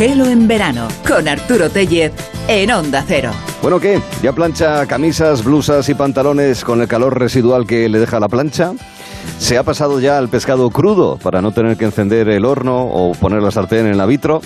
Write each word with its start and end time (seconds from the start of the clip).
Gelo 0.00 0.24
en 0.24 0.48
verano 0.48 0.88
con 1.06 1.28
Arturo 1.28 1.68
Tellez 1.68 2.14
en 2.48 2.70
Onda 2.70 3.04
Cero. 3.06 3.32
Bueno, 3.60 3.78
¿qué? 3.78 4.00
¿Ya 4.22 4.32
plancha 4.32 4.86
camisas, 4.86 5.44
blusas 5.44 5.90
y 5.90 5.94
pantalones 5.94 6.64
con 6.64 6.80
el 6.80 6.88
calor 6.88 7.18
residual 7.18 7.66
que 7.66 7.86
le 7.90 7.98
deja 7.98 8.18
la 8.18 8.28
plancha? 8.28 8.72
¿Se 9.38 9.58
ha 9.58 9.62
pasado 9.62 10.00
ya 10.00 10.16
al 10.16 10.30
pescado 10.30 10.70
crudo 10.70 11.18
para 11.18 11.42
no 11.42 11.52
tener 11.52 11.76
que 11.76 11.84
encender 11.84 12.30
el 12.30 12.46
horno 12.46 12.80
o 12.80 13.12
poner 13.12 13.42
la 13.42 13.50
sartén 13.50 13.88
en 13.88 13.98
la 13.98 14.06
vitro? 14.06 14.40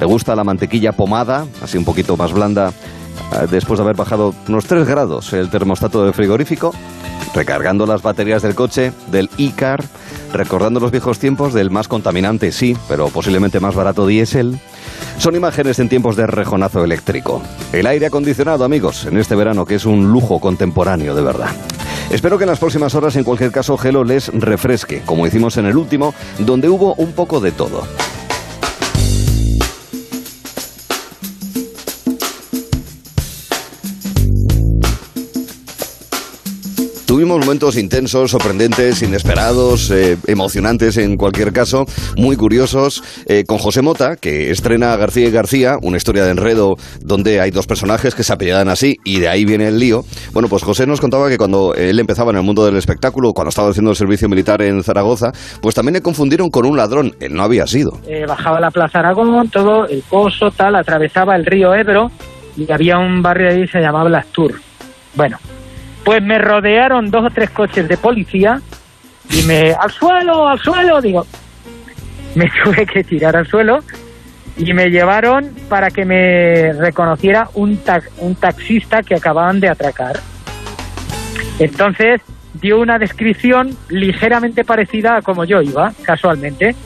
¿Le 0.00 0.06
gusta 0.06 0.34
la 0.34 0.42
mantequilla 0.42 0.92
pomada, 0.92 1.44
así 1.62 1.76
un 1.76 1.84
poquito 1.84 2.16
más 2.16 2.32
blanda, 2.32 2.70
eh, 2.70 3.46
después 3.50 3.76
de 3.76 3.84
haber 3.84 3.96
bajado 3.96 4.34
unos 4.48 4.64
3 4.64 4.88
grados 4.88 5.34
el 5.34 5.50
termostato 5.50 6.02
del 6.02 6.14
frigorífico? 6.14 6.72
Recargando 7.34 7.84
las 7.84 8.00
baterías 8.00 8.40
del 8.40 8.54
coche, 8.54 8.90
del 9.08 9.28
e-car, 9.36 9.84
recordando 10.34 10.80
los 10.80 10.90
viejos 10.90 11.18
tiempos 11.18 11.54
del 11.54 11.70
más 11.70 11.88
contaminante, 11.88 12.52
sí, 12.52 12.76
pero 12.88 13.08
posiblemente 13.08 13.60
más 13.60 13.74
barato 13.74 14.06
diésel. 14.06 14.58
Son 15.18 15.34
imágenes 15.34 15.78
en 15.78 15.88
tiempos 15.88 16.16
de 16.16 16.26
rejonazo 16.26 16.84
eléctrico. 16.84 17.42
El 17.72 17.86
aire 17.86 18.06
acondicionado, 18.06 18.64
amigos, 18.64 19.06
en 19.06 19.16
este 19.16 19.34
verano, 19.34 19.64
que 19.64 19.76
es 19.76 19.86
un 19.86 20.12
lujo 20.12 20.40
contemporáneo 20.40 21.14
de 21.14 21.22
verdad. 21.22 21.50
Espero 22.10 22.36
que 22.36 22.44
en 22.44 22.50
las 22.50 22.58
próximas 22.58 22.94
horas, 22.94 23.16
en 23.16 23.24
cualquier 23.24 23.50
caso, 23.50 23.78
Gelo 23.78 24.04
les 24.04 24.28
refresque, 24.28 25.02
como 25.06 25.26
hicimos 25.26 25.56
en 25.56 25.66
el 25.66 25.76
último, 25.76 26.14
donde 26.38 26.68
hubo 26.68 26.94
un 26.94 27.12
poco 27.12 27.40
de 27.40 27.52
todo. 27.52 27.86
Tuvimos 37.14 37.38
momentos 37.38 37.76
intensos, 37.76 38.32
sorprendentes, 38.32 39.00
inesperados, 39.00 39.88
eh, 39.92 40.18
emocionantes 40.26 40.96
en 40.96 41.16
cualquier 41.16 41.52
caso, 41.52 41.86
muy 42.16 42.36
curiosos, 42.36 43.04
eh, 43.26 43.44
con 43.46 43.58
José 43.58 43.82
Mota, 43.82 44.16
que 44.16 44.50
estrena 44.50 44.96
García 44.96 45.28
y 45.28 45.30
García, 45.30 45.76
una 45.80 45.96
historia 45.96 46.24
de 46.24 46.32
enredo 46.32 46.74
donde 47.00 47.40
hay 47.40 47.52
dos 47.52 47.68
personajes 47.68 48.16
que 48.16 48.24
se 48.24 48.32
apellidan 48.32 48.68
así 48.68 48.98
y 49.04 49.20
de 49.20 49.28
ahí 49.28 49.44
viene 49.44 49.68
el 49.68 49.78
lío. 49.78 50.04
Bueno, 50.32 50.48
pues 50.48 50.64
José 50.64 50.88
nos 50.88 51.00
contaba 51.00 51.28
que 51.28 51.38
cuando 51.38 51.72
él 51.76 52.00
empezaba 52.00 52.32
en 52.32 52.38
el 52.38 52.42
mundo 52.42 52.66
del 52.66 52.76
espectáculo, 52.76 53.32
cuando 53.32 53.50
estaba 53.50 53.70
haciendo 53.70 53.92
el 53.92 53.96
servicio 53.96 54.28
militar 54.28 54.60
en 54.62 54.82
Zaragoza, 54.82 55.30
pues 55.62 55.76
también 55.76 55.94
le 55.94 56.02
confundieron 56.02 56.50
con 56.50 56.66
un 56.66 56.76
ladrón. 56.76 57.14
Él 57.20 57.32
no 57.32 57.44
había 57.44 57.68
sido. 57.68 58.00
Eh, 58.08 58.26
bajaba 58.26 58.58
la 58.58 58.72
Plaza 58.72 58.98
Aragón, 58.98 59.50
todo 59.50 59.86
el 59.86 60.02
coso, 60.02 60.50
tal, 60.50 60.74
atravesaba 60.74 61.36
el 61.36 61.46
río 61.46 61.76
Ebro 61.76 62.10
y 62.56 62.68
había 62.72 62.98
un 62.98 63.22
barrio 63.22 63.50
ahí 63.50 63.68
se 63.68 63.78
llamaba 63.78 64.10
Las 64.10 64.26
Tours. 64.32 64.60
Bueno, 65.14 65.38
pues 66.04 66.22
me 66.22 66.38
rodearon 66.38 67.10
dos 67.10 67.24
o 67.24 67.30
tres 67.30 67.50
coches 67.50 67.88
de 67.88 67.96
policía 67.96 68.60
y 69.30 69.42
me, 69.42 69.72
al 69.72 69.90
suelo, 69.90 70.46
al 70.46 70.58
suelo, 70.60 71.00
digo, 71.00 71.26
me 72.34 72.50
tuve 72.64 72.86
que 72.86 73.02
tirar 73.02 73.36
al 73.36 73.46
suelo 73.46 73.82
y 74.56 74.72
me 74.72 74.90
llevaron 74.90 75.52
para 75.68 75.90
que 75.90 76.04
me 76.04 76.72
reconociera 76.74 77.48
un, 77.54 77.80
un 78.18 78.34
taxista 78.36 79.02
que 79.02 79.14
acababan 79.14 79.60
de 79.60 79.68
atracar. 79.68 80.20
Entonces 81.58 82.20
dio 82.54 82.80
una 82.80 82.98
descripción 82.98 83.76
ligeramente 83.88 84.64
parecida 84.64 85.16
a 85.16 85.22
como 85.22 85.44
yo 85.44 85.60
iba, 85.60 85.92
casualmente. 86.02 86.76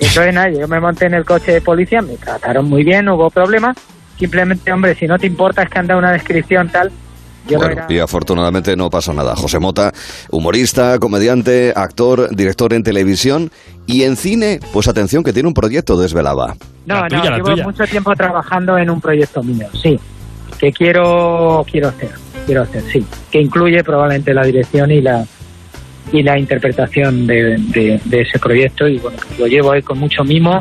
Entonces 0.00 0.34
nada, 0.34 0.50
yo 0.50 0.66
me 0.66 0.80
monté 0.80 1.06
en 1.06 1.14
el 1.14 1.24
coche 1.24 1.52
de 1.52 1.60
policía, 1.60 2.02
me 2.02 2.16
trataron 2.16 2.68
muy 2.68 2.82
bien, 2.82 3.04
no 3.04 3.14
hubo 3.14 3.30
problema. 3.30 3.74
Simplemente, 4.18 4.72
hombre, 4.72 4.94
si 4.94 5.06
no 5.06 5.18
te 5.18 5.26
importa 5.26 5.62
es 5.62 5.70
que 5.70 5.78
han 5.78 5.86
dado 5.86 6.00
una 6.00 6.12
descripción 6.12 6.68
tal, 6.68 6.90
bueno, 7.48 7.82
y 7.88 7.98
afortunadamente 7.98 8.76
no 8.76 8.90
pasó 8.90 9.12
nada. 9.12 9.34
José 9.36 9.58
Mota, 9.58 9.92
humorista, 10.30 10.98
comediante, 10.98 11.72
actor, 11.74 12.34
director 12.34 12.72
en 12.72 12.82
televisión 12.82 13.50
y 13.86 14.02
en 14.04 14.16
cine, 14.16 14.60
pues 14.72 14.88
atención 14.88 15.24
que 15.24 15.32
tiene 15.32 15.48
un 15.48 15.54
proyecto, 15.54 15.96
desvelaba. 15.96 16.56
No, 16.86 17.08
no, 17.08 17.22
llevo 17.22 17.56
mucho 17.64 17.84
tiempo 17.84 18.14
trabajando 18.14 18.78
en 18.78 18.90
un 18.90 19.00
proyecto 19.00 19.42
mío, 19.42 19.68
sí, 19.80 19.98
que 20.58 20.72
quiero, 20.72 21.64
quiero 21.70 21.88
hacer, 21.88 22.10
quiero 22.46 22.62
hacer, 22.62 22.82
sí, 22.92 23.04
que 23.30 23.40
incluye 23.40 23.82
probablemente 23.84 24.34
la 24.34 24.44
dirección 24.44 24.90
y 24.90 25.00
la 25.00 25.26
y 26.10 26.22
la 26.22 26.36
interpretación 26.38 27.26
de, 27.26 28.00
de 28.04 28.20
ese 28.20 28.38
proyecto 28.38 28.88
y 28.88 28.98
bueno, 28.98 29.18
lo 29.38 29.46
llevo 29.46 29.70
ahí 29.70 29.82
con 29.82 29.98
mucho 29.98 30.24
mimo 30.24 30.58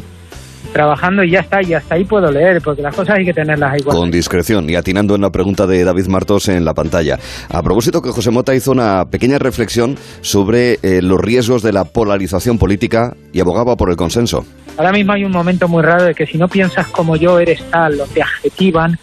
trabajando 0.74 1.24
y 1.24 1.32
ya 1.32 1.42
está, 1.42 1.62
y 1.62 1.74
hasta 1.74 1.96
ahí 1.96 2.06
puedo 2.06 2.32
leer, 2.32 2.62
porque 2.62 2.82
las 2.82 2.96
cosas 2.96 3.18
hay 3.18 3.26
que 3.26 3.34
tenerlas 3.34 3.80
igual. 3.80 3.98
Con 3.98 4.12
discreción 4.12 4.70
y 4.70 4.76
atinando 4.76 5.16
en 5.16 5.22
la 5.22 5.30
pregunta 5.32 5.68
de 5.68 5.84
David 5.84 6.08
Martos 6.08 6.48
en 6.50 6.64
la 6.66 6.74
pantalla. 6.74 7.20
A 7.50 7.62
propósito 7.62 8.02
que 8.02 8.12
José 8.12 8.32
Mota 8.32 8.56
hizo 8.56 8.72
una 8.72 9.06
pequeña 9.06 9.40
reflexión 9.40 9.98
sobre 10.22 10.80
eh, 10.82 11.02
los 11.02 11.20
riesgos 11.20 11.62
de 11.64 11.74
la 11.74 11.86
polarización 11.86 12.58
política 12.58 13.16
y 13.34 13.40
abogaba 13.40 13.76
por 13.76 13.90
el 13.90 13.96
consenso. 13.96 14.46
Ahora 14.78 14.92
mismo 14.92 15.14
hay 15.14 15.26
un 15.26 15.32
momento 15.32 15.68
muy 15.68 15.84
raro 15.84 16.04
de 16.04 16.16
que 16.16 16.26
si 16.26 16.38
no 16.38 16.48
piensas 16.48 16.88
como 16.88 17.16
yo 17.16 17.40
eres 17.40 17.64
tal, 17.70 18.00
o 18.00 18.06
te 18.06 18.22
adjetivan 18.22 18.98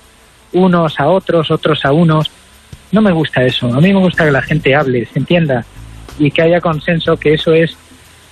unos 0.52 0.98
a 0.98 1.08
otros, 1.08 1.50
otros 1.50 1.84
a 1.84 1.92
unos. 1.92 2.30
No 2.90 3.02
me 3.02 3.12
gusta 3.12 3.42
eso. 3.42 3.66
A 3.66 3.80
mí 3.80 3.92
me 3.92 4.00
gusta 4.00 4.24
que 4.24 4.32
la 4.32 4.42
gente 4.42 4.74
hable, 4.74 5.06
se 5.12 5.18
entienda 5.18 5.64
y 6.18 6.30
que 6.30 6.42
haya 6.42 6.60
consenso, 6.60 7.16
que 7.16 7.34
eso 7.34 7.52
es 7.52 7.76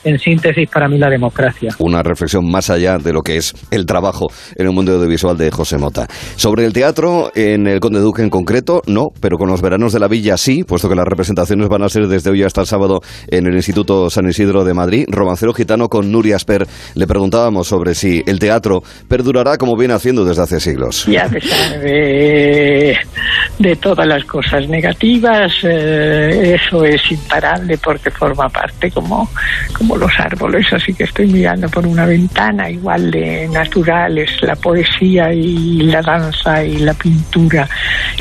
en 0.07 0.19
síntesis 0.19 0.71
para 0.71 0.89
mí 0.89 0.99
la 0.99 1.11
democracia. 1.11 1.75
Una 1.79 2.03
reflexión 2.03 2.49
más 2.49 2.71
allá 2.71 2.99
de 2.99 3.13
lo 3.13 3.23
que 3.23 3.37
es 3.37 3.53
el 3.71 3.87
trabajo 3.87 4.29
en 4.55 4.67
el 4.67 4.73
mundo 4.73 4.93
audiovisual 4.93 5.37
de 5.37 5.51
José 5.51 5.79
Mota. 5.79 6.07
Sobre 6.37 6.65
el 6.65 6.73
teatro, 6.73 7.33
en 7.35 7.67
el 7.67 7.81
Conde 7.81 7.99
Duque 8.01 8.23
en 8.23 8.31
concreto, 8.31 8.83
no, 8.87 9.09
pero 9.21 9.37
con 9.37 9.49
los 9.49 9.61
veranos 9.61 9.93
de 9.93 9.99
la 9.99 10.07
villa 10.07 10.37
sí, 10.37 10.63
puesto 10.63 10.89
que 10.89 10.95
las 10.95 11.07
representaciones 11.07 11.69
van 11.69 11.83
a 11.83 11.89
ser 11.89 12.07
desde 12.07 12.31
hoy 12.31 12.45
hasta 12.45 12.61
el 12.61 12.67
sábado 12.69 13.01
en 13.29 13.47
el 13.47 13.55
Instituto 13.55 14.09
San 14.09 14.29
Isidro 14.29 14.65
de 14.65 14.75
Madrid. 14.75 15.07
Romancero 15.09 15.53
Gitano 15.53 15.89
con 15.89 16.13
Nuria 16.13 16.37
Asper 16.37 16.67
le 16.95 17.07
preguntábamos 17.07 17.67
sobre 17.67 17.95
si 17.95 18.23
el 18.27 18.39
teatro 18.39 18.83
perdurará 19.09 19.57
como 19.57 19.77
viene 19.77 19.95
haciendo 19.95 20.25
desde 20.25 20.43
hace 20.43 20.61
siglos. 20.61 21.09
Y 21.09 21.17
a 21.17 21.27
pesar 21.27 21.81
de, 21.81 22.97
de 23.59 23.77
todas 23.77 24.07
las 24.07 24.25
cosas 24.25 24.69
negativas, 24.69 25.53
eh, 25.65 26.55
eso 26.55 26.85
es 26.85 27.11
imparable 27.11 27.77
porque 27.79 28.11
forma 28.11 28.49
parte 28.49 28.91
como, 28.91 29.29
como 29.77 29.96
los 29.97 30.13
árboles, 30.19 30.67
así 30.73 30.95
que 30.95 31.05
estoy 31.05 31.27
mirando 31.27 31.69
por 31.69 31.87
una 31.87 32.07
ventana 32.07 32.71
igual 32.71 33.11
de 33.11 33.49
naturales, 33.49 34.31
la 34.43 34.57
poesía 34.57 35.33
y 35.33 35.83
la 35.83 36.03
danza 36.03 36.65
y 36.65 36.79
la 36.79 36.95
pintura 36.95 37.69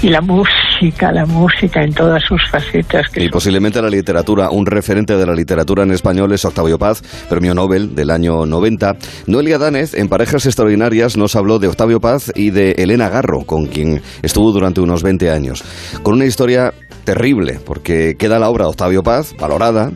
y 0.01 0.09
la 0.09 0.21
música, 0.21 1.11
la 1.11 1.25
música 1.25 1.83
en 1.83 1.93
todas 1.93 2.23
sus 2.23 2.41
facetas. 2.49 3.05
y 3.15 3.29
posiblemente 3.29 3.81
la 3.81 3.89
literatura, 3.89 4.49
un 4.49 4.65
referente 4.65 5.15
de 5.17 5.25
la 5.25 5.33
literatura 5.33 5.83
en 5.83 5.91
español 5.91 6.31
es 6.33 6.45
Octavio 6.45 6.77
Paz, 6.77 7.01
premio 7.29 7.53
Nobel 7.53 7.95
del 7.95 8.11
año 8.11 8.45
90. 8.45 8.95
Noelia 9.27 9.57
Danez, 9.57 9.93
en 9.93 10.09
Parejas 10.09 10.45
Extraordinarias, 10.45 11.17
nos 11.17 11.35
habló 11.35 11.59
de 11.59 11.67
Octavio 11.67 11.99
Paz 11.99 12.31
y 12.35 12.51
de 12.51 12.71
Elena 12.73 13.09
Garro, 13.09 13.45
con 13.45 13.67
quien 13.67 14.01
estuvo 14.21 14.51
durante 14.51 14.81
unos 14.81 15.03
20 15.03 15.31
años, 15.31 15.63
con 16.03 16.15
una 16.15 16.25
historia 16.25 16.73
terrible, 17.03 17.59
porque 17.65 18.15
queda 18.17 18.39
la 18.39 18.49
obra 18.49 18.65
de 18.65 18.71
Octavio 18.71 19.03
Paz, 19.03 19.35
valorada, 19.39 19.91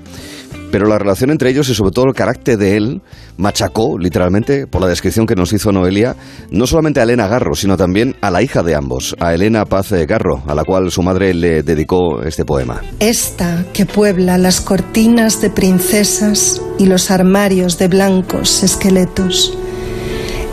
pero 0.71 0.87
la 0.87 0.97
relación 0.97 1.31
entre 1.31 1.49
ellos 1.49 1.69
y 1.69 1.75
sobre 1.75 1.91
todo 1.91 2.05
el 2.05 2.13
carácter 2.13 2.57
de 2.57 2.77
él 2.77 3.01
machacó, 3.37 3.97
literalmente, 3.97 4.67
por 4.67 4.81
la 4.81 4.87
descripción 4.87 5.25
que 5.25 5.35
nos 5.35 5.53
hizo 5.53 5.71
Noelia, 5.71 6.15
no 6.51 6.67
solamente 6.67 6.99
a 6.99 7.03
Elena 7.03 7.27
Garro, 7.27 7.55
sino 7.55 7.77
también 7.77 8.15
a 8.21 8.31
la 8.31 8.41
hija 8.41 8.63
de 8.63 8.75
ambos, 8.75 9.15
a 9.19 9.33
Elena 9.33 9.65
Paz 9.65 9.91
Garro, 9.91 10.43
a 10.47 10.53
la 10.53 10.63
cual 10.63 10.91
su 10.91 11.01
madre 11.01 11.33
le 11.33 11.63
dedicó 11.63 12.21
este 12.23 12.45
poema. 12.45 12.81
Esta 12.99 13.65
que 13.73 13.85
puebla 13.85 14.37
las 14.37 14.61
cortinas 14.61 15.41
de 15.41 15.49
princesas 15.49 16.61
y 16.77 16.85
los 16.85 17.11
armarios 17.11 17.77
de 17.77 17.87
blancos 17.87 18.63
esqueletos. 18.63 19.57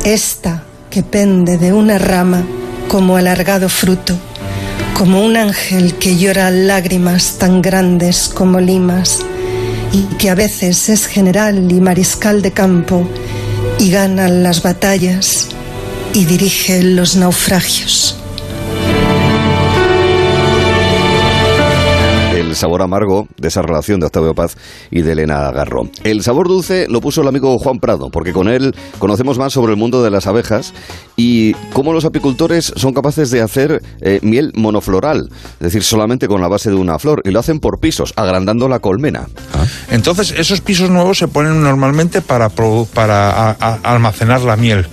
Esta 0.04 0.64
que 0.90 1.02
pende 1.02 1.58
de 1.58 1.72
una 1.72 1.98
rama 1.98 2.44
como 2.88 3.16
alargado 3.16 3.68
fruto, 3.68 4.14
como 4.96 5.24
un 5.24 5.36
ángel 5.36 5.94
que 5.94 6.16
llora 6.16 6.50
lágrimas 6.50 7.38
tan 7.38 7.60
grandes 7.60 8.28
como 8.28 8.60
limas 8.60 9.24
que 10.18 10.30
a 10.30 10.34
veces 10.34 10.88
es 10.88 11.06
general 11.06 11.70
y 11.70 11.80
mariscal 11.80 12.42
de 12.42 12.52
campo 12.52 13.08
y 13.78 13.90
gana 13.90 14.28
las 14.28 14.62
batallas 14.62 15.48
y 16.12 16.24
dirige 16.24 16.82
los 16.82 17.16
naufragios. 17.16 18.16
Sabor 22.54 22.82
amargo 22.82 23.26
de 23.38 23.48
esa 23.48 23.62
relación 23.62 24.00
de 24.00 24.06
Octavio 24.06 24.34
Paz 24.34 24.56
y 24.90 25.02
de 25.02 25.12
Elena 25.12 25.50
Garro. 25.50 25.88
El 26.04 26.22
sabor 26.22 26.48
dulce 26.48 26.86
lo 26.88 27.00
puso 27.00 27.22
el 27.22 27.28
amigo 27.28 27.58
Juan 27.58 27.78
Prado, 27.78 28.10
porque 28.10 28.32
con 28.32 28.48
él 28.48 28.74
conocemos 28.98 29.38
más 29.38 29.52
sobre 29.52 29.72
el 29.72 29.78
mundo 29.78 30.02
de 30.02 30.10
las 30.10 30.26
abejas 30.26 30.72
y 31.16 31.54
cómo 31.72 31.92
los 31.92 32.04
apicultores 32.04 32.72
son 32.76 32.92
capaces 32.92 33.30
de 33.30 33.40
hacer 33.40 33.82
eh, 34.00 34.20
miel 34.22 34.52
monofloral, 34.54 35.30
es 35.54 35.60
decir, 35.60 35.82
solamente 35.82 36.28
con 36.28 36.40
la 36.40 36.48
base 36.48 36.70
de 36.70 36.76
una 36.76 36.98
flor, 36.98 37.22
y 37.24 37.30
lo 37.30 37.40
hacen 37.40 37.58
por 37.58 37.80
pisos, 37.80 38.12
agrandando 38.16 38.68
la 38.68 38.78
colmena. 38.78 39.26
Ah, 39.54 39.64
Entonces, 39.90 40.34
esos 40.36 40.60
pisos 40.60 40.90
nuevos 40.90 41.18
se 41.18 41.28
ponen 41.28 41.62
normalmente 41.62 42.20
para, 42.20 42.48
para 42.48 43.50
almacenar 43.82 44.42
la 44.42 44.56
miel. 44.56 44.86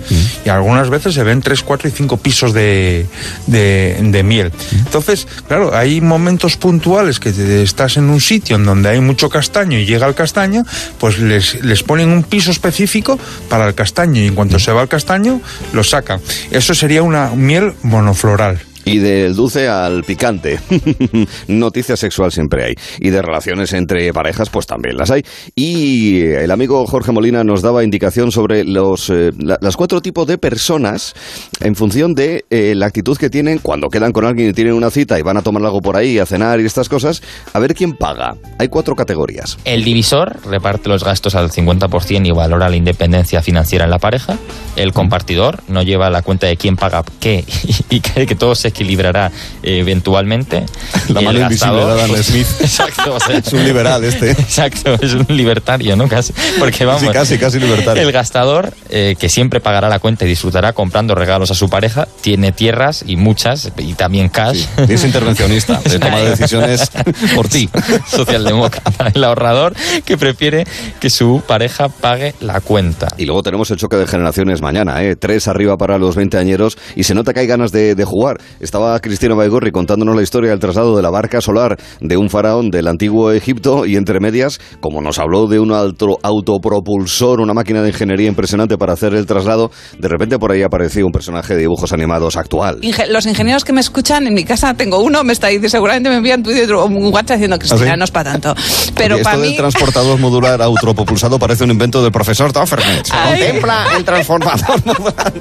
Y 0.44 0.48
algunas 0.48 0.90
veces 0.90 1.14
se 1.14 1.22
ven 1.22 1.40
3, 1.40 1.62
4 1.62 1.88
y 1.88 1.92
5 1.92 2.16
pisos 2.18 2.52
de, 2.52 3.06
de, 3.46 4.22
miel. 4.24 4.52
Entonces, 4.72 5.26
claro, 5.46 5.74
hay 5.74 6.00
momentos 6.00 6.56
puntuales 6.56 7.20
que 7.20 7.32
estás 7.44 7.96
en 7.96 8.04
un 8.04 8.20
sitio 8.20 8.56
en 8.56 8.64
donde 8.64 8.88
hay 8.88 9.00
mucho 9.00 9.28
castaño 9.28 9.78
y 9.78 9.86
llega 9.86 10.06
el 10.06 10.14
castaño, 10.14 10.64
pues 10.98 11.18
les, 11.18 11.62
les 11.64 11.82
ponen 11.82 12.10
un 12.10 12.22
piso 12.22 12.50
específico 12.50 13.18
para 13.48 13.66
el 13.66 13.74
castaño 13.74 14.20
y 14.20 14.26
en 14.26 14.34
cuanto 14.34 14.58
se 14.58 14.72
va 14.72 14.82
el 14.82 14.88
castaño, 14.88 15.40
lo 15.72 15.84
sacan. 15.84 16.20
Eso 16.50 16.74
sería 16.74 17.02
una 17.02 17.30
miel 17.30 17.74
monofloral. 17.82 18.60
Y 18.84 18.98
del 18.98 19.34
dulce 19.34 19.68
al 19.68 20.04
picante. 20.04 20.58
Noticia 21.48 21.96
sexual 21.96 22.32
siempre 22.32 22.64
hay. 22.64 22.74
Y 23.00 23.10
de 23.10 23.22
relaciones 23.22 23.72
entre 23.72 24.12
parejas, 24.12 24.50
pues 24.50 24.66
también 24.66 24.96
las 24.96 25.10
hay. 25.10 25.22
Y 25.54 26.22
el 26.22 26.50
amigo 26.50 26.86
Jorge 26.86 27.12
Molina 27.12 27.44
nos 27.44 27.62
daba 27.62 27.84
indicación 27.84 28.30
sobre 28.30 28.64
los 28.64 29.10
eh, 29.10 29.30
las 29.38 29.76
cuatro 29.76 30.00
tipos 30.00 30.26
de 30.26 30.38
personas 30.38 31.14
en 31.60 31.74
función 31.74 32.14
de 32.14 32.44
eh, 32.50 32.74
la 32.74 32.86
actitud 32.86 33.16
que 33.16 33.30
tienen 33.30 33.58
cuando 33.58 33.88
quedan 33.88 34.12
con 34.12 34.24
alguien 34.24 34.50
y 34.50 34.52
tienen 34.52 34.74
una 34.74 34.90
cita 34.90 35.18
y 35.18 35.22
van 35.22 35.36
a 35.36 35.42
tomar 35.42 35.64
algo 35.64 35.80
por 35.80 35.96
ahí, 35.96 36.18
a 36.18 36.26
cenar 36.26 36.60
y 36.60 36.66
estas 36.66 36.88
cosas. 36.88 37.22
A 37.52 37.58
ver 37.58 37.74
quién 37.74 37.94
paga. 37.94 38.36
Hay 38.58 38.68
cuatro 38.68 38.94
categorías. 38.94 39.58
El 39.64 39.84
divisor 39.84 40.38
reparte 40.46 40.88
los 40.88 41.04
gastos 41.04 41.34
al 41.34 41.50
50% 41.50 42.26
y 42.26 42.30
valora 42.30 42.68
la 42.68 42.76
independencia 42.76 43.42
financiera 43.42 43.84
en 43.84 43.90
la 43.90 43.98
pareja. 43.98 44.38
El 44.76 44.92
compartidor 44.92 45.60
no 45.68 45.82
lleva 45.82 46.10
la 46.10 46.22
cuenta 46.22 46.46
de 46.46 46.56
quién 46.56 46.76
paga 46.76 47.04
qué 47.20 47.44
y, 47.90 48.00
que, 48.00 48.26
que 48.26 48.34
todo 48.34 48.54
se 48.54 48.72
equilibrará 48.74 49.30
eh, 49.62 49.78
eventualmente. 49.78 50.66
La 51.08 51.20
mano 51.20 51.40
invisible 51.40 51.76
de 51.76 51.92
Adam 51.92 52.08
pues, 52.08 52.26
Smith. 52.26 52.46
Exacto. 52.60 53.18
es 53.28 53.52
un 53.52 53.64
liberal 53.64 54.04
este. 54.04 54.30
Exacto, 54.54 54.94
es 55.00 55.14
un 55.14 55.26
libertario, 55.28 55.96
¿no? 55.96 56.08
Casi, 56.08 56.32
porque 56.58 56.84
vamos. 56.84 57.04
casi, 57.12 57.38
casi 57.38 57.60
libertario. 57.60 58.02
El 58.02 58.12
gastador, 58.12 58.72
eh, 58.90 59.16
que 59.18 59.28
siempre 59.28 59.60
pagará 59.60 59.88
la 59.88 59.98
cuenta 59.98 60.24
y 60.24 60.28
disfrutará 60.28 60.72
comprando 60.72 61.14
regalos 61.14 61.50
a 61.50 61.54
su 61.54 61.68
pareja, 61.68 62.08
tiene 62.20 62.52
tierras 62.52 63.04
y 63.06 63.16
muchas, 63.16 63.72
y 63.78 63.94
también 63.94 64.28
cash. 64.28 64.64
es 64.88 65.04
intervencionista, 65.04 65.80
de 65.84 65.98
toma 65.98 66.18
de 66.18 66.30
decisiones 66.30 66.90
por 67.34 67.48
ti. 67.48 67.68
Socialdemócrata. 68.08 69.12
El 69.14 69.24
ahorrador 69.24 69.74
que 70.04 70.16
prefiere 70.16 70.66
que 71.00 71.10
su 71.10 71.42
pareja 71.46 71.88
pague 71.88 72.34
la 72.40 72.60
cuenta. 72.60 73.08
Y 73.16 73.26
luego 73.26 73.42
tenemos 73.42 73.70
el 73.70 73.76
choque 73.76 73.96
de 73.96 74.06
generaciones 74.06 74.62
mañana, 74.62 75.02
¿eh? 75.02 75.16
Tres 75.16 75.48
arriba 75.48 75.76
para 75.76 75.98
los 75.98 76.16
veinteañeros 76.16 76.76
y 76.96 77.04
se 77.04 77.14
nota 77.14 77.32
que 77.32 77.40
hay 77.40 77.46
ganas 77.46 77.72
de, 77.72 77.94
de 77.94 78.04
jugar. 78.04 78.38
Estaba 78.64 78.98
Cristina 78.98 79.34
Baigorri 79.34 79.72
contándonos 79.72 80.16
la 80.16 80.22
historia 80.22 80.48
del 80.48 80.58
traslado 80.58 80.96
de 80.96 81.02
la 81.02 81.10
barca 81.10 81.42
solar 81.42 81.76
de 82.00 82.16
un 82.16 82.30
faraón 82.30 82.70
del 82.70 82.88
antiguo 82.88 83.30
Egipto 83.30 83.84
y 83.84 83.96
entre 83.96 84.20
medias, 84.20 84.58
como 84.80 85.02
nos 85.02 85.18
habló 85.18 85.46
de 85.48 85.60
un 85.60 85.70
alto 85.70 86.18
autopropulsor, 86.22 87.42
una 87.42 87.52
máquina 87.52 87.82
de 87.82 87.90
ingeniería 87.90 88.26
impresionante 88.26 88.78
para 88.78 88.94
hacer 88.94 89.12
el 89.14 89.26
traslado, 89.26 89.70
de 89.98 90.08
repente 90.08 90.38
por 90.38 90.50
ahí 90.50 90.62
apareció 90.62 91.04
un 91.04 91.12
personaje 91.12 91.52
de 91.52 91.60
dibujos 91.60 91.92
animados 91.92 92.38
actual. 92.38 92.78
los 93.10 93.26
ingenieros 93.26 93.66
que 93.66 93.74
me 93.74 93.82
escuchan 93.82 94.26
en 94.26 94.32
mi 94.32 94.44
casa, 94.44 94.72
tengo 94.72 94.98
uno, 95.00 95.22
me 95.24 95.34
está 95.34 95.48
diciendo, 95.48 95.68
seguramente 95.68 96.08
me 96.08 96.16
envían 96.16 96.42
Twitter 96.42 96.72
o 96.72 96.86
un 96.86 97.12
WhatsApp 97.12 97.36
diciendo 97.36 97.58
que 97.58 97.66
¿Ah, 97.70 97.96
no 97.98 98.04
es 98.04 98.10
para 98.10 98.32
tanto. 98.32 98.54
Pero 98.94 99.18
para 99.18 99.36
esto 99.36 99.42
mí... 99.42 99.48
del 99.48 99.56
transportador 99.58 100.18
modular 100.18 100.62
autopropulsado 100.62 101.38
parece 101.38 101.64
un 101.64 101.70
invento 101.70 102.02
del 102.02 102.12
profesor 102.12 102.50
Doffernet. 102.50 103.10
Contempla 103.10 103.88
el 103.94 104.04
transformador 104.04 104.86
modular 104.86 105.32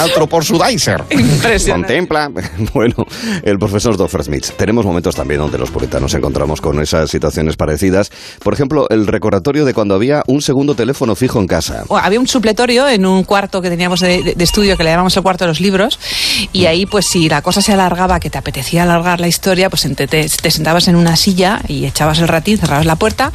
autopropulsadizer. 0.00 1.04
Impresionante. 1.10 1.94
Contempla 1.94 2.30
Bueno, 2.74 3.06
el 3.42 3.58
profesor 3.58 3.96
Doffer-Smith. 3.96 4.52
Tenemos 4.56 4.84
momentos 4.84 5.14
también 5.14 5.40
donde 5.40 5.58
los 5.58 5.70
puritanos 5.70 6.12
encontramos 6.14 6.60
con 6.60 6.80
esas 6.80 7.10
situaciones 7.10 7.56
parecidas. 7.56 8.10
Por 8.42 8.54
ejemplo, 8.54 8.86
el 8.90 9.06
recordatorio 9.06 9.64
de 9.64 9.72
cuando 9.72 9.94
había 9.94 10.22
un 10.26 10.42
segundo 10.42 10.74
teléfono 10.74 11.14
fijo 11.14 11.40
en 11.40 11.46
casa. 11.46 11.84
había 12.02 12.20
un 12.20 12.26
supletorio 12.26 12.88
en 12.88 13.06
un 13.06 13.24
cuarto 13.24 13.62
que 13.62 13.70
teníamos 13.70 14.00
de, 14.00 14.34
estudio 14.38 14.76
que 14.76 14.84
le 14.84 14.90
llamamos 14.90 15.16
el 15.16 15.22
cuarto 15.22 15.44
de 15.44 15.48
los 15.48 15.60
libros 15.60 15.98
y 16.52 16.66
ahí 16.66 16.86
pues 16.86 17.06
si 17.06 17.28
la 17.28 17.42
cosa 17.42 17.62
se 17.62 17.72
alargaba, 17.72 18.20
que 18.20 18.30
te 18.30 18.38
apetecía 18.38 18.82
alargar 18.82 19.20
la 19.20 19.28
historia, 19.28 19.70
pues 19.70 19.82
te, 19.82 20.06
te, 20.06 20.28
sentabas 20.28 20.88
en 20.88 20.96
una 20.96 21.16
silla 21.16 21.60
y 21.68 21.86
echabas 21.86 22.18
el 22.18 22.28
ratín, 22.28 22.58
cerrabas 22.58 22.86
la 22.86 22.96
puerta 22.96 23.32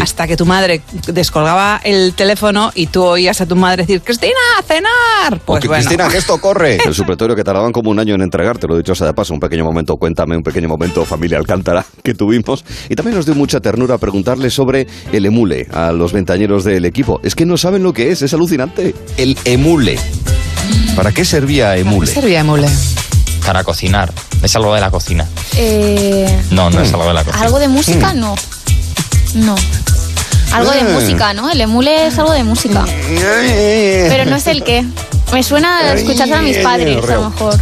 hasta 0.00 0.26
que 0.26 0.36
tu 0.36 0.46
madre 0.46 0.82
descolgaba 1.06 1.80
el 1.82 2.14
teléfono 2.14 2.70
y 2.74 2.86
tú 2.86 3.02
oías 3.02 3.40
a 3.40 3.46
tu 3.46 3.56
madre 3.56 3.82
decir, 3.82 4.02
Cristina, 4.02 4.34
a 4.58 4.62
cenar. 4.62 5.40
Pues 5.44 5.64
Cristina, 5.64 6.08
que 6.08 6.18
esto 6.18 6.38
corre. 6.38 6.78
El 6.86 6.94
supletorio 6.94 7.34
que 7.34 7.42
tardaban 7.42 7.72
como 7.72 7.90
un 7.90 7.98
año 7.98 8.14
en 8.14 8.22
entregar 8.22 8.45
lo 8.46 8.74
he 8.74 8.78
dicho 8.78 8.94
sea 8.94 9.08
de 9.08 9.14
paso, 9.14 9.34
un 9.34 9.40
pequeño 9.40 9.64
momento, 9.64 9.96
cuéntame, 9.96 10.36
un 10.36 10.42
pequeño 10.42 10.68
momento 10.68 11.04
familia 11.04 11.38
Alcántara 11.38 11.84
que 12.02 12.14
tuvimos. 12.14 12.64
Y 12.88 12.94
también 12.94 13.16
nos 13.16 13.26
dio 13.26 13.34
mucha 13.34 13.60
ternura 13.60 13.98
preguntarle 13.98 14.50
sobre 14.50 14.86
el 15.12 15.26
emule 15.26 15.66
a 15.72 15.92
los 15.92 16.12
ventañeros 16.12 16.64
del 16.64 16.84
equipo. 16.84 17.20
Es 17.22 17.34
que 17.34 17.44
no 17.44 17.56
saben 17.56 17.82
lo 17.82 17.92
que 17.92 18.12
es, 18.12 18.22
es 18.22 18.32
alucinante. 18.34 18.94
El 19.16 19.36
emule. 19.44 19.98
¿Para 20.94 21.12
qué 21.12 21.24
servía 21.24 21.76
emule? 21.76 22.06
¿Para 22.06 22.14
qué 22.14 22.20
servía 22.20 22.40
emule? 22.40 22.68
Para 23.44 23.64
cocinar. 23.64 24.12
Es 24.42 24.54
algo 24.56 24.74
de 24.74 24.80
la 24.80 24.90
cocina. 24.90 25.26
Eh... 25.56 26.42
No, 26.50 26.70
no 26.70 26.80
es 26.80 26.92
algo 26.92 27.06
de 27.06 27.14
la 27.14 27.24
cocina. 27.24 27.44
¿Algo 27.44 27.58
de 27.58 27.68
música? 27.68 28.14
Mm. 28.14 28.20
No. 28.20 28.34
No. 29.34 29.54
Algo 30.52 30.70
de 30.70 30.80
eh. 30.80 30.84
música, 30.84 31.34
¿no? 31.34 31.50
El 31.50 31.60
emule 31.60 32.06
es 32.06 32.18
algo 32.18 32.32
de 32.32 32.44
música. 32.44 32.84
Eh. 33.10 34.06
Pero 34.08 34.24
no 34.24 34.36
es 34.36 34.46
el 34.46 34.62
qué. 34.62 34.84
Me 35.32 35.42
suena 35.42 35.80
a 35.80 35.92
escuchar 35.94 36.32
a 36.32 36.40
mis 36.40 36.58
padres, 36.58 37.04
a 37.08 37.14
lo 37.16 37.30
mejor. 37.30 37.58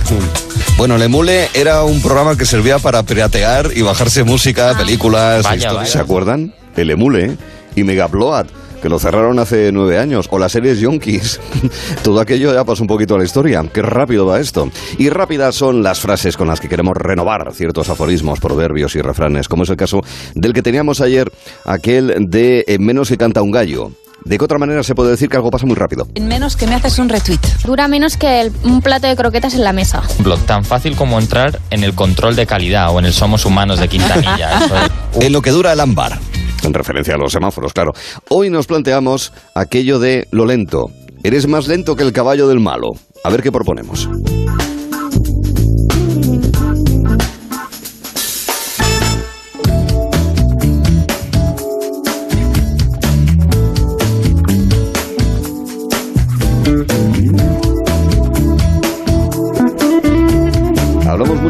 Bueno, 0.77 0.97
el 0.97 1.03
Emule 1.03 1.49
era 1.55 1.85
un 1.85 2.03
programa 2.03 2.37
que 2.37 2.45
servía 2.45 2.79
para 2.79 3.03
piratear 3.05 3.71
y 3.75 3.83
bajarse 3.83 4.25
música, 4.25 4.71
ah. 4.71 4.77
películas, 4.77 5.47
¿Se 5.85 5.99
acuerdan? 5.99 6.53
El 6.77 6.91
Emule 6.91 7.37
y 7.77 7.85
Megabloat 7.85 8.49
que 8.85 8.91
lo 8.91 8.99
cerraron 8.99 9.39
hace 9.39 9.73
nueve 9.73 9.99
años, 9.99 10.29
o 10.31 10.39
las 10.39 10.53
series 10.53 10.79
Yonkis. 10.79 11.41
Todo 12.05 12.21
aquello 12.21 12.53
ya 12.53 12.67
pasó 12.67 12.83
un 12.83 12.87
poquito 12.87 13.15
a 13.15 13.19
la 13.19 13.25
historia. 13.25 13.65
Qué 13.73 13.81
rápido 13.81 14.27
va 14.27 14.41
esto. 14.41 14.71
Y 14.99 15.09
rápidas 15.09 15.55
son 15.55 15.83
las 15.83 16.01
frases 16.01 16.37
con 16.37 16.49
las 16.49 16.61
que 16.61 16.69
queremos 16.69 16.95
renovar 16.95 17.55
ciertos 17.55 17.89
aforismos, 17.89 18.41
proverbios 18.41 18.95
y 18.95 19.01
refranes, 19.01 19.49
como 19.49 19.63
es 19.63 19.71
el 19.71 19.79
caso 19.79 20.03
del 20.35 20.53
que 20.53 20.61
teníamos 20.61 21.01
ayer, 21.01 21.33
aquel 21.65 22.27
de 22.29 22.63
en 22.69 22.85
menos 22.85 23.09
que 23.09 23.17
canta 23.17 23.41
un 23.41 23.53
gallo. 23.53 23.91
¿De 24.25 24.39
qué 24.39 24.45
otra 24.45 24.59
manera 24.59 24.83
se 24.83 24.95
puede 24.95 25.11
decir 25.11 25.29
que 25.29 25.37
algo 25.37 25.51
pasa 25.51 25.67
muy 25.67 25.77
rápido? 25.77 26.09
En 26.15 26.27
menos 26.27 26.57
que 26.57 26.67
me 26.67 26.75
haces 26.75 26.99
un 26.99 27.11
retweet. 27.11 27.41
Dura 27.65 27.89
menos 27.89 28.17
que 28.17 28.51
un 28.63 28.81
plato 28.81 29.07
de 29.07 29.17
croquetas 29.17 29.55
en 29.55 29.63
la 29.65 29.75
mesa. 29.75 30.03
Blog 30.21 30.41
tan 30.47 30.65
fácil 30.65 30.97
como 30.97 31.19
entrar 31.19 31.61
en 31.71 31.85
el 31.85 31.95
control 31.95 32.35
de 32.35 32.47
calidad 32.47 32.91
o 32.95 32.99
en 32.99 33.05
el 33.05 33.13
Somos 33.13 33.45
Humanos 33.45 33.79
de 33.79 33.89
Quintanilla. 33.89 34.61
En 35.21 35.33
lo 35.33 35.43
que 35.43 35.51
dura 35.51 35.73
el 35.73 35.79
ámbar. 35.81 36.19
En 36.65 36.75
referencia 36.75 37.15
a 37.15 37.19
los 37.19 37.33
semáforos, 37.33 37.73
claro. 37.73 37.93
Hoy 38.31 38.51
nos 38.51 38.67
planteamos 38.67 39.33
aquello 39.55 39.99
de 39.99 40.27
lo 40.33 40.47
lento. 40.47 40.87
Eres 41.23 41.47
más 41.47 41.69
lento 41.69 41.95
que 41.95 42.03
el 42.03 42.13
caballo 42.13 42.49
del 42.49 42.59
malo. 42.59 42.93
A 43.23 43.31
ver 43.31 43.43
qué 43.43 43.53
proponemos. 43.53 44.09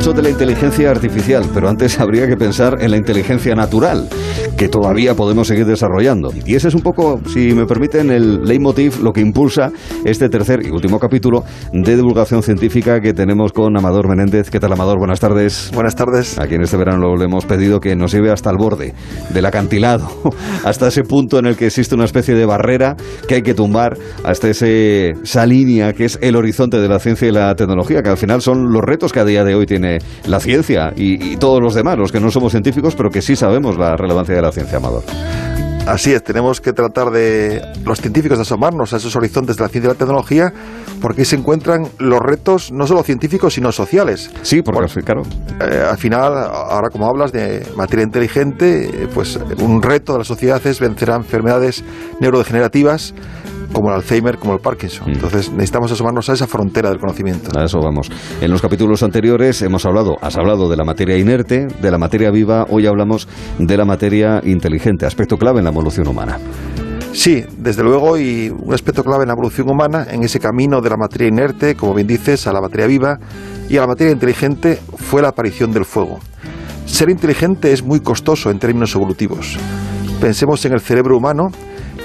Mucho 0.04 0.12
de 0.12 0.22
la 0.22 0.28
inteligencia 0.28 0.90
artificial, 0.90 1.44
pero 1.54 1.66
antes 1.66 1.98
habría 2.00 2.26
que 2.26 2.36
pensar 2.36 2.76
en 2.78 2.90
la 2.90 2.98
inteligencia 2.98 3.54
natural, 3.54 4.06
que 4.58 4.68
todavía 4.68 5.14
podemos 5.14 5.48
seguir 5.48 5.64
desarrollando. 5.64 6.30
Y 6.44 6.56
ese 6.56 6.68
es 6.68 6.74
un 6.74 6.82
poco, 6.82 7.20
si 7.32 7.54
me 7.54 7.64
permiten, 7.64 8.10
el 8.10 8.42
leitmotiv, 8.44 9.02
lo 9.02 9.14
que 9.14 9.22
impulsa 9.22 9.72
este 10.04 10.28
tercer 10.28 10.60
y 10.66 10.68
último 10.68 10.98
capítulo 10.98 11.44
de 11.72 11.96
divulgación 11.96 12.42
científica 12.42 13.00
que 13.00 13.14
tenemos 13.14 13.54
con 13.54 13.74
Amador 13.78 14.06
Menéndez. 14.06 14.50
¿Qué 14.50 14.60
tal, 14.60 14.72
Amador? 14.74 14.98
Buenas 14.98 15.20
tardes. 15.20 15.70
Buenas 15.72 15.96
tardes. 15.96 16.38
Aquí 16.38 16.56
en 16.56 16.62
este 16.62 16.76
verano 16.76 17.16
le 17.16 17.24
hemos 17.24 17.46
pedido 17.46 17.80
que 17.80 17.96
nos 17.96 18.12
lleve 18.12 18.30
hasta 18.30 18.50
el 18.50 18.58
borde 18.58 18.92
del 19.32 19.46
acantilado, 19.46 20.10
hasta 20.64 20.88
ese 20.88 21.04
punto 21.04 21.38
en 21.38 21.46
el 21.46 21.56
que 21.56 21.66
existe 21.66 21.94
una 21.94 22.04
especie 22.04 22.34
de 22.34 22.44
barrera 22.44 22.94
que 23.26 23.36
hay 23.36 23.42
que 23.42 23.54
tumbar, 23.54 23.96
hasta 24.22 24.50
ese, 24.50 25.12
esa 25.22 25.46
línea 25.46 25.94
que 25.94 26.04
es 26.04 26.18
el 26.20 26.36
horizonte 26.36 26.78
de 26.78 26.88
la 26.88 26.98
ciencia 26.98 27.26
y 27.26 27.32
la 27.32 27.54
tecnología, 27.54 28.02
que 28.02 28.10
al 28.10 28.18
final 28.18 28.42
son 28.42 28.70
los 28.70 28.82
retos 28.82 29.10
que 29.10 29.20
a 29.20 29.24
día 29.24 29.44
de 29.44 29.54
hoy 29.54 29.64
tiene 29.64 29.93
la 30.26 30.40
ciencia 30.40 30.92
y, 30.96 31.36
todos 31.36 31.60
los 31.60 31.74
demás, 31.74 31.98
los 31.98 32.12
que 32.12 32.20
no 32.20 32.30
somos 32.30 32.52
científicos, 32.52 32.94
pero 32.94 33.10
que 33.10 33.22
sí 33.22 33.36
sabemos 33.36 33.76
la 33.76 33.96
relevancia 33.96 34.34
de 34.34 34.42
la 34.42 34.52
ciencia, 34.52 34.78
Amador. 34.78 35.02
Así 35.86 36.14
es, 36.14 36.22
tenemos 36.24 36.62
que 36.62 36.72
tratar 36.72 37.10
de 37.10 37.60
los 37.84 38.00
científicos 38.00 38.38
de 38.38 38.42
asomarnos 38.42 38.94
a 38.94 38.96
esos 38.96 39.14
horizontes 39.16 39.56
de 39.56 39.64
la 39.64 39.68
ciencia 39.68 39.90
y 39.90 39.92
la 39.92 39.98
tecnología, 39.98 40.52
porque 41.02 41.22
ahí 41.22 41.24
se 41.26 41.36
encuentran 41.36 41.88
los 41.98 42.20
retos 42.20 42.72
no 42.72 42.86
solo 42.86 43.02
científicos, 43.02 43.52
sino 43.52 43.70
sociales. 43.70 44.30
Sí, 44.40 44.62
porque 44.62 45.02
claro. 45.02 45.24
Eh, 45.60 45.86
al 45.90 45.98
final, 45.98 46.32
ahora 46.32 46.88
como 46.88 47.06
hablas 47.06 47.32
de 47.32 47.66
materia 47.76 48.02
inteligente, 48.02 48.84
eh, 48.84 49.08
pues 49.12 49.38
un 49.58 49.82
reto 49.82 50.14
de 50.14 50.20
la 50.20 50.24
sociedad 50.24 50.66
es 50.66 50.80
vencer 50.80 51.10
a 51.10 51.16
enfermedades 51.16 51.84
neurodegenerativas 52.18 53.12
como 53.74 53.90
el 53.90 53.96
Alzheimer, 53.96 54.38
como 54.38 54.54
el 54.54 54.60
Parkinson. 54.60 55.08
Mm. 55.08 55.14
Entonces 55.14 55.50
necesitamos 55.50 55.92
asomarnos 55.92 56.30
a 56.30 56.32
esa 56.32 56.46
frontera 56.46 56.88
del 56.88 56.98
conocimiento. 56.98 57.50
A 57.58 57.64
eso 57.64 57.80
vamos. 57.80 58.10
En 58.40 58.50
los 58.50 58.62
capítulos 58.62 59.02
anteriores 59.02 59.60
hemos 59.60 59.84
hablado, 59.84 60.16
has 60.22 60.36
hablado 60.36 60.70
de 60.70 60.76
la 60.76 60.84
materia 60.84 61.18
inerte, 61.18 61.66
de 61.66 61.90
la 61.90 61.98
materia 61.98 62.30
viva, 62.30 62.64
hoy 62.70 62.86
hablamos 62.86 63.28
de 63.58 63.76
la 63.76 63.84
materia 63.84 64.40
inteligente, 64.44 65.04
aspecto 65.04 65.36
clave 65.36 65.58
en 65.58 65.64
la 65.64 65.70
evolución 65.70 66.08
humana. 66.08 66.38
Sí, 67.12 67.44
desde 67.58 67.84
luego, 67.84 68.18
y 68.18 68.50
un 68.50 68.74
aspecto 68.74 69.04
clave 69.04 69.22
en 69.22 69.28
la 69.28 69.34
evolución 69.34 69.70
humana, 69.70 70.06
en 70.10 70.24
ese 70.24 70.40
camino 70.40 70.80
de 70.80 70.90
la 70.90 70.96
materia 70.96 71.28
inerte, 71.28 71.76
como 71.76 71.94
bien 71.94 72.08
dices, 72.08 72.46
a 72.48 72.52
la 72.52 72.60
materia 72.60 72.88
viva 72.88 73.18
y 73.68 73.76
a 73.76 73.82
la 73.82 73.86
materia 73.86 74.12
inteligente, 74.12 74.80
fue 74.96 75.22
la 75.22 75.28
aparición 75.28 75.70
del 75.70 75.84
fuego. 75.84 76.18
Ser 76.86 77.10
inteligente 77.10 77.72
es 77.72 77.84
muy 77.84 78.00
costoso 78.00 78.50
en 78.50 78.58
términos 78.58 78.94
evolutivos. 78.96 79.56
Pensemos 80.20 80.64
en 80.64 80.72
el 80.72 80.80
cerebro 80.80 81.16
humano, 81.16 81.50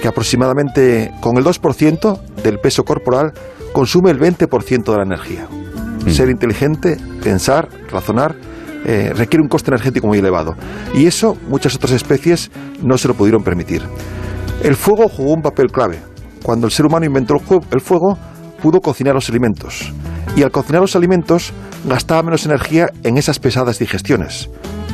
que 0.01 0.08
aproximadamente 0.08 1.12
con 1.22 1.38
el 1.38 1.44
2% 1.44 2.22
del 2.44 2.60
peso 2.60 2.84
corporal 2.84 3.34
consume 3.74 4.12
el 4.12 4.20
20% 4.20 4.84
de 4.91 4.98
la 4.98 5.03
energía. 5.03 5.48
Ser 6.08 6.29
inteligente, 6.29 6.98
pensar, 7.22 7.70
razonar, 7.91 8.36
eh, 8.86 9.12
requiere 9.13 9.44
un 9.44 9.50
coste 9.50 9.72
energético 9.72 10.08
muy 10.08 10.20
elevado. 10.20 10.56
Y 10.94 11.06
eso 11.06 11.38
muchas 11.48 11.75
otras 11.75 11.91
especies 11.91 12.50
no 12.82 12.98
se 12.98 13.08
lo 13.08 13.13
pudieron 13.13 13.44
permitir. 13.44 13.84
El 14.63 14.75
fuego 14.75 15.08
jugó 15.10 15.34
un 15.34 15.41
papel 15.41 15.72
clave. 15.72 16.00
Cuando 16.44 16.65
el 16.65 16.72
ser 16.72 16.86
humano 16.86 17.06
inventó 17.06 17.36
el 17.72 17.82
fuego, 17.82 18.18
pudo 18.62 18.79
cocinar 18.79 19.13
los 19.13 19.29
alimentos. 19.29 19.94
Y 20.36 20.44
al 20.44 20.51
cocinar 20.51 20.82
los 20.82 20.96
alimentos, 20.96 21.53
gastaba 21.86 22.24
menos 22.24 22.46
energía 22.46 22.89
en 23.03 23.18
esas 23.18 23.39
pesadas 23.39 23.79
digestiones. 23.79 24.50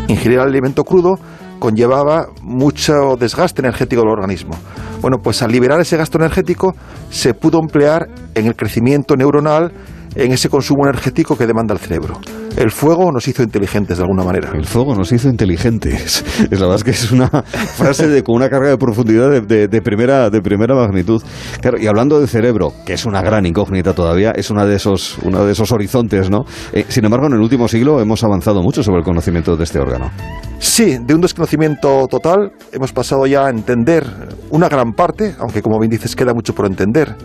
Ingerir 0.07 0.39
el 0.39 0.47
alimento 0.47 0.83
crudo 0.83 1.19
conllevaba 1.59 2.27
mucho 2.41 3.15
desgaste 3.17 3.62
energético 3.62 4.01
del 4.01 4.12
organismo. 4.12 4.55
Bueno, 5.01 5.21
pues 5.21 5.41
al 5.41 5.51
liberar 5.51 5.79
ese 5.79 5.97
gasto 5.97 6.17
energético, 6.17 6.75
se 7.09 7.33
pudo 7.33 7.59
emplear 7.59 8.09
en 8.33 8.47
el 8.47 8.55
crecimiento 8.55 9.15
neuronal, 9.15 9.71
en 10.15 10.31
ese 10.31 10.50
consumo 10.50 10.86
energético 10.88 11.38
que 11.38 11.45
demanda 11.45 11.74
el 11.74 11.79
cerebro. 11.79 12.19
El 12.57 12.72
fuego 12.72 13.12
nos 13.12 13.27
hizo 13.27 13.43
inteligentes 13.43 13.98
de 13.98 14.03
alguna 14.03 14.24
manera. 14.24 14.51
El 14.53 14.65
fuego 14.65 14.95
nos 14.95 15.12
hizo 15.12 15.27
inteligentes. 15.29 16.24
Es 16.51 16.60
la 16.60 16.67
verdad 16.67 16.75
es 16.75 16.84
que 16.84 16.91
es 16.91 17.12
una 17.12 17.27
frase 17.77 18.07
de, 18.07 18.24
con 18.24 18.36
una 18.36 18.50
carga 18.50 18.69
de 18.69 18.77
profundidad 18.77 19.29
de, 19.29 19.41
de- 19.41 19.67
de 19.67 19.81
primera, 19.81 20.29
de 20.29 20.41
primera 20.41 20.74
magnitud. 20.75 21.22
Claro, 21.62 21.77
y 21.79 21.88
hablando 21.88 22.19
del 22.19 22.27
cerebro, 22.29 22.72
que 22.86 22.93
es 22.93 23.05
una 23.05 23.22
gran 23.22 23.45
incógnita 23.45 23.93
todavía, 23.93 24.31
es 24.31 24.50
una 24.50 24.65
de 24.65 24.75
esos, 24.75 25.17
uno 25.24 25.45
de 25.45 25.51
esos 25.51 25.72
horizontes, 25.72 26.29
¿no? 26.29 26.45
Eh, 26.72 26.86
sin 26.88 27.03
embargo, 27.05 27.27
en 27.27 27.34
el 27.34 27.39
último 27.41 27.67
siglo 27.67 28.00
hemos 28.00 28.24
avanzado 28.24 28.62
mucho 28.62 28.84
sobre 28.84 29.00
el 29.00 29.03
conocimiento 29.03 29.57
de 29.57 29.63
este 29.65 29.79
órgano. 29.79 30.12
Sí, 30.60 30.98
de 31.01 31.13
un 31.13 31.22
desconocimiento 31.22 32.07
total 32.10 32.51
hemos 32.72 32.93
pasado 32.93 33.25
ya 33.27 33.48
a 33.48 33.50
entender 33.50 34.05
una 34.50 34.69
gran 34.69 34.93
parte, 34.93 35.36
aunque 35.39 35.62
como 35.62 35.77
bien 35.79 35.89
dices 35.91 36.15
queda 36.15 36.34
mucho 36.34 36.53
por 36.55 36.65
entender. 36.67 37.15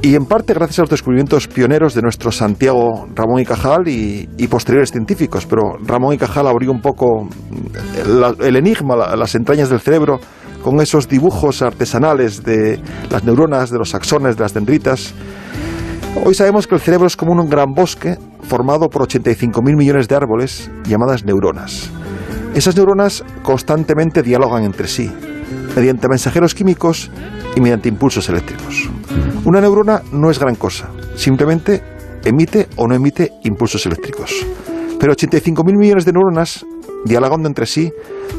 Y 0.00 0.14
en 0.14 0.26
parte 0.26 0.54
gracias 0.54 0.78
a 0.78 0.82
los 0.82 0.90
descubrimientos 0.90 1.48
pioneros 1.48 1.92
de 1.94 2.02
nuestro 2.02 2.30
Santiago 2.30 3.08
Ramón 3.14 3.40
y 3.40 3.44
Cajal 3.44 3.88
y, 3.88 4.46
posteriores 4.48 4.90
científicos. 4.92 5.44
Pero 5.44 5.76
Ramón 5.84 6.14
y 6.14 6.18
Cajal 6.18 6.46
abrió 6.46 6.70
un 6.70 6.80
poco 6.80 7.28
la- 8.06 8.34
el 8.46 8.56
enigma, 8.56 8.96
la- 8.96 9.16
las 9.16 9.34
entrañas 9.34 9.68
del 9.68 9.80
cerebro, 9.80 10.20
con 10.62 10.80
esos 10.80 11.08
dibujos 11.08 11.62
artesanales 11.62 12.42
de 12.44 12.80
las 13.10 13.24
neuronas, 13.24 13.70
de 13.70 13.78
los 13.78 13.94
axones, 13.94 14.36
de 14.36 14.42
las 14.42 14.54
dendritas. 14.54 15.14
Hoy 16.24 16.34
sabemos 16.34 16.66
que 16.66 16.76
el 16.76 16.80
cerebro 16.80 17.06
es 17.06 17.16
como 17.16 17.32
un 17.32 17.48
gran 17.50 17.72
bosque 17.74 18.16
formado 18.42 18.88
por 18.88 19.02
85.000 19.02 19.76
millones 19.76 20.08
de 20.08 20.14
árboles 20.16 20.70
llamadas 20.84 21.24
neuronas. 21.24 21.90
Esas 22.54 22.76
neuronas 22.76 23.24
constantemente 23.42 24.22
dialogan 24.22 24.64
entre 24.64 24.88
sí, 24.88 25.12
mediante 25.76 26.08
mensajeros 26.08 26.54
químicos 26.54 27.10
y 27.58 27.60
mediante 27.60 27.88
impulsos 27.88 28.28
eléctricos. 28.28 28.88
Una 29.44 29.60
neurona 29.60 30.00
no 30.12 30.30
es 30.30 30.38
gran 30.38 30.54
cosa, 30.54 30.88
simplemente 31.16 31.82
emite 32.24 32.68
o 32.76 32.86
no 32.86 32.94
emite 32.94 33.32
impulsos 33.42 33.84
eléctricos. 33.84 34.46
Pero 34.98 35.12
85.000 35.12 35.76
millones 35.76 36.04
de 36.04 36.12
neuronas, 36.12 36.64
dialogando 37.04 37.48
entre 37.48 37.66
sí, 37.66 37.92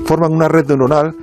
forman 0.06 0.32
una 0.32 0.48
red 0.48 0.68
neuronal 0.68 1.14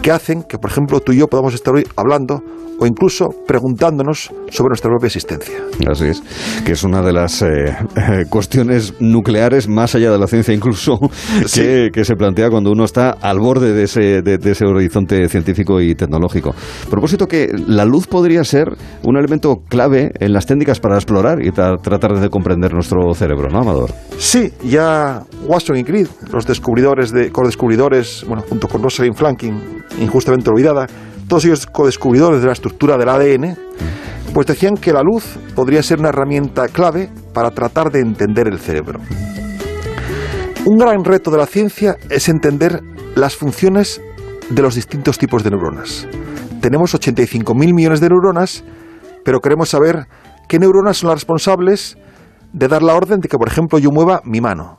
que 0.00 0.10
hacen 0.10 0.42
que, 0.42 0.58
por 0.58 0.70
ejemplo, 0.70 1.00
tú 1.00 1.12
y 1.12 1.18
yo 1.18 1.28
podamos 1.28 1.52
estar 1.52 1.74
hoy 1.74 1.86
hablando 1.96 2.42
o 2.78 2.86
incluso 2.86 3.28
preguntándonos 3.46 4.30
sobre 4.50 4.68
nuestra 4.70 4.90
propia 4.90 5.06
existencia. 5.06 5.54
Así 5.90 6.06
es, 6.06 6.22
que 6.64 6.72
es 6.72 6.84
una 6.84 7.02
de 7.02 7.12
las 7.12 7.42
eh, 7.42 7.46
eh, 7.96 8.24
cuestiones 8.28 8.94
nucleares, 9.00 9.68
más 9.68 9.94
allá 9.94 10.10
de 10.10 10.18
la 10.18 10.26
ciencia 10.26 10.54
incluso, 10.54 10.98
que, 11.54 11.90
que 11.92 12.04
se 12.04 12.14
plantea 12.14 12.50
cuando 12.50 12.70
uno 12.70 12.84
está 12.84 13.10
al 13.20 13.38
borde 13.40 13.72
de 13.72 13.84
ese, 13.84 14.22
de, 14.22 14.38
de 14.38 14.50
ese 14.52 14.64
horizonte 14.64 15.28
científico 15.28 15.80
y 15.80 15.94
tecnológico. 15.94 16.50
A 16.86 16.90
propósito 16.90 17.26
que 17.26 17.48
la 17.66 17.84
luz 17.84 18.06
podría 18.06 18.44
ser 18.44 18.68
un 19.02 19.16
elemento 19.16 19.56
clave 19.68 20.12
en 20.20 20.32
las 20.32 20.46
técnicas 20.46 20.80
para 20.80 20.96
explorar 20.96 21.42
y 21.42 21.50
tra- 21.50 21.80
tratar 21.80 22.18
de 22.18 22.28
comprender 22.30 22.72
nuestro 22.74 23.12
cerebro, 23.14 23.48
¿no, 23.50 23.58
Amador? 23.60 23.90
Sí, 24.18 24.52
ya 24.64 25.22
Watson 25.46 25.76
y 25.78 25.84
Crick, 25.84 26.08
los 26.32 26.46
descubridores 26.46 27.10
de 27.12 27.30
co-descubridores, 27.30 28.24
bueno, 28.26 28.42
junto 28.48 28.68
con 28.68 28.82
Rosalind 28.82 29.16
Franklin, 29.16 29.60
injustamente 30.00 30.50
olvidada, 30.50 30.86
todos 31.28 31.44
ellos 31.44 31.66
co-descubridores 31.66 32.40
de 32.40 32.46
la 32.46 32.52
estructura 32.52 32.96
del 32.96 33.08
ADN, 33.08 33.56
pues 34.32 34.46
decían 34.46 34.76
que 34.76 34.92
la 34.92 35.02
luz 35.02 35.38
podría 35.54 35.82
ser 35.82 36.00
una 36.00 36.08
herramienta 36.08 36.68
clave 36.68 37.10
para 37.32 37.50
tratar 37.50 37.90
de 37.90 38.00
entender 38.00 38.48
el 38.48 38.58
cerebro. 38.58 39.00
Un 40.64 40.78
gran 40.78 41.04
reto 41.04 41.30
de 41.30 41.38
la 41.38 41.46
ciencia 41.46 41.96
es 42.10 42.28
entender 42.28 42.80
las 43.14 43.36
funciones 43.36 44.00
de 44.50 44.62
los 44.62 44.74
distintos 44.74 45.18
tipos 45.18 45.44
de 45.44 45.50
neuronas. 45.50 46.06
Tenemos 46.60 46.94
85.000 46.94 47.74
millones 47.74 48.00
de 48.00 48.08
neuronas, 48.08 48.64
pero 49.24 49.40
queremos 49.40 49.68
saber 49.68 50.06
qué 50.48 50.58
neuronas 50.58 50.98
son 50.98 51.08
las 51.08 51.16
responsables 51.16 51.96
de 52.52 52.68
dar 52.68 52.82
la 52.82 52.94
orden 52.94 53.20
de 53.20 53.28
que, 53.28 53.36
por 53.36 53.48
ejemplo, 53.48 53.78
yo 53.78 53.90
mueva 53.90 54.20
mi 54.24 54.40
mano. 54.40 54.78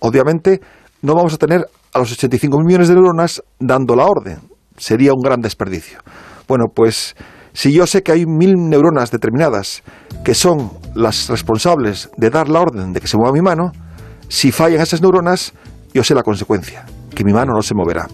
Obviamente, 0.00 0.60
no 1.02 1.14
vamos 1.14 1.34
a 1.34 1.38
tener 1.38 1.66
a 1.92 1.98
los 1.98 2.16
85.000 2.16 2.64
millones 2.64 2.88
de 2.88 2.94
neuronas 2.94 3.42
dando 3.58 3.96
la 3.96 4.06
orden. 4.06 4.55
Sería 4.76 5.12
un 5.12 5.20
gran 5.22 5.40
desperdicio. 5.40 6.00
Bueno, 6.48 6.66
pues 6.74 7.16
si 7.52 7.72
yo 7.72 7.86
sé 7.86 8.02
que 8.02 8.12
hay 8.12 8.26
mil 8.26 8.54
neuronas 8.68 9.10
determinadas 9.10 9.82
que 10.24 10.34
son 10.34 10.70
las 10.94 11.28
responsables 11.28 12.10
de 12.16 12.30
dar 12.30 12.48
la 12.48 12.60
orden 12.60 12.92
de 12.92 13.00
que 13.00 13.06
se 13.06 13.16
mueva 13.16 13.32
mi 13.32 13.40
mano, 13.40 13.72
si 14.28 14.52
fallan 14.52 14.80
esas 14.80 15.00
neuronas, 15.00 15.52
yo 15.94 16.04
sé 16.04 16.14
la 16.14 16.22
consecuencia, 16.22 16.84
que 17.14 17.24
mi 17.24 17.32
mano 17.32 17.52
no 17.54 17.62
se 17.62 17.74
moverá. 17.74 18.08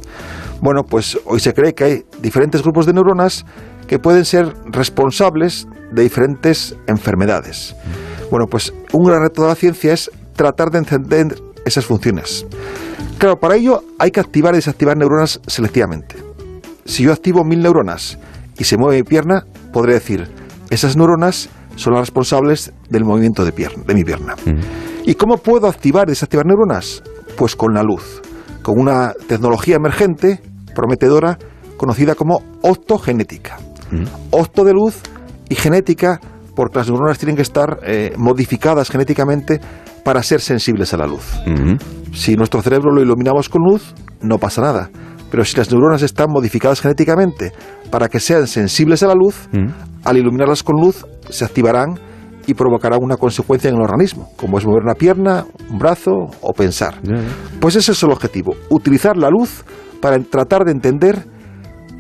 Bueno, 0.61 0.85
pues 0.85 1.19
hoy 1.25 1.41
se 1.41 1.53
cree 1.55 1.75
que 1.75 1.85
hay 1.85 2.05
diferentes 2.21 2.63
grupos 2.63 2.87
de 2.87 2.93
neuronas 2.93 3.45
que 3.89 3.99
pueden 3.99 4.25
ser 4.25 4.55
responsables 4.67 5.67
de 5.91 6.03
diferentes 6.03 6.77
enfermedades. 6.87 7.75
Bueno, 8.31 8.47
pues 8.47 8.73
un 8.93 9.05
gran 9.05 9.23
reto 9.23 9.43
de 9.43 9.49
la 9.49 9.55
ciencia 9.55 9.93
es 9.93 10.11
tratar 10.37 10.71
de 10.71 10.79
entender 10.79 11.35
esas 11.67 11.85
funciones. 11.85 12.47
Claro, 13.19 13.39
para 13.39 13.57
ello 13.57 13.83
hay 13.99 14.11
que 14.11 14.21
activar 14.21 14.55
y 14.55 14.59
desactivar 14.59 14.97
neuronas 14.97 15.41
selectivamente. 15.47 16.17
Si 16.85 17.05
yo 17.05 17.13
activo 17.13 17.45
mil 17.45 17.63
neuronas 17.63 18.19
y 18.59 18.65
se 18.65 18.77
mueve 18.77 18.99
mi 18.99 19.03
pierna, 19.03 19.45
podré 19.73 19.95
decir, 19.95 20.29
esas 20.71 20.97
neuronas 20.97 21.49
son 21.77 21.95
las 21.95 22.01
responsables 22.01 22.73
del 22.91 23.05
movimiento 23.05 23.45
de, 23.45 23.53
pierna, 23.53 23.83
de 23.87 23.95
mi 23.95 24.05
pierna. 24.05 24.35
¿Y 25.05 25.15
cómo 25.15 25.39
puedo 25.39 25.69
activar 25.69 26.09
y 26.09 26.13
desactivar 26.13 26.47
neuronas? 26.47 27.03
Pues 27.37 27.57
con 27.57 27.75
la 27.75 27.83
luz, 27.83 28.21
con 28.63 28.79
una 28.79 29.15
tecnología 29.27 29.77
emergente, 29.77 30.41
prometedora, 30.75 31.39
conocida 31.77 32.15
como 32.15 32.43
optogenética. 32.63 33.59
Opto 34.31 34.65
de 34.65 34.73
luz 34.73 35.01
y 35.49 35.55
genética, 35.55 36.21
porque 36.55 36.79
las 36.79 36.89
neuronas 36.89 37.19
tienen 37.19 37.37
que 37.37 37.43
estar 37.43 37.81
eh, 37.85 38.15
modificadas 38.17 38.91
genéticamente 38.91 39.61
para 40.05 40.23
ser 40.23 40.41
sensibles 40.41 40.95
a 40.95 40.97
la 40.97 41.07
luz. 41.07 41.25
Si 42.13 42.37
nuestro 42.37 42.63
cerebro 42.63 42.93
lo 42.93 43.03
iluminamos 43.03 43.49
con 43.49 43.63
luz, 43.63 43.95
no 44.21 44.39
pasa 44.39 44.63
nada. 44.63 44.91
Pero 45.33 45.47
si 45.47 45.57
las 45.57 45.71
neuronas 45.73 46.03
están 46.03 46.31
modificadas 46.31 46.83
genéticamente 46.83 47.53
para 47.91 48.09
que 48.09 48.21
sean 48.21 48.47
sensibles 48.47 49.03
a 49.03 49.07
la 49.09 49.15
luz, 49.15 49.49
al 50.05 50.17
iluminarlas 50.19 50.63
con 50.63 50.79
luz 50.79 51.07
se 51.31 51.45
activarán 51.45 51.99
y 52.47 52.53
provocarán 52.53 52.99
una 53.03 53.17
consecuencia 53.17 53.71
en 53.71 53.77
el 53.77 53.83
organismo, 53.83 54.31
como 54.37 54.59
es 54.59 54.67
mover 54.67 54.83
una 54.83 54.95
pierna, 54.95 55.47
un 55.71 55.79
brazo 55.79 56.13
o 56.43 56.53
pensar. 56.53 57.01
Pues 57.61 57.77
ese 57.77 57.93
es 57.93 58.03
el 58.03 58.11
objetivo, 58.11 58.55
utilizar 58.69 59.17
la 59.17 59.31
luz 59.31 59.65
para 60.03 60.19
tratar 60.19 60.65
de 60.65 60.73
entender 60.73 61.25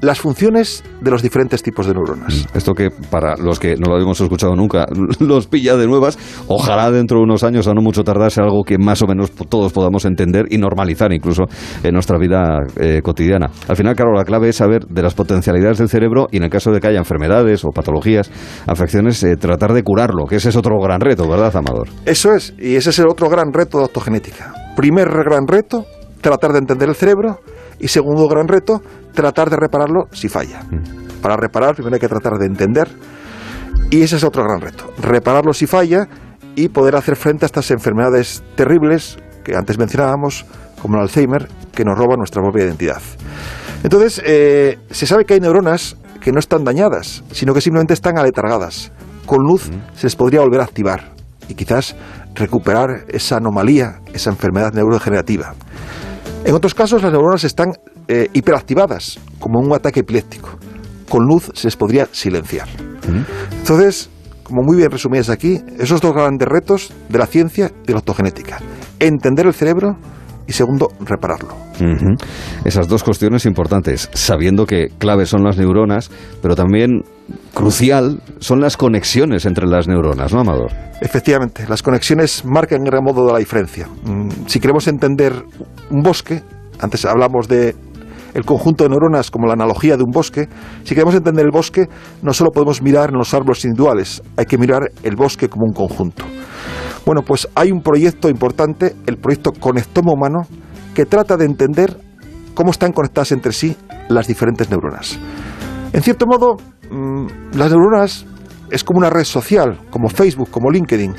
las 0.02 0.20
funciones 0.20 0.82
de 1.00 1.10
los 1.12 1.22
diferentes 1.22 1.62
tipos 1.62 1.86
de 1.86 1.94
neuronas. 1.94 2.46
Esto 2.54 2.74
que 2.74 2.90
para 2.90 3.36
los 3.36 3.60
que 3.60 3.76
no 3.76 3.86
lo 3.86 3.94
habíamos 3.94 4.20
escuchado 4.20 4.54
nunca, 4.56 4.84
los 5.20 5.46
pilla 5.46 5.76
de 5.76 5.86
nuevas, 5.86 6.18
ojalá 6.48 6.90
dentro 6.90 7.18
de 7.18 7.22
unos 7.22 7.44
años, 7.44 7.68
a 7.68 7.72
no 7.72 7.80
mucho 7.80 8.02
tardar, 8.02 8.32
sea 8.32 8.44
algo 8.44 8.64
que 8.64 8.78
más 8.78 9.00
o 9.02 9.06
menos 9.06 9.30
todos 9.30 9.72
podamos 9.72 10.04
entender 10.04 10.46
y 10.50 10.58
normalizar 10.58 11.12
incluso 11.12 11.44
en 11.84 11.94
nuestra 11.94 12.18
vida 12.18 12.58
eh, 12.76 13.00
cotidiana. 13.02 13.48
Al 13.68 13.76
final, 13.76 13.94
claro, 13.94 14.12
la 14.12 14.24
clave 14.24 14.48
es 14.48 14.56
saber 14.56 14.86
de 14.86 15.02
las 15.02 15.14
potencialidades 15.14 15.78
del 15.78 15.88
cerebro 15.88 16.26
y 16.32 16.38
en 16.38 16.42
el 16.42 16.50
caso 16.50 16.72
de 16.72 16.80
que 16.80 16.88
haya 16.88 16.98
enfermedades 16.98 17.64
o 17.64 17.68
patologías, 17.70 18.28
afecciones, 18.66 19.22
eh, 19.22 19.36
tratar 19.36 19.72
de 19.72 19.84
curarlo, 19.84 20.26
que 20.26 20.36
ese 20.36 20.48
es 20.48 20.56
otro 20.56 20.80
gran 20.80 21.00
reto, 21.00 21.28
¿verdad, 21.28 21.54
Amador? 21.54 21.88
Eso 22.06 22.34
es, 22.34 22.54
y 22.58 22.74
ese 22.74 22.90
es 22.90 22.98
el 22.98 23.06
otro 23.06 23.28
gran 23.28 23.52
reto 23.52 23.78
de 23.78 23.84
optogenética. 23.84 24.52
Primer 24.74 25.08
gran 25.08 25.46
reto, 25.46 25.86
tratar 26.20 26.50
de 26.52 26.58
entender 26.58 26.88
el 26.88 26.96
cerebro, 26.96 27.38
y 27.82 27.88
segundo 27.88 28.28
gran 28.28 28.48
reto, 28.48 28.80
tratar 29.12 29.50
de 29.50 29.56
repararlo 29.56 30.08
si 30.12 30.28
falla. 30.28 30.60
Para 31.20 31.36
reparar 31.36 31.74
primero 31.74 31.94
hay 31.94 32.00
que 32.00 32.08
tratar 32.08 32.38
de 32.38 32.46
entender 32.46 32.88
y 33.90 34.02
ese 34.02 34.16
es 34.16 34.24
otro 34.24 34.42
gran 34.42 34.60
reto, 34.60 34.92
repararlo 35.00 35.52
si 35.52 35.66
falla 35.66 36.08
y 36.56 36.68
poder 36.68 36.96
hacer 36.96 37.16
frente 37.16 37.44
a 37.44 37.46
estas 37.46 37.70
enfermedades 37.70 38.42
terribles 38.56 39.18
que 39.44 39.56
antes 39.56 39.78
mencionábamos, 39.78 40.46
como 40.80 40.96
el 40.96 41.02
Alzheimer, 41.02 41.48
que 41.74 41.84
nos 41.84 41.98
roba 41.98 42.16
nuestra 42.16 42.42
propia 42.42 42.64
identidad. 42.64 43.00
Entonces, 43.82 44.22
eh, 44.24 44.78
se 44.90 45.06
sabe 45.06 45.24
que 45.24 45.34
hay 45.34 45.40
neuronas 45.40 45.96
que 46.20 46.32
no 46.32 46.38
están 46.38 46.64
dañadas, 46.64 47.24
sino 47.32 47.52
que 47.52 47.60
simplemente 47.60 47.94
están 47.94 48.16
aletargadas. 48.16 48.92
Con 49.26 49.42
luz 49.42 49.70
se 49.94 50.06
les 50.06 50.16
podría 50.16 50.40
volver 50.40 50.60
a 50.60 50.64
activar 50.64 51.12
y 51.48 51.54
quizás 51.54 51.96
recuperar 52.34 53.04
esa 53.08 53.36
anomalía, 53.36 54.00
esa 54.12 54.30
enfermedad 54.30 54.72
neurodegenerativa. 54.72 55.54
En 56.44 56.54
otros 56.54 56.74
casos, 56.74 57.02
las 57.02 57.12
neuronas 57.12 57.44
están 57.44 57.72
eh, 58.14 58.28
hiperactivadas, 58.34 59.18
como 59.40 59.58
un 59.58 59.72
ataque 59.72 60.00
epiléptico. 60.00 60.50
Con 61.08 61.24
luz 61.24 61.50
se 61.54 61.66
les 61.68 61.76
podría 61.76 62.06
silenciar. 62.12 62.68
Entonces, 63.58 64.10
como 64.42 64.60
muy 64.62 64.76
bien 64.76 64.90
resumidas 64.90 65.30
aquí, 65.30 65.62
esos 65.78 66.02
dos 66.02 66.12
grandes 66.12 66.46
retos 66.46 66.92
de 67.08 67.18
la 67.18 67.24
ciencia 67.24 67.72
y 67.84 67.86
de 67.86 67.92
la 67.94 68.00
optogenética. 68.00 68.58
Entender 69.00 69.46
el 69.46 69.54
cerebro 69.54 69.96
y 70.46 70.52
segundo, 70.52 70.92
repararlo. 71.00 71.54
Esas 72.66 72.86
dos 72.86 73.02
cuestiones 73.02 73.46
importantes, 73.46 74.10
sabiendo 74.12 74.66
que 74.66 74.88
clave 74.98 75.24
son 75.24 75.42
las 75.42 75.56
neuronas, 75.56 76.10
pero 76.42 76.54
también 76.54 77.04
crucial 77.54 78.20
son 78.40 78.60
las 78.60 78.76
conexiones 78.76 79.46
entre 79.46 79.66
las 79.66 79.88
neuronas, 79.88 80.34
¿no, 80.34 80.40
Amador? 80.40 80.70
Efectivamente, 81.00 81.64
las 81.66 81.82
conexiones 81.82 82.44
marcan 82.44 82.80
en 82.80 82.84
gran 82.84 83.02
modo 83.02 83.32
la 83.32 83.38
diferencia. 83.38 83.88
Mm, 84.04 84.28
si 84.48 84.60
queremos 84.60 84.86
entender 84.86 85.32
un 85.88 86.02
bosque, 86.02 86.42
antes 86.78 87.06
hablamos 87.06 87.48
de 87.48 87.74
el 88.34 88.44
conjunto 88.44 88.84
de 88.84 88.90
neuronas 88.90 89.30
como 89.30 89.46
la 89.46 89.54
analogía 89.54 89.96
de 89.96 90.02
un 90.02 90.10
bosque, 90.10 90.48
si 90.84 90.94
queremos 90.94 91.14
entender 91.14 91.44
el 91.44 91.50
bosque, 91.50 91.88
no 92.22 92.32
solo 92.32 92.50
podemos 92.50 92.82
mirar 92.82 93.10
en 93.10 93.18
los 93.18 93.34
árboles 93.34 93.64
individuales, 93.64 94.22
hay 94.36 94.46
que 94.46 94.58
mirar 94.58 94.90
el 95.02 95.16
bosque 95.16 95.48
como 95.48 95.66
un 95.66 95.72
conjunto. 95.72 96.24
Bueno, 97.04 97.22
pues 97.22 97.48
hay 97.54 97.72
un 97.72 97.82
proyecto 97.82 98.28
importante, 98.28 98.94
el 99.06 99.16
proyecto 99.18 99.52
Conectoma 99.52 100.12
Humano, 100.12 100.42
que 100.94 101.04
trata 101.04 101.36
de 101.36 101.46
entender 101.46 101.98
cómo 102.54 102.70
están 102.70 102.92
conectadas 102.92 103.32
entre 103.32 103.52
sí 103.52 103.76
las 104.08 104.26
diferentes 104.26 104.70
neuronas. 104.70 105.18
En 105.92 106.02
cierto 106.02 106.26
modo, 106.26 106.56
mm, 106.90 107.56
las 107.56 107.70
neuronas 107.70 108.24
es 108.70 108.84
como 108.84 108.98
una 108.98 109.10
red 109.10 109.24
social, 109.24 109.78
como 109.90 110.08
Facebook, 110.08 110.50
como 110.50 110.70
LinkedIn. 110.70 111.14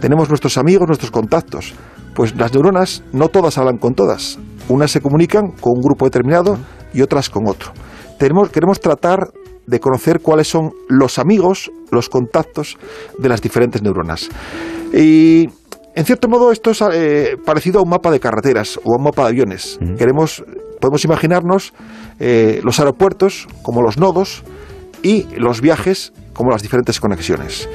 Tenemos 0.00 0.28
nuestros 0.28 0.58
amigos, 0.58 0.86
nuestros 0.86 1.10
contactos. 1.10 1.72
Pues 2.14 2.36
las 2.36 2.52
neuronas 2.52 3.02
no 3.12 3.28
todas 3.28 3.58
hablan 3.58 3.78
con 3.78 3.94
todas. 3.94 4.38
Unas 4.68 4.90
se 4.90 5.00
comunican 5.00 5.52
con 5.52 5.74
un 5.76 5.82
grupo 5.82 6.04
determinado 6.04 6.58
y 6.92 7.02
otras 7.02 7.30
con 7.30 7.48
otro. 7.48 7.72
Tenemos, 8.18 8.50
queremos 8.50 8.80
tratar 8.80 9.30
de 9.66 9.80
conocer 9.80 10.20
cuáles 10.20 10.48
son 10.48 10.72
los 10.88 11.18
amigos, 11.18 11.70
los 11.90 12.08
contactos 12.08 12.76
de 13.18 13.28
las 13.28 13.40
diferentes 13.40 13.82
neuronas. 13.82 14.28
Y 14.92 15.48
en 15.94 16.04
cierto 16.04 16.28
modo 16.28 16.52
esto 16.52 16.70
es 16.70 16.82
eh, 16.92 17.36
parecido 17.44 17.80
a 17.80 17.82
un 17.82 17.90
mapa 17.90 18.10
de 18.10 18.20
carreteras 18.20 18.78
o 18.84 18.94
a 18.94 18.96
un 18.96 19.04
mapa 19.04 19.22
de 19.22 19.28
aviones. 19.28 19.78
Queremos, 19.98 20.44
podemos 20.80 21.04
imaginarnos 21.04 21.74
eh, 22.18 22.60
los 22.62 22.78
aeropuertos 22.78 23.46
como 23.62 23.82
los 23.82 23.98
nodos 23.98 24.42
y 25.02 25.24
los 25.36 25.60
viajes 25.60 26.12
como 26.32 26.50
las 26.50 26.62
diferentes 26.62 27.00
conexiones. 27.00 27.68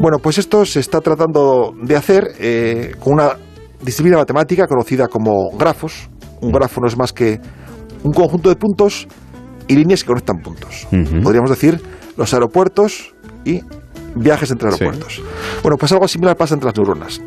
Bueno, 0.00 0.18
pues 0.18 0.38
esto 0.38 0.64
se 0.64 0.80
está 0.80 1.00
tratando 1.00 1.74
de 1.82 1.96
hacer 1.96 2.28
eh, 2.38 2.94
con 3.00 3.14
una 3.14 3.36
disciplina 3.82 4.16
matemática 4.16 4.66
conocida 4.66 5.08
como 5.08 5.50
grafos. 5.58 6.08
Un 6.40 6.52
grafo 6.52 6.80
no 6.80 6.86
es 6.86 6.96
más 6.96 7.12
que 7.12 7.40
un 8.02 8.12
conjunto 8.12 8.48
de 8.48 8.56
puntos 8.56 9.08
y 9.66 9.76
líneas 9.76 10.02
que 10.02 10.08
conectan 10.08 10.38
puntos. 10.38 10.86
Podríamos 11.22 11.50
decir 11.50 11.80
los 12.16 12.32
aeropuertos 12.34 13.14
y 13.44 13.60
viajes 14.14 14.50
entre 14.50 14.68
aeropuertos. 14.68 15.22
Bueno, 15.62 15.76
pues 15.76 15.92
algo 15.92 16.08
similar 16.08 16.36
pasa 16.36 16.54
entre 16.54 16.66
las 16.66 16.76
neuronas. 16.76 17.20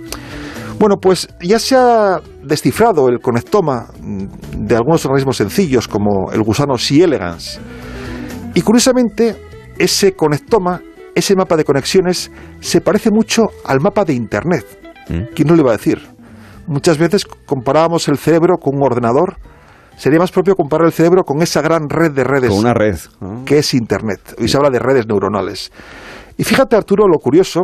Bueno, 0.80 0.96
pues 1.00 1.28
ya 1.40 1.60
se 1.60 1.76
ha 1.76 2.20
descifrado 2.44 3.08
el 3.08 3.20
conectoma 3.20 3.86
de 4.58 4.76
algunos 4.76 5.06
organismos 5.06 5.38
sencillos 5.38 5.88
como 5.88 6.32
el 6.32 6.42
gusano 6.42 6.78
C. 6.78 7.04
elegans. 7.04 7.60
Y 8.56 8.62
curiosamente, 8.62 9.36
ese 9.78 10.14
conectoma, 10.14 10.82
ese 11.14 11.36
mapa 11.36 11.56
de 11.56 11.66
conexiones, 11.66 12.32
se 12.60 12.82
parece 12.82 13.12
mucho 13.12 13.52
al 13.64 13.80
mapa 13.80 14.04
de 14.06 14.14
Internet. 14.14 14.66
Mm. 15.08 15.34
¿Quién 15.36 15.48
no 15.48 15.56
le 15.56 15.62
iba 15.62 15.72
a 15.72 15.78
decir? 15.78 16.00
Muchas 16.72 16.98
veces 16.98 17.26
comparábamos 17.26 18.08
el 18.08 18.18
cerebro 18.18 18.56
con 18.58 18.78
un 18.78 18.84
ordenador. 18.84 19.36
Sería 19.98 20.20
más 20.20 20.32
propio 20.32 20.56
comparar 20.56 20.86
el 20.86 20.94
cerebro 20.94 21.26
con 21.26 21.42
esa 21.42 21.62
gran 21.62 21.90
red 21.90 22.14
de 22.14 22.24
redes. 22.24 22.50
Con 22.50 22.60
una 22.60 22.74
red. 22.74 22.98
Que 23.46 23.60
es 23.60 23.74
Internet. 23.74 24.36
Hoy 24.40 24.48
se 24.48 24.56
habla 24.56 24.70
de 24.70 24.80
redes 24.80 25.06
neuronales. 25.06 25.70
Y 26.38 26.46
fíjate, 26.46 26.78
Arturo, 26.78 27.10
lo 27.10 27.20
curioso, 27.20 27.64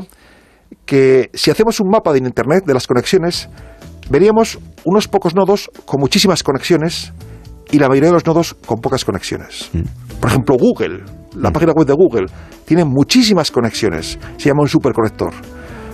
que 0.86 1.30
si 1.34 1.50
hacemos 1.50 1.80
un 1.80 1.90
mapa 1.90 2.12
de 2.12 2.18
Internet 2.18 2.66
de 2.66 2.74
las 2.74 2.86
conexiones, 2.86 3.48
veríamos 4.10 4.60
unos 4.84 5.08
pocos 5.08 5.34
nodos 5.34 5.72
con 5.86 6.02
muchísimas 6.02 6.44
conexiones 6.44 7.14
y 7.72 7.80
la 7.80 7.88
mayoría 7.88 8.10
de 8.10 8.16
los 8.16 8.26
nodos 8.26 8.56
con 8.56 8.82
pocas 8.82 9.06
conexiones. 9.06 9.70
Mm. 9.72 10.20
Por 10.20 10.30
ejemplo, 10.32 10.58
Google, 10.60 11.06
la 11.34 11.50
mm. 11.50 11.54
página 11.54 11.72
web 11.72 11.88
de 11.88 11.94
Google, 11.94 12.26
tiene 12.66 12.84
muchísimas 12.84 13.52
conexiones, 13.52 14.20
se 14.36 14.50
llama 14.50 14.64
un 14.64 14.68
superconector. 14.68 15.32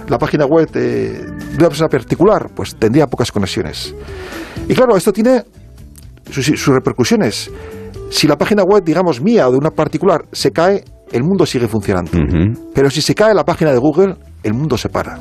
La 0.08 0.18
página 0.18 0.46
web 0.46 0.70
de, 0.72 1.26
una 1.58 1.70
persona 1.70 1.90
particular, 1.90 2.50
pues 2.56 2.76
tendría 2.76 3.08
pocas 3.08 3.32
conexiones. 3.32 3.96
Y 4.68 4.74
claro, 4.74 4.96
esto 4.96 5.12
tiene 5.12 5.44
sus, 6.30 6.46
sus 6.46 6.68
repercusiones. 6.68 7.50
Si 8.10 8.28
la 8.28 8.38
página 8.38 8.64
web, 8.64 8.84
digamos, 8.84 9.22
mía 9.22 9.48
o 9.48 9.52
de 9.52 9.58
una 9.58 9.72
particular 9.72 10.26
se 10.32 10.52
cae, 10.52 10.84
el 11.14 11.24
mundo 11.24 11.46
sigue 11.46 11.68
funcionando. 11.68 12.12
Pero 12.74 12.90
si 12.90 13.02
se 13.02 13.14
cae 13.14 13.34
la 13.34 13.46
página 13.46 13.72
de 13.72 13.78
Google, 13.78 14.16
el 14.42 14.54
mundo 14.54 14.78
se 14.78 14.90
para. 14.90 15.20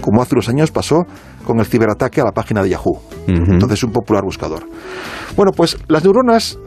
Como 0.00 0.22
hace 0.22 0.34
unos 0.34 0.48
años 0.48 0.70
pasó 0.70 1.06
con 1.44 1.58
el 1.58 1.66
ciberataque 1.66 2.20
a 2.20 2.24
la 2.24 2.32
página 2.32 2.62
de 2.62 2.68
Yahoo. 2.68 3.00
Entonces, 3.26 3.82
un 3.82 3.90
popular 3.90 4.22
buscador. 4.22 4.66
Bueno, 5.36 5.52
pues 5.52 5.78
las 5.88 6.04
neuronas 6.04 6.58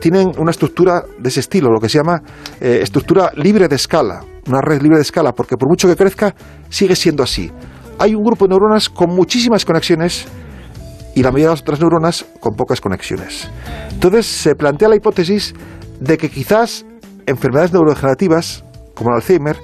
tienen 0.00 0.32
una 0.38 0.50
estructura 0.50 1.02
de 1.18 1.28
ese 1.28 1.40
estilo, 1.40 1.70
lo 1.70 1.80
que 1.80 1.88
se 1.88 1.98
llama 1.98 2.22
eh, 2.60 2.80
estructura 2.82 3.32
libre 3.36 3.68
de 3.68 3.76
escala, 3.76 4.22
una 4.46 4.60
red 4.60 4.82
libre 4.82 4.96
de 4.98 5.02
escala, 5.02 5.32
porque 5.32 5.56
por 5.56 5.68
mucho 5.68 5.88
que 5.88 5.96
crezca, 5.96 6.34
sigue 6.68 6.96
siendo 6.96 7.22
así. 7.22 7.50
Hay 7.98 8.14
un 8.14 8.22
grupo 8.22 8.46
de 8.46 8.50
neuronas 8.50 8.88
con 8.88 9.10
muchísimas 9.14 9.64
conexiones 9.64 10.26
y 11.14 11.22
la 11.22 11.30
mayoría 11.30 11.46
de 11.46 11.52
las 11.52 11.60
otras 11.60 11.80
neuronas 11.80 12.26
con 12.40 12.54
pocas 12.54 12.80
conexiones. 12.80 13.48
Entonces 13.90 14.26
se 14.26 14.54
plantea 14.54 14.88
la 14.88 14.96
hipótesis 14.96 15.54
de 16.00 16.18
que 16.18 16.28
quizás 16.28 16.84
enfermedades 17.26 17.72
neurodegenerativas, 17.72 18.64
como 18.94 19.10
el 19.10 19.16
Alzheimer, 19.16 19.56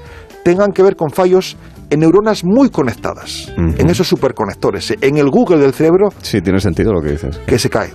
tengan 0.45 0.73
que 0.73 0.83
ver 0.83 0.97
con 0.97 1.11
fallos 1.11 1.57
en 1.91 2.01
neuronas 2.01 2.45
muy 2.45 2.71
conectadas, 2.71 3.53
en 3.57 3.91
esos 3.91 4.07
superconectores, 4.07 4.95
en 5.01 5.19
el 5.19 5.29
Google 5.29 5.59
del 5.59 5.75
cerebro. 5.75 6.11
Sí, 6.23 6.41
tiene 6.41 6.61
sentido 6.61 6.93
lo 6.93 7.03
que 7.03 7.11
dices. 7.11 7.39
Que 7.39 7.59
se 7.59 7.69
caen. 7.69 7.95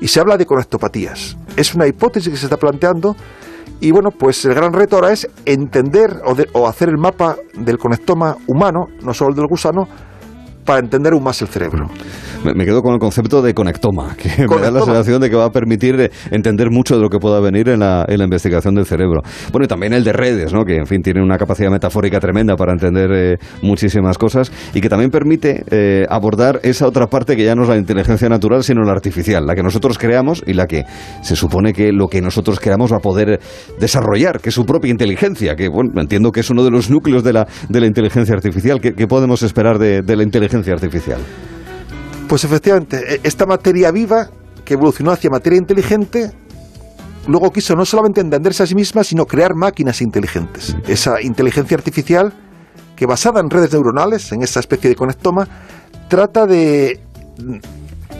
Y 0.00 0.06
se 0.06 0.20
habla 0.20 0.36
de 0.36 0.46
conectopatías. 0.46 1.36
Es 1.56 1.74
una 1.74 1.88
hipótesis 1.88 2.32
que 2.32 2.38
se 2.38 2.46
está 2.46 2.56
planteando. 2.56 3.16
Y 3.82 3.90
bueno, 3.90 4.12
pues 4.12 4.44
el 4.44 4.54
gran 4.54 4.72
reto 4.72 4.94
ahora 4.94 5.10
es 5.10 5.28
entender 5.44 6.22
o, 6.24 6.36
o 6.56 6.68
hacer 6.68 6.88
el 6.88 6.98
mapa 6.98 7.34
del 7.52 7.78
conectoma 7.78 8.36
humano, 8.46 8.86
no 9.02 9.12
solo 9.12 9.30
el 9.30 9.36
del 9.36 9.48
gusano, 9.48 9.88
para 10.64 10.80
entender 10.80 11.12
aún 11.12 11.22
más 11.22 11.40
el 11.42 11.48
cerebro 11.48 11.88
me, 12.44 12.64
quedo 12.64 12.82
con 12.82 12.94
el 12.94 12.98
concepto 12.98 13.42
de 13.42 13.54
conectoma, 13.54 14.16
que 14.16 14.46
me 14.48 14.60
da 14.60 14.70
la 14.70 14.82
sensación 14.82 15.20
de 15.20 15.30
que 15.30 15.36
va 15.36 15.46
a 15.46 15.50
permitir 15.50 16.00
eh, 16.00 16.10
entender 16.30 16.70
mucho 16.70 16.96
de 16.96 17.02
lo 17.02 17.08
que 17.08 17.18
pueda 17.18 17.40
venir 17.40 17.68
en 17.68 17.80
la, 17.80 18.04
investigación 18.08 18.74
del 18.74 18.86
cerebro. 18.86 19.22
Bueno, 19.50 19.64
y 19.64 19.68
también 19.68 19.92
el 19.92 20.04
de 20.04 20.12
redes, 20.12 20.52
¿no? 20.52 20.64
que 20.64 20.76
en 20.76 20.86
fin 20.86 21.02
tiene 21.02 21.22
una 21.22 21.38
capacidad 21.38 21.70
metafórica 21.70 22.20
tremenda 22.20 22.56
para 22.56 22.72
entender 22.72 23.10
eh, 23.12 23.36
muchísimas 23.62 24.16
cosas 24.16 24.52
y 24.74 24.80
que 24.80 24.88
también 24.88 25.10
permite 25.10 25.64
eh, 25.70 26.06
abordar 26.08 26.60
esa 26.62 26.86
otra 26.86 27.08
parte 27.08 27.36
que 27.36 27.44
ya 27.44 27.54
no 27.54 27.62
es 27.62 27.68
la 27.68 27.76
inteligencia 27.76 28.28
natural, 28.28 28.62
sino 28.62 28.82
la 28.84 28.92
artificial, 28.92 29.44
la 29.46 29.54
que 29.54 29.62
nosotros 29.62 29.98
creamos 29.98 30.42
y 30.46 30.54
la 30.54 30.66
que 30.66 30.84
se 31.22 31.34
supone 31.36 31.72
que 31.72 31.92
lo 31.92 32.08
que 32.08 32.20
nosotros 32.20 32.60
creamos 32.60 32.92
va 32.92 32.98
a 32.98 33.00
poder 33.00 33.40
desarrollar, 33.80 34.40
que 34.40 34.50
es 34.50 34.54
su 34.54 34.64
propia 34.64 34.90
inteligencia, 34.90 35.56
que 35.56 35.68
bueno, 35.68 36.00
entiendo 36.00 36.30
que 36.30 36.40
es 36.40 36.50
uno 36.50 36.64
de 36.64 36.70
los 36.70 36.90
núcleos 36.90 37.24
de 37.24 37.32
la, 37.32 37.48
de 37.68 37.80
la 37.80 37.86
inteligencia 37.86 38.34
artificial. 38.34 38.80
¿Qué, 38.80 38.92
podemos 39.06 39.42
esperar 39.42 39.78
de 39.78 40.16
la 40.16 40.22
inteligencia 40.22 40.51
artificial? 40.56 41.20
Pues 42.28 42.44
efectivamente, 42.44 43.14
e, 43.14 43.20
esta 43.22 43.46
materia 43.46 43.90
viva 43.90 44.30
que 44.64 44.74
evolucionó 44.74 45.10
hacia 45.12 45.30
materia 45.30 45.58
inteligente, 45.58 46.32
luego 47.26 47.50
quiso 47.50 47.74
no 47.74 47.84
solamente 47.84 48.20
entenderse 48.20 48.62
a 48.62 48.66
sí 48.66 48.74
misma, 48.74 49.04
sino 49.04 49.26
crear 49.26 49.54
máquinas 49.54 50.00
inteligentes. 50.00 50.76
Esa 50.86 51.20
inteligencia 51.20 51.76
artificial, 51.76 52.32
que 52.96 53.06
basada 53.06 53.40
en 53.40 53.50
redes 53.50 53.72
neuronales, 53.72 54.32
en 54.32 54.42
esa 54.42 54.60
especie 54.60 54.88
de 54.88 54.96
conectoma, 54.96 55.48
trata 56.08 56.46
de 56.46 57.00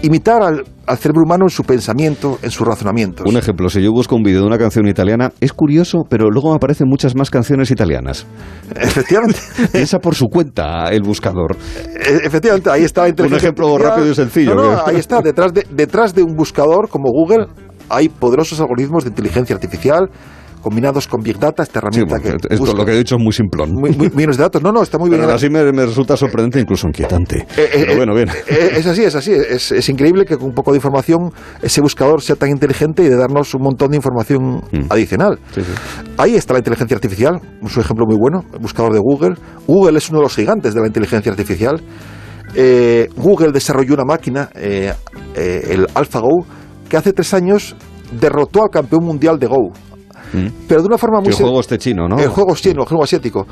imitar 0.02 0.42
al, 0.42 0.64
cerebro 0.98 1.22
humano 1.24 1.44
en 1.46 1.50
su 1.50 1.64
pensamiento, 1.64 2.38
en 2.42 2.50
sus 2.50 2.66
razonamientos. 2.66 3.26
Un 3.26 3.36
ejemplo, 3.36 3.68
si 3.70 3.82
yo 3.82 3.90
busco 3.92 4.14
un 4.14 4.22
vídeo 4.22 4.40
de 4.40 4.46
una 4.46 4.58
canción 4.58 4.86
italiana, 4.86 5.32
es 5.40 5.52
curioso, 5.52 6.04
pero 6.08 6.28
luego 6.28 6.52
aparecen 6.54 6.88
muchas 6.88 7.14
más 7.16 7.30
canciones 7.30 7.70
italianas. 7.70 8.26
Efectivamente. 8.74 9.38
Piensa 9.72 9.98
por 9.98 10.14
su 10.14 10.26
cuenta 10.26 10.88
el 10.90 11.02
buscador. 11.02 11.56
E, 11.86 12.26
efectivamente, 12.26 12.70
ahí 12.70 12.84
está. 12.84 13.04
Un 13.04 13.34
ejemplo 13.34 13.78
rápido 13.78 14.10
y 14.10 14.14
sencillo. 14.14 14.54
No, 14.54 14.72
no, 14.72 14.86
ahí 14.86 14.96
está. 14.96 15.22
Detrás 15.22 15.52
de, 15.52 15.66
detrás 15.70 16.14
de 16.14 16.22
un 16.22 16.34
buscador 16.34 16.88
como 16.88 17.10
Google 17.10 17.46
hay 17.88 18.08
poderosos 18.08 18.60
algoritmos 18.60 19.04
de 19.04 19.10
inteligencia 19.10 19.54
artificial 19.54 20.08
combinados 20.62 21.06
con 21.08 21.22
Big 21.22 21.38
Data, 21.38 21.62
esta 21.62 21.80
herramienta 21.80 22.16
Sí, 22.16 22.22
que 22.22 22.54
esto 22.54 22.72
lo 22.74 22.84
que 22.86 22.92
he 22.92 22.96
dicho 22.98 23.16
es 23.16 23.22
muy 23.22 23.32
simplón. 23.32 23.72
muy- 23.74 23.90
muy- 23.90 24.10
millones 24.10 24.36
de 24.38 24.44
datos. 24.44 24.62
No, 24.62 24.72
no, 24.72 24.82
está 24.82 24.96
muy 24.98 25.10
bien. 25.10 25.20
Pero 25.22 25.34
así 25.34 25.50
me, 25.50 25.70
me 25.72 25.84
resulta 25.84 26.16
sorprendente, 26.16 26.60
incluso 26.60 26.86
inquietante. 26.86 27.40
Eh, 27.40 27.46
eh, 27.56 27.68
Pero 27.74 27.96
bueno, 27.96 28.14
bien. 28.14 28.28
eh, 28.48 28.70
es 28.76 28.86
así, 28.86 29.04
es 29.04 29.14
así. 29.14 29.32
Es, 29.32 29.72
es 29.72 29.88
increíble 29.88 30.24
que 30.24 30.36
con 30.36 30.46
un 30.48 30.54
poco 30.54 30.70
de 30.72 30.78
información 30.78 31.30
ese 31.60 31.80
buscador 31.80 32.22
sea 32.22 32.36
tan 32.36 32.48
inteligente 32.50 33.02
y 33.02 33.08
de 33.08 33.16
darnos 33.16 33.52
un 33.54 33.62
montón 33.62 33.90
de 33.90 33.96
información 33.96 34.62
Mm. 34.72 34.86
adicional. 34.88 35.38
Sí, 35.54 35.60
sí. 35.62 35.72
Ahí 36.16 36.36
está 36.36 36.52
la 36.54 36.60
inteligencia 36.60 36.94
artificial, 36.94 37.40
es 37.64 37.76
un 37.76 37.82
ejemplo 37.82 38.06
muy 38.06 38.16
bueno, 38.18 38.44
el 38.54 38.60
buscador 38.60 38.92
de 38.92 39.00
Google. 39.00 39.34
Google 39.66 39.98
es 39.98 40.08
uno 40.10 40.18
de 40.20 40.24
los 40.24 40.34
gigantes 40.34 40.74
de 40.74 40.80
la 40.80 40.86
inteligencia 40.86 41.30
artificial. 41.32 41.82
Eh, 42.54 43.08
Google 43.16 43.50
desarrolló 43.52 43.94
una 43.94 44.04
máquina, 44.04 44.50
eh, 44.54 44.92
eh, 45.34 45.66
el 45.70 45.86
AlphaGo, 45.94 46.44
que 46.88 46.96
hace 46.96 47.12
tres 47.12 47.32
años 47.34 47.74
derrotó 48.20 48.62
al 48.62 48.68
campeón 48.70 49.04
mundial 49.04 49.38
de 49.38 49.46
Go. 49.46 49.72
Mm. 50.32 50.66
Pero 50.68 50.82
de 50.82 50.86
una 50.86 50.98
forma 50.98 51.20
muy 51.20 51.28
el 51.28 51.34
juego 51.34 51.60
este 51.60 51.78
chino, 51.78 52.08
¿no? 52.08 52.18
el 52.18 52.28
juego 52.28 52.54
chino, 52.54 52.82
el 52.82 52.88
juego 52.88 53.04
asiático. 53.04 53.46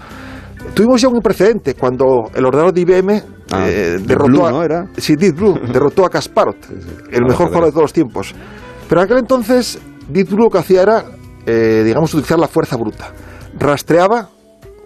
Tuvimos 0.75 1.01
ya 1.01 1.09
un 1.09 1.21
precedente 1.21 1.75
cuando 1.75 2.31
el 2.35 2.45
ordenador 2.45 2.73
de 2.73 2.81
IBM 2.83 3.23
Ah, 3.53 3.69
eh, 3.69 3.99
derrotó 4.01 4.31
Blue, 4.31 4.47
a, 4.47 4.51
¿no 4.53 4.63
era? 4.63 4.87
Sí, 4.97 5.17
Deep 5.17 5.37
Blue 5.37 5.59
derrotó 5.73 6.05
a 6.05 6.11
Kasparov, 6.11 6.55
el 7.11 7.25
mejor 7.25 7.49
jugador 7.49 7.67
de 7.67 7.71
todos 7.73 7.83
los 7.83 7.93
tiempos. 7.93 8.35
Pero 8.89 9.01
en 9.01 9.05
aquel 9.05 9.19
entonces 9.19 9.79
Deep 10.09 10.29
Blue 10.29 10.45
lo 10.45 10.51
que 10.51 10.59
hacía 10.59 10.83
era, 10.83 11.05
eh, 11.47 11.83
digamos, 11.85 12.15
utilizar 12.15 12.39
la 12.39 12.49
fuerza 12.49 12.77
bruta. 12.77 13.13
Rastreaba, 13.59 14.29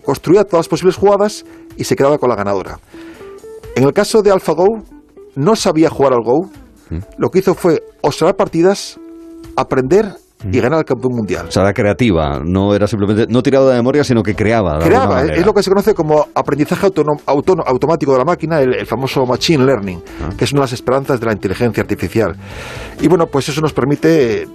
construía 0.04 0.44
todas 0.44 0.60
las 0.60 0.68
posibles 0.68 0.96
jugadas 0.96 1.44
y 1.76 1.84
se 1.84 1.94
quedaba 1.94 2.18
con 2.18 2.30
la 2.30 2.36
ganadora. 2.36 2.78
En 3.76 3.84
el 3.84 3.92
caso 3.92 4.22
de 4.22 4.30
AlphaGo, 4.30 4.82
no 5.36 5.56
sabía 5.56 5.90
jugar 5.90 6.14
al 6.14 6.22
Go. 6.24 6.48
Mm. 6.90 6.98
Lo 7.18 7.30
que 7.30 7.40
hizo 7.40 7.54
fue 7.54 7.82
observar 8.00 8.36
partidas, 8.36 8.98
aprender 9.56 10.14
y 10.50 10.60
ganar 10.60 10.78
al 10.80 10.84
campeón 10.84 11.14
mundial. 11.14 11.46
O 11.48 11.50
sea, 11.50 11.62
era 11.62 11.72
creativa, 11.72 12.40
no 12.44 12.74
era 12.74 12.86
simplemente, 12.86 13.26
no 13.28 13.42
tirado 13.42 13.68
de 13.70 13.76
memoria, 13.76 14.04
sino 14.04 14.22
que 14.22 14.34
creaba. 14.34 14.78
de 14.78 14.84
Creaba, 14.86 15.22
es- 15.24 15.44
lo 15.44 15.52
que 15.52 15.62
se 15.62 15.70
conoce 15.70 15.94
como 15.94 16.26
aprendizaje 16.34 16.86
autónomo- 16.86 17.64
automático 17.66 18.12
de 18.12 18.18
la 18.18 18.24
máquina, 18.24 18.60
el, 18.60 18.74
el 18.74 18.86
famoso 18.86 19.24
machine 19.26 19.64
learning, 19.64 20.02
Ah. 20.22 20.30
que 20.36 20.44
es 20.44 20.52
una 20.52 20.60
de 20.60 20.64
las 20.64 20.72
esperanzas 20.72 21.20
de 21.20 21.26
la 21.26 21.32
inteligencia 21.32 21.82
artificial. 21.82 22.34
Y 23.00 23.08
bueno, 23.08 23.26
pues 23.26 23.48
eso 23.48 23.60
nos 23.60 23.72
permite 23.72 24.42
eh, 24.42 24.46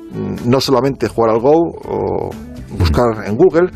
no 0.45 0.59
solamente 0.61 1.07
jugar 1.07 1.31
al 1.31 1.39
Go 1.39 1.51
o 1.53 2.29
buscar 2.77 3.25
en 3.25 3.35
Google, 3.35 3.69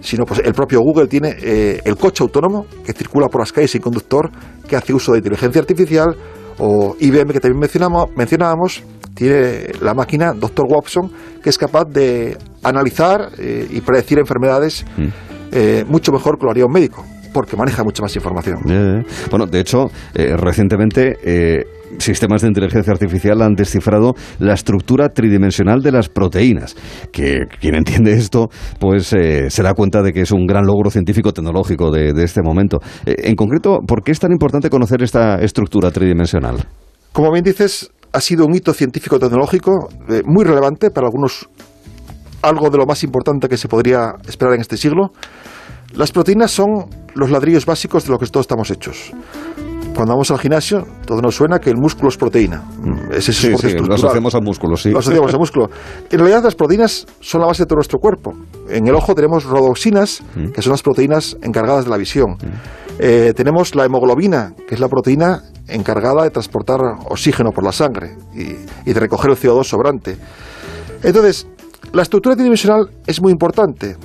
sino 0.00 0.24
pues 0.24 0.40
el 0.44 0.54
propio 0.54 0.80
Google 0.80 1.06
tiene 1.08 1.36
eh, 1.42 1.80
el 1.84 1.96
coche 1.96 2.22
autónomo 2.24 2.64
que 2.84 2.92
circula 2.92 3.28
por 3.28 3.40
las 3.42 3.52
calles 3.52 3.70
sin 3.72 3.82
conductor, 3.82 4.30
que 4.66 4.76
hace 4.76 4.94
uso 4.94 5.12
de 5.12 5.18
inteligencia 5.18 5.60
artificial, 5.60 6.16
o 6.60 6.94
IBM 7.00 7.32
que 7.32 7.40
también 7.40 7.58
mencionamos, 7.58 8.10
mencionábamos, 8.16 8.82
tiene 9.14 9.72
la 9.80 9.94
máquina 9.94 10.32
Dr. 10.32 10.66
Watson, 10.68 11.10
que 11.42 11.50
es 11.50 11.58
capaz 11.58 11.86
de 11.86 12.36
analizar 12.62 13.30
eh, 13.38 13.66
y 13.70 13.80
predecir 13.80 14.18
enfermedades 14.18 14.84
Mm. 14.96 15.08
eh, 15.52 15.84
mucho 15.88 16.12
mejor 16.12 16.38
que 16.38 16.44
lo 16.44 16.50
haría 16.50 16.64
un 16.66 16.72
médico, 16.72 17.04
porque 17.32 17.56
maneja 17.56 17.82
mucha 17.82 18.02
más 18.02 18.14
información. 18.14 18.58
Eh, 18.68 19.02
bueno, 19.30 19.46
de 19.46 19.60
hecho, 19.60 19.90
eh, 20.14 20.36
recientemente 20.36 21.16
eh, 21.24 21.64
sistemas 22.00 22.42
de 22.42 22.48
inteligencia 22.48 22.92
artificial 22.92 23.42
han 23.42 23.54
descifrado 23.54 24.14
la 24.38 24.54
estructura 24.54 25.08
tridimensional 25.08 25.80
de 25.80 25.92
las 25.92 26.08
proteínas, 26.08 26.76
que 27.12 27.46
quien 27.60 27.74
entiende 27.74 28.12
esto, 28.12 28.48
pues 28.78 29.12
eh, 29.12 29.50
se 29.50 29.62
da 29.62 29.74
cuenta 29.74 30.02
de 30.02 30.12
que 30.12 30.22
es 30.22 30.32
un 30.32 30.46
gran 30.46 30.66
logro 30.66 30.90
científico-tecnológico 30.90 31.90
de, 31.90 32.12
de 32.12 32.24
este 32.24 32.42
momento. 32.42 32.78
Eh, 33.06 33.14
en 33.24 33.36
concreto, 33.36 33.80
¿por 33.86 34.02
qué 34.02 34.12
es 34.12 34.20
tan 34.20 34.32
importante 34.32 34.70
conocer 34.70 35.02
esta 35.02 35.36
estructura 35.36 35.90
tridimensional? 35.90 36.66
Como 37.12 37.32
bien 37.32 37.44
dices, 37.44 37.90
ha 38.12 38.20
sido 38.20 38.46
un 38.46 38.54
hito 38.54 38.72
científico-tecnológico 38.72 39.88
eh, 40.08 40.22
muy 40.24 40.44
relevante 40.44 40.90
para 40.90 41.06
algunos, 41.06 41.48
algo 42.42 42.70
de 42.70 42.78
lo 42.78 42.86
más 42.86 43.02
importante 43.04 43.48
que 43.48 43.56
se 43.56 43.68
podría 43.68 44.14
esperar 44.26 44.54
en 44.54 44.60
este 44.60 44.76
siglo. 44.76 45.12
Las 45.94 46.12
proteínas 46.12 46.50
son 46.50 46.86
los 47.14 47.30
ladrillos 47.30 47.66
básicos 47.66 48.04
de 48.04 48.10
lo 48.10 48.18
que 48.18 48.26
todos 48.26 48.44
estamos 48.44 48.70
hechos. 48.70 49.12
Cuando 50.00 50.14
vamos 50.14 50.30
al 50.30 50.38
gimnasio, 50.38 50.86
todo 51.04 51.20
nos 51.20 51.34
suena 51.34 51.58
que 51.58 51.68
el 51.68 51.76
músculo 51.76 52.08
es 52.08 52.16
proteína. 52.16 52.62
Mm, 52.82 53.12
Es 53.12 53.28
ese 53.28 53.32
Sí, 53.34 53.46
soporte 53.48 53.68
sí, 53.68 53.76
lo 53.86 53.94
asociamos 53.94 54.34
al 54.34 54.40
músculo, 54.42 54.74
sí. 54.74 54.90
Lo 54.92 55.00
asociamos 55.00 55.30
al 55.34 55.38
músculo. 55.38 55.68
En 56.10 56.18
realidad 56.18 56.42
las 56.42 56.54
proteínas 56.54 57.06
son 57.20 57.42
la 57.42 57.48
base 57.48 57.64
de 57.64 57.66
todo 57.66 57.76
nuestro 57.76 57.98
cuerpo. 57.98 58.32
En 58.70 58.86
el 58.88 58.94
ojo 58.94 59.14
tenemos 59.14 59.44
rodoxinas, 59.44 60.22
Mm. 60.34 60.52
que 60.52 60.62
son 60.62 60.70
las 60.70 60.80
proteínas 60.82 61.36
encargadas 61.42 61.84
de 61.84 61.90
la 61.90 61.98
visión. 61.98 62.38
Eh, 62.98 63.34
tenemos 63.36 63.74
la 63.74 63.84
hemoglobina, 63.84 64.54
que 64.66 64.74
es 64.74 64.80
la 64.80 64.88
proteína 64.88 65.42
encargada 65.68 66.22
de 66.22 66.30
transportar 66.30 66.80
oxígeno 67.10 67.50
por 67.52 67.62
la 67.62 67.72
sangre 67.72 68.16
y, 68.34 68.56
y 68.88 68.94
de 68.94 69.00
recoger 69.00 69.32
el 69.32 69.36
CO2 69.36 69.64
sobrante. 69.64 70.16
Entonces, 71.02 71.46
la 71.92 72.00
estructura 72.00 72.36
tridimensional 72.36 72.88
es 73.06 73.20
muy 73.20 73.32
importante, 73.32 73.98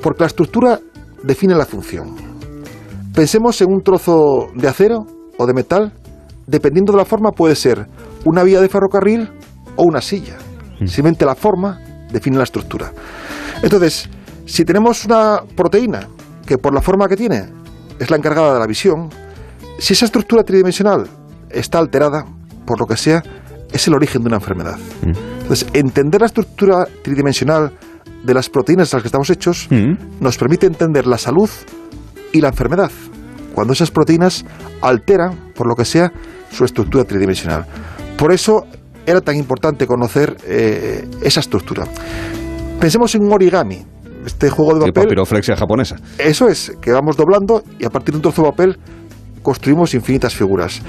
porque 0.00 0.20
la 0.22 0.28
estructura 0.28 0.78
define 1.24 1.56
la 1.56 1.66
función. 1.66 2.14
Pensemos 3.12 3.60
en 3.62 3.72
un 3.72 3.80
trozo 3.82 4.50
de 4.54 4.68
acero 4.68 5.15
o 5.38 5.46
de 5.46 5.54
metal, 5.54 5.92
dependiendo 6.46 6.92
de 6.92 6.98
la 6.98 7.04
forma 7.04 7.30
puede 7.32 7.54
ser 7.56 7.86
una 8.24 8.42
vía 8.42 8.60
de 8.60 8.68
ferrocarril 8.68 9.30
o 9.76 9.84
una 9.84 10.00
silla. 10.00 10.36
Simplemente 10.78 11.24
la 11.24 11.34
forma 11.34 11.80
define 12.12 12.36
la 12.36 12.44
estructura. 12.44 12.92
Entonces, 13.62 14.08
si 14.44 14.64
tenemos 14.64 15.04
una 15.06 15.40
proteína 15.56 16.06
que 16.46 16.58
por 16.58 16.74
la 16.74 16.80
forma 16.82 17.08
que 17.08 17.16
tiene 17.16 17.44
es 17.98 18.10
la 18.10 18.16
encargada 18.16 18.52
de 18.54 18.60
la 18.60 18.66
visión, 18.66 19.08
si 19.78 19.94
esa 19.94 20.04
estructura 20.04 20.42
tridimensional 20.42 21.06
está 21.50 21.78
alterada, 21.78 22.24
por 22.66 22.78
lo 22.78 22.86
que 22.86 22.96
sea, 22.96 23.22
es 23.72 23.86
el 23.88 23.94
origen 23.94 24.22
de 24.22 24.28
una 24.28 24.36
enfermedad. 24.36 24.78
Entonces, 25.02 25.66
entender 25.72 26.20
la 26.20 26.26
estructura 26.26 26.86
tridimensional 27.02 27.72
de 28.24 28.34
las 28.34 28.48
proteínas 28.48 28.90
de 28.90 28.96
las 28.96 29.02
que 29.02 29.08
estamos 29.08 29.30
hechos 29.30 29.68
Mm. 29.70 30.20
nos 30.20 30.36
permite 30.36 30.66
entender 30.66 31.06
la 31.06 31.18
salud 31.18 31.48
y 32.32 32.40
la 32.40 32.48
enfermedad, 32.48 32.90
cuando 33.56 33.72
esas 33.72 33.90
proteínas 33.90 34.44
alteran, 34.82 35.50
por 35.54 35.66
lo 35.66 35.74
que 35.74 35.86
sea, 35.86 36.12
su 36.52 36.66
estructura 36.66 37.04
tridimensional. 37.04 37.64
Por 38.18 38.30
eso 38.30 38.66
era 39.06 39.22
tan 39.22 39.34
importante 39.34 39.86
conocer 39.86 40.36
eh, 40.44 41.08
esa 41.22 41.40
estructura. 41.40 41.86
Pensemos 42.78 43.14
en 43.14 43.22
un 43.22 43.32
origami, 43.32 43.82
este 44.26 44.50
juego 44.50 44.74
de 44.74 44.80
papel. 44.80 45.04
papiroflexia 45.04 45.56
japonesa. 45.56 45.96
Eso 46.18 46.48
es, 46.48 46.76
que 46.82 46.92
vamos 46.92 47.16
doblando 47.16 47.62
y 47.78 47.86
a 47.86 47.88
partir 47.88 48.12
de 48.12 48.16
un 48.18 48.22
trozo 48.22 48.42
de 48.42 48.50
papel 48.50 48.78
construimos 49.42 49.94
infinitas 49.94 50.34
figuras. 50.34 50.82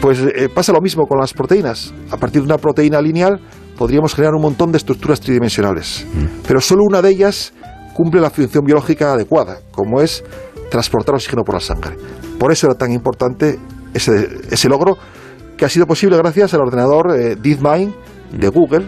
Pues 0.00 0.18
eh, 0.18 0.48
pasa 0.52 0.72
lo 0.72 0.80
mismo 0.80 1.06
con 1.06 1.20
las 1.20 1.32
proteínas. 1.32 1.94
A 2.10 2.16
partir 2.16 2.42
de 2.42 2.46
una 2.46 2.58
proteína 2.58 3.00
lineal 3.00 3.38
podríamos 3.78 4.12
generar 4.12 4.34
un 4.34 4.42
montón 4.42 4.72
de 4.72 4.78
estructuras 4.78 5.20
tridimensionales. 5.20 6.04
Pero 6.48 6.60
solo 6.60 6.82
una 6.82 7.00
de 7.00 7.10
ellas 7.10 7.52
cumple 7.94 8.20
la 8.20 8.30
función 8.30 8.64
biológica 8.64 9.12
adecuada, 9.12 9.58
como 9.70 10.00
es 10.00 10.24
transportar 10.70 11.14
oxígeno 11.14 11.42
por 11.44 11.54
la 11.54 11.60
sangre. 11.60 11.96
Por 12.38 12.52
eso 12.52 12.66
era 12.66 12.76
tan 12.76 12.92
importante 12.92 13.58
ese, 13.94 14.28
ese 14.50 14.68
logro 14.68 14.96
que 15.56 15.64
ha 15.64 15.68
sido 15.68 15.86
posible 15.86 16.16
gracias 16.16 16.54
al 16.54 16.60
ordenador 16.60 17.14
eh, 17.18 17.36
DeepMind 17.36 17.92
de 18.32 18.48
Google 18.48 18.86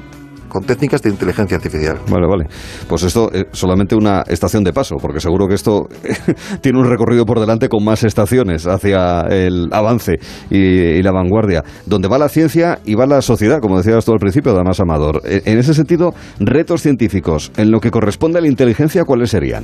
con 0.49 0.65
técnicas 0.65 1.01
de 1.01 1.11
inteligencia 1.11 1.57
artificial. 1.57 2.01
Vale, 2.11 2.27
vale. 2.27 2.47
Pues 2.89 3.05
esto 3.05 3.31
es 3.33 3.47
solamente 3.53 3.95
una 3.95 4.23
estación 4.27 4.65
de 4.65 4.73
paso, 4.73 4.97
porque 5.01 5.21
seguro 5.21 5.47
que 5.47 5.55
esto 5.55 5.89
tiene 6.61 6.81
un 6.81 6.87
recorrido 6.87 7.25
por 7.25 7.39
delante 7.39 7.69
con 7.69 7.85
más 7.85 8.03
estaciones 8.03 8.67
hacia 8.67 9.21
el 9.31 9.69
avance 9.73 10.19
y, 10.51 10.59
y 10.59 11.03
la 11.03 11.13
vanguardia. 11.13 11.63
Donde 11.87 12.09
va 12.09 12.19
la 12.19 12.29
ciencia 12.29 12.81
y 12.85 12.97
va 12.97 13.07
la 13.07 13.23
sociedad, 13.23 13.61
como 13.61 13.77
decías 13.79 14.05
tú 14.05 14.13
al 14.13 14.19
principio, 14.19 14.51
además 14.53 14.81
Amador. 14.81 15.23
E- 15.25 15.43
En 15.45 15.57
ese 15.59 15.73
sentido, 15.73 16.15
retos 16.41 16.83
científicos, 16.83 17.53
en 17.57 17.71
lo 17.71 17.79
que 17.79 17.93
corresponde 17.93 18.39
a 18.39 18.43
la 18.43 18.49
inteligencia, 18.49 19.05
¿cuáles 19.05 19.31
serían? 19.31 19.63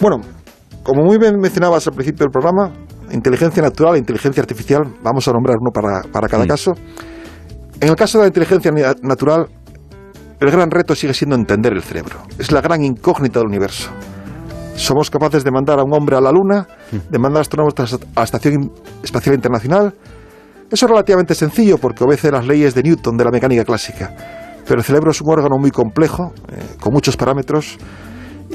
Bueno, 0.00 0.16
como 0.84 1.02
muy 1.02 1.18
bien 1.18 1.38
mencionabas 1.40 1.86
al 1.88 1.94
principio 1.94 2.24
del 2.26 2.30
programa, 2.30 2.70
inteligencia 3.10 3.62
natural 3.62 3.96
e 3.96 3.98
inteligencia 3.98 4.40
artificial, 4.42 4.82
vamos 5.02 5.26
a 5.26 5.32
nombrar 5.32 5.56
uno 5.60 5.70
para, 5.72 6.02
para 6.12 6.28
cada 6.28 6.46
caso. 6.46 6.72
En 7.80 7.88
el 7.88 7.96
caso 7.96 8.18
de 8.18 8.24
la 8.24 8.28
inteligencia 8.28 8.70
na- 8.70 8.94
natural, 9.02 9.46
el 10.40 10.50
gran 10.50 10.70
reto 10.70 10.94
sigue 10.94 11.14
siendo 11.14 11.34
entender 11.36 11.72
el 11.72 11.82
cerebro. 11.82 12.20
Es 12.38 12.52
la 12.52 12.60
gran 12.60 12.82
incógnita 12.84 13.40
del 13.40 13.48
universo. 13.48 13.90
Somos 14.76 15.10
capaces 15.10 15.44
de 15.44 15.50
mandar 15.50 15.78
a 15.78 15.84
un 15.84 15.92
hombre 15.94 16.16
a 16.16 16.20
la 16.20 16.30
Luna, 16.32 16.66
de 17.10 17.18
mandar 17.18 17.42
astronautas 17.42 17.94
a 17.94 17.98
la 18.16 18.24
Estación 18.24 18.70
Espacial 19.02 19.34
Internacional. 19.36 19.94
Eso 20.70 20.86
es 20.86 20.90
relativamente 20.90 21.34
sencillo 21.34 21.78
porque 21.78 22.02
obedece 22.04 22.30
las 22.32 22.46
leyes 22.46 22.74
de 22.74 22.82
Newton 22.82 23.16
de 23.16 23.24
la 23.24 23.30
mecánica 23.30 23.64
clásica. 23.64 24.12
Pero 24.66 24.80
el 24.80 24.84
cerebro 24.84 25.10
es 25.12 25.20
un 25.20 25.30
órgano 25.30 25.56
muy 25.58 25.70
complejo, 25.70 26.32
eh, 26.48 26.60
con 26.80 26.92
muchos 26.92 27.16
parámetros. 27.16 27.76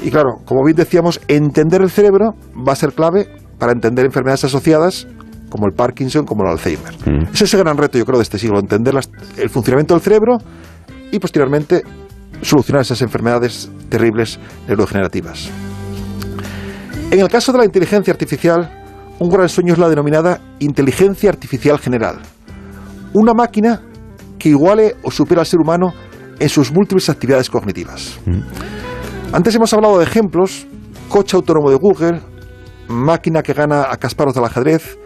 Y 0.02 0.10
claro, 0.10 0.38
como 0.44 0.64
bien 0.64 0.76
decíamos, 0.76 1.20
entender 1.28 1.82
el 1.82 1.90
cerebro 1.90 2.34
va 2.56 2.72
a 2.72 2.76
ser 2.76 2.92
clave 2.92 3.28
para 3.58 3.72
entender 3.72 4.06
enfermedades 4.06 4.44
asociadas 4.44 5.06
como 5.50 5.66
el 5.66 5.72
Parkinson, 5.74 6.24
como 6.24 6.44
el 6.44 6.50
Alzheimer. 6.50 6.94
Ese 7.32 7.44
es 7.44 7.54
el 7.54 7.60
gran 7.60 7.76
reto, 7.76 7.98
yo 7.98 8.04
creo, 8.06 8.18
de 8.18 8.22
este 8.22 8.38
siglo, 8.38 8.58
entender 8.58 8.94
las- 8.94 9.10
el 9.36 9.50
funcionamiento 9.50 9.94
del 9.94 10.00
cerebro 10.02 10.38
y 11.10 11.18
posteriormente 11.18 11.82
solucionar 12.40 12.82
esas 12.82 13.02
enfermedades 13.02 13.70
terribles 13.88 14.38
neurodegenerativas. 14.68 15.50
En 17.10 17.18
el 17.20 17.28
caso 17.28 17.52
de 17.52 17.58
la 17.58 17.64
inteligencia 17.64 18.12
artificial, 18.12 18.70
un 19.18 19.28
gran 19.28 19.48
sueño 19.48 19.72
es 19.74 19.78
la 19.78 19.88
denominada 19.88 20.40
inteligencia 20.60 21.28
artificial 21.28 21.78
general. 21.78 22.20
Una 23.12 23.34
máquina 23.34 23.82
que 24.38 24.48
iguale 24.50 24.94
o 25.02 25.10
supera 25.10 25.40
al 25.42 25.46
ser 25.46 25.60
humano 25.60 25.92
en 26.38 26.48
sus 26.48 26.72
múltiples 26.72 27.10
actividades 27.10 27.50
cognitivas. 27.50 28.18
Antes 29.32 29.54
hemos 29.54 29.72
hablado 29.72 29.98
de 29.98 30.04
ejemplos, 30.04 30.66
coche 31.08 31.36
autónomo 31.36 31.70
de 31.70 31.76
Google, 31.76 32.20
máquina 32.88 33.44
que 33.44 33.52
gana 33.52 33.86
a 33.88 33.96
Kasparov 33.96 34.34
del 34.34 34.44
ajedrez. 34.44 34.98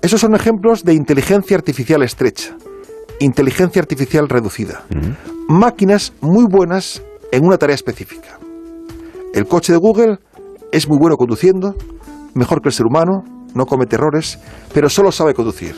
Esos 0.00 0.22
son 0.22 0.34
ejemplos 0.34 0.84
de 0.84 0.94
inteligencia 0.94 1.54
artificial 1.54 2.02
estrecha, 2.02 2.56
inteligencia 3.20 3.82
artificial 3.82 4.26
reducida. 4.30 4.84
Máquinas 5.48 6.14
muy 6.22 6.46
buenas 6.50 7.02
en 7.30 7.44
una 7.44 7.58
tarea 7.58 7.74
específica. 7.74 8.38
El 9.34 9.46
coche 9.46 9.74
de 9.74 9.78
Google 9.78 10.18
es 10.72 10.88
muy 10.88 10.96
bueno 10.98 11.16
conduciendo, 11.16 11.74
mejor 12.34 12.62
que 12.62 12.70
el 12.70 12.74
ser 12.74 12.86
humano, 12.86 13.22
no 13.54 13.66
comete 13.66 13.96
errores, 13.96 14.38
pero 14.72 14.88
solo 14.88 15.12
sabe 15.12 15.34
conducir. 15.34 15.74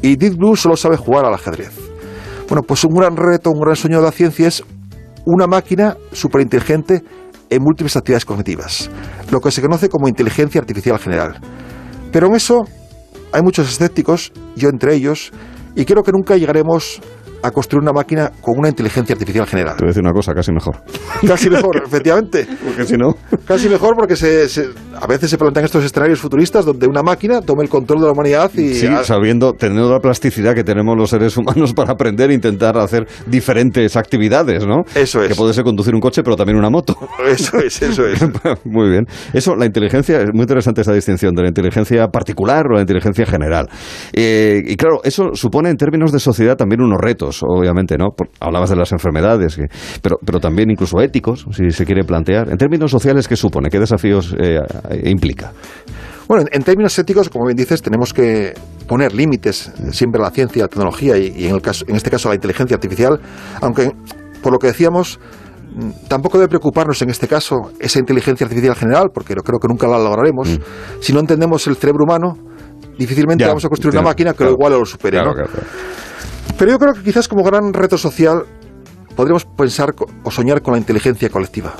Y 0.00 0.16
Deep 0.16 0.36
Blue 0.38 0.56
solo 0.56 0.76
sabe 0.76 0.96
jugar 0.96 1.26
al 1.26 1.34
ajedrez. 1.34 1.78
Bueno, 2.48 2.62
pues 2.62 2.84
un 2.84 2.94
gran 2.94 3.16
reto, 3.16 3.50
un 3.50 3.60
gran 3.60 3.76
sueño 3.76 3.98
de 3.98 4.04
la 4.04 4.12
ciencia 4.12 4.48
es 4.48 4.64
una 5.24 5.46
máquina 5.46 5.96
superinteligente 6.12 7.02
en 7.50 7.62
múltiples 7.62 7.96
actividades 7.96 8.24
cognitivas, 8.24 8.90
lo 9.30 9.40
que 9.40 9.50
se 9.50 9.62
conoce 9.62 9.88
como 9.88 10.08
inteligencia 10.08 10.60
artificial 10.60 10.98
general. 10.98 11.40
Pero 12.12 12.28
en 12.28 12.34
eso 12.34 12.64
hay 13.32 13.42
muchos 13.42 13.68
escépticos, 13.68 14.32
yo 14.56 14.68
entre 14.68 14.94
ellos, 14.94 15.32
y 15.74 15.84
creo 15.84 16.02
que 16.02 16.12
nunca 16.12 16.36
llegaremos 16.36 17.00
a 17.44 17.50
construir 17.50 17.82
una 17.82 17.92
máquina 17.92 18.32
con 18.40 18.58
una 18.58 18.68
inteligencia 18.68 19.12
artificial 19.12 19.46
general. 19.46 19.76
Te 19.76 19.82
voy 19.84 19.88
a 19.88 19.90
decir 19.90 20.02
una 20.02 20.12
cosa, 20.12 20.32
casi 20.32 20.50
mejor. 20.50 20.82
Casi 21.26 21.50
mejor, 21.50 21.82
efectivamente. 21.86 22.46
Porque 22.64 22.84
si 22.84 22.96
no... 22.96 23.16
Casi 23.46 23.68
mejor 23.68 23.94
porque 23.96 24.16
se, 24.16 24.48
se- 24.48 24.70
a 25.00 25.06
veces 25.06 25.28
se 25.28 25.36
plantean 25.36 25.66
estos 25.66 25.84
escenarios 25.84 26.20
futuristas 26.20 26.64
donde 26.64 26.86
una 26.86 27.02
máquina 27.02 27.42
tome 27.42 27.62
el 27.62 27.68
control 27.68 28.00
de 28.00 28.06
la 28.06 28.12
humanidad 28.12 28.50
y... 28.54 28.74
Sí, 28.74 28.88
sabiendo, 29.02 29.52
teniendo 29.52 29.90
la 29.90 30.00
plasticidad 30.00 30.54
que 30.54 30.64
tenemos 30.64 30.96
los 30.96 31.10
seres 31.10 31.36
humanos 31.36 31.74
para 31.74 31.92
aprender 31.92 32.30
e 32.30 32.34
intentar 32.34 32.78
hacer 32.78 33.06
diferentes 33.26 33.96
actividades, 33.96 34.66
¿no? 34.66 34.84
Eso 34.94 35.22
es. 35.22 35.28
Que 35.28 35.34
puede 35.34 35.52
ser 35.52 35.64
conducir 35.64 35.94
un 35.94 36.00
coche, 36.00 36.22
pero 36.22 36.36
también 36.36 36.56
una 36.56 36.70
moto. 36.70 36.96
Eso 37.26 37.58
es, 37.58 37.82
eso 37.82 38.06
es. 38.06 38.24
muy 38.64 38.88
bien. 38.88 39.06
Eso, 39.32 39.54
la 39.54 39.66
inteligencia, 39.66 40.20
es 40.22 40.30
muy 40.32 40.42
interesante 40.42 40.80
esta 40.80 40.92
distinción 40.94 41.34
de 41.34 41.42
la 41.42 41.48
inteligencia 41.48 42.08
particular 42.08 42.66
o 42.68 42.74
la 42.74 42.80
inteligencia 42.80 43.26
general. 43.26 43.68
Eh, 44.12 44.62
y 44.66 44.76
claro, 44.76 45.00
eso 45.04 45.30
supone 45.34 45.70
en 45.70 45.76
términos 45.76 46.12
de 46.12 46.20
sociedad 46.20 46.56
también 46.56 46.80
unos 46.80 46.98
retos, 47.00 47.33
obviamente, 47.42 47.96
¿no? 47.98 48.10
Por- 48.10 48.28
hablabas 48.40 48.70
de 48.70 48.76
las 48.76 48.92
enfermedades, 48.92 49.56
que- 49.56 49.66
pero, 50.02 50.16
pero 50.24 50.40
también 50.40 50.70
incluso 50.70 51.00
éticos, 51.00 51.46
si 51.52 51.70
se 51.70 51.84
quiere 51.84 52.04
plantear. 52.04 52.48
En 52.50 52.56
términos 52.56 52.90
sociales, 52.90 53.28
¿qué 53.28 53.36
supone? 53.36 53.68
¿Qué 53.70 53.78
desafíos 53.80 54.34
eh, 54.38 54.58
implica? 55.04 55.52
Bueno, 56.26 56.44
en, 56.50 56.62
términos 56.62 56.98
éticos, 56.98 57.28
como 57.28 57.44
bien 57.46 57.56
dices, 57.56 57.82
tenemos 57.82 58.14
que 58.14 58.54
poner 58.86 59.12
límites 59.14 59.68
eh, 59.68 59.92
siempre 59.92 60.20
a 60.22 60.24
la 60.24 60.30
ciencia 60.30 60.62
a 60.62 60.64
la 60.64 60.68
tecnología 60.68 61.18
y, 61.18 61.32
y 61.36 61.46
en, 61.48 61.54
el 61.54 61.60
caso, 61.60 61.84
en 61.86 61.96
este 61.96 62.10
caso 62.10 62.28
a 62.28 62.32
la 62.32 62.36
inteligencia 62.36 62.74
artificial, 62.76 63.20
aunque 63.60 63.92
por 64.42 64.52
lo 64.52 64.58
que 64.58 64.68
decíamos, 64.68 65.18
mm, 65.74 66.08
tampoco 66.08 66.38
debe 66.38 66.48
preocuparnos 66.48 67.00
en 67.02 67.10
este 67.10 67.28
caso 67.28 67.72
esa 67.78 67.98
inteligencia 67.98 68.44
artificial 68.46 68.74
general, 68.74 69.10
porque 69.12 69.34
creo 69.34 69.58
que 69.58 69.68
nunca 69.68 69.86
la 69.86 69.98
lograremos. 69.98 70.48
Si 71.00 71.12
no 71.12 71.20
entendemos 71.20 71.66
el 71.66 71.76
cerebro 71.76 72.04
humano, 72.04 72.38
difícilmente 72.98 73.42
Ya, 73.44 73.48
vamos 73.48 73.64
a 73.64 73.68
construir 73.68 73.94
una 73.94 74.02
máquina 74.04 74.32
que 74.32 74.38
claro. 74.38 74.52
lo 74.52 74.56
iguale 74.56 74.76
o 74.76 74.78
lo 74.80 74.86
supere. 74.86 75.18
Claro, 75.18 75.30
¿no? 75.30 75.34
claro. 75.34 75.50
Pero 76.58 76.70
yo 76.70 76.78
creo 76.78 76.94
que 76.94 77.02
quizás 77.02 77.28
como 77.28 77.42
gran 77.42 77.72
reto 77.72 77.98
social 77.98 78.44
podríamos 79.16 79.44
pensar 79.44 79.94
o 80.22 80.30
soñar 80.30 80.62
con 80.62 80.72
la 80.72 80.78
inteligencia 80.78 81.28
colectiva, 81.28 81.74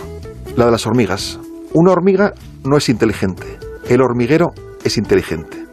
la 0.56 0.66
de 0.66 0.70
las 0.72 0.86
hormigas. 0.86 1.38
Una 1.72 1.92
hormiga 1.92 2.32
no 2.64 2.76
es 2.76 2.88
inteligente, 2.88 3.58
el 3.88 4.00
hormiguero 4.00 4.52
es 4.84 4.96
inteligente. 4.98 5.64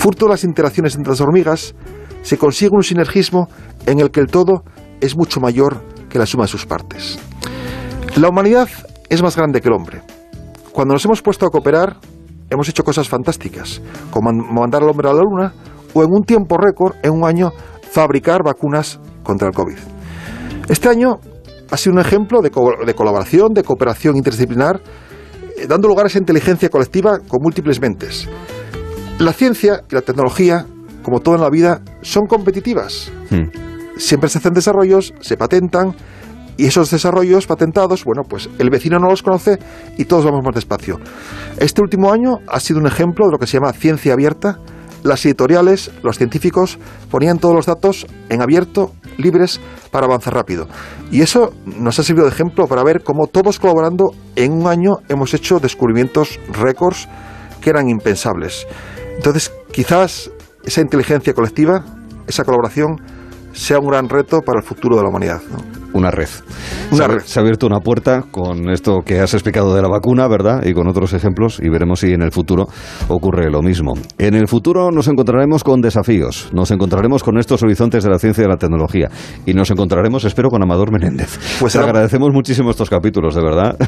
De 0.00 0.28
las 0.28 0.44
interacciones 0.44 0.96
entre 0.96 1.10
las 1.10 1.20
hormigas, 1.20 1.74
se 2.22 2.38
consigue 2.38 2.70
un 2.72 2.82
sinergismo 2.82 3.48
en 3.86 4.00
el 4.00 4.10
que 4.10 4.20
el 4.20 4.26
todo 4.28 4.62
es 5.00 5.16
mucho 5.16 5.40
mayor 5.40 5.82
que 6.08 6.18
la 6.18 6.26
suma 6.26 6.44
de 6.44 6.48
sus 6.48 6.66
partes. 6.66 7.18
La 8.16 8.28
humanidad 8.28 8.68
es 9.08 9.22
más 9.22 9.36
grande 9.36 9.60
que 9.60 9.68
el 9.68 9.74
hombre. 9.74 10.02
Cuando 10.72 10.94
nos 10.94 11.04
hemos 11.04 11.20
puesto 11.22 11.46
a 11.46 11.50
cooperar, 11.50 11.96
hemos 12.48 12.68
hecho 12.68 12.82
cosas 12.82 13.08
fantásticas, 13.08 13.80
como 14.10 14.32
man- 14.32 14.54
mandar 14.54 14.82
al 14.82 14.88
hombre 14.88 15.08
a 15.08 15.12
la 15.12 15.20
luna 15.22 15.52
o 15.92 16.02
en 16.02 16.08
un 16.10 16.22
tiempo 16.24 16.56
récord, 16.58 16.94
en 17.02 17.12
un 17.12 17.24
año, 17.24 17.50
fabricar 17.92 18.42
vacunas 18.44 19.00
contra 19.22 19.48
el 19.48 19.54
COVID. 19.54 19.76
Este 20.68 20.88
año 20.88 21.18
ha 21.70 21.76
sido 21.76 21.94
un 21.94 22.00
ejemplo 22.00 22.40
de, 22.42 22.50
co- 22.50 22.84
de 22.84 22.94
colaboración, 22.94 23.52
de 23.52 23.62
cooperación 23.62 24.16
interdisciplinar, 24.16 24.80
eh, 25.56 25.66
dando 25.68 25.88
lugar 25.88 26.06
a 26.06 26.08
esa 26.08 26.18
inteligencia 26.18 26.68
colectiva 26.68 27.18
con 27.26 27.40
múltiples 27.42 27.80
mentes. 27.80 28.28
La 29.18 29.32
ciencia 29.32 29.82
y 29.90 29.94
la 29.94 30.02
tecnología, 30.02 30.66
como 31.02 31.20
todo 31.20 31.34
en 31.34 31.40
la 31.42 31.50
vida, 31.50 31.80
son 32.02 32.26
competitivas. 32.26 33.12
Hmm. 33.30 33.50
Siempre 33.96 34.30
se 34.30 34.38
hacen 34.38 34.52
desarrollos, 34.54 35.12
se 35.20 35.36
patentan, 35.36 35.94
y 36.56 36.66
esos 36.66 36.90
desarrollos 36.90 37.46
patentados, 37.46 38.04
bueno, 38.04 38.22
pues 38.28 38.50
el 38.58 38.68
vecino 38.68 38.98
no 38.98 39.08
los 39.08 39.22
conoce 39.22 39.58
y 39.96 40.04
todos 40.04 40.24
vamos 40.26 40.40
más 40.44 40.54
despacio. 40.54 40.98
Este 41.58 41.80
último 41.80 42.12
año 42.12 42.38
ha 42.48 42.60
sido 42.60 42.80
un 42.80 42.86
ejemplo 42.86 43.26
de 43.26 43.32
lo 43.32 43.38
que 43.38 43.46
se 43.46 43.58
llama 43.58 43.72
ciencia 43.72 44.12
abierta. 44.12 44.58
Las 45.02 45.24
editoriales, 45.24 45.90
los 46.02 46.18
científicos 46.18 46.78
ponían 47.10 47.38
todos 47.38 47.54
los 47.54 47.66
datos 47.66 48.06
en 48.28 48.42
abierto, 48.42 48.92
libres, 49.16 49.60
para 49.90 50.06
avanzar 50.06 50.34
rápido. 50.34 50.68
Y 51.10 51.22
eso 51.22 51.52
nos 51.64 51.98
ha 51.98 52.02
servido 52.02 52.26
de 52.26 52.32
ejemplo 52.32 52.66
para 52.66 52.84
ver 52.84 53.02
cómo 53.02 53.26
todos 53.26 53.58
colaborando 53.58 54.10
en 54.36 54.52
un 54.52 54.66
año 54.66 54.98
hemos 55.08 55.34
hecho 55.34 55.58
descubrimientos 55.58 56.38
récords 56.52 57.08
que 57.60 57.70
eran 57.70 57.88
impensables. 57.88 58.66
Entonces, 59.16 59.52
quizás 59.72 60.30
esa 60.64 60.80
inteligencia 60.80 61.34
colectiva, 61.34 61.84
esa 62.26 62.44
colaboración, 62.44 62.96
sea 63.52 63.78
un 63.78 63.88
gran 63.88 64.08
reto 64.08 64.40
para 64.42 64.60
el 64.60 64.66
futuro 64.66 64.96
de 64.96 65.02
la 65.02 65.08
humanidad. 65.08 65.40
Una 65.92 66.10
red. 66.10 66.28
Una 66.92 66.96
se, 66.96 67.04
ha- 67.04 67.08
red. 67.08 67.20
se 67.24 67.38
ha 67.38 67.42
abierto 67.42 67.66
una 67.66 67.80
puerta 67.80 68.22
con 68.30 68.70
esto 68.70 69.00
que 69.04 69.20
has 69.20 69.34
explicado 69.34 69.74
de 69.74 69.82
la 69.82 69.88
vacuna, 69.88 70.28
¿verdad? 70.28 70.62
Y 70.64 70.72
con 70.72 70.86
otros 70.88 71.12
ejemplos, 71.14 71.58
y 71.62 71.68
veremos 71.68 72.00
si 72.00 72.12
en 72.12 72.22
el 72.22 72.30
futuro 72.30 72.66
ocurre 73.08 73.50
lo 73.50 73.60
mismo. 73.62 73.94
En 74.18 74.34
el 74.34 74.46
futuro 74.48 74.90
nos 74.92 75.08
encontraremos 75.08 75.64
con 75.64 75.80
desafíos, 75.80 76.48
nos 76.52 76.70
encontraremos 76.70 77.22
con 77.24 77.38
estos 77.38 77.62
horizontes 77.62 78.04
de 78.04 78.10
la 78.10 78.18
ciencia 78.18 78.42
y 78.42 78.44
de 78.44 78.48
la 78.50 78.56
tecnología, 78.56 79.08
y 79.46 79.52
nos 79.54 79.70
encontraremos, 79.70 80.24
espero, 80.24 80.48
con 80.48 80.62
Amador 80.62 80.92
Menéndez. 80.92 81.38
Pues 81.58 81.72
Te 81.72 81.78
será- 81.78 81.86
agradecemos 81.90 82.32
muchísimo 82.32 82.70
estos 82.70 82.88
capítulos, 82.90 83.34
de 83.34 83.42
verdad. 83.42 83.76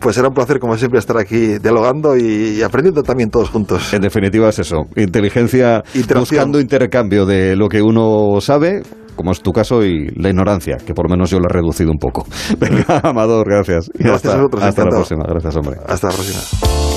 Pues 0.00 0.16
será 0.16 0.28
un 0.28 0.34
placer, 0.34 0.58
como 0.58 0.76
siempre, 0.76 0.98
estar 0.98 1.16
aquí 1.16 1.56
dialogando 1.58 2.14
y, 2.14 2.60
aprendiendo 2.60 3.02
también 3.02 3.30
todos 3.30 3.48
juntos. 3.48 3.94
En 3.94 4.02
definitiva 4.02 4.50
es 4.50 4.58
eso, 4.58 4.82
inteligencia 4.96 5.82
buscando 6.14 6.60
intercambio 6.60 7.24
de 7.24 7.56
lo 7.56 7.68
que 7.70 7.80
uno 7.80 8.38
sabe, 8.42 8.82
como 9.14 9.32
es 9.32 9.40
tu 9.40 9.52
caso, 9.52 9.84
y 9.84 10.08
la 10.16 10.30
ignorancia, 10.30 10.76
que 10.76 10.94
por 10.94 11.08
lo 11.08 11.10
menos 11.10 11.30
yo 11.30 11.38
la 11.38 11.46
he 11.50 11.52
reducido 11.52 11.90
un 11.90 11.98
poco. 11.98 12.26
Venga, 12.58 13.00
Amador, 13.02 13.48
gracias. 13.48 13.90
Y 13.94 14.04
Gracias 14.04 14.24
hasta, 14.24 14.32
a 14.32 14.36
vosotros, 14.36 14.62
hasta 14.62 14.84
la 14.84 14.90
próxima. 14.90 15.24
Gracias, 15.26 15.56
hombre. 15.56 15.76
Hasta 15.86 16.08
la 16.08 16.14
próxima. 16.14 16.93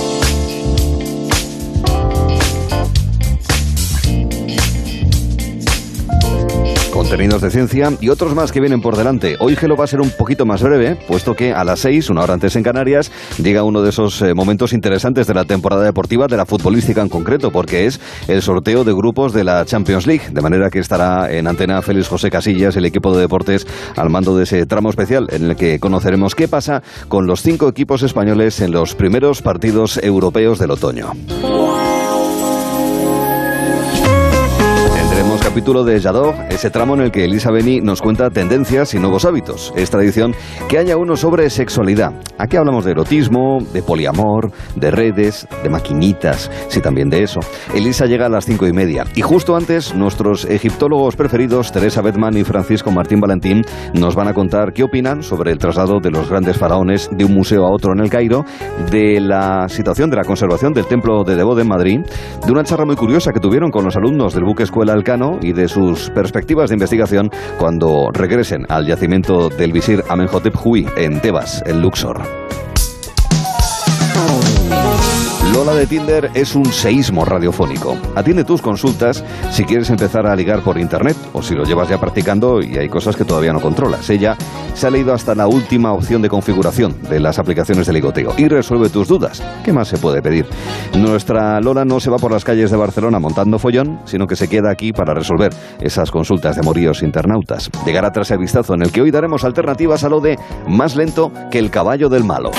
Contenidos 7.18 7.42
de 7.42 7.50
ciencia 7.50 7.92
y 8.00 8.10
otros 8.10 8.36
más 8.36 8.52
que 8.52 8.60
vienen 8.60 8.80
por 8.80 8.96
delante. 8.96 9.38
Hoy 9.40 9.56
Gelo 9.56 9.76
va 9.76 9.86
a 9.86 9.88
ser 9.88 10.02
un 10.02 10.12
poquito 10.12 10.46
más 10.46 10.62
breve, 10.62 10.96
puesto 11.08 11.34
que 11.34 11.52
a 11.52 11.64
las 11.64 11.80
6, 11.80 12.12
una 12.12 12.22
hora 12.22 12.36
antes 12.36 12.56
en 12.56 12.62
Canarias, 12.62 13.12
llega 13.42 13.64
uno 13.64 13.82
de 13.82 13.90
esos 13.90 14.22
eh, 14.22 14.36
momentos 14.36 14.72
interesantes 14.72 15.26
de 15.26 15.34
la 15.34 15.44
temporada 15.44 15.82
deportiva, 15.82 16.28
de 16.28 16.38
la 16.38 16.46
futbolística 16.46 17.02
en 17.02 17.10
concreto, 17.10 17.50
porque 17.50 17.88
es 17.88 18.00
el 18.28 18.44
sorteo 18.44 18.84
de 18.84 18.94
grupos 18.94 19.34
de 19.34 19.44
la 19.44 19.66
Champions 19.66 20.06
League. 20.06 20.30
De 20.32 20.42
manera 20.42 20.70
que 20.70 20.78
estará 20.78 21.34
en 21.34 21.48
antena 21.48 21.82
Félix 21.82 22.08
José 22.08 22.30
Casillas, 22.30 22.76
el 22.76 22.86
equipo 22.86 23.12
de 23.16 23.22
deportes, 23.22 23.66
al 23.96 24.12
mando 24.12 24.38
de 24.38 24.44
ese 24.44 24.68
tramo 24.68 24.92
especial 24.92 25.26
en 25.32 25.46
el 25.46 25.56
que 25.56 25.80
conoceremos 25.80 26.36
qué 26.36 26.48
pasa 26.48 26.84
con 27.08 27.26
los 27.26 27.42
cinco 27.42 27.68
equipos 27.68 28.04
españoles 28.04 28.62
en 28.62 28.70
los 28.70 28.94
primeros 28.94 29.42
partidos 29.42 29.98
europeos 30.04 30.60
del 30.60 30.70
otoño. 30.70 31.14
Capítulo 35.58 35.84
de 35.84 36.00
Jadot, 36.00 36.36
ese 36.52 36.70
tramo 36.70 36.94
en 36.94 37.02
el 37.02 37.12
que 37.12 37.26
Elisa 37.26 37.50
Beni 37.50 37.82
nos 37.82 38.00
cuenta 38.00 38.30
tendencias 38.30 38.94
y 38.94 39.00
nuevos 39.00 39.26
hábitos. 39.26 39.74
Es 39.76 39.90
tradición 39.90 40.36
que 40.70 40.78
haya 40.78 40.98
uno 40.98 41.16
sobre 41.16 41.50
sexualidad. 41.50 42.14
Aquí 42.38 42.58
hablamos 42.58 42.86
de 42.86 42.92
erotismo, 42.92 43.58
de 43.74 43.82
poliamor, 43.82 44.52
de 44.76 44.92
redes, 44.92 45.48
de 45.64 45.70
maquinitas, 45.70 46.52
sí, 46.68 46.80
también 46.80 47.10
de 47.10 47.24
eso. 47.24 47.40
Elisa 47.74 48.06
llega 48.06 48.28
a 48.28 48.30
las 48.30 48.46
cinco 48.46 48.68
y 48.68 48.72
media. 48.72 49.06
Y 49.16 49.24
justo 49.24 49.56
antes, 49.56 49.96
nuestros 49.96 50.46
egiptólogos 50.46 51.16
preferidos, 51.16 51.72
Teresa 51.72 52.04
Bedman 52.04 52.38
y 52.38 52.44
Francisco 52.44 52.92
Martín 52.92 53.20
Valentín, 53.20 53.64
nos 53.96 54.14
van 54.14 54.28
a 54.28 54.36
contar 54.36 54.74
qué 54.74 54.84
opinan 54.84 55.24
sobre 55.24 55.52
el 55.52 55.58
traslado 55.58 56.00
de 56.00 56.12
los 56.12 56.30
grandes 56.30 56.56
faraones 56.56 57.10
de 57.12 57.26
un 57.26 57.34
museo 57.34 57.66
a 57.66 57.72
otro 57.72 57.94
en 57.94 58.02
el 58.02 58.12
Cairo, 58.12 58.46
de 58.92 59.20
la 59.20 59.68
situación 59.70 60.12
de 60.12 60.18
la 60.18 60.24
conservación 60.24 60.74
del 60.74 60.86
templo 60.86 61.24
de 61.24 61.36
Debod 61.36 61.60
en 61.60 61.68
Madrid, 61.68 62.02
de 62.46 62.52
una 62.52 62.64
charla 62.64 62.86
muy 62.86 62.96
curiosa 62.96 63.34
que 63.34 63.40
tuvieron 63.40 63.72
con 63.72 63.86
los 63.86 63.96
alumnos 63.96 64.36
del 64.36 64.44
buque 64.44 64.62
Escuela 64.62 64.94
Alcano 64.94 65.40
y 65.48 65.54
de 65.54 65.68
sus 65.68 66.10
perspectivas 66.10 66.70
de 66.70 66.76
investigación 66.76 67.32
cuando 67.58 68.10
regresen 68.12 68.66
al 68.70 68.86
yacimiento 68.86 69.50
del 69.50 69.72
visir 69.72 70.04
Amenhotep 70.10 70.56
Hui 70.64 70.88
en 70.98 71.22
Tebas, 71.22 71.64
en 71.66 71.82
Luxor. 71.82 72.22
Lola 75.58 75.74
de 75.74 75.88
Tinder 75.88 76.30
es 76.36 76.54
un 76.54 76.68
seísmo 76.68 77.26
radiofónico. 77.26 77.98
Atiende 78.16 78.44
tus 78.44 78.62
consultas 78.62 79.24
si 79.50 79.64
quieres 79.64 79.90
empezar 79.90 80.28
a 80.28 80.36
ligar 80.36 80.62
por 80.62 80.78
internet 80.78 81.18
o 81.34 81.42
si 81.42 81.56
lo 81.56 81.64
llevas 81.64 81.90
ya 81.90 82.00
practicando 82.00 82.62
y 82.62 82.78
hay 82.78 82.88
cosas 82.88 83.16
que 83.16 83.26
todavía 83.26 83.54
no 83.54 83.60
controlas. 83.60 84.08
Ella 84.12 84.38
se 84.76 84.86
ha 84.86 84.92
leído 84.92 85.16
hasta 85.16 85.34
la 85.34 85.48
última 85.48 85.94
opción 85.94 86.22
de 86.22 86.30
configuración 86.30 86.96
de 87.10 87.20
las 87.20 87.40
aplicaciones 87.40 87.88
de 87.88 87.94
ligoteo 87.94 88.36
y 88.38 88.48
resuelve 88.48 88.90
tus 88.90 89.08
dudas. 89.08 89.42
¿Qué 89.66 89.74
más 89.74 89.88
se 89.88 89.98
puede 89.98 90.22
pedir? 90.22 90.46
Nuestra 90.94 91.60
Lola 91.60 91.86
no 91.86 92.00
se 92.00 92.12
va 92.12 92.18
por 92.18 92.32
las 92.32 92.44
calles 92.44 92.70
de 92.70 92.78
Barcelona 92.78 93.18
montando 93.18 93.58
follón, 93.58 94.00
sino 94.06 94.28
que 94.28 94.36
se 94.36 94.48
queda 94.48 94.70
aquí 94.70 94.94
para 94.94 95.16
resolver 95.16 95.52
esas 95.82 96.12
consultas 96.12 96.56
de 96.56 96.62
moríos 96.62 97.02
internautas. 97.02 97.72
Llegará 97.84 98.12
tras 98.12 98.30
el 98.30 98.38
vistazo 98.38 98.76
en 98.76 98.84
el 98.84 98.92
que 98.92 99.02
hoy 99.02 99.10
daremos 99.10 99.44
alternativas 99.44 100.04
a 100.04 100.10
lo 100.10 100.22
de 100.22 100.38
más 100.68 100.96
lento 100.96 101.32
che 101.50 101.58
il 101.58 101.72
cavallo 101.72 102.10
del 102.10 102.24
malo. 102.24 102.52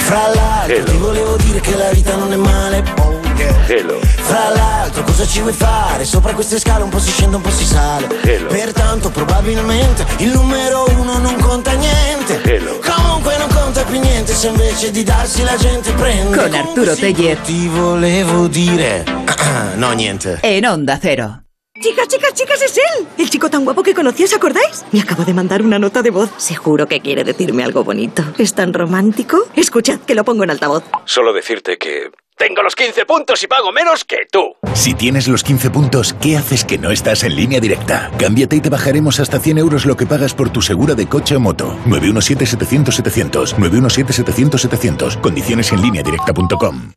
Non. 2.97 3.21
Hello. 3.67 4.01
Fra 4.01 4.49
l'altro 4.55 5.03
cosa 5.05 5.27
ci 5.27 5.41
vuoi 5.41 5.53
fare? 5.53 6.05
Sopra 6.05 6.33
queste 6.33 6.59
scale 6.59 6.83
un 6.83 6.89
po' 6.89 6.99
si 6.99 7.11
scende, 7.11 7.37
un 7.37 7.43
po' 7.43 7.51
si 7.51 7.65
sale. 7.65 8.07
Hello. 8.23 8.49
Pertanto 8.49 9.11
probabilmente 9.11 10.07
il 10.19 10.31
numero 10.31 10.87
uno 10.97 11.19
non 11.19 11.37
conta 11.37 11.73
niente. 11.73 12.41
Hello. 12.43 12.79
Comunque 12.85 13.37
non 13.37 13.49
conta 13.49 13.83
più 13.85 14.01
niente 14.01 14.35
se 14.35 14.49
invece 14.49 14.91
di 14.91 15.03
darsi 15.03 15.43
la 15.43 15.57
gente 15.57 15.93
prende. 15.93 16.37
Con 16.37 16.55
Arturo 16.55 16.95
Tellez. 16.95 17.39
Ti 17.43 17.69
volevo 17.69 18.47
dire. 18.49 19.05
no, 19.77 19.93
niente. 19.93 20.39
En 20.43 20.67
Onda 20.67 20.99
Cero. 20.99 21.48
Chicas, 21.81 22.09
chicas, 22.09 22.35
chicas, 22.35 22.63
es 22.63 22.77
él. 22.77 23.07
El 23.19 23.31
chico 23.31 23.49
tan 23.49 23.65
guapo 23.65 23.83
que 23.85 23.95
conocí, 23.95 24.25
¿os 24.25 24.35
acordáis? 24.35 24.85
Me 24.91 25.01
acabo 25.01 25.25
de 25.25 25.33
mandar 25.33 25.63
una 25.63 25.79
nota 25.79 26.03
de 26.03 26.11
voz. 26.11 26.31
Seguro 26.37 26.89
que 26.89 27.01
quiere 27.01 27.23
decirme 27.23 27.63
algo 27.63 27.85
bonito. 27.85 28.25
¿Es 28.37 28.55
tan 28.55 28.75
romántico? 28.75 29.47
Escuchad, 29.55 30.01
que 30.01 30.17
lo 30.17 30.25
pongo 30.25 30.43
en 30.43 30.51
altavoz. 30.51 30.83
Solo 31.05 31.33
decirte 31.33 31.79
que... 31.79 32.11
Tengo 32.37 32.63
los 32.63 32.77
15 32.77 33.05
puntos 33.05 33.43
y 33.43 33.49
pago 33.49 33.73
menos 33.73 34.05
que 34.05 34.19
tú. 34.31 34.55
Si 34.75 34.95
tienes 34.95 35.27
los 35.27 35.43
15 35.43 35.71
puntos, 35.71 36.15
¿qué 36.15 36.37
haces 36.37 36.65
que 36.65 36.79
no 36.79 36.93
estás 36.93 37.25
en 37.25 37.35
línea 37.35 37.59
directa? 37.59 38.13
Cámbiate 38.19 38.57
y 38.57 38.61
te 38.61 38.71
bajaremos 38.71 39.19
hasta 39.19 39.41
100 39.41 39.59
euros 39.59 39.87
lo 39.87 39.97
que 39.97 40.07
pagas 40.07 40.35
por 40.35 40.51
tu 40.51 40.63
segura 40.63 40.95
de 40.95 41.07
coche 41.09 41.35
o 41.35 41.41
moto. 41.41 41.77
917-700-700. 41.87 43.57
917-700-700. 43.57 45.21
Condiciones 45.21 45.73
en 45.73 45.83
línea 45.83 46.03
directa.com. 46.03 46.93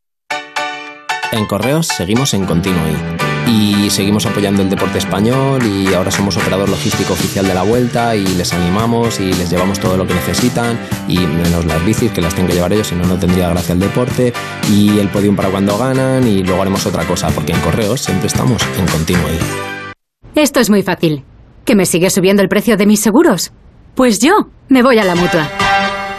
En 1.31 1.45
Correos 1.45 1.87
seguimos 1.87 2.33
en 2.33 2.45
Continuo 2.45 2.83
y 3.47 3.89
seguimos 3.89 4.25
apoyando 4.25 4.61
el 4.61 4.69
deporte 4.69 4.97
español 4.97 5.61
y 5.65 5.93
ahora 5.93 6.11
somos 6.11 6.35
operador 6.35 6.67
logístico 6.69 7.13
oficial 7.13 7.47
de 7.47 7.53
la 7.53 7.63
vuelta 7.63 8.15
y 8.15 8.25
les 8.25 8.53
animamos 8.53 9.19
y 9.19 9.33
les 9.33 9.49
llevamos 9.49 9.79
todo 9.79 9.95
lo 9.95 10.05
que 10.05 10.13
necesitan 10.13 10.77
y 11.07 11.19
menos 11.19 11.65
las 11.65 11.83
bicis 11.85 12.11
que 12.11 12.21
las 12.21 12.33
tienen 12.33 12.49
que 12.49 12.55
llevar 12.55 12.73
ellos 12.73 12.87
si 12.87 12.95
no 12.95 13.05
no 13.05 13.17
tendría 13.17 13.49
gracia 13.49 13.73
el 13.73 13.79
deporte 13.79 14.33
y 14.69 14.99
el 14.99 15.07
podium 15.07 15.35
para 15.35 15.49
cuando 15.49 15.77
ganan 15.77 16.27
y 16.27 16.43
luego 16.43 16.61
haremos 16.61 16.85
otra 16.85 17.05
cosa 17.05 17.29
porque 17.29 17.53
en 17.53 17.59
correos 17.61 18.01
siempre 18.01 18.27
estamos 18.27 18.61
en 18.77 18.87
continuo 18.87 19.23
Esto 20.35 20.59
es 20.59 20.69
muy 20.69 20.83
fácil. 20.83 21.23
¿Que 21.63 21.75
me 21.75 21.85
sigue 21.85 22.09
subiendo 22.09 22.41
el 22.41 22.49
precio 22.49 22.75
de 22.75 22.85
mis 22.85 22.99
seguros? 22.99 23.53
Pues 23.95 24.19
yo 24.19 24.49
me 24.67 24.83
voy 24.83 24.99
a 24.99 25.05
la 25.05 25.15
mutua. 25.15 25.49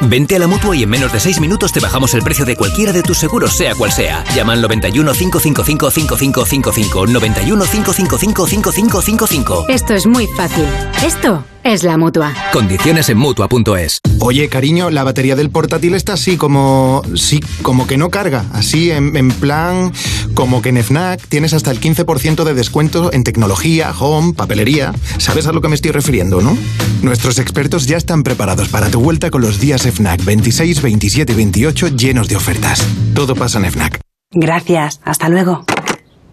Vente 0.08 0.36
a 0.36 0.38
la 0.38 0.46
mutua 0.46 0.76
y 0.76 0.82
en 0.82 0.90
menos 0.90 1.12
de 1.12 1.20
6 1.20 1.40
minutos 1.40 1.72
te 1.72 1.80
bajamos 1.80 2.12
el 2.14 2.22
precio 2.22 2.44
de 2.44 2.56
cualquiera 2.56 2.92
de 2.92 3.02
tus 3.02 3.18
seguros, 3.18 3.56
sea 3.56 3.74
cual 3.74 3.92
sea. 3.92 4.24
Llama 4.34 4.52
al 4.54 4.62
91 4.62 5.12
555 5.12 5.90
5555. 5.90 7.06
91 7.06 7.64
555 7.64 8.46
5555. 8.46 9.66
Esto 9.68 9.94
es 9.94 10.06
muy 10.06 10.26
fácil. 10.26 10.64
Esto 11.04 11.44
es 11.64 11.84
la 11.84 11.96
mutua. 11.96 12.34
Condiciones 12.52 13.08
en 13.08 13.18
mutua.es. 13.18 14.00
Oye, 14.18 14.48
cariño, 14.48 14.90
la 14.90 15.04
batería 15.04 15.36
del 15.36 15.50
portátil 15.50 15.94
está 15.94 16.14
así 16.14 16.36
como. 16.36 17.02
Sí, 17.14 17.40
como 17.62 17.86
que 17.86 17.96
no 17.96 18.10
carga. 18.10 18.44
Así, 18.52 18.90
en, 18.90 19.16
en 19.16 19.30
plan. 19.30 19.92
Como 20.34 20.62
que 20.62 20.70
en 20.70 20.82
FNAC 20.82 21.26
tienes 21.28 21.52
hasta 21.52 21.70
el 21.70 21.80
15% 21.80 22.44
de 22.44 22.54
descuento 22.54 23.12
en 23.12 23.22
tecnología, 23.22 23.92
home, 23.96 24.32
papelería. 24.32 24.92
¿Sabes 25.18 25.46
a 25.46 25.52
lo 25.52 25.60
que 25.60 25.68
me 25.68 25.74
estoy 25.74 25.90
refiriendo, 25.90 26.40
no? 26.40 26.56
Nuestros 27.02 27.38
expertos 27.38 27.86
ya 27.86 27.96
están 27.96 28.22
preparados 28.22 28.68
para 28.68 28.88
tu 28.88 29.00
vuelta 29.00 29.30
con 29.30 29.42
los 29.42 29.60
días 29.60 29.84
FNAC 29.92 30.24
26, 30.24 30.82
27 30.82 31.32
y 31.32 31.36
28 31.36 31.88
llenos 31.88 32.28
de 32.28 32.36
ofertas. 32.36 32.86
Todo 33.14 33.34
pasa 33.34 33.58
en 33.58 33.70
FNAC. 33.70 34.00
Gracias. 34.32 35.00
Hasta 35.04 35.28
luego. 35.28 35.64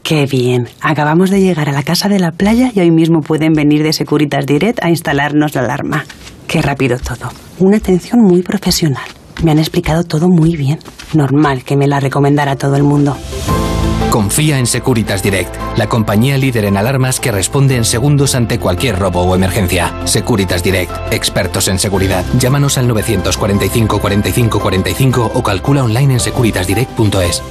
Qué 0.02 0.26
bien. 0.26 0.68
Acabamos 0.82 1.30
de 1.30 1.42
llegar 1.42 1.70
a 1.70 1.74
la 1.74 1.84
casa 1.84 2.10
de 2.10 2.20
la 2.20 2.32
playa 2.32 2.72
y 2.74 2.80
hoy 2.80 2.90
mismo 2.90 3.20
pueden 3.22 3.54
venir 3.54 3.84
de 3.84 3.94
Securitas 3.94 4.46
Direct 4.46 4.84
a 4.84 4.90
instalarnos 4.90 5.54
la 5.56 5.62
alarma. 5.62 6.06
Qué 6.48 6.62
rápido 6.62 6.98
todo. 6.98 7.32
Una 7.60 7.78
atención 7.78 8.22
muy 8.22 8.42
profesional. 8.42 9.04
Me 9.44 9.52
han 9.52 9.60
explicado 9.60 10.04
todo 10.04 10.30
muy 10.30 10.56
bien. 10.56 10.80
Normal 11.14 11.64
que 11.64 11.78
me 11.78 11.88
la 11.88 12.00
recomendara 12.00 12.56
todo 12.56 12.76
el 12.76 12.84
mundo. 12.84 13.18
Confía 14.10 14.58
en 14.58 14.66
Securitas 14.66 15.22
Direct, 15.22 15.56
la 15.78 15.88
compañía 15.88 16.36
líder 16.38 16.66
en 16.66 16.78
alarmas 16.78 17.20
que 17.20 17.32
responde 17.32 17.76
en 17.76 17.86
segundos 17.86 18.34
ante 18.34 18.58
cualquier 18.58 18.98
robo 18.98 19.22
o 19.22 19.36
emergencia. 19.36 19.94
Securitas 20.06 20.64
Direct, 20.64 20.92
expertos 21.14 21.68
en 21.68 21.78
seguridad. 21.78 22.26
Llámanos 22.40 22.80
al 22.80 22.88
945 22.88 24.00
45 24.00 24.60
45 24.60 25.32
o 25.36 25.44
calcula 25.44 25.84
online 25.84 26.14
en 26.14 26.20
securitasdirect.es. 26.20 27.44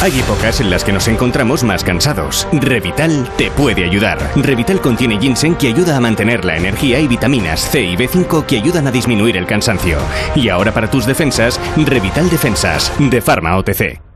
Hay 0.00 0.18
épocas 0.20 0.60
en 0.60 0.70
las 0.70 0.84
que 0.84 0.92
nos 0.92 1.06
encontramos 1.08 1.64
más 1.64 1.84
cansados. 1.84 2.48
Revital 2.52 3.28
te 3.36 3.50
puede 3.50 3.84
ayudar. 3.84 4.18
Revital 4.36 4.80
contiene 4.80 5.18
ginseng 5.18 5.56
que 5.56 5.68
ayuda 5.68 5.96
a 5.96 6.00
mantener 6.00 6.46
la 6.46 6.56
energía 6.56 6.98
y 7.00 7.08
vitaminas 7.08 7.60
C 7.60 7.82
y 7.82 7.96
B5 7.96 8.46
que 8.46 8.56
ayudan 8.56 8.86
a 8.86 8.90
disminuir 8.90 9.36
el 9.36 9.46
cansancio. 9.46 9.98
Y 10.34 10.48
ahora 10.48 10.72
para 10.72 10.90
tus 10.90 11.04
defensas, 11.06 11.60
Revital 11.76 12.30
Defensas, 12.30 12.90
de 12.98 13.20
Pharma 13.20 13.56
OTC. 13.56 14.15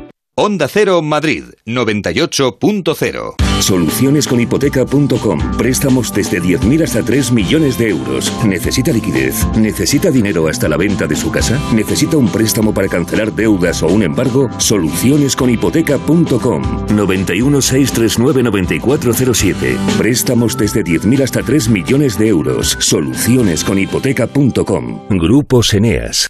Onda 0.33 0.69
Cero 0.69 1.01
Madrid 1.01 1.43
98.0 1.65 3.35
Solucionesconhipoteca.com 3.59 5.57
Préstamos 5.57 6.13
desde 6.13 6.41
10.000 6.41 6.83
hasta 6.85 7.03
3 7.03 7.33
millones 7.33 7.77
de 7.77 7.89
euros. 7.89 8.31
¿Necesita 8.45 8.93
liquidez? 8.93 9.45
¿Necesita 9.57 10.09
dinero 10.09 10.47
hasta 10.47 10.69
la 10.69 10.77
venta 10.77 11.05
de 11.05 11.17
su 11.17 11.31
casa? 11.31 11.59
¿Necesita 11.73 12.15
un 12.15 12.31
préstamo 12.31 12.73
para 12.73 12.87
cancelar 12.87 13.33
deudas 13.33 13.83
o 13.83 13.87
un 13.87 14.03
embargo? 14.03 14.49
Solucionesconhipoteca.com 14.57 16.85
91 16.95 17.61
639 17.61 18.43
9407 18.43 19.77
Préstamos 19.97 20.57
desde 20.57 20.85
10.000 20.85 21.23
hasta 21.23 21.43
3 21.43 21.67
millones 21.67 22.17
de 22.17 22.29
euros. 22.29 22.77
Solucionesconhipoteca.com 22.79 25.07
Grupos 25.09 25.73
Eneas. 25.73 26.29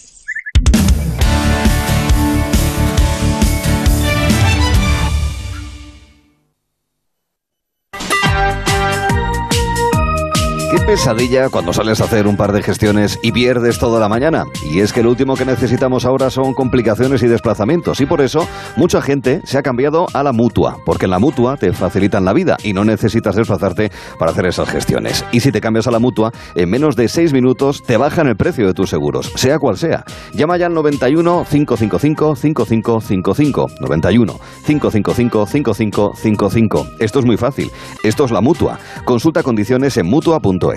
Pesadilla 10.85 11.49
cuando 11.49 11.73
sales 11.73 12.01
a 12.01 12.05
hacer 12.05 12.27
un 12.27 12.37
par 12.37 12.51
de 12.51 12.61
gestiones 12.63 13.19
y 13.21 13.31
pierdes 13.31 13.79
toda 13.79 13.99
la 13.99 14.07
mañana. 14.07 14.45
Y 14.63 14.79
es 14.79 14.93
que 14.93 15.03
lo 15.03 15.09
último 15.09 15.35
que 15.35 15.45
necesitamos 15.45 16.05
ahora 16.05 16.29
son 16.29 16.53
complicaciones 16.53 17.23
y 17.23 17.27
desplazamientos. 17.27 17.99
Y 18.01 18.05
por 18.05 18.21
eso 18.21 18.47
mucha 18.75 19.01
gente 19.01 19.41
se 19.43 19.57
ha 19.57 19.63
cambiado 19.63 20.07
a 20.13 20.23
la 20.23 20.31
mutua. 20.31 20.77
Porque 20.85 21.05
en 21.05 21.11
la 21.11 21.19
mutua 21.19 21.57
te 21.57 21.73
facilitan 21.73 22.25
la 22.25 22.33
vida 22.33 22.57
y 22.63 22.73
no 22.73 22.83
necesitas 22.83 23.35
desplazarte 23.35 23.91
para 24.17 24.31
hacer 24.31 24.45
esas 24.45 24.69
gestiones. 24.69 25.25
Y 25.31 25.41
si 25.41 25.51
te 25.51 25.61
cambias 25.61 25.87
a 25.87 25.91
la 25.91 25.99
mutua, 25.99 26.31
en 26.55 26.69
menos 26.69 26.95
de 26.95 27.07
seis 27.07 27.33
minutos 27.33 27.83
te 27.83 27.97
bajan 27.97 28.27
el 28.27 28.37
precio 28.37 28.65
de 28.67 28.73
tus 28.73 28.89
seguros, 28.89 29.31
sea 29.35 29.59
cual 29.59 29.77
sea. 29.77 30.03
Llama 30.33 30.57
ya 30.57 30.67
al 30.67 30.73
91 30.73 31.45
555 31.49 32.35
5555. 32.35 33.67
91 33.79 34.39
555 34.65 35.45
5555. 35.45 36.87
Esto 36.99 37.19
es 37.19 37.25
muy 37.25 37.37
fácil. 37.37 37.71
Esto 38.03 38.25
es 38.25 38.31
la 38.31 38.41
mutua. 38.41 38.79
Consulta 39.05 39.43
condiciones 39.43 39.97
en 39.97 40.07
mutua.es. 40.07 40.70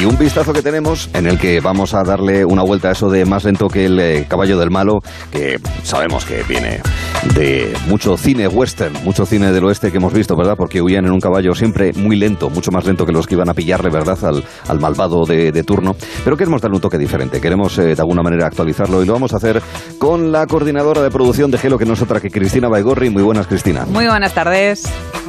Y 0.00 0.04
un 0.06 0.16
vistazo 0.16 0.54
que 0.54 0.62
tenemos 0.62 1.10
en 1.12 1.26
el 1.26 1.38
que 1.38 1.60
vamos 1.60 1.92
a 1.92 2.02
darle 2.04 2.44
una 2.46 2.62
vuelta 2.62 2.88
a 2.88 2.92
eso 2.92 3.10
de 3.10 3.26
más 3.26 3.44
lento 3.44 3.68
que 3.68 3.84
el 3.84 4.00
eh, 4.00 4.26
caballo 4.26 4.58
del 4.58 4.70
malo, 4.70 5.02
que 5.30 5.60
sabemos 5.82 6.24
que 6.24 6.42
viene 6.44 6.80
de 7.34 7.76
mucho 7.86 8.16
cine 8.16 8.48
western, 8.48 8.94
mucho 9.04 9.26
cine 9.26 9.52
del 9.52 9.64
oeste 9.64 9.90
que 9.90 9.98
hemos 9.98 10.12
visto, 10.12 10.34
¿verdad? 10.36 10.54
Porque 10.56 10.80
huían 10.80 11.04
en 11.04 11.12
un 11.12 11.20
caballo 11.20 11.54
siempre 11.54 11.92
muy 11.94 12.16
lento, 12.16 12.48
mucho 12.50 12.70
más 12.70 12.84
lento 12.86 13.04
que 13.04 13.12
los 13.12 13.26
que 13.26 13.34
iban 13.34 13.48
a 13.48 13.54
pillarle, 13.54 13.90
¿verdad? 13.90 14.18
Al, 14.24 14.42
al 14.68 14.80
malvado 14.80 15.24
de, 15.26 15.52
de 15.52 15.62
turno. 15.64 15.94
Pero 16.24 16.36
queremos 16.36 16.60
darle 16.62 16.76
un 16.76 16.80
toque 16.80 16.98
diferente, 16.98 17.40
queremos 17.40 17.78
eh, 17.78 17.94
de 17.94 18.00
alguna 18.00 18.22
manera 18.22 18.46
actualizarlo 18.46 19.02
y 19.02 19.06
lo 19.06 19.12
vamos 19.12 19.32
a 19.34 19.36
hacer 19.36 19.60
con 19.98 20.32
la 20.32 20.46
coordinadora 20.46 21.02
de 21.02 21.10
producción 21.10 21.50
de 21.50 21.58
Gelo, 21.58 21.78
que 21.78 21.84
no 21.84 21.92
es 21.92 22.02
otra 22.02 22.20
que 22.20 22.30
Cristina 22.30 22.68
Baigorri. 22.68 23.10
Muy 23.10 23.22
buenas, 23.22 23.46
Cristina. 23.46 23.84
Muy 23.86 24.06
buenas 24.06 24.32
tardes. 24.32 24.84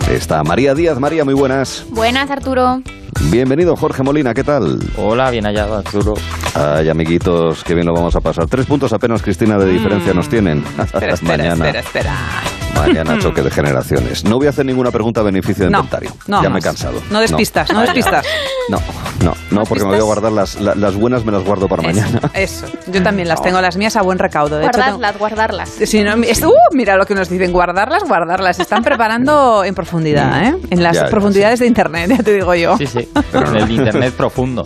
Está 0.09 0.43
María 0.43 0.73
Díaz. 0.73 0.99
María, 0.99 1.25
muy 1.25 1.33
buenas. 1.33 1.85
Buenas, 1.89 2.29
Arturo. 2.31 2.81
Bienvenido, 3.29 3.75
Jorge 3.75 4.01
Molina, 4.03 4.33
¿qué 4.33 4.43
tal? 4.43 4.79
Hola, 4.97 5.29
bien 5.29 5.45
hallado, 5.45 5.77
Arturo. 5.77 6.13
Ay, 6.55 6.89
amiguitos, 6.89 7.63
qué 7.63 7.75
bien 7.75 7.85
lo 7.85 7.93
vamos 7.93 8.15
a 8.15 8.19
pasar. 8.19 8.47
Tres 8.47 8.65
puntos 8.65 8.91
apenas, 8.93 9.21
Cristina, 9.21 9.57
de 9.57 9.71
diferencia 9.71 10.13
nos 10.13 10.27
tienen. 10.27 10.63
Espera, 10.79 11.13
espera, 11.13 11.37
Mañana. 11.37 11.65
espera, 11.65 11.79
espera. 11.81 12.15
Mañana 12.75 13.19
choque 13.19 13.41
de 13.41 13.51
generaciones. 13.51 14.23
No 14.23 14.37
voy 14.37 14.47
a 14.47 14.49
hacer 14.51 14.65
ninguna 14.65 14.91
pregunta 14.91 15.19
a 15.21 15.23
beneficio 15.23 15.65
de 15.65 15.71
No, 15.71 15.79
inventario. 15.79 16.11
no 16.27 16.41
ya 16.41 16.49
me 16.49 16.59
he 16.59 16.61
cansado. 16.61 17.01
No 17.11 17.19
despistas, 17.19 17.71
no 17.71 17.81
despistas. 17.85 18.25
No, 18.69 18.79
no, 19.23 19.33
no, 19.51 19.63
porque 19.65 19.83
me 19.83 19.91
voy 19.91 19.99
a 19.99 20.03
guardar 20.03 20.31
las, 20.31 20.59
la- 20.59 20.73
las 20.75 20.95
buenas, 20.95 21.25
me 21.25 21.31
las 21.33 21.43
guardo 21.43 21.67
para 21.67 21.83
mañana. 21.83 22.19
Eso, 22.33 22.65
yo 22.87 23.03
también 23.03 23.27
las 23.27 23.41
tengo, 23.41 23.59
las 23.61 23.75
mías 23.75 23.95
a 23.97 24.01
buen 24.01 24.17
recaudo. 24.17 24.57
De 24.57 24.63
hecho, 24.65 24.71
tengo- 24.79 24.97
Guardarlas, 24.97 25.17
guardarlas. 25.19 25.69
Si 25.69 26.01
no, 26.01 26.13
es- 26.23 26.41
uh, 26.43 26.51
mira 26.73 26.95
lo 26.95 27.05
que 27.05 27.13
nos 27.13 27.29
dicen, 27.29 27.51
guardarlas, 27.51 28.03
guardarlas. 28.07 28.55
Se 28.55 28.61
están 28.63 28.83
preparando 28.83 29.63
en 29.65 29.75
profundidad, 29.75 30.43
¿eh? 30.43 30.55
En 30.69 30.81
las 30.81 30.95
Ya, 30.95 31.05
profundidades 31.07 31.59
de 31.59 31.67
Internet, 31.67 32.09
ya 32.17 32.23
te 32.23 32.33
digo 32.33 32.55
yo. 32.55 32.77
Sí, 32.77 32.87
sí. 32.87 33.09
en 33.33 33.55
el 33.57 33.69
internet 33.71 34.13
profundo. 34.15 34.63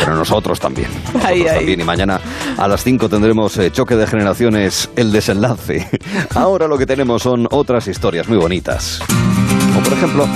Pero 0.00 0.14
nosotros 0.14 0.58
también. 0.60 0.88
Nosotros 1.04 1.24
Ahí, 1.24 1.40
ahí. 1.46 1.56
también. 1.58 1.80
Y 1.80 1.84
mañana 1.84 2.20
a 2.58 2.68
las 2.68 2.82
5 2.82 3.08
tendremos 3.08 3.56
eh, 3.58 3.70
choque 3.70 3.94
de 3.96 4.06
generaciones, 4.06 4.90
el 4.96 5.10
desenlace. 5.12 5.88
Ahora 6.46 6.68
lo 6.68 6.78
que 6.78 6.86
tenemos 6.86 7.24
son 7.24 7.48
otras 7.50 7.88
historias 7.88 8.28
muy 8.28 8.38
bonitas. 8.38 9.00
Como 9.74 9.82
por 9.82 9.92
ejemplo, 9.94 10.28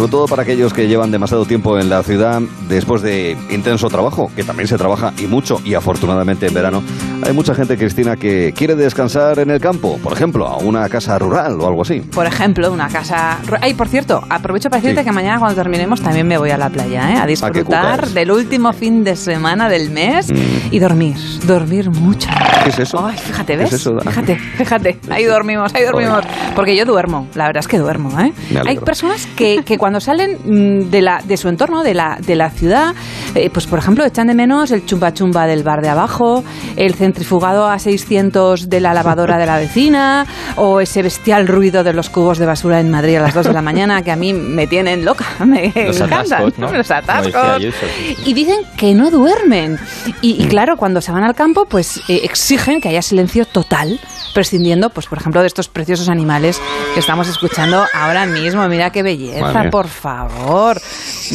sobre 0.00 0.12
todo 0.12 0.24
para 0.28 0.44
aquellos 0.44 0.72
que 0.72 0.88
llevan 0.88 1.10
demasiado 1.10 1.44
tiempo 1.44 1.78
en 1.78 1.90
la 1.90 2.02
ciudad 2.02 2.40
después 2.70 3.02
de 3.02 3.36
intenso 3.50 3.88
trabajo, 3.90 4.30
que 4.34 4.42
también 4.44 4.66
se 4.66 4.78
trabaja 4.78 5.12
y 5.18 5.26
mucho, 5.26 5.60
y 5.62 5.74
afortunadamente 5.74 6.46
en 6.46 6.54
verano, 6.54 6.82
hay 7.22 7.34
mucha 7.34 7.54
gente, 7.54 7.76
Cristina, 7.76 8.16
que 8.16 8.54
quiere 8.56 8.76
descansar 8.76 9.38
en 9.40 9.50
el 9.50 9.60
campo, 9.60 9.98
por 10.02 10.14
ejemplo, 10.14 10.46
a 10.46 10.56
una 10.56 10.88
casa 10.88 11.18
rural 11.18 11.60
o 11.60 11.66
algo 11.68 11.82
así. 11.82 12.00
Por 12.00 12.24
ejemplo, 12.24 12.72
una 12.72 12.88
casa... 12.88 13.40
Ay, 13.60 13.74
por 13.74 13.88
cierto, 13.88 14.24
aprovecho 14.30 14.70
para 14.70 14.80
decirte 14.80 15.02
Sí. 15.02 15.04
que 15.04 15.12
mañana 15.12 15.38
cuando 15.38 15.54
terminemos 15.60 16.00
también 16.00 16.26
me 16.26 16.38
voy 16.38 16.48
a 16.50 16.56
la 16.56 16.70
playa, 16.70 17.10
¿eh? 17.12 17.16
A 17.18 17.22
qué 17.22 17.28
disfrutar 17.28 17.96
cucas. 17.96 18.14
del 18.14 18.30
último 18.30 18.72
fin 18.72 19.04
de 19.04 19.16
semana 19.16 19.68
del 19.68 19.90
mes 19.90 20.28
y 20.70 20.78
dormir, 20.78 21.16
dormir 21.46 21.90
mucho. 21.90 22.28
¿Qué 22.64 22.70
es 22.70 22.78
eso? 22.78 23.04
Ay, 23.06 23.18
fíjate, 23.18 23.52
¿Qué 23.52 23.58
¿ves? 23.58 23.72
es 23.74 23.80
eso? 23.82 23.98
Fíjate, 24.00 24.36
fíjate. 24.36 24.98
Ahí 25.10 25.24
dormimos, 25.24 25.74
ahí 25.74 25.84
dormimos. 25.84 26.24
Porque 26.54 26.74
yo 26.76 26.84
duermo, 26.86 27.26
la 27.34 27.46
verdad 27.46 27.60
es 27.60 27.68
que 27.68 27.78
duermo, 27.78 28.18
¿eh? 28.20 28.32
Hay 28.66 28.78
personas 28.78 29.26
que, 29.36 29.62
que 29.64 29.76
cuando 29.78 29.89
salen 29.98 30.38
mm, 30.44 30.90
de, 30.90 31.02
la, 31.02 31.20
de 31.24 31.36
su 31.36 31.48
entorno, 31.48 31.82
de 31.82 31.94
la, 31.94 32.18
de 32.20 32.36
la 32.36 32.50
ciudad, 32.50 32.94
eh, 33.34 33.50
pues 33.50 33.66
por 33.66 33.80
ejemplo, 33.80 34.04
echan 34.04 34.28
de 34.28 34.34
menos 34.34 34.70
el 34.70 34.86
chumba 34.86 35.12
chumba 35.12 35.46
del 35.46 35.64
bar 35.64 35.80
de 35.82 35.88
abajo, 35.88 36.44
el 36.76 36.94
centrifugado 36.94 37.66
a 37.66 37.78
600 37.78 38.68
de 38.68 38.80
la 38.80 38.94
lavadora 38.94 39.38
de 39.38 39.46
la 39.46 39.56
vecina, 39.58 40.26
o 40.56 40.80
ese 40.80 41.02
bestial 41.02 41.48
ruido 41.48 41.82
de 41.82 41.92
los 41.92 42.10
cubos 42.10 42.38
de 42.38 42.46
basura 42.46 42.78
en 42.78 42.90
Madrid 42.90 43.16
a 43.16 43.22
las 43.22 43.34
2 43.34 43.46
de 43.46 43.52
la 43.52 43.62
mañana 43.62 44.02
que 44.02 44.12
a 44.12 44.16
mí 44.16 44.32
me 44.32 44.66
tienen 44.66 45.04
loca, 45.04 45.24
me 45.46 45.72
Los 45.74 46.00
encantan. 46.00 46.20
atascos, 46.42 46.58
¿no? 46.58 46.72
Los 46.72 46.90
atascos. 46.90 47.62
sí, 47.62 47.70
sí. 47.72 48.16
Y 48.26 48.34
dicen 48.34 48.60
que 48.76 48.94
no 48.94 49.10
duermen. 49.10 49.78
Y, 50.20 50.42
y 50.42 50.46
claro, 50.48 50.76
cuando 50.76 51.00
se 51.00 51.10
van 51.12 51.24
al 51.24 51.34
campo, 51.34 51.64
pues 51.64 51.98
eh, 52.08 52.20
exigen 52.24 52.80
que 52.80 52.88
haya 52.88 53.02
silencio 53.02 53.44
total, 53.46 53.98
prescindiendo, 54.34 54.90
pues 54.90 55.06
por 55.06 55.18
ejemplo, 55.18 55.40
de 55.40 55.46
estos 55.46 55.68
preciosos 55.68 56.08
animales 56.08 56.60
que 56.94 57.00
estamos 57.00 57.28
escuchando 57.28 57.84
ahora 57.94 58.26
mismo. 58.26 58.66
Mira 58.68 58.90
qué 58.90 59.02
belleza. 59.02 59.70
Por 59.80 59.88
favor. 59.88 60.78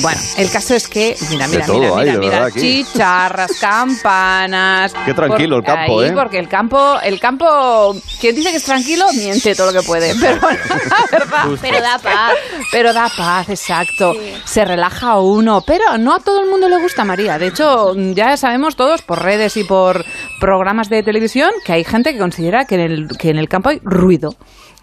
Bueno, 0.04 0.22
el 0.38 0.52
caso 0.52 0.76
es 0.76 0.88
que, 0.88 1.16
mira, 1.32 1.48
mira, 1.48 1.66
mira, 1.68 1.98
hay, 1.98 2.06
mira, 2.12 2.20
mira, 2.20 2.52
chicharras, 2.52 3.54
campanas. 3.60 4.94
Qué 5.04 5.16
tranquilo 5.16 5.58
el 5.58 5.64
campo, 5.64 6.00
ahí, 6.00 6.10
¿eh? 6.10 6.14
Porque 6.14 6.38
el 6.38 6.48
campo, 6.48 7.00
el 7.02 7.20
campo, 7.20 7.96
quien 8.22 8.36
dice 8.36 8.52
que 8.52 8.58
es 8.58 8.64
tranquilo, 8.64 9.06
miente 9.14 9.56
todo 9.56 9.72
lo 9.72 9.82
que 9.82 9.88
puede. 9.88 10.14
Pero 10.22 10.40
bueno, 10.40 10.60
la 10.70 11.18
verdad. 11.18 11.46
Pero 11.60 11.82
da 11.82 11.98
paz. 11.98 12.34
Pero 12.72 12.94
da 12.94 13.10
paz, 13.18 13.50
exacto. 13.50 14.14
Se 14.44 14.64
relaja 14.64 15.18
uno. 15.20 15.62
Pero 15.66 15.98
no 15.98 16.14
a 16.14 16.20
todo 16.20 16.40
el 16.42 16.48
mundo 16.48 16.70
le 16.70 16.80
gusta 16.80 17.04
María. 17.04 17.40
De 17.40 17.48
hecho, 17.48 17.96
ya 18.14 18.38
sabemos 18.38 18.76
todos 18.76 19.02
por 19.02 19.24
redes 19.24 19.58
y 19.58 19.64
por 19.64 20.06
programas 20.40 20.88
de 20.90 21.02
televisión 21.02 21.50
que 21.66 21.74
hay 21.74 21.84
gente 21.84 22.14
que 22.14 22.20
considera 22.20 22.66
que 22.66 22.76
en 22.76 22.82
el, 22.82 23.08
que 23.18 23.32
en 23.32 23.38
el 23.38 23.50
campo 23.50 23.70
hay 23.70 23.80
ruido. 23.82 24.36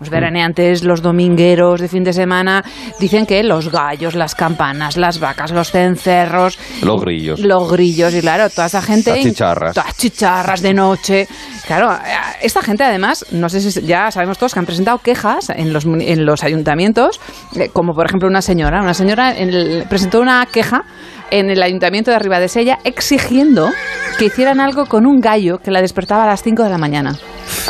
Los 0.03 0.11
veraneantes, 0.11 0.83
los 0.83 1.01
domingueros 1.01 1.81
de 1.81 1.87
fin 1.87 2.03
de 2.03 2.13
semana 2.13 2.65
dicen 2.99 3.25
que 3.25 3.41
los 3.45 3.71
gallos, 3.71 4.17
las 4.17 4.35
campanas, 4.35 4.97
las 4.97 5.21
vacas, 5.21 5.53
los 5.53 5.71
cencerros, 5.71 6.59
Los 6.83 7.01
grillos. 7.03 7.39
los 7.39 7.71
grillos 7.71 8.13
y 8.13 8.21
claro, 8.21 8.51
toda 8.51 8.67
esa 8.67 8.83
gente... 8.83 9.11
Las 9.13 9.21
chicharras. 9.21 9.75
Todas 9.77 9.97
chicharras 9.97 10.61
de 10.61 10.75
noche. 10.75 11.29
Claro, 11.69 11.93
eh, 11.93 11.99
esta 12.43 12.63
gente 12.63 12.83
además, 12.83 13.25
no 13.31 13.49
sé 13.49 13.61
si 13.61 13.81
ya 13.87 14.11
sabemos 14.11 14.39
todos 14.39 14.55
que 14.55 14.59
han 14.59 14.67
presentado 14.67 14.99
quejas 14.99 15.51
en 15.51 15.73
los, 15.73 15.85
en 15.85 16.27
los 16.27 16.43
ayuntamientos, 16.43 17.21
eh, 17.55 17.71
como 17.73 17.95
por 17.95 18.05
ejemplo 18.07 18.27
una 18.29 18.43
señora. 18.43 18.83
Una 18.83 18.95
señora 18.95 19.39
en 19.39 19.51
el- 19.51 19.85
presentó 19.89 20.21
una 20.21 20.45
queja 20.47 20.83
en 21.31 21.49
el 21.49 21.63
ayuntamiento 21.63 22.11
de 22.11 22.19
Ribadesella 22.19 22.81
exigiendo 22.83 23.71
que 24.19 24.25
hicieran 24.25 24.59
algo 24.59 24.87
con 24.87 25.07
un 25.07 25.21
gallo 25.21 25.59
que 25.59 25.71
la 25.71 25.81
despertaba 25.81 26.25
a 26.25 26.27
las 26.27 26.43
5 26.43 26.65
de 26.65 26.71
la 26.71 26.79
mañana. 26.79 27.17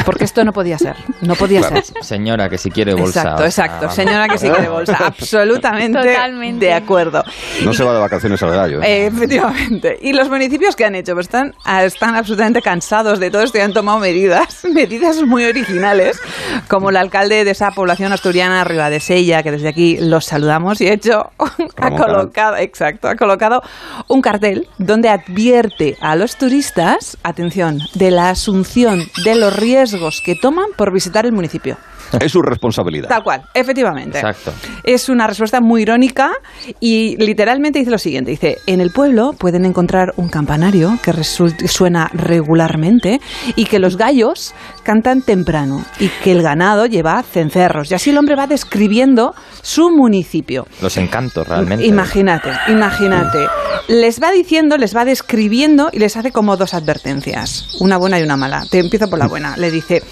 Porque 0.04 0.24
esto 0.24 0.44
no 0.44 0.52
podía 0.52 0.78
ser, 0.78 0.96
no 1.20 1.34
podía 1.34 1.60
Claro, 1.60 1.82
ser. 1.82 2.04
Señora 2.04 2.48
que 2.48 2.58
si 2.58 2.70
quiere 2.70 2.94
bolsa. 2.94 3.20
Exacto, 3.20 3.50
sea, 3.50 3.64
exacto. 3.66 3.90
Señora 3.90 4.28
que 4.28 4.38
sí 4.38 4.48
quiere 4.48 4.68
bolsa. 4.68 4.96
Absolutamente 5.06 5.98
Totalmente. 5.98 6.66
de 6.66 6.72
acuerdo. 6.72 7.22
No 7.64 7.72
se 7.72 7.84
va 7.84 7.94
de 7.94 8.00
vacaciones 8.00 8.42
al 8.42 8.50
gallo. 8.50 8.82
¿eh? 8.82 9.06
Efectivamente. 9.06 9.98
¿Y 10.00 10.12
los 10.12 10.28
municipios 10.28 10.76
que 10.76 10.84
han 10.84 10.94
hecho? 10.94 11.14
Pues 11.14 11.26
están, 11.26 11.54
ah, 11.64 11.84
están 11.84 12.16
absolutamente 12.16 12.62
cansados 12.62 13.18
de 13.18 13.30
todo 13.30 13.42
esto 13.42 13.58
y 13.58 13.60
han 13.60 13.72
tomado 13.72 13.98
medidas, 13.98 14.64
medidas 14.72 15.22
muy 15.22 15.44
originales, 15.44 16.20
como 16.68 16.90
el 16.90 16.96
alcalde 16.96 17.44
de 17.44 17.50
esa 17.50 17.70
población 17.70 18.12
asturiana, 18.12 18.64
Ribadesella, 18.64 19.42
que 19.42 19.50
desde 19.50 19.68
aquí 19.68 19.98
los 20.00 20.24
saludamos 20.24 20.80
y 20.80 20.88
ha 20.88 20.92
hecho, 20.94 21.30
ha 21.76 21.90
colocado, 21.90 22.56
exacto, 22.56 23.08
ha 23.08 23.16
colocado 23.16 23.62
un 24.08 24.22
cartel 24.22 24.68
donde 24.78 25.08
advierte 25.08 25.96
a 26.00 26.16
los 26.16 26.36
turistas, 26.36 27.18
atención, 27.22 27.78
de 27.94 28.10
la 28.10 28.30
asunción 28.30 29.00
de 29.24 29.34
los 29.34 29.54
riesgos 29.56 29.81
que 30.24 30.36
toman 30.36 30.66
por 30.76 30.92
visitar 30.92 31.26
el 31.26 31.32
municipio. 31.32 31.76
Es 32.20 32.32
su 32.32 32.42
responsabilidad. 32.42 33.08
Tal 33.08 33.22
cual, 33.22 33.42
efectivamente. 33.54 34.18
Exacto. 34.18 34.52
Es 34.84 35.08
una 35.08 35.26
respuesta 35.26 35.60
muy 35.60 35.82
irónica 35.82 36.32
y 36.80 37.16
literalmente 37.18 37.78
dice 37.78 37.90
lo 37.90 37.98
siguiente. 37.98 38.30
Dice, 38.30 38.58
en 38.66 38.80
el 38.80 38.90
pueblo 38.90 39.32
pueden 39.38 39.64
encontrar 39.64 40.12
un 40.16 40.28
campanario 40.28 40.98
que 41.02 41.12
suena 41.24 42.10
regularmente 42.12 43.20
y 43.56 43.64
que 43.64 43.78
los 43.78 43.96
gallos 43.96 44.54
cantan 44.82 45.22
temprano 45.22 45.84
y 45.98 46.08
que 46.22 46.32
el 46.32 46.42
ganado 46.42 46.86
lleva 46.86 47.22
cencerros. 47.22 47.90
Y 47.90 47.94
así 47.94 48.10
el 48.10 48.18
hombre 48.18 48.36
va 48.36 48.46
describiendo 48.46 49.34
su 49.62 49.90
municipio. 49.90 50.66
Los 50.80 50.96
encantos, 50.96 51.46
realmente. 51.46 51.86
Imagínate, 51.86 52.50
imagínate. 52.68 53.46
Les 53.88 54.22
va 54.22 54.30
diciendo, 54.30 54.76
les 54.76 54.94
va 54.96 55.04
describiendo 55.04 55.90
y 55.92 55.98
les 55.98 56.16
hace 56.16 56.32
como 56.32 56.56
dos 56.56 56.74
advertencias, 56.74 57.76
una 57.80 57.96
buena 57.96 58.20
y 58.20 58.22
una 58.22 58.36
mala. 58.36 58.64
Te 58.70 58.78
empiezo 58.78 59.08
por 59.08 59.18
la 59.18 59.28
buena. 59.28 59.56
Le 59.56 59.70
dice, 59.70 60.02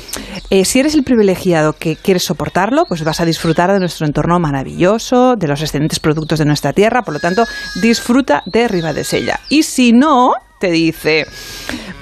eh, 0.50 0.64
si 0.64 0.80
eres 0.80 0.94
el 0.94 1.04
privilegiado 1.04 1.74
que 1.74 1.89
quieres 1.96 2.24
soportarlo, 2.24 2.84
pues 2.86 3.04
vas 3.04 3.20
a 3.20 3.24
disfrutar 3.24 3.72
de 3.72 3.80
nuestro 3.80 4.06
entorno 4.06 4.38
maravilloso, 4.38 5.36
de 5.36 5.48
los 5.48 5.60
excelentes 5.60 6.00
productos 6.00 6.38
de 6.38 6.44
nuestra 6.44 6.72
tierra, 6.72 7.02
por 7.02 7.14
lo 7.14 7.20
tanto, 7.20 7.44
disfruta 7.80 8.42
de 8.46 8.68
Ribadesella. 8.68 9.40
Y 9.48 9.62
si 9.62 9.92
no, 9.92 10.34
te 10.60 10.70
dice, 10.70 11.26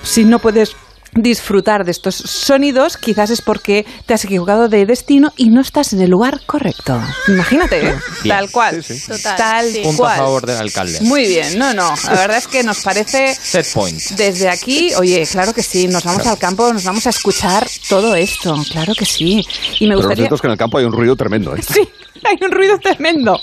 si 0.03 0.25
no 0.25 0.39
puedes 0.39 0.75
disfrutar 1.15 1.85
de 1.85 1.91
estos 1.91 2.15
sonidos, 2.17 2.97
quizás 2.97 3.31
es 3.31 3.41
porque 3.43 3.87
te 4.07 4.15
has 4.15 4.25
equivocado 4.25 4.69
de 4.69 4.87
destino 4.87 5.33
y 5.37 5.51
no 5.51 5.61
estás 5.61 5.93
en 5.93 6.01
el 6.01 6.11
lugar 6.11 6.41
correcto. 6.47 7.01
Imagínate, 7.29 7.89
¿eh? 7.89 7.95
Tal 8.27 8.51
cual. 8.51 8.85
Total, 9.07 9.37
Tal 9.37 9.73
sí. 9.73 9.81
Punto 9.83 9.99
cual. 9.99 10.13
a 10.15 10.17
favor 10.17 10.47
del 10.47 10.57
alcalde. 10.59 11.01
Muy 11.03 11.27
bien, 11.27 11.59
no, 11.59 11.75
no. 11.75 11.95
La 12.05 12.13
verdad 12.13 12.39
es 12.39 12.47
que 12.47 12.63
nos 12.63 12.81
parece 12.83 13.35
Set 13.35 13.73
point. 13.73 14.01
desde 14.17 14.49
aquí, 14.49 14.93
oye, 14.95 15.27
claro 15.31 15.53
que 15.53 15.63
sí, 15.63 15.89
nos 15.89 16.05
vamos 16.05 16.27
al 16.27 16.39
campo, 16.39 16.73
nos 16.73 16.85
vamos 16.85 17.07
a 17.07 17.11
escuchar 17.11 17.67
todo 17.89 18.15
esto, 18.15 18.57
claro 18.71 18.95
que 18.95 19.05
sí. 19.07 19.45
Y 19.81 19.85
me 19.87 19.91
Pero 19.91 19.91
lo 19.91 19.97
gustaría... 19.97 20.17
cierto 20.23 20.35
es 20.37 20.41
que 20.41 20.47
en 20.47 20.53
el 20.53 20.59
campo 20.59 20.79
hay 20.79 20.85
un 20.85 20.93
ruido 20.93 21.17
tremendo. 21.17 21.55
¿eh? 21.57 21.61
Sí, 21.73 21.81
hay 22.25 22.37
un 22.45 22.51
ruido 22.51 22.79
tremendo. 22.79 23.39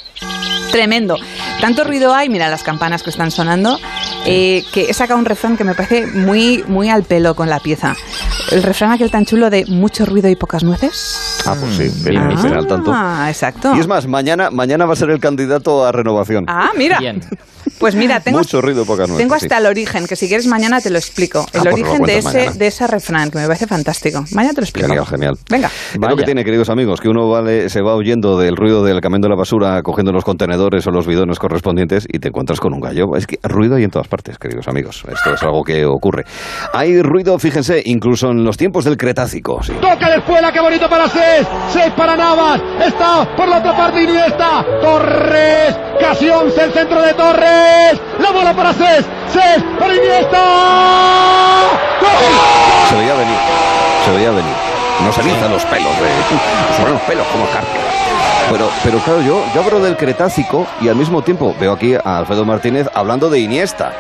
Tremendo. 0.76 1.16
Tanto 1.62 1.86
ruido 1.86 2.14
hay, 2.14 2.28
mira 2.28 2.50
las 2.50 2.62
campanas 2.62 3.02
que 3.02 3.10
están 3.10 3.32
sonando, 3.32 3.80
eh, 4.26 4.62
que 4.74 4.90
he 4.90 4.94
sacado 4.94 5.18
un 5.18 5.24
refrán 5.24 5.56
que 5.56 5.64
me 5.64 5.74
parece 5.74 6.06
muy, 6.06 6.66
muy 6.68 6.90
al 6.90 7.04
pelo 7.04 7.34
con 7.34 7.50
la 7.50 7.60
pieza. 7.62 7.96
El 8.52 8.62
refrán 8.62 8.92
aquel 8.92 9.10
tan 9.10 9.24
chulo 9.26 9.50
de 9.50 9.66
mucho 9.68 10.06
ruido 10.06 10.28
y 10.30 10.36
pocas 10.36 10.66
nueces. 10.66 11.42
Ah, 11.46 11.56
pues 11.58 11.76
sí, 11.78 12.10
el, 12.10 12.18
el 12.18 12.38
penal 12.42 12.68
tanto. 12.68 12.92
Ah, 12.94 13.28
exacto. 13.30 13.74
Y 13.76 13.80
es 13.80 13.88
más, 13.88 14.06
mañana, 14.06 14.50
mañana 14.52 14.86
va 14.86 14.94
a 14.94 14.96
ser 14.98 15.12
el 15.12 15.20
candidato 15.22 15.86
a 15.86 15.94
renovación. 15.94 16.44
Ah, 16.50 16.72
mira. 16.76 17.00
Bien. 17.00 17.22
Pues 17.80 17.96
mira, 17.96 18.20
tengo, 18.20 18.38
Mucho 18.38 18.62
ruido 18.62 18.84
y 18.84 18.86
pocas 18.86 19.10
nueces. 19.10 19.18
tengo 19.26 19.38
sí. 19.40 19.46
hasta 19.46 19.58
el 19.58 19.66
origen, 19.66 20.06
que 20.08 20.16
si 20.16 20.28
quieres 20.28 20.46
mañana 20.46 20.80
te 20.82 20.90
lo 20.92 20.98
explico. 21.00 21.40
Ah, 21.48 21.50
El 21.54 21.62
pues 21.62 21.66
lo 21.66 21.72
origen 21.74 22.04
de 22.04 22.18
ese, 22.20 22.28
mañana. 22.38 22.52
de 22.52 22.68
ese 22.68 22.88
refrán, 22.88 23.32
que 23.32 23.38
me 23.40 23.48
parece 23.48 23.68
fantástico. 23.68 24.24
Mañana 24.32 24.54
te 24.54 24.62
lo 24.62 24.66
explico. 24.66 24.88
Genial, 24.88 25.06
genial. 25.08 25.38
Venga. 25.50 25.72
Es 25.94 26.00
lo 26.00 26.16
que 26.16 26.24
tiene, 26.24 26.46
queridos 26.46 26.70
amigos, 26.70 27.02
que 27.02 27.10
uno 27.10 27.28
vale, 27.28 27.70
se 27.70 27.82
va 27.82 27.96
huyendo 27.96 28.38
del 28.40 28.56
ruido 28.56 28.84
del 28.84 29.02
camión 29.02 29.22
de 29.22 29.30
la 29.30 29.36
basura, 29.36 29.82
cogiendo 29.82 30.12
los 30.12 30.24
contenedores 30.24 30.65
o 30.66 30.92
los 30.92 31.08
bidones 31.08 31.40
correspondientes 31.40 32.08
y 32.12 32.20
te 32.20 32.30
encuentras 32.30 32.60
con 32.60 32.74
un 32.74 32.80
gallo. 32.80 33.16
Es 33.16 33.28
que 33.28 33.38
ruido 33.44 33.76
hay 33.76 33.84
en 33.84 33.92
todas 33.92 34.08
partes, 34.08 34.38
queridos 34.38 34.68
amigos. 34.68 35.04
Esto 35.08 35.34
es 35.34 35.44
algo 35.44 35.64
que 35.64 35.86
ocurre. 35.86 36.24
Hay 36.74 37.02
ruido, 37.02 37.38
fíjense, 37.38 37.82
incluso 37.86 38.32
en 38.32 38.44
los 38.44 38.58
tiempos 38.58 38.84
del 38.86 38.98
Cretácico. 38.98 39.62
sí. 39.64 39.74
Toca 39.82 40.10
de 40.10 40.18
espuela, 40.18 40.52
qué 40.52 40.60
bonito 40.60 40.90
para 40.90 41.08
seis. 41.08 41.48
Seis 41.70 41.92
para 41.96 42.16
Navas. 42.16 42.62
Está 42.86 43.36
por 43.36 43.48
la 43.48 43.60
otra 43.60 43.76
parte 43.78 44.04
Iniesta. 44.04 44.66
Torres. 44.82 45.78
Casi 46.00 46.30
once 46.30 46.64
el 46.64 46.72
centro 46.72 47.02
de 47.02 47.14
Torres. 47.14 48.02
La 48.20 48.32
bola 48.32 48.54
para 48.56 48.74
seis. 48.74 49.06
Seis 49.28 49.64
para 49.80 49.96
Iniesta. 49.96 50.42
¡Gol! 52.02 52.90
Se 52.90 52.96
veía 52.96 53.14
venir, 53.14 53.38
se 54.06 54.12
veía 54.12 54.30
venir. 54.32 54.54
No 55.04 55.12
se 55.12 55.22
erizan 55.22 55.52
los 55.52 55.64
pelos, 55.66 55.92
de, 56.00 56.78
son 56.78 56.94
los 56.94 57.02
pelos 57.02 57.28
como 57.28 57.46
carne. 57.48 58.35
Pero, 58.52 58.70
pero 58.84 59.00
claro, 59.00 59.22
yo, 59.22 59.44
yo 59.54 59.62
hablo 59.62 59.80
del 59.80 59.98
Cretácico 59.98 60.68
y 60.80 60.88
al 60.88 60.96
mismo 60.96 61.24
tiempo 61.24 61.56
veo 61.60 61.72
aquí 61.72 61.96
a 61.96 62.20
Alfredo 62.20 62.46
Martínez 62.46 62.88
hablando 62.94 63.30
de 63.30 63.40
Iniesta. 63.40 63.92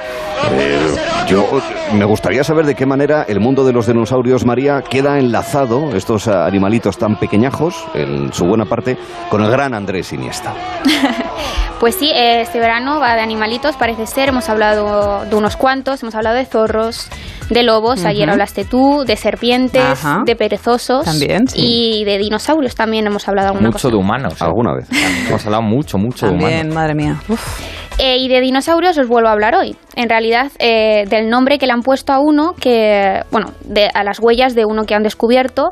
Eh, 0.52 0.96
yo 1.28 1.62
me 1.94 2.06
gustaría 2.06 2.44
saber 2.44 2.66
de 2.66 2.76
qué 2.76 2.86
manera 2.86 3.24
el 3.28 3.40
mundo 3.40 3.66
de 3.66 3.74
los 3.74 3.88
dinosaurios, 3.88 4.46
María, 4.46 4.84
queda 4.84 5.18
enlazado, 5.18 5.96
estos 5.96 6.28
animalitos 6.28 6.98
tan 6.98 7.18
pequeñajos, 7.18 7.76
en 7.96 8.32
su 8.32 8.46
buena 8.46 8.66
parte, 8.66 8.98
con 9.30 9.44
el 9.44 9.50
gran 9.50 9.74
Andrés 9.74 10.14
Iniesta. 10.14 10.54
Pues 11.80 11.96
sí, 11.96 12.10
este 12.16 12.58
verano 12.58 13.02
va 13.02 13.16
de 13.16 13.22
animalitos, 13.22 13.76
parece 13.76 14.08
ser. 14.08 14.30
Hemos 14.30 14.48
hablado 14.48 15.26
de 15.26 15.36
unos 15.36 15.58
cuantos, 15.58 16.02
hemos 16.02 16.16
hablado 16.16 16.38
de 16.38 16.46
zorros, 16.46 17.10
de 17.50 17.64
lobos, 17.64 18.06
ayer 18.06 18.30
hablaste 18.30 18.66
tú, 18.66 19.04
de 19.06 19.16
serpientes, 19.16 19.82
Ajá. 19.84 20.24
de 20.26 20.36
perezosos. 20.36 21.06
También, 21.06 21.48
sí. 21.48 22.00
Y 22.02 22.04
de 22.06 22.18
dinosaurios 22.18 22.76
también 22.76 23.06
hemos 23.08 23.28
hablado 23.28 23.50
alguna 23.50 23.68
Mucho 23.70 23.74
cosa. 23.74 23.90
de 23.90 23.96
humanos. 23.96 24.42
¿Alguna 24.42 24.74
vez? 24.76 24.88
Hemos 25.28 25.46
hablado 25.46 25.64
mucho, 25.64 25.98
mucho 25.98 26.26
de 26.26 26.32
También, 26.32 26.54
humanos. 26.72 26.76
madre 26.76 26.96
mía. 26.96 27.16
Uf. 27.30 27.76
Eh, 27.98 28.18
y 28.18 28.28
de 28.28 28.42
dinosaurios 28.42 28.98
os 28.98 29.08
vuelvo 29.08 29.30
a 29.30 29.32
hablar 29.32 29.56
hoy. 29.56 29.76
En 29.96 30.10
realidad, 30.10 30.52
eh, 30.60 31.06
del 31.10 31.30
nombre 31.30 31.58
que 31.58 31.66
le 31.66 31.72
han 31.72 31.82
puesto 31.82 32.12
a 32.12 32.20
uno, 32.20 32.54
que, 32.60 33.22
bueno, 33.32 33.54
de, 33.64 33.90
a 33.94 34.04
las 34.04 34.20
huellas 34.20 34.54
de 34.54 34.66
uno 34.66 34.84
que 34.86 34.96
han 34.96 35.04
descubierto, 35.04 35.70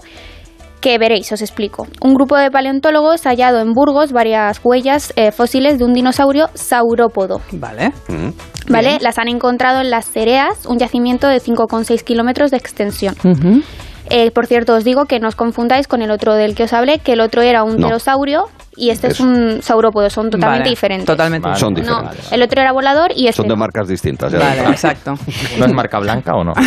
que 0.84 0.98
veréis, 0.98 1.32
os 1.32 1.42
explico. 1.42 1.88
Un 2.02 2.14
grupo 2.14 2.36
de 2.36 2.52
paleontólogos 2.52 3.26
ha 3.26 3.30
hallado 3.30 3.62
en 3.62 3.72
Burgos 3.72 4.12
varias 4.12 4.60
huellas 4.62 5.14
eh, 5.16 5.32
fósiles 5.32 5.80
de 5.80 5.86
un 5.86 5.94
dinosaurio 5.94 6.50
saurópodo. 6.56 7.40
Vale. 7.54 7.94
¿Vale? 8.68 8.98
Las 9.00 9.18
han 9.18 9.30
encontrado 9.30 9.80
en 9.80 9.90
las 9.90 10.06
Cereas, 10.12 10.66
un 10.66 10.78
yacimiento 10.80 11.28
de 11.28 11.38
5,6 11.40 12.04
kilómetros 12.04 12.52
de 12.52 12.58
extensión. 12.58 13.16
Eh, 14.10 14.32
por 14.32 14.46
cierto, 14.46 14.74
os 14.76 14.84
digo 14.84 15.06
que 15.06 15.22
no 15.22 15.30
os 15.30 15.36
confundáis 15.36 15.88
con 15.88 16.02
el 16.02 16.12
otro 16.12 16.34
del 16.36 16.54
que 16.54 16.64
os 16.64 16.74
hablé, 16.74 17.00
que 17.00 17.14
el 17.14 17.22
otro 17.22 17.42
era 17.42 17.64
un 17.64 17.78
No. 17.78 17.88
pterosaurio 17.88 18.50
y 18.76 18.90
este 18.90 19.08
Eso. 19.08 19.24
es 19.24 19.30
un 19.30 19.62
saurópodo, 19.62 20.10
son 20.10 20.30
totalmente 20.30 20.62
Vale, 20.64 20.70
diferentes. 20.70 21.06
Totalmente. 21.06 21.56
Son 21.56 21.74
No, 21.74 21.80
diferentes. 21.82 22.32
el 22.32 22.42
otro 22.44 22.62
era 22.62 22.72
volador 22.72 23.12
y 23.16 23.28
este 23.28 23.42
Son 23.42 23.48
de 23.50 23.56
marcas 23.56 23.88
distintas. 23.88 24.32
ya 24.32 24.40
Vale, 24.40 24.62
exacto. 24.70 25.14
¿Uno 25.58 25.66
es 25.66 25.74
marca 25.74 26.00
blanca 26.00 26.34
o 26.36 26.44
no? 26.44 26.54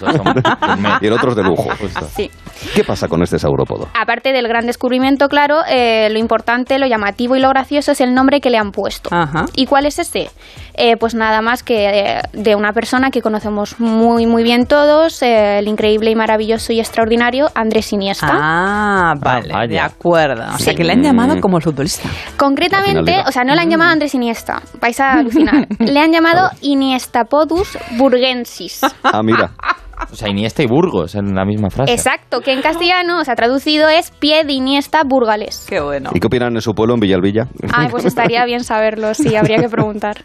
No. 0.00 0.98
Y 1.00 1.06
el 1.06 1.12
otro 1.12 1.30
es 1.30 1.36
de 1.36 1.42
lujo. 1.42 1.68
Sí. 2.16 2.30
¿Qué 2.74 2.84
pasa 2.84 3.08
con 3.08 3.22
este 3.22 3.38
saurópodo? 3.38 3.88
Aparte 3.98 4.32
del 4.32 4.46
gran 4.48 4.66
descubrimiento, 4.66 5.28
claro, 5.28 5.60
eh, 5.68 6.08
lo 6.10 6.18
importante, 6.18 6.78
lo 6.78 6.86
llamativo 6.86 7.36
y 7.36 7.40
lo 7.40 7.48
gracioso 7.48 7.92
es 7.92 8.00
el 8.00 8.14
nombre 8.14 8.40
que 8.40 8.50
le 8.50 8.58
han 8.58 8.70
puesto. 8.72 9.08
Ajá. 9.12 9.46
¿Y 9.56 9.66
cuál 9.66 9.86
es 9.86 9.98
ese? 9.98 10.30
Eh, 10.74 10.96
pues 10.96 11.14
nada 11.14 11.42
más 11.42 11.62
que 11.62 11.88
eh, 12.16 12.22
de 12.32 12.54
una 12.54 12.72
persona 12.72 13.10
que 13.10 13.20
conocemos 13.22 13.78
muy 13.80 14.26
muy 14.26 14.42
bien 14.42 14.66
todos, 14.66 15.22
eh, 15.22 15.58
el 15.58 15.68
increíble 15.68 16.10
y 16.10 16.14
maravilloso 16.14 16.72
y 16.72 16.80
extraordinario 16.80 17.48
Andrés 17.54 17.92
Iniesta. 17.92 18.28
Ah, 18.32 19.14
vale, 19.20 19.52
vaya. 19.52 19.66
de 19.68 19.80
acuerdo. 19.80 20.42
O 20.54 20.58
sea, 20.58 20.72
Sí. 20.72 20.74
que 20.76 20.84
le 20.84 20.92
han 20.92 21.02
llamado 21.10 21.36
Mm. 21.36 21.40
como 21.40 21.56
el 21.58 21.62
futbolista. 21.62 22.08
Concretamente, 22.36 22.98
Al 22.98 23.04
final 23.06 23.24
o 23.28 23.32
sea, 23.32 23.44
no 23.44 23.54
le 23.54 23.60
han 23.60 23.70
llamado 23.70 23.90
Andrés 23.90 24.14
Iniesta, 24.14 24.62
vais 24.80 24.98
a 25.00 25.12
alucinar. 25.14 25.66
le 25.78 26.00
han 26.00 26.12
llamado 26.12 26.50
Iniestapodus 26.60 27.76
burgensis. 27.98 28.80
Ah, 29.02 29.22
mira. 29.22 29.50
O 30.12 30.16
sea, 30.16 30.28
Iniesta 30.28 30.62
y 30.62 30.66
Burgos 30.66 31.14
en 31.14 31.34
la 31.34 31.44
misma 31.44 31.70
frase. 31.70 31.92
Exacto, 31.92 32.40
que 32.40 32.52
en 32.52 32.62
castellano, 32.62 33.20
o 33.20 33.24
sea, 33.24 33.34
traducido 33.34 33.88
es 33.88 34.10
pie 34.10 34.44
de 34.44 34.52
Iniesta 34.52 35.02
burgales. 35.04 35.66
Qué 35.68 35.80
bueno. 35.80 36.10
¿Y 36.14 36.20
qué 36.20 36.26
opinan 36.26 36.54
en 36.54 36.60
su 36.60 36.74
pueblo, 36.74 36.94
en 36.94 37.00
Villalvilla? 37.00 37.48
Ay, 37.72 37.88
pues 37.90 38.04
estaría 38.04 38.44
bien 38.44 38.64
saberlo, 38.64 39.14
sí, 39.14 39.36
habría 39.36 39.58
que 39.58 39.68
preguntar. 39.68 40.24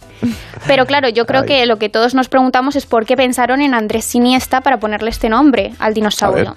Pero 0.68 0.86
claro, 0.86 1.10
yo 1.10 1.26
creo 1.26 1.42
Ay. 1.42 1.48
que 1.48 1.66
lo 1.66 1.78
que 1.78 1.90
todos 1.90 2.16
nos 2.16 2.30
preguntamos 2.30 2.76
es 2.76 2.86
por 2.86 3.06
qué 3.06 3.16
pensaron 3.16 3.62
en 3.62 3.74
Andrés 3.74 4.14
Iniesta 4.16 4.62
para 4.62 4.78
ponerle 4.78 5.10
este 5.10 5.30
nombre 5.30 5.74
al 5.80 5.94
dinosaurio. 5.94 6.56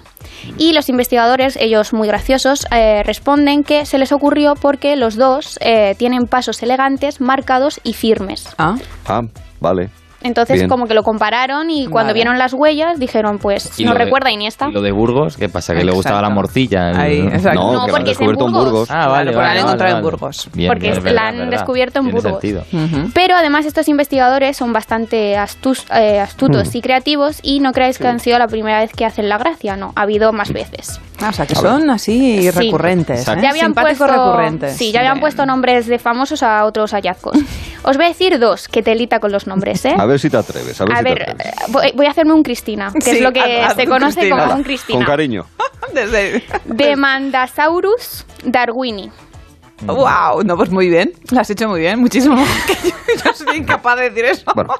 Y 0.57 0.73
los 0.73 0.89
investigadores, 0.89 1.57
ellos 1.57 1.93
muy 1.93 2.07
graciosos, 2.07 2.65
eh, 2.71 3.03
responden 3.03 3.63
que 3.63 3.85
se 3.85 3.97
les 3.97 4.11
ocurrió 4.11 4.53
porque 4.59 4.95
los 4.95 5.15
dos 5.15 5.57
eh, 5.61 5.95
tienen 5.97 6.25
pasos 6.27 6.63
elegantes, 6.63 7.21
marcados 7.21 7.79
y 7.83 7.93
firmes. 7.93 8.47
Ah, 8.57 8.75
Ah, 9.07 9.21
vale. 9.59 9.89
Entonces, 10.21 10.57
Bien. 10.57 10.67
como 10.69 10.85
que 10.87 10.93
lo 10.93 11.03
compararon 11.03 11.69
y 11.69 11.85
cuando 11.87 12.09
Vale. 12.09 12.13
vieron 12.13 12.37
las 12.37 12.53
huellas 12.53 12.99
dijeron, 12.99 13.37
pues, 13.37 13.75
de- 13.77 13.93
recuerda 13.93 14.29
a 14.29 14.31
Iniesta. 14.33 14.67
¿Y 14.69 14.73
lo 14.73 14.81
de 14.81 14.91
Burgos? 14.91 15.37
¿Qué 15.37 15.47
pasa? 15.49 15.73
¿Que 15.73 15.83
le 15.85 15.91
gustaba 15.93 16.21
la 16.21 16.29
morcilla? 16.29 16.89
El- 16.89 16.97
Ahí, 16.99 17.19
exacto. 17.19 17.53
No, 17.59 17.63
No, 17.63 17.69
que 17.69 17.75
lo 17.75 17.81
han 17.83 17.89
porque 17.89 17.95
es 17.95 17.99
en 17.99 18.05
descubierto 18.27 18.45
en 18.47 18.51
Burgos. 18.51 18.71
Burgos. 18.71 18.91
Ah, 18.91 18.93
Claro, 18.95 19.11
vale, 19.11 19.29
han 19.29 19.35
vale, 19.37 19.59
encontrado 19.59 19.77
vale, 19.77 19.89
en 19.89 19.95
vale. 19.95 20.03
Burgos. 20.17 20.49
Bien, 20.53 20.67
Porque 20.69 20.89
verdad, 20.91 21.11
la 21.13 21.27
han 21.27 21.37
verdad. 21.37 21.51
descubierto 21.51 21.99
en 21.99 22.05
Tiene 22.11 22.21
Burgos. 22.21 23.13
Pero 23.13 23.35
además 23.35 23.65
estos 23.65 23.87
investigadores 23.87 24.57
son 24.57 24.73
bastante 24.73 25.35
astus- 25.37 25.85
eh, 25.95 26.19
astutos 26.19 26.67
Hmm. 26.73 26.77
y 26.77 26.81
creativos 26.81 27.39
y 27.41 27.59
no 27.61 27.71
creáis 27.71 27.97
que 27.97 28.07
han 28.07 28.19
sido 28.19 28.37
la 28.39 28.47
primera 28.47 28.79
vez 28.79 28.91
que 28.91 29.05
hacen 29.05 29.29
la 29.29 29.37
gracia, 29.37 29.75
no, 29.77 29.93
ha 29.95 30.01
habido 30.01 30.33
más 30.33 30.51
veces. 30.51 30.99
Ah, 31.21 31.29
o 31.29 31.33
sea, 31.33 31.45
que 31.45 31.55
son 31.55 31.89
así 31.89 32.43
Sí. 32.43 32.51
recurrentes. 32.51 33.27
¿eh? 33.27 33.35
Ya 33.41 33.49
habían 33.49 33.73
puesto, 33.73 34.07
recurrentes. 34.07 34.77
Sí, 34.77 34.91
ya 34.93 34.99
habían 34.99 35.15
Bien. 35.15 35.21
puesto 35.21 35.45
nombres 35.45 35.85
de 35.87 35.99
famosos 35.99 36.43
a 36.43 36.63
otros 36.65 36.91
hallazgos. 36.93 37.37
Os 37.83 37.97
voy 37.97 38.05
a 38.05 38.09
decir 38.09 38.39
dos, 38.39 38.67
que 38.67 38.81
telita 38.83 39.19
con 39.19 39.31
los 39.31 39.45
nombres, 39.47 39.83
¿eh? 39.85 39.93
A 40.09 40.13
ver 40.13 40.19
si 40.19 40.29
te 40.29 40.37
atreves. 40.37 40.81
A 40.81 40.85
ver, 40.85 40.93
A 40.95 40.97
si 40.97 41.03
te 41.03 41.09
ver, 41.13 41.21
atreves. 41.29 41.45
eh, 41.45 41.65
voy, 41.69 41.91
voy 41.95 42.05
a 42.07 42.09
hacerme 42.09 42.33
un 42.33 42.41
Cristina, 42.41 42.91
que 42.93 43.01
Sí, 43.01 43.09
es 43.11 43.21
lo 43.21 43.31
que 43.31 43.41
se 43.75 43.85
conoce 43.85 44.15
Cristina. 44.21 44.29
como 44.37 44.43
un 44.49 44.53
Con 44.55 44.63
Cristina. 44.63 45.05
cariño. 45.05 45.45
Desde... 45.93 46.43
Demandasaurus 46.65 48.25
darwini. 48.43 49.11
Wow, 49.81 50.43
no, 50.43 50.55
pues 50.55 50.71
muy 50.71 50.89
bien. 50.89 51.11
Lo 51.31 51.39
has 51.39 51.49
hecho 51.49 51.67
muy 51.67 51.81
bien, 51.81 51.99
muchísimo. 51.99 52.35
Que 52.67 52.73
yo, 52.89 53.23
yo 53.25 53.33
soy 53.33 53.57
incapaz 53.57 53.97
de 53.97 54.09
decir 54.09 54.25
eso. 54.25 54.51
Bueno, 54.53 54.73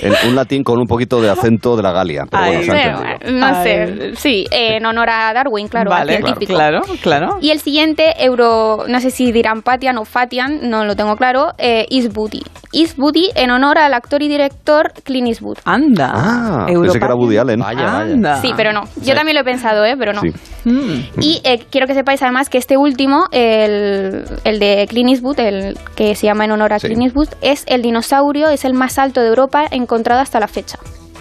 en 0.00 0.28
un 0.28 0.34
latín 0.34 0.62
con 0.62 0.78
un 0.78 0.86
poquito 0.86 1.20
de 1.20 1.30
acento 1.30 1.76
de 1.76 1.82
la 1.82 1.92
Galia. 1.92 2.24
Pero 2.30 2.44
bueno, 2.44 2.60
Ay. 2.60 2.68
bueno, 2.68 3.38
no 3.38 3.46
Ay. 3.46 3.62
sé, 3.62 4.16
sí, 4.16 4.44
eh, 4.50 4.76
en 4.76 4.86
honor 4.86 5.10
a 5.10 5.32
Darwin, 5.32 5.68
claro, 5.68 5.92
al 5.92 6.00
vale, 6.00 6.16
científico. 6.16 6.54
claro, 6.54 6.82
claro. 7.02 7.38
Y 7.40 7.50
el 7.50 7.60
siguiente, 7.60 8.14
Euro, 8.18 8.84
no 8.88 9.00
sé 9.00 9.10
si 9.10 9.32
dirán 9.32 9.62
Patian 9.62 9.98
o 9.98 10.04
Fatian, 10.04 10.68
no 10.68 10.84
lo 10.84 10.96
tengo 10.96 11.16
claro, 11.16 11.52
eh, 11.58 11.86
Eastwoody. 11.90 12.42
Eastwoody 12.72 13.30
en 13.34 13.50
honor 13.50 13.78
al 13.78 13.94
actor 13.94 14.22
y 14.22 14.28
director 14.28 14.92
Clint 15.04 15.28
Eastwood. 15.28 15.58
Anda. 15.64 16.12
Ah, 16.14 16.66
pensé 16.66 16.98
que 16.98 17.04
era 17.04 17.14
Woody 17.14 17.38
Allen. 17.38 17.60
Vaya, 17.60 17.84
vaya. 17.84 18.00
Anda. 18.00 18.40
Sí, 18.42 18.52
pero 18.56 18.72
no. 18.72 18.82
Yo 19.02 19.14
también 19.14 19.34
lo 19.34 19.40
he 19.40 19.44
pensado, 19.44 19.84
¿eh? 19.84 19.96
Pero 19.98 20.12
no. 20.12 20.20
Sí. 20.20 20.28
Mm. 20.64 21.20
Y 21.20 21.40
eh, 21.44 21.64
quiero 21.70 21.86
que 21.86 21.94
sepáis 21.94 22.22
además 22.22 22.50
que 22.50 22.58
este 22.58 22.76
último, 22.76 23.26
el, 23.30 24.24
el 24.48 24.58
de 24.58 24.86
Clint 24.88 25.10
Eastwood, 25.10 25.40
el 25.40 25.78
que 25.94 26.14
se 26.14 26.26
llama 26.26 26.44
en 26.44 26.52
honor 26.52 26.72
a 26.72 26.78
Sí. 26.78 26.86
Clint 26.88 27.02
Eastwood, 27.02 27.28
es 27.40 27.64
el 27.66 27.82
dinosaurio, 27.82 28.48
es 28.48 28.64
el 28.64 28.74
más 28.74 28.98
alto 28.98 29.20
de 29.20 29.28
Europa 29.28 29.64
encontrado 29.70 30.20
hasta 30.20 30.40
la 30.40 30.48
fecha. 30.48 30.78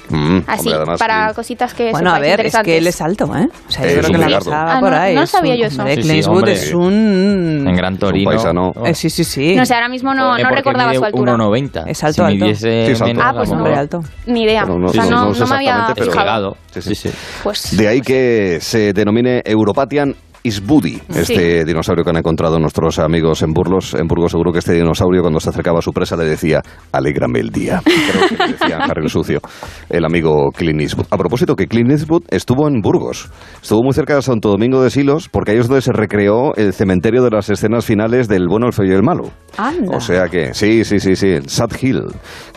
Mm, 0.07 0.41
Así, 0.45 0.59
hombre, 0.67 0.73
además, 0.75 0.99
para 0.99 1.29
sí. 1.29 1.35
cositas 1.35 1.73
que 1.73 1.89
Bueno, 1.89 2.13
a 2.13 2.19
ver, 2.19 2.39
es 2.45 2.55
que 2.59 2.77
él 2.77 2.85
es 2.85 3.01
alto, 3.01 3.25
¿eh? 3.35 3.47
O 3.67 3.71
sea, 3.71 3.87
yo 3.91 4.01
creo 4.01 4.11
que 4.11 4.17
la 4.19 4.37
pasaba 4.37 4.75
Ah, 4.75 4.79
por 4.79 4.91
no, 4.91 4.97
ahí. 4.97 5.15
no 5.15 5.25
sabía 5.25 5.53
un- 5.55 5.59
yo 5.61 5.65
eso. 5.65 5.81
hombre, 5.81 5.95
Sí, 6.03 6.21
sí, 6.21 6.29
hombre. 6.29 6.53
es 6.53 6.73
un... 6.75 7.65
En 7.67 7.75
Gran 7.75 7.97
Torino. 7.97 8.29
paisano. 8.29 8.71
Eh, 8.85 8.93
sí, 8.93 9.09
sí, 9.09 9.23
sí. 9.23 9.55
No 9.55 9.65
sé, 9.65 9.73
ahora 9.73 9.89
mismo 9.89 10.13
no, 10.13 10.37
no 10.37 10.49
recordaba 10.51 10.89
mide 10.91 10.99
su 10.99 11.05
altura. 11.05 11.33
1,90. 11.33 11.85
Es 11.87 12.03
alto, 12.03 12.13
si 12.13 12.21
alto. 12.21 12.33
midiese 12.35 12.85
Sí, 12.85 12.91
es 12.91 13.01
alto. 13.01 13.05
menos, 13.15 13.23
Ah, 13.25 13.33
pues 13.35 13.49
no. 13.49 13.55
mejor- 13.55 13.73
alto. 13.79 13.99
Ni 14.27 14.43
idea. 14.43 14.65
No 14.65 14.85
o 14.85 14.89
sea, 14.93 15.05
no, 15.05 15.33
no 15.33 15.47
me 15.47 15.55
había 15.55 15.87
fijado. 15.95 16.11
Pegado. 16.11 16.57
Sí, 16.71 16.81
sí. 16.83 16.89
Sí, 16.95 17.09
sí. 17.09 17.15
Pues, 17.41 17.75
De 17.75 17.87
ahí 17.87 18.01
que 18.01 18.59
se 18.61 18.93
denomine 18.93 19.41
Europatian 19.43 20.15
Isbudi, 20.45 21.01
este 21.09 21.65
dinosaurio 21.65 22.03
que 22.03 22.11
han 22.11 22.17
encontrado 22.17 22.59
nuestros 22.59 22.99
amigos 22.99 23.41
en 23.41 23.51
Burgos. 23.51 23.95
En 23.95 24.05
Burgos 24.05 24.29
seguro 24.29 24.51
que 24.51 24.59
este 24.59 24.73
dinosaurio 24.73 25.21
cuando 25.21 25.39
se 25.39 25.49
acercaba 25.49 25.79
a 25.79 25.81
su 25.81 25.91
presa 25.91 26.15
le 26.15 26.25
decía, 26.25 26.61
alégrame 26.91 27.39
el 27.39 27.49
día. 27.49 27.81
Creo 27.83 28.27
que 28.27 28.37
le 28.37 28.51
decía 28.53 28.77
Harry 28.77 29.03
el 29.05 29.09
Sucio, 29.09 29.39
el 29.89 30.05
amigo 30.05 30.51
Clint 30.55 30.81
Eastwood. 30.81 31.07
A 31.09 31.17
propósito 31.17 31.55
que 31.55 31.65
Clint 31.65 31.89
Eastwood 31.89 32.25
estuvo 32.29 32.67
en 32.67 32.81
Burgos, 32.81 33.27
estuvo 33.59 33.81
muy 33.81 33.93
cerca 33.93 34.15
de 34.15 34.21
Santo 34.21 34.49
Domingo 34.49 34.83
de 34.83 34.91
Silos, 34.91 35.29
porque 35.29 35.53
ahí 35.53 35.57
es 35.57 35.67
donde 35.67 35.81
se 35.81 35.91
recreó 35.91 36.53
el 36.55 36.73
cementerio 36.73 37.23
de 37.23 37.31
las 37.31 37.49
escenas 37.49 37.83
finales 37.83 38.27
del 38.27 38.47
bueno, 38.47 38.67
el 38.67 38.73
feo 38.73 38.85
y 38.85 38.91
el 38.91 39.01
malo. 39.01 39.31
Anda. 39.57 39.97
O 39.97 39.99
sea 39.99 40.27
que, 40.27 40.53
sí, 40.53 40.83
sí, 40.83 40.99
sí, 40.99 41.15
sí. 41.15 41.39
Sad 41.47 41.71
Hill, 41.81 42.03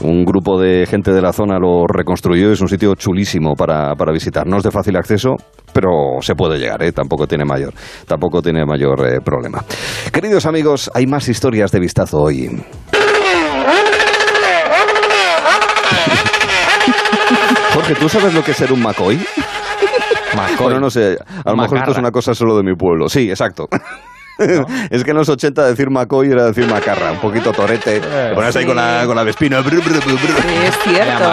un 0.02 0.26
grupo 0.26 0.60
de 0.60 0.84
gente 0.84 1.10
de 1.12 1.22
la 1.22 1.32
zona 1.32 1.58
lo 1.58 1.86
reconstruyó, 1.86 2.52
es 2.52 2.60
un 2.60 2.68
sitio 2.68 2.94
chulísimo 2.96 3.54
para, 3.54 3.94
para 3.94 4.12
visitar. 4.12 4.46
No 4.46 4.58
es 4.58 4.62
de 4.62 4.70
fácil 4.70 4.94
acceso, 4.96 5.36
pero 5.72 6.20
se 6.20 6.34
puede 6.34 6.58
llegar, 6.58 6.82
¿eh? 6.82 6.92
tampoco 6.92 7.26
tiene 7.26 7.44
mayor, 7.44 7.72
tampoco 8.06 8.42
tiene 8.42 8.64
mayor 8.64 9.06
eh, 9.06 9.20
problema. 9.24 9.64
Queridos 10.12 10.46
amigos, 10.46 10.90
hay 10.94 11.06
más 11.06 11.28
historias 11.28 11.70
de 11.70 11.80
vistazo 11.80 12.18
hoy. 12.18 12.48
Jorge, 17.74 17.94
¿tú 17.94 18.08
sabes 18.08 18.34
lo 18.34 18.42
que 18.42 18.52
es 18.52 18.56
ser 18.56 18.72
un 18.72 18.82
McCoy? 18.82 19.18
McCoy. 20.36 20.64
Bueno, 20.64 20.80
no 20.80 20.90
sé, 20.90 21.16
a 21.44 21.50
lo 21.50 21.56
mejor 21.56 21.78
esto 21.78 21.92
es 21.92 21.98
una 21.98 22.10
cosa 22.10 22.34
solo 22.34 22.56
de 22.56 22.62
mi 22.62 22.74
pueblo. 22.74 23.08
Sí, 23.08 23.30
exacto. 23.30 23.68
es 24.90 25.04
que 25.04 25.10
en 25.10 25.16
los 25.16 25.28
80 25.28 25.66
decir 25.66 25.90
McCoy 25.90 26.30
era 26.30 26.44
decir 26.46 26.66
macarra, 26.66 27.12
un 27.12 27.18
poquito 27.18 27.52
torete. 27.52 28.00
Te 28.00 28.34
pones 28.34 28.54
ahí 28.56 28.64
con 28.64 28.76
la, 28.76 29.02
con 29.06 29.16
la 29.16 29.22
vespina. 29.24 29.60
bru, 29.60 29.80
bru, 29.82 29.94
bru, 30.00 30.12
bru. 30.16 30.18
Sí, 30.18 30.54
es 30.66 30.78
cierto. 30.84 31.30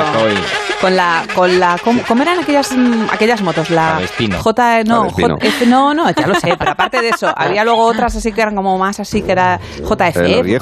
Con 0.81 0.95
la, 0.95 1.23
con 1.33 1.59
la, 1.59 1.77
¿cómo, 1.83 2.01
cómo 2.07 2.21
eran 2.23 2.39
aquellas, 2.39 2.71
mm, 2.75 3.07
aquellas 3.11 3.41
motos? 3.41 3.69
La 3.69 3.93
La 3.93 3.99
Vespino. 3.99 4.37
J, 4.39 4.83
no, 4.83 4.97
La 4.97 5.03
Vespino. 5.05 5.37
JF, 5.37 5.67
no, 5.67 5.93
no, 5.93 6.11
ya 6.11 6.27
lo 6.27 6.35
sé, 6.35 6.53
pero 6.59 6.71
aparte 6.71 7.01
de 7.01 7.09
eso, 7.09 7.33
había 7.35 7.63
luego 7.63 7.85
otras 7.85 8.15
así 8.15 8.31
que 8.33 8.41
eran 8.41 8.55
como 8.55 8.77
más 8.77 8.99
así 8.99 9.21
que 9.21 9.31
era 9.31 9.57
JF. 9.57 10.17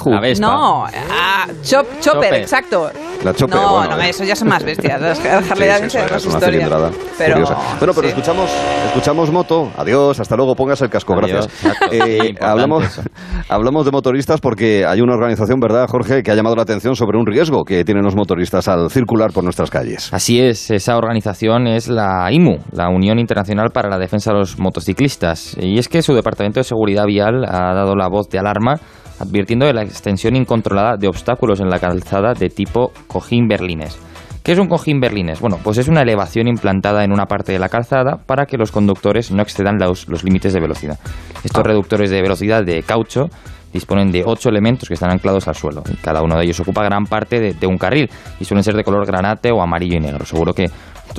La 0.06 0.20
Vespa. 0.20 0.46
No, 0.46 0.86
ah, 0.86 1.48
chop, 1.64 1.88
chopper, 2.00 2.02
Chopper. 2.02 2.34
exacto. 2.36 2.91
La 3.24 3.34
Chopper, 3.34 3.56
no, 3.56 3.78
bueno, 3.78 3.96
no, 3.98 4.02
eh. 4.04 4.10
eso 4.10 4.24
ya 4.24 4.36
son 4.36 4.50
más 4.50 4.64
bestias. 4.64 5.02
Las 5.02 5.18
Sí, 5.18 5.28
Harley 5.28 5.44
sí, 5.46 5.66
Davidson 5.66 5.86
eso 5.86 5.86
es 5.88 5.96
era, 5.96 6.04
otra 6.06 6.18
es 6.18 6.26
una 6.26 6.34
historia. 6.36 6.60
cilindrada 6.60 6.91
Pero, 7.18 7.34
curiosa. 7.34 7.56
Bueno, 7.80 7.94
pero 7.94 8.02
sí. 8.02 8.08
escuchamos, 8.08 8.50
escuchamos 8.88 9.32
moto. 9.32 9.72
Adiós, 9.78 10.20
hasta 10.20 10.36
luego, 10.36 10.56
pongas 10.56 10.82
el 10.82 10.89
casco, 10.89 11.14
Adiós, 11.14 11.50
gracias. 11.64 11.91
Eh, 11.91 12.33
hablamos, 12.42 12.86
eso. 12.86 13.02
hablamos 13.50 13.86
de 13.86 13.92
motoristas 13.92 14.42
porque 14.42 14.86
hay 14.86 15.02
una 15.02 15.14
organización, 15.14 15.60
¿verdad, 15.60 15.88
Jorge?, 15.90 16.24
que 16.24 16.32
ha 16.32 16.36
llamado 16.36 16.56
la 16.56 16.64
atención 16.64 16.96
sobre 16.96 17.18
un 17.18 17.26
riesgo 17.26 17.64
que 17.64 17.84
tienen 17.84 18.04
los 18.04 18.16
motoristas 18.16 18.68
al 18.68 18.90
circular 18.90 19.32
por 19.32 19.44
nuestras 19.44 19.70
calles. 19.70 20.14
Así 20.14 20.42
es, 20.42 20.72
esa 20.72 20.98
organización 20.98 21.68
es 21.68 21.88
la 21.88 22.32
IMU, 22.32 22.58
la 22.72 22.90
Unión 22.90 23.20
Internacional 23.20 23.72
para 23.72 23.90
la 23.90 23.98
Defensa 23.98 24.32
de 24.32 24.40
los 24.40 24.60
Motociclistas. 24.60 25.56
Y 25.60 25.78
es 25.80 25.88
que 25.88 26.02
su 26.02 26.14
Departamento 26.14 26.60
de 26.60 26.64
Seguridad 26.64 27.06
Vial 27.06 27.46
ha 27.46 27.74
dado 27.74 27.96
la 27.96 28.08
voz 28.08 28.30
de 28.30 28.40
alarma 28.40 28.80
advirtiendo 29.20 29.66
de 29.66 29.74
la 29.74 29.84
extensión 29.84 30.36
incontrolada 30.36 30.98
de 30.98 31.08
obstáculos 31.08 31.60
en 31.60 31.70
la 31.70 31.80
calzada 31.80 32.34
de 32.34 32.50
tipo 32.50 32.92
cojín 33.08 33.48
berlines. 33.48 33.98
¿Qué 34.44 34.52
es 34.52 34.60
un 34.60 34.68
cojín 34.68 35.00
berlines? 35.00 35.39
Bueno, 35.39 35.58
pues 35.64 35.78
es 35.78 35.88
una 35.88 36.02
elevación 36.02 36.50
implantada 36.50 37.06
en 37.06 37.14
una 37.14 37.28
parte 37.28 37.54
de 37.54 37.60
la 37.60 37.70
calzada 37.70 38.18
para 38.18 38.46
que 38.46 38.58
los 38.58 38.74
conductores 38.74 39.32
no 39.32 39.41
excedan 39.41 39.78
los, 39.80 40.10
los 40.10 40.26
límites 40.26 40.52
de 40.52 40.60
velocidad. 40.60 41.00
Estos 41.46 41.64
reductores 41.64 42.10
de 42.10 42.22
velocidad 42.22 42.62
de 42.62 42.84
caucho 42.84 43.30
disponen 43.72 44.12
de 44.12 44.24
ocho 44.26 44.50
elementos 44.50 44.89
que 44.89 44.96
están 44.96 45.12
anclados 45.12 45.48
al 45.48 45.56
suelo. 45.56 45.82
Y 45.89 45.96
cada 45.96 46.22
uno 46.22 46.36
de 46.38 46.44
ellos 46.44 46.60
ocupa 46.60 46.84
gran 46.84 47.06
parte 47.06 47.39
de, 47.39 47.54
de 47.54 47.68
un 47.68 47.78
carril 47.78 48.10
y 48.38 48.44
suelen 48.44 48.66
ser 48.66 48.76
de 48.76 48.84
color 48.84 49.06
granate 49.06 49.50
o 49.50 49.62
amarillo 49.62 49.96
y 49.96 50.02
negro. 50.02 50.26
Seguro 50.26 50.54
que 50.54 50.70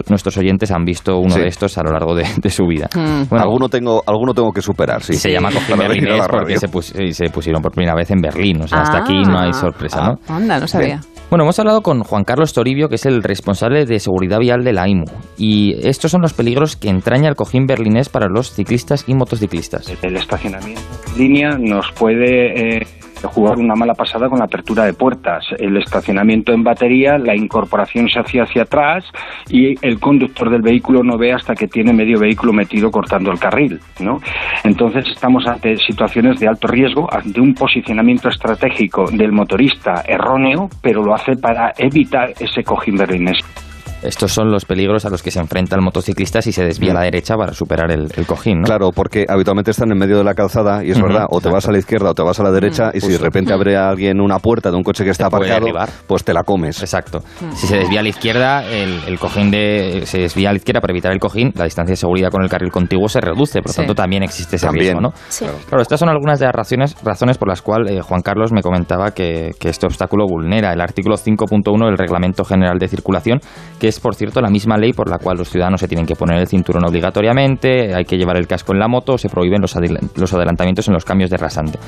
nuestros 0.08 0.36
oyentes 0.36 0.70
han 0.70 0.84
visto 0.84 1.18
uno 1.18 1.34
Sí. 1.34 1.40
de 1.40 1.48
estos 1.48 1.76
a 1.78 1.82
lo 1.82 1.92
largo 1.92 2.14
de, 2.14 2.24
de 2.36 2.50
su 2.50 2.64
vida. 2.66 2.88
Mm. 2.94 3.28
Bueno, 3.28 3.44
alguno, 3.44 3.68
tengo, 3.68 4.02
alguno 4.06 4.34
tengo 4.34 4.52
que 4.52 4.60
superar, 4.62 5.02
sí. 5.02 5.14
se 5.14 5.30
llama 5.32 5.50
cojín 5.50 5.76
berlinés 5.78 6.26
porque 6.28 6.58
se, 6.58 6.68
pus- 6.68 6.92
se 7.12 7.28
pusieron 7.30 7.62
por 7.62 7.72
primera 7.72 7.94
vez 7.94 8.10
en 8.10 8.20
Berlín. 8.20 8.62
O 8.62 8.68
sea, 8.68 8.80
hasta 8.80 8.98
Ah. 8.98 9.02
aquí 9.02 9.22
no 9.22 9.38
hay 9.38 9.52
sorpresa, 9.52 10.00
¿no? 10.02 10.14
Ah, 10.28 10.36
Anda, 10.36 10.58
no 10.60 10.66
sabía. 10.66 11.00
Bueno, 11.30 11.44
hemos 11.44 11.58
hablado 11.58 11.82
con 11.82 12.02
Juan 12.04 12.22
Carlos 12.24 12.52
Toribio, 12.52 12.88
que 12.88 12.94
es 12.96 13.06
el 13.06 13.22
responsable 13.22 13.86
de 13.86 13.98
seguridad 13.98 14.38
vial 14.38 14.62
de 14.62 14.72
la 14.72 14.86
IMU. 14.88 15.04
Y 15.36 15.74
estos 15.88 16.10
son 16.10 16.20
los 16.22 16.32
peligros 16.34 16.76
que 16.76 16.88
entraña 16.90 17.28
el 17.28 17.34
cojín 17.34 17.66
berlinés 17.66 18.08
para 18.08 18.26
los 18.28 18.52
ciclistas 18.52 19.04
y 19.08 19.14
motociclistas. 19.14 19.92
El 20.02 20.16
estacionamiento 20.16 20.82
en 21.12 21.18
línea 21.18 21.56
nos 21.58 21.90
puede 21.92 22.76
eh, 22.78 22.86
jugar 23.28 23.58
una 23.58 23.74
mala 23.74 23.94
pasada 23.94 24.28
con 24.28 24.38
la 24.38 24.46
apertura 24.46 24.84
de 24.84 24.94
puertas. 24.94 25.44
El 25.58 25.76
estacionamiento 25.76 26.52
en 26.52 26.62
batería, 26.62 27.18
la 27.18 27.34
incorporación 27.34 28.08
se 28.08 28.20
hacía 28.20 28.44
hacia 28.44 28.62
atrás 28.62 29.04
y 29.48 29.74
el 29.86 29.98
conductor 30.00 30.50
del 30.50 30.62
vehículo 30.62 31.02
no 31.02 31.18
ve 31.18 31.32
hasta 31.32 31.54
que 31.54 31.68
tiene 31.68 31.92
medio 31.92 32.18
vehículo 32.18 32.52
metido 32.52 32.90
cortando 32.90 33.30
el 33.30 33.38
carril. 33.38 33.80
¿no? 34.00 34.20
Entonces 34.64 35.06
estamos 35.08 35.46
ante 35.46 35.76
situaciones 35.76 36.40
de 36.40 36.48
alto 36.48 36.68
riesgo, 36.68 37.08
ante 37.12 37.40
un 37.40 37.54
posicionamiento 37.54 38.28
estratégico 38.28 39.10
del 39.10 39.32
motorista 39.32 40.02
erróneo, 40.06 40.68
pero 40.80 41.02
lo 41.02 41.14
hace 41.14 41.36
para 41.36 41.72
evitar 41.78 42.32
ese 42.38 42.62
cojín 42.62 42.96
berlinés. 42.96 43.63
Estos 44.04 44.32
son 44.32 44.50
los 44.50 44.64
peligros 44.64 45.04
a 45.04 45.10
los 45.10 45.22
que 45.22 45.30
se 45.30 45.40
enfrenta 45.40 45.76
el 45.76 45.82
motociclista 45.82 46.42
si 46.42 46.52
se 46.52 46.64
desvía 46.64 46.92
a 46.92 46.94
la 46.94 47.00
derecha 47.02 47.36
para 47.36 47.52
superar 47.52 47.90
el, 47.90 48.08
el 48.16 48.26
cojín. 48.26 48.60
¿no? 48.60 48.64
Claro, 48.64 48.90
porque 48.94 49.24
habitualmente 49.28 49.70
están 49.70 49.90
en 49.90 49.98
medio 49.98 50.18
de 50.18 50.24
la 50.24 50.34
calzada 50.34 50.84
y 50.84 50.90
es 50.90 51.00
verdad, 51.00 51.26
o 51.30 51.40
te 51.40 51.48
vas 51.50 51.66
a 51.68 51.72
la 51.72 51.78
izquierda 51.78 52.10
o 52.10 52.14
te 52.14 52.22
vas 52.22 52.38
a 52.40 52.42
la 52.42 52.50
derecha 52.50 52.90
y 52.94 53.00
si 53.00 53.08
de 53.12 53.18
repente 53.18 53.52
abre 53.52 53.76
a 53.76 53.88
alguien 53.88 54.20
una 54.20 54.38
puerta 54.38 54.70
de 54.70 54.76
un 54.76 54.82
coche 54.82 55.04
que 55.04 55.10
está 55.10 55.26
aparcado, 55.26 55.66
pues 56.06 56.24
te 56.24 56.32
la 56.34 56.42
comes. 56.44 56.80
Exacto. 56.80 57.22
Si 57.54 57.66
se 57.66 57.76
desvía 57.78 58.00
a 58.00 58.02
la 58.02 58.08
izquierda, 58.08 58.64
el, 58.68 59.00
el 59.06 59.18
cojín 59.18 59.50
de, 59.50 60.02
se 60.04 60.18
desvía 60.18 60.50
a 60.50 60.52
la 60.52 60.58
izquierda 60.58 60.80
para 60.80 60.92
evitar 60.92 61.12
el 61.12 61.18
cojín, 61.18 61.52
la 61.56 61.64
distancia 61.64 61.92
de 61.92 61.96
seguridad 61.96 62.30
con 62.30 62.42
el 62.42 62.48
carril 62.48 62.70
contiguo 62.70 63.08
se 63.08 63.20
reduce, 63.20 63.60
por 63.60 63.68
lo 63.68 63.72
Sí. 63.72 63.78
tanto 63.78 63.94
también 63.94 64.22
existe 64.22 64.56
ese 64.56 64.66
También. 64.66 64.84
riesgo, 64.96 65.00
¿no? 65.00 65.12
Sí. 65.28 65.44
Claro, 65.68 65.82
estas 65.82 65.98
son 65.98 66.08
algunas 66.08 66.38
de 66.38 66.46
las 66.46 66.54
razones, 66.54 66.96
razones 67.02 67.38
por 67.38 67.48
las 67.48 67.62
cuales 67.62 67.90
eh, 67.92 68.00
Juan 68.02 68.22
Carlos 68.22 68.52
me 68.52 68.62
comentaba 68.62 69.10
que, 69.12 69.50
que 69.58 69.68
este 69.68 69.86
obstáculo 69.86 70.26
vulnera 70.28 70.72
el 70.72 70.80
artículo 70.80 71.16
5.1 71.16 71.86
del 71.86 71.98
Reglamento 71.98 72.44
General 72.44 72.78
de 72.78 72.88
Circulación, 72.88 73.40
que 73.80 73.88
es, 73.88 73.93
por 74.00 74.14
cierto, 74.14 74.40
la 74.40 74.50
misma 74.50 74.76
ley 74.76 74.92
por 74.92 75.08
la 75.08 75.18
cual 75.18 75.38
los 75.38 75.48
ciudadanos 75.48 75.80
se 75.80 75.88
tienen 75.88 76.06
que 76.06 76.14
poner 76.14 76.38
el 76.38 76.46
cinturón 76.46 76.84
obligatoriamente, 76.84 77.94
hay 77.94 78.04
que 78.04 78.16
llevar 78.16 78.36
el 78.36 78.46
casco 78.46 78.72
en 78.72 78.78
la 78.78 78.88
moto, 78.88 79.18
se 79.18 79.28
prohíben 79.28 79.60
los 79.60 80.34
adelantamientos 80.34 80.88
en 80.88 80.94
los 80.94 81.04
cambios 81.04 81.30
de 81.30 81.36
rasante. 81.36 81.78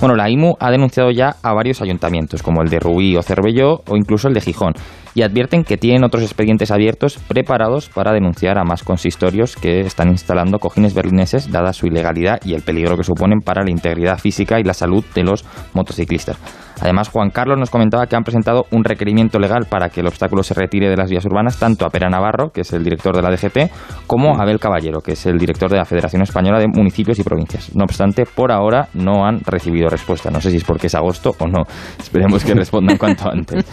Bueno, 0.00 0.16
la 0.16 0.28
IMU 0.28 0.54
ha 0.60 0.70
denunciado 0.70 1.10
ya 1.10 1.36
a 1.42 1.52
varios 1.52 1.82
ayuntamientos, 1.82 2.42
como 2.42 2.62
el 2.62 2.68
de 2.68 2.80
Rubí 2.80 3.16
o 3.16 3.22
Cervelló 3.22 3.82
o 3.88 3.96
incluso 3.96 4.28
el 4.28 4.34
de 4.34 4.40
Gijón, 4.40 4.74
y 5.14 5.22
advierten 5.22 5.64
que 5.64 5.76
tienen 5.76 6.04
otros 6.04 6.22
expedientes 6.22 6.70
abiertos 6.70 7.18
preparados 7.28 7.88
para 7.88 8.12
denunciar 8.12 8.58
a 8.58 8.64
más 8.64 8.82
consistorios 8.82 9.56
que 9.56 9.80
están 9.80 10.08
instalando 10.08 10.58
cojines 10.58 10.94
berlineses, 10.94 11.50
dada 11.50 11.72
su 11.72 11.86
ilegalidad 11.86 12.40
y 12.44 12.54
el 12.54 12.62
peligro 12.62 12.96
que 12.96 13.04
suponen 13.04 13.40
para 13.40 13.62
la 13.62 13.70
integridad 13.70 14.18
física 14.18 14.58
y 14.58 14.64
la 14.64 14.74
salud 14.74 15.04
de 15.14 15.22
los 15.22 15.44
motociclistas. 15.72 16.38
Además, 16.80 17.08
Juan 17.08 17.30
Carlos 17.30 17.58
nos 17.58 17.70
comentaba 17.70 18.06
que 18.06 18.16
han 18.16 18.24
presentado 18.24 18.66
un 18.70 18.84
requerimiento 18.84 19.38
legal 19.38 19.66
para 19.68 19.88
que 19.88 20.00
el 20.00 20.06
obstáculo 20.06 20.42
se 20.42 20.54
retire 20.54 20.88
de 20.88 20.96
las 20.96 21.10
vías 21.10 21.24
urbanas, 21.24 21.58
tanto 21.58 21.86
a 21.86 21.90
Pera 21.90 22.08
Navarro, 22.08 22.50
que 22.50 22.62
es 22.62 22.72
el 22.72 22.84
director 22.84 23.14
de 23.14 23.22
la 23.22 23.30
DGT, 23.30 24.06
como 24.06 24.36
a 24.36 24.42
Abel 24.42 24.58
Caballero, 24.58 25.00
que 25.00 25.12
es 25.12 25.26
el 25.26 25.38
director 25.38 25.70
de 25.70 25.76
la 25.76 25.84
Federación 25.84 26.22
Española 26.22 26.58
de 26.58 26.68
Municipios 26.68 27.18
y 27.18 27.22
Provincias. 27.22 27.74
No 27.74 27.84
obstante, 27.84 28.24
por 28.26 28.52
ahora 28.52 28.88
no 28.94 29.26
han 29.26 29.40
recibido 29.40 29.88
respuesta. 29.88 30.30
No 30.30 30.40
sé 30.40 30.50
si 30.50 30.58
es 30.58 30.64
porque 30.64 30.88
es 30.88 30.94
agosto 30.94 31.34
o 31.38 31.46
no. 31.46 31.62
Esperemos 31.98 32.44
que 32.44 32.54
respondan 32.54 32.98
cuanto 32.98 33.30
antes. 33.30 33.64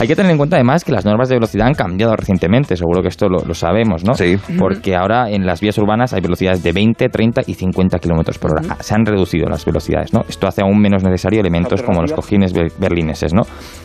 Hay 0.00 0.06
que 0.06 0.16
tener 0.16 0.32
en 0.32 0.38
cuenta 0.38 0.56
además 0.56 0.84
que 0.84 0.92
las 0.92 1.04
normas 1.04 1.28
de 1.28 1.36
velocidad 1.36 1.66
han 1.66 1.74
cambiado 1.74 2.14
recientemente, 2.16 2.76
seguro 2.76 3.02
que 3.02 3.08
esto 3.08 3.28
lo, 3.28 3.38
lo 3.44 3.54
sabemos, 3.54 4.04
¿no? 4.04 4.14
Sí. 4.14 4.36
Porque 4.58 4.96
ahora 4.96 5.30
en 5.30 5.46
las 5.46 5.60
vías 5.60 5.78
urbanas 5.78 6.12
hay 6.12 6.20
velocidades 6.20 6.62
de 6.62 6.72
20, 6.72 7.08
30 7.08 7.42
y 7.46 7.54
50 7.54 7.98
kilómetros 7.98 8.38
por 8.38 8.52
hora. 8.52 8.76
Se 8.80 8.94
han 8.94 9.04
reducido 9.04 9.48
las 9.48 9.64
velocidades, 9.64 10.12
¿no? 10.12 10.24
Esto 10.28 10.46
hace 10.46 10.62
aún 10.62 10.80
menos 10.80 11.02
necesario 11.04 11.40
elementos 11.40 11.82
como 11.82 12.02
los 12.02 12.12
cojines 12.12 12.47
ber- 12.52 12.72
berlineses, 12.78 13.32
¿no? 13.34 13.42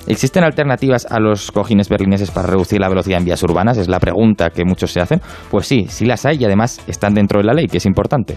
¿Existen 0.07 0.43
alternativas 0.43 1.05
a 1.09 1.19
los 1.19 1.51
cojines 1.51 1.89
berlineses 1.89 2.31
para 2.31 2.47
reducir 2.47 2.79
la 2.79 2.89
velocidad 2.89 3.19
en 3.19 3.25
vías 3.25 3.41
urbanas? 3.43 3.77
Es 3.77 3.87
la 3.87 3.99
pregunta 3.99 4.49
que 4.49 4.65
muchos 4.65 4.91
se 4.91 4.99
hacen. 5.01 5.21
Pues 5.49 5.67
sí, 5.67 5.85
sí 5.89 6.05
las 6.05 6.25
hay 6.25 6.37
y 6.39 6.45
además 6.45 6.81
están 6.87 7.13
dentro 7.13 7.39
de 7.39 7.45
la 7.45 7.53
ley, 7.53 7.67
que 7.67 7.77
es 7.77 7.85
importante. 7.85 8.35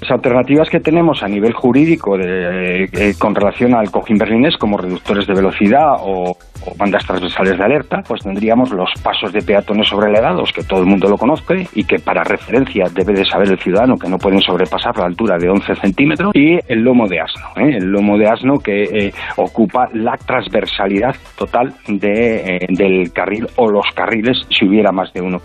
Las 0.00 0.10
alternativas 0.12 0.70
que 0.70 0.80
tenemos 0.80 1.22
a 1.22 1.28
nivel 1.28 1.52
jurídico 1.52 2.16
de, 2.16 2.84
eh, 2.84 3.14
con 3.18 3.34
relación 3.34 3.74
al 3.74 3.90
cojín 3.90 4.16
berlinés 4.16 4.56
como 4.56 4.78
reductores 4.78 5.26
de 5.26 5.34
velocidad 5.34 5.96
o, 6.00 6.36
bandas 6.78 7.04
transversales 7.06 7.56
de 7.56 7.64
alerta, 7.64 8.02
pues 8.06 8.22
tendríamos 8.22 8.70
los 8.70 8.90
pasos 9.02 9.32
de 9.32 9.40
peatones 9.40 9.88
sobrelevados, 9.88 10.52
que 10.52 10.62
todo 10.62 10.80
el 10.80 10.86
mundo 10.86 11.08
lo 11.08 11.16
conoce 11.16 11.66
y 11.74 11.84
que 11.84 11.98
para 11.98 12.22
referencia 12.22 12.84
debe 12.94 13.14
de 13.14 13.24
saber 13.24 13.48
el 13.48 13.58
ciudadano 13.58 13.96
que 13.96 14.08
no 14.08 14.18
pueden 14.18 14.40
sobrepasar 14.40 14.96
la 14.98 15.06
altura 15.06 15.36
de 15.38 15.48
11 15.48 15.74
centímetros, 15.76 16.32
y 16.34 16.58
el 16.68 16.80
lomo 16.80 17.08
de 17.08 17.20
asno, 17.20 17.46
¿eh? 17.56 17.76
el 17.78 17.86
lomo 17.86 18.18
de 18.18 18.28
asno 18.28 18.58
que 18.58 18.82
eh, 18.82 19.12
ocupa 19.36 19.88
la 19.94 20.16
transversalidad 20.18 21.14
total 21.36 21.74
de, 21.88 22.56
eh, 22.56 22.66
del 22.68 23.12
carril 23.12 23.46
o 23.56 23.68
los 23.68 23.86
carriles 23.94 24.46
si 24.50 24.66
hubiera 24.66 24.92
más 24.92 25.12
de 25.12 25.22
uno. 25.22 25.38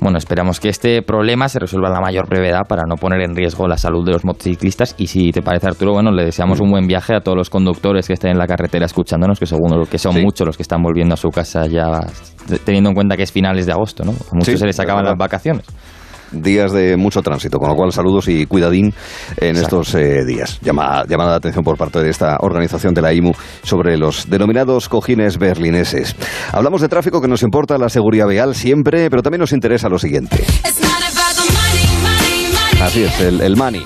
Bueno, 0.00 0.18
esperamos 0.18 0.60
que 0.60 0.68
este 0.68 1.02
problema 1.02 1.48
se 1.48 1.58
resuelva 1.58 1.88
a 1.88 1.92
la 1.92 2.00
mayor 2.00 2.28
brevedad 2.28 2.62
para 2.68 2.84
no 2.88 2.94
poner 2.94 3.20
en 3.22 3.34
riesgo 3.34 3.66
la 3.66 3.76
salud 3.76 4.04
de 4.06 4.12
los 4.12 4.24
motociclistas. 4.24 4.94
Y 4.96 5.08
si 5.08 5.32
te 5.32 5.42
parece, 5.42 5.66
Arturo, 5.66 5.92
bueno, 5.92 6.12
le 6.12 6.24
deseamos 6.24 6.60
un 6.60 6.70
buen 6.70 6.86
viaje 6.86 7.16
a 7.16 7.20
todos 7.20 7.36
los 7.36 7.50
conductores 7.50 8.06
que 8.06 8.12
estén 8.12 8.32
en 8.32 8.38
la 8.38 8.46
carretera 8.46 8.86
escuchándonos, 8.86 9.40
que 9.40 9.46
seguro 9.46 9.84
que 9.86 9.98
son 9.98 10.20
muchos 10.22 10.46
los 10.46 10.56
que 10.56 10.62
están 10.62 10.82
volviendo 10.82 11.14
a 11.14 11.16
su 11.16 11.30
casa 11.30 11.66
ya 11.66 12.00
teniendo 12.64 12.90
en 12.90 12.94
cuenta 12.94 13.16
que 13.16 13.24
es 13.24 13.32
finales 13.32 13.66
de 13.66 13.72
agosto, 13.72 14.04
¿no? 14.04 14.12
A 14.12 14.34
muchos 14.34 14.46
Sí, 14.46 14.56
se 14.56 14.66
les 14.66 14.76
es 14.76 14.80
acaban 14.80 15.04
las 15.04 15.16
vacaciones. 15.16 15.66
Días 16.32 16.72
de 16.72 16.96
mucho 16.96 17.22
tránsito, 17.22 17.58
con 17.58 17.68
lo 17.68 17.74
cual 17.74 17.92
saludos 17.92 18.28
y 18.28 18.46
cuidadín 18.46 18.92
en 19.36 19.56
estos 19.56 19.94
eh, 19.94 20.24
días. 20.26 20.58
Llama, 20.62 21.04
llamada 21.08 21.30
de 21.32 21.36
atención 21.36 21.64
por 21.64 21.76
parte 21.76 22.00
de 22.00 22.10
esta 22.10 22.36
organización 22.40 22.94
de 22.94 23.02
la 23.02 23.12
IMU 23.12 23.32
sobre 23.62 23.96
los 23.96 24.28
denominados 24.28 24.88
cojines 24.88 25.38
berlineses. 25.38 26.14
Hablamos 26.52 26.80
de 26.80 26.88
tráfico 26.88 27.20
que 27.20 27.28
nos 27.28 27.42
importa 27.42 27.78
la 27.78 27.88
seguridad 27.88 28.26
vial 28.28 28.54
siempre, 28.54 29.10
pero 29.10 29.22
también 29.22 29.40
nos 29.40 29.52
interesa 29.52 29.88
lo 29.88 29.98
siguiente. 29.98 30.44
Así 32.80 33.02
es, 33.02 33.20
el, 33.20 33.40
el 33.40 33.56
money. 33.56 33.82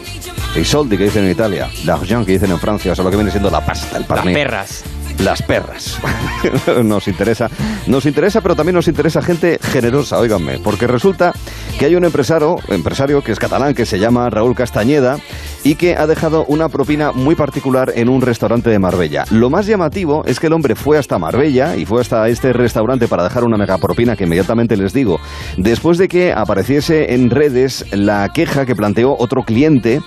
El 0.55 0.66
soldi 0.66 0.99
que 0.99 1.05
dicen 1.05 1.24
en 1.24 1.30
Italia, 1.30 1.68
l'argent 1.86 2.26
que 2.26 2.32
dicen 2.32 2.51
en 2.51 2.59
Francia, 2.59 2.93
o 2.93 2.95
sea, 2.95 3.05
lo 3.05 3.11
que 3.11 3.16
viene 3.16 3.30
siendo 3.30 3.51
la 3.51 3.64
pasta, 3.64 3.97
el 3.97 4.03
Las 4.03 4.09
parné. 4.09 4.34
perras. 4.34 4.84
Las 5.24 5.40
perras. 5.40 6.00
nos 6.84 7.06
interesa, 7.06 7.48
nos 7.86 8.06
interesa, 8.06 8.40
pero 8.40 8.56
también 8.56 8.74
nos 8.74 8.88
interesa 8.88 9.22
gente 9.22 9.58
generosa, 9.62 10.18
óiganme, 10.18 10.58
porque 10.58 10.88
resulta 10.88 11.32
que 11.78 11.84
hay 11.84 11.94
un 11.94 12.04
empresario, 12.04 12.56
empresario 12.68 13.22
que 13.22 13.30
es 13.30 13.38
catalán, 13.38 13.74
que 13.74 13.86
se 13.86 14.00
llama 14.00 14.28
Raúl 14.30 14.56
Castañeda 14.56 15.18
y 15.64 15.76
que 15.76 15.96
ha 15.96 16.06
dejado 16.06 16.44
una 16.46 16.68
propina 16.68 17.12
muy 17.12 17.34
particular 17.34 17.92
en 17.94 18.08
un 18.08 18.20
restaurante 18.20 18.70
de 18.70 18.78
Marbella. 18.80 19.24
Lo 19.30 19.48
más 19.48 19.66
llamativo 19.66 20.24
es 20.26 20.40
que 20.40 20.48
el 20.48 20.52
hombre 20.54 20.74
fue 20.74 20.98
hasta 20.98 21.18
Marbella 21.18 21.76
y 21.76 21.84
fue 21.84 22.00
hasta 22.00 22.28
este 22.28 22.52
restaurante 22.52 23.06
para 23.06 23.22
dejar 23.22 23.44
una 23.44 23.56
mega 23.56 23.78
propina 23.78 24.16
que 24.16 24.24
inmediatamente 24.24 24.76
les 24.76 24.92
digo, 24.92 25.20
después 25.56 25.98
de 25.98 26.08
que 26.08 26.32
apareciese 26.32 27.14
en 27.14 27.30
redes 27.30 27.84
la 27.92 28.28
queja 28.34 28.66
que 28.66 28.74
planteó 28.74 29.16
otro 29.16 29.42
cliente 29.42 30.00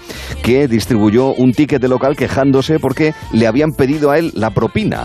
que 0.43 0.67
distribuyó 0.67 1.33
un 1.33 1.53
ticket 1.53 1.81
de 1.81 1.87
local 1.87 2.17
quejándose 2.17 2.79
porque 2.79 3.13
le 3.31 3.47
habían 3.47 3.71
pedido 3.71 4.11
a 4.11 4.17
él 4.17 4.31
la 4.35 4.49
propina. 4.49 5.04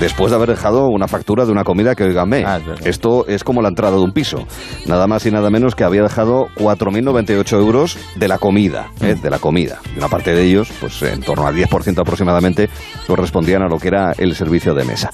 Después 0.00 0.30
de 0.30 0.36
haber 0.36 0.50
dejado 0.50 0.86
una 0.88 1.08
factura 1.08 1.44
de 1.44 1.50
una 1.50 1.64
comida 1.64 1.94
que, 1.94 2.04
oiganme, 2.04 2.44
esto 2.84 3.26
es 3.26 3.42
como 3.42 3.62
la 3.62 3.68
entrada 3.68 3.96
de 3.96 4.02
un 4.02 4.12
piso. 4.12 4.46
Nada 4.86 5.06
más 5.06 5.26
y 5.26 5.30
nada 5.30 5.50
menos 5.50 5.74
que 5.74 5.82
había 5.82 6.02
dejado 6.02 6.48
4.098 6.56 7.52
euros 7.58 7.98
de 8.14 8.28
la 8.28 8.38
comida, 8.38 8.90
¿eh? 9.00 9.16
de 9.20 9.30
la 9.30 9.38
comida. 9.38 9.80
Y 9.94 9.98
una 9.98 10.08
parte 10.08 10.34
de 10.34 10.44
ellos, 10.44 10.70
pues 10.80 11.02
en 11.02 11.20
torno 11.20 11.46
al 11.46 11.54
10% 11.56 12.00
aproximadamente, 12.00 12.68
correspondían 13.06 13.62
a 13.62 13.68
lo 13.68 13.78
que 13.78 13.88
era 13.88 14.12
el 14.18 14.36
servicio 14.36 14.74
de 14.74 14.84
mesa. 14.84 15.10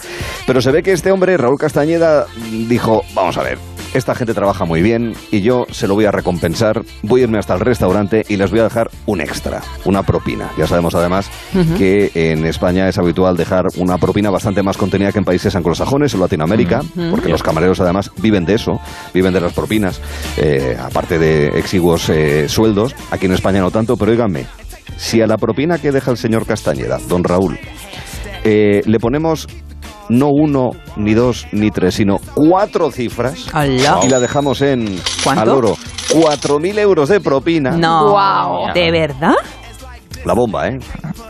Pero 0.47 0.61
se 0.61 0.71
ve 0.71 0.83
que 0.83 0.93
este 0.93 1.11
hombre, 1.11 1.37
Raúl 1.37 1.59
Castañeda, 1.59 2.27
dijo, 2.69 3.03
vamos 3.15 3.39
a 3.39 3.43
ver, 3.43 3.59
esta 3.95 4.15
gente 4.15 4.35
trabaja 4.35 4.65
muy 4.65 4.83
bien 4.83 5.15
y 5.31 5.41
yo 5.41 5.67
se 5.71 5.87
lo 5.89 5.95
voy 5.95 6.05
a 6.05 6.11
recompensar, 6.11 6.83
voy 7.03 7.21
a 7.21 7.25
irme 7.25 7.39
hasta 7.39 7.55
el 7.55 7.61
restaurante 7.61 8.25
y 8.29 8.37
les 8.37 8.51
voy 8.51 8.61
a 8.61 8.65
dejar 8.65 8.91
un 9.07 9.21
extra, 9.21 9.63
una 9.85 10.03
propina. 10.03 10.51
Ya 10.59 10.67
sabemos 10.67 10.95
además 10.95 11.31
que 11.79 12.11
en 12.15 12.45
España 12.45 12.89
es 12.89 12.99
habitual 12.99 13.37
dejar 13.37 13.67
una 13.77 13.97
propina 13.99 14.31
bastante 14.31 14.63
más 14.63 14.77
contenida 14.77 15.13
que 15.13 15.19
en 15.19 15.25
países 15.25 15.55
anglosajones 15.55 16.15
o 16.15 16.19
Latinoamérica, 16.19 16.83
porque 17.11 17.29
los 17.29 17.43
camareros 17.43 17.81
además 17.81 18.11
viven 18.21 18.45
de 18.45 18.55
eso, 18.55 18.81
viven 19.15 19.33
de 19.33 19.41
las 19.41 19.53
propinas, 19.53 20.01
eh, 20.37 20.77
aparte 20.79 21.19
de 21.19 21.59
exiguos 21.59 22.09
eh, 22.09 22.49
sueldos. 22.49 22.95
Aquí 23.11 23.27
en 23.27 23.33
España 23.33 23.61
no 23.61 23.71
tanto, 23.71 23.97
pero 23.97 24.11
óiganme, 24.11 24.47
si 24.97 25.21
a 25.21 25.27
la 25.27 25.37
propina 25.37 25.79
que 25.79 25.93
deja 25.93 26.11
el 26.11 26.17
señor 26.17 26.47
Castañeda, 26.47 26.99
don 27.09 27.23
Raúl, 27.23 27.59
eh, 28.45 28.83
le 28.85 28.99
ponemos 28.99 29.49
no 30.09 30.29
uno, 30.29 30.73
ni 30.97 31.15
dos, 31.15 31.47
ni 31.53 31.71
tres, 31.71 31.95
sino 31.95 32.19
cuatro 32.35 32.91
cifras 32.91 33.47
¡Hala! 33.53 34.01
y 34.03 34.09
la 34.09 34.21
dejamos 34.21 34.61
en 34.63 35.01
¿Cuánto? 35.23 35.43
al 35.43 35.49
oro. 35.51 35.77
Cuatro 36.13 36.59
mil 36.59 36.79
euros 36.79 37.09
de 37.09 37.21
propina. 37.21 37.71
No. 37.73 38.67
¿De 38.75 38.91
verdad? 38.91 39.35
La 40.25 40.33
bomba, 40.35 40.69
¿eh? 40.69 40.79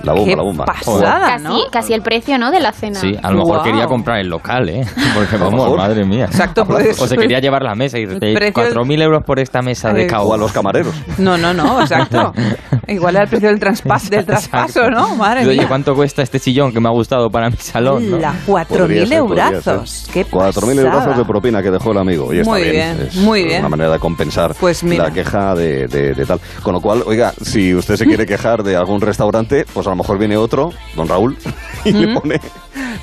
La 0.02 0.12
bomba, 0.12 0.24
Qué 0.30 0.36
la 0.36 0.42
bomba. 0.42 0.64
pasada, 0.66 1.36
casi, 1.42 1.62
casi 1.70 1.92
el 1.94 2.02
precio, 2.02 2.38
¿no? 2.38 2.50
De 2.50 2.60
la 2.60 2.72
cena. 2.72 3.00
Sí, 3.00 3.12
a 3.22 3.30
lo 3.30 3.38
mejor 3.38 3.62
quería 3.62 3.86
comprar 3.86 4.18
el 4.20 4.28
local, 4.28 4.68
¿eh? 4.68 4.84
Porque 5.14 5.36
vamos, 5.36 5.76
madre 5.76 6.04
mía. 6.04 6.26
Exacto, 6.26 6.64
pues. 6.64 7.00
O 7.00 7.06
se 7.06 7.16
quería 7.16 7.40
llevar 7.40 7.62
la 7.62 7.74
mesa 7.74 7.98
y 7.98 8.06
dice, 8.06 8.18
precio- 8.34 8.52
4.000 8.84 9.02
euros 9.02 9.22
por 9.24 9.40
esta 9.40 9.62
mesa 9.62 9.92
de 9.92 10.02
Ay. 10.02 10.06
cao. 10.06 10.24
O 10.26 10.34
a 10.34 10.36
los 10.38 10.52
camareros. 10.52 10.94
No, 11.18 11.36
no, 11.36 11.52
no, 11.52 11.80
exacto. 11.80 12.32
Igual 12.86 13.14
era 13.16 13.24
el 13.24 13.30
precio 13.30 13.48
del, 13.48 13.58
transpas, 13.58 14.10
del 14.10 14.24
traspaso, 14.26 14.90
¿no? 14.90 15.16
Madre 15.16 15.46
Oye, 15.46 15.58
mía. 15.58 15.68
¿cuánto 15.68 15.94
cuesta 15.94 16.22
este 16.22 16.38
sillón 16.38 16.72
que 16.72 16.80
me 16.80 16.88
ha 16.88 16.92
gustado 16.92 17.30
para 17.30 17.48
mi 17.50 17.56
salón? 17.56 18.10
¿no? 18.10 18.18
La 18.18 18.32
Podría 18.46 18.66
4.000 18.68 19.06
ser, 19.08 19.20
podría 19.20 19.46
eurazos. 19.48 20.08
Qué 20.12 20.26
4.000 20.26 20.84
pasada. 20.84 21.02
euros 21.02 21.16
de 21.18 21.24
propina 21.24 21.62
que 21.62 21.70
dejó 21.70 21.92
el 21.92 21.98
amigo. 21.98 22.32
Y 22.34 22.38
está 22.40 22.50
Muy 22.52 22.62
bien. 22.62 22.72
bien, 22.96 23.08
es 23.08 23.16
muy 23.16 23.44
bien. 23.44 23.60
Una 23.60 23.68
manera 23.70 23.90
de 23.92 23.98
compensar 23.98 24.54
Pues 24.60 24.82
la 24.84 25.10
queja 25.10 25.54
de, 25.54 25.86
de- 25.88 26.14
de 26.14 26.26
tal. 26.26 26.38
Con 26.62 26.74
lo 26.74 26.80
cual, 26.80 27.02
oiga, 27.06 27.32
si 27.40 27.74
usted 27.74 27.96
se 27.96 28.04
quiere 28.04 28.26
quejar 28.26 28.62
de 28.62 28.76
algún 28.84 29.00
restaurante, 29.00 29.66
pues 29.72 29.86
a 29.86 29.90
lo 29.90 29.96
mejor 29.96 30.18
viene 30.18 30.36
otro, 30.36 30.70
don 30.94 31.08
Raúl, 31.08 31.36
y 31.84 31.92
le 31.92 32.14
pone 32.14 32.40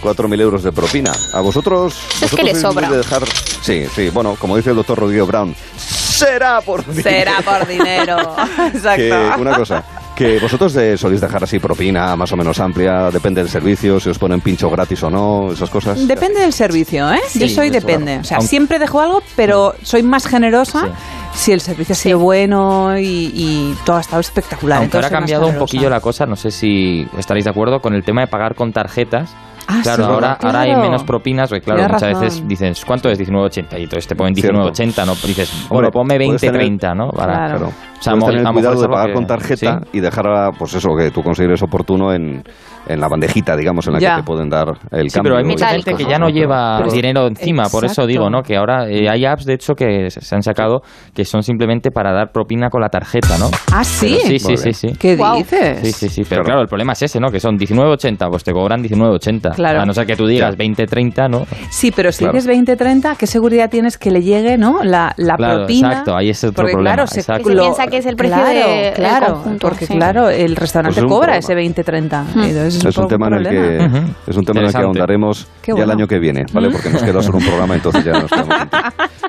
4.000 0.02 0.42
euros 0.42 0.64
de 0.64 0.72
propina. 0.72 1.12
¿A 1.34 1.42
vosotros? 1.42 1.94
Es 1.94 2.22
vosotros 2.22 2.40
que 2.40 2.54
le 2.54 2.60
sobra. 2.60 2.90
de 2.90 2.98
dejar... 2.98 3.24
Sí, 3.62 3.86
sí, 3.94 4.10
bueno, 4.10 4.36
como 4.40 4.58
dice 4.58 4.72
el 4.72 4.76
doctor 4.76 5.00
Rodrigo 5.00 5.26
Brown, 5.26 5.56
será 5.78 6.62
por 6.62 6.84
Será 6.94 7.42
por 7.42 7.68
dinero. 7.68 8.18
Exacto. 8.74 8.96
que 8.96 9.42
una 9.42 9.56
cosa, 9.56 9.84
que 10.22 10.40
vosotros 10.40 10.76
eh, 10.76 10.98
soléis 10.98 11.20
dejar 11.22 11.44
así 11.44 11.58
propina 11.58 12.16
más 12.16 12.32
o 12.32 12.38
menos 12.38 12.60
amplia, 12.60 13.10
depende 13.10 13.42
del 13.42 13.50
servicio, 13.50 14.00
si 14.00 14.10
os 14.10 14.20
ponen 14.20 14.40
pincho 14.42 14.70
gratis 14.70 15.02
o 15.04 15.10
no, 15.10 15.52
esas 15.52 15.70
cosas. 15.70 16.08
Depende 16.08 16.42
del 16.42 16.54
servicio, 16.54 17.12
¿eh? 17.12 17.20
Yo 17.34 17.48
Sí, 17.48 17.50
soy 17.56 17.68
eso, 17.70 17.74
depende. 17.80 18.06
claro. 18.12 18.22
O 18.22 18.24
sea, 18.26 18.38
Aunque- 18.38 18.50
siempre 18.50 18.78
dejo 18.80 19.02
algo, 19.02 19.24
pero 19.36 19.74
soy 19.82 20.04
más 20.04 20.28
generosa 20.28 20.90
si 21.34 21.52
el 21.54 21.62
servicio 21.62 21.94
ha 21.94 21.96
sido 21.96 22.20
bueno 22.20 22.98
y, 23.00 23.32
y 23.34 23.76
todo 23.84 23.98
ha 23.98 24.02
estado 24.02 24.20
espectacular. 24.20 24.78
Aunque 24.80 24.98
ahora 24.98 25.08
ha 25.08 25.10
soy 25.10 25.18
cambiado 25.18 25.48
un 25.48 25.58
poquillo 25.58 25.90
la 25.90 26.02
cosa, 26.02 26.26
no 26.28 26.36
sé 26.36 26.52
si 26.52 27.08
estaréis 27.18 27.46
de 27.46 27.52
acuerdo 27.52 27.80
con 27.82 27.96
el 27.96 28.04
tema 28.04 28.22
de 28.22 28.28
pagar 28.28 28.54
con 28.54 28.72
tarjetas. 28.72 29.32
Ah, 29.72 29.80
claro, 29.84 30.04
sí, 30.06 30.12
ahora, 30.12 30.38
ahora 30.42 30.60
hay 30.62 30.76
menos 30.76 31.04
propinas, 31.04 31.50
porque 31.50 31.64
claro, 31.64 31.80
Tienes 31.82 31.94
muchas 31.94 32.10
razón. 32.14 32.22
veces 32.24 32.48
dices, 32.48 32.86
¿cuánto 32.86 33.10
es 33.10 33.20
19.80? 33.20 33.80
Y 33.80 33.84
entonces 33.84 34.08
te 34.08 34.16
ponen 34.16 34.36
Cierto. 34.36 34.60
19.80, 34.72 35.06
¿no? 35.06 35.16
Dices, 35.16 35.68
bueno, 35.70 35.90
ponme 35.92 36.18
puedes 36.18 36.42
tener- 36.42 36.62
20.30, 36.62 36.94
¿no? 36.96 37.10
Para, 37.10 37.48
Claro. 37.48 37.68
O 37.68 38.04
sea, 38.04 38.14
tener 38.14 38.44
cuidado 38.52 38.82
de 38.82 38.88
pagar 38.90 39.08
que- 39.08 39.14
con 39.14 39.28
tarjeta 39.28 39.80
sí. 39.84 39.90
y 39.94 40.00
dejar, 40.00 40.28
a, 40.28 40.52
pues 40.52 40.74
eso, 40.74 40.90
que 40.98 41.12
tú 41.12 41.22
consideres 41.24 41.62
oportuno 41.62 42.12
en, 42.14 42.44
en 42.88 43.00
la 43.00 43.08
bandejita, 43.08 43.56
digamos, 43.56 43.86
en 43.88 43.94
la 43.94 44.00
Ya. 44.00 44.16
que 44.16 44.22
te 44.22 44.26
pueden 44.26 44.50
dar 44.50 44.68
el 44.92 45.10
Sí, 45.10 45.16
cambio. 45.16 45.32
pero 45.34 45.38
hay 45.38 45.44
mucha 45.46 45.68
gente 45.68 45.94
que 45.94 46.04
ya 46.06 46.18
no 46.18 46.26
¿no? 46.28 46.30
lleva 46.30 46.78
Pero- 46.80 46.92
dinero 46.92 47.28
encima, 47.28 47.64
por 47.70 47.84
eso 47.86 47.94
Exacto. 48.04 48.08
digo, 48.08 48.30
¿no? 48.30 48.42
Que 48.44 48.58
ahora 48.58 48.88
eh, 48.90 49.10
hay 49.10 49.26
apps, 49.26 49.46
de 49.46 49.54
hecho, 49.54 49.74
que 49.74 50.10
se 50.10 50.36
han 50.36 50.42
sacado 50.44 50.82
que 51.14 51.26
son 51.26 51.44
simplemente 51.44 51.92
para 51.92 52.12
dar 52.12 52.32
propina 52.32 52.70
con 52.70 52.82
la 52.82 52.90
tarjeta, 52.90 53.38
¿no? 53.38 53.50
Ah, 53.74 53.84
sí. 53.84 54.18
Pero 54.24 54.28
sí, 54.28 54.40
sí, 54.40 54.58
sí, 54.58 54.74
sí. 54.74 54.88
¿Qué 55.00 55.16
Guau. 55.16 55.38
dices? 55.38 55.80
Sí, 55.82 55.92
sí, 55.92 56.10
sí, 56.10 56.22
pero 56.28 56.44
claro. 56.44 56.62
el 56.62 56.68
problema 56.68 56.94
es 56.94 57.02
ese, 57.04 57.20
¿no? 57.20 57.30
Que 57.30 57.40
son 57.40 57.58
19.80, 57.58 58.30
pues 58.30 58.44
te 58.44 58.52
cobran 58.52 58.82
19.80. 58.84 59.52
Claro. 59.56 59.82
A 59.82 59.86
no 59.86 59.94
ser 59.94 60.06
que 60.06 60.16
tú 60.16 60.26
digas 60.28 60.56
20.30, 60.58 61.28
¿no? 61.30 61.46
Sí, 61.70 61.92
pero 61.96 62.12
si 62.12 62.20
Claro. 62.20 62.34
dices 62.34 62.48
20-30, 62.48 63.16
¿qué 63.18 63.28
seguridad 63.28 63.70
tienes 63.70 63.98
que 63.98 64.12
le 64.12 64.22
llegue, 64.22 64.58
no? 64.58 64.84
La, 64.84 65.14
la 65.18 65.36
Claro, 65.36 65.58
propina. 65.60 65.90
exacto, 65.90 66.16
ahí 66.16 66.30
es 66.30 66.44
otro 66.44 66.54
porque, 66.64 66.72
problema, 66.74 66.96
Claro, 66.96 67.08
se, 67.08 67.20
exacto. 67.22 67.50
Se 67.50 67.56
piensa 67.56 67.88
que 67.88 67.98
es 67.98 68.06
el 68.06 68.16
precio 68.16 68.36
claro, 68.38 68.60
de- 68.60 68.94
claro, 68.96 69.34
conjunto, 69.34 69.68
Porque, 69.68 69.86
sí. 69.86 69.94
claro, 69.96 70.30
el 70.30 70.56
restaurante 70.56 71.02
Pues 71.02 71.12
cobra 71.12 71.34
problema. 71.40 71.40
ese 71.40 71.56
20-30. 71.56 72.24
Hmm. 72.34 72.42
Entonces 72.76 72.90
Es 72.90 72.98
un 72.98 73.04
poco 73.04 73.08
tema 73.16 73.28
en 73.28 73.34
el 73.34 73.44
problema. 73.44 73.68
que 73.92 73.98
Ujú. 74.00 74.14
es 74.28 74.38
un 74.38 74.46
tema 74.46 74.60
en 74.62 74.66
el 74.68 74.72
que 74.74 74.78
ahondaremos 74.80 75.48
Qué 75.62 75.72
ya 75.72 75.72
el 75.72 75.76
bueno. 75.86 75.92
año 75.94 76.08
que 76.08 76.20
viene, 76.20 76.46
¿vale? 76.54 76.70
Mm. 76.70 76.72
Porque 76.72 76.90
nos 76.90 77.04
queda 77.04 77.22
solo 77.22 77.38
un 77.38 77.46
programa, 77.46 77.76
entonces 77.76 78.04
ya 78.04 78.12
nos 78.14 78.32
quedamos. 78.32 78.56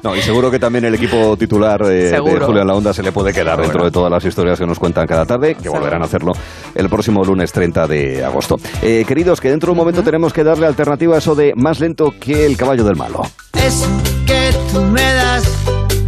No, 0.02 0.16
y 0.16 0.20
seguro 0.22 0.50
que 0.50 0.58
también 0.58 0.84
el 0.84 0.94
equipo 0.94 1.36
titular 1.36 1.84
de, 1.84 1.94
de 1.94 2.10
Seguro. 2.10 2.46
Julio 2.46 2.62
en 2.62 2.66
la 2.68 2.74
Onda 2.74 2.92
se 2.92 3.02
le 3.04 3.12
puede 3.12 3.32
quedar 3.32 3.60
dentro 3.60 3.84
de 3.84 3.90
todas 3.92 4.10
las 4.10 4.24
historias 4.24 4.58
que 4.58 4.66
nos 4.66 4.78
cuentan 4.78 5.06
cada 5.06 5.24
tarde, 5.26 5.54
que 5.54 5.68
volverán 5.68 6.02
a 6.02 6.06
hacerlo 6.06 6.32
el 6.74 6.88
próximo 6.88 7.22
lunes 7.24 7.52
30 7.52 7.86
de 7.86 8.24
agosto. 8.24 8.56
Eh, 8.82 9.04
queridos, 9.06 9.40
que 9.40 9.50
dentro 9.50 9.68
de 9.68 9.72
un 9.72 9.78
momento 9.78 10.02
tenemos 10.02 10.32
que 10.32 10.42
darle 10.42 10.66
alternativa 10.66 11.14
a 11.14 11.18
eso 11.18 11.34
de 11.36 11.52
más 11.56 11.78
lento 11.78 12.12
que 12.18 12.46
el 12.46 12.56
caballo 12.56 12.82
del 12.84 12.96
malo. 12.96 13.22
Eso 13.54 13.86
que 14.26 14.50
tú 14.72 14.80
me 14.82 15.02
das 15.12 15.44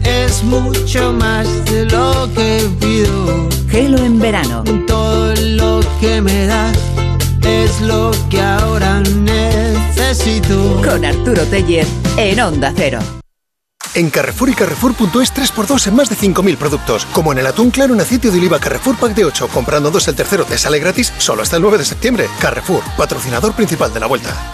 es 0.05 0.43
mucho 0.43 1.12
más 1.12 1.47
de 1.66 1.85
lo 1.87 2.28
que 2.35 2.68
pido. 2.80 3.49
Gelo 3.68 3.99
en 3.99 4.18
verano. 4.18 4.64
Todo 4.89 5.32
lo 5.37 5.80
que 6.01 6.20
me 6.20 6.47
das 6.47 6.76
es 7.47 7.80
lo 7.80 8.11
que 8.30 8.40
ahora 8.40 9.01
necesito. 9.01 10.80
Con 10.84 11.05
Arturo 11.05 11.42
Tellez 11.45 11.88
en 12.16 12.40
Onda 12.40 12.72
Cero. 12.76 12.99
En 13.95 14.11
Carrefour 14.11 14.49
y 14.49 14.55
Carrefour.es 14.55 15.32
3x2 15.32 15.86
en 15.86 15.95
más 15.95 16.09
de 16.09 16.16
5.000 16.16 16.57
productos. 16.57 17.07
Como 17.07 17.32
en 17.32 17.38
el 17.38 17.47
atún 17.47 17.70
claro 17.70 17.95
en 17.95 18.01
aceite 18.01 18.30
de 18.30 18.38
oliva 18.38 18.59
Carrefour 18.59 18.97
Pack 18.97 19.14
de 19.14 19.24
8. 19.24 19.49
Comprando 19.49 19.90
dos 19.90 20.09
el 20.09 20.16
tercero 20.16 20.45
te 20.45 20.59
sale 20.59 20.80
gratis 20.80 21.12
solo 21.18 21.42
hasta 21.42 21.57
el 21.57 21.62
9 21.62 21.78
de 21.78 21.84
septiembre. 21.84 22.28
Carrefour, 22.40 22.82
patrocinador 22.97 23.55
principal 23.55 23.92
de 23.92 24.01
la 24.01 24.07
vuelta. 24.07 24.53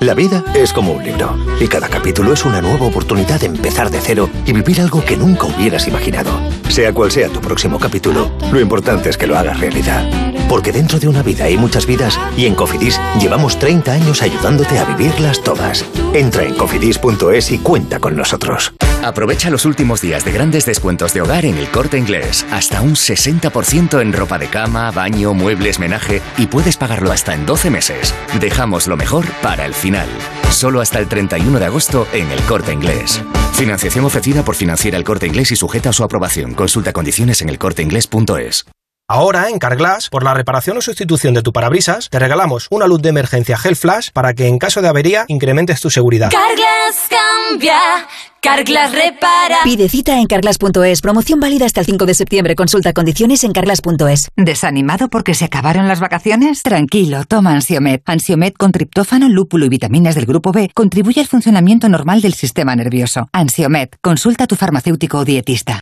La 0.00 0.14
vida 0.14 0.44
es 0.54 0.72
como 0.72 0.92
un 0.92 1.04
libro 1.04 1.36
y 1.60 1.68
cada 1.68 1.88
capítulo 1.88 2.32
es 2.32 2.44
una 2.44 2.62
nueva 2.62 2.86
oportunidad 2.86 3.40
de 3.40 3.46
empezar 3.46 3.90
de 3.90 4.00
cero 4.00 4.30
y 4.46 4.52
vivir 4.52 4.80
algo 4.80 5.04
que 5.04 5.16
nunca 5.16 5.46
hubieras 5.46 5.86
imaginado. 5.88 6.30
Sea 6.68 6.92
cual 6.92 7.10
sea 7.10 7.28
tu 7.28 7.40
próximo 7.40 7.78
capítulo, 7.78 8.30
lo 8.50 8.60
importante 8.60 9.10
es 9.10 9.18
que 9.18 9.26
lo 9.26 9.36
hagas 9.36 9.60
realidad. 9.60 10.08
Porque 10.48 10.72
dentro 10.72 10.98
de 10.98 11.08
una 11.08 11.22
vida 11.22 11.44
hay 11.44 11.56
muchas 11.56 11.86
vidas 11.86 12.18
y 12.36 12.46
en 12.46 12.54
Cofidis 12.54 12.98
llevamos 13.20 13.58
30 13.58 13.92
años 13.92 14.22
ayudándote 14.22 14.78
a 14.78 14.84
vivirlas 14.84 15.42
todas. 15.42 15.84
Entra 16.14 16.44
en 16.44 16.54
cofidis.es 16.54 17.52
y 17.52 17.58
cuenta 17.58 17.98
con 18.00 18.16
nosotros. 18.16 18.72
Aprovecha 19.02 19.48
los 19.48 19.64
últimos 19.64 20.02
días 20.02 20.24
de 20.24 20.32
grandes 20.32 20.66
descuentos 20.66 21.14
de 21.14 21.22
hogar 21.22 21.46
en 21.46 21.56
el 21.56 21.70
corte 21.70 21.96
inglés. 21.96 22.44
Hasta 22.50 22.82
un 22.82 22.94
60% 22.94 24.00
en 24.02 24.12
ropa 24.12 24.38
de 24.38 24.48
cama, 24.48 24.90
baño, 24.90 25.32
muebles, 25.32 25.78
menaje 25.78 26.20
y 26.36 26.46
puedes 26.46 26.76
pagarlo 26.76 27.10
hasta 27.10 27.32
en 27.34 27.46
12 27.46 27.70
meses. 27.70 28.14
Dejamos 28.40 28.86
lo 28.86 28.96
mejor 28.96 29.24
para 29.42 29.64
el 29.64 29.69
final. 29.74 30.08
Solo 30.50 30.80
hasta 30.80 30.98
el 30.98 31.08
31 31.08 31.58
de 31.58 31.66
agosto 31.66 32.06
en 32.12 32.30
el 32.30 32.40
corte 32.42 32.72
inglés. 32.72 33.22
Financiación 33.52 34.04
ofrecida 34.04 34.42
por 34.44 34.54
Financiera 34.54 34.96
el 34.96 35.04
corte 35.04 35.26
inglés 35.26 35.52
y 35.52 35.56
sujeta 35.56 35.90
a 35.90 35.92
su 35.92 36.04
aprobación. 36.04 36.54
Consulta 36.54 36.92
condiciones 36.92 37.42
en 37.42 37.50
elcorteinglés.es. 37.50 38.66
Ahora, 39.12 39.48
en 39.48 39.58
Carglass, 39.58 40.08
por 40.08 40.22
la 40.22 40.34
reparación 40.34 40.78
o 40.78 40.80
sustitución 40.80 41.34
de 41.34 41.42
tu 41.42 41.52
parabrisas, 41.52 42.08
te 42.10 42.20
regalamos 42.20 42.68
una 42.70 42.86
luz 42.86 43.02
de 43.02 43.08
emergencia 43.08 43.58
Gel 43.58 43.74
Flash 43.74 44.10
para 44.12 44.34
que 44.34 44.46
en 44.46 44.60
caso 44.60 44.82
de 44.82 44.88
avería 44.88 45.24
incrementes 45.26 45.80
tu 45.80 45.90
seguridad. 45.90 46.30
Carglass 46.30 47.08
cambia, 47.10 48.06
Carglass 48.42 48.92
repara. 48.92 49.58
Pide 49.64 49.90
cita 49.90 50.18
en 50.18 50.26
carglass.es. 50.26 51.02
Promoción 51.02 51.40
válida 51.40 51.66
hasta 51.66 51.80
el 51.80 51.86
5 51.86 52.06
de 52.06 52.14
septiembre. 52.14 52.56
Consulta 52.56 52.94
condiciones 52.94 53.44
en 53.44 53.52
carglass.es. 53.52 54.28
¿Desanimado 54.34 55.08
porque 55.08 55.34
se 55.34 55.44
acabaron 55.44 55.88
las 55.88 56.00
vacaciones? 56.00 56.62
Tranquilo, 56.62 57.24
toma 57.26 57.52
Ansiomed. 57.52 58.00
Ansiomed 58.06 58.54
con 58.54 58.72
triptófano, 58.72 59.28
lúpulo 59.28 59.66
y 59.66 59.68
vitaminas 59.68 60.14
del 60.14 60.24
grupo 60.24 60.52
B 60.52 60.70
contribuye 60.72 61.20
al 61.20 61.26
funcionamiento 61.26 61.90
normal 61.90 62.22
del 62.22 62.32
sistema 62.32 62.74
nervioso. 62.74 63.28
Ansiomed, 63.32 63.90
consulta 64.00 64.44
a 64.44 64.46
tu 64.46 64.56
farmacéutico 64.56 65.18
o 65.18 65.24
dietista. 65.26 65.80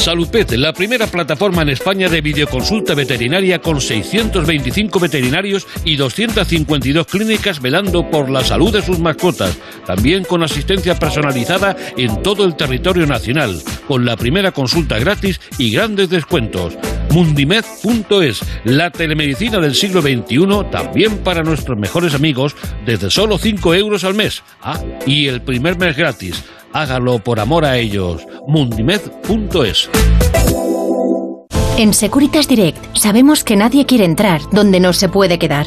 Saludpet, 0.00 0.52
la 0.52 0.72
primera 0.72 1.06
plataforma 1.06 1.60
en 1.60 1.68
España 1.68 2.08
de 2.08 2.22
videoconsulta 2.22 2.94
veterinaria 2.94 3.58
con 3.58 3.82
625 3.82 4.98
veterinarios 4.98 5.66
y 5.84 5.96
252 5.96 7.06
clínicas 7.06 7.60
velando 7.60 8.08
por 8.08 8.30
la 8.30 8.42
salud 8.42 8.72
de 8.72 8.80
sus 8.80 8.98
mascotas. 8.98 9.58
También 9.84 10.24
con 10.24 10.42
asistencia 10.42 10.98
personalizada 10.98 11.76
en 11.96 12.22
todo 12.22 12.44
el 12.44 12.56
territorio 12.56 13.06
nacional, 13.06 13.60
con 13.86 14.04
la 14.04 14.16
primera 14.16 14.52
consulta 14.52 14.98
gratis 14.98 15.40
y 15.58 15.70
grandes 15.70 16.10
descuentos. 16.10 16.76
Mundimed.es, 17.12 18.40
la 18.64 18.90
telemedicina 18.90 19.58
del 19.58 19.74
siglo 19.74 20.00
XXI, 20.00 20.70
también 20.70 21.18
para 21.18 21.42
nuestros 21.42 21.78
mejores 21.78 22.14
amigos, 22.14 22.54
desde 22.86 23.10
solo 23.10 23.38
5 23.38 23.74
euros 23.74 24.04
al 24.04 24.14
mes. 24.14 24.42
Ah, 24.62 24.80
y 25.06 25.26
el 25.26 25.42
primer 25.42 25.76
mes 25.76 25.96
gratis. 25.96 26.44
Hágalo 26.72 27.18
por 27.18 27.40
amor 27.40 27.64
a 27.64 27.78
ellos. 27.78 28.22
Mundimed.es. 28.46 29.90
En 31.76 31.94
Securitas 31.94 32.46
Direct 32.46 32.78
sabemos 32.94 33.42
que 33.42 33.56
nadie 33.56 33.86
quiere 33.86 34.04
entrar 34.04 34.42
donde 34.52 34.80
no 34.80 34.92
se 34.92 35.08
puede 35.08 35.38
quedar. 35.38 35.66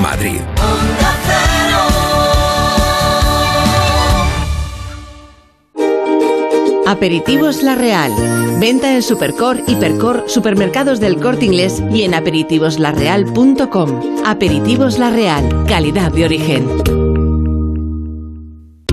Madrid. 0.00 0.40
Aperitivos 6.86 7.62
La 7.62 7.74
Real. 7.74 8.12
Venta 8.60 8.94
en 8.94 9.02
Supercor, 9.02 9.62
Hipercor, 9.66 10.24
Supermercados 10.26 11.00
del 11.00 11.16
Corte 11.16 11.46
Inglés 11.46 11.82
y 11.92 12.02
en 12.02 12.14
aperitivoslarreal.com. 12.14 14.22
Aperitivos 14.26 14.98
La 14.98 15.10
Real. 15.10 15.64
Calidad 15.66 16.12
de 16.12 16.24
origen. 16.26 17.01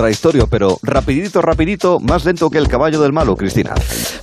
Contradictorio, 0.00 0.46
pero 0.46 0.78
rapidito, 0.82 1.40
rapidito, 1.40 1.98
más 2.00 2.26
lento 2.26 2.50
que 2.50 2.58
el 2.58 2.68
caballo 2.68 3.00
del 3.00 3.14
malo, 3.14 3.34
Cristina. 3.34 3.72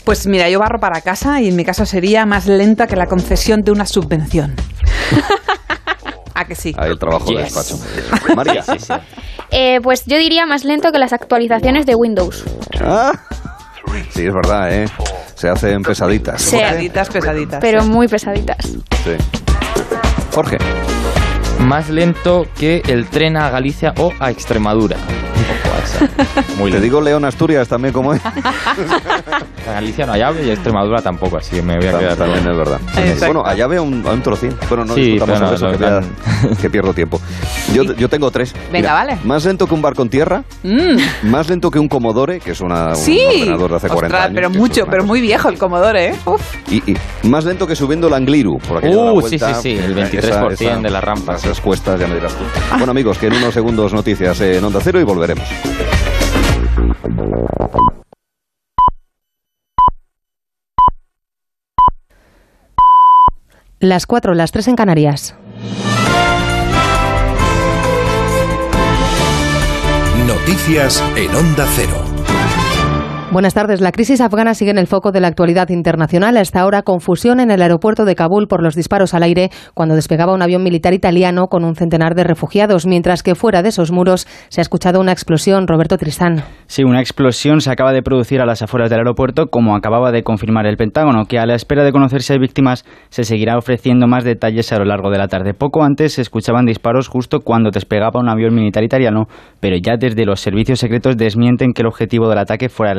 Pues 0.06 0.28
mira, 0.28 0.48
yo 0.48 0.60
barro 0.60 0.80
para 0.80 1.02
casa 1.02 1.42
y 1.42 1.48
en 1.48 1.56
mi 1.56 1.66
caso 1.66 1.84
sería 1.88 2.28
más 2.28 2.46
lenta 2.46 2.86
que 2.86 2.96
la 2.96 3.08
concesión 3.08 3.64
de 3.64 3.72
una 3.72 3.88
subvención. 3.88 4.54
¿A 6.36 6.46
que 6.48 6.54
sí? 6.54 6.76
Ahí 6.78 6.92
el 6.92 7.00
trabajo 7.00 7.26
de 7.26 7.38
Yes. 7.44 7.56
despacho. 7.56 8.36
María. 8.36 8.64
Eh, 9.50 9.80
pues 9.82 10.04
yo 10.06 10.20
diría 10.20 10.46
más 10.46 10.64
lento 10.64 10.92
que 10.92 11.00
las 11.00 11.12
actualizaciones 11.12 11.88
de 11.88 11.96
Windows. 11.96 12.44
Ah, 12.80 13.12
sí, 14.12 14.28
es 14.28 14.34
verdad, 14.34 14.72
¿eh? 14.72 14.86
Se 15.34 15.50
hacen 15.50 15.82
pesaditas. 15.82 16.40
Sí. 16.40 16.56
Pesaditas, 16.58 17.10
pesaditas. 17.10 17.60
Pero 17.62 17.84
muy 17.84 18.08
pesaditas. 18.08 18.58
Sí. 18.64 19.16
Jorge. 20.36 20.60
Más 21.62 21.90
lento 21.90 22.46
que 22.60 22.84
el 22.88 23.08
tren 23.08 23.38
a 23.38 23.50
Galicia 23.50 23.96
o 23.98 24.14
a 24.20 24.30
Extremadura. 24.30 24.98
Esa. 25.84 26.10
Muy 26.58 26.72
Te 26.72 26.80
digo 26.80 27.02
León 27.02 27.26
Asturias 27.26 27.68
también 27.68 27.94
como 27.94 28.14
es. 28.14 28.22
Galicia 29.66 30.06
no 30.06 30.14
hay 30.14 30.22
ave 30.22 30.46
y 30.46 30.50
Extremadura 30.52 31.02
tampoco, 31.02 31.38
así 31.38 31.56
que 31.56 31.62
me 31.62 31.78
voy 31.78 31.88
a 31.88 31.98
quedar 31.98 32.16
También 32.18 32.40
es 32.50 32.58
verdad. 32.58 32.80
Exacto. 32.98 33.26
Bueno, 33.26 33.44
allá 33.46 33.68
veo 33.68 33.84
un, 33.84 34.06
a 34.06 34.12
un 34.12 34.22
trocín. 34.22 34.54
Bueno, 34.70 34.86
no 34.86 34.94
Sí, 34.94 35.02
discutamos 35.14 35.40
pero 35.40 35.58
sobre 35.58 35.76
eso, 35.76 35.90
no, 35.90 36.00
que, 36.02 36.48
ya- 36.56 36.56
que 36.62 36.70
pierdo 36.70 36.94
tiempo. 36.94 37.20
Yo, 37.74 37.84
yo 37.84 38.10
tengo 38.10 38.30
tres. 38.30 38.54
Venga, 38.72 38.94
vale. 38.94 39.18
Más 39.24 39.46
lento 39.46 39.66
que 39.68 39.74
un 39.74 39.82
barco 39.82 40.02
en 40.02 40.10
tierra, 40.10 40.44
Mm, 40.64 41.30
más 41.30 41.50
lento 41.50 41.70
que 41.72 41.80
un 41.80 41.88
Commodore, 41.88 42.40
que 42.40 42.52
es 42.52 42.62
una, 42.62 42.94
sí. 42.96 43.20
un 43.26 43.42
ordenador 43.42 43.70
de 43.72 43.76
hace 43.78 43.88
40 43.88 44.06
Ostras, 44.06 44.24
años. 44.26 44.36
pero 44.36 44.50
mucho, 44.50 44.86
pero 44.90 45.04
muy 45.04 45.22
viejo 45.22 45.50
el 45.50 45.58
Commodore, 45.58 46.08
¿eh? 46.10 46.16
Uf. 46.26 46.42
Y, 46.72 46.92
y 46.92 46.98
más 47.28 47.46
lento 47.46 47.66
que 47.68 47.76
subiendo 47.76 48.08
el 48.08 48.14
Angliru. 48.14 48.58
Por 48.60 48.78
aquello 48.78 49.00
de 49.00 49.06
la 49.06 49.12
Uh, 49.14 49.22
vuelta, 49.22 49.54
sí, 49.56 49.56
sí, 49.56 49.78
sí, 49.78 49.84
el 49.84 49.98
esa- 49.98 50.42
23% 50.42 50.52
esa- 50.52 50.76
de 50.80 50.90
la 50.90 51.02
rampa. 51.02 51.36
Esas 51.36 51.60
cuestas, 51.62 52.00
ya 52.00 52.08
me 52.08 52.16
dirás 52.16 52.34
tú. 52.34 52.44
Bueno, 52.78 52.92
amigos, 52.92 53.18
que 53.18 53.28
en 53.28 53.34
unos 53.36 53.54
segundos 53.54 53.94
noticias 53.94 54.40
en 54.42 54.64
Onda 54.64 54.80
Cero 54.82 55.00
y 55.00 55.04
volveremos. 55.04 55.46
Las 63.80 64.06
4, 64.06 64.34
las 64.34 64.54
3 64.54 64.70
en 64.70 64.76
Canarias. 64.78 65.36
Noticias 70.26 71.04
en 71.18 71.36
Onda 71.36 71.68
Cero. 71.76 72.13
Buenas 73.34 73.56
tardes. 73.56 73.82
La 73.82 73.92
crisis 73.92 74.22
afgana 74.22 74.54
sigue 74.54 74.70
en 74.70 74.78
el 74.78 74.86
foco 74.86 75.12
de 75.12 75.20
la 75.20 75.28
actualidad 75.28 75.70
internacional. 75.70 76.38
Hasta 76.38 76.60
ahora, 76.60 76.84
confusión 76.84 77.40
en 77.40 77.50
el 77.50 77.64
aeropuerto 77.64 78.06
de 78.06 78.14
Kabul 78.14 78.48
por 78.48 78.62
los 78.62 78.76
disparos 78.76 79.16
al 79.16 79.24
aire 79.24 79.50
cuando 79.74 79.96
despegaba 79.96 80.36
un 80.36 80.44
avión 80.44 80.62
militar 80.62 80.94
italiano 80.94 81.48
con 81.48 81.66
un 81.66 81.74
centenar 81.74 82.14
de 82.14 82.26
refugiados, 82.26 82.86
mientras 82.86 83.24
que 83.24 83.34
fuera 83.34 83.64
de 83.64 83.70
esos 83.70 83.92
muros 83.92 84.28
se 84.50 84.62
ha 84.62 84.64
escuchado 84.64 85.00
una 85.00 85.14
explosión. 85.14 85.68
Roberto 85.68 85.98
Tristán. 85.98 86.44
Sí, 86.68 86.84
una 86.84 87.00
explosión 87.00 87.60
se 87.60 87.72
acaba 87.72 87.92
de 87.92 88.04
producir 88.04 88.40
a 88.40 88.46
las 88.46 88.62
afueras 88.62 88.92
del 88.92 89.00
aeropuerto, 89.00 89.48
como 89.48 89.76
acababa 89.76 90.12
de 90.12 90.22
confirmar 90.22 90.68
el 90.68 90.78
Pentágono, 90.78 91.26
que 91.26 91.40
a 91.40 91.48
la 91.48 91.56
espera 91.56 91.84
de 91.84 91.92
conocer 91.92 92.22
si 92.22 92.34
hay 92.34 92.40
víctimas 92.40 92.86
se 93.10 93.24
seguirá 93.24 93.58
ofreciendo 93.58 94.06
más 94.06 94.26
detalles 94.26 94.72
a 94.72 94.78
lo 94.78 94.86
largo 94.86 95.10
de 95.10 95.18
la 95.18 95.28
tarde. 95.28 95.56
Poco 95.56 95.84
antes 95.84 96.14
se 96.14 96.22
escuchaban 96.22 96.68
disparos 96.68 97.08
justo 97.08 97.40
cuando 97.40 97.72
despegaba 97.72 98.20
un 98.20 98.30
avión 98.30 98.54
militar 98.54 98.84
italiano, 98.84 99.26
pero 99.60 99.76
ya 99.84 99.98
desde 99.98 100.24
los 100.24 100.40
servicios 100.40 100.78
secretos 100.78 101.18
desmienten 101.18 101.74
que 101.74 101.82
el 101.82 101.88
objetivo 101.88 102.30
del 102.30 102.38
ataque 102.38 102.70
fuera 102.70 102.94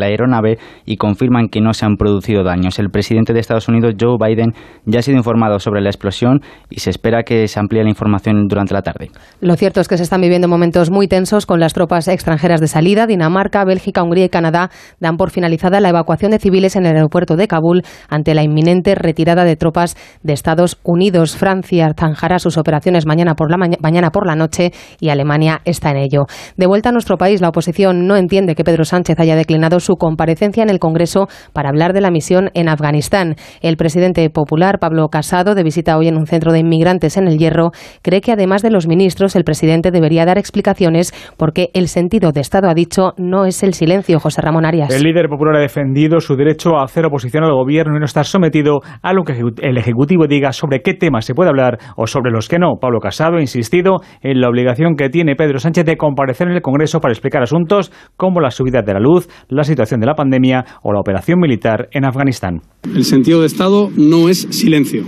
y 0.84 0.96
confirman 0.96 1.48
que 1.48 1.60
no 1.60 1.72
se 1.72 1.84
han 1.84 1.96
producido 1.96 2.42
daños. 2.44 2.78
El 2.78 2.90
presidente 2.90 3.32
de 3.32 3.40
Estados 3.40 3.68
Unidos, 3.68 3.94
Joe 4.00 4.16
Biden, 4.18 4.52
ya 4.86 5.00
ha 5.00 5.02
sido 5.02 5.16
informado 5.18 5.58
sobre 5.58 5.80
la 5.80 5.88
explosión 5.90 6.40
y 6.70 6.80
se 6.80 6.90
espera 6.90 7.22
que 7.22 7.46
se 7.48 7.60
amplíe 7.60 7.82
la 7.82 7.90
información 7.90 8.46
durante 8.48 8.74
la 8.74 8.82
tarde. 8.82 9.10
Lo 9.40 9.54
cierto 9.56 9.80
es 9.80 9.88
que 9.88 9.96
se 9.96 10.02
están 10.02 10.20
viviendo 10.20 10.48
momentos 10.48 10.90
muy 10.90 11.08
tensos 11.08 11.46
con 11.46 11.60
las 11.60 11.72
tropas 11.74 12.08
extranjeras 12.08 12.60
de 12.60 12.68
salida. 12.68 13.06
Dinamarca, 13.06 13.64
Bélgica, 13.64 14.02
Hungría 14.02 14.26
y 14.26 14.28
Canadá 14.28 14.70
dan 15.00 15.16
por 15.16 15.30
finalizada 15.30 15.80
la 15.80 15.88
evacuación 15.90 16.30
de 16.30 16.38
civiles 16.38 16.76
en 16.76 16.86
el 16.86 16.96
aeropuerto 16.96 17.36
de 17.36 17.48
Kabul 17.48 17.82
ante 18.08 18.34
la 18.34 18.42
inminente 18.42 18.94
retirada 18.94 19.44
de 19.44 19.56
tropas 19.56 19.96
de 20.22 20.32
Estados 20.32 20.78
Unidos. 20.82 21.36
Francia 21.36 21.92
zanjará 21.98 22.38
sus 22.38 22.56
operaciones 22.58 23.06
mañana 23.06 23.34
por 23.34 23.50
la, 23.50 23.56
maña- 23.56 23.78
mañana 23.80 24.10
por 24.10 24.26
la 24.26 24.36
noche 24.36 24.72
y 25.00 25.08
Alemania 25.08 25.60
está 25.64 25.90
en 25.90 25.98
ello. 25.98 26.24
De 26.56 26.66
vuelta 26.66 26.90
a 26.90 26.92
nuestro 26.92 27.16
país, 27.16 27.40
la 27.40 27.48
oposición 27.48 28.06
no 28.06 28.16
entiende 28.16 28.54
que 28.54 28.64
Pedro 28.64 28.84
Sánchez 28.84 29.18
haya 29.20 29.36
declinado 29.36 29.80
su 29.80 29.94
comparecencia 30.14 30.62
en 30.62 30.70
el 30.70 30.78
Congreso 30.78 31.26
para 31.52 31.70
hablar 31.70 31.92
de 31.92 32.00
la 32.00 32.12
misión 32.12 32.50
en 32.54 32.68
Afganistán. 32.68 33.34
El 33.62 33.76
presidente 33.76 34.30
popular, 34.30 34.78
Pablo 34.78 35.08
Casado, 35.08 35.56
de 35.56 35.64
visita 35.64 35.98
hoy 35.98 36.06
en 36.06 36.16
un 36.16 36.26
centro 36.26 36.52
de 36.52 36.60
inmigrantes 36.60 37.16
en 37.16 37.26
El 37.26 37.36
Hierro, 37.36 37.72
cree 38.02 38.20
que 38.20 38.30
además 38.30 38.62
de 38.62 38.70
los 38.70 38.86
ministros, 38.86 39.34
el 39.34 39.42
presidente 39.42 39.90
debería 39.90 40.24
dar 40.24 40.38
explicaciones 40.38 41.12
porque 41.36 41.70
el 41.74 41.88
sentido 41.88 42.30
de 42.30 42.40
Estado, 42.40 42.68
ha 42.68 42.74
dicho, 42.74 43.12
no 43.16 43.44
es 43.44 43.64
el 43.64 43.74
silencio. 43.74 44.20
José 44.20 44.40
Ramón 44.40 44.64
Arias. 44.64 44.94
El 44.94 45.02
líder 45.02 45.28
popular 45.28 45.56
ha 45.56 45.60
defendido 45.60 46.20
su 46.20 46.36
derecho 46.36 46.76
a 46.78 46.84
hacer 46.84 47.04
oposición 47.06 47.42
al 47.42 47.54
gobierno 47.54 47.96
y 47.96 47.98
no 47.98 48.04
estar 48.04 48.24
sometido 48.24 48.80
a 49.02 49.12
lo 49.12 49.24
que 49.24 49.32
el 49.62 49.76
Ejecutivo 49.76 50.28
diga 50.28 50.52
sobre 50.52 50.80
qué 50.80 50.94
temas 50.94 51.24
se 51.24 51.34
puede 51.34 51.50
hablar 51.50 51.78
o 51.96 52.06
sobre 52.06 52.30
los 52.30 52.48
que 52.48 52.60
no. 52.60 52.76
Pablo 52.80 53.00
Casado 53.00 53.38
ha 53.38 53.40
insistido 53.40 53.96
en 54.22 54.40
la 54.40 54.48
obligación 54.48 54.94
que 54.94 55.08
tiene 55.08 55.34
Pedro 55.34 55.58
Sánchez 55.58 55.84
de 55.84 55.96
comparecer 55.96 56.46
en 56.46 56.54
el 56.54 56.62
Congreso 56.62 57.00
para 57.00 57.12
explicar 57.12 57.42
asuntos 57.42 57.90
como 58.16 58.40
la 58.40 58.50
subida 58.50 58.82
de 58.82 58.92
la 58.92 59.00
luz, 59.00 59.28
la 59.48 59.64
situación 59.64 60.00
de 60.00 60.03
la 60.06 60.14
pandemia 60.14 60.64
o 60.82 60.92
la 60.92 61.00
operación 61.00 61.40
militar 61.40 61.88
en 61.92 62.04
Afganistán. 62.04 62.62
El 62.94 63.04
sentido 63.04 63.40
de 63.40 63.46
Estado 63.46 63.90
no 63.96 64.28
es 64.28 64.46
silencio, 64.50 65.04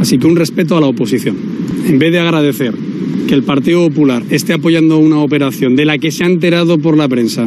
así 0.00 0.18
que 0.18 0.26
un 0.26 0.36
respeto 0.36 0.76
a 0.76 0.80
la 0.80 0.86
oposición. 0.86 1.36
En 1.86 1.98
vez 1.98 2.12
de 2.12 2.20
agradecer 2.20 2.74
que 3.26 3.34
el 3.34 3.42
Partido 3.42 3.88
Popular 3.88 4.22
esté 4.30 4.54
apoyando 4.54 4.98
una 4.98 5.18
operación 5.18 5.76
de 5.76 5.84
la 5.84 5.98
que 5.98 6.10
se 6.10 6.24
ha 6.24 6.26
enterado 6.26 6.78
por 6.78 6.96
la 6.96 7.08
prensa 7.08 7.46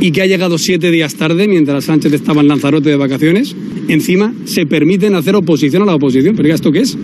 y 0.00 0.12
que 0.12 0.22
ha 0.22 0.26
llegado 0.26 0.58
siete 0.58 0.90
días 0.90 1.16
tarde 1.16 1.48
mientras 1.48 1.84
Sánchez 1.84 2.12
estaba 2.12 2.40
en 2.40 2.48
Lanzarote 2.48 2.90
de 2.90 2.96
vacaciones, 2.96 3.56
encima 3.88 4.32
se 4.44 4.66
permiten 4.66 5.14
hacer 5.14 5.34
oposición 5.34 5.82
a 5.82 5.86
la 5.86 5.94
oposición. 5.94 6.36
¿Pero 6.36 6.54
esto 6.54 6.70
qué 6.70 6.80
es? 6.80 6.96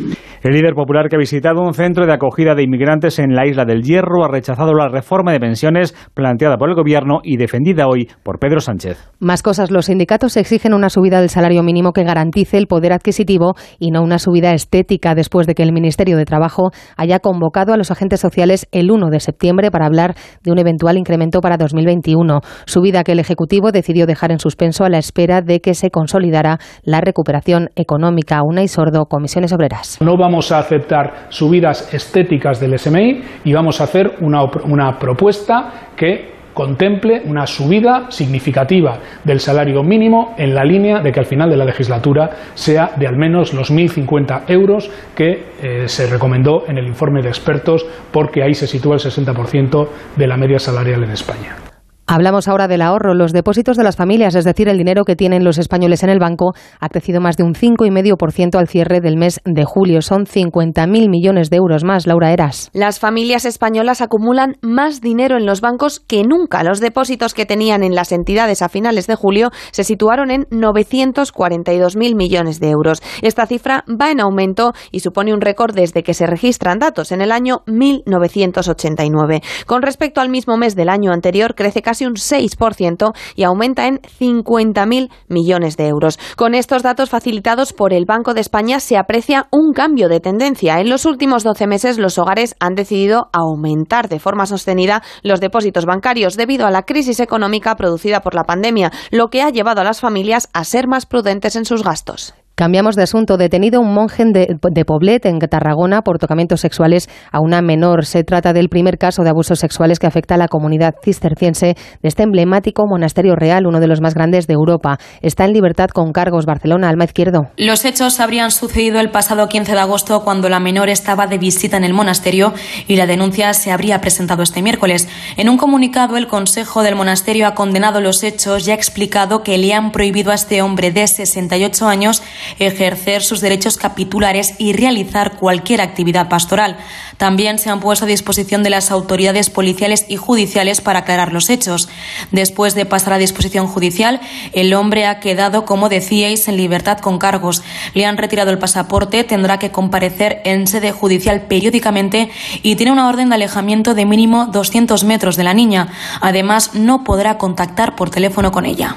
El 0.43 0.55
líder 0.55 0.75
popular 0.75 1.09
que 1.09 1.15
ha 1.15 1.21
visitado 1.21 1.63
un 1.63 1.73
centro 1.73 2.05
de 2.05 2.13
acogida 2.13 2.57
de 2.57 2.65
inmigrantes 2.65 3.21
en 3.21 3.33
la 3.33 3.47
isla 3.47 3.65
del 3.65 3.85
Hierro 3.85 4.25
ha 4.25 4.29
rechazado 4.29 4.75
la 4.75 4.89
reforma 4.89 5.31
de 5.31 5.39
pensiones 5.39 5.95
planteada 6.15 6.57
por 6.57 6.69
el 6.69 6.75
gobierno 6.75 7.21
y 7.23 7.37
defendida 7.37 7.87
hoy 7.87 8.09
por 8.25 8.41
Pedro 8.41 8.59
Sánchez. 8.59 9.09
Más 9.21 9.45
cosas. 9.45 9.71
Los 9.71 9.87
sindicatos 9.87 10.37
exigen 10.37 10.75
una 10.75 10.91
subida 10.91 11.21
del 11.21 11.29
salario 11.29 11.63
mínimo 11.63 11.93
que 11.93 12.03
garantice 12.03 12.59
el 12.59 12.67
poder 12.67 12.93
adquisitivo 12.93 13.55
y 13.79 13.93
no 13.93 14.03
una 14.03 14.19
subida 14.19 14.53
estética 14.53 15.15
después 15.15 15.47
de 15.47 15.55
que 15.55 15.63
el 15.63 15.73
Ministerio 15.73 16.17
de 16.17 16.25
Trabajo 16.25 16.73
haya 16.97 17.21
convocado 17.21 17.73
a 17.73 17.77
los 17.77 17.93
agentes 17.93 18.19
sociales 18.19 18.67
el 18.73 18.91
1 18.91 19.11
de 19.11 19.21
septiembre 19.21 19.71
para 19.71 19.87
hablar 19.87 20.17
de 20.43 20.51
un 20.51 20.59
eventual 20.59 20.99
incremento 20.99 21.41
para 21.41 21.57
2021. 21.57 22.41
Subida 22.67 23.05
que 23.05 23.13
el 23.13 23.21
Ejecutivo 23.21 23.71
decidió 23.71 24.07
dejar 24.07 24.33
en 24.33 24.41
suspenso 24.41 24.85
a 24.85 24.89
la 24.89 24.99
espera 24.99 25.41
de 25.41 25.61
que 25.61 25.75
se 25.75 25.91
consolidara 25.91 26.59
la 26.83 27.01
recuperación 27.01 27.69
económica. 27.77 28.41
Una 28.43 28.65
y 28.65 28.67
sordo, 28.67 29.07
comisiones 29.07 29.53
obreras. 29.53 29.99
No 30.01 30.17
vamos 30.17 30.32
a 30.41 30.59
aceptar 30.59 31.27
subidas 31.29 31.93
estéticas 31.93 32.59
del 32.61 32.79
SMI 32.79 33.23
y 33.45 33.53
vamos 33.53 33.81
a 33.81 33.85
hacer 33.85 34.17
una, 34.21 34.45
una 34.45 34.99
propuesta 34.99 35.91
que 35.95 36.33
contemple 36.55 37.23
una 37.25 37.47
subida 37.47 38.11
significativa 38.11 38.99
del 39.25 39.41
salario 39.41 39.83
mínimo 39.83 40.35
en 40.39 40.55
la 40.55 40.65
línea 40.65 41.01
de 41.01 41.13
que 41.13 41.21
al 41.21 41.27
final 41.27 41.51
de 41.51 41.57
la 41.57 41.65
legislatura 41.65 42.31
sea 42.55 42.93
de 42.97 43.07
al 43.07 43.17
menos 43.17 43.55
los 43.55 43.73
1.050 43.73 44.43
euros 44.49 44.91
que 45.15 45.45
eh, 45.63 45.89
se 45.89 46.07
recomendó 46.07 46.65
en 46.69 46.79
el 46.79 46.87
informe 46.87 47.23
de 47.23 47.29
expertos 47.29 47.87
porque 48.11 48.43
ahí 48.43 48.55
se 48.55 48.67
sitúa 48.67 48.95
el 48.95 49.01
60% 49.01 49.89
de 50.17 50.27
la 50.27 50.37
media 50.37 50.59
salarial 50.59 51.05
en 51.05 51.11
España. 51.11 51.72
Hablamos 52.13 52.47
ahora 52.47 52.69
del 52.69 52.83
ahorro. 52.83 53.15
Los 53.15 53.33
depósitos 53.33 53.79
de 53.79 53.85
las 53.85 53.97
familias, 53.97 54.35
es 54.35 54.45
decir, 54.45 54.69
el 54.69 54.77
dinero 54.77 55.05
que 55.05 55.17
tienen 55.17 55.45
los 55.45 55.57
españoles 55.57 56.03
en 56.03 56.11
el 56.11 56.19
banco, 56.19 56.53
ha 56.79 56.91
crecido 56.91 57.23
más 57.23 57.39
de 57.39 57.43
un 57.43 57.55
5,5% 57.55 58.59
al 58.59 58.69
cierre 58.69 59.01
del 59.01 59.17
mes 59.17 59.41
de 59.47 59.65
julio. 59.65 60.03
Son 60.03 60.27
50.000 60.27 61.09
millones 61.09 61.49
de 61.49 61.57
euros 61.57 61.85
más. 61.85 62.07
Laura 62.07 62.31
Eras. 62.35 62.69
Las 62.75 63.01
familias 63.01 63.47
españolas 63.47 64.03
acumulan 64.03 64.59
más 64.61 65.01
dinero 65.01 65.39
en 65.39 65.47
los 65.47 65.63
bancos 65.63 66.01
que 66.01 66.23
nunca. 66.23 66.63
Los 66.63 66.81
depósitos 66.81 67.33
que 67.33 67.47
tenían 67.47 67.83
en 67.83 67.95
las 67.95 68.13
entidades 68.13 68.61
a 68.61 68.69
finales 68.69 69.07
de 69.07 69.15
julio 69.15 69.49
se 69.71 69.83
situaron 69.83 70.31
en 70.31 70.43
942.000 70.51 72.15
millones 72.15 72.61
de 72.61 72.69
euros. 72.69 73.03
Esta 73.23 73.47
cifra 73.47 73.87
va 73.89 74.11
en 74.11 74.21
aumento 74.21 74.75
y 74.91 75.01
supone 75.01 75.33
un 75.33 75.41
récord 75.41 75.75
desde 75.75 76.03
que 76.03 76.13
se 76.13 76.27
registran 76.27 76.79
datos 76.79 77.11
en 77.11 77.23
el 77.23 77.33
año 77.33 77.63
1989. 77.65 79.41
Con 79.65 79.81
respecto 79.81 80.21
al 80.21 80.29
mismo 80.29 80.59
mes 80.59 80.77
del 80.77 80.91
año 80.91 81.11
anterior, 81.11 81.55
crece 81.55 81.81
casi 81.81 82.02
un 82.07 82.15
6% 82.15 83.13
y 83.35 83.45
aumenta 83.45 83.87
en 83.87 84.01
50.000 84.01 85.11
millones 85.29 85.77
de 85.77 85.89
euros. 85.89 86.19
Con 86.37 86.55
estos 86.55 86.83
datos 86.83 87.11
facilitados 87.11 87.73
por 87.73 87.93
el 87.93 88.05
Banco 88.05 88.35
de 88.35 88.41
España 88.41 88.81
se 88.81 88.97
aprecia 88.97 89.49
un 89.51 89.73
cambio 89.73 90.09
de 90.09 90.21
tendencia. 90.21 90.81
En 90.81 90.89
los 90.89 91.05
últimos 91.05 91.45
12 91.45 91.67
meses 91.67 91.99
los 91.99 92.19
hogares 92.19 92.55
han 92.61 92.75
decidido 92.75 93.29
aumentar 93.33 94.09
de 94.09 94.19
forma 94.19 94.47
sostenida 94.47 95.03
los 95.23 95.41
depósitos 95.41 95.87
bancarios 95.87 96.37
debido 96.37 96.67
a 96.67 96.71
la 96.71 96.83
crisis 96.83 97.21
económica 97.21 97.77
producida 97.77 98.21
por 98.21 98.35
la 98.35 98.45
pandemia, 98.45 98.93
lo 99.11 99.29
que 99.29 99.43
ha 99.43 99.51
llevado 99.51 99.81
a 99.81 99.85
las 99.85 100.01
familias 100.01 100.49
a 100.53 100.65
ser 100.65 100.87
más 100.89 101.07
prudentes 101.07 101.57
en 101.57 101.65
sus 101.65 101.83
gastos. 101.83 102.35
Cambiamos 102.63 102.95
de 102.95 103.03
asunto. 103.03 103.39
Detenido 103.39 103.81
un 103.81 103.93
monje 103.93 104.23
de, 104.25 104.47
de 104.71 104.85
Poblet, 104.85 105.27
en 105.27 105.41
Tarragona, 105.41 106.03
por 106.03 106.21
tocamientos 106.21 106.61
sexuales 106.61 107.09
a 107.33 107.41
una 107.41 107.61
menor. 107.61 108.07
Se 108.07 108.23
trata 108.23 108.53
del 108.53 108.69
primer 108.69 108.99
caso 108.99 109.25
de 109.25 109.31
abusos 109.31 109.59
sexuales 109.59 109.99
que 109.99 110.07
afecta 110.07 110.37
a 110.37 110.39
la 110.39 110.47
comunidad 110.47 110.95
cisterciense 111.03 111.75
de 111.75 112.09
este 112.09 112.23
emblemático 112.23 112.85
monasterio 112.87 113.35
real, 113.35 113.67
uno 113.67 113.81
de 113.81 113.89
los 113.89 114.01
más 114.01 114.15
grandes 114.15 114.47
de 114.47 114.55
Europa. 114.55 114.99
Está 115.23 115.45
en 115.45 115.55
libertad 115.55 115.89
con 115.89 116.13
cargos. 116.13 116.47
Barcelona, 116.47 116.89
Alma 116.89 117.03
Izquierdo. 117.03 117.41
Los 117.57 117.85
hechos 117.85 118.21
habrían 118.21 118.53
sucedido 118.53 119.01
el 119.01 119.11
pasado 119.11 119.49
15 119.49 119.73
de 119.73 119.81
agosto 119.81 120.23
cuando 120.23 120.49
la 120.49 120.61
menor 120.61 120.89
estaba 120.89 121.27
de 121.27 121.39
visita 121.39 121.79
en 121.79 121.83
el 121.83 121.95
monasterio 121.95 122.55
y 122.87 122.95
la 122.95 123.09
denuncia 123.09 123.55
se 123.55 123.73
habría 123.73 124.01
presentado 124.01 124.45
este 124.45 124.63
miércoles. 124.63 125.09
En 125.37 125.49
un 125.49 125.57
comunicado, 125.57 126.17
el 126.17 126.29
Consejo 126.29 126.85
del 126.85 126.95
Monasterio 126.95 127.49
ha 127.49 127.55
condenado 127.55 128.01
los 128.01 128.23
hechos 128.23 128.69
y 128.69 128.71
ha 128.71 128.75
explicado 128.75 129.43
que 129.43 129.59
le 129.59 129.75
han 129.75 129.91
prohibido 129.91 130.31
a 130.31 130.37
este 130.37 130.63
hombre 130.63 130.93
de 130.93 131.09
68 131.09 131.89
años 131.89 132.23
ejercer 132.59 133.23
sus 133.23 133.41
derechos 133.41 133.77
capitulares 133.77 134.55
y 134.59 134.73
realizar 134.73 135.37
cualquier 135.37 135.81
actividad 135.81 136.29
pastoral. 136.29 136.77
También 137.17 137.59
se 137.59 137.71
han 137.71 137.81
puesto 137.81 138.05
a 138.05 138.09
disposición 138.09 138.63
de 138.63 138.71
las 138.71 138.91
autoridades 138.91 139.51
policiales 139.51 140.07
y 140.09 140.17
judiciales 140.17 140.81
para 140.81 141.01
aclarar 141.01 141.33
los 141.33 141.51
hechos. 141.51 141.89
Después 142.31 142.75
de 142.75 142.87
pasar 142.87 143.13
a 143.13 143.19
disposición 143.19 143.67
judicial, 143.67 144.21
el 144.53 144.75
hombre 144.75 145.07
ha 145.07 145.21
quedado, 145.21 145.65
como 145.65 145.89
decíais, 145.89 146.49
en 146.49 146.57
libertad 146.57 146.99
con 146.99 147.19
cargos. 147.19 147.63
Le 147.95 148.07
han 148.07 148.17
retirado 148.17 148.51
el 148.51 148.59
pasaporte, 148.59 149.25
tendrá 149.25 149.59
que 149.59 149.71
comparecer 149.71 150.41
en 150.45 150.67
sede 150.67 150.93
judicial 150.93 151.43
periódicamente 151.43 152.31
y 152.63 152.77
tiene 152.77 152.93
una 152.93 153.09
orden 153.09 153.29
de 153.29 153.37
alejamiento 153.37 153.95
de 153.95 154.05
mínimo 154.05 154.47
200 154.47 155.05
metros 155.05 155.37
de 155.37 155.45
la 155.45 155.55
niña. 155.55 155.89
Además, 156.21 156.75
no 156.75 157.05
podrá 157.05 157.39
contactar 157.39 157.95
por 157.95 158.11
teléfono 158.11 158.53
con 158.53 158.67
ella. 158.67 158.97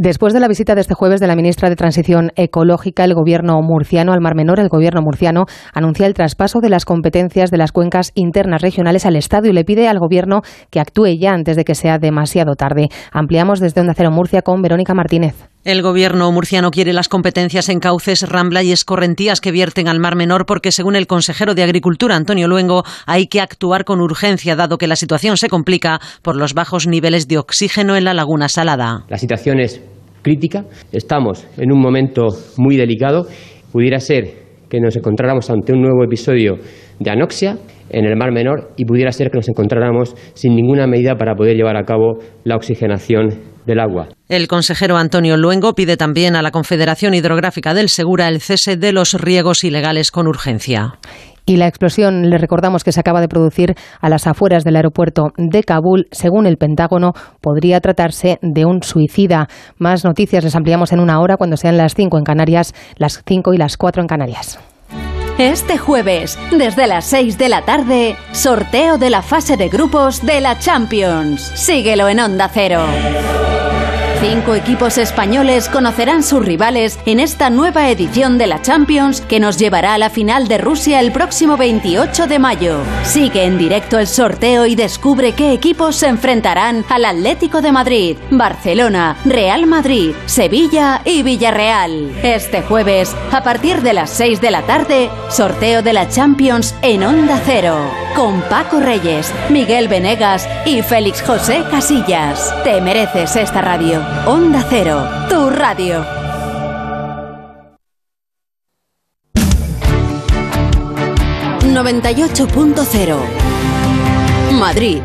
Después 0.00 0.32
de 0.32 0.38
la 0.38 0.46
visita 0.46 0.76
de 0.76 0.80
este 0.80 0.94
jueves 0.94 1.18
de 1.18 1.26
la 1.26 1.34
ministra 1.34 1.68
de 1.68 1.74
Transición 1.74 2.30
Ecológica, 2.36 3.02
el 3.02 3.14
gobierno 3.14 3.60
murciano 3.62 4.12
al 4.12 4.20
Mar 4.20 4.36
Menor, 4.36 4.60
el 4.60 4.68
gobierno 4.68 5.02
murciano 5.02 5.46
anuncia 5.74 6.06
el 6.06 6.14
traspaso 6.14 6.60
de 6.60 6.68
las 6.68 6.84
competencias 6.84 7.50
de 7.50 7.56
las 7.56 7.72
cuencas 7.72 8.12
internas 8.14 8.62
regionales 8.62 9.06
al 9.06 9.16
Estado 9.16 9.48
y 9.48 9.52
le 9.52 9.64
pide 9.64 9.88
al 9.88 9.98
gobierno 9.98 10.42
que 10.70 10.78
actúe 10.78 11.18
ya 11.18 11.32
antes 11.32 11.56
de 11.56 11.64
que 11.64 11.74
sea 11.74 11.98
demasiado 11.98 12.54
tarde. 12.54 12.90
Ampliamos 13.10 13.58
desde 13.58 13.80
Onda 13.80 13.94
Cero 13.96 14.12
Murcia 14.12 14.42
con 14.42 14.62
Verónica 14.62 14.94
Martínez. 14.94 15.34
El 15.64 15.82
gobierno 15.82 16.30
murciano 16.30 16.70
quiere 16.70 16.92
las 16.92 17.08
competencias 17.08 17.68
en 17.68 17.80
cauces, 17.80 18.28
rambla 18.28 18.62
y 18.62 18.70
escorrentías 18.70 19.40
que 19.40 19.50
vierten 19.50 19.88
al 19.88 19.98
Mar 19.98 20.14
Menor 20.14 20.46
porque, 20.46 20.70
según 20.70 20.94
el 20.94 21.08
consejero 21.08 21.54
de 21.54 21.64
Agricultura, 21.64 22.14
Antonio 22.14 22.46
Luengo, 22.46 22.84
hay 23.06 23.26
que 23.26 23.40
actuar 23.40 23.84
con 23.84 24.00
urgencia 24.00 24.54
dado 24.54 24.78
que 24.78 24.86
la 24.86 24.94
situación 24.94 25.36
se 25.36 25.48
complica 25.48 25.98
por 26.22 26.36
los 26.36 26.54
bajos 26.54 26.86
niveles 26.86 27.26
de 27.26 27.38
oxígeno 27.38 27.96
en 27.96 28.04
la 28.04 28.14
laguna 28.14 28.48
salada. 28.48 29.04
La 29.08 29.18
situación 29.18 29.58
es 29.58 29.82
crítica, 30.22 30.64
estamos 30.92 31.44
en 31.56 31.72
un 31.72 31.80
momento 31.80 32.28
muy 32.56 32.76
delicado, 32.76 33.26
pudiera 33.72 33.98
ser 33.98 34.46
que 34.70 34.80
nos 34.80 34.94
encontráramos 34.96 35.50
ante 35.50 35.72
un 35.72 35.82
nuevo 35.82 36.04
episodio 36.04 36.54
de 37.00 37.10
anoxia 37.10 37.58
en 37.90 38.04
el 38.04 38.16
Mar 38.16 38.32
Menor 38.32 38.74
y 38.76 38.84
pudiera 38.84 39.10
ser 39.10 39.30
que 39.30 39.38
nos 39.38 39.48
encontráramos 39.48 40.14
sin 40.34 40.54
ninguna 40.54 40.86
medida 40.86 41.16
para 41.16 41.34
poder 41.34 41.56
llevar 41.56 41.76
a 41.76 41.84
cabo 41.84 42.18
la 42.44 42.54
oxigenación 42.54 43.57
del 43.68 43.80
agua. 43.80 44.08
El 44.28 44.48
consejero 44.48 44.96
Antonio 44.96 45.36
Luengo 45.36 45.74
pide 45.74 45.96
también 45.96 46.34
a 46.34 46.42
la 46.42 46.50
Confederación 46.50 47.14
Hidrográfica 47.14 47.74
del 47.74 47.88
Segura 47.88 48.26
el 48.28 48.40
cese 48.40 48.76
de 48.76 48.92
los 48.92 49.14
riegos 49.14 49.62
ilegales 49.62 50.10
con 50.10 50.26
urgencia. 50.26 50.98
Y 51.46 51.56
la 51.56 51.66
explosión, 51.66 52.28
le 52.28 52.36
recordamos 52.36 52.84
que 52.84 52.92
se 52.92 53.00
acaba 53.00 53.22
de 53.22 53.28
producir 53.28 53.74
a 54.00 54.10
las 54.10 54.26
afueras 54.26 54.64
del 54.64 54.76
aeropuerto 54.76 55.28
de 55.38 55.62
Kabul. 55.62 56.06
Según 56.10 56.46
el 56.46 56.58
Pentágono, 56.58 57.12
podría 57.40 57.80
tratarse 57.80 58.38
de 58.42 58.66
un 58.66 58.82
suicida. 58.82 59.48
Más 59.78 60.04
noticias 60.04 60.44
les 60.44 60.54
ampliamos 60.54 60.92
en 60.92 61.00
una 61.00 61.20
hora 61.20 61.38
cuando 61.38 61.56
sean 61.56 61.78
las 61.78 61.94
5 61.94 62.18
en 62.18 62.24
Canarias, 62.24 62.74
las 62.96 63.22
5 63.26 63.54
y 63.54 63.56
las 63.56 63.78
4 63.78 64.02
en 64.02 64.08
Canarias. 64.08 64.58
Este 65.38 65.78
jueves, 65.78 66.36
desde 66.50 66.88
las 66.88 67.06
6 67.06 67.38
de 67.38 67.48
la 67.48 67.64
tarde, 67.64 68.16
sorteo 68.32 68.98
de 68.98 69.08
la 69.08 69.22
fase 69.22 69.56
de 69.56 69.68
grupos 69.68 70.26
de 70.26 70.40
la 70.40 70.58
Champions. 70.58 71.40
Síguelo 71.54 72.08
en 72.08 72.18
Onda 72.18 72.50
Cero. 72.52 72.84
Cinco 74.20 74.56
equipos 74.56 74.98
españoles 74.98 75.68
conocerán 75.68 76.24
sus 76.24 76.44
rivales 76.44 76.98
en 77.06 77.20
esta 77.20 77.50
nueva 77.50 77.88
edición 77.88 78.36
de 78.36 78.48
la 78.48 78.60
Champions 78.60 79.20
que 79.20 79.38
nos 79.38 79.58
llevará 79.58 79.94
a 79.94 79.98
la 79.98 80.10
final 80.10 80.48
de 80.48 80.58
Rusia 80.58 80.98
el 80.98 81.12
próximo 81.12 81.56
28 81.56 82.26
de 82.26 82.40
mayo. 82.40 82.80
Sigue 83.04 83.44
en 83.44 83.58
directo 83.58 83.96
el 83.96 84.08
sorteo 84.08 84.66
y 84.66 84.74
descubre 84.74 85.34
qué 85.34 85.52
equipos 85.52 85.94
se 85.94 86.08
enfrentarán 86.08 86.84
al 86.88 87.04
Atlético 87.04 87.62
de 87.62 87.70
Madrid, 87.70 88.16
Barcelona, 88.32 89.16
Real 89.24 89.66
Madrid, 89.66 90.14
Sevilla 90.26 91.00
y 91.04 91.22
Villarreal. 91.22 92.10
Este 92.24 92.62
jueves, 92.62 93.14
a 93.30 93.44
partir 93.44 93.82
de 93.82 93.92
las 93.92 94.10
6 94.10 94.40
de 94.40 94.50
la 94.50 94.62
tarde, 94.62 95.10
sorteo 95.30 95.82
de 95.82 95.92
la 95.92 96.08
Champions 96.08 96.74
en 96.82 97.04
Onda 97.04 97.40
Cero, 97.46 97.88
con 98.16 98.40
Paco 98.42 98.80
Reyes, 98.80 99.32
Miguel 99.48 99.86
Venegas 99.86 100.48
y 100.66 100.82
Félix 100.82 101.22
José 101.22 101.62
Casillas. 101.70 102.52
Te 102.64 102.80
mereces 102.80 103.36
esta 103.36 103.60
radio. 103.60 104.07
Onda 104.26 104.64
Cero, 104.68 105.08
tu 105.28 105.50
radio. 105.50 106.04
...98.0... 111.62 113.16
Madrid. 114.52 115.00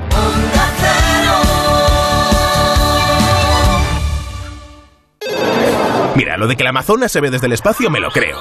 Mira, 6.16 6.38
lo 6.38 6.48
de 6.48 6.56
que 6.56 6.64
la 6.64 6.70
Amazonas 6.70 7.12
se 7.12 7.22
ve 7.22 7.30
desde 7.30 7.48
el 7.48 7.54
espacio 7.54 7.90
me 7.90 8.00
lo 8.00 8.10
creo. 8.12 8.40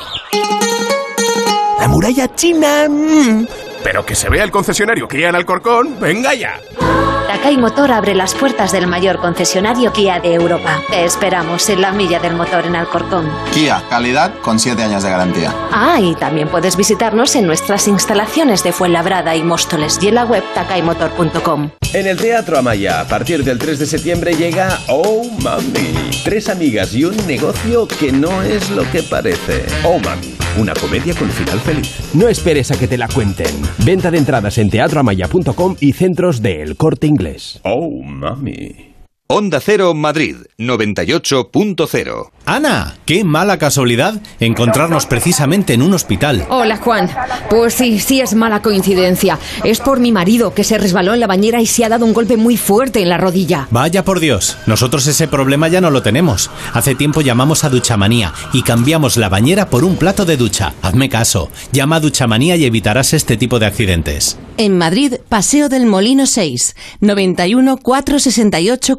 La 1.79 1.89
muralla 1.89 2.35
china... 2.35 2.89
mm, 2.89 3.47
Pero 3.85 4.05
que 4.07 4.15
se 4.15 4.29
vea 4.29 4.45
el 4.45 4.51
concesionario 4.51 5.09
Kia 5.09 5.29
en 5.29 5.35
Alcorcón, 5.35 5.99
venga 6.01 6.35
ya. 6.35 6.61
Takai 7.27 7.57
Motor 7.57 7.91
abre 7.93 8.15
las 8.15 8.35
puertas 8.35 8.73
del 8.73 8.87
mayor 8.87 9.19
concesionario 9.19 9.93
Kia 9.93 10.21
de 10.21 10.35
Europa. 10.35 10.81
Te 10.91 11.05
esperamos 11.05 11.69
en 11.71 11.81
la 11.81 11.91
milla 11.91 12.21
del 12.21 12.35
motor 12.35 12.67
en 12.67 12.77
Alcorcón. 12.77 13.29
Kia, 13.53 13.83
calidad 13.89 14.33
con 14.43 14.59
7 14.61 14.83
años 14.83 15.03
de 15.03 15.11
garantía. 15.11 15.53
Ah, 15.73 15.99
y 16.01 16.15
también 16.15 16.49
puedes 16.49 16.77
visitarnos 16.77 17.35
en 17.35 17.47
nuestras 17.47 17.89
instalaciones 17.89 18.63
de 18.63 18.73
Fuenlabrada 18.73 19.35
y 19.35 19.43
Móstoles 19.43 19.99
y 20.03 20.09
en 20.09 20.17
la 20.17 20.25
web 20.25 20.45
takaimotor.com. 20.55 21.71
En 21.95 22.07
el 22.07 22.17
Teatro 22.17 22.59
Amaya, 22.59 23.01
a 23.01 23.09
partir 23.09 23.45
del 23.45 23.59
3 23.59 23.79
de 23.79 23.87
septiembre 23.87 24.35
llega 24.35 24.79
Oh 24.89 25.25
Mami. 25.43 26.11
Tres 26.25 26.49
amigas 26.49 26.95
y 26.95 27.05
un 27.05 27.17
negocio 27.27 27.89
que 27.89 28.13
no 28.13 28.43
es 28.43 28.71
lo 28.71 28.89
que 28.91 29.03
parece. 29.03 29.65
Oh 29.85 29.99
Mami, 29.99 30.35
una 30.59 30.75
comedia 30.75 31.15
con 31.15 31.31
final 31.31 31.61
feliz. 31.61 31.97
No 32.15 32.29
esperes 32.29 32.71
a 32.71 32.79
que 32.79 32.89
te 32.89 32.97
la 32.97 33.09
cuenten. 33.09 33.61
Venta 33.79 34.11
de 34.11 34.19
entradas 34.19 34.59
en 34.59 34.71
teatroamaya.com 34.71 35.77
y 35.81 35.93
centros 35.93 36.43
de 36.43 36.63
El 36.63 36.77
Corte 36.77 37.07
Inglés. 37.07 37.61
Oh 37.65 38.03
Mami. 38.03 38.92
Onda 39.35 39.61
Cero 39.61 39.95
Madrid 39.95 40.37
98.0. 40.59 42.31
Ana, 42.45 42.99
qué 43.07 43.25
mala 43.25 43.57
casualidad 43.57 44.21
encontrarnos 44.41 45.07
precisamente 45.07 45.73
en 45.73 45.81
un 45.81 45.95
hospital. 45.95 46.45
Hola 46.51 46.77
Juan. 46.77 47.09
Pues 47.49 47.73
sí, 47.73 47.99
sí 47.99 48.21
es 48.21 48.35
mala 48.35 48.61
coincidencia. 48.61 49.39
Es 49.65 49.81
por 49.81 50.01
mi 50.01 50.13
marido 50.13 50.53
que 50.53 50.65
se 50.65 50.77
resbaló 50.77 51.15
en 51.15 51.21
la 51.21 51.27
bañera 51.27 51.63
y 51.63 51.67
se 51.67 51.83
ha 51.83 51.89
dado 51.89 52.05
un 52.05 52.13
golpe 52.13 52.37
muy 52.37 52.59
fuerte 52.59 53.01
en 53.01 53.09
la 53.09 53.17
rodilla. 53.17 53.69
Vaya 53.71 54.05
por 54.05 54.21
Dios, 54.21 54.59
nosotros 54.67 55.07
ese 55.07 55.29
problema 55.29 55.69
ya 55.69 55.81
no 55.81 55.91
lo 55.91 56.03
tenemos. 56.03 56.51
Hace 56.75 56.95
tiempo 56.95 57.23
llamamos 57.23 57.65
a 57.65 57.71
Duchamanía 57.71 58.35
y 58.53 58.63
cambiamos 58.63 59.17
la 59.17 59.31
bañera 59.31 59.71
por 59.71 59.85
un 59.85 59.97
plato 59.97 60.27
de 60.27 60.37
ducha. 60.37 60.75
Hazme 60.83 61.09
caso, 61.09 61.49
llama 61.73 61.97
a 61.97 62.01
Duchamanía 62.01 62.57
y 62.57 62.67
evitarás 62.67 63.15
este 63.15 63.39
tipo 63.39 63.59
de 63.59 63.65
accidentes. 63.65 64.37
En 64.59 64.77
Madrid, 64.77 65.15
Paseo 65.31 65.71
del 65.71 65.87
Molino 65.87 66.27
6, 66.27 66.77
91 67.01 67.79
468 67.79 68.99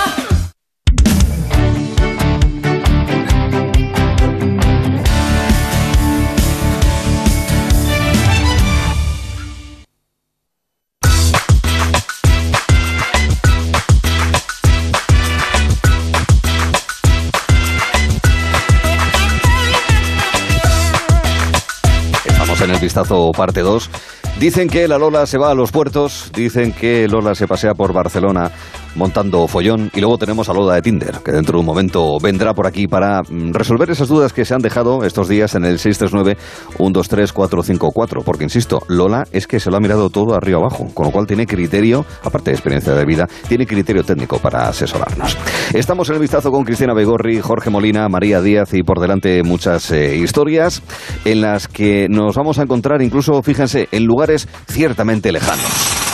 parte 23.35 23.61
2. 23.61 23.89
Dicen 24.39 24.69
que 24.69 24.87
la 24.87 24.97
Lola 24.97 25.25
se 25.25 25.37
va 25.37 25.51
a 25.51 25.53
los 25.53 25.71
puertos, 25.71 26.31
dicen 26.33 26.73
que 26.73 27.07
Lola 27.07 27.35
se 27.35 27.47
pasea 27.47 27.73
por 27.73 27.93
Barcelona 27.93 28.51
montando 28.95 29.47
follón 29.47 29.89
y 29.93 29.99
luego 29.99 30.17
tenemos 30.17 30.49
a 30.49 30.53
Lola 30.53 30.75
de 30.75 30.81
Tinder, 30.81 31.19
que 31.23 31.31
dentro 31.31 31.53
de 31.53 31.59
un 31.61 31.65
momento 31.65 32.17
vendrá 32.21 32.53
por 32.53 32.67
aquí 32.67 32.87
para 32.87 33.21
mm, 33.21 33.53
resolver 33.53 33.89
esas 33.89 34.07
dudas 34.07 34.33
que 34.33 34.45
se 34.45 34.53
han 34.53 34.61
dejado 34.61 35.03
estos 35.03 35.27
días 35.27 35.55
en 35.55 35.65
el 35.65 35.79
639-123-454, 35.79 38.23
porque 38.23 38.43
insisto, 38.43 38.81
Lola 38.87 39.23
es 39.31 39.47
que 39.47 39.59
se 39.59 39.69
lo 39.69 39.77
ha 39.77 39.79
mirado 39.79 40.09
todo 40.09 40.35
arriba 40.35 40.59
abajo, 40.59 40.87
con 40.93 41.05
lo 41.05 41.11
cual 41.11 41.27
tiene 41.27 41.47
criterio, 41.47 42.05
aparte 42.23 42.51
de 42.51 42.55
experiencia 42.55 42.93
de 42.93 43.05
vida, 43.05 43.27
tiene 43.47 43.65
criterio 43.65 44.03
técnico 44.03 44.39
para 44.39 44.67
asesorarnos. 44.67 45.37
Estamos 45.73 46.09
en 46.09 46.15
el 46.15 46.21
vistazo 46.21 46.51
con 46.51 46.63
Cristina 46.63 46.93
Begorri, 46.93 47.41
Jorge 47.41 47.69
Molina, 47.69 48.07
María 48.09 48.41
Díaz 48.41 48.73
y 48.73 48.83
por 48.83 48.99
delante 48.99 49.43
muchas 49.43 49.91
eh, 49.91 50.17
historias 50.17 50.81
en 51.25 51.41
las 51.41 51.67
que 51.67 52.07
nos 52.09 52.35
vamos 52.35 52.59
a 52.59 52.63
encontrar 52.63 53.01
incluso, 53.01 53.41
fíjense, 53.41 53.87
en 53.91 54.05
lugares 54.05 54.47
ciertamente 54.67 55.31
lejanos. 55.31 56.10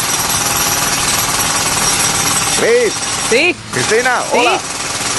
Cris. 2.60 2.94
Sí. 3.30 3.56
Cristina, 3.72 4.20
Sí. 4.32 4.38
hola. 4.40 4.58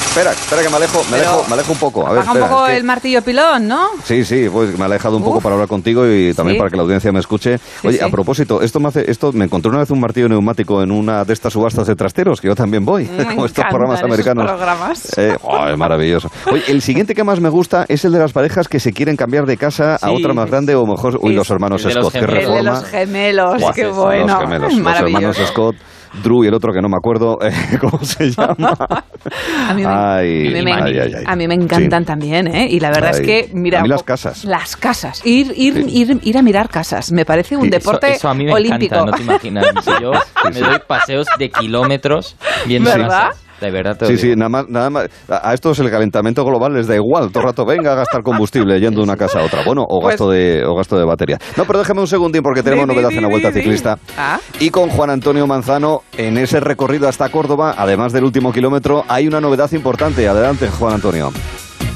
Espera, 0.09 0.32
espera 0.32 0.62
que 0.62 0.69
me 0.70 0.77
alejo, 0.77 0.98
me 1.10 1.19
Pero- 1.19 1.31
alejo, 1.31 1.44
me 1.48 1.55
alejo 1.55 1.73
un 1.73 1.78
poco. 1.78 2.06
A 2.06 2.10
ver, 2.10 2.19
Baja 2.20 2.31
un 2.32 2.36
espera, 2.39 2.51
poco 2.51 2.66
es 2.66 2.70
que- 2.73 2.77
el 2.78 2.85
martillo 2.85 3.23
pilón, 3.23 3.69
¿no? 3.69 3.89
Sí, 4.02 4.24
sí, 4.24 4.48
pues 4.51 4.73
me 4.77 4.82
he 4.82 4.85
alejado 4.86 5.16
un 5.19 5.23
poco 5.23 5.36
Uf. 5.36 5.43
para 5.43 5.55
hablar 5.55 5.69
contigo 5.69 6.05
y 6.09 6.32
también 6.35 6.56
Sí. 6.56 6.59
para 6.59 6.70
que 6.70 6.77
la 6.77 6.82
audiencia 6.82 7.12
me 7.12 7.20
escuche. 7.20 7.60
Oye, 7.85 7.98
sí. 7.98 8.05
a 8.05 8.09
propósito, 8.09 8.62
esto 8.62 8.81
me 8.81 8.89
hace, 8.89 9.09
esto 9.09 9.32
me 9.32 9.44
encontré 9.44 9.69
una 9.70 9.81
vez 9.81 9.90
un 9.90 10.01
martillo 10.01 10.28
neumático 10.28 10.82
en 10.82 10.90
una 10.90 11.24
de 11.24 11.32
estas 11.35 11.52
subastas 11.52 11.86
de 11.86 11.94
trasteros 11.94 12.40
que 12.40 12.48
yo 12.48 12.56
también 12.56 12.85
voy, 12.85 13.05
Me 13.05 13.27
como 13.27 13.44
estos 13.47 13.65
programas 13.66 13.98
esos 14.01 14.06
americanos. 14.10 14.47
programas. 14.47 15.19
Eh, 15.19 15.36
oh, 15.43 15.69
es 15.69 15.77
maravilloso. 15.77 16.31
Oye, 16.51 16.65
el 16.69 16.81
siguiente 16.82 17.15
que 17.15 17.23
más 17.23 17.39
me 17.40 17.51
gusta 17.51 17.85
es 17.86 18.05
el 18.05 18.10
de 18.12 18.19
las 18.19 18.32
parejas 18.32 18.66
que 18.66 18.81
se 18.81 18.93
quieren 18.93 19.15
cambiar 19.15 19.44
de 19.47 19.56
casa 19.59 19.97
a 19.97 19.98
Sí. 19.98 20.15
otra 20.19 20.32
más 20.32 20.51
grande 20.51 20.74
o 20.74 20.85
mejor, 20.86 21.19
uy, 21.20 21.35
los 21.35 21.48
hermanos 21.51 21.85
los 21.85 21.93
Scott, 21.93 22.12
qué 22.15 22.20
gemelos. 22.20 22.32
El 22.43 22.44
de 22.44 22.47
reforma. 22.62 22.70
los 22.81 22.85
gemelos, 22.90 23.60
Buah, 23.60 23.73
qué 23.74 23.85
los 23.85 23.97
bueno. 23.97 24.39
gemelos, 24.40 24.73
los 24.73 24.82
Maravilloso. 24.82 25.27
hermanos 25.28 25.48
Scott, 25.52 25.77
Drew 26.22 26.44
y 26.44 26.48
el 26.48 26.55
otro 26.55 26.72
que 26.72 26.80
no 26.80 26.89
me 26.89 26.97
acuerdo 26.97 27.39
eh, 27.43 27.52
cómo 27.80 27.98
se 28.02 28.30
llama. 28.36 28.74
A 29.68 29.74
mí 29.74 29.82
me, 29.82 29.89
Ay, 29.89 30.48
a 30.48 30.51
mí 30.59 30.62
me- 30.62 30.72
ay, 30.72 30.98
ay, 30.98 31.12
ay. 31.18 31.24
a 31.26 31.36
mí 31.36 31.47
me 31.48 31.55
encantan 31.55 32.02
Sí. 32.02 32.06
también, 32.06 32.47
¿eh? 32.48 32.66
Y 32.70 32.80
la 32.80 32.89
verdad 32.90 33.10
Ay, 33.14 33.20
es 33.20 33.26
que, 33.26 33.51
mira... 33.55 33.80
a 33.80 33.82
mí 33.82 33.89
las 33.89 34.02
casas. 34.02 34.44
Las 34.44 34.76
casas. 34.76 35.24
Ir, 35.24 35.52
ir, 35.56 35.85
ir, 35.89 36.18
ir 36.22 36.39
a 36.39 36.43
mirar 36.43 36.68
casas. 36.68 37.12
Me 37.12 37.24
parece 37.24 37.56
un 37.56 37.68
deporte 37.70 38.06
eso, 38.09 38.16
eso 38.16 38.28
a 38.28 38.35
mí 38.35 38.44
me 38.44 38.52
olímpico. 38.55 38.94
encanta, 38.94 39.10
no 39.10 39.16
te 39.16 39.22
imaginas. 39.22 39.66
Yo 40.01 40.12
me 40.52 40.60
doy 40.60 40.78
paseos 40.86 41.26
de 41.39 41.51
kilómetros 41.51 42.36
viendo 42.66 42.90
¿Verdad? 42.90 43.09
casas. 43.28 43.44
De 43.60 43.70
verdad 43.70 43.97
te 43.97 44.06
Sí, 44.06 44.12
digo. 44.12 44.22
sí, 44.22 44.36
nada 44.36 44.48
más, 44.48 44.68
nada 44.68 44.90
más. 44.90 45.09
A 45.28 45.52
estos 45.55 45.78
el 45.80 45.90
calentamiento 45.90 46.44
global 46.44 46.74
les 46.74 46.86
da 46.86 46.94
igual. 46.94 47.30
Todo 47.30 47.40
el 47.43 47.47
rato 47.48 47.64
venga 47.66 47.93
a 47.93 47.94
gastar 47.97 48.22
combustible 48.22 48.78
yendo 48.80 49.01
de 49.01 49.05
una 49.05 49.16
casa 49.16 49.40
a 49.40 49.44
otra. 49.44 49.62
Bueno, 49.64 49.82
o 49.89 50.01
Pues- 50.01 50.12
gasto 50.12 50.30
de 50.30 50.64
o 50.64 50.74
gasto 50.76 50.97
de 50.98 51.05
batería. 51.05 51.39
No, 51.56 51.64
pero 51.64 51.78
déjame 51.80 52.01
un 52.01 52.06
segundín 52.06 52.43
porque 52.43 52.62
tenemos 52.62 52.86
Di, 52.86 52.94
novedad 52.94 53.09
di, 53.10 53.16
en 53.16 53.22
la 53.22 53.28
Vuelta 53.28 53.51
di. 53.51 53.60
Ciclista. 53.60 53.98
Ah. 54.16 54.39
Y 54.60 54.70
con 54.70 54.89
Juan 54.90 55.10
Antonio 55.10 55.47
Manzano, 55.47 56.02
en 56.16 56.39
ese 56.39 56.60
recorrido 56.60 57.09
hasta 57.09 57.28
Córdoba, 57.30 57.74
además 57.76 58.12
del 58.12 58.24
último 58.24 58.52
kilómetro, 58.52 59.05
hay 59.09 59.26
una 59.26 59.40
novedad 59.40 59.70
importante. 59.72 60.26
Adelante, 60.28 60.68
Juan 60.68 60.94
Antonio. 60.94 61.32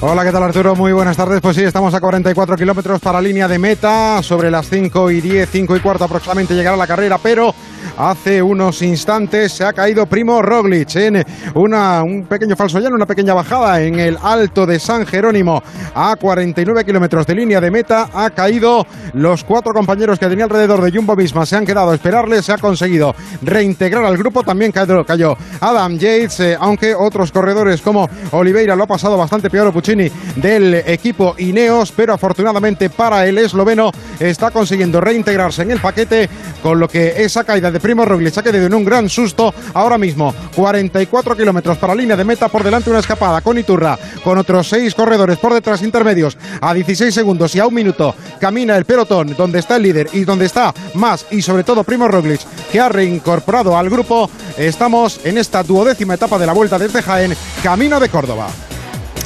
Hola, 0.04 0.24
¿qué 0.24 0.32
tal 0.32 0.42
Arturo? 0.42 0.74
Muy 0.74 0.92
buenas 0.92 1.16
tardes. 1.16 1.40
Pues 1.40 1.54
sí, 1.54 1.62
estamos 1.62 1.94
a 1.94 2.00
44 2.00 2.56
kilómetros 2.56 3.00
para 3.00 3.20
línea 3.20 3.46
de 3.46 3.60
meta. 3.60 4.20
Sobre 4.20 4.50
las 4.50 4.68
5 4.68 5.12
y 5.12 5.20
10, 5.20 5.48
5 5.48 5.76
y 5.76 5.80
cuarto 5.80 6.02
aproximadamente 6.04 6.54
llegará 6.54 6.76
la 6.76 6.88
carrera, 6.88 7.18
pero 7.22 7.54
hace 7.96 8.42
unos 8.42 8.82
instantes 8.82 9.52
se 9.52 9.64
ha 9.64 9.72
caído 9.72 10.06
Primo 10.06 10.42
Roglic 10.42 10.94
en 10.96 11.24
una, 11.54 12.02
un 12.02 12.24
pequeño 12.24 12.56
falso 12.56 12.78
llano, 12.80 12.96
una 12.96 13.06
pequeña 13.06 13.34
bajada 13.34 13.82
en 13.82 13.98
el 13.98 14.18
alto 14.22 14.66
de 14.66 14.78
San 14.78 15.06
Jerónimo. 15.06 15.62
A 15.94 16.16
49 16.16 16.84
kilómetros 16.84 17.26
de 17.26 17.34
línea 17.34 17.60
de 17.60 17.70
meta 17.70 18.08
ha 18.12 18.30
caído 18.30 18.86
los 19.14 19.44
cuatro 19.44 19.72
compañeros 19.72 20.18
que 20.18 20.26
tenía 20.26 20.44
alrededor 20.44 20.82
de 20.82 20.90
Jumbo 20.90 21.14
Visma. 21.16 21.44
Se 21.46 21.56
han 21.56 21.66
quedado 21.66 21.90
a 21.90 21.94
esperarle, 21.94 22.42
se 22.42 22.52
ha 22.52 22.58
conseguido 22.58 23.14
reintegrar 23.42 24.04
al 24.04 24.16
grupo. 24.16 24.42
También 24.42 24.72
cayó, 24.72 25.36
Adam 25.60 25.98
Yates, 25.98 26.40
eh, 26.40 26.56
aunque 26.58 26.94
otros 26.94 27.30
corredores 27.32 27.80
como 27.82 28.08
Oliveira 28.32 28.74
lo 28.74 28.84
ha 28.84 28.86
pasado 28.86 29.16
bastante 29.16 29.50
peor 29.50 29.72
Puccini 29.72 30.10
del 30.36 30.74
equipo 30.74 31.34
Ineos, 31.38 31.92
pero 31.92 32.14
afortunadamente 32.14 32.90
para 32.90 33.26
el 33.26 33.38
esloveno 33.38 33.90
está 34.18 34.50
consiguiendo 34.50 35.00
reintegrarse 35.00 35.62
en 35.62 35.72
el 35.72 35.80
paquete, 35.80 36.28
con 36.62 36.78
lo 36.78 36.88
que 36.88 37.22
esa 37.22 37.44
caída 37.44 37.70
de 37.70 37.80
Primo 37.82 38.04
Roglic 38.04 38.38
ha 38.38 38.42
quedado 38.42 38.64
en 38.64 38.74
un 38.74 38.84
gran 38.84 39.08
susto. 39.08 39.52
Ahora 39.74 39.98
mismo, 39.98 40.32
44 40.54 41.36
kilómetros 41.36 41.76
para 41.78 41.94
línea 41.94 42.16
de 42.16 42.24
meta, 42.24 42.48
por 42.48 42.62
delante 42.62 42.88
una 42.88 43.00
escapada 43.00 43.40
con 43.40 43.58
Iturra, 43.58 43.98
con 44.24 44.38
otros 44.38 44.68
seis 44.68 44.94
corredores 44.94 45.38
por 45.38 45.52
detrás 45.52 45.82
intermedios, 45.82 46.38
a 46.60 46.72
16 46.72 47.12
segundos 47.12 47.54
y 47.54 47.60
a 47.60 47.66
un 47.66 47.74
minuto 47.74 48.14
camina 48.40 48.76
el 48.76 48.84
pelotón, 48.84 49.34
donde 49.36 49.58
está 49.58 49.76
el 49.76 49.82
líder 49.82 50.08
y 50.12 50.24
donde 50.24 50.46
está 50.46 50.72
más 50.94 51.26
y 51.30 51.42
sobre 51.42 51.64
todo 51.64 51.84
Primo 51.84 52.08
Roglic, 52.08 52.40
que 52.70 52.80
ha 52.80 52.88
reincorporado 52.88 53.76
al 53.76 53.90
grupo. 53.90 54.30
Estamos 54.56 55.20
en 55.24 55.38
esta 55.38 55.62
duodécima 55.62 56.14
etapa 56.14 56.38
de 56.38 56.46
la 56.46 56.52
vuelta 56.52 56.78
desde 56.78 57.02
Jaén, 57.02 57.36
camino 57.62 57.98
de 57.98 58.08
Córdoba. 58.08 58.48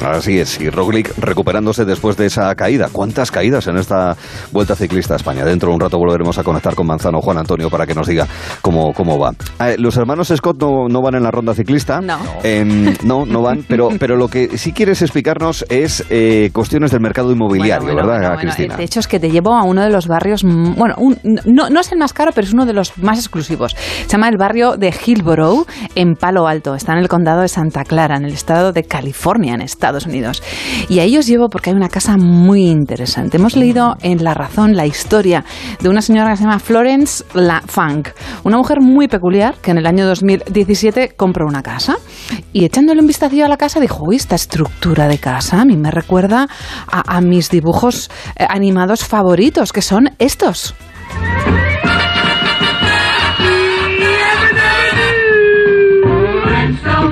Así 0.03 0.39
es, 0.39 0.59
y 0.61 0.69
Roglic 0.69 1.17
recuperándose 1.17 1.85
después 1.85 2.17
de 2.17 2.27
esa 2.27 2.53
caída. 2.55 2.89
¿Cuántas 2.91 3.31
caídas 3.31 3.67
en 3.67 3.77
esta 3.77 4.15
Vuelta 4.51 4.75
Ciclista 4.75 5.13
a 5.13 5.17
España? 5.17 5.43
Dentro 5.43 5.69
de 5.69 5.75
un 5.75 5.81
rato 5.81 5.97
volveremos 5.97 6.37
a 6.37 6.43
conectar 6.43 6.75
con 6.75 6.87
Manzano 6.87 7.19
Juan 7.21 7.37
Antonio 7.37 7.69
para 7.69 7.85
que 7.85 7.93
nos 7.95 8.07
diga 8.07 8.27
cómo, 8.61 8.93
cómo 8.93 9.17
va. 9.19 9.31
Eh, 9.59 9.75
los 9.77 9.97
hermanos 9.97 10.31
Scott 10.35 10.57
no, 10.61 10.87
no 10.87 11.01
van 11.01 11.15
en 11.15 11.23
la 11.23 11.31
ronda 11.31 11.53
ciclista. 11.53 11.99
No. 12.01 12.19
Em, 12.43 12.93
no, 13.03 13.25
no 13.25 13.41
van, 13.41 13.63
pero, 13.67 13.89
pero 13.99 14.15
lo 14.15 14.27
que 14.27 14.57
sí 14.57 14.71
quieres 14.71 15.01
explicarnos 15.01 15.65
es 15.69 16.05
eh, 16.09 16.49
cuestiones 16.53 16.91
del 16.91 17.01
mercado 17.01 17.31
inmobiliario, 17.31 17.93
Bueno, 17.93 18.07
¿verdad, 18.07 18.19
bueno, 18.35 18.41
Cristina? 18.41 18.77
De 18.77 18.83
hecho, 18.83 18.99
es 18.99 19.07
que 19.07 19.19
te 19.19 19.29
llevo 19.31 19.53
a 19.55 19.63
uno 19.63 19.81
de 19.81 19.89
los 19.89 20.07
barrios, 20.07 20.43
mm, 20.43 20.75
bueno, 20.75 20.95
un- 20.97 21.17
no, 21.45 21.69
no 21.69 21.79
es 21.79 21.91
el 21.91 21.97
más 21.97 22.13
caro, 22.13 22.31
pero 22.33 22.45
es 22.47 22.53
uno 22.53 22.65
de 22.65 22.73
los 22.73 22.97
más 22.97 23.17
exclusivos. 23.19 23.75
Se 23.75 24.07
llama 24.07 24.29
el 24.29 24.37
barrio 24.37 24.77
de 24.77 24.93
Hillborough, 25.05 25.65
en 25.95 26.15
Palo 26.15 26.47
Alto. 26.47 26.75
Está 26.75 26.93
en 26.93 26.99
el 26.99 27.07
condado 27.07 27.41
de 27.41 27.47
Santa 27.47 27.83
Clara, 27.83 28.15
en 28.17 28.25
el 28.25 28.33
estado 28.33 28.71
de 28.71 28.83
California, 28.83 29.53
en 29.55 29.61
Y 30.89 30.99
ahí 30.99 31.17
os 31.17 31.27
llevo 31.27 31.49
porque 31.49 31.69
hay 31.69 31.75
una 31.75 31.89
casa 31.89 32.17
muy 32.17 32.67
interesante. 32.67 33.37
Hemos 33.37 33.55
leído 33.55 33.95
en 34.01 34.23
La 34.23 34.33
Razón 34.33 34.75
la 34.75 34.85
historia 34.85 35.45
de 35.79 35.89
una 35.89 36.01
señora 36.01 36.31
que 36.31 36.37
se 36.37 36.43
llama 36.43 36.59
Florence 36.59 37.23
La 37.33 37.61
Funk, 37.65 38.09
una 38.43 38.57
mujer 38.57 38.81
muy 38.81 39.07
peculiar 39.07 39.55
que 39.61 39.71
en 39.71 39.77
el 39.77 39.85
año 39.85 40.05
2017 40.07 41.13
compró 41.15 41.45
una 41.45 41.61
casa 41.61 41.97
y 42.53 42.65
echándole 42.65 43.01
un 43.01 43.07
vistazo 43.07 43.27
a 43.27 43.47
la 43.47 43.57
casa 43.57 43.79
dijo, 43.79 44.03
uy, 44.07 44.15
esta 44.15 44.35
estructura 44.35 45.07
de 45.07 45.17
casa 45.17 45.61
a 45.61 45.65
mí 45.65 45.75
me 45.75 45.91
recuerda 45.91 46.47
a, 46.87 47.17
a 47.17 47.21
mis 47.21 47.49
dibujos 47.49 48.09
eh, 48.37 48.45
animados 48.47 49.03
favoritos, 49.03 49.73
que 49.73 49.81
son 49.81 50.11
estos. 50.17 50.73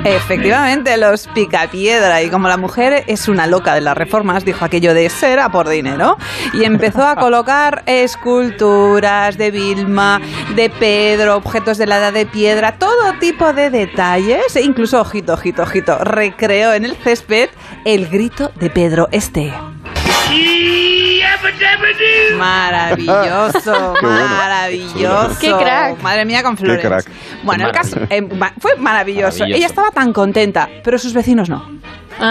Efectivamente, 0.06 0.96
los 0.96 1.26
picapiedra. 1.26 2.22
Y 2.22 2.30
como 2.30 2.46
la 2.46 2.56
mujer 2.56 3.02
es 3.08 3.26
una 3.26 3.48
loca 3.48 3.74
de 3.74 3.80
las 3.80 3.96
reformas, 3.96 4.44
dijo 4.44 4.64
aquello 4.64 4.94
de 4.94 5.10
ser 5.10 5.40
a 5.40 5.50
por 5.50 5.68
dinero. 5.68 6.16
Y 6.54 6.64
empezó 6.64 7.04
a 7.04 7.16
colocar 7.16 7.82
esculturas 7.86 9.36
de 9.36 9.50
Vilma, 9.50 10.20
de 10.54 10.70
Pedro, 10.70 11.36
objetos 11.36 11.76
de 11.76 11.86
la 11.86 11.98
edad 11.98 12.12
de 12.12 12.24
piedra, 12.24 12.78
todo 12.78 13.14
tipo 13.18 13.52
de 13.52 13.70
detalles. 13.70 14.54
E 14.54 14.62
incluso, 14.62 15.00
ojito, 15.00 15.32
ojito, 15.32 15.62
ojito, 15.62 15.98
recreó 15.98 16.72
en 16.72 16.84
el 16.84 16.96
césped 16.96 17.50
el 17.84 18.08
grito 18.08 18.52
de 18.54 18.70
Pedro 18.70 19.08
este. 19.10 19.52
Maravilloso, 22.36 23.94
Qué 24.00 24.06
bueno. 24.06 24.28
maravilloso. 24.36 25.38
Qué 25.40 25.52
crack. 25.52 26.02
Madre 26.02 26.24
mía 26.24 26.42
con 26.42 26.56
flores. 26.56 26.80
Qué 26.82 26.88
crack. 26.88 27.06
Bueno, 27.42 27.66
el 27.66 27.72
caso 27.72 27.98
eh, 28.10 28.20
ma- 28.22 28.52
fue 28.58 28.76
maravilloso. 28.76 29.38
Maravilloso. 29.38 29.56
Ella 29.56 29.66
estaba 29.66 29.90
tan 29.90 30.12
contenta, 30.12 30.68
pero 30.84 30.98
sus 30.98 31.12
vecinos 31.14 31.48
no. 31.48 31.78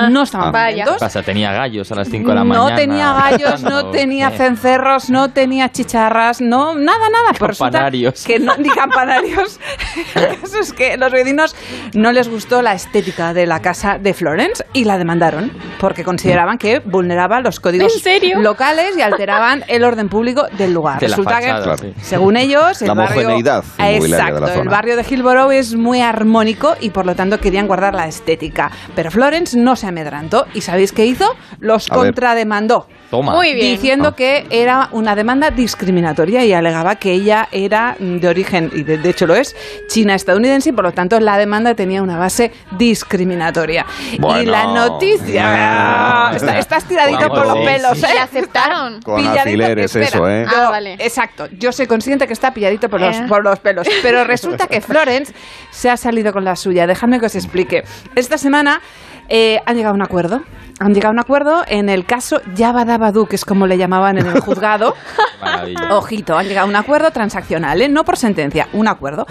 No 0.10 0.24
estaban 0.24 0.52
¿Qué 0.52 0.60
contentos. 0.60 0.98
pasa? 0.99 1.22
Tenía 1.24 1.52
gallos 1.52 1.91
a 1.91 1.95
las 1.95 2.10
5 2.10 2.30
de 2.30 2.36
la 2.36 2.44
No 2.44 2.48
mañana. 2.64 2.76
tenía 2.76 3.14
gallos, 3.14 3.64
no 3.64 3.91
tenía 3.91 4.32
¿Qué? 4.32 4.38
cencerros, 4.38 5.10
no 5.10 5.30
tenía 5.32 5.72
chicharras, 5.72 6.41
no, 6.41 6.76
nada, 6.76 7.07
nada. 7.10 7.34
Campanarios. 7.38 8.24
Que 8.24 8.40
no, 8.40 8.56
ni 8.57 8.70
campanarios. 8.70 9.60
El 10.16 10.40
caso 10.40 10.60
es 10.60 10.74
que 10.74 10.98
los 10.98 11.12
vecinos 11.12 11.56
no 11.94 12.12
les 12.12 12.30
gustó 12.30 12.62
la 12.62 12.74
estética 12.74 13.34
de 13.34 13.45
la 13.45 13.62
casa 13.62 13.98
de 13.99 14.14
Florence 14.14 14.66
y 14.74 14.86
la 14.86 14.98
demandaron 14.98 15.52
porque 15.80 16.03
consideraban 16.03 16.57
que 16.57 16.80
vulneraba 16.80 17.40
los 17.41 17.60
códigos 17.60 17.94
locales 18.38 18.98
y 18.98 19.02
alteraban 19.02 19.64
el 19.68 19.84
orden 19.84 20.10
público 20.10 20.48
del 20.57 20.74
lugar. 20.74 20.99
De 20.99 21.07
Resulta 21.07 21.32
fachada, 21.36 21.76
que, 21.76 21.88
sí. 21.88 21.94
según 22.02 22.38
ellos, 22.38 22.82
el 22.82 22.88
La 22.88 22.94
barrio, 22.94 23.22
homogeneidad 23.22 23.64
inmobiliaria 23.78 23.99
de 23.99 24.32
exacto, 24.32 24.45
la 24.56 24.62
el 24.62 24.70
barrio 24.70 24.95
de 24.98 25.06
Hillborough 25.10 25.52
es 25.52 25.76
muy 25.76 26.02
armónico 26.02 26.76
y 26.80 26.90
por 26.90 27.06
lo 27.06 27.16
tanto 27.16 27.40
querían 27.40 27.68
guardar 27.68 27.94
la 27.94 28.07
estética. 28.07 28.72
Pero 28.95 29.12
Florence 29.12 29.57
no 29.57 29.74
se 29.76 29.88
amedrantó 29.88 30.45
y 30.53 30.61
¿sabéis 30.61 30.91
qué 30.91 31.06
hizo? 31.06 31.35
Los 31.60 31.89
A 31.91 31.95
ver. 31.95 32.06
contrademandó. 32.06 32.88
Toma. 33.10 33.34
Muy 33.35 33.53
bien. 33.53 33.76
diciendo 33.76 34.15
que 34.15 34.47
era 34.49 34.89
una 34.91 35.15
demanda 35.15 35.52
discriminatoria 35.52 36.43
y 36.43 36.53
alegaba 36.53 36.95
que 36.95 37.11
ella 37.14 37.47
era 37.52 37.95
de 37.99 38.27
origen, 38.27 38.72
y 38.73 38.81
de, 38.81 38.97
de 38.97 39.10
hecho 39.11 39.27
lo 39.27 39.35
es, 39.35 39.56
china-estadounidense 39.89 40.69
y 40.69 40.72
por 40.73 40.85
lo 40.85 40.91
tanto 40.91 41.19
la 41.19 41.38
demanda 41.38 41.76
tenía 41.76 42.02
una 42.02 42.18
base 42.18 42.52
discriminatoria. 42.72 43.85
Y 44.11 44.45
la 44.45 44.65
noticia... 44.73 46.31
Está- 46.35 46.57
estás 46.57 46.85
tiradito 46.85 47.27
por 47.30 47.45
los 47.45 47.57
pelos, 47.65 48.03
¿eh? 48.03 48.07
¿Y 48.15 48.18
aceptaron? 48.18 49.02
Con 49.02 49.18
Pilladito, 49.18 49.41
alfileres 49.41 49.95
espera. 49.95 50.07
eso, 50.07 50.30
¿eh? 50.30 50.45
Ah, 50.47 50.69
vale. 50.72 50.93
Exacto, 50.99 51.47
yo 51.60 51.72
soy 51.72 51.88
consciente 51.88 52.26
que 52.27 52.34
está 52.34 52.53
pilladito 52.53 52.89
por 52.89 52.99
los, 53.02 53.15
Eh. 53.15 53.26
por 53.27 53.43
los 53.43 53.60
pelos, 53.60 53.88
pero 54.02 54.23
resulta 54.23 54.68
que 54.68 54.81
Florence 54.81 55.34
se 55.72 55.89
ha 55.89 55.97
salido 55.97 56.34
con 56.34 56.43
la 56.43 56.56
suya. 56.56 56.88
Dejadme 56.88 57.19
que 57.19 57.27
os 57.27 57.35
explique. 57.35 57.84
Esta 58.15 58.38
semana 58.38 58.81
eh, 59.30 59.60
han 59.65 59.76
llegado 59.76 59.93
a 59.93 59.95
un 59.95 60.02
acuerdo. 60.02 60.41
Han 60.77 60.93
llegado 60.93 61.11
a 61.11 61.14
un 61.14 61.19
acuerdo 61.19 61.64
en 61.68 61.88
el 61.88 62.06
caso 62.06 62.41
Yabadabadu, 62.53 63.27
que 63.27 63.38
es 63.38 63.45
como 63.45 63.65
le 63.65 63.77
llamaban 63.77 64.18
en 64.18 64.27
el 64.27 64.41
juzgado. 64.41 64.93
Ojito, 65.91 66.38
han 66.38 66.47
llegado 66.47 66.68
a 66.68 66.69
un 66.69 66.76
acuerdo 66.76 67.11
transaccional, 67.11 67.81
¿eh? 67.81 67.88
no 67.88 68.03
por 68.03 68.18
sentencia, 68.18 68.68
un 68.73 68.89
acuerdo. 68.89 69.26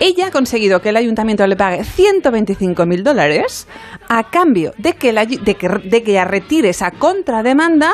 Ella 0.00 0.26
ha 0.26 0.30
conseguido 0.30 0.82
que 0.82 0.90
el 0.90 0.96
ayuntamiento 0.98 1.46
le 1.46 1.56
pague 1.56 1.80
125.000 1.80 3.02
dólares 3.02 3.66
a 4.08 4.24
cambio 4.24 4.74
de 4.76 4.92
que, 4.92 5.14
de, 5.14 5.54
que, 5.54 5.68
de 5.68 6.02
que 6.02 6.10
ella 6.10 6.26
retire 6.26 6.68
esa 6.68 6.90
contrademanda 6.90 7.92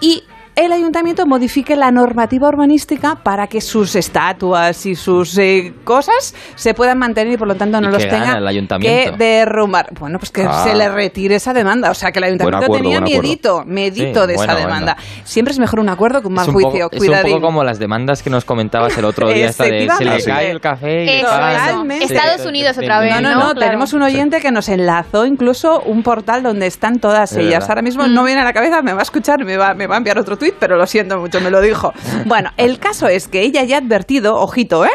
y 0.00 0.24
el 0.54 0.70
ayuntamiento 0.72 1.26
modifique 1.26 1.76
la 1.76 1.90
normativa 1.90 2.48
urbanística 2.48 3.14
para 3.16 3.46
que 3.46 3.60
sus 3.60 3.96
estatuas 3.96 4.84
y 4.86 4.94
sus 4.94 5.36
eh, 5.38 5.72
cosas 5.84 6.34
se 6.56 6.74
puedan 6.74 6.98
mantener 6.98 7.32
y 7.34 7.36
por 7.38 7.48
lo 7.48 7.54
tanto 7.54 7.80
no 7.80 7.88
¿Y 7.88 7.92
los 7.92 8.02
tenga 8.06 8.36
el 8.36 8.68
que 8.80 9.12
derrumbar. 9.16 9.88
Bueno, 9.98 10.18
pues 10.18 10.30
que 10.30 10.42
Ah. 10.42 10.64
se 10.64 10.74
le 10.74 10.88
retire 10.90 11.36
esa 11.36 11.52
demanda. 11.54 11.90
O 11.90 11.94
sea, 11.94 12.12
que 12.12 12.18
el 12.18 12.24
ayuntamiento 12.24 12.64
acuerdo, 12.66 12.82
tenía 12.82 13.00
miedito, 13.00 13.64
miedito 13.66 14.22
Sí, 14.22 14.26
de 14.28 14.34
esa 14.34 14.54
demanda. 14.54 14.94
bueno. 14.96 15.22
Siempre 15.24 15.52
es 15.52 15.58
mejor 15.58 15.80
un 15.80 15.88
acuerdo 15.88 16.20
que 16.20 16.28
un 16.28 16.34
mal 16.34 16.42
es 16.44 16.48
un 16.48 16.54
juicio. 16.54 16.90
Poco, 16.90 17.02
es 17.02 17.08
un 17.08 17.22
poco 17.30 17.40
como 17.40 17.64
las 17.64 17.78
demandas 17.78 18.22
que 18.22 18.28
nos 18.30 18.44
comentabas 18.44 18.96
el 18.98 19.04
otro 19.06 19.28
día, 19.30 19.46
esta 19.48 19.64
de 19.64 19.88
se 19.96 20.04
le 20.04 20.22
cae 20.22 20.50
el 20.50 20.60
café 20.60 21.18
y. 21.18 21.22
Totalmente. 21.22 22.04
Estados 22.14 22.46
Unidos 22.46 22.76
otra 22.76 23.00
vez, 23.00 23.14
No, 23.14 23.20
no, 23.20 23.30
¿no? 23.30 23.34
no, 23.34 23.40
Claro. 23.54 23.60
tenemos 23.60 23.92
un 23.94 24.02
oyente 24.02 24.40
que 24.40 24.50
nos 24.50 24.68
enlazó 24.68 25.24
incluso 25.24 25.80
un 25.80 26.02
portal 26.02 26.42
donde 26.42 26.66
están 26.66 26.98
todas 26.98 27.32
Es 27.32 27.38
ellas. 27.38 27.50
verdad. 27.52 27.70
Ahora 27.70 27.82
mismo 27.82 28.06
Mm. 28.06 28.14
no 28.14 28.24
viene 28.24 28.40
a 28.40 28.44
la 28.44 28.52
cabeza, 28.52 28.82
me 28.82 28.92
va 28.92 29.00
a 29.00 29.02
escuchar, 29.02 29.44
me 29.44 29.56
va, 29.56 29.74
me 29.74 29.86
va 29.86 29.94
a 29.94 29.98
enviar 29.98 30.18
otro 30.18 30.36
tuit, 30.42 30.56
pero 30.58 30.76
lo 30.76 30.86
siento 30.88 31.18
mucho, 31.18 31.40
me 31.40 31.50
lo 31.50 31.60
dijo. 31.60 31.92
Bueno, 32.26 32.50
el 32.56 32.78
caso 32.78 33.06
es 33.08 33.28
que 33.28 33.42
ella 33.42 33.62
ya 33.62 33.76
ha 33.76 33.78
advertido, 33.78 34.36
ojito, 34.36 34.84
¿eh? 34.84 34.90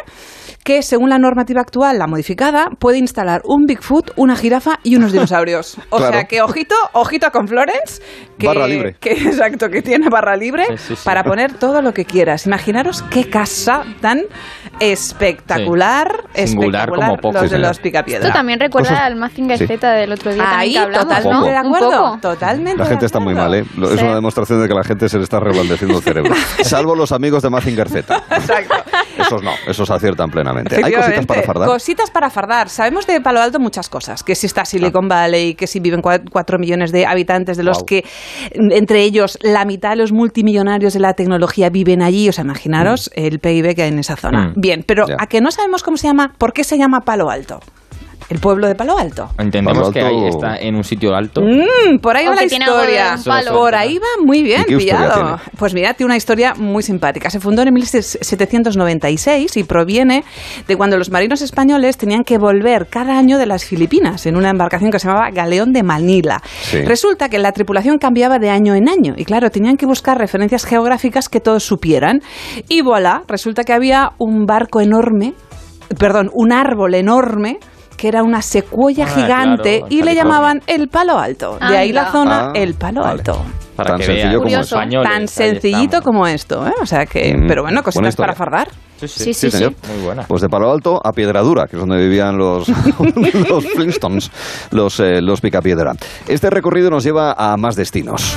Que 0.67 0.81
según 0.81 1.09
la 1.09 1.17
normativa 1.17 1.61
actual, 1.61 1.97
la 1.97 2.07
modificada, 2.07 2.67
puede 2.77 2.97
instalar 2.97 3.39
un 3.45 3.63
Bigfoot, 3.65 4.11
una 4.17 4.35
jirafa 4.35 4.79
y 4.83 4.97
unos 4.97 5.13
dinosaurios. 5.13 5.77
O 5.91 5.95
Claro. 5.97 6.11
sea 6.11 6.23
que 6.25 6.41
ojito, 6.41 6.75
ojito 6.91 7.31
con 7.31 7.47
Florence, 7.47 8.01
que, 8.37 8.47
Barra 8.47 8.67
libre. 8.67 8.97
que 8.99 9.11
exacto, 9.29 9.69
que 9.69 9.81
tiene 9.81 10.09
barra 10.09 10.35
libre 10.35 10.65
Sí, 10.71 10.77
sí, 10.77 10.95
sí. 10.97 11.01
para 11.05 11.23
poner 11.23 11.53
todo 11.53 11.81
lo 11.81 11.93
que 11.93 12.03
quieras. 12.03 12.45
Imaginaros 12.47 13.01
qué 13.03 13.29
casa 13.29 13.83
tan 14.01 14.23
espectacular, 14.81 16.25
Sí. 16.35 16.47
Singular 16.47 16.89
espectacular 16.89 16.89
como 16.89 17.17
poco, 17.21 17.41
los 17.41 17.51
de 17.51 17.59
los 17.59 17.79
picapiedra. 17.79 18.27
Esto 18.27 18.37
también 18.37 18.59
recuerda 18.59 18.89
Cosas- 18.89 19.03
al 19.05 19.15
Mazinger 19.15 19.57
Sí. 19.57 19.67
Z 19.67 19.89
del 19.91 20.11
otro 20.11 20.33
día 20.33 20.43
Ahí, 20.59 20.73
que 20.73 20.79
hablamos, 20.79 21.07
totalmente 21.07 21.39
¿no? 21.39 21.45
de 21.45 21.55
acuerdo. 21.55 22.17
Totalmente 22.21 22.77
La 22.77 22.85
gente 22.85 23.05
está 23.05 23.19
muy 23.21 23.33
mal. 23.33 23.53
¿eh? 23.55 23.63
Es 23.93 24.01
una 24.01 24.15
demostración 24.15 24.61
de 24.61 24.67
que 24.67 24.73
la 24.73 24.83
gente 24.83 25.07
se 25.07 25.17
le 25.17 25.23
está 25.23 25.39
reblandeciendo 25.39 25.97
el 25.97 26.03
cerebro. 26.03 26.33
Salvo 26.63 26.93
los 26.95 27.11
amigos 27.13 27.41
de 27.43 27.49
Mazinger 27.49 27.87
Z. 27.89 28.15
Exacto. 28.31 28.75
Esos 29.17 29.41
no, 29.41 29.51
esos 29.65 29.89
aciertan 29.89 30.29
plenamente. 30.29 30.56
Hay 30.83 30.93
cositas 30.93 31.25
para 31.25 31.41
fardar. 31.43 31.67
Cositas 31.67 32.11
para 32.11 32.29
fardar. 32.29 32.69
Sabemos 32.69 33.07
de 33.07 33.21
Palo 33.21 33.41
Alto 33.41 33.59
muchas 33.59 33.89
cosas. 33.89 34.23
Que 34.23 34.35
si 34.35 34.47
está 34.47 34.65
Silicon 34.65 35.07
Valley, 35.07 35.55
que 35.55 35.67
si 35.67 35.79
viven 35.79 36.01
cua- 36.01 36.23
cuatro 36.31 36.59
millones 36.59 36.91
de 36.91 37.05
habitantes, 37.05 37.57
de 37.57 37.63
los 37.63 37.83
que 37.83 38.03
mm, 38.57 38.71
entre 38.71 39.01
ellos 39.03 39.37
la 39.41 39.65
mitad 39.65 39.91
de 39.91 39.97
los 39.97 40.11
multimillonarios 40.11 40.93
de 40.93 40.99
la 40.99 41.13
tecnología 41.13 41.69
viven 41.69 42.01
allí. 42.01 42.29
O 42.29 42.31
sea, 42.33 42.43
imaginaros 42.43 43.11
el 43.15 43.39
PIB 43.39 43.75
que 43.75 43.83
hay 43.83 43.89
en 43.89 43.99
esa 43.99 44.15
zona. 44.15 44.49
Mm. 44.49 44.53
Bien, 44.55 44.83
pero 44.85 45.05
a 45.17 45.27
que 45.27 45.41
no 45.41 45.51
sabemos 45.51 45.83
cómo 45.83 45.97
se 45.97 46.07
llama, 46.07 46.33
¿por 46.37 46.53
qué 46.53 46.63
se 46.63 46.77
llama 46.77 47.01
Palo 47.01 47.29
Alto? 47.29 47.59
El 48.29 48.39
pueblo 48.39 48.67
de 48.67 48.75
Palo 48.75 48.97
Alto. 48.97 49.29
Entendemos 49.39 49.77
Palo 49.79 49.91
que 49.93 50.01
Alto- 50.01 50.17
ahí 50.19 50.27
está 50.27 50.57
en 50.57 50.75
un 50.75 50.83
sitio 50.83 51.15
alto. 51.15 51.41
Mm, 51.41 51.99
por 51.99 52.17
ahí 52.17 52.25
O 52.27 52.31
va 52.31 52.35
la 52.35 52.43
historia. 52.43 53.15
Por 53.53 53.73
ahí 53.73 53.97
va 53.97 54.23
muy 54.25 54.43
bien 54.43 54.61
¿Y 54.63 54.65
qué 54.65 54.73
historia 54.75 54.97
pillado. 54.97 55.13
tiene? 55.23 55.37
Pues 55.57 55.73
mira, 55.73 55.93
tiene 55.93 56.07
una 56.07 56.17
historia 56.17 56.53
muy 56.53 56.83
simpática. 56.83 57.29
Se 57.29 57.39
fundó 57.39 57.61
en 57.61 57.73
1796 57.73 59.55
y 59.57 59.63
proviene 59.63 60.23
de 60.67 60.75
cuando 60.75 60.97
los 60.97 61.09
marinos 61.09 61.41
españoles 61.41 61.97
tenían 61.97 62.23
que 62.23 62.37
volver 62.37 62.87
cada 62.89 63.17
año 63.17 63.37
de 63.37 63.45
las 63.45 63.63
Filipinas 63.65 64.25
en 64.25 64.35
una 64.35 64.49
embarcación 64.49 64.91
que 64.91 64.99
se 64.99 65.07
llamaba 65.07 65.29
Galeón 65.31 65.71
de 65.71 65.83
Manila. 65.83 66.41
Sí. 66.63 66.81
Resulta 66.81 67.29
que 67.29 67.39
la 67.39 67.51
tripulación 67.53 67.97
cambiaba 67.97 68.39
de 68.39 68.49
año 68.49 68.75
en 68.75 68.89
año 68.89 69.13
y 69.17 69.25
claro, 69.25 69.49
tenían 69.51 69.77
que 69.77 69.85
buscar 69.85 70.17
referencias 70.17 70.65
geográficas 70.65 71.29
que 71.29 71.39
todos 71.39 71.63
supieran. 71.63 72.21
Y 72.67 72.81
voilà, 72.81 73.23
resulta 73.27 73.63
que 73.63 73.73
había 73.73 74.11
un 74.17 74.45
barco 74.45 74.81
enorme, 74.81 75.33
perdón, 75.97 76.29
un 76.33 76.51
árbol 76.51 76.93
enorme 76.95 77.59
que 77.97 78.07
era 78.07 78.23
una 78.23 78.41
secuoya 78.41 79.05
Ah, 79.09 79.13
gigante 79.15 79.79
claro, 79.79 79.87
y 79.93 80.01
le 80.03 80.15
llamaban 80.15 80.61
el 80.67 80.87
Palo 80.87 81.17
Alto. 81.19 81.57
De 81.59 81.75
ahí 81.77 81.91
la 81.91 82.11
zona 82.11 82.47
Ah, 82.49 82.51
el 82.53 82.75
Palo 82.75 83.01
vale. 83.01 83.19
Alto. 83.19 83.43
Para 83.75 83.91
Tan 83.91 83.99
que 83.99 84.05
sencillo 84.05 84.39
como 84.41 84.57
españoles, 84.59 85.11
Tan 85.11 85.27
sencillito 85.27 86.01
como 86.01 86.25
esto, 86.27 86.65
¿eh? 86.67 86.73
O 86.81 86.85
sea 86.85 87.05
que, 87.05 87.35
Mm, 87.37 87.47
pero 87.47 87.61
bueno, 87.63 87.83
cositas 87.83 88.15
para 88.15 88.33
fardar. 88.33 88.69
Sí, 88.97 89.07
sí, 89.07 89.23
Sí, 89.25 89.33
sí, 89.33 89.51
sí. 89.51 89.57
señor. 89.57 89.73
Muy 89.93 90.03
buena. 90.05 90.23
Pues 90.23 90.41
de 90.41 90.49
Palo 90.49 90.71
Alto 90.71 90.99
a 91.03 91.11
Piedradura, 91.11 91.67
que 91.67 91.75
es 91.75 91.79
donde 91.79 91.97
vivían 91.97 92.37
los, 92.37 92.67
los 93.49 93.65
Flintstones, 93.75 94.31
los, 94.71 94.99
eh, 94.99 95.21
los 95.21 95.41
Picapiedra. 95.41 95.93
Este 96.27 96.49
recorrido 96.49 96.89
nos 96.89 97.03
lleva 97.03 97.33
a 97.37 97.55
más 97.57 97.75
destinos. 97.75 98.35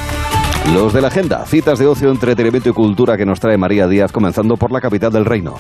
Los 0.75 0.93
de 0.93 1.01
la 1.01 1.09
agenda, 1.09 1.47
citas 1.47 1.79
de 1.79 1.87
ocio, 1.87 2.11
entretenimiento 2.11 2.69
y 2.69 2.73
cultura 2.73 3.17
que 3.17 3.25
nos 3.25 3.41
trae 3.41 3.57
María 3.57 3.87
Díaz, 3.87 4.13
comenzando 4.13 4.57
por 4.57 4.71
la 4.71 4.81
capital 4.81 5.11
del 5.11 5.25
reino. 5.25 5.55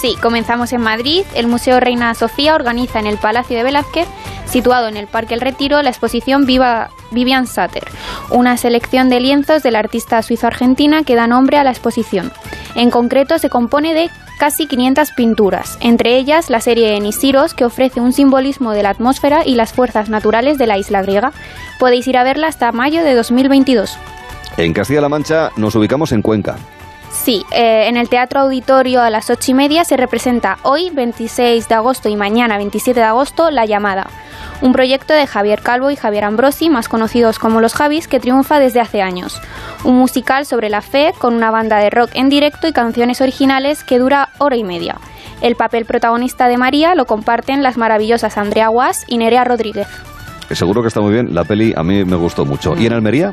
Sí, 0.00 0.16
comenzamos 0.22 0.72
en 0.72 0.80
Madrid. 0.80 1.24
El 1.34 1.46
Museo 1.46 1.78
Reina 1.78 2.14
Sofía 2.14 2.54
organiza 2.54 3.00
en 3.00 3.06
el 3.06 3.18
Palacio 3.18 3.58
de 3.58 3.64
Velázquez, 3.64 4.08
situado 4.46 4.88
en 4.88 4.96
el 4.96 5.06
Parque 5.06 5.34
El 5.34 5.42
Retiro, 5.42 5.82
la 5.82 5.90
exposición 5.90 6.46
Viva 6.46 6.88
Vivian 7.10 7.46
Satter, 7.46 7.84
una 8.30 8.56
selección 8.56 9.10
de 9.10 9.20
lienzos 9.20 9.62
de 9.62 9.70
la 9.70 9.80
artista 9.80 10.22
suizo-argentina 10.22 11.02
que 11.04 11.16
da 11.16 11.26
nombre 11.26 11.58
a 11.58 11.64
la 11.64 11.70
exposición. 11.70 12.32
En 12.76 12.90
concreto, 12.90 13.38
se 13.38 13.50
compone 13.50 13.92
de 13.92 14.08
casi 14.38 14.66
500 14.66 15.10
pinturas, 15.10 15.76
entre 15.82 16.16
ellas 16.16 16.48
la 16.48 16.62
serie 16.62 16.96
Enisiros, 16.96 17.52
que 17.52 17.66
ofrece 17.66 18.00
un 18.00 18.14
simbolismo 18.14 18.72
de 18.72 18.82
la 18.82 18.90
atmósfera 18.90 19.44
y 19.44 19.54
las 19.54 19.74
fuerzas 19.74 20.08
naturales 20.08 20.56
de 20.56 20.66
la 20.66 20.78
isla 20.78 21.02
griega. 21.02 21.32
Podéis 21.78 22.08
ir 22.08 22.16
a 22.16 22.24
verla 22.24 22.46
hasta 22.46 22.72
mayo 22.72 23.04
de 23.04 23.14
2022. 23.14 23.98
En 24.56 24.72
Castilla-La 24.72 25.10
Mancha 25.10 25.50
nos 25.56 25.74
ubicamos 25.74 26.12
en 26.12 26.22
Cuenca. 26.22 26.56
Sí, 27.10 27.44
eh, 27.50 27.86
en 27.88 27.96
el 27.96 28.08
Teatro 28.08 28.40
Auditorio 28.40 29.02
a 29.02 29.10
las 29.10 29.30
ocho 29.30 29.50
y 29.50 29.54
media 29.54 29.84
se 29.84 29.96
representa 29.96 30.58
hoy, 30.62 30.90
26 30.90 31.68
de 31.68 31.74
agosto, 31.74 32.08
y 32.08 32.16
mañana, 32.16 32.56
27 32.56 32.98
de 32.98 33.06
agosto, 33.06 33.50
La 33.50 33.66
Llamada, 33.66 34.08
un 34.62 34.72
proyecto 34.72 35.12
de 35.12 35.26
Javier 35.26 35.60
Calvo 35.60 35.90
y 35.90 35.96
Javier 35.96 36.24
Ambrosi, 36.24 36.70
más 36.70 36.88
conocidos 36.88 37.38
como 37.38 37.60
Los 37.60 37.74
Javis, 37.74 38.08
que 38.08 38.20
triunfa 38.20 38.58
desde 38.58 38.80
hace 38.80 39.02
años. 39.02 39.40
Un 39.84 39.96
musical 39.96 40.46
sobre 40.46 40.68
la 40.68 40.82
fe 40.82 41.12
con 41.18 41.34
una 41.34 41.50
banda 41.50 41.78
de 41.78 41.90
rock 41.90 42.10
en 42.14 42.28
directo 42.28 42.68
y 42.68 42.72
canciones 42.72 43.20
originales 43.20 43.82
que 43.82 43.98
dura 43.98 44.28
hora 44.38 44.56
y 44.56 44.64
media. 44.64 44.96
El 45.40 45.56
papel 45.56 45.86
protagonista 45.86 46.48
de 46.48 46.58
María 46.58 46.94
lo 46.94 47.06
comparten 47.06 47.62
las 47.62 47.76
maravillosas 47.76 48.36
Andrea 48.36 48.68
Guas 48.68 49.04
y 49.08 49.18
Nerea 49.18 49.44
Rodríguez. 49.44 49.88
Que 50.48 50.54
seguro 50.54 50.82
que 50.82 50.88
está 50.88 51.00
muy 51.00 51.12
bien, 51.12 51.34
la 51.34 51.44
peli 51.44 51.72
a 51.76 51.82
mí 51.82 52.04
me 52.04 52.16
gustó 52.16 52.44
mucho. 52.44 52.76
¿Y 52.76 52.86
en 52.86 52.92
Almería? 52.92 53.32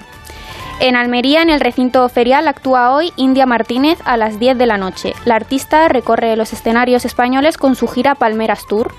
En 0.79 0.95
Almería, 0.95 1.41
en 1.41 1.49
el 1.49 1.59
recinto 1.59 2.07
ferial, 2.07 2.47
actúa 2.47 2.91
hoy 2.91 3.11
India 3.15 3.47
Martínez 3.47 3.97
a 4.05 4.15
las 4.15 4.39
10 4.39 4.59
de 4.59 4.67
la 4.67 4.77
noche. 4.77 5.13
La 5.25 5.35
artista 5.35 5.87
recorre 5.87 6.35
los 6.35 6.53
escenarios 6.53 7.03
españoles 7.03 7.57
con 7.57 7.75
su 7.75 7.87
gira 7.87 8.13
Palmeras 8.13 8.67
Tour. 8.67 8.93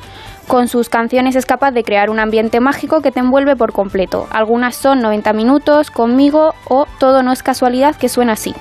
Con 0.48 0.66
sus 0.66 0.88
canciones 0.88 1.36
es 1.36 1.46
capaz 1.46 1.70
de 1.70 1.84
crear 1.84 2.10
un 2.10 2.18
ambiente 2.18 2.58
mágico 2.58 3.00
que 3.00 3.12
te 3.12 3.20
envuelve 3.20 3.54
por 3.54 3.72
completo. 3.72 4.26
Algunas 4.30 4.74
son 4.74 5.00
90 5.00 5.32
minutos, 5.34 5.90
conmigo 5.92 6.54
o 6.68 6.86
Todo 6.98 7.22
no 7.22 7.32
es 7.32 7.44
casualidad 7.44 7.94
que 7.94 8.08
suena 8.08 8.32
así. 8.32 8.54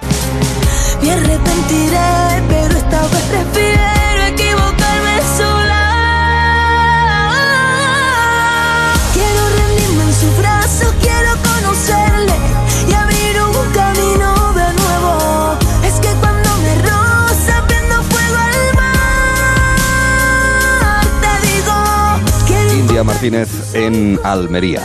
Martínez 23.08 23.74
en 23.74 24.20
Almería. 24.22 24.82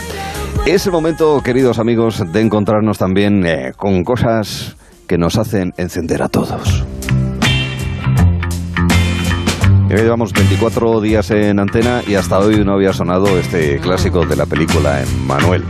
Es 0.65 0.85
el 0.85 0.93
momento, 0.93 1.41
queridos 1.43 1.77
amigos, 1.77 2.23
de 2.31 2.39
encontrarnos 2.39 2.97
también 2.97 3.45
eh, 3.45 3.73
con 3.75 4.05
cosas 4.05 4.77
que 5.07 5.17
nos 5.17 5.37
hacen 5.37 5.73
encender 5.75 6.23
a 6.23 6.29
todos. 6.29 6.85
Llevamos 9.89 10.31
24 10.31 11.01
días 11.01 11.31
en 11.31 11.59
antena 11.59 12.01
y 12.07 12.15
hasta 12.15 12.39
hoy 12.39 12.63
no 12.63 12.73
había 12.73 12.93
sonado 12.93 13.27
este 13.37 13.79
clásico 13.79 14.25
de 14.25 14.37
la 14.37 14.45
película 14.45 15.01
en 15.01 15.27
Manuel. 15.27 15.63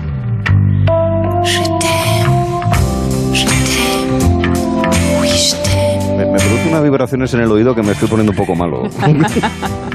Me, 6.16 6.26
me 6.26 6.38
produce 6.38 6.70
unas 6.70 6.84
vibraciones 6.84 7.34
en 7.34 7.42
el 7.42 7.52
oído 7.52 7.74
que 7.74 7.82
me 7.82 7.94
estoy 7.94 8.08
poniendo 8.08 8.32
un 8.32 8.38
poco 8.38 8.56
malo. 8.56 8.84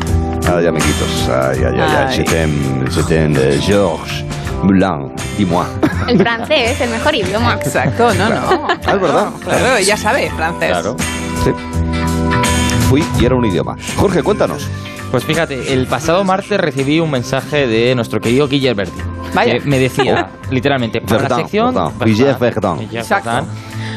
Ay, 0.54 0.66
amiguitos. 0.66 1.28
Ay, 1.28 1.58
ay, 1.58 1.74
ay, 1.74 1.80
ay. 1.80 2.06
Ay. 2.08 2.16
Je 2.16 2.22
t'aime, 2.24 2.84
je 2.90 3.02
t'aime, 3.02 3.36
eh, 3.36 3.60
Georges 3.60 4.24
Moulin, 4.62 5.12
dis-moi. 5.36 5.66
El 6.08 6.18
francés, 6.18 6.80
el 6.80 6.90
mejor 6.90 7.14
idioma. 7.14 7.54
Exacto, 7.54 8.14
no, 8.14 8.28
no. 8.28 8.66
Ah, 8.68 8.94
es 8.94 9.00
verdad. 9.00 9.28
Claro, 9.44 9.76
ella 9.76 9.96
sabe 9.96 10.30
francés. 10.30 10.70
Claro. 10.70 10.96
Sí. 11.44 11.50
Fui 12.88 13.04
y 13.20 13.24
era 13.24 13.34
un 13.34 13.44
idioma. 13.44 13.76
Jorge, 13.96 14.22
cuéntanos. 14.22 14.66
Pues 15.10 15.24
fíjate, 15.24 15.72
el 15.72 15.86
pasado 15.86 16.24
martes 16.24 16.58
recibí 16.60 17.00
un 17.00 17.10
mensaje 17.10 17.66
de 17.66 17.94
nuestro 17.94 18.20
querido 18.20 18.48
Guillermo. 18.48 18.84
Vaya. 19.34 19.58
Que 19.58 19.60
me 19.68 19.78
decía, 19.78 20.30
literalmente, 20.50 21.00
para 21.02 21.22
Verdun, 21.22 21.30
la 21.30 21.42
sección... 21.42 21.74
Verdun. 21.74 21.98
Verdun, 21.98 22.38
Verdun. 22.38 23.48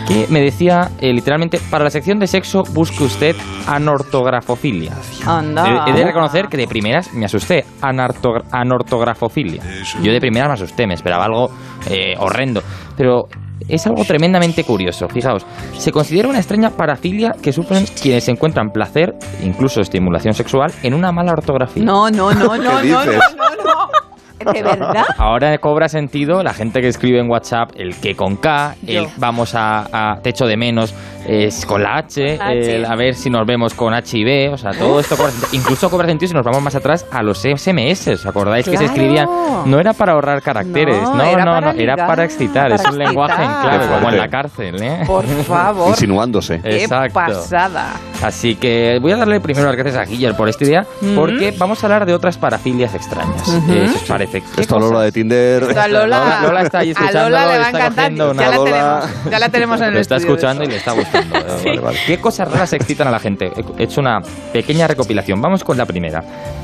Que 0.08 0.28
me 0.30 0.42
decía, 0.42 0.90
eh, 1.00 1.14
literalmente, 1.14 1.60
para 1.70 1.84
la 1.84 1.90
sección 1.90 2.20
de 2.20 2.28
sexo 2.28 2.64
busque 2.74 3.04
usted 3.04 3.36
anortografofilia. 3.68 4.94
Anda. 5.26 5.86
He, 5.88 5.92
he 5.92 5.94
de 5.94 6.04
reconocer 6.06 6.48
que 6.48 6.58
de 6.58 6.68
primeras 6.68 7.14
me 7.14 7.26
asusté. 7.26 7.66
Anartogra- 7.82 8.44
anortografofilia. 8.52 9.62
Yo 10.02 10.12
de 10.12 10.20
primeras 10.20 10.48
me 10.50 10.54
asusté, 10.56 10.88
me 10.88 10.96
esperaba 10.96 11.26
algo 11.26 11.50
eh, 11.90 12.16
horrendo. 12.18 12.62
Pero 12.98 13.28
es 13.70 13.86
algo 13.88 14.04
tremendamente 14.04 14.64
curioso. 14.64 15.08
Fijaos, 15.08 15.46
se 15.78 15.92
considera 15.92 16.28
una 16.28 16.40
extraña 16.40 16.72
parafilia 16.72 17.34
que 17.42 17.54
sufren 17.54 17.86
quienes 18.02 18.28
encuentran 18.28 18.72
placer, 18.72 19.16
incluso 19.44 19.82
estimulación 19.82 20.34
sexual, 20.34 20.74
en 20.84 20.94
una 20.94 21.12
mala 21.12 21.32
ortografía. 21.34 21.84
No, 21.84 22.10
no, 22.10 22.34
no, 22.34 22.58
no, 22.58 22.58
¿Qué 22.82 22.90
no, 22.90 23.06
no, 23.06 23.06
no, 23.06 23.64
no. 23.64 24.11
¿De 24.54 24.64
verdad? 24.64 25.06
Ahora 25.18 25.58
cobra 25.58 25.88
sentido 25.88 26.44
la 26.44 26.54
gente 26.54 26.82
que 26.82 26.88
escribe 26.88 27.20
en 27.20 27.30
WhatsApp 27.30 27.72
el 27.76 27.96
que 27.96 28.16
con 28.16 28.38
K, 28.38 28.76
el 28.86 29.06
Yo. 29.06 29.10
vamos 29.18 29.56
a, 29.56 29.86
a 29.92 30.22
te 30.22 30.30
echo 30.30 30.46
de 30.46 30.58
menos 30.58 30.94
es 31.28 31.66
con 31.66 31.84
la 31.84 31.98
H, 31.98 32.38
La 32.38 32.48
H. 32.48 32.76
el 32.78 32.86
a 32.86 32.96
ver 32.96 33.16
si 33.16 33.30
nos 33.30 33.46
vemos 33.46 33.74
con 33.74 33.94
H 33.94 34.18
y 34.18 34.24
B, 34.24 34.50
o 34.50 34.58
sea, 34.58 34.72
todo 34.72 35.00
esto 35.00 35.16
cobra 35.18 35.32
sentido. 35.32 35.50
Incluso 35.54 35.90
cobra 35.90 36.08
sentido 36.08 36.30
si 36.30 36.34
nos 36.36 36.46
vamos 36.46 36.62
más 36.62 36.76
atrás 36.76 37.06
a 37.12 37.22
los 37.24 37.40
SMS, 37.42 38.08
¿os 38.14 38.26
acordáis 38.26 38.66
que 38.66 38.72
se 38.72 38.78
Claro. 38.86 38.94
escribían? 38.94 39.30
No 39.66 39.80
era 39.80 39.94
para 39.94 40.14
ahorrar 40.14 40.42
caracteres, 40.42 41.02
No, 41.02 41.16
no, 41.16 41.24
era 41.24 41.46
no, 41.46 41.52
para 41.52 41.74
no, 41.74 41.80
era 41.80 41.96
para 42.08 42.24
excitar, 42.26 42.72
es 42.72 42.82
para 42.82 42.94
un 42.94 43.00
lenguaje 43.00 43.36
en 43.44 43.50
excitar. 43.50 43.62
clave, 43.70 43.86
Qué 43.88 43.94
como 43.94 44.10
en 44.10 44.18
la 44.18 44.28
cárcel, 44.30 44.84
¿eh? 44.84 45.04
Por 45.06 45.26
favor. 45.48 45.90
Insinuándose. 45.90 46.62
Qué 46.62 46.84
Exacto. 46.84 47.14
pasada. 47.14 47.94
Así 48.24 48.56
que 48.56 49.00
voy 49.02 49.12
a 49.12 49.18
darle 49.18 49.40
primero 49.40 49.68
las 49.68 49.76
gracias 49.76 49.98
a 49.98 50.06
Guillermo 50.10 50.38
por 50.38 50.50
esta 50.50 50.64
idea, 50.64 50.86
porque 51.16 51.54
vamos 51.58 51.84
a 51.84 51.88
hablar 51.88 52.06
de 52.06 52.14
otras 52.14 52.38
parafilias 52.38 52.94
extrañas. 52.94 53.48
Eh, 53.70 53.88
si 53.90 53.96
os 53.96 54.04
parece. 54.04 54.42
¿Qué 54.56 54.62
Esto 54.62 54.76
a 54.76 54.80
Lola 54.80 55.02
de 55.02 55.12
Tinder. 55.12 55.64
Esto 55.64 55.82
a 55.82 55.88
Lola, 55.88 56.06
Lola- 56.20 56.42
Lola 56.44 56.62
está 56.62 56.80
ahí 56.80 56.90
a 56.90 56.92
escuchándolo, 56.92 57.30
Lola 57.30 57.42
le 57.42 57.48
va 57.48 57.54
a 57.54 57.66
está 57.68 57.78
encantar. 57.80 57.96
cogiendo 58.06 58.32
una 58.32 58.44
Ya 58.44 58.50
la, 58.50 58.56
Lola. 58.56 58.72
tenemos, 58.72 59.32
ya 59.32 59.40
la 59.40 59.50
tenemos 59.50 59.82
en 59.82 59.88
el 59.88 59.94
Lo 59.96 60.00
está 60.00 60.16
estudio. 60.18 60.36
escuchando 60.36 60.64
y 60.64 60.68
le 60.68 60.76
está 60.78 60.92
gustando. 60.92 61.11
Eh, 61.14 61.64
vale, 61.66 61.80
vale. 61.80 62.00
¿Qué 62.06 62.20
cosas 62.20 62.52
raras 62.52 62.74
excitan 62.74 63.08
a 63.08 63.12
la 63.12 63.20
gente? 63.20 63.52
He 63.78 63.84
hecho 63.84 64.02
una 64.02 64.22
pequeña 64.54 64.88
recopilación. 64.88 65.42
Vamos 65.42 65.64
con 65.64 65.78
la 65.78 65.86
primera. 65.86 66.24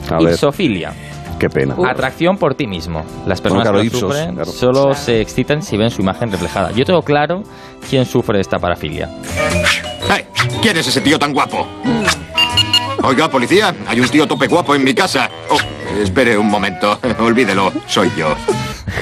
A. 0.09 0.21
Ipsofilia. 0.21 0.93
Qué 1.39 1.49
pena. 1.49 1.75
Atracción 1.87 2.37
por 2.37 2.55
ti 2.55 2.65
mismo. 2.65 3.03
Las 3.27 3.41
personas 3.41 3.65
claro, 3.65 3.77
que 3.77 3.83
lo 3.83 3.87
ipsos, 3.87 4.01
sufren 4.01 4.35
claro. 4.35 4.51
solo 4.51 4.95
se 4.95 5.21
excitan 5.21 5.61
si 5.61 5.77
ven 5.77 5.91
su 5.91 6.01
imagen 6.01 6.31
reflejada. 6.31 6.71
Yo 6.71 6.83
tengo 6.83 7.03
claro 7.03 7.43
quién 7.89 8.05
sufre 8.05 8.37
de 8.37 8.41
esta 8.41 8.57
parafilia. 8.57 9.09
¡Hey! 10.09 10.25
¿Quién 10.61 10.77
es 10.77 10.87
ese 10.87 11.01
tío 11.01 11.19
tan 11.19 11.33
guapo? 11.33 11.67
Oiga, 13.03 13.29
policía, 13.29 13.73
hay 13.87 13.99
un 13.99 14.09
tío 14.09 14.27
tope 14.27 14.47
guapo 14.47 14.73
en 14.73 14.83
mi 14.83 14.93
casa. 14.93 15.29
Oh, 15.49 15.57
espere 16.01 16.37
un 16.37 16.47
momento, 16.47 16.99
olvídelo, 17.19 17.71
soy 17.85 18.11
yo. 18.17 18.35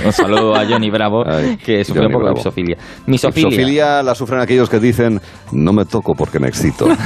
Un 0.05 0.11
saludo 0.11 0.55
a 0.55 0.65
Johnny 0.65 0.89
Bravo, 0.89 1.23
que 1.63 1.83
sufrió 1.83 2.07
un 2.07 2.11
poco 2.13 2.25
de 2.25 2.31
Bravo. 2.31 2.37
ipsofilia. 2.39 2.77
Misofilia. 3.05 3.49
Ipsofilia 3.49 4.03
la 4.03 4.15
sufren 4.15 4.41
aquellos 4.41 4.69
que 4.69 4.79
dicen 4.79 5.19
no 5.51 5.73
me 5.73 5.85
toco 5.85 6.13
porque 6.15 6.39
me 6.39 6.47
excito. 6.47 6.87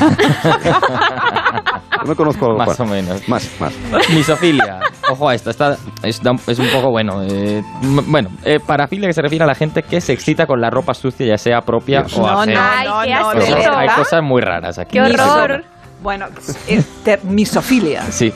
Me 2.07 2.15
conozco 2.15 2.45
algo 2.45 2.57
Más 2.59 2.79
o 2.79 2.85
menos. 2.85 3.27
Más, 3.27 3.49
más. 3.59 3.73
Misofilia. 4.15 4.79
Ojo 5.11 5.27
a 5.27 5.35
esto, 5.35 5.49
esta 5.49 5.75
es, 6.01 6.21
es 6.47 6.59
un 6.59 6.67
poco 6.67 6.91
bueno. 6.91 7.21
eh, 7.23 7.61
bueno, 8.07 8.29
eh, 8.45 8.59
parafilia 8.65 9.07
que 9.07 9.13
se 9.13 9.21
refiere 9.21 9.43
a 9.43 9.47
la 9.47 9.53
gente 9.55 9.83
que 9.83 9.99
se 9.99 10.13
excita 10.13 10.45
con 10.45 10.61
la 10.61 10.69
ropa 10.69 10.93
sucia, 10.93 11.25
ya 11.27 11.37
sea 11.37 11.59
propia 11.61 12.05
o 12.15 12.19
No, 12.21 12.27
ajena. 12.27 12.83
no, 12.85 12.95
no, 12.95 13.01
qué 13.03 13.09
no, 13.09 13.29
Hay 13.31 13.87
verdad. 13.87 13.95
cosas 13.97 14.21
muy 14.23 14.41
raras 14.41 14.79
aquí. 14.79 14.93
¡Qué 14.93 15.01
horror! 15.01 15.65
Bueno, 16.01 16.27
es 16.67 16.87
ter- 17.03 17.23
misofilia. 17.25 18.03
Sí. 18.03 18.31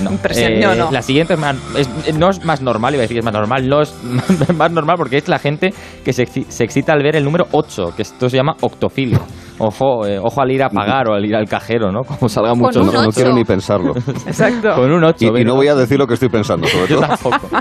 No. 0.00 0.10
Impresión- 0.12 0.52
Eh, 0.52 0.60
no, 0.60 0.74
no. 0.74 0.90
La 0.92 1.02
siguiente 1.02 1.34
es 1.34 1.40
más- 1.40 1.56
es- 1.76 2.14
no 2.16 2.30
es 2.30 2.44
más 2.44 2.60
normal, 2.62 2.94
iba 2.94 3.00
a 3.00 3.02
decir 3.02 3.16
que 3.16 3.18
es 3.20 3.24
más 3.24 3.34
normal, 3.34 3.68
no 3.68 3.82
es 3.82 3.94
más 4.56 4.70
normal 4.72 4.96
porque 4.96 5.16
es 5.18 5.28
la 5.28 5.38
gente 5.38 5.72
que 6.04 6.12
se, 6.12 6.24
exci- 6.26 6.46
se 6.48 6.64
excita 6.64 6.92
al 6.92 7.02
ver 7.02 7.16
el 7.16 7.24
número 7.24 7.46
8, 7.52 7.92
que 7.96 8.02
esto 8.02 8.28
se 8.28 8.36
llama 8.36 8.54
octofilia. 8.60 9.20
Ojo, 9.58 10.06
eh, 10.06 10.18
ojo 10.22 10.40
al 10.40 10.50
ir 10.52 10.62
a 10.62 10.68
pagar 10.68 11.08
o 11.08 11.14
al 11.14 11.24
ir 11.24 11.34
al 11.34 11.48
cajero, 11.48 11.90
¿no? 11.90 12.02
Como 12.02 12.28
salga 12.28 12.54
mucho. 12.54 12.80
No, 12.80 13.10
quiero 13.10 13.34
ni 13.34 13.44
pensarlo. 13.44 13.92
Exacto. 14.26 14.74
Con 14.76 14.92
un 14.92 15.02
8. 15.02 15.16
Y, 15.36 15.40
y 15.40 15.44
no 15.44 15.56
voy 15.56 15.66
a 15.66 15.74
decir 15.74 15.98
lo 15.98 16.06
que 16.06 16.14
estoy 16.14 16.28
pensando, 16.28 16.66
sobre 16.68 16.86
Yo 16.86 16.96
todo. 17.00 17.08
tampoco. 17.08 17.48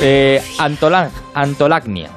eh, 0.00 0.42
antola- 0.58 1.10
antolagnia. 1.34 2.08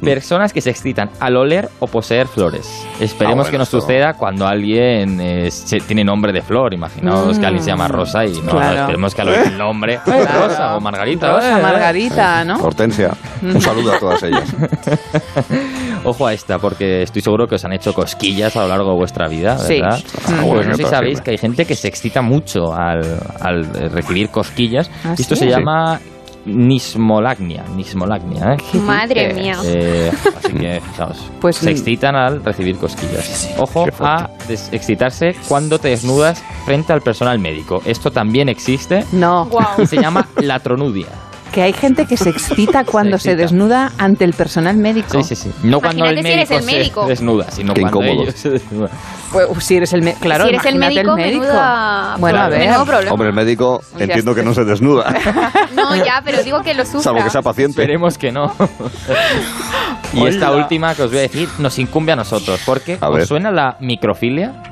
Personas 0.00 0.52
que 0.52 0.60
se 0.60 0.70
excitan 0.70 1.10
al 1.18 1.36
oler 1.36 1.68
o 1.80 1.86
poseer 1.88 2.28
flores. 2.28 2.86
Esperemos 3.00 3.32
Ah, 3.32 3.34
bueno, 3.36 3.50
que 3.50 3.56
no 3.58 3.64
esto- 3.64 3.80
suceda 3.80 4.14
cuando 4.14 4.46
alguien 4.46 5.20
eh, 5.20 5.50
se- 5.50 5.80
tiene 5.80 6.04
nombre 6.04 6.32
de 6.32 6.40
flor. 6.40 6.72
Imaginaos 6.72 7.36
que 7.38 7.44
alguien 7.46 7.64
se 7.64 7.70
llama 7.70 7.88
Rosa 7.88 8.24
y 8.24 8.40
no, 8.40 8.52
Claro. 8.52 8.80
esperemos 8.82 9.14
que 9.14 9.22
al 9.22 9.28
oír 9.30 9.38
el 9.46 9.58
nombre 9.58 9.98
Claro. 10.04 10.46
Rosa 10.48 10.76
o 10.76 10.80
Margarita. 10.80 11.32
Rosa, 11.34 11.58
eh, 11.58 11.62
Margarita, 11.62 12.44
¿no? 12.44 12.58
Hortensia, 12.62 13.10
un 13.42 13.60
saludo 13.60 13.92
a 13.94 13.98
todas 13.98 14.22
ellas. 14.22 14.44
Ojo 16.04 16.26
a 16.26 16.32
esta, 16.32 16.58
porque 16.58 17.02
estoy 17.02 17.22
seguro 17.22 17.46
que 17.46 17.56
os 17.56 17.64
han 17.64 17.72
hecho 17.72 17.92
cosquillas 17.92 18.56
a 18.56 18.62
lo 18.62 18.68
largo 18.68 18.90
de 18.90 18.96
vuestra 18.96 19.26
vida, 19.28 19.58
Sí. 19.58 19.80
¿verdad? 19.80 19.98
Ah, 19.98 20.22
Pues 20.26 20.42
bueno, 20.46 20.70
no 20.70 20.76
sé 20.76 20.84
si 20.84 20.88
sabéis 20.88 21.20
que 21.20 21.32
hay 21.32 21.38
gente 21.38 21.64
que 21.66 21.74
se 21.74 21.88
excita 21.88 22.22
mucho 22.22 22.72
al, 22.72 23.18
al 23.40 23.62
eh, 23.76 23.88
recibir 23.88 24.30
cosquillas. 24.30 24.90
¿Ah, 25.04 25.14
Esto 25.18 25.34
sí? 25.34 25.40
se 25.44 25.46
Sí. 25.46 25.50
Nismolagnia, 26.44 27.64
nismolagnia, 27.76 28.54
¿eh? 28.54 28.78
Madre 28.78 29.34
mía. 29.34 29.56
Eh, 29.64 30.10
así 30.36 30.52
que, 30.52 30.80
fijaos, 30.92 31.30
Pues, 31.40 31.56
se 31.56 31.66
mm. 31.66 31.72
excitan 31.72 32.16
al 32.16 32.44
recibir 32.44 32.76
cosquillas. 32.76 33.50
Ojo 33.58 33.86
a 34.00 34.30
des- 34.48 34.68
excitarse 34.72 35.34
cuando 35.48 35.78
te 35.78 35.88
desnudas 35.88 36.42
frente 36.64 36.92
al 36.92 37.00
personal 37.02 37.38
médico. 37.38 37.82
Esto 37.84 38.10
también 38.10 38.48
existe 38.48 39.04
No, 39.12 39.48
y 39.78 39.86
se 39.86 39.96
llama 39.96 40.28
latronudia. 40.36 41.06
Que 41.52 41.62
hay 41.62 41.72
gente 41.72 42.06
que 42.06 42.16
se 42.16 42.30
excita 42.30 42.84
cuando 42.90 43.18
se, 43.18 43.30
excita. 43.32 43.42
desnuda 43.42 43.92
ante 43.98 44.24
el 44.24 44.32
personal 44.34 44.76
médico. 44.76 45.22
Sí, 45.22 45.34
sí, 45.34 45.36
sí. 45.36 45.52
No 45.62 45.80
cuando 45.80 46.04
el 46.06 46.16
si 46.18 46.22
médico, 46.22 46.36
eres 46.38 46.50
el 46.50 46.62
médico. 46.64 47.02
se 47.04 47.08
desnuda, 47.10 47.50
sino 47.50 47.74
Qué 47.74 47.80
cuando 47.82 48.02
incómodo. 48.02 48.22
ellos 48.24 48.34
se 48.34 48.50
desnudan. 48.50 48.90
Pues, 49.32 49.46
si 49.64 49.76
eres 49.76 49.92
el 49.92 50.02
médico, 50.02 50.20
claro, 50.22 50.44
si 50.44 50.50
eres 50.50 50.64
el 50.64 50.76
médico, 50.76 51.14
menuda- 51.16 52.16
Bueno, 52.18 52.38
a 52.40 52.48
ver. 52.48 52.70
Hombre, 53.10 53.28
el 53.28 53.34
médico 53.34 53.82
Ya 53.96 54.04
entiendo 54.04 54.34
que 54.34 54.42
no 54.42 54.54
se 54.54 54.64
desnuda, 54.64 55.14
No, 55.74 55.94
ya, 55.96 56.22
pero 56.24 56.42
digo 56.42 56.62
que 56.62 56.74
lo 56.74 56.84
sufra. 56.84 57.02
salvo 57.02 57.24
que 57.24 57.30
sea 57.30 57.42
paciente. 57.42 57.80
Esperemos 57.82 58.16
que 58.18 58.32
no. 58.32 58.52
y 60.14 60.26
esta 60.26 60.52
última 60.52 60.94
que 60.94 61.02
os 61.02 61.10
voy 61.10 61.18
a 61.18 61.22
decir 61.22 61.48
nos 61.58 61.78
incumbe 61.78 62.12
a 62.12 62.16
nosotros, 62.16 62.60
porque 62.64 62.98
A 63.00 63.08
¿os 63.08 63.16
ver. 63.16 63.26
suena 63.26 63.50
la 63.50 63.76
microfilia? 63.80 64.62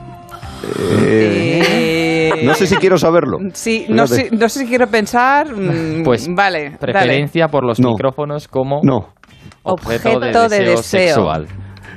Eh, 0.65 2.33
Eh, 2.39 2.43
no 2.45 2.55
sé 2.55 2.67
si 2.67 2.77
quiero 2.77 2.99
saberlo. 2.99 3.39
Sí, 3.55 3.87
no 3.89 4.07
sé, 4.07 4.29
no 4.33 4.49
sé 4.49 4.61
si 4.61 4.67
quiero 4.67 4.87
pensar. 4.89 5.47
mm, 5.55 6.03
Pues, 6.05 6.27
vale, 6.29 6.65
dale. 6.65 6.79
Preferencia 6.79 7.49
por 7.49 7.65
los 7.65 7.79
No. 7.81 7.91
micrófonos 7.91 8.49
como 8.49 8.81
No, 8.83 9.09
objeto, 9.63 10.09
de, 10.11 10.17
Objeto 10.17 10.49
de 10.49 10.59
deseo, 10.61 10.77
deseo. 10.77 11.07
sexual. 11.15 11.47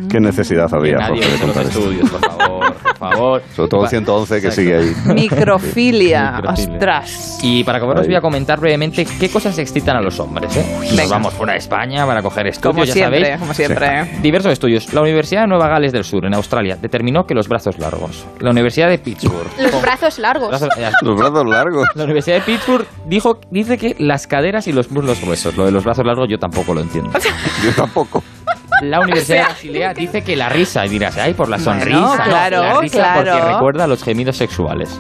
Qué 0.10 0.20
necesidad 0.20 0.68
había, 0.74 0.98
nadie 0.98 1.22
Jorge, 1.22 1.26
de 1.26 1.32
los 1.32 1.42
contar 1.42 1.64
esto. 1.66 1.80
estudios, 1.80 2.10
por 2.10 2.22
favor, 2.22 2.74
por 2.76 2.98
favor. 2.98 3.42
Sobre 3.56 3.70
todo 3.70 3.80
el 3.82 3.86
Va- 3.86 3.90
111 3.90 4.30
que 4.42 4.48
Exacto. 4.48 4.62
sigue 4.62 4.76
ahí. 4.78 4.96
Microfilia. 5.16 6.32
Microfilia. 6.38 6.74
Ostras. 6.76 7.40
Y 7.42 7.64
para 7.64 7.78
acabar 7.78 8.00
os 8.00 8.08
voy 8.08 8.16
a 8.16 8.22
comentar 8.22 8.60
brevemente 8.60 9.06
qué 9.20 9.30
cosas 9.30 9.58
excitan 9.60 9.98
a 9.98 10.02
los 10.02 10.20
hombres. 10.20 10.56
¿eh? 10.58 10.66
Nos 10.82 10.96
Venga. 10.96 11.08
vamos 11.10 11.34
fuera 11.34 11.54
de 11.54 11.60
España 11.60 12.06
para 12.06 12.22
coger 12.22 12.48
estudios, 12.48 12.74
Como 12.74 12.86
ya 12.86 12.94
siempre, 12.94 13.22
sabéis. 13.22 13.40
como 13.40 13.54
siempre. 13.54 14.20
Diversos 14.22 14.52
estudios. 14.54 14.94
La 14.94 15.02
Universidad 15.02 15.42
de 15.42 15.48
Nueva 15.48 15.68
Gales 15.68 15.92
del 15.92 16.04
Sur, 16.04 16.26
en 16.26 16.34
Australia, 16.34 16.78
determinó 16.82 17.26
que 17.26 17.34
los 17.34 17.48
brazos 17.48 17.78
largos. 17.80 18.26
La 18.40 18.52
Universidad 18.52 18.90
de 18.90 18.98
Pittsburgh. 19.00 19.48
Los 19.60 19.82
brazos 19.82 20.20
largos. 20.20 20.50
Brazos- 20.50 20.70
eh, 20.78 20.90
Los 21.02 21.18
brazos 21.18 21.46
largos. 21.48 21.88
La 21.96 22.04
Universidad 22.04 22.36
de 22.38 22.42
Pittsburgh 22.42 22.86
dijo, 23.06 23.40
dice 23.52 23.78
que 23.78 23.96
las 24.00 24.28
caderas 24.28 24.68
y 24.68 24.72
los 24.74 24.92
muslos 24.92 25.22
gruesos. 25.22 25.56
Lo 25.58 25.66
de 25.66 25.72
los 25.72 25.84
brazos 25.84 26.06
largos 26.06 26.28
yo 26.30 26.38
tampoco 26.38 26.74
lo 26.74 26.82
entiendo. 26.82 27.12
Yo 27.64 27.72
tampoco. 27.76 28.24
La 28.82 29.00
Universidad 29.02 29.38
de 29.38 29.44
Basilea 29.54 29.94
dice 29.94 30.22
que 30.24 30.36
la 30.36 30.50
risa, 30.50 30.86
y 30.86 30.90
dirás, 30.90 31.18
ay, 31.18 31.34
por 31.34 31.50
la 31.50 31.58
Bueno, 31.58 31.72
sonrisa. 31.80 32.00
no, 32.00 32.24
claro, 32.24 32.62
la 32.64 32.80
risa 32.82 32.98
claro. 32.98 33.32
porque 33.38 33.54
recuerda 33.54 33.88
los 33.88 34.04
gemidos 34.04 34.38
sexuales. 34.38 35.00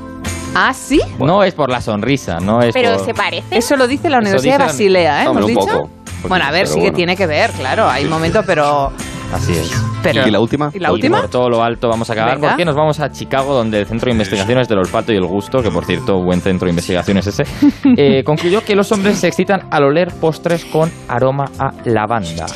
Ah, 0.56 0.74
sí. 0.74 1.00
No 1.20 1.44
es 1.44 1.54
por 1.54 1.70
la 1.70 1.80
sonrisa, 1.80 2.40
no 2.40 2.62
es 2.62 2.74
Pero 2.74 2.96
por... 2.98 3.06
se 3.06 3.14
parece. 3.14 3.58
Eso 3.58 3.76
lo 3.76 3.88
dice 3.88 4.10
la 4.10 4.18
Universidad 4.18 4.58
de 4.58 4.64
dice 4.64 4.74
Basilea, 4.74 5.22
¿eh? 5.24 5.26
¿Hemos 5.26 5.42
un 5.44 5.48
dicho? 5.48 5.60
poco. 5.62 5.90
Bueno, 6.28 6.46
a 6.46 6.52
ver, 6.52 6.68
sí 6.68 6.82
que 6.82 6.92
tiene 6.92 7.16
que 7.16 7.28
ver, 7.28 7.52
claro. 7.52 7.88
Hay 7.90 8.06
momentos, 8.06 8.44
pero. 8.46 8.92
Así 9.32 9.52
es. 9.54 9.72
pero 10.02 10.28
¿Y 10.28 10.32
la 10.32 10.40
última? 10.40 10.72
¿Y 10.74 10.80
la 10.80 10.90
Y 10.90 10.94
última? 10.94 11.22
por 11.22 11.30
todo 11.30 11.50
lo 11.50 11.64
alto 11.64 11.88
vamos 11.88 12.10
a 12.10 12.14
acabar 12.14 12.36
Venga. 12.38 12.48
porque 12.50 12.66
nos 12.66 12.76
vamos 12.76 13.00
a 13.00 13.12
Chicago 13.12 13.54
donde 13.54 13.78
el 13.82 13.86
Centro 13.86 14.08
de 14.08 14.14
Investigaciones 14.14 14.68
del 14.68 14.80
Olfato 14.80 15.14
y 15.14 15.18
el 15.18 15.26
Gusto, 15.28 15.62
que 15.62 15.70
por 15.70 15.86
cierto, 15.86 16.18
buen 16.24 16.42
centro 16.42 16.66
de 16.66 16.72
investigaciones 16.72 17.28
ese, 17.28 17.44
eh, 17.96 18.24
concluyó 18.24 18.66
que 18.66 18.76
los 18.76 18.92
hombres 18.92 19.20
se 19.20 19.28
excitan 19.28 19.68
al 19.70 19.84
oler 19.84 20.12
postres 20.20 20.66
con 20.66 20.92
aroma 21.08 21.46
a 21.60 21.70
lavanda. 21.86 22.48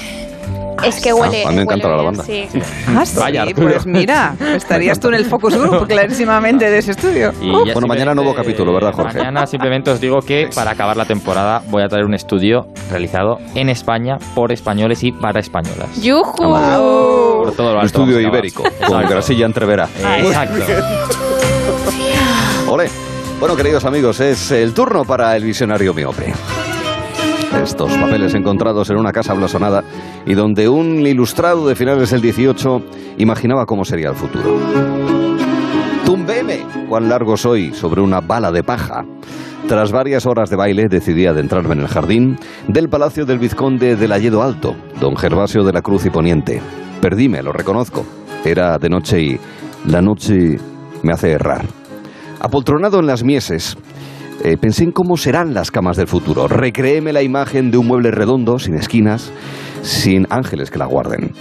Es 0.86 1.00
que 1.02 1.14
huele. 1.14 1.44
Ah, 1.46 1.50
a 1.50 1.52
mí 1.52 1.58
me 1.58 1.62
encanta 1.64 1.88
huele 1.88 1.90
la 1.90 1.98
lavanda. 1.98 2.24
Sí. 2.24 2.48
Ah, 2.96 3.06
sí, 3.06 3.18
Vaya, 3.18 3.46
pues 3.56 3.86
mira, 3.88 4.36
estarías 4.56 5.00
tú 5.00 5.08
en 5.08 5.16
el 5.16 5.26
focus 5.26 5.56
group 5.58 5.88
clarísimamente 5.88 6.70
de 6.70 6.78
ese 6.78 6.92
estudio. 6.92 7.34
Y 7.42 7.50
Bueno, 7.50 7.88
mañana 7.88 8.14
nuevo 8.14 8.36
capítulo, 8.36 8.72
¿verdad, 8.74 8.94
Jorge? 8.94 9.18
Mañana 9.18 9.48
simplemente 9.48 9.90
os 9.90 10.00
digo 10.00 10.20
que 10.22 10.50
para 10.54 10.72
acabar 10.72 10.96
la 10.96 11.06
temporada 11.06 11.64
voy 11.70 11.82
a 11.82 11.88
traer 11.88 12.06
un 12.06 12.14
estudio 12.14 12.68
realizado 12.92 13.40
en 13.56 13.70
España 13.70 14.18
por 14.36 14.52
españoles 14.52 15.04
y 15.04 15.12
para 15.12 15.40
españolas. 15.40 16.00
¡Yujú! 16.02 16.36
Por 16.38 17.54
todo 17.56 17.74
lo 17.74 17.80
alto. 17.80 17.86
Estudio 18.04 18.20
ibérico, 18.20 18.64
Exacto. 18.66 18.88
con 18.94 19.06
grasilla 19.10 19.46
entrevera. 19.46 19.88
Exacto. 20.20 20.64
Ole. 22.68 22.90
Bueno, 23.40 23.56
queridos 23.56 23.84
amigos, 23.86 24.20
es 24.20 24.52
el 24.52 24.74
turno 24.74 25.04
para 25.04 25.36
el 25.36 25.44
visionario 25.44 25.94
miope. 25.94 26.34
Estos 27.62 27.94
papeles 27.94 28.34
encontrados 28.34 28.90
en 28.90 28.98
una 28.98 29.12
casa 29.12 29.34
blasonada 29.34 29.84
y 30.26 30.34
donde 30.34 30.68
un 30.68 31.06
ilustrado 31.06 31.68
de 31.68 31.76
finales 31.76 32.10
del 32.10 32.22
18 32.22 32.82
imaginaba 33.18 33.66
cómo 33.66 33.86
sería 33.86 34.10
el 34.10 34.16
futuro. 34.16 34.58
Tumbeme, 36.06 36.62
cuán 36.90 37.10
largo 37.10 37.38
soy 37.38 37.74
sobre 37.74 38.02
una 38.02 38.20
bala 38.20 38.52
de 38.52 38.64
paja. 38.64 39.06
Tras 39.68 39.92
varias 39.94 40.26
horas 40.26 40.50
de 40.50 40.58
baile 40.58 40.88
decidí 40.90 41.26
adentrarme 41.26 41.74
en 41.74 41.82
el 41.82 41.88
jardín 41.88 42.38
del 42.68 42.90
Palacio 42.90 43.26
del 43.26 43.40
Vizconde 43.40 43.96
del 43.96 44.12
Alledo 44.12 44.44
Alto, 44.44 44.76
don 45.00 45.16
Gervasio 45.16 45.64
de 45.64 45.72
la 45.72 45.82
Cruz 45.82 46.06
y 46.06 46.10
Poniente. 46.10 46.62
Perdíme, 47.02 47.42
lo 47.42 47.54
reconozco. 47.54 48.06
Era 48.44 48.78
de 48.78 48.90
noche 48.90 49.22
y 49.22 49.40
la 49.86 50.02
noche 50.02 50.58
me 51.02 51.14
hace 51.14 51.32
errar. 51.32 51.66
Apoltronado 52.42 53.00
en 53.00 53.08
las 53.08 53.24
mieses, 53.24 53.78
eh, 54.44 54.58
pensé 54.58 54.84
en 54.84 54.92
cómo 54.92 55.16
serán 55.16 55.54
las 55.54 55.72
camas 55.72 55.96
del 55.96 56.08
futuro. 56.08 56.50
Recréeme 56.50 57.14
la 57.14 57.24
imagen 57.24 57.72
de 57.72 57.78
un 57.78 57.88
mueble 57.88 58.12
redondo, 58.12 58.60
sin 58.60 58.76
esquinas, 58.76 59.32
sin 59.84 60.28
ángeles 60.30 60.70
que 60.70 60.80
la 60.80 60.86
guarden. 60.86 61.32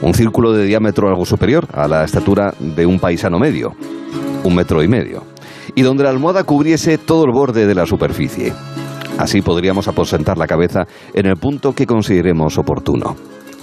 Un 0.00 0.14
círculo 0.14 0.52
de 0.52 0.64
diámetro 0.64 1.08
algo 1.08 1.26
superior 1.26 1.66
a 1.72 1.88
la 1.88 2.04
estatura 2.04 2.54
de 2.60 2.86
un 2.86 3.00
paisano 3.00 3.40
medio, 3.40 3.74
un 4.44 4.54
metro 4.54 4.80
y 4.80 4.86
medio, 4.86 5.24
y 5.74 5.82
donde 5.82 6.04
la 6.04 6.10
almohada 6.10 6.44
cubriese 6.44 6.98
todo 6.98 7.24
el 7.24 7.32
borde 7.32 7.66
de 7.66 7.74
la 7.74 7.84
superficie. 7.84 8.52
Así 9.18 9.42
podríamos 9.42 9.88
aposentar 9.88 10.38
la 10.38 10.46
cabeza 10.46 10.86
en 11.14 11.26
el 11.26 11.36
punto 11.36 11.72
que 11.72 11.86
consideremos 11.86 12.58
oportuno. 12.58 13.16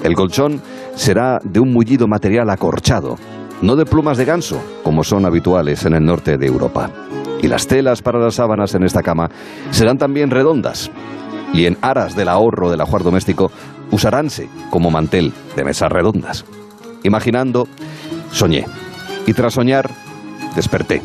El 0.03 0.13
colchón 0.13 0.61
será 0.95 1.39
de 1.43 1.61
un 1.61 1.71
mullido 1.71 2.07
material 2.07 2.49
acorchado, 2.49 3.15
no 3.61 3.77
de 3.77 3.85
plumas 3.85 4.17
de 4.17 4.25
ganso, 4.25 4.61
como 4.83 5.05
son 5.05 5.25
habituales 5.25 5.85
en 5.85 5.93
el 5.93 6.03
norte 6.03 6.37
de 6.37 6.47
Europa. 6.47 6.91
Y 7.41 7.47
las 7.47 7.67
telas 7.67 8.01
para 8.01 8.19
las 8.19 8.35
sábanas 8.35 8.75
en 8.75 8.83
esta 8.83 9.01
cama 9.01 9.29
serán 9.71 9.97
también 9.97 10.29
redondas. 10.29 10.91
Y 11.53 11.65
en 11.65 11.77
aras 11.81 12.15
del 12.15 12.29
ahorro 12.29 12.69
del 12.69 12.81
ajuar 12.81 13.03
doméstico, 13.03 13.51
usaránse 13.91 14.49
como 14.69 14.91
mantel 14.91 15.33
de 15.55 15.63
mesas 15.63 15.91
redondas. 15.91 16.45
Imaginando, 17.03 17.67
soñé. 18.31 18.65
Y 19.25 19.33
tras 19.33 19.53
soñar, 19.53 19.89
desperté. 20.55 21.01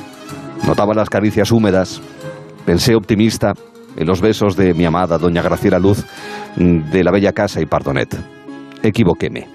Notaba 0.66 0.94
las 0.94 1.08
caricias 1.08 1.52
húmedas. 1.52 2.00
Pensé 2.66 2.94
optimista 2.94 3.54
en 3.96 4.06
los 4.06 4.20
besos 4.20 4.56
de 4.56 4.74
mi 4.74 4.84
amada 4.84 5.18
doña 5.18 5.42
Graciela 5.42 5.78
Luz 5.78 6.04
mm, 6.56 6.90
de 6.90 7.04
la 7.04 7.10
bella 7.10 7.32
casa 7.32 7.60
y 7.60 7.66
Pardonet. 7.66 8.16
Equivoquéme. 8.82 9.48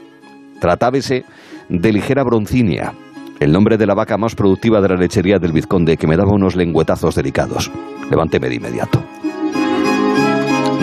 Tratábese 0.60 1.26
de 1.70 1.94
ligera 1.94 2.24
broncinia, 2.24 2.94
el 3.40 3.52
nombre 3.52 3.78
de 3.78 3.86
la 3.86 3.94
vaca 3.94 4.18
más 4.18 4.36
productiva 4.36 4.82
de 4.82 4.90
la 4.90 4.96
lechería 4.96 5.40
del 5.40 5.54
Vizconde 5.54 5.98
que 5.98 6.08
me 6.08 6.18
daba 6.18 6.32
unos 6.32 6.56
lengüetazos 6.56 7.16
delicados. 7.16 7.72
Levantéme 8.10 8.50
de 8.50 8.56
inmediato. 8.56 9.04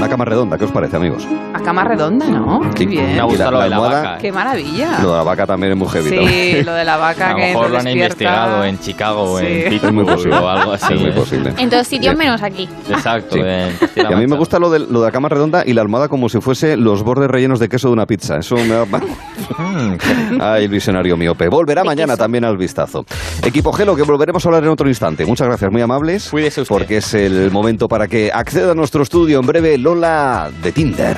Una 0.07 0.12
cama 0.12 0.24
redonda, 0.24 0.57
¿qué 0.57 0.65
os 0.65 0.70
parece, 0.70 0.95
amigos? 0.97 1.27
A 1.53 1.59
cama 1.59 1.83
redonda, 1.83 2.27
¿no? 2.28 2.61
Qué 2.77 2.85
Sí, 2.85 2.87
bien. 2.87 3.15
me 3.15 3.19
ha 3.19 3.24
gustado 3.24 3.51
lo 3.51 3.61
de 3.62 3.69
la 3.70 3.77
almohada- 3.77 4.03
vaca. 4.03 4.19
Qué 4.19 4.31
maravilla. 4.31 4.99
Lo 5.03 5.11
de 5.11 5.16
la 5.16 5.23
vaca 5.24 5.47
también 5.49 5.73
es 5.73 5.78
muy 5.78 5.89
heavy. 5.89 6.09
Sí, 6.11 6.15
también. 6.16 6.66
lo 6.66 6.73
de 6.74 6.85
la 6.85 6.97
vaca 6.97 7.27
A 7.31 7.31
lo 7.33 7.37
que 7.39 7.43
mejor 7.43 7.65
te 7.66 7.70
lo 7.73 7.78
han 7.78 7.85
despierta. 7.87 8.05
investigado 8.15 8.65
en 8.65 8.78
Chicago 8.78 9.23
o 9.33 9.39
Sí. 9.41 9.47
en 9.47 9.53
Es 9.57 9.65
muy 9.65 9.70
Pittsburgh 10.05 10.07
posible. 10.07 10.37
o 10.37 10.49
algo 10.49 10.73
así. 10.74 10.95
Es 10.95 11.01
muy 11.01 11.11
posible. 11.11 11.55
En 11.59 11.70
todos 11.70 11.87
sitios 11.89 12.16
menos 12.16 12.41
aquí. 12.41 12.69
Exacto. 12.89 13.35
Sí. 13.35 13.41
en 13.41 13.77
Y 13.97 14.12
a 14.12 14.16
mí 14.16 14.27
me 14.28 14.37
gusta 14.37 14.61
lo 14.61 14.70
de, 14.70 14.78
lo 14.78 15.01
de 15.01 15.07
la 15.07 15.11
cama 15.11 15.28
redonda 15.28 15.65
y 15.66 15.73
la 15.73 15.83
almohada 15.83 16.07
como 16.09 16.28
si 16.28 16.41
fuese 16.41 16.77
los 16.77 17.03
bordes 17.03 17.28
rellenos 17.28 17.59
de 17.59 17.69
queso 17.69 17.89
de 17.89 17.95
una 17.95 18.07
pizza. 18.07 18.37
Eso 18.37 18.55
me 18.55 18.69
da... 18.69 18.85
Ay, 20.41 20.65
el 20.66 20.70
visionario 20.70 21.16
miope. 21.16 21.49
Volverá 21.49 21.83
mañana 21.83 22.16
también 22.16 22.45
al 22.45 22.57
vistazo. 22.57 23.05
Equipo 23.43 23.73
Gelo, 23.73 23.97
que 23.97 24.03
volveremos 24.05 24.45
a 24.47 24.49
hablar 24.51 24.62
en 24.62 24.70
otro 24.70 24.87
instante. 24.89 25.27
Muchas 25.27 25.49
gracias, 25.49 25.73
muy 25.73 25.83
amables. 25.83 26.31
Porque 26.69 26.99
es 26.99 27.12
el 27.15 27.51
momento 27.51 27.89
para 27.89 28.07
que 28.07 28.31
acceda 28.33 28.70
a 28.70 28.74
nuestro 28.74 29.03
estudio 29.03 29.41
en 29.41 29.47
breve 29.47 29.78
Lola 29.78 29.95
de 29.97 30.73
Tinder. 30.73 31.16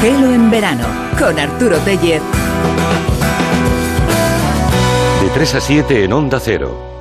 Gelo 0.00 0.32
en 0.32 0.50
verano 0.50 0.84
con 1.18 1.38
Arturo 1.38 1.76
Tellez. 1.80 2.22
De 5.20 5.28
3 5.34 5.54
a 5.54 5.60
7 5.60 6.04
en 6.04 6.12
Onda 6.14 6.40
Cero. 6.40 6.97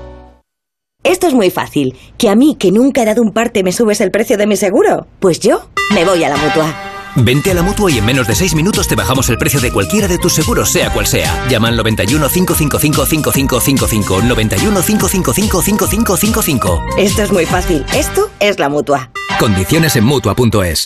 Esto 1.07 1.25
es 1.25 1.33
muy 1.33 1.49
fácil. 1.49 1.95
¿Que 2.17 2.27
a 2.27 2.35
mí, 2.35 2.57
que 2.59 2.69
nunca 2.69 3.01
he 3.01 3.05
dado 3.05 3.21
un 3.21 3.31
parte, 3.31 3.63
me 3.63 3.71
subes 3.71 4.01
el 4.01 4.11
precio 4.11 4.37
de 4.37 4.45
mi 4.45 4.57
seguro? 4.57 5.07
Pues 5.21 5.39
yo 5.39 5.69
me 5.95 6.03
voy 6.03 6.21
a 6.25 6.29
la 6.29 6.35
mutua. 6.35 6.96
Vente 7.19 7.49
a 7.49 7.55
la 7.55 7.63
mutua 7.63 7.91
y 7.91 7.97
en 7.97 8.05
menos 8.05 8.27
de 8.27 8.35
6 8.35 8.53
minutos 8.53 8.87
te 8.87 8.93
bajamos 8.95 9.27
el 9.29 9.39
precio 9.39 9.59
de 9.59 9.71
cualquiera 9.71 10.07
de 10.07 10.19
tus 10.19 10.33
seguros, 10.33 10.69
sea 10.71 10.91
cual 10.93 11.07
sea. 11.07 11.47
Llama 11.49 11.69
al 11.69 11.77
91 11.77 12.29
555 12.29 13.05
5555. 13.05 14.21
91 14.21 14.81
555 14.81 15.61
5555. 15.63 16.83
Esto 16.97 17.23
es 17.23 17.31
muy 17.31 17.47
fácil. 17.47 17.83
Esto 17.93 18.29
es 18.39 18.59
la 18.59 18.69
mutua. 18.69 19.09
Condiciones 19.39 19.95
en 19.95 20.03
mutua.es. 20.03 20.85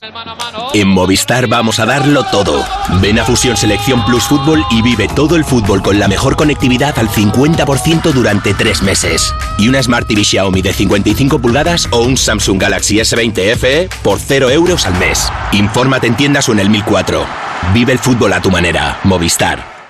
En 0.73 0.87
Movistar 0.89 1.47
vamos 1.47 1.79
a 1.79 1.85
darlo 1.85 2.25
todo. 2.31 2.65
Ven 3.01 3.19
a 3.19 3.23
Fusión 3.23 3.55
Selección 3.55 4.03
Plus 4.05 4.23
Fútbol 4.23 4.65
y 4.71 4.81
vive 4.81 5.07
todo 5.07 5.37
el 5.37 5.45
fútbol 5.45 5.81
con 5.81 5.99
la 5.99 6.09
mejor 6.09 6.35
conectividad 6.35 6.97
al 6.99 7.07
50% 7.07 8.11
durante 8.11 8.53
tres 8.53 8.81
meses. 8.81 9.33
Y 9.57 9.69
una 9.69 9.81
Smart 9.81 10.05
TV 10.05 10.25
Xiaomi 10.25 10.61
de 10.61 10.73
55 10.73 11.39
pulgadas 11.39 11.87
o 11.91 12.01
un 12.01 12.17
Samsung 12.17 12.61
Galaxy 12.61 12.97
S20 12.97 13.55
FE 13.55 13.89
por 14.03 14.19
0 14.19 14.49
euros 14.49 14.85
al 14.85 14.97
mes. 14.97 15.31
Infórmate 15.53 16.07
en 16.07 16.15
tiendas 16.21 16.47
o 16.49 16.51
en 16.51 16.59
el 16.59 16.69
1004. 16.69 17.25
Vive 17.73 17.93
el 17.93 17.97
fútbol 17.97 18.31
a 18.33 18.39
tu 18.39 18.51
manera. 18.51 18.99
Movistar. 19.05 19.89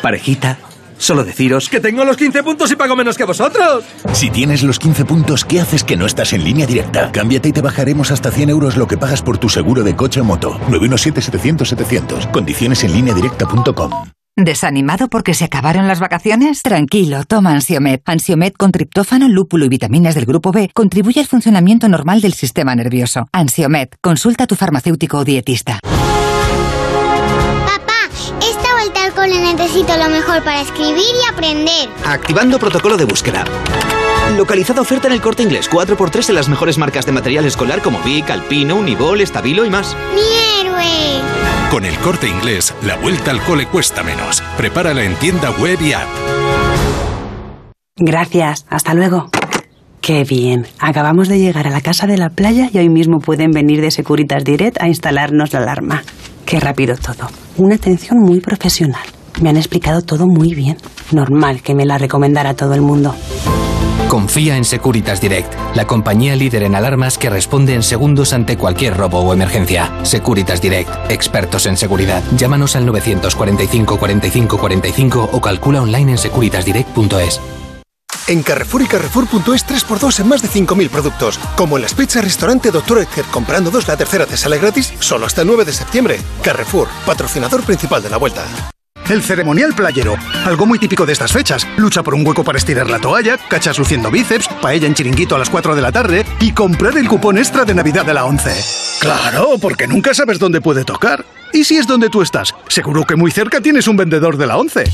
Parejita, 0.00 0.56
solo 0.96 1.22
deciros 1.22 1.68
que 1.68 1.80
tengo 1.80 2.02
los 2.06 2.16
15 2.16 2.42
puntos 2.42 2.70
y 2.70 2.76
pago 2.76 2.96
menos 2.96 3.18
que 3.18 3.24
vosotros. 3.24 3.84
Si 4.14 4.30
tienes 4.30 4.62
los 4.62 4.78
15 4.78 5.04
puntos, 5.04 5.44
¿qué 5.44 5.60
haces 5.60 5.84
que 5.84 5.98
no 5.98 6.06
estás 6.06 6.32
en 6.32 6.42
línea 6.44 6.66
directa? 6.66 7.12
Cámbiate 7.12 7.50
y 7.50 7.52
te 7.52 7.60
bajaremos 7.60 8.10
hasta 8.10 8.30
100 8.30 8.48
euros 8.48 8.78
lo 8.78 8.86
que 8.86 8.96
pagas 8.96 9.20
por 9.20 9.36
tu 9.36 9.50
seguro 9.50 9.82
de 9.82 9.94
coche 9.94 10.22
o 10.22 10.24
moto. 10.24 10.58
917-700-700. 10.70 12.30
Condiciones 12.30 12.82
en 12.82 12.92
lineadirecta.com. 12.94 13.90
¿Desanimado 14.36 15.08
porque 15.08 15.34
se 15.34 15.44
acabaron 15.44 15.88
las 15.88 16.00
vacaciones? 16.00 16.62
Tranquilo, 16.62 17.24
toma 17.28 17.50
Ansiomed. 17.50 18.00
Ansiomed 18.06 18.54
con 18.54 18.72
triptófano, 18.72 19.28
lúpulo 19.28 19.66
y 19.66 19.68
vitaminas 19.68 20.14
del 20.14 20.24
grupo 20.24 20.52
B 20.52 20.70
contribuye 20.72 21.20
al 21.20 21.26
funcionamiento 21.26 21.86
normal 21.86 22.22
del 22.22 22.32
sistema 22.32 22.74
nervioso. 22.74 23.28
Ansiomed, 23.32 23.88
consulta 24.00 24.44
a 24.44 24.46
tu 24.46 24.54
farmacéutico 24.54 25.18
o 25.18 25.24
dietista. 25.24 25.80
Papá, 25.82 25.98
esta 28.40 28.72
vuelta 28.72 29.04
al 29.04 29.12
cole 29.12 29.38
necesito 29.38 29.94
lo 29.98 30.08
mejor 30.08 30.42
para 30.42 30.62
escribir 30.62 30.96
y 30.96 31.30
aprender. 31.30 31.90
Activando 32.06 32.58
protocolo 32.58 32.96
de 32.96 33.04
búsqueda. 33.04 33.44
Localizada 34.38 34.80
oferta 34.80 35.08
en 35.08 35.12
el 35.12 35.20
corte 35.20 35.42
inglés 35.42 35.68
4x3 35.70 36.30
en 36.30 36.36
las 36.36 36.48
mejores 36.48 36.78
marcas 36.78 37.04
de 37.04 37.12
material 37.12 37.44
escolar 37.44 37.82
como 37.82 38.00
Vic, 38.00 38.30
Alpino, 38.30 38.76
Unibol, 38.76 39.20
Estabilo 39.20 39.66
y 39.66 39.68
más. 39.68 39.94
¡Mi 40.14 40.22
héroe! 40.66 41.20
Con 41.72 41.86
el 41.86 41.96
corte 42.00 42.28
inglés, 42.28 42.74
la 42.82 42.96
vuelta 42.96 43.30
al 43.30 43.42
cole 43.42 43.64
cuesta 43.64 44.02
menos. 44.02 44.42
Prepárala 44.58 45.04
en 45.04 45.14
tienda 45.14 45.50
web 45.52 45.80
y 45.80 45.94
app. 45.94 46.06
Gracias, 47.96 48.66
hasta 48.68 48.92
luego. 48.92 49.30
Qué 50.02 50.24
bien. 50.24 50.66
Acabamos 50.78 51.28
de 51.28 51.38
llegar 51.38 51.66
a 51.66 51.70
la 51.70 51.80
casa 51.80 52.06
de 52.06 52.18
la 52.18 52.28
playa 52.28 52.68
y 52.70 52.76
hoy 52.76 52.90
mismo 52.90 53.20
pueden 53.20 53.52
venir 53.52 53.80
de 53.80 53.90
Securitas 53.90 54.44
Direct 54.44 54.82
a 54.82 54.88
instalarnos 54.88 55.54
la 55.54 55.60
alarma. 55.60 56.02
Qué 56.44 56.60
rápido 56.60 56.94
todo. 56.98 57.30
Una 57.56 57.76
atención 57.76 58.18
muy 58.18 58.40
profesional. 58.40 59.06
Me 59.40 59.48
han 59.48 59.56
explicado 59.56 60.02
todo 60.02 60.26
muy 60.26 60.52
bien. 60.52 60.76
Normal 61.10 61.62
que 61.62 61.74
me 61.74 61.86
la 61.86 61.96
recomendara 61.96 62.52
todo 62.52 62.74
el 62.74 62.82
mundo. 62.82 63.16
Confía 64.12 64.58
en 64.58 64.66
Securitas 64.66 65.22
Direct, 65.22 65.54
la 65.74 65.86
compañía 65.86 66.36
líder 66.36 66.64
en 66.64 66.74
alarmas 66.74 67.16
que 67.16 67.30
responde 67.30 67.72
en 67.72 67.82
segundos 67.82 68.34
ante 68.34 68.58
cualquier 68.58 68.94
robo 68.94 69.20
o 69.20 69.32
emergencia. 69.32 69.90
Securitas 70.02 70.60
Direct, 70.60 71.10
expertos 71.10 71.64
en 71.64 71.78
seguridad. 71.78 72.22
Llámanos 72.36 72.76
al 72.76 72.84
945 72.84 73.96
45 73.96 74.58
45 74.58 75.30
o 75.32 75.40
calcula 75.40 75.80
online 75.80 76.12
en 76.12 76.18
securitasdirect.es. 76.18 77.40
En 78.26 78.42
Carrefour 78.42 78.82
y 78.82 78.86
Carrefour.es 78.86 79.66
3x2 79.66 80.20
en 80.20 80.28
más 80.28 80.42
de 80.42 80.48
5.000 80.48 80.90
productos. 80.90 81.38
Como 81.56 81.78
en 81.78 81.82
las 81.82 81.94
pizzas 81.94 82.22
restaurante 82.22 82.70
Dr. 82.70 82.98
Edgar, 82.98 83.24
comprando 83.30 83.70
dos 83.70 83.88
la 83.88 83.96
tercera 83.96 84.26
te 84.26 84.36
sale 84.36 84.58
gratis, 84.58 84.92
solo 85.00 85.24
hasta 85.24 85.40
el 85.40 85.46
9 85.46 85.64
de 85.64 85.72
septiembre. 85.72 86.20
Carrefour, 86.42 86.88
patrocinador 87.06 87.62
principal 87.62 88.02
de 88.02 88.10
la 88.10 88.18
vuelta. 88.18 88.44
El 89.12 89.22
ceremonial 89.22 89.74
playero. 89.74 90.16
Algo 90.46 90.64
muy 90.64 90.78
típico 90.78 91.04
de 91.04 91.12
estas 91.12 91.30
fechas. 91.32 91.66
Lucha 91.76 92.02
por 92.02 92.14
un 92.14 92.26
hueco 92.26 92.44
para 92.44 92.56
estirar 92.56 92.88
la 92.88 92.98
toalla, 92.98 93.36
cachas 93.36 93.78
luciendo 93.78 94.10
bíceps, 94.10 94.48
paella 94.62 94.86
en 94.86 94.94
chiringuito 94.94 95.36
a 95.36 95.38
las 95.38 95.50
4 95.50 95.76
de 95.76 95.82
la 95.82 95.92
tarde 95.92 96.24
y 96.40 96.52
comprar 96.52 96.96
el 96.96 97.06
cupón 97.06 97.36
extra 97.36 97.66
de 97.66 97.74
Navidad 97.74 98.06
de 98.06 98.14
la 98.14 98.24
11. 98.24 98.50
Claro, 99.00 99.58
porque 99.60 99.86
nunca 99.86 100.14
sabes 100.14 100.38
dónde 100.38 100.62
puede 100.62 100.86
tocar. 100.86 101.26
¿Y 101.52 101.64
si 101.64 101.76
es 101.76 101.86
donde 101.86 102.08
tú 102.08 102.22
estás? 102.22 102.54
Seguro 102.68 103.04
que 103.04 103.16
muy 103.16 103.30
cerca 103.30 103.60
tienes 103.60 103.86
un 103.86 103.98
vendedor 103.98 104.38
de 104.38 104.46
la 104.46 104.56
11. 104.56 104.84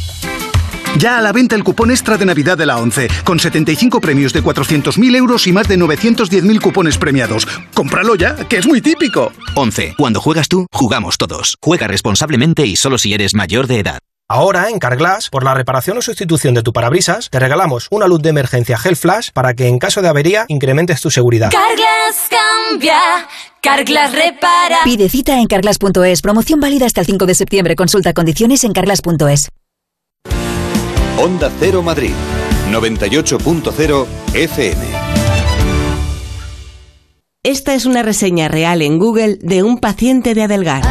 Ya 0.97 1.19
a 1.19 1.23
la 1.23 1.31
venta 1.31 1.55
el 1.55 1.63
cupón 1.63 1.93
extra 1.93 2.19
de 2.19 2.27
Navidad 2.27 2.59
de 2.59 2.67
la 2.67 2.79
11, 2.79 3.07
con 3.23 3.39
75 3.39 4.01
premios 4.01 4.33
de 4.33 4.43
400.000 4.43 5.15
euros 5.15 5.47
y 5.47 5.53
más 5.53 5.69
de 5.69 5.79
910.000 5.79 6.61
cupones 6.61 6.99
premiados. 6.99 7.47
¡Cómpralo 7.73 8.17
ya, 8.17 8.35
que 8.35 8.57
es 8.59 8.67
muy 8.67 8.81
típico! 8.81 9.31
11. 9.55 9.95
Cuando 9.97 10.21
juegas 10.21 10.49
tú, 10.49 10.67
jugamos 10.73 11.19
todos. 11.19 11.57
Juega 11.63 11.87
responsablemente 11.87 12.67
y 12.67 12.75
solo 12.75 12.99
si 12.99 13.15
eres 13.15 13.35
mayor 13.35 13.69
de 13.69 13.79
edad. 13.79 13.99
Ahora, 14.31 14.69
en 14.69 14.79
Carglass, 14.79 15.31
por 15.31 15.43
la 15.43 15.55
reparación 15.55 15.97
o 15.97 16.03
sustitución 16.03 16.53
de 16.53 16.63
tu 16.63 16.75
parabrisas, 16.75 17.31
te 17.31 17.41
regalamos 17.41 17.89
una 17.91 18.07
luz 18.07 18.21
de 18.21 18.29
emergencia 18.29 18.77
Gel 18.77 18.95
Flash 18.95 19.31
para 19.33 19.55
que 19.55 19.69
en 19.69 19.79
caso 19.79 20.03
de 20.03 20.09
avería 20.09 20.45
incrementes 20.49 21.01
tu 21.01 21.11
seguridad. 21.11 21.51
Carglass 21.51 22.29
cambia, 22.29 23.01
Carglass 23.63 24.13
repara. 24.13 24.81
Pide 24.85 25.09
cita 25.09 25.39
en 25.39 25.47
carglass.es. 25.47 26.21
Promoción 26.21 26.61
válida 26.61 26.85
hasta 26.85 27.01
el 27.01 27.07
5 27.07 27.25
de 27.25 27.35
septiembre. 27.35 27.75
Consulta 27.75 28.13
condiciones 28.13 28.65
en 28.65 28.75
carglass.es. 28.75 29.49
Onda 31.17 31.51
Cero 31.59 31.83
Madrid, 31.83 32.13
98.0 32.71 34.07
FM. 34.35 34.87
Esta 37.45 37.73
es 37.73 37.87
una 37.87 38.03
reseña 38.03 38.49
real 38.49 38.83
en 38.83 38.99
Google 38.99 39.39
de 39.41 39.63
un 39.63 39.79
paciente 39.79 40.35
de 40.35 40.43
Adelgar. 40.43 40.83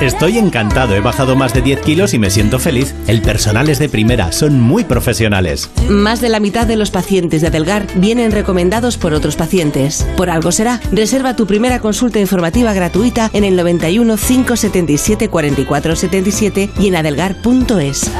Estoy 0.00 0.36
encantado, 0.36 0.94
he 0.94 1.00
bajado 1.00 1.36
más 1.36 1.54
de 1.54 1.62
10 1.62 1.80
kilos 1.80 2.12
y 2.12 2.18
me 2.18 2.28
siento 2.28 2.58
feliz. 2.58 2.94
El 3.06 3.22
personal 3.22 3.70
es 3.70 3.78
de 3.78 3.88
primera, 3.88 4.30
son 4.30 4.60
muy 4.60 4.84
profesionales. 4.84 5.70
Más 5.88 6.20
de 6.20 6.28
la 6.28 6.38
mitad 6.38 6.66
de 6.66 6.76
los 6.76 6.90
pacientes 6.90 7.40
de 7.40 7.46
Adelgar 7.46 7.86
vienen 7.94 8.30
recomendados 8.30 8.98
por 8.98 9.14
otros 9.14 9.36
pacientes. 9.36 10.06
Por 10.18 10.28
algo 10.28 10.52
será. 10.52 10.80
Reserva 10.92 11.34
tu 11.34 11.46
primera 11.46 11.80
consulta 11.80 12.20
informativa 12.20 12.74
gratuita 12.74 13.30
en 13.32 13.44
el 13.44 13.56
91 13.56 14.16
577 14.16 15.30
44 15.30 15.96
77 15.96 16.70
y 16.78 16.88
en 16.88 16.96
adelgar.es. 16.96 18.10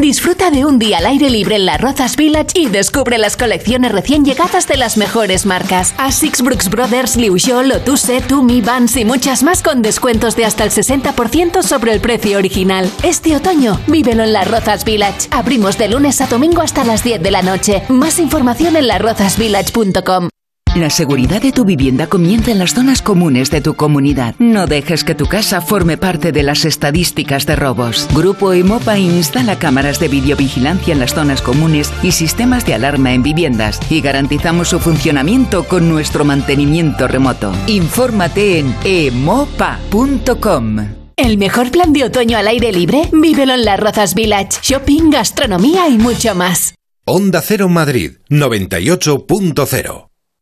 Disfruta 0.00 0.50
de 0.50 0.64
un 0.64 0.78
día 0.78 0.96
al 0.96 1.04
aire 1.04 1.28
libre 1.28 1.56
en 1.56 1.66
la 1.66 1.76
Rozas 1.76 2.16
Village 2.16 2.58
y 2.58 2.70
descubre 2.70 3.18
las 3.18 3.36
colecciones 3.36 3.92
recién 3.92 4.24
llegadas 4.24 4.66
de 4.66 4.78
las 4.78 4.96
mejores 4.96 5.44
marcas. 5.44 5.94
Asics, 5.98 6.40
Brooks 6.40 6.70
Brothers, 6.70 7.16
Liu 7.16 7.38
Xiao, 7.38 7.62
Lotuse, 7.62 8.22
Tumi, 8.22 8.62
Vans 8.62 8.96
y 8.96 9.04
muchas 9.04 9.42
más 9.42 9.62
con 9.62 9.82
descuentos 9.82 10.36
de 10.36 10.46
hasta 10.46 10.64
el 10.64 10.70
60% 10.70 11.62
sobre 11.62 11.92
el 11.92 12.00
precio 12.00 12.38
original. 12.38 12.90
Este 13.02 13.36
otoño, 13.36 13.78
vívelo 13.88 14.22
en 14.22 14.32
la 14.32 14.44
Rozas 14.44 14.86
Village. 14.86 15.28
Abrimos 15.32 15.76
de 15.76 15.88
lunes 15.88 16.22
a 16.22 16.26
domingo 16.28 16.62
hasta 16.62 16.82
las 16.82 17.04
10 17.04 17.22
de 17.22 17.30
la 17.30 17.42
noche. 17.42 17.82
Más 17.90 18.18
información 18.18 18.76
en 18.76 18.86
larozasvillage.com. 18.88 20.29
La 20.76 20.88
seguridad 20.88 21.42
de 21.42 21.50
tu 21.50 21.64
vivienda 21.64 22.06
comienza 22.06 22.52
en 22.52 22.60
las 22.60 22.74
zonas 22.74 23.02
comunes 23.02 23.50
de 23.50 23.60
tu 23.60 23.74
comunidad. 23.74 24.36
No 24.38 24.68
dejes 24.68 25.02
que 25.02 25.16
tu 25.16 25.26
casa 25.26 25.60
forme 25.60 25.96
parte 25.96 26.30
de 26.30 26.44
las 26.44 26.64
estadísticas 26.64 27.44
de 27.44 27.56
robos. 27.56 28.06
Grupo 28.14 28.52
Emopa 28.52 28.96
instala 28.96 29.58
cámaras 29.58 29.98
de 29.98 30.06
videovigilancia 30.06 30.92
en 30.92 31.00
las 31.00 31.12
zonas 31.14 31.42
comunes 31.42 31.92
y 32.04 32.12
sistemas 32.12 32.64
de 32.66 32.74
alarma 32.74 33.12
en 33.12 33.24
viviendas 33.24 33.80
y 33.90 34.00
garantizamos 34.00 34.68
su 34.68 34.78
funcionamiento 34.78 35.64
con 35.64 35.88
nuestro 35.88 36.24
mantenimiento 36.24 37.08
remoto. 37.08 37.52
Infórmate 37.66 38.60
en 38.60 38.72
emopa.com. 38.84 40.76
El 41.16 41.36
mejor 41.36 41.72
plan 41.72 41.92
de 41.92 42.04
otoño 42.04 42.38
al 42.38 42.46
aire 42.46 42.70
libre, 42.70 43.08
vívelo 43.12 43.54
en 43.54 43.64
las 43.64 43.80
Rozas 43.80 44.14
Village. 44.14 44.60
Shopping, 44.62 45.10
gastronomía 45.10 45.88
y 45.88 45.98
mucho 45.98 46.36
más. 46.36 46.74
Onda 47.04 47.42
Cero 47.42 47.68
Madrid, 47.68 48.18
98.0. 48.30 50.09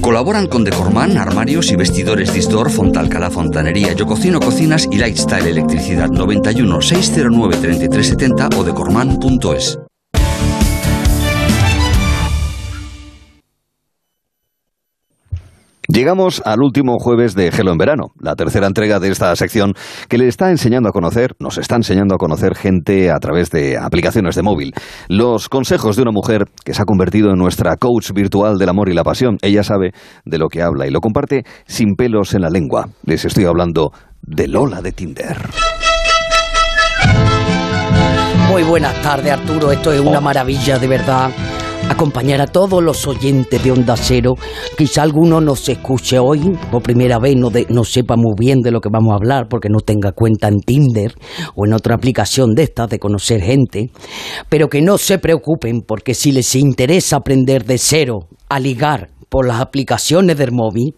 Colaboran 0.00 0.46
con 0.46 0.64
Decorman, 0.64 1.16
armarios 1.16 1.70
y 1.72 1.76
vestidores 1.76 2.32
Distor, 2.32 2.70
Fontalcala 2.70 3.30
Fontanería, 3.30 3.92
Yo 3.94 4.06
Cocino 4.06 4.40
Cocinas 4.40 4.86
y 4.90 4.98
Lifestyle 4.98 5.46
Electricidad 5.46 6.08
91 6.08 6.80
609 6.80 7.56
3370 7.56 8.48
o 8.56 8.64
decorman.es. 8.64 9.78
Llegamos 15.88 16.42
al 16.44 16.62
último 16.62 16.98
jueves 16.98 17.34
de 17.34 17.52
Gelo 17.52 17.70
en 17.70 17.78
Verano, 17.78 18.12
la 18.20 18.34
tercera 18.34 18.66
entrega 18.66 18.98
de 18.98 19.10
esta 19.10 19.34
sección 19.36 19.74
que 20.08 20.18
le 20.18 20.26
está 20.26 20.50
enseñando 20.50 20.88
a 20.88 20.92
conocer, 20.92 21.34
nos 21.38 21.58
está 21.58 21.76
enseñando 21.76 22.14
a 22.16 22.18
conocer 22.18 22.56
gente 22.56 23.10
a 23.10 23.18
través 23.18 23.50
de 23.50 23.78
aplicaciones 23.78 24.34
de 24.34 24.42
móvil. 24.42 24.74
Los 25.08 25.48
consejos 25.48 25.96
de 25.96 26.02
una 26.02 26.10
mujer 26.10 26.46
que 26.64 26.74
se 26.74 26.82
ha 26.82 26.86
convertido 26.86 27.30
en 27.30 27.38
nuestra 27.38 27.76
coach 27.76 28.10
virtual 28.12 28.58
del 28.58 28.68
amor 28.68 28.88
y 28.88 28.94
la 28.94 29.04
pasión. 29.04 29.38
Ella 29.42 29.62
sabe 29.62 29.92
de 30.24 30.38
lo 30.38 30.48
que 30.48 30.62
habla 30.62 30.86
y 30.86 30.90
lo 30.90 31.00
comparte 31.00 31.44
sin 31.66 31.94
pelos 31.94 32.34
en 32.34 32.42
la 32.42 32.50
lengua. 32.50 32.88
Les 33.04 33.24
estoy 33.24 33.44
hablando 33.44 33.92
de 34.22 34.48
Lola 34.48 34.82
de 34.82 34.92
Tinder. 34.92 35.36
Muy 38.50 38.62
buenas 38.62 39.00
tardes, 39.02 39.32
Arturo. 39.32 39.70
Esto 39.70 39.92
es 39.92 40.00
una 40.00 40.20
maravilla, 40.20 40.78
de 40.78 40.88
verdad. 40.88 41.30
Acompañar 41.88 42.40
a 42.42 42.46
todos 42.46 42.82
los 42.82 43.06
oyentes 43.06 43.62
de 43.62 43.70
Onda 43.72 43.96
Cero. 43.96 44.34
Quizá 44.76 45.02
alguno 45.02 45.40
nos 45.40 45.66
escuche 45.68 46.18
hoy 46.18 46.40
por 46.70 46.82
primera 46.82 47.18
vez, 47.18 47.36
no, 47.36 47.48
de- 47.48 47.66
no 47.70 47.84
sepa 47.84 48.16
muy 48.16 48.34
bien 48.38 48.60
de 48.60 48.70
lo 48.70 48.80
que 48.80 48.90
vamos 48.92 49.12
a 49.12 49.16
hablar 49.16 49.46
porque 49.48 49.68
no 49.70 49.78
tenga 49.80 50.12
cuenta 50.12 50.48
en 50.48 50.60
Tinder 50.60 51.14
o 51.54 51.64
en 51.64 51.72
otra 51.72 51.94
aplicación 51.94 52.54
de 52.54 52.64
estas 52.64 52.90
de 52.90 52.98
conocer 52.98 53.40
gente. 53.40 53.90
Pero 54.50 54.68
que 54.68 54.82
no 54.82 54.98
se 54.98 55.18
preocupen 55.18 55.82
porque 55.86 56.12
si 56.14 56.32
les 56.32 56.54
interesa 56.54 57.16
aprender 57.16 57.64
de 57.64 57.78
cero 57.78 58.28
a 58.48 58.60
ligar 58.60 59.08
por 59.30 59.46
las 59.46 59.60
aplicaciones 59.60 60.36
del 60.36 60.52
móvil, 60.52 60.94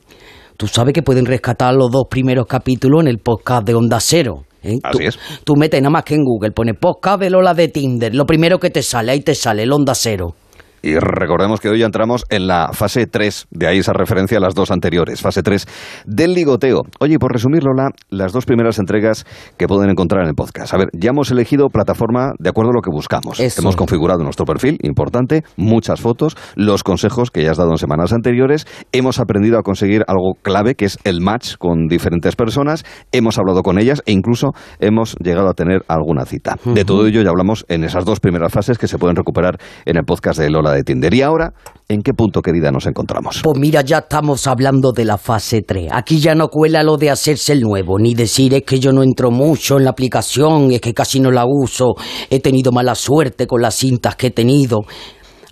tú 0.57 0.67
sabes 0.67 0.95
que 0.95 1.03
pueden 1.03 1.27
rescatar 1.27 1.75
los 1.75 1.91
dos 1.93 2.07
primeros 2.11 2.47
capítulos 2.47 3.03
en 3.03 3.09
el 3.09 3.19
podcast 3.19 3.65
de 3.67 3.75
Onda 3.75 4.01
Cero. 4.01 4.45
¿eh? 4.65 4.79
Así 4.83 4.99
tú, 4.99 5.05
es. 5.05 5.19
Tú 5.45 5.55
metes 5.55 5.81
nada 5.81 5.91
más 5.91 6.03
que 6.03 6.15
en 6.17 6.25
Google, 6.25 6.51
pones 6.51 6.75
podcast 6.81 7.21
de 7.21 7.31
Lola 7.31 7.55
de 7.55 7.69
Tinder, 7.69 8.15
lo 8.15 8.25
primero 8.27 8.59
que 8.59 8.71
te 8.71 8.83
sale, 8.83 9.13
ahí 9.13 9.21
te 9.21 9.35
sale 9.37 9.63
el 9.63 9.73
Onda 9.73 9.95
Cero. 9.95 10.35
Y 10.83 10.97
recordemos 10.99 11.61
que 11.61 11.69
hoy 11.69 11.81
ya 11.81 11.87
entramos 11.87 12.25
en 12.31 12.47
la 12.47 12.71
fase 12.73 13.07
3, 13.07 13.49
de 13.51 13.67
ahí 13.67 13.79
esa 13.79 13.93
referencia 13.93 14.39
a 14.39 14.41
las 14.41 14.55
dos 14.55 14.71
anteriores, 14.71 15.21
fase 15.21 15.43
3 15.43 15.67
del 16.07 16.35
ligoteo. 16.35 16.83
Oye, 17.01 17.15
y 17.15 17.19
por 17.19 17.33
resumirlo, 17.33 17.73
la, 17.75 17.91
las 18.11 18.33
dos 18.33 18.45
primeras 18.45 18.79
entregas 18.79 19.27
que 19.57 19.67
pueden 19.67 19.91
encontrar 19.91 20.23
en 20.23 20.29
el 20.29 20.35
podcast. 20.35 20.75
A 20.75 20.79
ver, 20.79 20.89
ya 20.93 21.11
hemos 21.11 21.31
elegido 21.31 21.69
plataforma 21.69 22.33
de 22.39 22.51
acuerdo 22.51 22.71
a 22.71 22.75
lo 22.75 22.81
que 22.81 22.91
buscamos. 22.91 23.41
Eso. 23.41 23.61
Hemos 23.61 23.77
configurado 23.77 24.23
nuestro 24.23 24.45
perfil, 24.45 24.79
importante, 24.83 25.43
muchas 25.57 26.01
fotos, 26.01 26.37
los 26.55 26.83
consejos 26.83 27.31
que 27.31 27.43
ya 27.43 27.51
has 27.51 27.57
dado 27.57 27.73
en 27.73 27.79
semanas 27.79 28.13
anteriores. 28.13 28.67
Hemos 28.93 29.19
aprendido 29.19 29.59
a 29.59 29.63
conseguir 29.63 30.05
algo 30.07 30.35
clave, 30.43 30.75
que 30.75 30.85
es 30.85 30.99
el 31.05 31.21
match 31.21 31.57
con 31.59 31.87
diferentes 31.89 32.37
personas. 32.37 32.85
Hemos 33.13 33.39
hablado 33.39 33.63
con 33.63 33.79
ellas 33.79 34.03
e 34.07 34.13
incluso 34.13 34.53
hemos 34.79 35.17
llegado 35.17 35.49
a 35.49 35.55
tener 35.55 35.83
alguna 35.89 36.25
cita. 36.25 36.57
De 36.65 36.85
todo 36.85 37.07
ello 37.07 37.23
ya 37.23 37.31
hablamos 37.31 37.65
en 37.69 37.85
esas 37.85 38.05
dos 38.05 38.21
primeras 38.21 38.53
fases 38.53 38.79
que 38.79 38.89
se 38.89 38.99
pueden 38.99 39.17
recuperar 39.17 39.59
en 39.85 39.97
el 39.97 40.05
podcast 40.05 40.39
de 40.39 40.51
Lola 40.51 40.68
de 40.73 40.83
Tinder. 40.83 41.13
Y 41.15 41.23
ahora, 41.23 41.53
¿en 41.89 42.03
qué 42.03 42.13
punto, 42.13 42.43
querida, 42.43 42.71
nos 42.71 42.87
encontramos? 42.87 43.41
Pues 43.43 43.59
mira, 43.59 43.83
ya 43.83 43.99
estamos 43.99 44.47
hablando 44.47 44.93
de 44.93 45.05
la 45.05 45.19
fase 45.19 45.63
3. 45.63 45.89
Aquí 45.93 46.21
ya 46.21 46.35
no 46.35 46.49
cuela 46.49 46.83
lo 46.83 46.97
de 46.97 47.11
hacerse 47.11 47.53
el 47.53 47.61
nuevo, 47.61 47.99
ni 47.99 48.15
decir 48.15 48.55
es 48.55 48.63
que 48.63 48.79
yo 48.79 48.93
no 48.93 49.03
entro 49.03 49.31
mucho 49.31 49.79
en 49.79 49.85
la 49.85 49.91
aplicación, 49.91 50.71
es 50.73 50.81
que 50.81 50.95
casi 50.95 51.21
no 51.21 51.31
la 51.31 51.45
uso, 51.47 51.95
he 52.31 52.41
tenido 52.41 52.73
mala 52.73 52.95
suerte 52.95 53.47
con 53.47 53.63
las 53.63 53.75
cintas 53.75 54.17
que 54.17 54.29
he 54.29 54.31
tenido. 54.31 54.81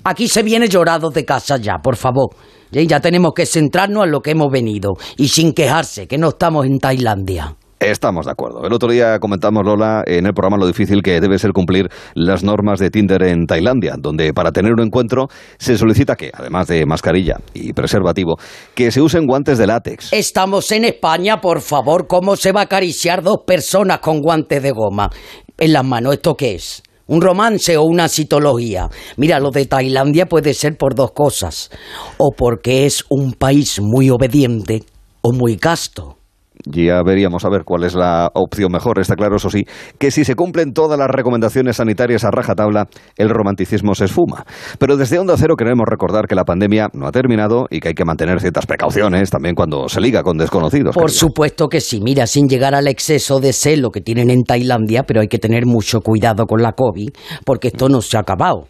Aquí 0.05 0.29
se 0.29 0.43
viene 0.43 0.69
llorado 0.69 1.11
de 1.11 1.25
casa 1.25 1.57
ya, 1.57 1.79
por 1.83 1.97
favor. 1.97 2.29
Ya 2.71 2.83
ya 2.83 3.01
tenemos 3.01 3.33
que 3.35 3.47
centrarnos 3.47 4.05
en 4.05 4.11
lo 4.11 4.21
que 4.21 4.33
hemos 4.33 4.51
venido 4.51 4.95
y 5.17 5.29
sin 5.29 5.53
quejarse, 5.53 6.07
que 6.07 6.19
no 6.19 6.29
estamos 6.31 6.67
en 6.67 6.79
Tailandia. 6.79 7.57
Estamos 7.91 8.27
de 8.27 8.33
acuerdo. 8.33 8.67
El 8.67 8.73
otro 8.73 8.91
día 8.91 9.21
comentamos, 9.21 9.65
Lola, 9.65 10.03
en 10.07 10.27
el 10.27 10.33
programa 10.33 10.57
lo 10.57 10.67
difícil 10.67 11.03
que 11.03 11.21
debe 11.21 11.39
ser 11.39 11.53
cumplir 11.53 11.89
las 12.15 12.43
normas 12.43 12.81
de 12.81 12.91
Tinder 12.91 13.23
en 13.23 13.47
Tailandia, 13.47 13.95
donde 13.97 14.35
para 14.35 14.51
tener 14.51 14.73
un 14.73 14.81
encuentro 14.81 15.29
se 15.57 15.79
solicita 15.79 16.17
que, 16.17 16.33
además 16.35 16.67
de 16.67 16.85
mascarilla 16.85 17.37
y 17.55 17.73
preservativo, 17.73 18.39
que 18.75 18.91
se 18.91 19.01
usen 19.01 19.25
guantes 19.25 19.57
de 19.59 19.69
látex. 19.69 20.13
Estamos 20.13 20.73
en 20.73 20.85
España, 20.85 21.41
por 21.41 21.61
favor, 21.61 22.09
¿cómo 22.09 22.35
se 22.35 22.51
va 22.51 22.63
a 22.63 22.65
acariciar 22.65 23.23
dos 23.23 23.45
personas 23.47 24.01
con 24.01 24.21
guantes 24.21 24.61
de 24.65 24.73
goma 24.73 25.09
en 25.57 25.73
las 25.73 25.85
manos? 25.85 26.15
¿Esto 26.15 26.35
qué 26.35 26.57
es? 26.57 26.83
¿Un 27.07 27.21
romance 27.21 27.77
o 27.77 27.85
una 27.85 28.09
citología? 28.09 28.89
Mira, 29.17 29.39
lo 29.39 29.53
de 29.53 29.65
Tailandia 29.67 30.27
puede 30.27 30.55
ser 30.55 30.77
por 30.77 30.97
dos 30.97 31.13
cosas. 31.13 31.71
O 32.19 32.33
porque 32.37 32.85
es 32.85 33.05
un 33.11 33.35
país 33.35 33.81
muy 33.81 34.11
obediente 34.11 34.83
o 35.23 35.33
muy 35.33 35.57
casto. 35.57 36.17
Ya 36.65 37.03
veríamos 37.03 37.45
a 37.45 37.51
ver 37.51 37.65
cuál 37.65 37.85
es 37.85 37.95
la 37.95 38.31
opción 38.35 38.73
mejor. 38.73 38.99
Está 38.99 39.15
claro, 39.15 39.37
eso 39.37 39.51
sí, 39.51 39.65
que 39.99 40.11
si 40.11 40.25
se 40.25 40.35
cumplen 40.35 40.73
todas 40.73 40.99
las 40.99 41.09
recomendaciones 41.09 41.77
sanitarias 41.77 42.25
a 42.25 42.31
rajatabla, 42.31 42.89
el 43.17 43.29
romanticismo 43.31 43.95
se 43.95 44.07
esfuma. 44.07 44.45
Pero 44.79 44.97
desde 44.97 45.19
Onda 45.19 45.35
Cero 45.37 45.57
queremos 45.57 45.87
recordar 45.89 46.27
que 46.27 46.35
la 46.35 46.45
pandemia 46.45 46.89
no 46.93 47.07
ha 47.07 47.13
terminado 47.13 47.67
y 47.71 47.81
que 47.81 47.89
hay 47.89 47.95
que 47.95 48.05
mantener 48.05 48.41
ciertas 48.41 48.67
precauciones 48.67 49.31
también 49.31 49.55
cuando 49.55 49.89
se 49.89 50.01
liga 50.01 50.23
con 50.23 50.39
desconocidos. 50.39 50.95
Por 50.95 51.07
querida. 51.07 51.19
supuesto 51.19 51.69
que 51.69 51.81
sí, 51.81 52.01
mira, 52.01 52.27
sin 52.27 52.49
llegar 52.49 52.75
al 52.75 52.89
exceso 52.89 53.41
de 53.41 53.53
celo 53.53 53.91
que 53.91 54.01
tienen 54.01 54.31
en 54.31 54.45
Tailandia, 54.45 55.03
pero 55.03 55.21
hay 55.21 55.29
que 55.29 55.39
tener 55.39 55.67
mucho 55.67 56.01
cuidado 56.01 56.47
con 56.47 56.63
la 56.63 56.73
COVID, 56.73 57.11
porque 57.45 57.69
esto 57.69 57.89
no 57.89 58.01
se 58.01 58.17
ha 58.17 58.21
acabado. 58.21 58.69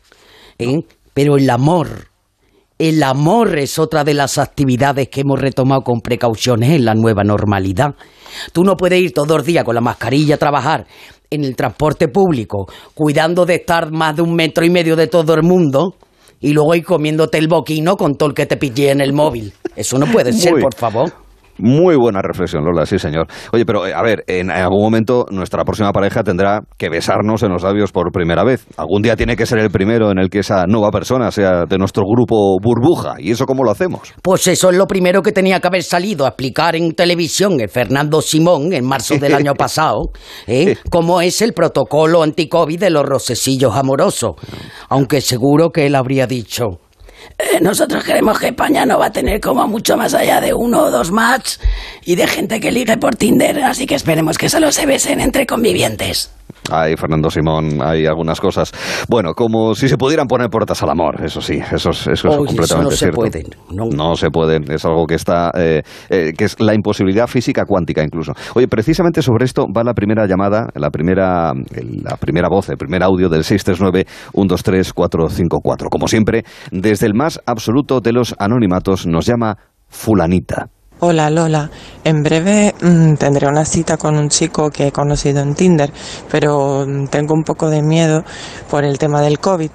¿eh? 0.59 0.81
Pero 1.15 1.37
el 1.37 1.49
amor, 1.51 1.89
el 2.79 3.03
amor 3.03 3.59
es 3.59 3.79
otra 3.79 4.05
de 4.05 4.15
las 4.15 4.39
actividades 4.39 5.09
que 5.09 5.23
hemos 5.23 5.41
retomado 5.41 5.83
con 5.83 6.01
precauciones 6.01 6.71
en 6.71 6.85
la 6.85 6.95
nueva 6.95 7.25
normalidad. 7.25 7.95
Tú 8.53 8.65
no 8.65 8.77
puedes 8.77 9.01
ir 9.01 9.13
todos 9.13 9.29
los 9.29 9.47
días 9.47 9.65
con 9.65 9.75
la 9.75 9.81
mascarilla 9.81 10.35
a 10.35 10.39
trabajar 10.39 10.87
en 11.31 11.45
el 11.45 11.57
transporte 11.57 12.09
público, 12.09 12.67
cuidando 12.95 13.47
de 13.47 13.57
estar 13.57 13.91
más 13.91 14.17
de 14.17 14.23
un 14.23 14.35
metro 14.35 14.65
y 14.65 14.71
medio 14.71 14.95
de 14.95 15.07
todo 15.07 15.35
el 15.35 15.43
mundo, 15.43 15.97
y 16.41 16.53
luego 16.53 16.75
ir 16.75 16.85
comiéndote 16.85 17.39
el 17.39 17.49
boquino 17.49 17.97
con 17.97 18.15
todo 18.17 18.29
el 18.29 18.35
que 18.35 18.47
te 18.47 18.57
pillé 18.57 18.91
en 18.91 19.01
el 19.01 19.13
móvil. 19.13 19.53
Eso 19.75 19.99
no 19.99 20.07
puede 20.07 20.33
ser, 20.33 20.55
por 20.61 20.75
favor. 20.75 21.26
Muy 21.59 21.97
buena 21.97 22.21
reflexión, 22.23 22.65
Lola, 22.65 22.87
sí, 22.87 22.99
señor. 22.99 23.27
Oye, 23.53 23.65
pero 23.65 23.87
eh, 23.87 23.95
a 23.95 24.03
ver, 24.03 24.25
en 24.27 24.51
algún 24.51 24.83
momento 24.83 25.27
nuestra 25.31 25.65
próxima 25.65 25.93
pareja 25.93 26.23
tendrá 26.23 26.61
que 26.77 26.89
besarnos 26.89 27.43
en 27.43 27.53
los 27.53 27.63
labios 27.63 27.93
por 27.93 28.13
primera 28.13 28.45
vez. 28.45 28.67
Algún 28.77 29.03
día 29.03 29.17
tiene 29.17 29.37
que 29.37 29.47
ser 29.47 29.59
el 29.59 29.71
primero 29.71 30.11
en 30.11 30.19
el 30.19 30.29
que 30.29 30.41
esa 30.41 30.65
nueva 30.67 30.91
persona 30.91 31.31
sea 31.31 31.65
de 31.67 31.79
nuestro 31.79 32.05
grupo 32.05 32.59
burbuja. 32.63 33.15
¿Y 33.19 33.31
eso 33.31 33.47
cómo 33.47 33.65
lo 33.65 33.71
hacemos? 33.71 34.13
Pues 34.23 34.47
eso 34.47 34.71
es 34.71 34.77
lo 34.77 34.87
primero 34.87 35.23
que 35.23 35.33
tenía 35.33 35.61
que 35.61 35.67
haber 35.69 35.83
salido 35.83 36.25
a 36.25 36.29
explicar 36.29 36.77
en 36.77 36.93
televisión 36.93 37.61
el 37.61 37.69
Fernando 37.69 38.21
Simón 38.21 38.73
en 38.73 38.85
marzo 38.85 39.17
del 39.19 39.35
año 39.35 39.55
pasado, 39.59 40.11
¿eh? 40.47 40.77
cómo 40.91 41.21
es 41.21 41.41
el 41.43 41.53
protocolo 41.53 42.23
anticovid 42.23 42.81
de 42.81 42.91
los 42.91 43.05
rosesillos 43.05 43.75
amorosos. 43.75 44.35
Aunque 44.89 45.21
seguro 45.21 45.71
que 45.71 45.87
él 45.87 45.95
habría 45.95 46.27
dicho, 46.27 46.81
"Eh, 47.39 47.61
nosotros 47.61 48.05
queremos 48.05 48.39
que 48.39 48.49
España 48.49 48.87
no 48.87 48.99
va 48.99 49.07
a 49.07 49.13
tener 49.13 49.41
como 49.41 49.67
mucho 49.69 49.97
más 49.97 50.15
allá 50.15 50.41
de 50.41 50.55
uno 50.55 50.83
o 50.83 50.91
dos 50.91 51.11
match 51.11 51.57
y 52.05 52.17
de 52.17 52.27
gente 52.27 52.61
que 52.61 52.73
ligue 52.73 52.97
por 52.97 53.17
Tinder, 53.17 53.63
así 53.65 53.87
que 53.87 53.95
esperemos 53.95 54.39
que 54.39 54.49
solo 54.49 54.73
se 54.73 54.87
besen 54.87 55.21
entre 55.21 55.47
convivientes. 55.47 56.31
Ay, 56.71 56.97
Fernando 56.97 57.31
Simón, 57.31 57.81
hay 57.83 58.07
algunas 58.07 58.41
cosas. 58.41 58.73
Bueno, 59.09 59.35
como 59.35 59.75
si 59.75 59.89
se 59.89 59.97
pudieran 59.97 60.27
poner 60.27 60.51
puertas 60.51 60.83
al 60.83 60.91
amor, 60.91 61.23
eso 61.25 61.41
sí, 61.41 61.61
eso 61.73 61.91
es, 61.91 62.07
eso 62.07 62.13
es 62.13 62.25
Oye, 62.25 62.35
eso 62.35 62.45
completamente 62.47 62.85
no 62.85 62.91
se 62.91 62.97
cierto. 62.97 63.17
puede, 63.17 63.45
no. 63.71 64.17
se 64.17 64.31
puede, 64.31 64.75
es 64.75 64.85
algo 64.85 65.07
que 65.07 65.15
está, 65.15 65.51
eh, 65.57 65.83
eh, 66.11 66.33
que 66.37 66.45
es 66.45 66.61
la 66.61 66.75
imposibilidad 66.75 67.27
física 67.27 67.65
cuántica 67.65 68.03
incluso. 68.03 68.33
Oye, 68.55 68.69
precisamente 68.69 69.23
sobre 69.23 69.45
esto 69.45 69.67
va 69.75 69.85
la 69.85 69.95
primera 69.95 70.27
llamada, 70.27 70.69
la 70.75 70.91
primera, 70.91 71.53
la 71.55 72.17
primera 72.17 72.49
voz, 72.49 72.69
el 72.69 72.77
primer 72.77 73.03
audio 73.03 73.29
del 73.29 73.43
639-123-454. 73.43 75.89
Como 75.91 76.09
siempre, 76.09 76.45
desde 76.71 77.07
el 77.07 77.15
más 77.15 77.41
absoluto 77.47 78.01
de 78.01 78.13
los 78.13 78.35
anonimatos 78.39 79.07
nos 79.07 79.27
llama 79.27 79.57
fulanita. 79.89 80.69
Hola 80.99 81.29
Lola, 81.29 81.71
en 82.05 82.23
breve 82.23 82.75
mm, 82.81 83.17
tendré 83.17 83.47
una 83.47 83.67
cita 83.67 83.99
con 83.99 84.17
un 84.17 84.31
chico 84.31 84.71
que 84.71 84.87
he 84.87 84.93
conocido 84.93 85.43
en 85.43 85.55
Tinder, 85.55 85.93
pero 86.31 86.87
mm, 86.87 87.09
tengo 87.09 87.35
un 87.35 87.43
poco 87.43 87.69
de 87.69 87.83
miedo 87.83 88.25
por 88.71 88.83
el 88.83 88.97
tema 88.97 89.21
del 89.21 89.39
COVID. 89.39 89.71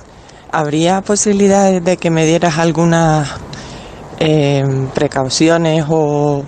¿Habría 0.52 1.02
posibilidades 1.02 1.84
de 1.84 1.98
que 1.98 2.10
me 2.10 2.26
dieras 2.26 2.58
algunas 2.58 3.30
eh, 4.20 4.64
precauciones 4.96 5.86
o 5.88 6.44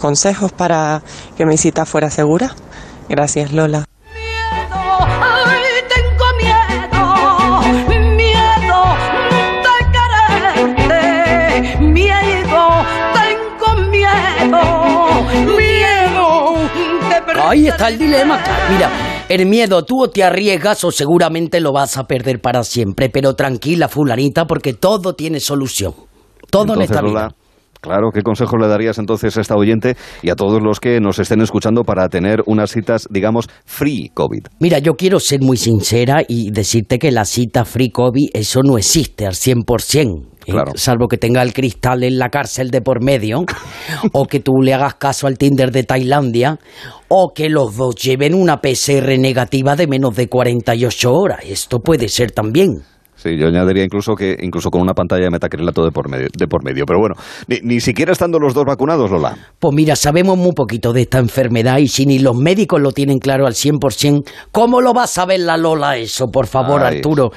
consejos 0.00 0.50
para 0.50 1.02
que 1.36 1.46
mi 1.46 1.56
cita 1.56 1.86
fuera 1.86 2.10
segura? 2.10 2.56
Gracias 3.08 3.52
Lola. 3.52 3.84
Ahí 17.50 17.66
está 17.66 17.88
el 17.88 17.98
dilema. 17.98 18.40
Mira, 18.70 19.26
el 19.28 19.44
miedo, 19.44 19.84
tú 19.84 20.04
o 20.04 20.08
te 20.08 20.22
arriesgas 20.22 20.84
o 20.84 20.92
seguramente 20.92 21.58
lo 21.58 21.72
vas 21.72 21.96
a 21.96 22.04
perder 22.04 22.40
para 22.40 22.62
siempre. 22.62 23.10
Pero 23.10 23.34
tranquila, 23.34 23.88
fulanita, 23.88 24.44
porque 24.44 24.74
todo 24.74 25.14
tiene 25.14 25.40
solución. 25.40 25.92
Todo 26.48 26.74
en 26.74 26.82
Entonces, 26.82 26.90
esta 26.96 27.02
vida. 27.02 27.28
Claro, 27.80 28.10
¿qué 28.14 28.22
consejo 28.22 28.56
le 28.56 28.68
darías 28.68 28.98
entonces 28.98 29.36
a 29.36 29.40
esta 29.40 29.56
oyente 29.56 29.96
y 30.22 30.30
a 30.30 30.36
todos 30.36 30.62
los 30.62 30.78
que 30.78 31.00
nos 31.00 31.18
estén 31.18 31.40
escuchando 31.40 31.82
para 31.82 32.08
tener 32.08 32.40
unas 32.46 32.70
citas, 32.70 33.08
digamos, 33.10 33.48
free 33.64 34.10
COVID? 34.14 34.46
Mira, 34.60 34.78
yo 34.78 34.94
quiero 34.94 35.18
ser 35.18 35.40
muy 35.40 35.56
sincera 35.56 36.22
y 36.28 36.52
decirte 36.52 37.00
que 37.00 37.10
la 37.10 37.24
cita 37.24 37.64
Free 37.64 37.90
COVID, 37.90 38.28
eso 38.32 38.60
no 38.62 38.78
existe 38.78 39.26
al 39.26 39.32
100%. 39.32 40.29
¿Eh? 40.46 40.52
Claro. 40.52 40.72
Salvo 40.74 41.08
que 41.08 41.18
tenga 41.18 41.42
el 41.42 41.52
cristal 41.52 42.02
en 42.02 42.18
la 42.18 42.28
cárcel 42.28 42.70
de 42.70 42.80
por 42.80 43.02
medio, 43.02 43.44
o 44.12 44.26
que 44.26 44.40
tú 44.40 44.60
le 44.62 44.74
hagas 44.74 44.94
caso 44.94 45.26
al 45.26 45.38
Tinder 45.38 45.70
de 45.70 45.84
Tailandia, 45.84 46.58
o 47.08 47.32
que 47.34 47.48
los 47.48 47.76
dos 47.76 47.94
lleven 47.96 48.34
una 48.34 48.60
PCR 48.60 49.18
negativa 49.18 49.76
de 49.76 49.86
menos 49.86 50.16
de 50.16 50.28
48 50.28 51.12
horas. 51.12 51.40
Esto 51.44 51.80
puede 51.80 52.08
ser 52.08 52.30
también. 52.32 52.82
Sí, 53.22 53.36
yo 53.36 53.48
añadiría 53.48 53.84
incluso 53.84 54.14
que 54.14 54.34
incluso 54.40 54.70
con 54.70 54.80
una 54.80 54.94
pantalla 54.94 55.24
de 55.24 55.30
metacrilato 55.30 55.84
de 55.84 55.90
por 55.90 56.08
medio, 56.08 56.28
de 56.34 56.46
por 56.46 56.64
medio. 56.64 56.86
Pero 56.86 57.00
bueno, 57.00 57.16
ni, 57.48 57.58
ni 57.62 57.80
siquiera 57.80 58.12
estando 58.12 58.38
los 58.38 58.54
dos 58.54 58.64
vacunados, 58.64 59.10
Lola. 59.10 59.36
Pues 59.58 59.74
mira, 59.74 59.94
sabemos 59.94 60.38
muy 60.38 60.52
poquito 60.52 60.94
de 60.94 61.02
esta 61.02 61.18
enfermedad 61.18 61.78
y 61.78 61.88
si 61.88 62.06
ni 62.06 62.18
los 62.18 62.34
médicos 62.34 62.80
lo 62.80 62.92
tienen 62.92 63.18
claro 63.18 63.46
al 63.46 63.52
100%, 63.52 64.26
¿cómo 64.52 64.80
lo 64.80 64.94
va 64.94 65.02
a 65.02 65.06
saber 65.06 65.40
la 65.40 65.58
Lola 65.58 65.98
eso, 65.98 66.28
por 66.28 66.46
favor, 66.46 66.82
Arturo? 66.82 67.30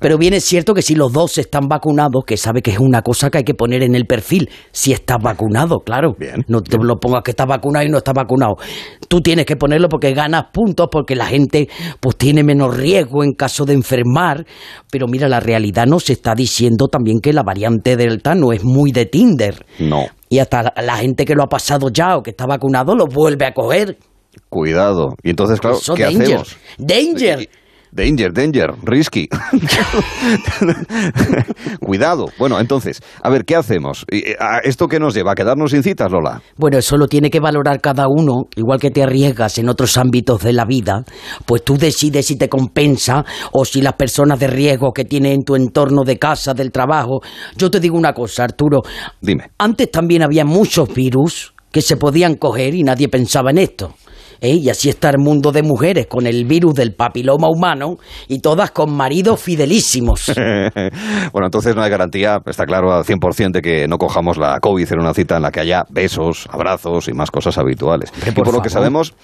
Pero 0.00 0.16
bien 0.16 0.32
es 0.32 0.44
cierto 0.44 0.72
que 0.72 0.80
si 0.80 0.94
los 0.94 1.12
dos 1.12 1.36
están 1.36 1.68
vacunados, 1.68 2.24
que 2.26 2.38
sabe 2.38 2.62
que 2.62 2.70
es 2.70 2.78
una 2.78 3.02
cosa 3.02 3.28
que 3.28 3.38
hay 3.38 3.44
que 3.44 3.52
poner 3.52 3.82
en 3.82 3.94
el 3.94 4.06
perfil, 4.06 4.48
si 4.72 4.94
estás 4.94 5.18
vacunado, 5.22 5.80
claro. 5.80 6.16
No 6.48 6.62
te 6.62 6.78
lo 6.78 6.96
pongas 6.96 7.22
que 7.22 7.32
estás 7.32 7.46
vacunado 7.46 7.84
y 7.84 7.90
no 7.90 7.98
estás 7.98 8.14
vacunado. 8.14 8.56
Tú 9.06 9.20
tienes 9.20 9.44
que 9.44 9.56
ponerlo 9.56 9.90
porque 9.90 10.14
ganas 10.14 10.46
puntos, 10.50 10.88
porque 10.90 11.14
la 11.14 11.26
gente 11.26 11.68
pues 12.00 12.16
tiene 12.16 12.42
menos 12.42 12.74
riesgo 12.74 13.22
en 13.22 13.32
caso 13.32 13.66
de 13.66 13.74
enfermar. 13.74 14.46
Pero 14.90 15.06
mira, 15.08 15.25
la 15.28 15.40
realidad 15.40 15.86
nos 15.86 16.10
está 16.10 16.34
diciendo 16.34 16.88
también 16.88 17.20
que 17.20 17.32
la 17.32 17.42
variante 17.42 17.96
Delta 17.96 18.34
no 18.34 18.52
es 18.52 18.64
muy 18.64 18.92
de 18.92 19.06
Tinder. 19.06 19.64
No. 19.78 20.06
Y 20.28 20.38
hasta 20.38 20.62
la, 20.62 20.74
la 20.82 20.96
gente 20.96 21.24
que 21.24 21.34
lo 21.34 21.42
ha 21.42 21.48
pasado 21.48 21.88
ya 21.90 22.16
o 22.16 22.22
que 22.22 22.30
está 22.30 22.46
vacunado 22.46 22.94
lo 22.94 23.06
vuelve 23.06 23.46
a 23.46 23.52
coger. 23.52 23.96
Cuidado. 24.48 25.14
Y 25.22 25.30
entonces, 25.30 25.60
claro, 25.60 25.76
Eso, 25.76 25.94
¿qué 25.94 26.04
danger. 26.04 26.22
hacemos? 26.22 26.56
Danger. 26.78 27.48
Danger, 27.96 28.30
danger, 28.30 28.74
risky. 28.82 29.26
Cuidado. 31.80 32.26
Bueno, 32.38 32.60
entonces, 32.60 33.00
a 33.22 33.30
ver, 33.30 33.46
¿qué 33.46 33.56
hacemos? 33.56 34.04
¿Y, 34.10 34.18
eh, 34.18 34.36
a 34.38 34.58
¿Esto 34.58 34.86
qué 34.86 35.00
nos 35.00 35.14
lleva? 35.14 35.32
¿A 35.32 35.34
quedarnos 35.34 35.70
sin 35.70 35.82
citas, 35.82 36.12
Lola? 36.12 36.42
Bueno, 36.58 36.76
eso 36.76 36.98
lo 36.98 37.08
tiene 37.08 37.30
que 37.30 37.40
valorar 37.40 37.80
cada 37.80 38.04
uno, 38.06 38.48
igual 38.54 38.78
que 38.78 38.90
te 38.90 39.02
arriesgas 39.02 39.56
en 39.56 39.70
otros 39.70 39.96
ámbitos 39.96 40.42
de 40.42 40.52
la 40.52 40.66
vida, 40.66 41.04
pues 41.46 41.64
tú 41.64 41.78
decides 41.78 42.26
si 42.26 42.36
te 42.36 42.50
compensa 42.50 43.24
o 43.52 43.64
si 43.64 43.80
las 43.80 43.94
personas 43.94 44.38
de 44.40 44.48
riesgo 44.48 44.92
que 44.92 45.06
tienes 45.06 45.32
en 45.32 45.44
tu 45.44 45.56
entorno 45.56 46.02
de 46.04 46.18
casa, 46.18 46.52
del 46.52 46.72
trabajo. 46.72 47.22
Yo 47.56 47.70
te 47.70 47.80
digo 47.80 47.96
una 47.96 48.12
cosa, 48.12 48.44
Arturo. 48.44 48.82
Dime. 49.22 49.52
Antes 49.56 49.90
también 49.90 50.22
había 50.22 50.44
muchos 50.44 50.92
virus 50.92 51.54
que 51.72 51.80
se 51.80 51.96
podían 51.96 52.34
coger 52.34 52.74
y 52.74 52.82
nadie 52.82 53.08
pensaba 53.08 53.52
en 53.52 53.58
esto. 53.58 53.94
¿Eh? 54.40 54.54
Y 54.54 54.68
así 54.70 54.88
está 54.88 55.10
el 55.10 55.18
mundo 55.18 55.52
de 55.52 55.62
mujeres 55.62 56.06
con 56.06 56.26
el 56.26 56.44
virus 56.44 56.74
del 56.74 56.94
papiloma 56.94 57.48
humano 57.48 57.98
y 58.28 58.40
todas 58.40 58.70
con 58.70 58.94
maridos 58.94 59.40
fidelísimos. 59.40 60.32
bueno, 61.32 61.46
entonces 61.46 61.74
no 61.74 61.82
hay 61.82 61.90
garantía, 61.90 62.40
está 62.46 62.64
claro 62.64 62.92
al 62.92 63.04
100% 63.04 63.52
de 63.52 63.62
que 63.62 63.88
no 63.88 63.98
cojamos 63.98 64.38
la 64.38 64.58
COVID 64.60 64.92
en 64.92 65.00
una 65.00 65.14
cita 65.14 65.36
en 65.36 65.42
la 65.42 65.50
que 65.50 65.60
haya 65.60 65.84
besos, 65.90 66.48
abrazos 66.50 67.08
y 67.08 67.12
más 67.12 67.30
cosas 67.30 67.58
habituales. 67.58 68.12
y 68.26 68.30
por 68.32 68.52
lo 68.52 68.60
que 68.60 68.70
sabemos, 68.70 69.14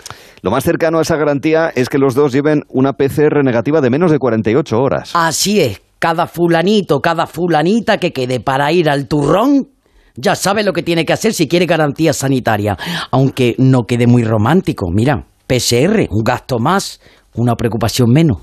lo 0.42 0.50
más 0.50 0.64
cercano 0.64 0.98
a 0.98 1.02
esa 1.02 1.16
garantía 1.16 1.70
es 1.74 1.88
que 1.88 1.98
los 1.98 2.14
dos 2.14 2.32
lleven 2.32 2.62
una 2.68 2.94
PCR 2.94 3.44
negativa 3.44 3.80
de 3.80 3.90
menos 3.90 4.10
de 4.10 4.18
48 4.18 4.78
horas. 4.78 5.10
Así 5.14 5.60
es, 5.60 5.80
cada 5.98 6.26
fulanito, 6.26 7.00
cada 7.00 7.26
fulanita 7.26 7.98
que 7.98 8.12
quede 8.12 8.40
para 8.40 8.72
ir 8.72 8.90
al 8.90 9.06
turrón, 9.06 9.68
Ya 10.16 10.34
sabe 10.34 10.62
lo 10.62 10.72
que 10.72 10.82
tiene 10.82 11.04
que 11.04 11.12
hacer 11.12 11.32
si 11.32 11.48
quiere 11.48 11.66
garantía 11.66 12.12
sanitaria. 12.12 12.76
Aunque 13.10 13.54
no 13.58 13.82
quede 13.82 14.06
muy 14.06 14.24
romántico. 14.24 14.90
Mira, 14.92 15.26
PCR, 15.46 16.06
un 16.10 16.22
gasto 16.24 16.58
más, 16.58 17.00
una 17.34 17.54
preocupación 17.54 18.10
menos. 18.10 18.38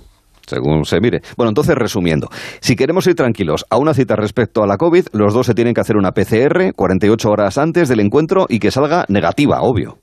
según 0.48 0.84
se 0.84 1.00
mire. 1.00 1.22
Bueno, 1.38 1.50
entonces 1.50 1.76
resumiendo, 1.76 2.28
si 2.60 2.76
queremos 2.76 3.06
ir 3.06 3.14
tranquilos 3.16 3.66
a 3.70 3.78
una 3.78 3.94
cita 3.94 4.16
respecto 4.16 4.64
a 4.64 4.68
la 4.68 4.78
COVID, 4.78 5.08
los 5.14 5.34
dos 5.34 5.46
se 5.46 5.54
tienen 5.54 5.74
que 5.76 5.82
hacer 5.82 5.96
una 5.96 6.12
PCR 6.12 6.74
48 6.76 7.30
horas 7.30 7.58
antes 7.60 7.88
del 7.88 8.00
encuentro 8.00 8.48
y 8.50 8.58
que 8.58 8.72
salga 8.72 9.06
negativa, 9.10 9.62
obvio. 9.62 10.00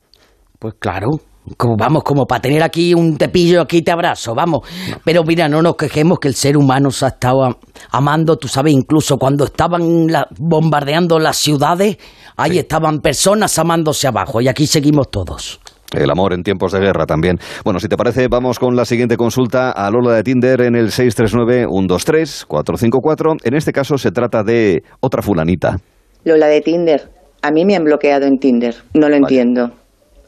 Pues 0.59 0.75
claro, 0.79 1.09
como, 1.57 1.77
vamos, 1.77 2.03
como 2.03 2.27
para 2.27 2.41
tener 2.43 2.63
aquí 2.63 2.95
un 2.95 3.17
tepillo, 3.17 3.61
aquí 3.63 3.83
te 3.83 3.91
abrazo, 3.93 4.35
vamos. 4.35 4.61
Pero 5.05 5.23
mira, 5.25 5.49
no 5.49 5.63
nos 5.63 5.77
quejemos 5.77 6.19
que 6.19 6.29
el 6.29 6.35
ser 6.35 6.57
humano 6.57 6.91
se 6.91 7.05
ha 7.05 7.09
estado 7.09 7.45
am- 7.45 7.55
amando, 7.91 8.37
tú 8.37 8.49
sabes, 8.49 8.73
incluso 8.73 9.17
cuando 9.17 9.45
estaban 9.45 10.07
la- 10.09 10.27
bombardeando 10.39 11.19
las 11.19 11.37
ciudades, 11.37 11.99
ahí 12.37 12.59
estaban 12.59 13.01
personas 13.01 13.59
amándose 13.59 14.07
abajo 14.09 14.41
y 14.41 14.49
aquí 14.49 14.67
seguimos 14.67 15.11
todos. 15.11 15.61
El 15.93 16.11
amor 16.11 16.33
en 16.33 16.43
tiempos 16.43 16.73
de 16.73 16.81
guerra 16.81 17.07
también. 17.07 17.39
Bueno, 17.65 17.79
si 17.79 17.87
te 17.89 17.97
parece, 17.97 18.27
vamos 18.27 18.59
con 18.59 18.75
la 18.75 18.85
siguiente 18.85 19.17
consulta 19.17 19.71
a 19.71 19.89
Lola 19.89 20.15
de 20.15 20.25
Tinder 20.25 20.61
en 20.63 20.75
el 20.75 20.91
639-123-454. 20.91 23.37
En 23.45 23.55
este 23.55 23.73
caso 23.73 23.97
se 23.99 24.11
trata 24.11 24.43
de 24.43 24.83
otra 25.01 25.23
fulanita. 25.23 25.77
Lola 26.25 26.47
de 26.49 26.61
Tinder. 26.61 27.09
A 27.43 27.51
mí 27.53 27.65
me 27.65 27.77
han 27.77 27.85
bloqueado 27.85 28.27
en 28.27 28.39
Tinder. 28.39 28.75
No 28.95 29.09
lo 29.09 29.15
entiendo. 29.17 29.71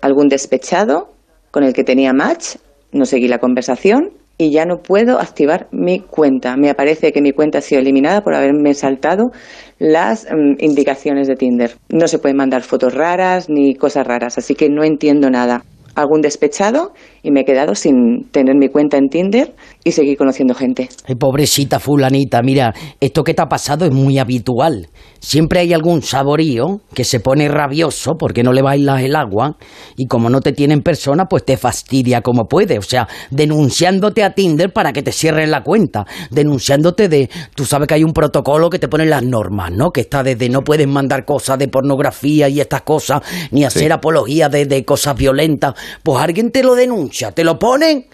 Algún 0.00 0.28
despechado 0.28 1.08
con 1.50 1.64
el 1.64 1.72
que 1.72 1.84
tenía 1.84 2.12
match, 2.12 2.56
no 2.92 3.04
seguí 3.04 3.28
la 3.28 3.38
conversación 3.38 4.10
y 4.38 4.52
ya 4.52 4.64
no 4.64 4.78
puedo 4.78 5.18
activar 5.18 5.66
mi 5.72 6.00
cuenta. 6.00 6.56
Me 6.56 6.70
aparece 6.70 7.12
que 7.12 7.20
mi 7.20 7.32
cuenta 7.32 7.58
ha 7.58 7.60
sido 7.60 7.80
eliminada 7.80 8.22
por 8.22 8.34
haberme 8.34 8.72
saltado 8.72 9.32
las 9.78 10.26
mm, 10.26 10.62
indicaciones 10.64 11.26
de 11.26 11.34
Tinder. 11.34 11.72
No 11.88 12.06
se 12.06 12.20
pueden 12.20 12.36
mandar 12.36 12.62
fotos 12.62 12.94
raras 12.94 13.48
ni 13.50 13.74
cosas 13.74 14.06
raras, 14.06 14.38
así 14.38 14.54
que 14.54 14.68
no 14.68 14.84
entiendo 14.84 15.28
nada. 15.28 15.64
Algún 15.96 16.20
despechado 16.20 16.92
y 17.22 17.30
me 17.30 17.40
he 17.40 17.44
quedado 17.44 17.74
sin 17.74 18.24
tener 18.30 18.56
mi 18.56 18.68
cuenta 18.68 18.96
en 18.96 19.08
Tinder 19.08 19.54
y 19.84 19.92
seguir 19.92 20.16
conociendo 20.16 20.54
gente. 20.54 20.88
Ay, 21.06 21.14
pobrecita 21.14 21.78
fulanita, 21.78 22.42
mira, 22.42 22.74
esto 23.00 23.22
que 23.22 23.34
te 23.34 23.42
ha 23.42 23.46
pasado 23.46 23.84
es 23.84 23.92
muy 23.92 24.18
habitual. 24.18 24.88
Siempre 25.20 25.60
hay 25.60 25.72
algún 25.72 26.02
saborío 26.02 26.80
que 26.94 27.04
se 27.04 27.18
pone 27.18 27.48
rabioso 27.48 28.16
porque 28.16 28.42
no 28.42 28.52
le 28.52 28.62
bailas 28.62 29.02
el 29.02 29.16
agua 29.16 29.56
y 29.96 30.06
como 30.06 30.30
no 30.30 30.40
te 30.40 30.52
tiene 30.52 30.74
en 30.74 30.82
persona, 30.82 31.24
pues 31.26 31.44
te 31.44 31.56
fastidia 31.56 32.20
como 32.20 32.46
puede. 32.46 32.78
O 32.78 32.82
sea, 32.82 33.08
denunciándote 33.30 34.22
a 34.22 34.34
Tinder 34.34 34.72
para 34.72 34.92
que 34.92 35.02
te 35.02 35.10
cierren 35.10 35.50
la 35.50 35.62
cuenta. 35.62 36.06
Denunciándote 36.30 37.08
de... 37.08 37.28
Tú 37.56 37.64
sabes 37.64 37.88
que 37.88 37.94
hay 37.94 38.04
un 38.04 38.12
protocolo 38.12 38.70
que 38.70 38.78
te 38.78 38.86
pone 38.86 39.06
las 39.06 39.24
normas, 39.24 39.72
¿no? 39.72 39.90
Que 39.90 40.02
está 40.02 40.22
desde 40.22 40.48
no 40.48 40.62
puedes 40.62 40.86
mandar 40.86 41.24
cosas 41.24 41.58
de 41.58 41.68
pornografía 41.68 42.48
y 42.48 42.60
estas 42.60 42.82
cosas, 42.82 43.22
ni 43.50 43.64
hacer 43.64 43.92
apología 43.92 44.48
de, 44.48 44.66
de 44.66 44.84
cosas 44.84 45.16
violentas. 45.16 45.74
Pues 46.02 46.18
alguien 46.18 46.52
te 46.52 46.62
lo 46.62 46.74
denuncia, 46.76 47.17
te 47.32 47.44
lo 47.44 47.58
ponen 47.58 48.06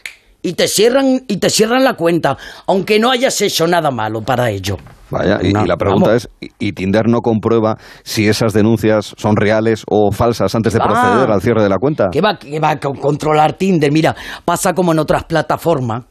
y 0.43 0.53
te 0.55 0.69
cierran 0.69 1.23
y 1.27 1.37
te 1.39 1.49
cierran 1.51 1.85
la 1.85 1.95
cuenta, 1.95 2.37
aunque 2.67 2.99
no 2.99 3.11
hayas 3.11 3.41
hecho 3.41 3.67
nada 3.67 3.91
malo 3.91 4.21
para 4.23 4.51
ello. 4.51 4.77
Vaya, 5.11 5.39
y, 5.43 5.49
y 5.49 5.53
la 5.53 5.77
pregunta 5.77 6.09
vamos. 6.09 6.25
es, 6.25 6.29
¿y- 6.59 6.69
¿y 6.69 6.73
Tinder 6.73 7.07
no 7.09 7.21
comprueba 7.21 7.77
si 8.03 8.27
esas 8.27 8.53
denuncias 8.53 9.15
son 9.17 9.37
reales 9.37 9.85
o 9.89 10.11
falsas 10.11 10.55
antes 10.55 10.73
de 10.73 10.81
Ah. 10.83 10.87
proceder 10.87 11.31
al 11.31 11.41
cierre 11.41 11.63
de 11.63 11.69
la 11.69 11.79
cuenta? 11.79 12.09
¿Qué 12.11 12.21
va, 12.21 12.37
qué 12.39 12.59
va 12.59 12.71
a 12.71 12.81
con- 12.81 12.97
controlar 12.97 13.53
Tinder? 13.53 13.93
Mira, 13.93 14.15
pasa 14.45 14.73
como 14.73 14.93
en 14.93 14.99
otras 14.99 15.25
plataformas. 15.25 16.05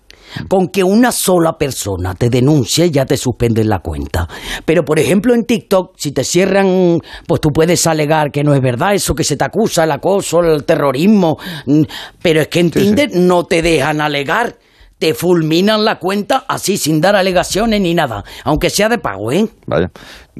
Con 0.48 0.70
que 0.70 0.84
una 0.84 1.12
sola 1.12 1.58
persona 1.58 2.16
te 2.16 2.30
denuncie 2.30 2.90
ya 2.90 3.06
te 3.06 3.18
suspenden 3.18 3.70
la 3.70 3.80
cuenta. 3.80 4.28
Pero 4.66 4.84
por 4.84 5.00
ejemplo 5.00 5.34
en 5.34 5.46
TikTok, 5.46 5.94
si 5.98 6.12
te 6.12 6.24
cierran, 6.24 7.00
pues 7.28 7.42
tú 7.42 7.50
puedes 7.52 7.86
alegar 7.88 8.32
que 8.32 8.44
no 8.44 8.54
es 8.54 8.62
verdad 8.62 8.94
eso 8.94 9.14
que 9.14 9.24
se 9.24 9.38
te 9.38 9.46
acusa, 9.46 9.84
el 9.84 9.92
acoso, 9.92 10.40
el 10.42 10.64
terrorismo. 10.64 11.38
mm, 11.66 11.84
Pero 12.22 12.42
es 12.42 12.48
que 12.48 12.60
en 12.60 12.72
Tinder 12.72 13.10
no 13.14 13.46
te 13.46 13.62
dejan 13.62 14.02
alegar. 14.02 14.58
Te 15.04 15.14
fulminan 15.14 15.84
la 15.84 16.00
cuenta 16.00 16.46
así 16.48 16.78
sin 16.78 17.02
dar 17.02 17.14
alegaciones 17.18 17.82
ni 17.82 17.94
nada. 17.94 18.24
Aunque 18.46 18.70
sea 18.70 18.88
de 18.88 19.00
pago, 19.00 19.34
¿eh? 19.34 19.46
Vaya, 19.68 19.92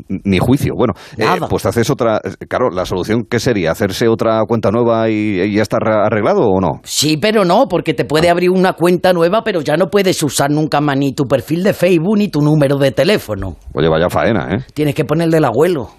ni 0.08 0.40
juicio. 0.40 0.72
Bueno, 0.74 0.94
eh, 1.18 1.26
pues 1.50 1.64
te 1.64 1.68
haces 1.68 1.90
otra... 1.90 2.22
Claro, 2.48 2.70
la 2.70 2.86
solución, 2.86 3.26
¿qué 3.30 3.42
sería? 3.42 3.72
¿Hacerse 3.72 4.08
otra 4.08 4.42
cuenta 4.48 4.72
nueva 4.72 5.10
y, 5.10 5.42
y 5.42 5.56
ya 5.58 5.64
está 5.64 5.80
arre- 5.80 6.06
arreglado 6.06 6.48
o 6.48 6.62
no? 6.62 6.80
Sí, 6.86 7.18
pero 7.18 7.44
no, 7.44 7.68
porque 7.68 7.94
te 7.94 8.06
puede 8.06 8.30
abrir 8.30 8.52
una 8.52 8.72
cuenta 8.72 9.12
nueva, 9.12 9.44
pero 9.44 9.60
ya 9.60 9.76
no 9.76 9.88
puedes 9.90 10.24
usar 10.24 10.50
nunca 10.50 10.80
más 10.80 10.96
ni 10.96 11.12
tu 11.12 11.26
perfil 11.26 11.62
de 11.62 11.74
Facebook 11.74 12.18
ni 12.18 12.30
tu 12.30 12.40
número 12.40 12.78
de 12.78 12.92
teléfono. 12.92 13.58
Oye, 13.74 13.90
vaya 13.90 14.10
faena, 14.10 14.48
¿eh? 14.50 14.60
Tienes 14.74 14.96
que 14.96 15.04
poner 15.04 15.28
el 15.36 15.44
abuelo. 15.44 15.90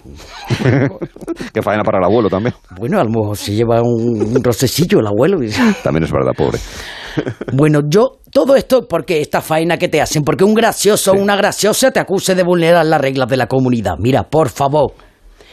Qué 1.53 1.61
faena 1.61 1.83
para 1.83 1.99
el 1.99 2.05
abuelo 2.05 2.29
también. 2.29 2.55
Bueno, 2.79 2.99
a 2.99 3.03
lo 3.03 3.11
mejor 3.11 3.37
se 3.37 3.53
lleva 3.53 3.83
un, 3.83 4.23
un 4.35 4.43
rocecillo 4.43 5.01
el 5.01 5.05
abuelo. 5.07 5.37
También 5.83 6.03
es 6.05 6.11
verdad, 6.11 6.31
pobre. 6.35 6.57
Bueno, 7.53 7.81
yo, 7.87 8.19
todo 8.31 8.55
esto 8.55 8.87
porque 8.87 9.21
esta 9.21 9.41
faena 9.41 9.77
que 9.77 9.87
te 9.87 10.01
hacen, 10.01 10.23
porque 10.23 10.43
un 10.43 10.53
gracioso 10.53 11.11
o 11.11 11.15
una 11.15 11.35
graciosa 11.35 11.91
te 11.91 11.99
acuse 11.99 12.35
de 12.35 12.43
vulnerar 12.43 12.85
las 12.85 13.01
reglas 13.01 13.29
de 13.29 13.37
la 13.37 13.47
comunidad. 13.47 13.93
Mira, 13.99 14.23
por 14.23 14.49
favor, 14.49 14.93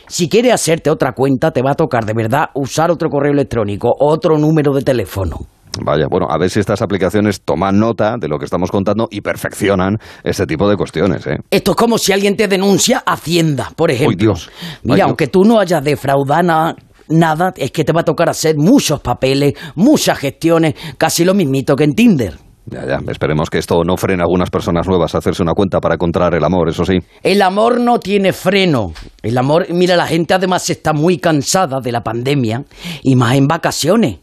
si 0.08 0.28
quieres 0.28 0.52
hacerte 0.52 0.90
otra 0.90 1.12
cuenta, 1.12 1.50
te 1.52 1.62
va 1.62 1.72
a 1.72 1.74
tocar 1.74 2.04
de 2.04 2.12
verdad 2.14 2.46
usar 2.54 2.90
otro 2.90 3.08
correo 3.08 3.32
electrónico, 3.32 3.92
otro 3.98 4.36
número 4.38 4.72
de 4.72 4.82
teléfono. 4.82 5.36
Vaya, 5.80 6.06
bueno, 6.10 6.26
a 6.28 6.36
ver 6.36 6.50
si 6.50 6.60
estas 6.60 6.82
aplicaciones 6.82 7.40
toman 7.42 7.78
nota 7.78 8.16
de 8.18 8.28
lo 8.28 8.38
que 8.38 8.44
estamos 8.44 8.70
contando 8.70 9.08
y 9.10 9.22
perfeccionan 9.22 9.96
este 10.22 10.44
tipo 10.46 10.68
de 10.68 10.76
cuestiones, 10.76 11.26
¿eh? 11.26 11.38
Esto 11.50 11.70
es 11.70 11.76
como 11.78 11.96
si 11.96 12.12
alguien 12.12 12.36
te 12.36 12.46
denuncia 12.46 13.02
Hacienda, 13.06 13.70
por 13.74 13.90
ejemplo. 13.90 14.16
Dios. 14.16 14.50
Mira, 14.82 14.94
Ay, 14.94 14.96
Dios. 14.96 15.08
aunque 15.08 15.28
tú 15.28 15.44
no 15.44 15.58
hayas 15.58 15.82
defraudado 15.82 16.76
nada, 17.08 17.52
es 17.56 17.70
que 17.70 17.84
te 17.84 17.92
va 17.92 18.00
a 18.00 18.04
tocar 18.04 18.28
hacer 18.28 18.56
muchos 18.56 19.00
papeles, 19.00 19.54
muchas 19.74 20.18
gestiones, 20.18 20.74
casi 20.98 21.24
lo 21.24 21.34
mismito 21.34 21.76
que 21.76 21.84
en 21.84 21.94
Tinder. 21.94 22.34
Ya, 22.66 22.86
ya, 22.86 23.00
esperemos 23.10 23.50
que 23.50 23.58
esto 23.58 23.82
no 23.84 23.96
frene 23.96 24.22
a 24.22 24.24
algunas 24.24 24.48
personas 24.48 24.86
nuevas 24.86 25.14
a 25.14 25.18
hacerse 25.18 25.42
una 25.42 25.52
cuenta 25.52 25.80
para 25.80 25.96
encontrar 25.96 26.34
el 26.34 26.44
amor, 26.44 26.68
eso 26.68 26.84
sí. 26.84 26.98
El 27.22 27.42
amor 27.42 27.80
no 27.80 27.98
tiene 27.98 28.32
freno. 28.32 28.92
El 29.20 29.36
amor, 29.36 29.66
mira, 29.70 29.96
la 29.96 30.06
gente 30.06 30.34
además 30.34 30.70
está 30.70 30.92
muy 30.92 31.18
cansada 31.18 31.80
de 31.80 31.90
la 31.90 32.04
pandemia 32.04 32.64
y 33.02 33.16
más 33.16 33.34
en 33.34 33.48
vacaciones. 33.48 34.18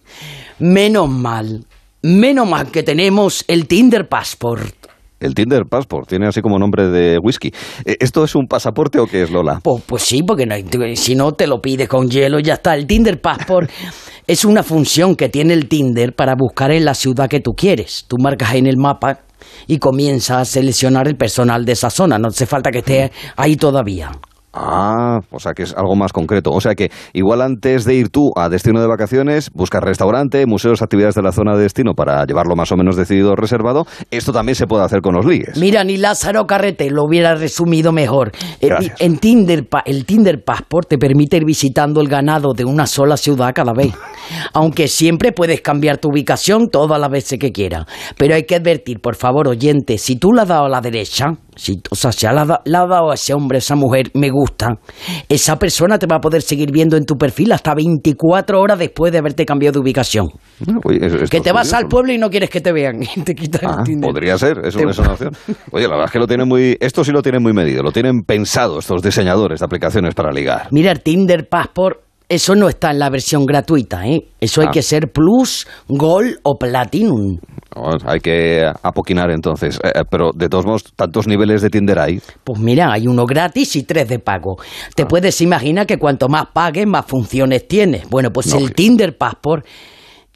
Menos 0.60 1.10
mal, 1.10 1.66
menos 2.02 2.48
mal 2.48 2.72
que 2.72 2.84
tenemos 2.84 3.44
el 3.48 3.68
Tinder 3.68 4.08
Passport. 4.08 4.79
El 5.20 5.36
Tinder 5.36 5.66
Passport 5.70 6.08
tiene 6.08 6.28
así 6.28 6.42
como 6.42 6.58
nombre 6.58 6.88
de 6.88 7.18
whisky. 7.22 7.52
Eh, 7.86 7.98
¿Esto 8.00 8.24
es 8.24 8.36
un 8.36 8.48
pasaporte 8.48 9.00
o 9.00 9.06
qué 9.06 9.24
es, 9.24 9.32
Lola? 9.32 9.60
Pues, 9.62 9.84
pues 9.86 10.04
sí, 10.04 10.24
porque 10.24 10.46
no 10.46 10.56
si 10.96 11.16
no 11.16 11.34
te 11.34 11.48
lo 11.48 11.62
pides 11.62 11.88
con 11.90 12.10
hielo, 12.10 12.40
ya 12.40 12.56
está. 12.56 12.76
El 12.76 12.88
Tinder 12.88 13.20
Passport 13.20 13.70
es 14.28 14.46
una 14.46 14.64
función 14.64 15.16
que 15.16 15.30
tiene 15.30 15.54
el 15.54 15.68
Tinder 15.68 16.16
para 16.16 16.36
buscar 16.36 16.72
en 16.72 16.86
la 16.86 16.94
ciudad 16.94 17.30
que 17.30 17.40
tú 17.40 17.52
quieres. 17.52 18.06
Tú 18.08 18.16
marcas 18.22 18.56
en 18.56 18.68
el 18.68 18.78
mapa 18.78 19.20
y 19.68 19.78
comienzas 19.78 20.38
a 20.38 20.46
seleccionar 20.46 21.08
el 21.08 21.16
personal 21.16 21.66
de 21.66 21.74
esa 21.74 21.90
zona. 21.90 22.18
No 22.18 22.30
hace 22.30 22.46
falta 22.46 22.72
que 22.72 22.80
esté 22.80 23.12
ahí 23.36 23.56
todavía. 23.56 24.12
Ah, 24.54 25.20
o 25.32 25.40
sea 25.40 25.54
que 25.54 25.64
es 25.64 25.76
algo 25.76 25.96
más 25.96 26.12
concreto. 26.12 26.52
O 26.52 26.62
sea 26.62 26.74
que 26.74 26.90
igual 27.14 27.42
antes 27.42 27.86
de 27.86 27.96
ir 27.96 28.10
tú 28.10 28.32
a 28.36 28.50
destino 28.50 28.82
de 28.82 28.88
vacaciones, 28.88 29.52
buscas 29.54 29.84
restaurante, 29.84 30.46
museos, 30.48 30.82
actividades 30.82 31.16
de 31.16 31.22
la 31.22 31.32
zona 31.32 31.56
de 31.56 31.64
destino 31.64 31.94
para 31.94 32.26
llevarlo 32.26 32.56
más 32.56 32.72
o 32.72 32.78
menos 32.78 32.96
decidido 32.96 33.32
o 33.32 33.36
reservado. 33.36 33.86
Esto 34.10 34.34
también 34.34 34.56
se 34.56 34.66
puede 34.66 34.84
hacer 34.84 35.02
con 35.02 35.16
los 35.16 35.26
ligues. 35.26 35.58
Mira, 35.58 35.84
ni 35.84 35.98
Lázaro 35.98 36.48
Carrete 36.48 36.90
lo 36.90 37.04
hubiera 37.04 37.36
resumido 37.36 37.92
mejor. 37.92 38.32
Eh, 38.60 38.68
Gracias. 38.68 39.00
En 39.00 39.20
Tinder, 39.20 39.68
el 39.86 40.06
Tinder 40.06 40.44
Passport 40.44 40.90
te 40.90 40.98
permite 40.98 41.38
ir 41.38 41.46
visitando 41.46 42.02
el 42.02 42.08
ganado 42.08 42.54
de 42.54 42.66
una 42.66 42.88
sola 42.88 43.18
ciudad 43.18 43.52
cada 43.54 43.74
vez. 43.74 43.94
Aunque 44.54 44.88
siempre 44.88 45.32
puedes 45.32 45.62
cambiar 45.62 45.98
tu 45.98 46.10
ubicación 46.10 46.70
todas 46.70 47.00
las 47.00 47.10
veces 47.10 47.38
que 47.40 47.52
quieras. 47.52 47.86
Pero 48.18 48.34
hay 48.36 48.44
que 48.44 48.56
advertir, 48.56 49.00
por 49.00 49.16
favor, 49.16 49.48
oyente, 49.48 49.98
si 49.98 50.16
tú 50.16 50.32
le 50.34 50.42
has 50.42 50.48
dado 50.48 50.66
a 50.66 50.70
la 50.70 50.82
derecha, 50.82 51.34
si, 51.60 51.82
o 51.92 51.96
sea, 51.96 52.12
si 52.12 52.26
le 52.26 52.40
has 52.40 52.48
da- 52.48 52.62
le 52.66 52.78
has 52.78 52.90
dado 52.90 53.12
a 53.12 53.14
ese 53.14 53.34
hombre, 53.34 53.58
a 53.58 53.60
esa 53.60 53.76
mujer, 53.76 54.10
me 54.14 54.30
gusta, 54.30 54.78
esa 55.28 55.58
persona 55.58 56.00
te 56.00 56.08
va 56.08 56.16
a 56.18 56.20
poder 56.20 56.42
seguir 56.42 56.72
viendo 56.72 56.96
en 56.98 57.06
tu 57.06 57.16
perfil 57.18 57.52
hasta 57.52 57.74
24 57.76 58.60
horas 58.60 58.80
después 58.80 59.12
de 59.12 59.18
haberte 59.20 59.46
cambiado 59.46 59.74
de 59.74 59.80
ubicación. 59.80 60.28
Oye, 60.86 61.06
es- 61.06 61.14
esto 61.14 61.28
Que 61.30 61.42
te 61.42 61.52
vas 61.52 61.74
al 61.74 61.88
pueblo 61.88 62.14
y 62.14 62.18
no 62.18 62.30
quieres 62.30 62.50
que 62.50 62.62
te 62.62 62.72
vean. 62.72 63.02
Y 63.16 63.22
te 63.22 63.36
quitan 63.36 63.62
el 63.64 63.80
Ah, 63.80 63.84
Tinder. 63.84 64.10
podría 64.10 64.38
ser, 64.38 64.60
es 64.66 64.76
una, 64.76 64.92
es 64.92 64.98
una 65.00 65.12
opción. 65.14 65.32
Oye, 65.72 65.84
la 65.84 65.90
verdad 65.92 66.06
es 66.06 66.12
que 66.12 66.20
lo 66.20 66.28
tienen 66.28 66.48
muy, 66.48 66.78
esto 66.80 67.04
sí 67.04 67.12
lo 67.12 67.22
tienen 67.22 67.44
muy 67.44 67.54
medido, 67.54 67.84
lo 67.84 67.92
tienen 67.92 68.22
pensado 68.22 68.80
estos 68.80 69.02
diseñadores 69.02 69.60
de 69.60 69.66
aplicaciones 69.66 70.16
para 70.16 70.32
ligar. 70.32 70.68
Mira, 70.72 70.92
el 70.92 71.02
Tinder 71.02 71.48
Passport, 71.50 72.00
eso 72.30 72.56
no 72.56 72.70
está 72.70 72.92
en 72.92 73.00
la 73.00 73.10
versión 73.10 73.46
gratuita, 73.46 74.06
¿eh? 74.08 74.22
Eso 74.40 74.62
hay 74.62 74.68
Ah. 74.68 74.72
que 74.72 74.82
ser 74.84 75.12
Plus, 75.12 75.68
Gold 75.88 76.38
o 76.44 76.58
Platinum. 76.58 77.40
Hay 78.06 78.20
que 78.20 78.66
apoquinar 78.84 79.30
entonces. 79.32 79.80
Eh, 79.84 79.92
eh, 79.96 80.02
pero 80.10 80.32
de 80.34 80.50
todos 80.50 80.66
modos, 80.66 80.84
tantos 80.96 81.28
niveles 81.28 81.62
de 81.62 81.70
Tinder 81.70 82.00
hay. 82.00 82.22
Pues 82.44 82.60
mira, 82.60 82.92
hay 82.92 83.08
uno 83.08 83.26
gratis 83.26 83.76
y 83.76 83.84
tres 83.84 84.08
de 84.08 84.20
pago. 84.20 84.58
Te 84.96 85.06
puedes 85.06 85.40
imaginar 85.42 85.86
que 85.86 85.98
cuanto 85.98 86.28
más 86.28 86.48
pagues, 86.54 86.88
más 86.88 87.06
funciones 87.06 87.68
tienes. 87.68 88.10
Bueno, 88.10 88.32
pues 88.32 88.48
el 88.58 88.74
Tinder 88.74 89.18
Passport 89.18 89.66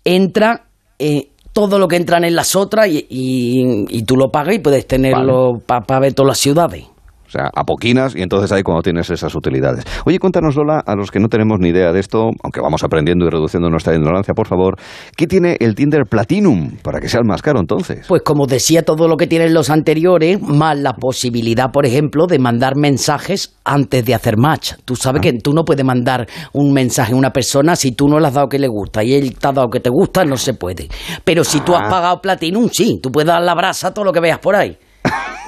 entra 0.06 0.66
eh, 1.00 1.30
todo 1.54 1.78
lo 1.80 1.88
que 1.88 1.96
entran 1.98 2.24
en 2.24 2.36
las 2.36 2.56
otras 2.56 2.88
y, 2.88 3.06
y- 3.10 3.86
y 3.90 4.04
tú 4.04 4.16
lo 4.16 4.30
pagas 4.30 4.56
y 4.56 4.60
puedes 4.60 4.88
tenerlo 4.88 5.52
para 5.66 6.00
ver 6.00 6.14
todas 6.14 6.30
las 6.30 6.38
ciudades. 6.40 6.86
Sea, 7.34 7.50
a 7.54 7.64
poquinas 7.64 8.16
y 8.16 8.22
entonces 8.22 8.52
ahí 8.52 8.64
cuando 8.64 8.82
tienes 8.82 9.10
esas 9.10 9.34
utilidades. 9.36 9.84
Oye, 10.06 10.20
cuéntanos, 10.20 10.56
Lola, 10.56 10.80
a 10.86 10.96
los 10.96 11.12
que 11.12 11.20
no 11.20 11.28
tenemos 11.28 11.60
ni 11.60 11.70
idea 11.70 11.92
de 11.92 12.00
esto, 12.00 12.30
aunque 12.44 12.62
vamos 12.62 12.84
aprendiendo 12.84 13.26
y 13.26 13.30
reduciendo 13.30 13.70
nuestra 13.70 13.96
ignorancia, 13.96 14.34
por 14.34 14.48
favor, 14.48 14.76
¿qué 15.18 15.28
tiene 15.28 15.58
el 15.60 15.76
Tinder 15.76 16.04
Platinum 16.10 16.78
para 16.84 17.00
que 17.00 17.10
sea 17.10 17.20
el 17.20 17.26
más 17.26 17.42
caro 17.42 17.60
entonces? 17.60 18.06
Pues 18.08 18.22
como 18.24 18.46
decía 18.46 18.84
todo 18.84 19.08
lo 19.08 19.18
que 19.18 19.28
tienen 19.28 19.54
los 19.54 19.70
anteriores, 19.70 20.42
más 20.42 20.78
la 20.78 20.94
posibilidad, 20.94 21.72
por 21.72 21.86
ejemplo, 21.86 22.28
de 22.28 22.40
mandar 22.40 22.76
mensajes 22.76 23.56
antes 23.64 24.06
de 24.06 24.14
hacer 24.14 24.38
match. 24.38 24.74
Tú 24.86 24.96
sabes 24.96 25.22
que 25.22 25.34
tú 25.34 25.54
no 25.54 25.64
puedes 25.64 25.86
mandar 25.86 26.28
un 26.54 26.74
mensaje 26.74 27.14
a 27.14 27.16
una 27.16 27.32
persona 27.32 27.76
si 27.76 27.92
tú 27.94 28.08
no 28.08 28.20
le 28.20 28.28
has 28.28 28.34
dado 28.34 28.48
que 28.48 28.60
le 28.60 28.68
gusta 28.68 29.04
y 29.04 29.14
él 29.14 29.36
te 29.38 29.48
ha 29.48 29.52
dado 29.52 29.70
que 29.70 29.80
te 29.80 29.90
gusta, 29.90 30.24
no 30.26 30.38
se 30.38 30.54
puede. 30.54 30.88
Pero 31.24 31.44
si 31.44 31.60
tú 31.62 31.74
has 31.76 31.84
Ah. 31.88 31.90
pagado 31.90 32.22
Platinum, 32.22 32.70
sí, 32.72 33.00
tú 33.02 33.12
puedes 33.12 33.28
dar 33.28 33.42
la 33.42 33.54
brasa 33.56 33.88
a 33.90 33.94
todo 33.94 34.06
lo 34.06 34.12
que 34.14 34.20
veas 34.20 34.40
por 34.40 34.56
ahí. 34.56 34.78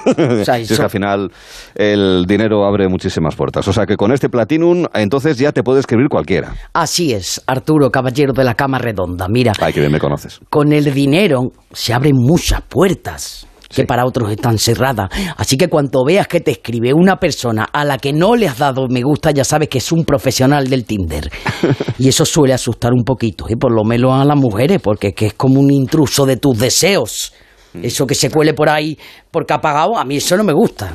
sea, 0.44 0.56
Si 0.56 0.72
es 0.72 0.78
que 0.78 0.82
al 0.82 0.90
final 0.90 1.30
el 1.74 2.24
dinero 2.26 2.64
abre 2.64 2.88
muchísimas 2.88 3.34
puertas. 3.34 3.66
O 3.68 3.72
sea 3.72 3.86
que 3.86 3.96
con 3.96 4.12
este 4.12 4.28
Platinum, 4.28 4.86
entonces 4.94 5.38
ya 5.38 5.52
te 5.52 5.62
puede 5.62 5.80
escribir 5.80 6.08
cualquiera. 6.08 6.54
Así 6.72 7.12
es, 7.12 7.42
Arturo, 7.46 7.90
caballero 7.90 8.32
de 8.32 8.44
la 8.44 8.54
cama 8.54 8.78
redonda. 8.78 9.26
Mira, 9.28 9.52
Ay, 9.60 9.72
que 9.72 9.80
bien 9.80 9.92
me 9.92 9.98
conoces. 10.00 10.40
con 10.50 10.72
el 10.72 10.92
dinero 10.92 11.52
se 11.72 11.92
abren 11.92 12.14
muchas 12.16 12.62
puertas 12.62 13.46
que 13.74 13.84
para 13.84 14.06
otros 14.06 14.30
están 14.30 14.58
cerradas. 14.58 15.10
Así 15.36 15.56
que 15.56 15.68
cuando 15.68 16.04
veas 16.04 16.28
que 16.28 16.40
te 16.40 16.52
escribe 16.52 16.94
una 16.94 17.16
persona 17.16 17.66
a 17.72 17.84
la 17.84 17.98
que 17.98 18.12
no 18.12 18.36
le 18.36 18.48
has 18.48 18.58
dado 18.58 18.86
me 18.88 19.02
gusta, 19.02 19.32
ya 19.32 19.44
sabes 19.44 19.68
que 19.68 19.78
es 19.78 19.92
un 19.92 20.04
profesional 20.04 20.68
del 20.68 20.84
Tinder. 20.84 21.30
y 21.98 22.08
eso 22.08 22.24
suele 22.24 22.54
asustar 22.54 22.92
un 22.92 23.04
poquito, 23.04 23.46
y 23.48 23.56
por 23.56 23.72
lo 23.74 23.84
menos 23.84 24.12
a 24.14 24.24
las 24.24 24.36
mujeres, 24.36 24.80
porque 24.80 25.08
es 25.08 25.14
que 25.14 25.26
es 25.26 25.34
como 25.34 25.60
un 25.60 25.70
intruso 25.72 26.24
de 26.26 26.36
tus 26.36 26.58
deseos. 26.58 27.32
Eso 27.82 28.06
que 28.06 28.14
se 28.14 28.30
cuele 28.30 28.54
por 28.54 28.68
ahí 28.68 28.98
porque 29.30 29.54
ha 29.54 29.58
pagado, 29.58 29.96
a 29.96 30.04
mí 30.04 30.16
eso 30.16 30.36
no 30.36 30.44
me 30.44 30.52
gusta. 30.52 30.92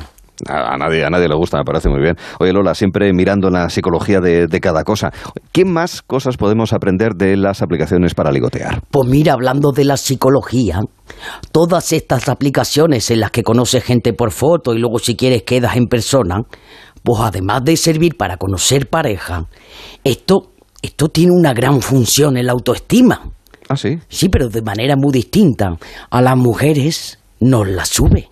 A, 0.48 0.74
a 0.74 0.76
nadie, 0.76 1.04
a 1.04 1.10
nadie 1.10 1.28
le 1.28 1.36
gusta, 1.36 1.58
me 1.58 1.64
parece 1.64 1.88
muy 1.88 2.00
bien. 2.00 2.16
Oye, 2.40 2.52
Lola, 2.52 2.74
siempre 2.74 3.12
mirando 3.12 3.48
la 3.48 3.68
psicología 3.68 4.18
de, 4.20 4.48
de 4.48 4.60
cada 4.60 4.82
cosa. 4.82 5.10
¿Qué 5.52 5.64
más 5.64 6.02
cosas 6.02 6.36
podemos 6.36 6.72
aprender 6.72 7.12
de 7.14 7.36
las 7.36 7.62
aplicaciones 7.62 8.14
para 8.14 8.32
ligotear? 8.32 8.82
Pues 8.90 9.08
mira, 9.08 9.34
hablando 9.34 9.70
de 9.70 9.84
la 9.84 9.96
psicología, 9.96 10.80
todas 11.52 11.92
estas 11.92 12.28
aplicaciones 12.28 13.10
en 13.10 13.20
las 13.20 13.30
que 13.30 13.42
conoces 13.42 13.84
gente 13.84 14.14
por 14.14 14.32
foto 14.32 14.74
y 14.74 14.80
luego 14.80 14.98
si 14.98 15.14
quieres 15.14 15.44
quedas 15.44 15.76
en 15.76 15.86
persona, 15.86 16.40
pues 17.04 17.20
además 17.20 17.64
de 17.64 17.76
servir 17.76 18.16
para 18.16 18.36
conocer 18.36 18.88
pareja, 18.88 19.46
esto, 20.02 20.50
esto 20.80 21.08
tiene 21.08 21.32
una 21.32 21.52
gran 21.52 21.80
función 21.80 22.36
en 22.36 22.46
la 22.46 22.52
autoestima. 22.52 23.20
¿Ah, 23.72 23.76
sí? 23.76 23.98
Sí, 24.08 24.28
pero 24.28 24.50
de 24.50 24.60
manera 24.60 24.96
muy 24.96 25.12
distinta. 25.12 25.78
A 26.10 26.20
las 26.20 26.36
mujeres 26.36 27.18
nos 27.40 27.66
la 27.66 27.86
sube 27.86 28.28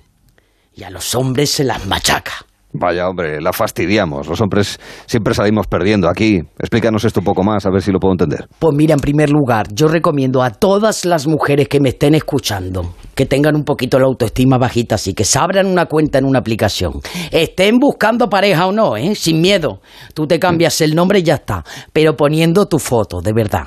y 0.74 0.82
a 0.82 0.90
los 0.90 1.14
hombres 1.14 1.48
se 1.48 1.64
las 1.64 1.86
machaca. 1.86 2.44
Vaya, 2.72 3.08
hombre, 3.08 3.40
la 3.40 3.52
fastidiamos. 3.52 4.28
Los 4.28 4.40
hombres 4.40 4.78
siempre 5.06 5.34
salimos 5.34 5.66
perdiendo 5.66 6.08
aquí. 6.08 6.40
Explícanos 6.58 7.04
esto 7.04 7.20
un 7.20 7.24
poco 7.24 7.42
más, 7.42 7.66
a 7.66 7.70
ver 7.70 7.82
si 7.82 7.90
lo 7.90 7.98
puedo 7.98 8.12
entender. 8.12 8.46
Pues 8.58 8.76
mira, 8.76 8.94
en 8.94 9.00
primer 9.00 9.30
lugar, 9.30 9.66
yo 9.74 9.88
recomiendo 9.88 10.42
a 10.42 10.50
todas 10.50 11.04
las 11.04 11.26
mujeres 11.26 11.68
que 11.68 11.80
me 11.80 11.88
estén 11.88 12.14
escuchando 12.14 12.94
que 13.14 13.26
tengan 13.26 13.54
un 13.54 13.64
poquito 13.64 13.98
la 13.98 14.06
autoestima 14.06 14.56
bajita, 14.56 14.94
así 14.94 15.12
que 15.12 15.24
se 15.24 15.38
abran 15.38 15.66
una 15.66 15.86
cuenta 15.86 16.18
en 16.18 16.24
una 16.24 16.38
aplicación. 16.38 17.02
Estén 17.30 17.78
buscando 17.78 18.28
pareja 18.28 18.66
o 18.66 18.72
no, 18.72 18.96
¿eh? 18.96 19.14
Sin 19.14 19.40
miedo. 19.40 19.80
Tú 20.14 20.26
te 20.26 20.38
cambias 20.38 20.80
el 20.80 20.94
nombre 20.94 21.18
y 21.18 21.22
ya 21.22 21.34
está, 21.34 21.64
pero 21.92 22.16
poniendo 22.16 22.66
tu 22.66 22.78
foto, 22.78 23.20
de 23.20 23.32
verdad. 23.32 23.66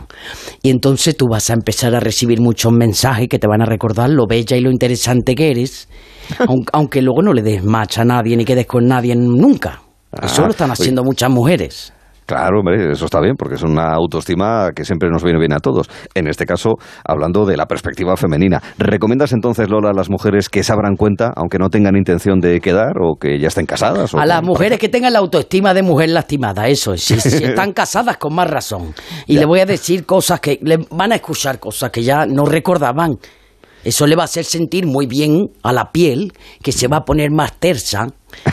Y 0.63 0.69
entonces 0.69 1.15
tú 1.15 1.27
vas 1.29 1.49
a 1.49 1.53
empezar 1.53 1.93
a 1.93 1.99
recibir 1.99 2.39
muchos 2.41 2.71
mensajes 2.71 3.27
que 3.27 3.37
te 3.37 3.47
van 3.47 3.61
a 3.61 3.65
recordar 3.65 4.09
lo 4.09 4.25
bella 4.27 4.57
y 4.57 4.61
lo 4.61 4.71
interesante 4.71 5.35
que 5.35 5.51
eres, 5.51 5.87
aun- 6.47 6.65
aunque 6.73 7.01
luego 7.01 7.21
no 7.21 7.33
le 7.33 7.41
des 7.41 7.63
match 7.63 7.99
a 7.99 8.05
nadie 8.05 8.35
ni 8.37 8.45
quedes 8.45 8.65
con 8.67 8.85
nadie 8.87 9.15
nunca. 9.15 9.81
Eso 10.21 10.43
Ah, 10.43 10.45
lo 10.45 10.51
están 10.51 10.69
oye. 10.69 10.73
haciendo 10.81 11.03
muchas 11.03 11.29
mujeres. 11.29 11.93
Claro, 12.25 12.59
hombre, 12.59 12.93
eso 12.93 13.03
está 13.03 13.19
bien, 13.19 13.35
porque 13.37 13.55
es 13.55 13.63
una 13.63 13.91
autoestima 13.93 14.69
que 14.73 14.85
siempre 14.85 15.09
nos 15.09 15.21
viene 15.25 15.39
bien 15.39 15.51
a 15.51 15.57
todos. 15.59 15.89
En 16.15 16.27
este 16.29 16.45
caso, 16.45 16.75
hablando 17.03 17.45
de 17.45 17.57
la 17.57 17.65
perspectiva 17.65 18.15
femenina. 18.15 18.61
¿Recomiendas 18.77 19.33
entonces, 19.33 19.69
Lola, 19.69 19.89
a 19.89 19.93
las 19.93 20.09
mujeres 20.09 20.47
que 20.47 20.63
se 20.63 20.71
abran 20.71 20.95
cuenta, 20.95 21.33
aunque 21.35 21.57
no 21.59 21.69
tengan 21.69 21.97
intención 21.97 22.39
de 22.39 22.61
quedar 22.61 22.93
o 23.01 23.17
que 23.19 23.39
ya 23.39 23.49
estén 23.49 23.65
casadas? 23.65 24.13
o 24.13 24.19
A 24.19 24.25
las 24.25 24.41
mujeres 24.41 24.79
que 24.79 24.87
tengan 24.87 25.11
la 25.11 25.19
autoestima 25.19 25.73
de 25.73 25.83
mujer 25.83 26.11
lastimada, 26.11 26.67
eso 26.69 26.93
es. 26.93 27.03
Si, 27.03 27.19
si 27.19 27.43
están 27.43 27.73
casadas, 27.73 28.15
con 28.15 28.33
más 28.33 28.49
razón. 28.49 28.93
Y 29.27 29.37
le 29.37 29.45
voy 29.45 29.59
a 29.59 29.65
decir 29.65 30.05
cosas 30.05 30.39
que 30.39 30.59
le 30.61 30.77
van 30.91 31.11
a 31.11 31.15
escuchar 31.15 31.59
cosas 31.59 31.89
que 31.91 32.03
ya 32.03 32.25
no 32.25 32.45
recordaban. 32.45 33.17
Eso 33.83 34.07
le 34.07 34.15
va 34.15 34.23
a 34.23 34.25
hacer 34.25 34.45
sentir 34.45 34.85
muy 34.85 35.07
bien 35.07 35.49
a 35.63 35.73
la 35.73 35.91
piel, 35.91 36.33
que 36.61 36.71
se 36.71 36.87
va 36.87 36.97
a 36.97 37.05
poner 37.05 37.31
más 37.31 37.53
tersa, 37.59 38.07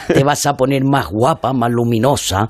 te 0.09 0.25
vas 0.25 0.45
a 0.47 0.55
poner 0.55 0.85
más 0.85 1.07
guapa, 1.09 1.53
más 1.53 1.71
luminosa. 1.71 2.49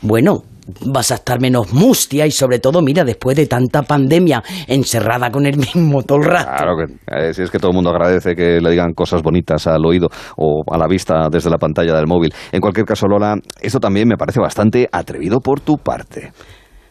Bueno, 0.00 0.42
vas 0.86 1.10
a 1.10 1.16
estar 1.16 1.40
menos 1.40 1.72
mustia 1.72 2.26
y 2.26 2.30
sobre 2.30 2.58
todo, 2.58 2.82
mira, 2.82 3.04
después 3.04 3.36
de 3.36 3.46
tanta 3.46 3.82
pandemia 3.82 4.42
encerrada 4.66 5.30
con 5.30 5.46
el 5.46 5.56
mismo 5.56 6.02
todo 6.02 6.18
el 6.18 6.24
rato. 6.24 6.50
Claro 6.56 6.76
que 6.76 7.28
eh, 7.28 7.34
si 7.34 7.42
es 7.42 7.50
que 7.50 7.58
todo 7.58 7.70
el 7.70 7.74
mundo 7.74 7.90
agradece 7.90 8.34
que 8.34 8.60
le 8.60 8.70
digan 8.70 8.92
cosas 8.94 9.22
bonitas 9.22 9.66
al 9.66 9.84
oído 9.84 10.08
o 10.36 10.62
a 10.72 10.78
la 10.78 10.86
vista 10.86 11.28
desde 11.30 11.50
la 11.50 11.58
pantalla 11.58 11.94
del 11.94 12.06
móvil. 12.06 12.32
En 12.52 12.60
cualquier 12.60 12.86
caso, 12.86 13.06
Lola, 13.06 13.36
esto 13.60 13.80
también 13.80 14.08
me 14.08 14.16
parece 14.16 14.40
bastante 14.40 14.88
atrevido 14.90 15.40
por 15.40 15.60
tu 15.60 15.76
parte. 15.76 16.32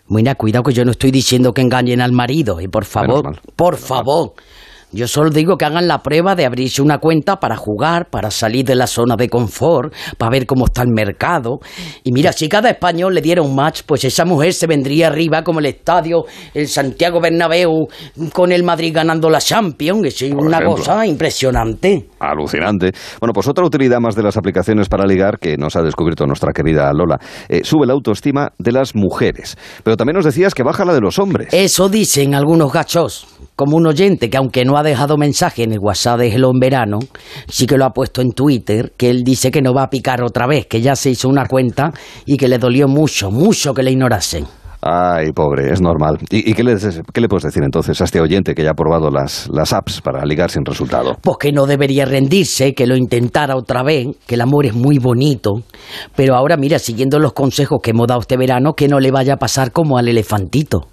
Mira, 0.07 0.35
cuidado 0.35 0.63
que 0.63 0.73
yo 0.73 0.83
no 0.83 0.91
estoy 0.91 1.11
diciendo 1.11 1.53
que 1.53 1.61
engañen 1.61 2.01
al 2.01 2.11
marido. 2.11 2.59
Y 2.59 2.67
por 2.67 2.83
favor, 2.83 3.39
por 3.55 3.77
favor. 3.77 4.33
Yo 4.93 5.07
solo 5.07 5.29
digo 5.29 5.57
que 5.57 5.65
hagan 5.65 5.87
la 5.87 5.99
prueba 5.99 6.35
de 6.35 6.45
abrirse 6.45 6.81
una 6.81 6.97
cuenta 6.97 7.39
para 7.39 7.55
jugar, 7.55 8.09
para 8.09 8.29
salir 8.31 8.65
de 8.65 8.75
la 8.75 8.87
zona 8.87 9.15
de 9.15 9.29
confort, 9.29 9.93
para 10.17 10.31
ver 10.31 10.45
cómo 10.45 10.65
está 10.65 10.81
el 10.81 10.89
mercado. 10.93 11.59
Y 12.03 12.11
mira, 12.11 12.33
si 12.33 12.49
cada 12.49 12.69
español 12.69 13.13
le 13.13 13.21
diera 13.21 13.41
un 13.41 13.55
match, 13.55 13.81
pues 13.85 14.03
esa 14.03 14.25
mujer 14.25 14.53
se 14.53 14.67
vendría 14.67 15.07
arriba 15.07 15.43
como 15.43 15.59
el 15.59 15.65
estadio, 15.67 16.25
el 16.53 16.67
Santiago 16.67 17.21
Bernabéu, 17.21 17.87
con 18.33 18.51
el 18.51 18.63
Madrid 18.63 18.91
ganando 18.93 19.29
la 19.29 19.39
Champions. 19.39 20.05
Es 20.07 20.21
una 20.33 20.57
ejemplo. 20.57 20.75
cosa 20.77 21.05
impresionante. 21.05 22.07
Alucinante. 22.19 22.91
Bueno, 23.19 23.33
pues 23.33 23.47
otra 23.47 23.65
utilidad 23.65 23.99
más 23.99 24.15
de 24.15 24.23
las 24.23 24.37
aplicaciones 24.37 24.89
para 24.89 25.05
ligar 25.05 25.39
que 25.39 25.57
nos 25.57 25.75
ha 25.75 25.81
descubierto 25.81 26.25
nuestra 26.25 26.51
querida 26.53 26.91
Lola. 26.93 27.17
eh, 27.49 27.61
sube 27.63 27.85
la 27.87 27.93
autoestima 27.93 28.49
de 28.57 28.71
las 28.71 28.95
mujeres. 28.95 29.57
Pero 29.83 29.97
también 29.97 30.15
nos 30.15 30.25
decías 30.25 30.53
que 30.53 30.63
baja 30.63 30.85
la 30.85 30.93
de 30.93 31.01
los 31.01 31.17
hombres. 31.19 31.47
Eso 31.53 31.89
dicen 31.89 32.35
algunos 32.35 32.71
gachos, 32.71 33.27
como 33.61 33.77
un 33.77 33.85
oyente 33.85 34.31
que 34.31 34.37
aunque 34.37 34.65
no 34.65 34.75
ha 34.75 34.81
dejado 34.81 35.17
mensaje 35.17 35.61
en 35.61 35.71
el 35.71 35.77
WhatsApp 35.77 36.17
de 36.17 36.33
Hello 36.33 36.49
en 36.51 36.59
verano, 36.59 36.97
sí 37.47 37.67
que 37.67 37.77
lo 37.77 37.85
ha 37.85 37.91
puesto 37.91 38.19
en 38.19 38.31
Twitter, 38.31 38.93
que 38.97 39.11
él 39.11 39.23
dice 39.23 39.51
que 39.51 39.61
no 39.61 39.71
va 39.71 39.83
a 39.83 39.89
picar 39.91 40.23
otra 40.23 40.47
vez, 40.47 40.65
que 40.65 40.81
ya 40.81 40.95
se 40.95 41.11
hizo 41.11 41.29
una 41.29 41.45
cuenta 41.45 41.91
y 42.25 42.37
que 42.37 42.47
le 42.47 42.57
dolió 42.57 42.87
mucho, 42.87 43.29
mucho 43.29 43.75
que 43.75 43.83
le 43.83 43.91
ignorasen. 43.91 44.47
Ay, 44.81 45.31
pobre, 45.31 45.71
es 45.71 45.79
normal. 45.79 46.17
¿Y, 46.31 46.49
y 46.49 46.55
qué, 46.55 46.63
le, 46.63 46.75
qué 47.13 47.21
le 47.21 47.27
puedes 47.27 47.43
decir 47.43 47.61
entonces 47.63 48.01
a 48.01 48.05
este 48.05 48.19
oyente 48.19 48.55
que 48.55 48.63
ya 48.63 48.71
ha 48.71 48.73
probado 48.73 49.11
las, 49.11 49.47
las 49.53 49.73
apps 49.73 50.01
para 50.01 50.25
ligar 50.25 50.49
sin 50.49 50.65
resultado? 50.65 51.17
Pues 51.21 51.37
que 51.39 51.51
no 51.51 51.67
debería 51.67 52.05
rendirse, 52.05 52.73
que 52.73 52.87
lo 52.87 52.95
intentara 52.95 53.55
otra 53.55 53.83
vez, 53.83 54.07
que 54.25 54.33
el 54.33 54.41
amor 54.41 54.65
es 54.65 54.73
muy 54.73 54.97
bonito, 54.97 55.61
pero 56.15 56.33
ahora 56.33 56.57
mira, 56.57 56.79
siguiendo 56.79 57.19
los 57.19 57.33
consejos 57.33 57.79
que 57.83 57.91
hemos 57.91 58.07
dado 58.07 58.21
este 58.21 58.37
verano, 58.37 58.73
que 58.73 58.87
no 58.87 58.99
le 58.99 59.11
vaya 59.11 59.35
a 59.35 59.37
pasar 59.37 59.71
como 59.71 59.99
al 59.99 60.07
elefantito. 60.07 60.87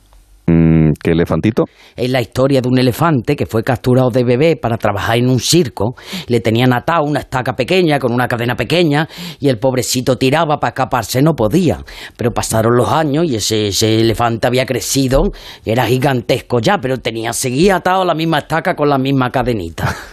Mm, 0.49 0.93
¿Qué 1.03 1.11
elefantito? 1.11 1.65
Es 1.95 2.09
la 2.11 2.23
historia 2.23 2.63
de 2.63 2.69
un 2.69 2.79
elefante 2.79 3.37
que 3.37 3.45
fue 3.45 3.63
capturado 3.63 4.09
de 4.09 4.25
bebé 4.25 4.57
para 4.57 4.79
trabajar 4.79 5.19
en 5.19 5.29
un 5.29 5.41
circo. 5.41 5.95
Le 6.27 6.41
tenían 6.41 6.73
atado 6.73 7.05
una 7.05 7.21
estaca 7.21 7.55
pequeña 7.55 7.99
con 7.99 8.15
una 8.15 8.27
cadena 8.27 8.57
pequeña 8.57 9.07
y 9.41 9.49
el 9.49 9.59
pobrecito 9.59 10.17
tiraba 10.17 10.59
para 10.59 10.71
escaparse, 10.71 11.21
no 11.21 11.35
podía. 11.35 11.85
Pero 12.17 12.33
pasaron 12.33 12.77
los 12.77 12.89
años 12.89 13.27
y 13.27 13.37
ese, 13.37 13.69
ese 13.69 14.01
elefante 14.01 14.47
había 14.47 14.65
crecido, 14.65 15.25
era 15.67 15.85
gigantesco 15.87 16.61
ya, 16.61 16.79
pero 16.79 16.97
tenía, 16.97 17.35
seguía 17.35 17.77
atado 17.77 18.03
a 18.03 18.07
la 18.07 18.15
misma 18.15 18.39
estaca 18.39 18.75
con 18.75 18.89
la 18.89 18.99
misma 18.99 19.31
cadenita. 19.31 19.95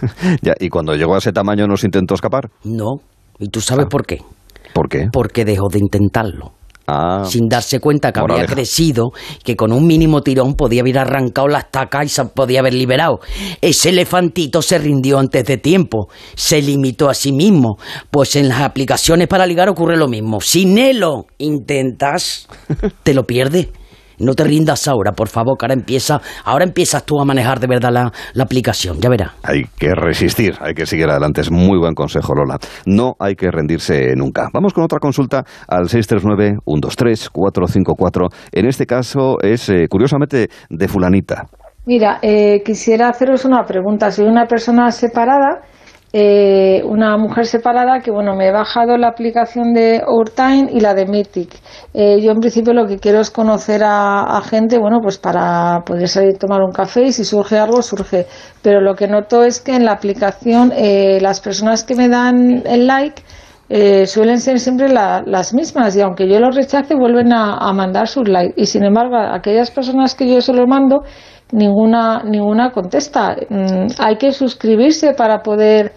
Ya, 0.42 0.52
¿Y 0.58 0.68
cuando 0.68 0.94
llegó 0.94 1.14
a 1.14 1.18
ese 1.18 1.32
tamaño 1.32 1.66
nos 1.66 1.82
intentó 1.84 2.14
escapar? 2.14 2.50
No. 2.64 3.00
¿Y 3.38 3.48
tú 3.48 3.60
sabes 3.60 3.86
por 3.86 4.04
qué? 4.04 4.18
¿Por 4.74 4.88
qué? 4.88 5.08
Porque 5.10 5.44
dejó 5.44 5.68
de 5.68 5.78
intentarlo. 5.78 6.52
Ah, 6.88 7.24
sin 7.26 7.48
darse 7.48 7.80
cuenta 7.80 8.12
que 8.12 8.20
había 8.20 8.46
crecido, 8.46 9.10
que 9.42 9.56
con 9.56 9.72
un 9.72 9.86
mínimo 9.86 10.22
tirón 10.22 10.54
podía 10.54 10.82
haber 10.82 10.98
arrancado 10.98 11.48
la 11.48 11.58
estaca 11.58 12.04
y 12.04 12.08
se 12.08 12.24
podía 12.26 12.60
haber 12.60 12.74
liberado. 12.74 13.18
Ese 13.60 13.88
elefantito 13.88 14.62
se 14.62 14.78
rindió 14.78 15.18
antes 15.18 15.44
de 15.44 15.56
tiempo, 15.56 16.08
se 16.36 16.62
limitó 16.62 17.08
a 17.08 17.14
sí 17.14 17.32
mismo. 17.32 17.78
Pues 18.10 18.36
en 18.36 18.48
las 18.48 18.60
aplicaciones 18.60 19.26
para 19.26 19.46
ligar 19.46 19.68
ocurre 19.68 19.96
lo 19.96 20.06
mismo. 20.06 20.40
Si 20.40 20.64
Nelo 20.64 21.26
intentas, 21.38 22.46
te 23.02 23.14
lo 23.14 23.26
pierdes. 23.26 23.68
No 24.18 24.34
te 24.34 24.44
rindas 24.44 24.88
ahora, 24.88 25.12
por 25.12 25.28
favor, 25.28 25.58
que 25.58 25.66
ahora 25.66 25.74
empieza, 25.74 26.20
ahora 26.44 26.64
empiezas 26.64 27.04
tú 27.04 27.20
a 27.20 27.24
manejar 27.24 27.60
de 27.60 27.66
verdad 27.66 27.90
la, 27.92 28.12
la 28.34 28.44
aplicación, 28.44 29.00
ya 29.00 29.08
verás. 29.08 29.32
Hay 29.42 29.64
que 29.78 29.94
resistir, 29.94 30.54
hay 30.60 30.74
que 30.74 30.86
seguir 30.86 31.08
adelante. 31.08 31.40
Es 31.40 31.50
muy 31.50 31.78
buen 31.78 31.94
consejo, 31.94 32.34
Lola. 32.34 32.58
No 32.86 33.14
hay 33.18 33.34
que 33.34 33.50
rendirse 33.50 34.14
nunca. 34.16 34.48
Vamos 34.52 34.72
con 34.72 34.84
otra 34.84 34.98
consulta 34.98 35.44
al 35.68 35.88
639-123-454. 35.88 38.28
En 38.52 38.66
este 38.66 38.86
caso 38.86 39.36
es, 39.42 39.68
eh, 39.68 39.86
curiosamente, 39.88 40.48
de 40.70 40.88
fulanita. 40.88 41.46
Mira, 41.84 42.18
eh, 42.22 42.62
quisiera 42.64 43.08
haceros 43.08 43.44
una 43.44 43.64
pregunta. 43.64 44.10
Soy 44.10 44.26
una 44.26 44.46
persona 44.46 44.90
separada 44.90 45.60
eh, 46.12 46.82
una 46.84 47.16
mujer 47.18 47.46
separada 47.46 48.00
que, 48.00 48.10
bueno, 48.10 48.34
me 48.34 48.48
he 48.48 48.52
bajado 48.52 48.96
la 48.96 49.08
aplicación 49.08 49.74
de 49.74 50.02
Overtime 50.06 50.68
y 50.72 50.80
la 50.80 50.94
de 50.94 51.04
Mythic. 51.06 51.58
Eh, 51.92 52.20
yo, 52.22 52.32
en 52.32 52.38
principio, 52.40 52.72
lo 52.72 52.86
que 52.86 52.98
quiero 52.98 53.20
es 53.20 53.30
conocer 53.30 53.82
a, 53.84 54.40
gente, 54.48 54.78
bueno, 54.78 55.00
pues 55.02 55.18
para 55.18 55.80
poder 55.84 56.08
salir 56.08 56.34
a 56.36 56.38
tomar 56.38 56.62
un 56.62 56.72
café 56.72 57.02
y 57.02 57.12
si 57.12 57.24
surge 57.24 57.58
algo, 57.58 57.82
surge. 57.82 58.26
Pero 58.62 58.80
lo 58.80 58.94
que 58.94 59.08
noto 59.08 59.42
es 59.44 59.60
que 59.60 59.74
en 59.74 59.84
la 59.84 59.92
aplicación 59.92 60.72
eh, 60.76 61.18
las 61.20 61.40
personas 61.40 61.84
que 61.84 61.94
me 61.94 62.08
dan 62.08 62.62
el 62.66 62.86
like 62.86 63.22
eh, 63.68 64.06
suelen 64.06 64.40
ser 64.40 64.60
siempre 64.60 64.88
la- 64.88 65.22
las 65.26 65.52
mismas 65.52 65.96
y 65.96 66.00
aunque 66.00 66.28
yo 66.28 66.38
los 66.38 66.54
rechace 66.54 66.94
vuelven 66.94 67.32
a, 67.32 67.56
a 67.56 67.72
mandar 67.72 68.06
sus 68.06 68.28
likes 68.28 68.54
y 68.56 68.66
sin 68.66 68.84
embargo 68.84 69.16
aquellas 69.16 69.72
personas 69.72 70.14
que 70.14 70.28
yo 70.32 70.40
se 70.40 70.52
los 70.52 70.68
mando 70.68 71.02
ninguna 71.52 72.22
ninguna 72.24 72.70
contesta. 72.70 73.36
Mm, 73.48 73.86
hay 73.98 74.16
que 74.16 74.32
suscribirse 74.32 75.14
para 75.14 75.42
poder 75.42 75.92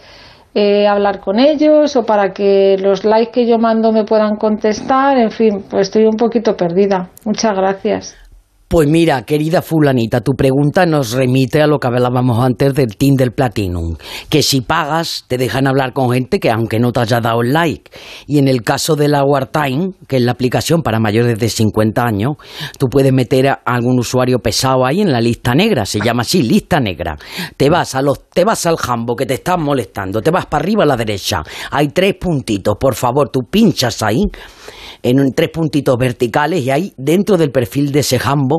eh, 0.54 0.88
hablar 0.88 1.20
con 1.20 1.40
ellos 1.40 1.96
o 1.96 2.06
para 2.06 2.34
que 2.34 2.78
los 2.80 3.06
likes 3.06 3.32
que 3.32 3.48
yo 3.48 3.58
mando 3.58 3.92
me 3.92 4.04
puedan 4.04 4.36
contestar. 4.36 5.18
En 5.18 5.32
fin 5.32 5.64
pues 5.70 5.88
estoy 5.88 6.06
un 6.06 6.18
poquito 6.18 6.56
perdida. 6.56 7.10
Muchas 7.26 7.56
gracias 7.56 8.29
Pues 8.70 8.88
mira, 8.88 9.24
querida 9.24 9.64
fulanita, 9.64 10.22
tu 10.22 10.34
pregunta 10.34 10.86
nos 10.86 11.14
remite 11.14 11.60
a 11.60 11.66
lo 11.66 11.80
que 11.80 11.88
hablábamos 11.88 12.38
antes 12.38 12.76
del 12.76 12.98
Tinder 12.98 13.34
Platinum, 13.34 13.96
que 14.30 14.44
si 14.44 14.62
pagas 14.62 15.26
te 15.28 15.40
dejan 15.40 15.66
hablar 15.66 15.92
con 15.92 16.12
gente 16.12 16.40
que 16.40 16.52
aunque 16.52 16.78
no 16.78 16.92
te 16.92 17.00
haya 17.00 17.20
dado 17.20 17.42
el 17.42 17.52
like. 17.52 17.90
Y 18.28 18.38
en 18.38 18.48
el 18.48 18.62
caso 18.62 18.96
de 18.96 19.08
la 19.08 19.24
Wartime, 19.24 19.94
que 20.08 20.18
es 20.18 20.22
la 20.22 20.34
aplicación 20.34 20.84
para 20.84 21.00
mayores 21.00 21.40
de 21.40 21.50
50 21.50 22.06
años, 22.06 22.34
tú 22.78 22.86
puedes 22.90 23.12
meter 23.12 23.48
a 23.48 23.60
algún 23.66 23.98
usuario 23.98 24.38
pesado 24.38 24.86
ahí 24.86 25.02
en 25.02 25.12
la 25.12 25.20
lista 25.20 25.56
negra, 25.56 25.88
se 25.88 26.00
llama 26.00 26.22
así, 26.22 26.44
lista 26.44 26.80
negra. 26.80 27.18
Te 27.58 27.72
vas 27.72 27.96
a 27.96 28.04
los 28.04 28.30
te 28.30 28.46
vas 28.46 28.68
al 28.68 28.78
jambo 28.78 29.16
que 29.16 29.26
te 29.26 29.34
están 29.34 29.64
molestando, 29.64 30.22
te 30.22 30.30
vas 30.30 30.46
para 30.46 30.62
arriba 30.62 30.84
a 30.84 30.86
la 30.86 30.96
derecha. 30.96 31.42
Hay 31.72 31.88
tres 31.88 32.14
puntitos, 32.20 32.76
por 32.80 32.94
favor, 32.94 33.30
tú 33.30 33.40
pinchas 33.50 34.04
ahí 34.04 34.22
en 35.02 35.32
tres 35.34 35.50
puntitos 35.50 35.98
verticales 35.98 36.64
y 36.64 36.72
ahí 36.72 36.94
dentro 36.98 37.38
del 37.38 37.52
perfil 37.52 37.92
de 37.92 38.00
ese 38.00 38.20
jambo 38.20 38.59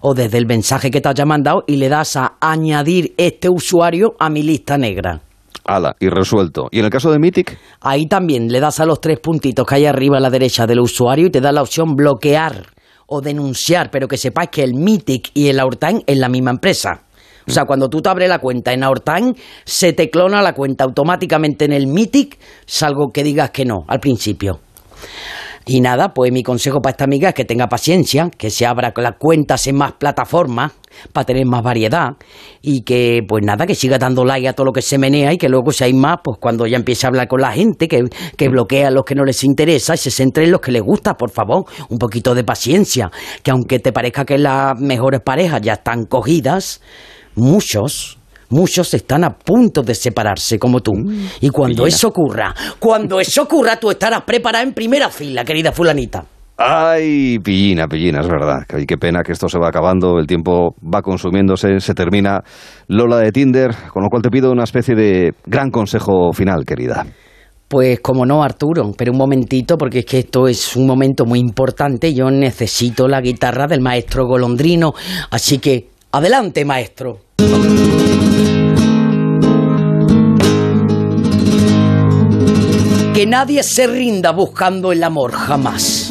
o 0.00 0.14
desde 0.14 0.38
el 0.38 0.46
mensaje 0.46 0.90
que 0.90 1.00
te 1.00 1.08
haya 1.08 1.24
mandado 1.24 1.64
y 1.66 1.76
le 1.76 1.88
das 1.88 2.16
a 2.16 2.36
añadir 2.40 3.14
este 3.16 3.48
usuario 3.48 4.14
a 4.18 4.30
mi 4.30 4.42
lista 4.42 4.76
negra. 4.76 5.20
Ala, 5.64 5.94
y 6.00 6.08
resuelto. 6.08 6.68
¿Y 6.70 6.78
en 6.78 6.86
el 6.86 6.90
caso 6.90 7.12
de 7.12 7.18
Mythic? 7.18 7.58
Ahí 7.80 8.06
también 8.06 8.48
le 8.48 8.60
das 8.60 8.80
a 8.80 8.86
los 8.86 9.00
tres 9.00 9.20
puntitos 9.20 9.66
que 9.66 9.74
hay 9.76 9.86
arriba 9.86 10.16
a 10.16 10.20
la 10.20 10.30
derecha 10.30 10.66
del 10.66 10.80
usuario 10.80 11.26
y 11.26 11.30
te 11.30 11.40
da 11.40 11.52
la 11.52 11.62
opción 11.62 11.94
bloquear 11.94 12.66
o 13.06 13.20
denunciar, 13.20 13.90
pero 13.90 14.08
que 14.08 14.16
sepáis 14.16 14.50
que 14.50 14.62
el 14.62 14.74
Mythic 14.74 15.30
y 15.34 15.48
el 15.48 15.60
Aurtime 15.60 16.02
es 16.06 16.18
la 16.18 16.28
misma 16.28 16.52
empresa. 16.52 17.02
O 17.46 17.50
sea, 17.50 17.64
cuando 17.64 17.88
tú 17.88 18.00
te 18.00 18.08
abres 18.08 18.28
la 18.28 18.38
cuenta 18.38 18.72
en 18.72 18.84
Aurtime, 18.84 19.34
se 19.64 19.92
te 19.92 20.10
clona 20.10 20.40
la 20.42 20.54
cuenta 20.54 20.84
automáticamente 20.84 21.64
en 21.64 21.72
el 21.72 21.88
Mythic, 21.88 22.38
salvo 22.66 23.10
que 23.12 23.24
digas 23.24 23.50
que 23.50 23.64
no 23.64 23.84
al 23.88 23.98
principio. 23.98 24.60
Y 25.72 25.80
nada, 25.80 26.12
pues 26.12 26.32
mi 26.32 26.42
consejo 26.42 26.80
para 26.80 26.90
esta 26.90 27.04
amiga 27.04 27.28
es 27.28 27.34
que 27.36 27.44
tenga 27.44 27.68
paciencia, 27.68 28.28
que 28.36 28.50
se 28.50 28.66
abra 28.66 28.92
las 28.96 29.14
cuentas 29.20 29.68
en 29.68 29.76
más 29.76 29.92
plataformas 29.92 30.72
para 31.12 31.24
tener 31.24 31.46
más 31.46 31.62
variedad 31.62 32.16
y 32.60 32.82
que 32.82 33.20
pues 33.28 33.44
nada, 33.44 33.68
que 33.68 33.76
siga 33.76 33.96
dando 33.96 34.24
like 34.24 34.48
a 34.48 34.52
todo 34.52 34.64
lo 34.64 34.72
que 34.72 34.82
se 34.82 34.98
menea 34.98 35.32
y 35.32 35.38
que 35.38 35.48
luego 35.48 35.70
si 35.70 35.84
hay 35.84 35.92
más, 35.92 36.16
pues 36.24 36.38
cuando 36.40 36.66
ya 36.66 36.76
empiece 36.76 37.06
a 37.06 37.10
hablar 37.10 37.28
con 37.28 37.40
la 37.40 37.52
gente, 37.52 37.86
que, 37.86 38.02
que 38.36 38.48
bloquea 38.48 38.88
a 38.88 38.90
los 38.90 39.04
que 39.04 39.14
no 39.14 39.24
les 39.24 39.44
interesa 39.44 39.94
y 39.94 39.98
se 39.98 40.10
centre 40.10 40.42
en 40.42 40.50
los 40.50 40.60
que 40.60 40.72
les 40.72 40.82
gusta, 40.82 41.14
por 41.14 41.30
favor, 41.30 41.66
un 41.88 41.98
poquito 41.98 42.34
de 42.34 42.42
paciencia, 42.42 43.08
que 43.44 43.52
aunque 43.52 43.78
te 43.78 43.92
parezca 43.92 44.24
que 44.24 44.38
las 44.38 44.76
mejores 44.76 45.20
parejas 45.20 45.60
ya 45.62 45.74
están 45.74 46.06
cogidas, 46.06 46.80
muchos 47.36 48.19
Muchos 48.50 48.92
están 48.94 49.24
a 49.24 49.30
punto 49.30 49.82
de 49.82 49.94
separarse 49.94 50.58
como 50.58 50.80
tú. 50.80 50.92
Y 51.40 51.48
cuando 51.50 51.86
eso 51.86 52.08
ocurra, 52.08 52.54
cuando 52.78 53.20
eso 53.20 53.42
ocurra, 53.42 53.76
tú 53.78 53.90
estarás 53.90 54.22
preparada 54.22 54.64
en 54.64 54.74
primera 54.74 55.08
fila, 55.08 55.44
querida 55.44 55.72
fulanita. 55.72 56.24
Ay, 56.62 57.38
pillina, 57.38 57.88
pillina, 57.88 58.20
es 58.20 58.28
verdad. 58.28 58.64
Ay, 58.68 58.84
qué 58.84 58.98
pena 58.98 59.22
que 59.24 59.32
esto 59.32 59.48
se 59.48 59.58
va 59.58 59.68
acabando, 59.68 60.18
el 60.18 60.26
tiempo 60.26 60.74
va 60.82 61.00
consumiéndose, 61.00 61.80
se 61.80 61.94
termina 61.94 62.40
Lola 62.86 63.16
de 63.16 63.32
Tinder, 63.32 63.70
con 63.90 64.02
lo 64.02 64.10
cual 64.10 64.20
te 64.20 64.28
pido 64.28 64.52
una 64.52 64.64
especie 64.64 64.94
de 64.94 65.32
gran 65.46 65.70
consejo 65.70 66.32
final, 66.34 66.66
querida. 66.66 67.06
Pues 67.66 68.00
como 68.00 68.26
no, 68.26 68.42
Arturo, 68.42 68.92
pero 68.94 69.12
un 69.12 69.18
momentito, 69.18 69.78
porque 69.78 70.00
es 70.00 70.04
que 70.04 70.18
esto 70.18 70.48
es 70.48 70.76
un 70.76 70.86
momento 70.86 71.24
muy 71.24 71.38
importante. 71.38 72.12
Yo 72.12 72.30
necesito 72.30 73.08
la 73.08 73.22
guitarra 73.22 73.66
del 73.66 73.80
maestro 73.80 74.26
Golondrino. 74.26 74.92
Así 75.30 75.60
que, 75.60 75.88
adelante, 76.12 76.64
maestro. 76.66 77.20
Que 83.20 83.26
nadie 83.26 83.62
se 83.62 83.86
rinda 83.86 84.30
buscando 84.32 84.92
el 84.92 85.04
amor 85.04 85.32
jamás. 85.32 86.10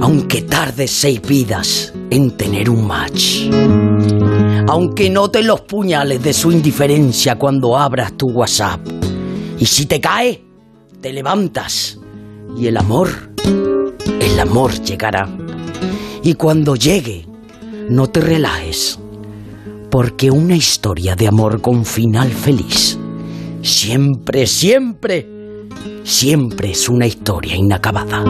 Aunque 0.00 0.42
tarde 0.42 0.88
seis 0.88 1.22
vidas 1.22 1.92
en 2.10 2.36
tener 2.36 2.68
un 2.68 2.84
match. 2.84 3.48
Aunque 4.66 5.08
note 5.08 5.40
los 5.44 5.60
puñales 5.60 6.20
de 6.20 6.32
su 6.32 6.50
indiferencia 6.50 7.38
cuando 7.38 7.78
abras 7.78 8.14
tu 8.16 8.26
WhatsApp. 8.26 8.80
Y 9.60 9.66
si 9.66 9.86
te 9.86 10.00
cae, 10.00 10.42
te 11.00 11.12
levantas. 11.12 11.96
Y 12.58 12.66
el 12.66 12.76
amor, 12.76 13.08
el 14.20 14.40
amor 14.40 14.82
llegará. 14.82 15.28
Y 16.24 16.34
cuando 16.34 16.74
llegue, 16.74 17.24
no 17.88 18.08
te 18.08 18.20
relajes. 18.20 18.98
Porque 19.92 20.32
una 20.32 20.56
historia 20.56 21.14
de 21.14 21.28
amor 21.28 21.60
con 21.60 21.84
final 21.84 22.32
feliz 22.32 22.98
siempre, 23.62 24.46
siempre, 24.46 25.35
siempre 26.04 26.70
es 26.70 26.88
una 26.88 27.06
historia 27.06 27.56
inacabada. 27.56 28.24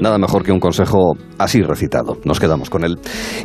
Nada 0.00 0.18
mejor 0.18 0.44
que 0.44 0.52
un 0.52 0.60
consejo 0.60 1.16
así 1.38 1.62
recitado. 1.62 2.18
Nos 2.24 2.38
quedamos 2.38 2.70
con 2.70 2.84
él. 2.84 2.98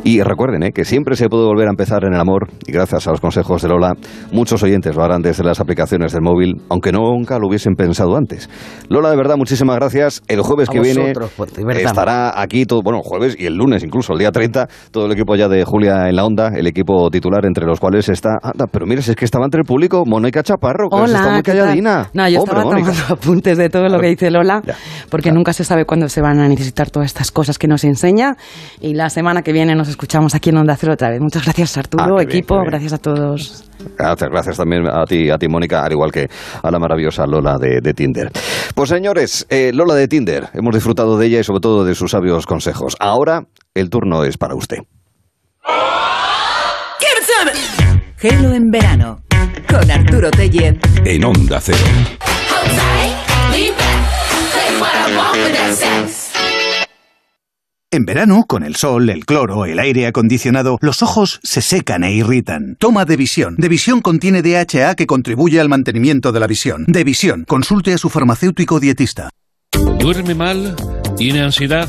Y 0.04 0.22
recuerden 0.22 0.62
¿eh? 0.62 0.72
que 0.72 0.84
siempre 0.84 1.16
se 1.16 1.28
puede 1.28 1.44
volver 1.44 1.66
a 1.66 1.70
empezar 1.70 2.04
en 2.04 2.14
el 2.14 2.20
amor 2.20 2.48
y 2.66 2.72
gracias 2.72 3.06
a 3.06 3.10
los 3.10 3.20
consejos 3.20 3.62
de 3.62 3.68
Lola, 3.68 3.94
muchos 4.32 4.62
oyentes 4.62 4.94
lo 4.94 5.02
harán 5.02 5.22
desde 5.22 5.42
las 5.44 5.60
aplicaciones 5.60 6.12
del 6.12 6.22
móvil, 6.22 6.54
aunque 6.68 6.92
nunca 6.92 7.38
lo 7.38 7.48
hubiesen 7.48 7.74
pensado 7.74 8.16
antes. 8.16 8.48
Lola, 8.88 9.10
de 9.10 9.16
verdad, 9.16 9.36
muchísimas 9.36 9.76
gracias. 9.76 10.22
El 10.28 10.42
jueves 10.42 10.68
A 10.68 10.72
que 10.72 10.80
viene 10.80 11.00
vosotros, 11.00 11.32
pues, 11.36 11.52
estará 11.78 12.40
aquí 12.40 12.66
todo, 12.66 12.82
bueno, 12.82 13.00
jueves 13.02 13.36
y 13.38 13.46
el 13.46 13.54
lunes 13.54 13.82
incluso, 13.82 14.12
el 14.12 14.18
día 14.20 14.30
30, 14.30 14.68
todo 14.90 15.06
el 15.06 15.12
equipo 15.12 15.34
ya 15.36 15.48
de 15.48 15.64
Julia 15.64 16.08
en 16.08 16.16
la 16.16 16.24
onda, 16.24 16.52
el 16.54 16.66
equipo 16.66 17.10
titular 17.10 17.44
entre 17.46 17.66
los 17.66 17.80
cuales 17.80 18.08
está... 18.08 18.38
Anda, 18.42 18.66
pero 18.70 18.86
mira, 18.86 19.02
si 19.02 19.10
es 19.10 19.16
que 19.16 19.24
estaba 19.24 19.44
entre 19.44 19.60
el 19.60 19.66
público 19.66 20.04
Mónica 20.06 20.42
Chaparro, 20.42 20.88
que 20.88 21.04
está 21.04 21.32
muy 21.32 21.42
calladina. 21.42 22.10
No, 22.12 22.28
yo 22.28 22.40
Hombre, 22.40 22.58
estaba 22.58 22.64
Mónica. 22.64 22.92
tomando 22.92 23.14
apuntes 23.14 23.58
de 23.58 23.68
todo 23.68 23.88
lo 23.88 23.98
que 23.98 24.08
dice 24.08 24.30
Lola, 24.30 24.62
porque 25.10 25.32
nunca 25.32 25.52
se 25.52 25.64
sabe 25.64 25.84
cuándo 25.84 26.08
se 26.08 26.20
van 26.20 26.38
a 26.40 26.43
necesitar 26.48 26.90
todas 26.90 27.06
estas 27.06 27.30
cosas 27.30 27.58
que 27.58 27.68
nos 27.68 27.84
enseña. 27.84 28.36
Y 28.80 28.94
la 28.94 29.10
semana 29.10 29.42
que 29.42 29.52
viene 29.52 29.74
nos 29.74 29.88
escuchamos 29.88 30.34
aquí 30.34 30.50
en 30.50 30.58
Onda 30.58 30.76
Cero 30.76 30.92
otra 30.94 31.10
vez. 31.10 31.20
Muchas 31.20 31.44
gracias, 31.44 31.76
Arturo, 31.76 32.18
Ah, 32.18 32.22
equipo, 32.22 32.54
bien. 32.56 32.70
gracias 32.70 32.92
a 32.94 32.98
todos. 32.98 33.64
Gracias, 33.98 34.30
gracias 34.30 34.56
también 34.56 34.86
a 34.88 35.04
ti, 35.04 35.30
a 35.30 35.36
ti, 35.38 35.48
Mónica, 35.48 35.84
al 35.84 35.92
igual 35.92 36.10
que 36.12 36.28
a 36.62 36.70
la 36.70 36.78
maravillosa 36.78 37.26
Lola 37.26 37.58
de, 37.58 37.80
de 37.82 37.92
Tinder. 37.94 38.30
Pues 38.74 38.88
señores, 38.88 39.46
eh, 39.50 39.72
Lola 39.74 39.94
de 39.94 40.08
Tinder, 40.08 40.48
hemos 40.54 40.74
disfrutado 40.74 41.18
de 41.18 41.26
ella 41.26 41.40
y 41.40 41.44
sobre 41.44 41.60
todo 41.60 41.84
de 41.84 41.94
sus 41.94 42.12
sabios 42.12 42.46
consejos. 42.46 42.96
Ahora 43.00 43.42
el 43.74 43.90
turno 43.90 44.24
es 44.24 44.38
para 44.38 44.54
usted. 44.54 44.78
Gelo 48.16 48.54
en 48.54 48.70
verano. 48.70 49.18
Con 49.68 49.90
Arturo 49.90 50.30
Tellez. 50.30 50.76
En 51.04 51.24
Onda 51.24 51.60
Cero. 51.60 51.78
En 57.94 58.06
verano, 58.06 58.44
con 58.48 58.64
el 58.64 58.74
sol, 58.74 59.08
el 59.08 59.24
cloro, 59.24 59.66
el 59.66 59.78
aire 59.78 60.08
acondicionado, 60.08 60.78
los 60.80 61.00
ojos 61.00 61.38
se 61.44 61.62
secan 61.62 62.02
e 62.02 62.12
irritan. 62.12 62.74
Toma 62.80 63.04
Devisión. 63.04 63.54
Devisión 63.56 64.00
contiene 64.00 64.42
DHA 64.42 64.96
que 64.96 65.06
contribuye 65.06 65.60
al 65.60 65.68
mantenimiento 65.68 66.32
de 66.32 66.40
la 66.40 66.48
visión. 66.48 66.86
Devisión. 66.88 67.44
Consulte 67.46 67.92
a 67.92 67.98
su 67.98 68.10
farmacéutico 68.10 68.80
dietista. 68.80 69.30
¿Duerme 70.00 70.34
mal? 70.34 70.74
¿Tiene 71.16 71.42
ansiedad? 71.42 71.88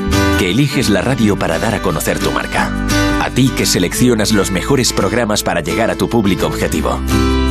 que 0.41 0.49
eliges 0.49 0.89
la 0.89 1.01
radio 1.01 1.37
para 1.37 1.59
dar 1.59 1.75
a 1.75 1.83
conocer 1.83 2.17
tu 2.17 2.31
marca. 2.31 2.71
A 3.21 3.29
ti 3.29 3.49
que 3.49 3.67
seleccionas 3.67 4.31
los 4.31 4.49
mejores 4.49 4.91
programas 4.91 5.43
para 5.43 5.61
llegar 5.61 5.91
a 5.91 5.95
tu 5.95 6.09
público 6.09 6.47
objetivo. 6.47 6.99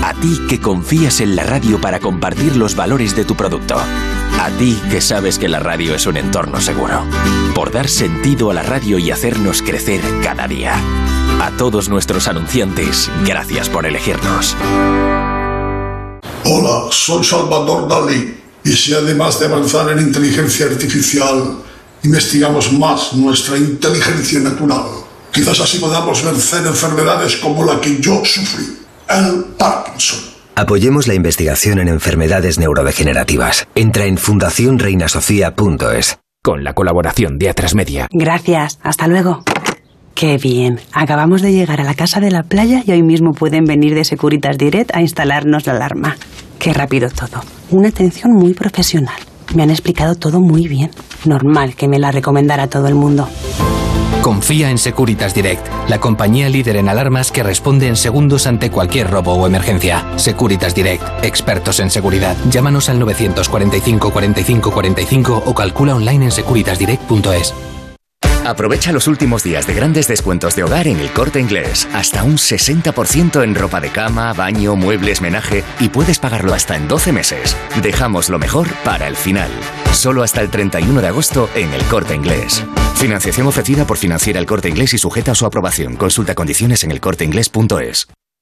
A 0.03 0.13
ti 0.15 0.41
que 0.49 0.59
confías 0.59 1.21
en 1.21 1.37
la 1.37 1.45
radio 1.45 1.81
para 1.81 2.01
compartir 2.01 2.57
los 2.57 2.75
valores 2.75 3.15
de 3.15 3.25
tu 3.25 3.37
producto. 3.37 3.77
A 3.77 4.51
ti 4.59 4.77
que 4.91 5.01
sabes 5.01 5.39
que 5.39 5.49
la 5.49 5.61
radio 5.61 5.95
es 5.95 6.05
un 6.09 6.17
entorno 6.17 6.61
seguro. 6.61 7.05
Por 7.55 7.71
dar 7.71 7.87
sentido 7.87 8.51
a 8.51 8.55
la 8.55 8.65
radio 8.65 8.99
y 8.99 9.13
hacernos 9.13 9.63
crecer 9.63 10.01
cada 10.25 10.49
día. 10.49 10.75
A 11.41 11.53
todos 11.57 11.89
nuestros 11.91 12.27
anunciantes, 12.27 13.09
gracias 13.25 13.69
por 13.69 13.87
elegirnos. 13.87 14.57
Hola, 16.45 16.89
soy 16.91 17.23
Salvador 17.23 17.87
Dalí. 17.87 18.37
Y 18.65 18.73
si 18.73 18.95
además 18.95 19.39
de 19.39 19.47
avanzar 19.47 19.93
en 19.93 20.01
inteligencia 20.01 20.67
artificial, 20.67 21.70
investigamos 22.03 22.73
más 22.73 23.13
nuestra 23.15 23.57
inteligencia 23.57 24.41
natural, 24.41 24.83
quizás 25.33 25.61
así 25.61 25.79
podamos 25.79 26.25
vencer 26.25 26.67
enfermedades 26.67 27.37
como 27.37 27.65
la 27.65 27.81
que 27.81 28.01
yo 28.01 28.23
sufrí, 28.25 28.79
el 29.09 29.45
Parkinson. 29.59 30.31
Apoyemos 30.57 31.07
la 31.07 31.15
investigación 31.15 31.79
en 31.79 31.89
enfermedades 31.89 32.59
neurodegenerativas. 32.59 33.67
Entra 33.75 34.05
en 34.05 34.19
fundacionreinasofía.es. 34.19 36.19
Con 36.43 36.65
la 36.65 36.75
colaboración 36.75 37.39
de 37.39 37.49
Atrasmedia. 37.49 38.09
Gracias, 38.11 38.79
hasta 38.83 39.07
luego. 39.07 39.43
Qué 40.15 40.37
bien. 40.37 40.81
Acabamos 40.93 41.41
de 41.41 41.53
llegar 41.53 41.81
a 41.81 41.85
la 41.85 41.95
casa 41.95 42.21
de 42.21 42.31
la 42.31 42.43
playa 42.43 42.83
y 42.85 42.93
hoy 42.93 43.03
mismo 43.03 43.33
pueden 43.33 43.65
venir 43.65 43.95
de 43.95 44.05
Securitas 44.05 44.59
Direct 44.59 44.95
a 44.95 45.01
instalarnos 45.01 45.67
la 45.67 45.73
alarma. 45.73 46.17
Qué 46.59 46.75
rápido 46.75 47.09
todo. 47.09 47.43
Una 47.71 47.89
atención 47.89 48.35
muy 48.35 48.53
profesional. 48.53 49.17
Me 49.55 49.63
han 49.63 49.71
explicado 49.71 50.15
todo 50.15 50.41
muy 50.41 50.69
bien. 50.69 50.91
Normal 51.25 51.75
que 51.75 51.89
me 51.89 51.99
la 51.99 52.13
recomendara 52.13 52.69
todo 52.69 52.89
el 52.89 52.95
mundo. 52.95 53.29
Confía 54.23 54.71
en 54.71 54.77
Securitas 54.77 55.35
Direct, 55.35 55.67
la 55.89 55.99
compañía 55.99 56.51
líder 56.51 56.77
en 56.77 56.91
alarmas 56.91 57.33
que 57.33 57.43
responde 57.43 57.89
en 57.89 57.97
segundos 57.97 58.47
ante 58.47 58.71
cualquier 58.71 59.11
robo 59.11 59.33
o 59.33 59.47
emergencia. 59.47 60.07
Securitas 60.17 60.75
Direct, 60.75 61.03
expertos 61.25 61.81
en 61.81 61.91
seguridad. 61.91 62.37
Llámanos 62.51 62.91
al 62.91 62.99
945 62.99 64.11
45 64.11 64.71
45 64.73 65.43
o 65.47 65.55
calcula 65.55 65.95
online 65.95 66.27
en 66.27 66.31
securitasdirect.es. 66.33 67.55
Aprovecha 68.45 68.93
los 68.93 69.07
últimos 69.07 69.43
días 69.43 69.67
de 69.67 69.75
grandes 69.75 70.09
descuentos 70.09 70.57
de 70.57 70.65
hogar 70.65 70.89
en 70.89 70.99
el 70.99 71.11
corte 71.11 71.41
inglés. 71.41 71.87
Hasta 71.93 72.25
un 72.25 72.37
60% 72.37 73.45
en 73.45 73.55
ropa 73.55 73.81
de 73.81 73.91
cama, 73.91 74.33
baño, 74.33 74.77
muebles, 74.77 75.21
menaje 75.21 75.63
y 75.79 75.89
puedes 75.89 76.19
pagarlo 76.19 76.55
hasta 76.55 76.77
en 76.77 76.89
12 76.89 77.13
meses. 77.13 77.57
Dejamos 77.83 78.29
lo 78.29 78.39
mejor 78.39 78.69
para 78.85 79.07
el 79.07 79.17
final. 79.17 79.51
Solo 79.93 80.23
hasta 80.23 80.41
el 80.41 80.51
31 80.51 81.01
de 81.01 81.09
agosto 81.09 81.49
en 81.55 81.73
el 81.73 81.83
corte 81.85 82.15
inglés. 82.15 82.65
Financiación 82.95 83.47
ofrecida 83.47 83.87
por 83.87 83.97
Financiera 83.97 84.39
el 84.39 84.47
corte 84.47 84.69
inglés 84.69 84.95
y 84.95 84.99
sujeta 84.99 85.33
a 85.33 85.35
su 85.35 85.47
aprobación. 85.47 85.97
Consulta 85.97 86.35
condiciones 86.35 86.85
en 86.85 86.91
elcorteinglés.es. 86.93 88.09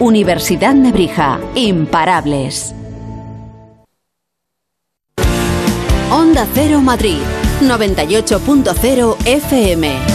Universidad 0.00 0.74
Nebrija. 0.74 1.40
Imparables. 1.54 2.74
Onda 6.10 6.46
Cero 6.54 6.80
Madrid. 6.80 7.18
98.0 7.60 9.16
FM. 9.26 10.14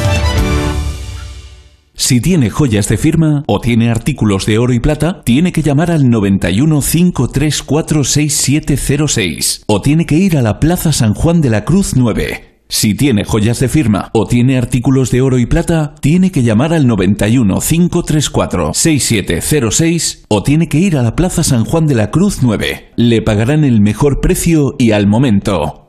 Si 1.96 2.22
tiene 2.22 2.50
joyas 2.50 2.88
de 2.88 2.98
firma 2.98 3.44
o 3.46 3.60
tiene 3.60 3.92
artículos 3.92 4.46
de 4.46 4.58
oro 4.58 4.74
y 4.74 4.80
plata, 4.80 5.22
tiene 5.24 5.52
que 5.52 5.62
llamar 5.62 5.92
al 5.92 6.10
91 6.10 6.82
534 6.82 8.04
6706 8.04 9.64
o 9.68 9.82
tiene 9.82 10.06
que 10.06 10.16
ir 10.16 10.38
a 10.38 10.42
la 10.42 10.60
Plaza 10.60 10.92
San 10.92 11.14
Juan 11.14 11.42
de 11.42 11.50
la 11.50 11.66
Cruz 11.66 11.96
9. 11.96 12.49
Si 12.72 12.94
tiene 12.94 13.26
joyas 13.26 13.60
de 13.60 13.68
firma 13.68 14.12
o 14.14 14.28
tiene 14.28 14.56
artículos 14.56 15.10
de 15.10 15.22
oro 15.22 15.40
y 15.40 15.48
plata, 15.48 15.96
tiene 16.02 16.32
que 16.32 16.44
llamar 16.44 16.72
al 16.72 16.86
91 16.86 17.60
534 17.60 18.76
6706 18.76 20.26
o 20.30 20.44
tiene 20.44 20.70
que 20.70 20.78
ir 20.78 20.96
a 20.96 21.02
la 21.02 21.16
Plaza 21.16 21.44
San 21.44 21.66
Juan 21.66 21.88
de 21.88 21.96
la 21.96 22.12
Cruz 22.12 22.44
9. 22.44 22.92
Le 22.96 23.24
pagarán 23.24 23.64
el 23.64 23.82
mejor 23.82 24.22
precio 24.22 24.76
y 24.78 24.92
al 24.92 25.08
momento. 25.08 25.89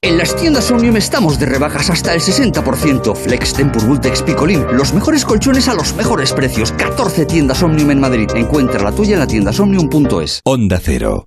En 0.00 0.16
las 0.16 0.36
tiendas 0.36 0.70
Omnium 0.70 0.96
estamos 0.96 1.40
de 1.40 1.46
rebajas 1.46 1.90
hasta 1.90 2.14
el 2.14 2.20
60%. 2.20 3.16
Flex, 3.16 3.52
Tempur, 3.52 3.84
Vultex, 3.84 4.22
Picolín. 4.22 4.64
Los 4.72 4.94
mejores 4.94 5.24
colchones 5.24 5.66
a 5.66 5.74
los 5.74 5.92
mejores 5.96 6.32
precios. 6.32 6.70
14 6.72 7.26
tiendas 7.26 7.64
Omnium 7.64 7.90
en 7.90 8.00
Madrid. 8.00 8.30
Encuentra 8.36 8.80
la 8.80 8.92
tuya 8.92 9.14
en 9.14 9.20
la 9.20 9.26
tiendasomnium.es. 9.26 10.40
Onda 10.44 10.80
Cero. 10.80 11.26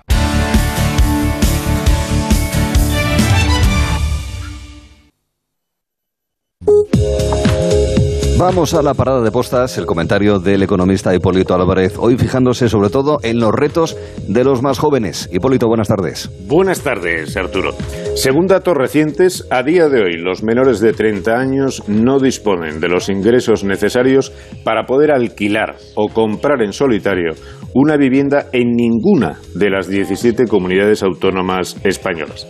Vamos 8.41 8.73
a 8.73 8.81
la 8.81 8.95
parada 8.95 9.21
de 9.21 9.29
postas, 9.29 9.77
el 9.77 9.85
comentario 9.85 10.39
del 10.39 10.63
economista 10.63 11.13
Hipólito 11.13 11.53
Álvarez, 11.53 11.93
hoy 11.99 12.17
fijándose 12.17 12.69
sobre 12.69 12.89
todo 12.89 13.19
en 13.21 13.39
los 13.39 13.51
retos 13.53 13.95
de 14.27 14.43
los 14.43 14.63
más 14.63 14.79
jóvenes. 14.79 15.29
Hipólito, 15.31 15.67
buenas 15.67 15.87
tardes. 15.87 16.27
Buenas 16.47 16.81
tardes, 16.81 17.37
Arturo. 17.37 17.73
Según 18.15 18.47
datos 18.47 18.73
recientes, 18.75 19.47
a 19.51 19.61
día 19.61 19.89
de 19.89 20.01
hoy 20.01 20.17
los 20.17 20.41
menores 20.41 20.79
de 20.79 20.91
30 20.91 21.37
años 21.37 21.83
no 21.87 22.17
disponen 22.17 22.79
de 22.79 22.87
los 22.87 23.09
ingresos 23.09 23.63
necesarios 23.63 24.33
para 24.63 24.87
poder 24.87 25.11
alquilar 25.11 25.75
o 25.93 26.07
comprar 26.07 26.63
en 26.63 26.73
solitario 26.73 27.35
una 27.75 27.95
vivienda 27.95 28.47
en 28.53 28.71
ninguna 28.71 29.37
de 29.53 29.69
las 29.69 29.87
17 29.87 30.47
comunidades 30.47 31.03
autónomas 31.03 31.77
españolas. 31.83 32.47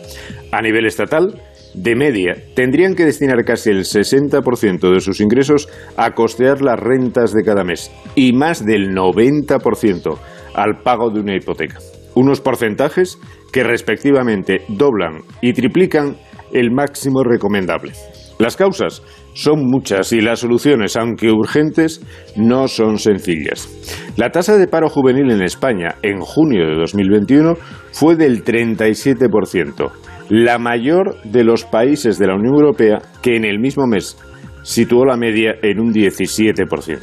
A 0.53 0.61
nivel 0.61 0.85
estatal, 0.85 1.41
de 1.73 1.95
media, 1.95 2.35
tendrían 2.55 2.95
que 2.95 3.05
destinar 3.05 3.43
casi 3.45 3.69
el 3.69 3.85
60% 3.85 4.93
de 4.93 4.99
sus 4.99 5.21
ingresos 5.21 5.69
a 5.97 6.11
costear 6.11 6.61
las 6.61 6.79
rentas 6.79 7.33
de 7.33 7.43
cada 7.43 7.63
mes 7.63 7.91
y 8.15 8.33
más 8.33 8.65
del 8.65 8.93
90% 8.93 10.17
al 10.53 10.79
pago 10.83 11.09
de 11.09 11.21
una 11.21 11.35
hipoteca. 11.35 11.79
Unos 12.13 12.41
porcentajes 12.41 13.17
que 13.51 13.63
respectivamente 13.63 14.61
doblan 14.67 15.19
y 15.41 15.53
triplican 15.53 16.17
el 16.51 16.71
máximo 16.71 17.23
recomendable. 17.23 17.93
Las 18.39 18.57
causas 18.57 19.03
son 19.33 19.67
muchas 19.67 20.11
y 20.13 20.19
las 20.19 20.39
soluciones, 20.39 20.97
aunque 20.97 21.31
urgentes, 21.31 22.01
no 22.35 22.67
son 22.67 22.97
sencillas. 22.97 23.69
La 24.17 24.31
tasa 24.31 24.57
de 24.57 24.67
paro 24.67 24.89
juvenil 24.89 25.31
en 25.31 25.43
España 25.43 25.95
en 26.01 26.19
junio 26.19 26.67
de 26.67 26.75
2021 26.75 27.53
fue 27.91 28.15
del 28.15 28.43
37%, 28.43 29.91
la 30.31 30.57
mayor 30.57 31.21
de 31.25 31.43
los 31.43 31.65
países 31.65 32.17
de 32.17 32.25
la 32.25 32.33
Unión 32.35 32.55
Europea 32.55 33.01
que 33.21 33.35
en 33.35 33.43
el 33.43 33.59
mismo 33.59 33.85
mes 33.85 34.17
situó 34.63 35.03
la 35.03 35.17
media 35.17 35.55
en 35.61 35.81
un 35.81 35.93
17%. 35.93 36.99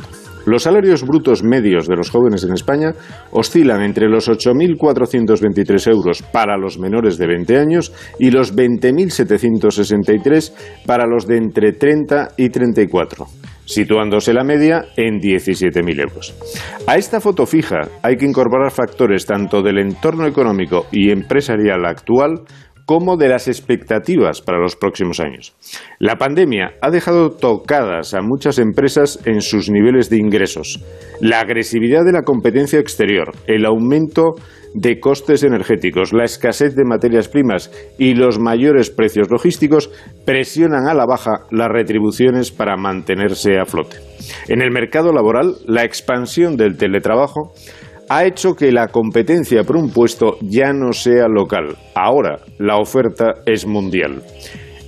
Los 0.47 0.63
salarios 0.63 1.07
brutos 1.07 1.45
medios 1.45 1.87
de 1.87 1.97
los 1.97 2.09
jóvenes 2.09 2.43
en 2.45 2.55
España 2.55 2.95
oscilan 3.31 3.83
entre 3.83 4.09
los 4.09 4.31
8.423 4.31 5.91
euros 5.91 6.23
para 6.23 6.57
los 6.57 6.79
menores 6.79 7.19
de 7.19 7.27
20 7.27 7.59
años 7.59 7.93
y 8.19 8.31
los 8.31 8.57
20.763 8.57 10.53
para 10.87 11.07
los 11.07 11.27
de 11.27 11.37
entre 11.37 11.73
30 11.73 12.29
y 12.39 12.49
34 12.49 13.27
situándose 13.69 14.33
la 14.33 14.45
media 14.45 14.87
en 14.97 15.21
17.000 15.21 16.01
euros. 16.01 16.35
A 16.87 16.97
esta 16.97 17.21
foto 17.21 17.45
fija 17.45 17.83
hay 18.03 18.17
que 18.17 18.25
incorporar 18.25 18.73
factores 18.73 19.27
tanto 19.27 19.63
del 19.63 19.79
entorno 19.79 20.27
económico 20.27 20.87
y 20.91 21.11
empresarial 21.11 21.85
actual 21.85 22.41
como 22.89 23.19
de 23.19 23.29
las 23.29 23.49
expectativas 23.49 24.41
para 24.41 24.59
los 24.59 24.75
próximos 24.75 25.21
años. 25.21 25.55
La 25.99 26.17
pandemia 26.17 26.77
ha 26.81 26.91
dejado 26.91 27.33
tocadas 27.33 28.15
a 28.15 28.23
muchas 28.23 28.59
empresas 28.59 29.21
en 29.27 29.43
sus 29.43 29.69
niveles 29.69 30.09
de 30.09 30.17
ingresos. 30.17 30.83
La 31.21 31.41
agresividad 31.41 32.07
de 32.07 32.13
la 32.13 32.23
competencia 32.23 32.79
exterior, 32.79 33.33
el 33.47 33.67
aumento 33.67 34.37
de 34.73 35.01
costes 35.01 35.43
energéticos, 35.43 36.15
la 36.15 36.25
escasez 36.25 36.75
de 36.75 36.87
materias 36.87 37.29
primas 37.29 37.71
y 37.99 38.15
los 38.15 38.39
mayores 38.39 38.89
precios 38.89 39.31
logísticos 39.31 39.91
presionan 40.25 40.89
a 40.89 40.95
la 40.95 41.05
baja 41.05 41.43
las 41.51 41.69
retribuciones 41.69 42.51
para 42.51 42.79
mantenerse 42.79 43.59
a 43.59 43.67
flote. 43.67 43.99
En 44.49 44.63
el 44.63 44.71
mercado 44.71 45.13
laboral, 45.13 45.57
la 45.67 45.85
expansión 45.85 46.57
del 46.57 46.79
teletrabajo 46.79 47.53
ha 48.09 48.25
hecho 48.25 48.55
que 48.55 48.73
la 48.73 48.89
competencia 48.89 49.65
por 49.65 49.77
un 49.77 49.91
puesto 49.91 50.39
ya 50.41 50.73
no 50.73 50.93
sea 50.93 51.29
local. 51.29 51.77
Ahora 51.95 52.39
la 52.59 52.79
oferta 52.79 53.35
es 53.47 53.67
mundial. 53.67 54.23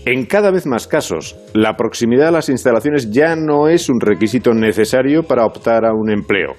En 0.07 0.25
cada 0.25 0.51
vez 0.51 0.67
más 0.67 0.87
casos, 0.87 1.37
la 1.53 1.77
proximidad 1.77 2.29
a 2.29 2.33
las 2.33 2.49
instalaciones 2.49 3.11
ya 3.11 3.37
no 3.37 3.69
es 3.69 3.91
un 3.91 4.01
requisito 4.01 4.55
necesario 4.55 5.23
para 5.25 5.45
optar 5.45 5.85
a 5.85 5.93
un 5.93 6.11
empleo. 6.11 6.55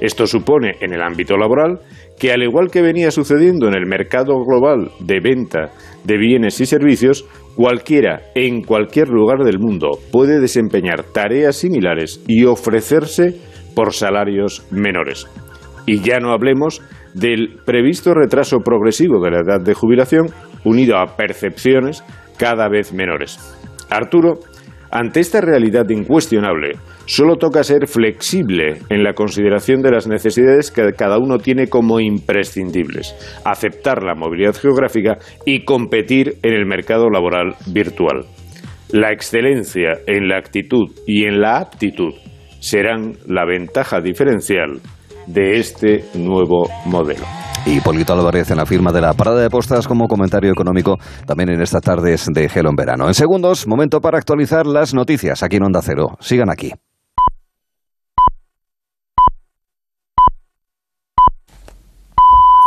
Esto 0.00 0.26
supone, 0.26 0.76
en 0.80 0.92
el 0.92 1.02
ámbito 1.02 1.36
laboral, 1.36 1.80
que 2.18 2.32
al 2.32 2.42
igual 2.42 2.70
que 2.70 2.82
venía 2.82 3.10
sucediendo 3.10 3.66
en 3.66 3.74
el 3.74 3.86
mercado 3.86 4.34
global 4.44 4.90
de 5.00 5.18
venta 5.20 5.72
de 6.04 6.18
bienes 6.18 6.60
y 6.60 6.66
servicios, 6.66 7.24
cualquiera 7.56 8.22
en 8.34 8.62
cualquier 8.62 9.08
lugar 9.08 9.44
del 9.44 9.58
mundo 9.58 9.98
puede 10.12 10.40
desempeñar 10.40 11.04
tareas 11.04 11.56
similares 11.56 12.22
y 12.28 12.44
ofrecerse 12.44 13.34
por 13.74 13.92
salarios 13.92 14.64
menores. 14.70 15.26
Y 15.86 16.00
ya 16.00 16.18
no 16.18 16.32
hablemos 16.32 16.82
del 17.14 17.60
previsto 17.64 18.14
retraso 18.14 18.58
progresivo 18.60 19.22
de 19.22 19.30
la 19.30 19.40
edad 19.40 19.60
de 19.60 19.74
jubilación 19.74 20.26
unido 20.64 20.98
a 20.98 21.16
percepciones 21.16 22.02
cada 22.38 22.68
vez 22.68 22.92
menores. 22.92 23.38
Arturo, 23.90 24.40
ante 24.90 25.20
esta 25.20 25.40
realidad 25.40 25.88
incuestionable, 25.88 26.76
solo 27.06 27.36
toca 27.36 27.64
ser 27.64 27.86
flexible 27.86 28.78
en 28.90 29.02
la 29.02 29.12
consideración 29.12 29.82
de 29.82 29.90
las 29.90 30.06
necesidades 30.06 30.70
que 30.70 30.92
cada 30.96 31.18
uno 31.18 31.38
tiene 31.38 31.66
como 31.66 32.00
imprescindibles, 32.00 33.14
aceptar 33.44 34.02
la 34.02 34.14
movilidad 34.14 34.54
geográfica 34.54 35.18
y 35.44 35.64
competir 35.64 36.36
en 36.42 36.54
el 36.54 36.66
mercado 36.66 37.10
laboral 37.10 37.56
virtual. 37.66 38.24
La 38.90 39.12
excelencia 39.12 39.98
en 40.06 40.28
la 40.28 40.38
actitud 40.38 40.92
y 41.06 41.24
en 41.24 41.40
la 41.40 41.58
aptitud 41.58 42.14
serán 42.60 43.14
la 43.26 43.44
ventaja 43.44 44.00
diferencial 44.00 44.80
de 45.26 45.58
este 45.58 46.04
nuevo 46.14 46.68
modelo. 46.84 47.24
Y 47.66 47.80
Polito 47.80 48.12
Álvarez 48.12 48.50
en 48.50 48.58
la 48.58 48.66
firma 48.66 48.92
de 48.92 49.00
la 49.00 49.14
parada 49.14 49.40
de 49.40 49.48
postas 49.48 49.88
como 49.88 50.06
comentario 50.06 50.52
económico 50.52 50.98
también 51.26 51.50
en 51.50 51.62
estas 51.62 51.82
tardes 51.82 52.26
de 52.32 52.48
Gelo 52.48 52.70
en 52.70 52.76
verano. 52.76 53.08
En 53.08 53.14
segundos, 53.14 53.66
momento 53.66 54.00
para 54.00 54.18
actualizar 54.18 54.66
las 54.66 54.92
noticias 54.92 55.42
aquí 55.42 55.56
en 55.56 55.64
Onda 55.64 55.80
Cero. 55.82 56.16
Sigan 56.20 56.50
aquí. 56.50 56.72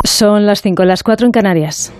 Son 0.04 0.46
las 0.46 0.62
5, 0.62 0.84
las 0.86 1.04
4 1.04 1.28
en 1.28 1.32
Canarias. 1.32 1.94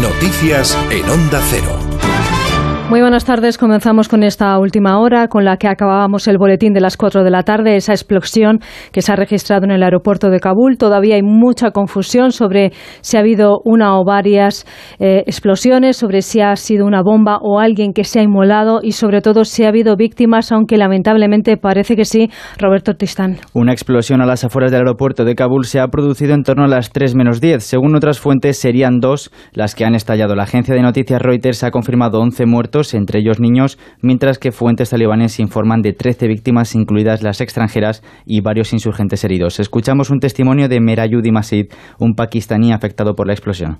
Noticias 0.00 0.78
en 0.90 1.08
Onda 1.10 1.40
Cero. 1.50 1.83
Muy 2.90 3.00
buenas 3.00 3.24
tardes. 3.24 3.56
Comenzamos 3.56 4.08
con 4.10 4.22
esta 4.22 4.58
última 4.58 5.00
hora 5.00 5.26
con 5.28 5.44
la 5.46 5.56
que 5.56 5.68
acabábamos 5.68 6.28
el 6.28 6.36
boletín 6.36 6.74
de 6.74 6.82
las 6.82 6.98
4 6.98 7.24
de 7.24 7.30
la 7.30 7.42
tarde, 7.42 7.76
esa 7.76 7.92
explosión 7.92 8.60
que 8.92 9.00
se 9.00 9.10
ha 9.10 9.16
registrado 9.16 9.64
en 9.64 9.70
el 9.70 9.82
aeropuerto 9.82 10.28
de 10.28 10.38
Kabul. 10.38 10.76
Todavía 10.76 11.16
hay 11.16 11.22
mucha 11.22 11.70
confusión 11.70 12.30
sobre 12.30 12.72
si 13.00 13.16
ha 13.16 13.20
habido 13.20 13.62
una 13.64 13.98
o 13.98 14.04
varias 14.04 14.66
eh, 14.98 15.24
explosiones, 15.26 15.96
sobre 15.96 16.20
si 16.20 16.42
ha 16.42 16.54
sido 16.56 16.84
una 16.84 17.02
bomba 17.02 17.38
o 17.40 17.58
alguien 17.58 17.94
que 17.94 18.04
se 18.04 18.20
ha 18.20 18.22
inmolado 18.22 18.80
y 18.82 18.92
sobre 18.92 19.22
todo 19.22 19.44
si 19.44 19.64
ha 19.64 19.68
habido 19.68 19.96
víctimas, 19.96 20.52
aunque 20.52 20.76
lamentablemente 20.76 21.56
parece 21.56 21.96
que 21.96 22.04
sí. 22.04 22.28
Roberto 22.58 22.94
Tistán. 22.94 23.38
Una 23.54 23.72
explosión 23.72 24.20
a 24.20 24.26
las 24.26 24.44
afueras 24.44 24.70
del 24.70 24.82
aeropuerto 24.82 25.24
de 25.24 25.34
Kabul 25.34 25.64
se 25.64 25.80
ha 25.80 25.88
producido 25.88 26.34
en 26.34 26.42
torno 26.42 26.64
a 26.64 26.68
las 26.68 26.90
3 26.90 27.14
menos 27.14 27.40
10. 27.40 27.64
Según 27.64 27.96
otras 27.96 28.20
fuentes, 28.20 28.58
serían 28.58 29.00
dos 29.00 29.32
las 29.52 29.74
que 29.74 29.86
han 29.86 29.94
estallado. 29.94 30.34
La 30.34 30.42
agencia 30.42 30.74
de 30.74 30.82
noticias 30.82 31.22
Reuters 31.22 31.64
ha 31.64 31.70
confirmado 31.70 32.20
11 32.20 32.44
entre 32.94 33.20
ellos 33.20 33.38
niños, 33.38 33.78
mientras 34.02 34.38
que 34.38 34.50
fuentes 34.50 34.90
talibanes 34.90 35.38
informan 35.38 35.80
de 35.80 35.92
13 35.92 36.26
víctimas, 36.26 36.74
incluidas 36.74 37.22
las 37.22 37.40
extranjeras, 37.40 38.02
y 38.26 38.40
varios 38.40 38.72
insurgentes 38.72 39.22
heridos. 39.24 39.60
Escuchamos 39.60 40.10
un 40.10 40.18
testimonio 40.18 40.68
de 40.68 40.80
Merayudi 40.80 41.30
Masid, 41.30 41.66
un 41.98 42.14
pakistaní 42.14 42.72
afectado 42.72 43.14
por 43.14 43.28
la 43.28 43.32
explosión. 43.32 43.78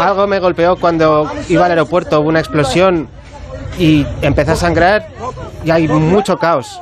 Algo 0.00 0.26
me 0.26 0.38
golpeó 0.38 0.76
cuando 0.76 1.28
iba 1.48 1.64
al 1.64 1.72
aeropuerto, 1.72 2.20
hubo 2.20 2.28
una 2.28 2.38
explosión 2.38 3.08
y 3.78 4.06
empecé 4.22 4.52
a 4.52 4.56
sangrar 4.56 5.08
y 5.64 5.70
hay 5.70 5.88
mucho 5.88 6.36
caos. 6.36 6.80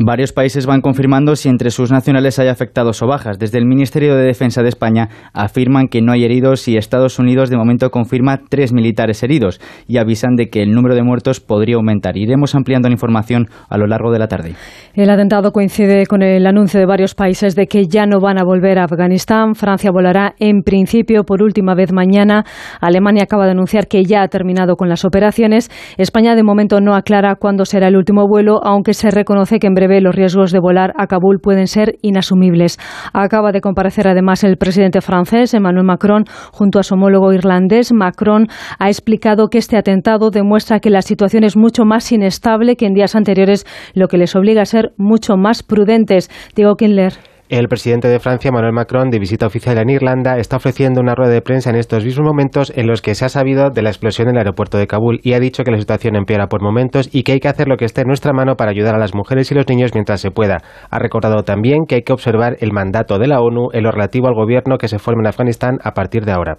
Varios 0.00 0.32
países 0.32 0.66
van 0.66 0.80
confirmando 0.80 1.36
si 1.36 1.48
entre 1.48 1.70
sus 1.70 1.92
nacionales 1.92 2.40
hay 2.40 2.48
afectados 2.48 3.00
o 3.00 3.06
bajas. 3.06 3.38
Desde 3.38 3.58
el 3.58 3.64
Ministerio 3.64 4.16
de 4.16 4.24
Defensa 4.24 4.60
de 4.62 4.68
España 4.68 5.08
afirman 5.32 5.86
que 5.86 6.02
no 6.02 6.10
hay 6.10 6.24
heridos 6.24 6.66
y 6.66 6.76
Estados 6.76 7.20
Unidos 7.20 7.48
de 7.48 7.56
momento 7.56 7.88
confirma 7.90 8.40
tres 8.48 8.72
militares 8.72 9.22
heridos 9.22 9.60
y 9.86 9.98
avisan 9.98 10.34
de 10.34 10.48
que 10.48 10.62
el 10.62 10.72
número 10.72 10.96
de 10.96 11.04
muertos 11.04 11.38
podría 11.38 11.76
aumentar. 11.76 12.16
Iremos 12.16 12.56
ampliando 12.56 12.88
la 12.88 12.94
información 12.94 13.46
a 13.68 13.78
lo 13.78 13.86
largo 13.86 14.10
de 14.10 14.18
la 14.18 14.26
tarde. 14.26 14.54
El 14.94 15.10
atentado 15.10 15.52
coincide 15.52 16.06
con 16.06 16.22
el 16.22 16.44
anuncio 16.44 16.80
de 16.80 16.86
varios 16.86 17.14
países 17.14 17.54
de 17.54 17.68
que 17.68 17.86
ya 17.86 18.04
no 18.06 18.18
van 18.18 18.38
a 18.38 18.44
volver 18.44 18.80
a 18.80 18.84
Afganistán. 18.84 19.54
Francia 19.54 19.92
volará 19.92 20.34
en 20.40 20.62
principio 20.62 21.22
por 21.22 21.40
última 21.40 21.76
vez 21.76 21.92
mañana. 21.92 22.44
Alemania 22.80 23.22
acaba 23.24 23.44
de 23.44 23.52
anunciar 23.52 23.86
que 23.86 24.04
ya 24.04 24.22
ha 24.22 24.28
terminado 24.28 24.74
con 24.74 24.88
las 24.88 25.04
operaciones. 25.04 25.70
España 25.98 26.34
de 26.34 26.42
momento 26.42 26.80
no 26.80 26.96
aclara 26.96 27.36
cuándo 27.36 27.64
será 27.64 27.86
el 27.86 27.96
último 27.96 28.26
vuelo, 28.26 28.58
aunque 28.64 28.92
se 28.92 29.12
reconoce 29.12 29.60
que 29.60 29.68
en 29.68 29.74
breve 29.74 29.83
los 29.88 30.14
riesgos 30.14 30.52
de 30.52 30.58
volar 30.58 30.92
a 30.96 31.06
Kabul 31.06 31.40
pueden 31.40 31.66
ser 31.66 31.96
inasumibles. 32.02 32.78
Acaba 33.12 33.52
de 33.52 33.60
comparecer 33.60 34.08
además 34.08 34.44
el 34.44 34.56
presidente 34.56 35.00
francés, 35.00 35.54
Emmanuel 35.54 35.86
Macron, 35.86 36.24
junto 36.52 36.78
a 36.78 36.82
su 36.82 36.94
homólogo 36.94 37.32
irlandés. 37.32 37.92
Macron 37.92 38.48
ha 38.78 38.88
explicado 38.88 39.48
que 39.48 39.58
este 39.58 39.76
atentado 39.76 40.30
demuestra 40.30 40.80
que 40.80 40.90
la 40.90 41.02
situación 41.02 41.44
es 41.44 41.56
mucho 41.56 41.84
más 41.84 42.10
inestable 42.12 42.76
que 42.76 42.86
en 42.86 42.94
días 42.94 43.14
anteriores, 43.14 43.66
lo 43.94 44.08
que 44.08 44.18
les 44.18 44.34
obliga 44.36 44.62
a 44.62 44.66
ser 44.66 44.92
mucho 44.96 45.36
más 45.36 45.62
prudentes. 45.62 46.30
Diego 46.54 46.76
Kindler. 46.76 47.33
El 47.50 47.68
presidente 47.68 48.08
de 48.08 48.20
Francia, 48.20 48.48
Emmanuel 48.48 48.72
Macron, 48.72 49.10
de 49.10 49.18
visita 49.18 49.46
oficial 49.46 49.76
en 49.76 49.90
Irlanda, 49.90 50.38
está 50.38 50.56
ofreciendo 50.56 51.02
una 51.02 51.14
rueda 51.14 51.30
de 51.30 51.42
prensa 51.42 51.68
en 51.68 51.76
estos 51.76 52.02
mismos 52.02 52.26
momentos 52.26 52.72
en 52.74 52.86
los 52.86 53.02
que 53.02 53.14
se 53.14 53.26
ha 53.26 53.28
sabido 53.28 53.68
de 53.68 53.82
la 53.82 53.90
explosión 53.90 54.28
en 54.28 54.36
el 54.36 54.38
aeropuerto 54.38 54.78
de 54.78 54.86
Kabul 54.86 55.20
y 55.22 55.34
ha 55.34 55.40
dicho 55.40 55.62
que 55.62 55.70
la 55.70 55.78
situación 55.78 56.16
empeora 56.16 56.46
por 56.46 56.62
momentos 56.62 57.10
y 57.12 57.22
que 57.22 57.32
hay 57.32 57.40
que 57.40 57.48
hacer 57.48 57.68
lo 57.68 57.76
que 57.76 57.84
esté 57.84 58.00
en 58.00 58.06
nuestra 58.06 58.32
mano 58.32 58.54
para 58.54 58.70
ayudar 58.70 58.94
a 58.94 58.98
las 58.98 59.14
mujeres 59.14 59.50
y 59.50 59.54
los 59.54 59.68
niños 59.68 59.90
mientras 59.92 60.22
se 60.22 60.30
pueda. 60.30 60.62
Ha 60.88 60.98
recordado 60.98 61.42
también 61.42 61.84
que 61.86 61.96
hay 61.96 62.02
que 62.02 62.14
observar 62.14 62.56
el 62.60 62.72
mandato 62.72 63.18
de 63.18 63.26
la 63.26 63.42
ONU 63.42 63.68
en 63.74 63.82
lo 63.82 63.90
relativo 63.90 64.26
al 64.26 64.34
gobierno 64.34 64.78
que 64.78 64.88
se 64.88 64.98
forme 64.98 65.20
en 65.20 65.26
Afganistán 65.26 65.76
a 65.84 65.92
partir 65.92 66.24
de 66.24 66.32
ahora. 66.32 66.56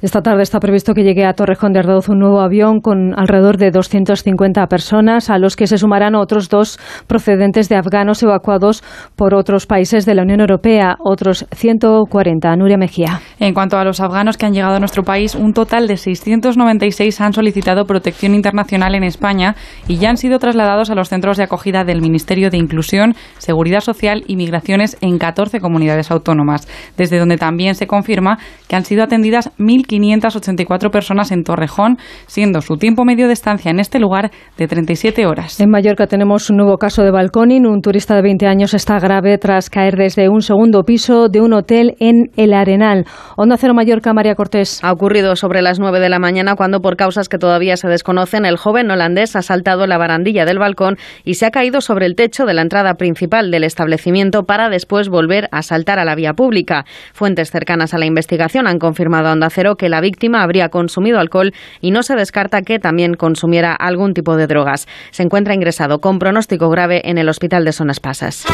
Esta 0.00 0.22
tarde 0.22 0.44
está 0.44 0.60
previsto 0.60 0.94
que 0.94 1.04
llegue 1.04 1.26
a 1.26 1.34
Torrejón 1.34 1.74
de 1.74 1.80
Ardoz 1.80 2.08
un 2.08 2.20
nuevo 2.20 2.40
avión 2.40 2.80
con 2.80 3.12
alrededor 3.18 3.58
de 3.58 3.70
250 3.70 4.66
personas, 4.66 5.28
a 5.28 5.36
los 5.36 5.56
que 5.56 5.66
se 5.66 5.76
sumarán 5.76 6.14
otros 6.14 6.48
dos 6.48 6.78
procedentes 7.06 7.68
de 7.68 7.76
afganos 7.76 8.22
evacuados 8.22 8.82
por 9.14 9.34
otros 9.34 9.66
países 9.66 10.06
de 10.06 10.14
la 10.14 10.21
la 10.22 10.26
Unión 10.26 10.40
Europea, 10.40 10.96
otros 11.00 11.46
140. 11.52 12.54
Nuria 12.56 12.76
Mejía. 12.76 13.20
En 13.40 13.54
cuanto 13.54 13.76
a 13.76 13.84
los 13.84 13.98
afganos 14.00 14.36
que 14.36 14.46
han 14.46 14.52
llegado 14.52 14.76
a 14.76 14.78
nuestro 14.78 15.02
país, 15.02 15.34
un 15.34 15.52
total 15.52 15.88
de 15.88 15.96
696 15.96 17.20
han 17.20 17.32
solicitado 17.32 17.86
protección 17.86 18.34
internacional 18.34 18.94
en 18.94 19.02
España 19.02 19.56
y 19.88 19.96
ya 19.96 20.10
han 20.10 20.16
sido 20.16 20.38
trasladados 20.38 20.90
a 20.90 20.94
los 20.94 21.08
centros 21.08 21.36
de 21.36 21.44
acogida 21.44 21.82
del 21.82 22.00
Ministerio 22.00 22.50
de 22.50 22.56
Inclusión, 22.56 23.16
Seguridad 23.38 23.80
Social 23.80 24.22
y 24.28 24.36
Migraciones 24.36 24.96
en 25.00 25.18
14 25.18 25.58
comunidades 25.58 26.12
autónomas, 26.12 26.68
desde 26.96 27.18
donde 27.18 27.36
también 27.36 27.74
se 27.74 27.88
confirma 27.88 28.38
que 28.68 28.76
han 28.76 28.84
sido 28.84 29.02
atendidas 29.02 29.50
1.584 29.58 30.90
personas 30.90 31.32
en 31.32 31.42
Torrejón, 31.42 31.98
siendo 32.26 32.60
su 32.60 32.76
tiempo 32.76 33.04
medio 33.04 33.26
de 33.26 33.32
estancia 33.32 33.72
en 33.72 33.80
este 33.80 33.98
lugar 33.98 34.30
de 34.56 34.68
37 34.68 35.26
horas. 35.26 35.58
En 35.58 35.70
Mallorca 35.70 36.06
tenemos 36.06 36.48
un 36.48 36.58
nuevo 36.58 36.78
caso 36.78 37.02
de 37.02 37.10
balconing. 37.10 37.66
Un 37.66 37.82
turista 37.82 38.14
de 38.14 38.22
20 38.22 38.46
años 38.46 38.72
está 38.72 39.00
grave 39.00 39.36
tras 39.38 39.68
caer 39.68 39.96
desde 40.12 40.28
un 40.28 40.42
segundo 40.42 40.82
piso 40.82 41.28
de 41.30 41.40
un 41.40 41.54
hotel 41.54 41.96
en 41.98 42.30
El 42.36 42.52
Arenal. 42.52 43.06
Onda 43.36 43.56
Cero 43.56 43.72
Mallorca, 43.72 44.12
María 44.12 44.34
Cortés. 44.34 44.78
Ha 44.82 44.92
ocurrido 44.92 45.36
sobre 45.36 45.62
las 45.62 45.78
9 45.78 46.00
de 46.00 46.10
la 46.10 46.18
mañana 46.18 46.54
cuando, 46.54 46.82
por 46.82 46.96
causas 46.96 47.30
que 47.30 47.38
todavía 47.38 47.78
se 47.78 47.88
desconocen, 47.88 48.44
el 48.44 48.58
joven 48.58 48.90
holandés 48.90 49.36
ha 49.36 49.42
saltado 49.42 49.86
la 49.86 49.96
barandilla 49.96 50.44
del 50.44 50.58
balcón 50.58 50.98
y 51.24 51.34
se 51.34 51.46
ha 51.46 51.50
caído 51.50 51.80
sobre 51.80 52.04
el 52.04 52.14
techo 52.14 52.44
de 52.44 52.52
la 52.52 52.60
entrada 52.60 52.94
principal 52.96 53.50
del 53.50 53.64
establecimiento 53.64 54.42
para 54.42 54.68
después 54.68 55.08
volver 55.08 55.48
a 55.50 55.62
saltar 55.62 55.98
a 55.98 56.04
la 56.04 56.14
vía 56.14 56.34
pública. 56.34 56.84
Fuentes 57.14 57.50
cercanas 57.50 57.94
a 57.94 57.98
la 57.98 58.04
investigación 58.04 58.66
han 58.66 58.78
confirmado 58.78 59.28
a 59.28 59.32
Onda 59.32 59.48
Cero 59.48 59.76
que 59.76 59.88
la 59.88 60.02
víctima 60.02 60.42
habría 60.42 60.68
consumido 60.68 61.20
alcohol 61.20 61.54
y 61.80 61.90
no 61.90 62.02
se 62.02 62.16
descarta 62.16 62.60
que 62.60 62.78
también 62.78 63.14
consumiera 63.14 63.72
algún 63.74 64.12
tipo 64.12 64.36
de 64.36 64.46
drogas. 64.46 64.86
Se 65.10 65.22
encuentra 65.22 65.54
ingresado 65.54 66.00
con 66.00 66.18
pronóstico 66.18 66.68
grave 66.68 67.00
en 67.06 67.16
el 67.16 67.30
hospital 67.30 67.64
de 67.64 67.72
Sonas 67.72 68.00
Pasas. 68.00 68.44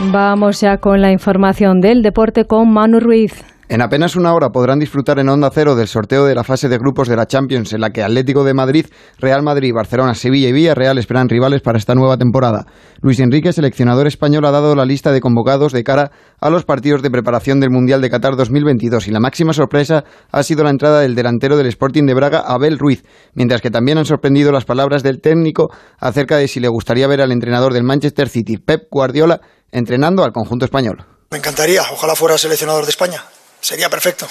Vamos 0.00 0.60
ya 0.60 0.78
con 0.78 1.00
la 1.00 1.10
información 1.10 1.80
del 1.80 2.02
deporte 2.02 2.44
con 2.44 2.72
Manu 2.72 3.00
Ruiz. 3.00 3.42
En 3.68 3.82
apenas 3.82 4.16
una 4.16 4.32
hora 4.32 4.48
podrán 4.48 4.78
disfrutar 4.78 5.18
en 5.18 5.28
Onda 5.28 5.50
Cero 5.52 5.74
del 5.74 5.88
sorteo 5.88 6.24
de 6.24 6.34
la 6.34 6.44
fase 6.44 6.70
de 6.70 6.78
grupos 6.78 7.06
de 7.08 7.16
la 7.16 7.26
Champions, 7.26 7.72
en 7.74 7.82
la 7.82 7.90
que 7.90 8.02
Atlético 8.02 8.42
de 8.42 8.54
Madrid, 8.54 8.86
Real 9.18 9.42
Madrid, 9.42 9.74
Barcelona, 9.74 10.14
Sevilla 10.14 10.48
y 10.48 10.52
Villarreal 10.52 10.96
esperan 10.96 11.28
rivales 11.28 11.60
para 11.60 11.76
esta 11.76 11.94
nueva 11.94 12.16
temporada. 12.16 12.64
Luis 13.02 13.20
Enrique, 13.20 13.52
seleccionador 13.52 14.06
español, 14.06 14.46
ha 14.46 14.52
dado 14.52 14.74
la 14.74 14.86
lista 14.86 15.12
de 15.12 15.20
convocados 15.20 15.72
de 15.72 15.84
cara 15.84 16.12
a 16.40 16.48
los 16.48 16.64
partidos 16.64 17.02
de 17.02 17.10
preparación 17.10 17.60
del 17.60 17.70
Mundial 17.70 18.00
de 18.00 18.08
Qatar 18.08 18.36
2022 18.36 19.08
y 19.08 19.10
la 19.10 19.20
máxima 19.20 19.52
sorpresa 19.52 20.04
ha 20.30 20.42
sido 20.44 20.64
la 20.64 20.70
entrada 20.70 21.00
del 21.00 21.14
delantero 21.14 21.58
del 21.58 21.66
Sporting 21.66 22.04
de 22.04 22.14
Braga, 22.14 22.38
Abel 22.46 22.78
Ruiz, 22.78 23.04
mientras 23.34 23.60
que 23.60 23.70
también 23.70 23.98
han 23.98 24.06
sorprendido 24.06 24.50
las 24.50 24.64
palabras 24.64 25.02
del 25.02 25.20
técnico 25.20 25.68
acerca 25.98 26.38
de 26.38 26.48
si 26.48 26.60
le 26.60 26.68
gustaría 26.68 27.06
ver 27.06 27.20
al 27.20 27.32
entrenador 27.32 27.74
del 27.74 27.84
Manchester 27.84 28.30
City, 28.30 28.56
Pep 28.56 28.84
Guardiola, 28.90 29.40
entrenando 29.72 30.24
al 30.24 30.32
conjunto 30.32 30.64
español. 30.64 31.06
Me 31.30 31.38
encantaría, 31.38 31.82
ojalá 31.92 32.14
fuera 32.14 32.38
seleccionador 32.38 32.84
de 32.84 32.90
España 32.90 33.24
sería 33.60 33.88
perfecto. 33.88 34.26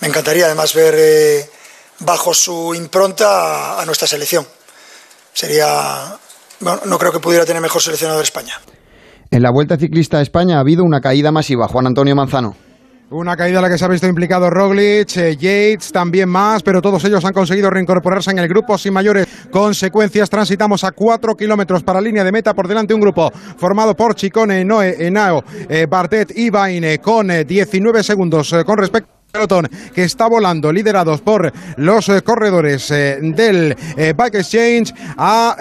Me 0.00 0.08
encantaría 0.08 0.46
además 0.46 0.74
ver 0.74 0.94
eh, 0.96 1.50
bajo 2.00 2.34
su 2.34 2.74
impronta 2.74 3.80
a, 3.80 3.86
nuestra 3.86 4.08
selección. 4.08 4.46
Sería, 5.32 6.16
no 6.60 6.98
creo 6.98 7.12
que 7.12 7.20
pudiera 7.20 7.44
tener 7.44 7.62
mejor 7.62 7.80
seleccionador 7.80 8.20
de 8.20 8.24
España. 8.24 8.60
En 9.30 9.42
la 9.42 9.50
Vuelta 9.50 9.76
Ciclista 9.78 10.18
a 10.18 10.22
España 10.22 10.56
ha 10.56 10.60
habido 10.60 10.84
una 10.84 11.00
caída 11.00 11.32
masiva. 11.32 11.68
Juan 11.68 11.86
Antonio 11.86 12.14
Manzano. 12.14 12.56
Una 13.10 13.36
caída 13.36 13.58
a 13.58 13.62
la 13.62 13.68
que 13.68 13.76
se 13.76 13.84
ha 13.84 13.88
visto 13.88 14.06
implicado 14.06 14.48
Roglic, 14.48 15.16
eh, 15.18 15.36
Yates, 15.36 15.92
también 15.92 16.30
más, 16.30 16.62
pero 16.62 16.80
todos 16.80 17.04
ellos 17.04 17.22
han 17.24 17.34
conseguido 17.34 17.68
reincorporarse 17.68 18.30
en 18.30 18.38
el 18.38 18.48
grupo 18.48 18.78
sin 18.78 18.94
mayores 18.94 19.26
consecuencias. 19.50 20.30
Transitamos 20.30 20.82
a 20.84 20.92
cuatro 20.92 21.36
kilómetros 21.36 21.82
para 21.82 22.00
línea 22.00 22.24
de 22.24 22.32
meta 22.32 22.54
por 22.54 22.66
delante 22.66 22.94
un 22.94 23.02
grupo 23.02 23.30
formado 23.58 23.94
por 23.94 24.14
Chicone, 24.14 24.64
Noe, 24.64 25.06
Enao, 25.06 25.44
eh, 25.68 25.86
Bartet 25.86 26.32
y 26.36 26.48
Baine 26.48 27.00
con 27.00 27.28
19 27.28 28.00
eh, 28.00 28.02
segundos 28.02 28.54
con 28.64 28.78
respecto 28.78 29.21
pelotón 29.32 29.68
que 29.94 30.04
está 30.04 30.28
volando, 30.28 30.70
liderados 30.70 31.22
por 31.22 31.52
los 31.76 32.08
eh, 32.10 32.20
corredores 32.22 32.90
eh, 32.90 33.18
del 33.20 33.74
eh, 33.96 34.12
Bike 34.14 34.36
Exchange 34.36 34.92
a 35.16 35.56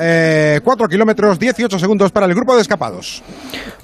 4 0.61 0.87
kilómetros 0.89 1.39
18 1.39 1.79
segundos 1.79 2.11
para 2.11 2.25
el 2.25 2.35
grupo 2.35 2.53
de 2.55 2.61
escapados. 2.61 3.23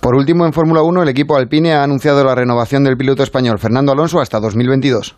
Por 0.02 0.16
último, 0.16 0.46
en 0.46 0.52
Fórmula 0.52 0.82
1, 0.82 1.04
el 1.04 1.10
equipo 1.10 1.38
Alpine 1.38 1.74
ha 1.74 1.84
anunciado 1.84 2.24
la 2.24 2.36
renovación 2.36 2.84
del 2.84 2.98
piloto 2.98 3.24
español 3.24 3.60
Fernando 3.60 3.94
Alonso 3.94 4.20
hasta 4.20 4.40
2022. 4.40 5.16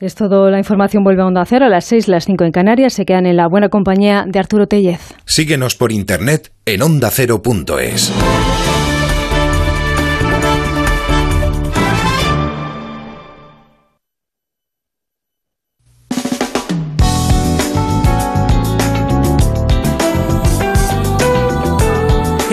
Es 0.00 0.16
todo, 0.16 0.50
la 0.50 0.58
información 0.58 1.04
vuelve 1.04 1.22
a 1.22 1.26
Onda 1.26 1.44
Cero 1.44 1.66
a 1.66 1.68
las 1.68 1.84
6, 1.84 2.08
las 2.08 2.24
5 2.24 2.44
en 2.44 2.50
Canarias. 2.50 2.94
Se 2.94 3.04
quedan 3.04 3.26
en 3.26 3.36
la 3.36 3.46
buena 3.46 3.68
compañía 3.68 4.24
de 4.26 4.38
Arturo 4.40 4.66
Tellez. 4.66 5.14
Síguenos 5.24 5.76
por 5.76 5.92
internet 5.92 6.50
en 6.66 6.82
ondacero.es. 6.82 8.12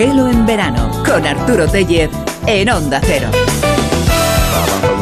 Gelo 0.04 0.26
en 0.26 0.44
verano 0.44 0.90
con 1.06 1.24
Arturo 1.24 1.68
Tellez 1.68 2.10
en 2.48 2.68
Onda 2.70 3.00
Cero 3.04 3.28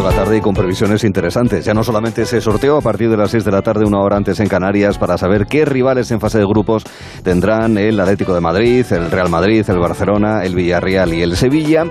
avanzando 0.00 0.10
la 0.10 0.24
tarde 0.24 0.38
y 0.38 0.40
con 0.40 0.54
previsiones 0.54 1.04
interesantes. 1.04 1.64
Ya 1.64 1.74
no 1.74 1.82
solamente 1.82 2.22
ese 2.22 2.40
sorteo 2.40 2.78
a 2.78 2.80
partir 2.80 3.10
de 3.10 3.16
las 3.16 3.30
6 3.30 3.44
de 3.44 3.50
la 3.50 3.62
tarde, 3.62 3.84
una 3.84 4.00
hora 4.00 4.16
antes 4.16 4.40
en 4.40 4.48
Canarias, 4.48 4.98
para 4.98 5.18
saber 5.18 5.46
qué 5.46 5.64
rivales 5.64 6.10
en 6.10 6.20
fase 6.20 6.38
de 6.38 6.44
grupos 6.44 6.84
tendrán 7.22 7.76
el 7.76 7.98
Atlético 8.00 8.34
de 8.34 8.40
Madrid, 8.40 8.86
el 8.90 9.10
Real 9.10 9.28
Madrid, 9.28 9.64
el 9.68 9.78
Barcelona, 9.78 10.44
el 10.44 10.54
Villarreal 10.54 11.12
y 11.14 11.22
el 11.22 11.36
Sevilla, 11.36 11.84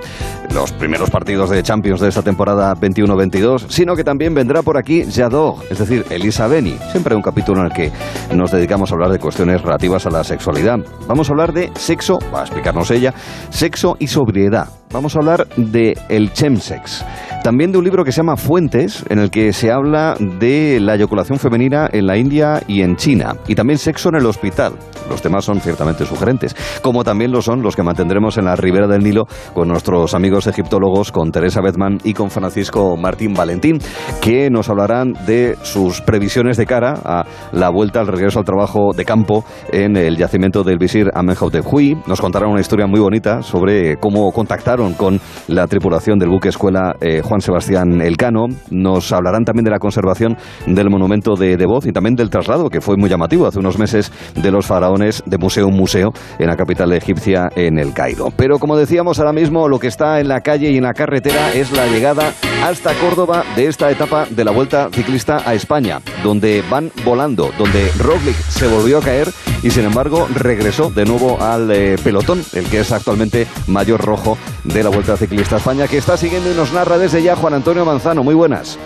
los 0.54 0.72
primeros 0.72 1.10
partidos 1.10 1.50
de 1.50 1.62
Champions 1.62 2.00
de 2.00 2.08
esta 2.08 2.22
temporada 2.22 2.74
21-22, 2.74 3.66
sino 3.68 3.94
que 3.94 4.04
también 4.04 4.34
vendrá 4.34 4.62
por 4.62 4.76
aquí 4.76 5.04
Jadot, 5.04 5.70
es 5.70 5.78
decir, 5.78 6.04
Elisa 6.10 6.46
Beni. 6.46 6.76
Siempre 6.90 7.14
un 7.14 7.22
capítulo 7.22 7.60
en 7.60 7.66
el 7.66 7.72
que 7.72 7.92
nos 8.34 8.50
dedicamos 8.50 8.90
a 8.90 8.94
hablar 8.94 9.10
de 9.10 9.18
cuestiones 9.18 9.62
relativas 9.62 10.06
a 10.06 10.10
la 10.10 10.24
sexualidad. 10.24 10.78
Vamos 11.06 11.28
a 11.28 11.32
hablar 11.32 11.52
de 11.52 11.70
sexo, 11.74 12.18
va 12.34 12.40
a 12.40 12.42
explicarnos 12.42 12.90
ella, 12.90 13.14
sexo 13.50 13.96
y 13.98 14.06
sobriedad. 14.06 14.79
Vamos 14.92 15.14
a 15.14 15.20
hablar 15.20 15.46
de 15.56 15.96
el 16.08 16.32
chemsex. 16.32 17.04
También 17.44 17.70
de 17.70 17.78
un 17.78 17.84
libro 17.84 18.04
que 18.04 18.10
se 18.10 18.18
llama 18.18 18.36
Fuentes, 18.36 19.04
en 19.08 19.20
el 19.20 19.30
que 19.30 19.52
se 19.52 19.70
habla 19.70 20.16
de 20.18 20.78
la 20.80 20.96
eyaculación 20.96 21.38
femenina 21.38 21.88
en 21.92 22.06
la 22.06 22.18
India 22.18 22.60
y 22.66 22.82
en 22.82 22.96
China. 22.96 23.36
Y 23.46 23.54
también 23.54 23.78
sexo 23.78 24.08
en 24.08 24.16
el 24.16 24.26
hospital. 24.26 24.74
Los 25.08 25.22
temas 25.22 25.44
son 25.44 25.60
ciertamente 25.60 26.04
sugerentes, 26.04 26.54
como 26.82 27.02
también 27.02 27.30
lo 27.32 27.40
son 27.40 27.62
los 27.62 27.76
que 27.76 27.82
mantendremos 27.82 28.36
en 28.36 28.44
la 28.44 28.56
ribera 28.56 28.86
del 28.86 29.02
Nilo 29.02 29.26
con 29.54 29.68
nuestros 29.68 30.12
amigos 30.14 30.48
egiptólogos, 30.48 31.12
con 31.12 31.30
Teresa 31.30 31.60
Bedman 31.60 31.98
y 32.04 32.12
con 32.12 32.30
Francisco 32.30 32.96
Martín 32.96 33.32
Valentín, 33.32 33.78
que 34.20 34.50
nos 34.50 34.68
hablarán 34.68 35.14
de 35.26 35.56
sus 35.62 36.00
previsiones 36.00 36.56
de 36.56 36.66
cara 36.66 36.94
a 37.04 37.24
la 37.52 37.70
vuelta 37.70 38.00
al 38.00 38.08
regreso 38.08 38.38
al 38.38 38.44
trabajo 38.44 38.92
de 38.94 39.04
campo 39.04 39.44
en 39.72 39.96
el 39.96 40.16
yacimiento 40.16 40.62
del 40.62 40.78
visir 40.78 41.08
Amenhotep 41.14 41.64
Hui. 41.72 41.96
Nos 42.06 42.20
contarán 42.20 42.50
una 42.50 42.60
historia 42.60 42.86
muy 42.86 43.00
bonita 43.00 43.42
sobre 43.42 43.96
cómo 43.96 44.30
con 44.96 45.20
la 45.48 45.66
tripulación 45.66 46.18
del 46.18 46.30
buque 46.30 46.48
escuela 46.48 46.94
eh, 47.00 47.20
Juan 47.22 47.40
Sebastián 47.40 48.00
Elcano. 48.00 48.46
Nos 48.70 49.12
hablarán 49.12 49.44
también 49.44 49.64
de 49.64 49.70
la 49.70 49.78
conservación 49.78 50.36
del 50.66 50.88
monumento 50.90 51.34
de, 51.34 51.56
de 51.56 51.66
Voz 51.66 51.86
y 51.86 51.92
también 51.92 52.16
del 52.16 52.30
traslado, 52.30 52.70
que 52.70 52.80
fue 52.80 52.96
muy 52.96 53.10
llamativo 53.10 53.46
hace 53.46 53.58
unos 53.58 53.78
meses, 53.78 54.10
de 54.34 54.50
los 54.50 54.66
faraones 54.66 55.22
de 55.26 55.38
museo 55.38 55.68
en 55.68 55.76
museo 55.76 56.12
en 56.38 56.46
la 56.46 56.56
capital 56.56 56.92
egipcia, 56.92 57.48
en 57.54 57.78
el 57.78 57.92
Cairo. 57.92 58.28
Pero 58.36 58.58
como 58.58 58.76
decíamos 58.76 59.18
ahora 59.18 59.32
mismo, 59.32 59.68
lo 59.68 59.78
que 59.78 59.88
está 59.88 60.20
en 60.20 60.28
la 60.28 60.40
calle 60.40 60.70
y 60.70 60.76
en 60.76 60.84
la 60.84 60.92
carretera 60.92 61.52
es 61.52 61.72
la 61.72 61.86
llegada 61.86 62.32
hasta 62.64 62.94
Córdoba 62.94 63.44
de 63.56 63.66
esta 63.66 63.90
etapa 63.90 64.26
de 64.28 64.44
la 64.44 64.50
Vuelta 64.50 64.88
Ciclista 64.92 65.42
a 65.44 65.54
España, 65.54 66.00
donde 66.22 66.62
van 66.70 66.90
volando, 67.04 67.50
donde 67.58 67.90
Roglic 67.98 68.36
se 68.36 68.66
volvió 68.66 68.98
a 68.98 69.02
caer 69.02 69.28
y 69.62 69.70
sin 69.70 69.84
embargo 69.84 70.26
regresó 70.34 70.90
de 70.90 71.04
nuevo 71.04 71.40
al 71.40 71.70
eh, 71.70 71.96
pelotón, 72.02 72.42
el 72.52 72.64
que 72.66 72.80
es 72.80 72.92
actualmente 72.92 73.46
mayor 73.66 74.00
rojo 74.00 74.38
de 74.72 74.84
la 74.84 74.90
Vuelta 74.90 75.16
Ciclista 75.16 75.56
España, 75.56 75.88
que 75.88 75.98
está 75.98 76.16
siguiendo 76.16 76.50
y 76.50 76.54
nos 76.54 76.72
narra 76.72 76.96
desde 76.96 77.22
ya 77.22 77.34
Juan 77.34 77.54
Antonio 77.54 77.84
Manzano. 77.84 78.22
Muy 78.22 78.34
buenas. 78.34 78.78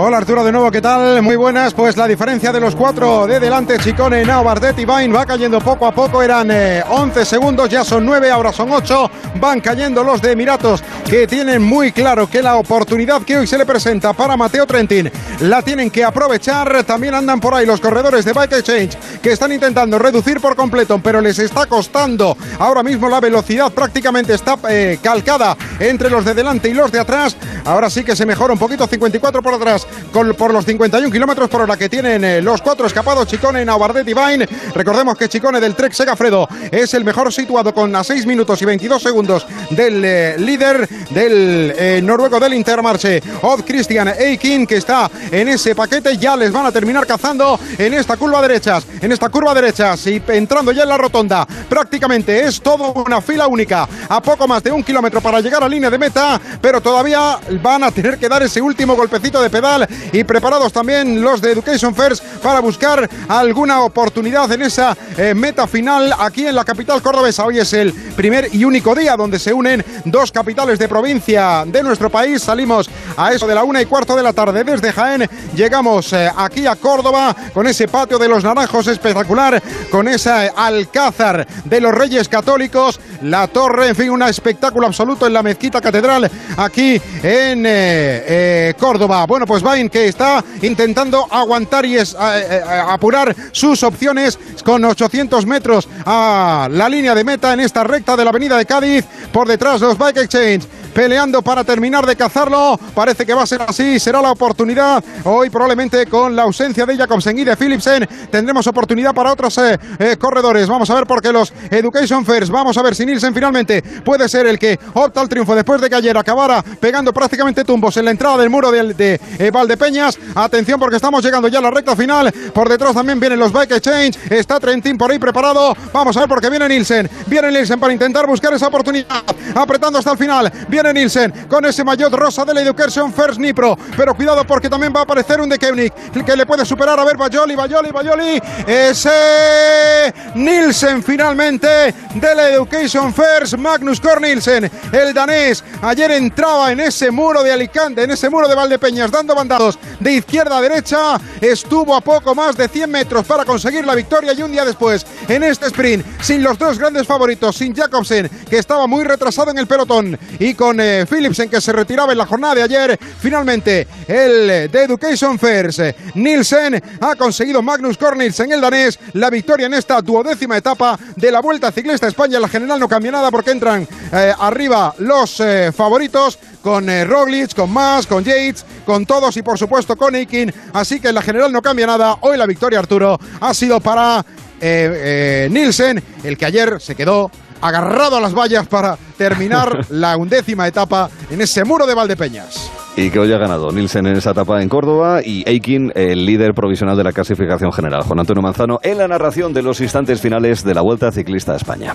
Hola 0.00 0.18
Arturo 0.18 0.44
de 0.44 0.52
nuevo, 0.52 0.70
¿qué 0.70 0.80
tal? 0.80 1.20
Muy 1.22 1.34
buenas. 1.34 1.74
Pues 1.74 1.96
la 1.96 2.06
diferencia 2.06 2.52
de 2.52 2.60
los 2.60 2.76
cuatro 2.76 3.26
de 3.26 3.40
delante, 3.40 3.78
Chicone, 3.80 4.24
Nao, 4.24 4.44
Bardet 4.44 4.78
y 4.78 4.84
Bain 4.84 5.12
va 5.12 5.26
cayendo 5.26 5.58
poco 5.58 5.88
a 5.88 5.92
poco. 5.92 6.22
Eran 6.22 6.52
11 6.88 7.20
eh, 7.20 7.24
segundos, 7.24 7.68
ya 7.68 7.82
son 7.82 8.06
9, 8.06 8.30
ahora 8.30 8.52
son 8.52 8.70
8. 8.70 9.10
Van 9.40 9.60
cayendo 9.60 10.04
los 10.04 10.22
de 10.22 10.32
Emiratos 10.32 10.84
que 11.04 11.26
tienen 11.26 11.62
muy 11.62 11.90
claro 11.90 12.30
que 12.30 12.42
la 12.42 12.56
oportunidad 12.56 13.22
que 13.22 13.38
hoy 13.38 13.48
se 13.48 13.58
le 13.58 13.66
presenta 13.66 14.12
para 14.12 14.36
Mateo 14.36 14.66
Trentin 14.66 15.10
la 15.40 15.62
tienen 15.62 15.90
que 15.90 16.04
aprovechar. 16.04 16.84
También 16.84 17.14
andan 17.14 17.40
por 17.40 17.54
ahí 17.54 17.66
los 17.66 17.80
corredores 17.80 18.24
de 18.24 18.32
Bike 18.32 18.52
Exchange 18.52 18.96
que 19.20 19.32
están 19.32 19.50
intentando 19.50 19.98
reducir 19.98 20.40
por 20.40 20.54
completo, 20.54 21.00
pero 21.02 21.20
les 21.20 21.40
está 21.40 21.66
costando. 21.66 22.36
Ahora 22.60 22.84
mismo 22.84 23.08
la 23.08 23.18
velocidad 23.18 23.72
prácticamente 23.72 24.32
está 24.32 24.58
eh, 24.68 25.00
calcada 25.02 25.56
entre 25.80 26.08
los 26.08 26.24
de 26.24 26.34
delante 26.34 26.68
y 26.68 26.74
los 26.74 26.92
de 26.92 27.00
atrás. 27.00 27.36
Ahora 27.64 27.90
sí 27.90 28.04
que 28.04 28.14
se 28.14 28.24
mejora 28.24 28.52
un 28.52 28.60
poquito, 28.60 28.86
54 28.86 29.42
por 29.42 29.54
atrás 29.54 29.87
por 30.36 30.52
los 30.52 30.64
51 30.64 31.12
kilómetros 31.12 31.48
por 31.48 31.60
hora 31.62 31.76
que 31.76 31.88
tienen 31.88 32.24
eh, 32.24 32.42
los 32.42 32.60
cuatro 32.60 32.86
escapados, 32.86 33.28
Chicone, 33.28 33.64
Naubardet 33.64 34.08
y 34.08 34.12
Vain. 34.12 34.44
Recordemos 34.74 35.16
que 35.16 35.28
Chicone 35.28 35.60
del 35.60 35.74
Trek 35.74 35.92
Segafredo 35.92 36.48
es 36.72 36.92
el 36.94 37.04
mejor 37.04 37.32
situado 37.32 37.72
con 37.72 37.94
a 37.94 38.02
6 38.02 38.26
minutos 38.26 38.60
y 38.62 38.64
22 38.64 39.00
segundos 39.00 39.46
del 39.70 40.04
eh, 40.04 40.36
líder 40.38 40.88
del 41.10 41.72
eh, 41.76 42.00
noruego 42.02 42.40
del 42.40 42.54
Intermarché, 42.54 43.22
Odd 43.42 43.62
Christian 43.64 44.08
Eikin, 44.18 44.66
que 44.66 44.78
está 44.78 45.10
en 45.30 45.48
ese 45.48 45.74
paquete. 45.74 46.16
Ya 46.16 46.36
les 46.36 46.50
van 46.50 46.66
a 46.66 46.72
terminar 46.72 47.06
cazando 47.06 47.58
en 47.76 47.94
esta 47.94 48.16
curva 48.16 48.42
derecha, 48.42 48.80
en 49.00 49.12
esta 49.12 49.28
curva 49.28 49.54
derecha, 49.54 49.94
y 50.06 50.20
entrando 50.28 50.72
ya 50.72 50.82
en 50.82 50.88
la 50.88 50.98
rotonda. 50.98 51.46
Prácticamente 51.68 52.44
es 52.44 52.60
todo 52.60 52.92
una 52.94 53.20
fila 53.20 53.46
única, 53.46 53.88
a 54.08 54.20
poco 54.20 54.48
más 54.48 54.62
de 54.64 54.72
un 54.72 54.82
kilómetro 54.82 55.20
para 55.20 55.40
llegar 55.40 55.62
a 55.62 55.68
línea 55.68 55.90
de 55.90 55.98
meta, 55.98 56.40
pero 56.60 56.80
todavía 56.80 57.38
van 57.62 57.84
a 57.84 57.90
tener 57.90 58.18
que 58.18 58.28
dar 58.28 58.42
ese 58.42 58.60
último 58.60 58.96
golpecito 58.96 59.40
de 59.40 59.50
pedal 59.50 59.67
y 60.12 60.24
preparados 60.24 60.72
también 60.72 61.20
los 61.20 61.40
de 61.40 61.52
Education 61.52 61.94
First 61.94 62.24
para 62.42 62.60
buscar 62.60 63.08
alguna 63.28 63.82
oportunidad 63.82 64.50
en 64.52 64.62
esa 64.62 64.96
eh, 65.16 65.34
meta 65.34 65.66
final 65.66 66.14
aquí 66.18 66.46
en 66.46 66.54
la 66.54 66.64
capital 66.64 67.02
cordobesa. 67.02 67.44
Hoy 67.44 67.58
es 67.58 67.72
el 67.74 67.92
primer 67.92 68.48
y 68.54 68.64
único 68.64 68.94
día 68.94 69.16
donde 69.16 69.38
se 69.38 69.52
unen 69.52 69.84
dos 70.06 70.32
capitales 70.32 70.78
de 70.78 70.88
provincia 70.88 71.64
de 71.66 71.82
nuestro 71.82 72.08
país. 72.08 72.42
Salimos 72.42 72.88
a 73.16 73.32
eso 73.32 73.46
de 73.46 73.54
la 73.54 73.64
una 73.64 73.82
y 73.82 73.86
cuarto 73.86 74.16
de 74.16 74.22
la 74.22 74.32
tarde 74.32 74.64
desde 74.64 74.92
Jaén. 74.92 75.28
Llegamos 75.54 76.12
eh, 76.12 76.30
aquí 76.34 76.66
a 76.66 76.76
Córdoba 76.76 77.36
con 77.52 77.66
ese 77.66 77.88
patio 77.88 78.18
de 78.18 78.28
los 78.28 78.44
naranjos 78.44 78.86
espectacular, 78.86 79.62
con 79.90 80.08
ese 80.08 80.50
alcázar 80.56 81.46
de 81.64 81.80
los 81.80 81.94
Reyes 81.94 82.28
Católicos, 82.28 83.00
la 83.22 83.46
torre, 83.48 83.88
en 83.88 83.96
fin, 83.96 84.10
un 84.10 84.22
espectáculo 84.22 84.86
absoluto 84.86 85.26
en 85.26 85.32
la 85.32 85.42
mezquita 85.42 85.80
catedral 85.80 86.30
aquí 86.56 87.00
en 87.22 87.66
eh, 87.66 88.24
eh, 88.26 88.74
Córdoba. 88.78 89.26
Bueno, 89.26 89.46
pues 89.46 89.62
Bain 89.62 89.88
que 89.88 90.08
está 90.08 90.44
intentando 90.62 91.26
aguantar 91.30 91.84
y 91.84 91.96
es, 91.96 92.14
apurar 92.14 93.34
sus 93.52 93.82
opciones 93.82 94.38
con 94.64 94.84
800 94.84 95.46
metros 95.46 95.88
a 96.04 96.68
la 96.70 96.88
línea 96.88 97.14
de 97.14 97.24
meta 97.24 97.52
en 97.52 97.60
esta 97.60 97.84
recta 97.84 98.16
de 98.16 98.24
la 98.24 98.30
avenida 98.30 98.56
de 98.56 98.66
Cádiz. 98.66 99.04
Por 99.32 99.48
detrás 99.48 99.80
los 99.80 99.98
Bike 99.98 100.18
Exchange 100.18 100.66
peleando 100.94 101.42
para 101.42 101.64
terminar 101.64 102.06
de 102.06 102.16
cazarlo. 102.16 102.78
Parece 102.94 103.24
que 103.24 103.34
va 103.34 103.42
a 103.42 103.46
ser 103.46 103.62
así, 103.62 103.98
será 103.98 104.20
la 104.20 104.32
oportunidad. 104.32 105.02
Hoy 105.24 105.50
probablemente 105.50 106.06
con 106.06 106.34
la 106.34 106.42
ausencia 106.42 106.86
de 106.86 106.96
Jacobsen 106.96 107.38
y 107.38 107.44
de 107.44 107.56
Philipsen 107.56 108.08
tendremos 108.30 108.66
oportunidad 108.66 109.14
para 109.14 109.32
otros 109.32 109.56
eh, 109.58 109.78
eh, 109.98 110.16
corredores. 110.18 110.68
Vamos 110.68 110.90
a 110.90 110.94
ver 110.94 111.06
por 111.06 111.22
qué 111.22 111.32
los 111.32 111.52
Education 111.70 112.24
First, 112.24 112.50
vamos 112.50 112.76
a 112.76 112.82
ver 112.82 112.94
si 112.94 113.06
Nielsen 113.06 113.34
finalmente 113.34 113.82
puede 114.04 114.28
ser 114.28 114.46
el 114.46 114.58
que 114.58 114.78
opta 114.94 115.20
al 115.20 115.28
triunfo 115.28 115.54
después 115.54 115.80
de 115.80 115.88
que 115.88 115.96
ayer 115.96 116.16
acabara 116.16 116.62
pegando 116.62 117.12
prácticamente 117.12 117.64
tumbos 117.64 117.96
en 117.96 118.04
la 118.04 118.10
entrada 118.10 118.38
del 118.38 118.50
muro 118.50 118.70
de, 118.70 118.94
de 118.94 119.20
eh, 119.38 119.50
Valdepeñas. 119.50 120.18
Atención 120.34 120.78
porque 120.78 120.96
estamos 120.96 121.24
llegando 121.24 121.48
ya 121.48 121.58
a 121.58 121.62
la 121.62 121.70
recta 121.70 121.94
final. 121.96 122.32
Por 122.52 122.68
detrás 122.68 122.94
también 122.94 123.20
vienen 123.20 123.38
los 123.38 123.52
Bike 123.52 123.72
Exchange. 123.72 124.18
Está 124.30 124.60
Trentin 124.60 124.96
por 124.96 125.10
ahí 125.10 125.18
preparado. 125.18 125.76
Vamos 125.92 126.16
a 126.16 126.20
ver 126.20 126.28
porque 126.28 126.50
viene 126.50 126.68
Nielsen. 126.68 127.08
Viene 127.26 127.50
Nielsen 127.50 127.80
para 127.80 127.92
intentar 127.92 128.26
buscar 128.26 128.52
esa 128.54 128.68
oportunidad. 128.68 129.22
Apretando 129.54 129.98
hasta 129.98 130.12
el 130.12 130.18
final. 130.18 130.52
Viene 130.68 130.87
Nielsen 130.92 131.46
con 131.48 131.64
ese 131.64 131.84
maillot 131.84 132.12
rosa 132.12 132.44
de 132.44 132.54
la 132.54 132.62
Education 132.62 133.12
First 133.12 133.38
Nipro. 133.38 133.76
Pero 133.96 134.14
cuidado 134.14 134.44
porque 134.44 134.68
también 134.68 134.92
va 134.94 135.00
a 135.00 135.02
aparecer 135.04 135.40
un 135.40 135.48
de 135.48 135.58
Koenig 135.58 135.92
que 136.24 136.36
le 136.36 136.46
puede 136.46 136.64
superar. 136.64 136.98
A 136.98 137.04
ver, 137.04 137.16
Bayoli, 137.16 137.54
Bayoli, 137.54 137.90
Bayoli. 137.90 138.42
Ese 138.66 140.12
Nielsen 140.34 141.02
finalmente 141.02 141.94
de 142.14 142.34
la 142.34 142.50
Education 142.50 143.12
First. 143.12 143.56
Magnus 143.56 144.00
Cornilsen, 144.00 144.70
el 144.92 145.14
danés. 145.14 145.64
Ayer 145.82 146.10
entraba 146.12 146.72
en 146.72 146.80
ese 146.80 147.10
muro 147.10 147.42
de 147.42 147.52
Alicante, 147.52 148.02
en 148.02 148.10
ese 148.10 148.28
muro 148.28 148.48
de 148.48 148.54
Valdepeñas, 148.54 149.10
dando 149.10 149.34
bandados 149.34 149.78
de 150.00 150.12
izquierda 150.14 150.58
a 150.58 150.60
derecha. 150.60 151.20
Estuvo 151.40 151.94
a 151.94 152.00
poco 152.00 152.34
más 152.34 152.56
de 152.56 152.68
100 152.68 152.90
metros 152.90 153.26
para 153.26 153.44
conseguir 153.44 153.86
la 153.86 153.94
victoria 153.94 154.32
y 154.32 154.42
un 154.42 154.52
día 154.52 154.64
después, 154.64 155.06
en 155.28 155.42
este 155.44 155.66
sprint, 155.66 156.04
sin 156.20 156.42
los 156.42 156.58
dos 156.58 156.78
grandes 156.78 157.06
favoritos, 157.06 157.56
sin 157.56 157.74
Jacobsen, 157.74 158.28
que 158.48 158.58
estaba 158.58 158.86
muy 158.86 159.04
retrasado 159.04 159.50
en 159.50 159.58
el 159.58 159.66
pelotón, 159.66 160.18
y 160.38 160.54
con 160.54 160.67
eh, 160.80 161.06
Philipsen 161.08 161.48
que 161.48 161.60
se 161.60 161.72
retiraba 161.72 162.12
en 162.12 162.18
la 162.18 162.26
jornada 162.26 162.56
de 162.56 162.62
ayer. 162.62 162.98
Finalmente, 163.20 163.86
el 164.06 164.70
de 164.70 164.82
Education 164.82 165.38
First, 165.38 165.80
Nielsen, 166.14 166.82
ha 167.00 167.14
conseguido 167.16 167.62
Magnus 167.62 167.98
Cornilsen, 167.98 168.52
el 168.52 168.60
danés, 168.60 168.98
la 169.14 169.30
victoria 169.30 169.66
en 169.66 169.74
esta 169.74 170.00
duodécima 170.00 170.56
etapa 170.56 170.98
de 171.16 171.30
la 171.30 171.40
Vuelta 171.40 171.72
Ciclista 171.72 172.06
España. 172.06 172.40
La 172.40 172.48
general 172.48 172.80
no 172.80 172.88
cambia 172.88 173.12
nada 173.12 173.30
porque 173.30 173.50
entran 173.50 173.86
eh, 174.12 174.32
arriba 174.38 174.94
los 174.98 175.40
eh, 175.40 175.70
favoritos 175.72 176.38
con 176.62 176.88
eh, 176.88 177.04
Roglic, 177.04 177.54
con 177.54 177.70
Mas, 177.70 178.06
con 178.06 178.24
Yates, 178.24 178.64
con 178.84 179.06
todos 179.06 179.36
y 179.36 179.42
por 179.42 179.58
supuesto 179.58 179.96
con 179.96 180.14
Aikin. 180.14 180.52
Así 180.72 181.00
que 181.00 181.08
en 181.08 181.14
la 181.14 181.22
general 181.22 181.52
no 181.52 181.62
cambia 181.62 181.86
nada. 181.86 182.18
Hoy 182.20 182.36
la 182.36 182.46
victoria, 182.46 182.78
Arturo, 182.78 183.18
ha 183.40 183.54
sido 183.54 183.80
para 183.80 184.24
Nielsen, 184.60 186.02
el 186.24 186.36
que 186.36 186.44
ayer 186.44 186.80
se 186.80 186.96
quedó 186.96 187.30
agarrado 187.60 188.16
a 188.16 188.20
las 188.20 188.34
vallas 188.34 188.66
para 188.66 188.96
terminar 189.16 189.86
la 189.90 190.16
undécima 190.16 190.66
etapa 190.66 191.10
en 191.30 191.40
ese 191.40 191.64
muro 191.64 191.86
de 191.86 191.94
Valdepeñas. 191.94 192.70
Y 192.96 193.10
que 193.10 193.18
hoy 193.18 193.32
ha 193.32 193.38
ganado 193.38 193.70
Nielsen 193.70 194.06
en 194.06 194.16
esa 194.16 194.32
etapa 194.32 194.60
en 194.60 194.68
Córdoba 194.68 195.20
y 195.24 195.48
Aikin, 195.48 195.92
el 195.94 196.26
líder 196.26 196.52
provisional 196.52 196.96
de 196.96 197.04
la 197.04 197.12
clasificación 197.12 197.72
general. 197.72 198.02
Juan 198.02 198.18
Antonio 198.18 198.42
Manzano 198.42 198.80
en 198.82 198.98
la 198.98 199.06
narración 199.06 199.52
de 199.52 199.62
los 199.62 199.80
instantes 199.80 200.20
finales 200.20 200.64
de 200.64 200.74
la 200.74 200.80
Vuelta 200.80 201.12
Ciclista 201.12 201.52
a 201.52 201.56
España. 201.56 201.94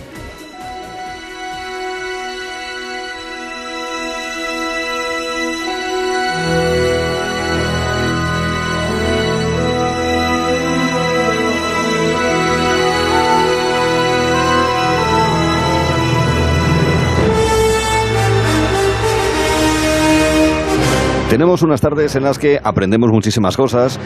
Tenemos 21.34 21.64
unas 21.64 21.82
tardes 21.82 22.16
en 22.16 22.22
las 22.22 22.38
que 22.38 22.60
aprendemos 22.64 23.10
muchísimas 23.12 23.58
cosas, 23.58 24.00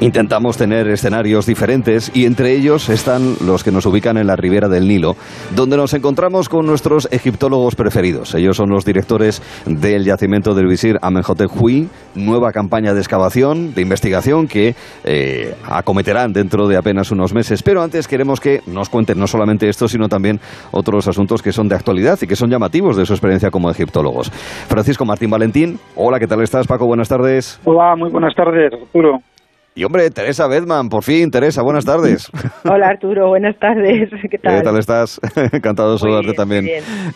intentamos 0.00 0.56
tener 0.56 0.88
escenarios 0.88 1.44
diferentes 1.44 2.10
y 2.14 2.24
entre 2.24 2.52
ellos 2.52 2.88
están 2.88 3.36
los 3.44 3.62
que 3.62 3.70
nos 3.70 3.84
ubican 3.84 4.16
en 4.16 4.26
la 4.26 4.34
ribera 4.34 4.66
del 4.66 4.88
Nilo, 4.88 5.14
donde 5.54 5.76
nos 5.76 5.92
encontramos 5.92 6.48
con 6.48 6.64
nuestros 6.64 7.06
egiptólogos 7.10 7.74
preferidos. 7.74 8.34
Ellos 8.34 8.56
son 8.56 8.70
los 8.70 8.86
directores 8.86 9.42
del 9.66 10.06
yacimiento 10.06 10.54
del 10.54 10.68
visir 10.68 10.96
Amenhotep 11.02 11.50
Hui, 11.54 11.90
nueva 12.14 12.50
campaña 12.50 12.94
de 12.94 13.00
excavación, 13.00 13.74
de 13.74 13.82
investigación 13.82 14.48
que 14.48 14.74
eh, 15.04 15.54
acometerán 15.68 16.32
dentro 16.32 16.66
de 16.66 16.78
apenas 16.78 17.10
unos 17.10 17.34
meses. 17.34 17.62
Pero 17.62 17.82
antes 17.82 18.08
queremos 18.08 18.40
que 18.40 18.62
nos 18.66 18.88
cuenten 18.88 19.18
no 19.18 19.26
solamente 19.26 19.68
esto, 19.68 19.86
sino 19.86 20.08
también 20.08 20.40
otros 20.70 21.06
asuntos 21.08 21.42
que 21.42 21.52
son 21.52 21.68
de 21.68 21.74
actualidad 21.74 22.18
y 22.22 22.26
que 22.26 22.36
son 22.36 22.48
llamativos 22.48 22.96
de 22.96 23.04
su 23.04 23.12
experiencia 23.12 23.50
como 23.50 23.70
egiptólogos. 23.70 24.32
Francisco 24.66 25.04
Martín 25.04 25.28
Valentín, 25.28 25.78
hola, 25.94 26.18
¿qué 26.18 26.26
tal 26.26 26.40
estás? 26.40 26.69
Paco, 26.70 26.86
buenas 26.86 27.08
tardes. 27.08 27.60
Hola, 27.64 27.96
muy 27.96 28.10
buenas 28.10 28.32
tardes, 28.32 28.72
Arturo. 28.72 29.18
Y 29.74 29.82
hombre, 29.82 30.08
Teresa 30.10 30.46
Bedman, 30.46 30.88
por 30.88 31.02
fin, 31.02 31.28
Teresa, 31.28 31.62
buenas 31.62 31.84
tardes. 31.84 32.30
Hola 32.64 32.90
Arturo, 32.90 33.26
buenas 33.26 33.58
tardes. 33.58 34.08
¿Qué 34.30 34.38
tal? 34.38 34.58
¿Qué 34.58 34.62
tal 34.62 34.78
estás? 34.78 35.20
Encantado 35.52 35.90
de 35.90 35.98
saludarte 35.98 36.32
también 36.32 36.68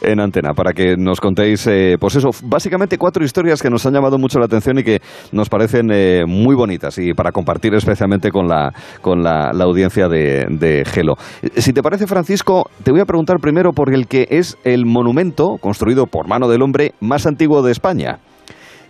en 0.03 0.19
antena 0.19 0.55
para 0.55 0.73
que 0.73 0.97
nos 0.97 1.21
contéis, 1.21 1.69
eh, 1.69 1.95
pues 2.01 2.17
eso, 2.17 2.31
básicamente 2.43 2.99
cuatro 2.99 3.25
historias 3.25 3.63
que 3.63 3.71
nos 3.71 3.87
han 3.87 3.93
llamado 3.95 4.19
mucho 4.19 4.41
la 4.41 4.47
atención 4.47 4.81
y 4.81 4.83
que 4.83 4.99
nos 5.31 5.49
parecen 5.49 5.89
eh, 5.93 6.25
muy 6.27 6.57
bonitas 6.57 6.99
y 6.99 7.15
para 7.15 7.31
compartir 7.31 7.75
especialmente 7.75 8.31
con 8.33 8.49
la, 8.49 8.73
con 9.03 9.23
la, 9.23 9.53
la 9.53 9.65
audiencia 9.65 10.09
de, 10.09 10.47
de, 10.51 10.85
Gelo. 10.85 11.15
Si 11.55 11.73
te 11.73 11.81
parece, 11.81 12.09
Francisco, 12.09 12.71
te 12.83 12.91
voy 12.91 13.03
a 13.03 13.05
preguntar 13.05 13.37
primero 13.41 13.71
por 13.71 13.95
el 13.95 14.09
que 14.09 14.27
es 14.31 14.59
el 14.65 14.85
monumento 14.85 15.59
construido 15.61 16.07
por 16.07 16.27
mano 16.27 16.49
del 16.49 16.63
hombre 16.63 16.95
más 17.01 17.25
antiguo 17.25 17.63
de 17.63 17.71
España, 17.71 18.19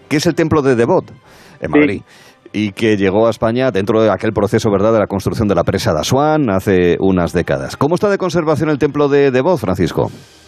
que 0.09 0.17
es 0.17 0.27
el 0.27 0.35
templo 0.35 0.63
de 0.63 0.77
Devot, 0.77 1.11
en 1.61 1.71
Madrid. 1.71 2.03
Sí 2.07 2.35
y 2.55 2.71
que 2.71 2.97
llegó 2.97 3.27
a 3.27 3.31
España 3.31 3.73
dentro 3.73 4.01
de 4.01 4.11
aquel 4.13 4.33
proceso 4.33 4.71
verdad 4.71 4.93
de 4.93 5.01
la 5.01 5.09
construcción 5.09 5.49
de 5.49 5.57
la 5.57 5.65
presa 5.65 5.93
de 5.93 5.99
Asuán 5.99 6.49
hace 6.51 6.97
unas 7.01 7.33
décadas. 7.33 7.77
¿Cómo 7.77 7.97
está 7.97 8.09
de 8.09 8.17
conservación 8.17 8.71
el 8.71 8.79
templo 8.79 9.09
de, 9.09 9.33
de 9.33 9.43
Voz, 9.43 9.61
Francisco? 9.61 10.07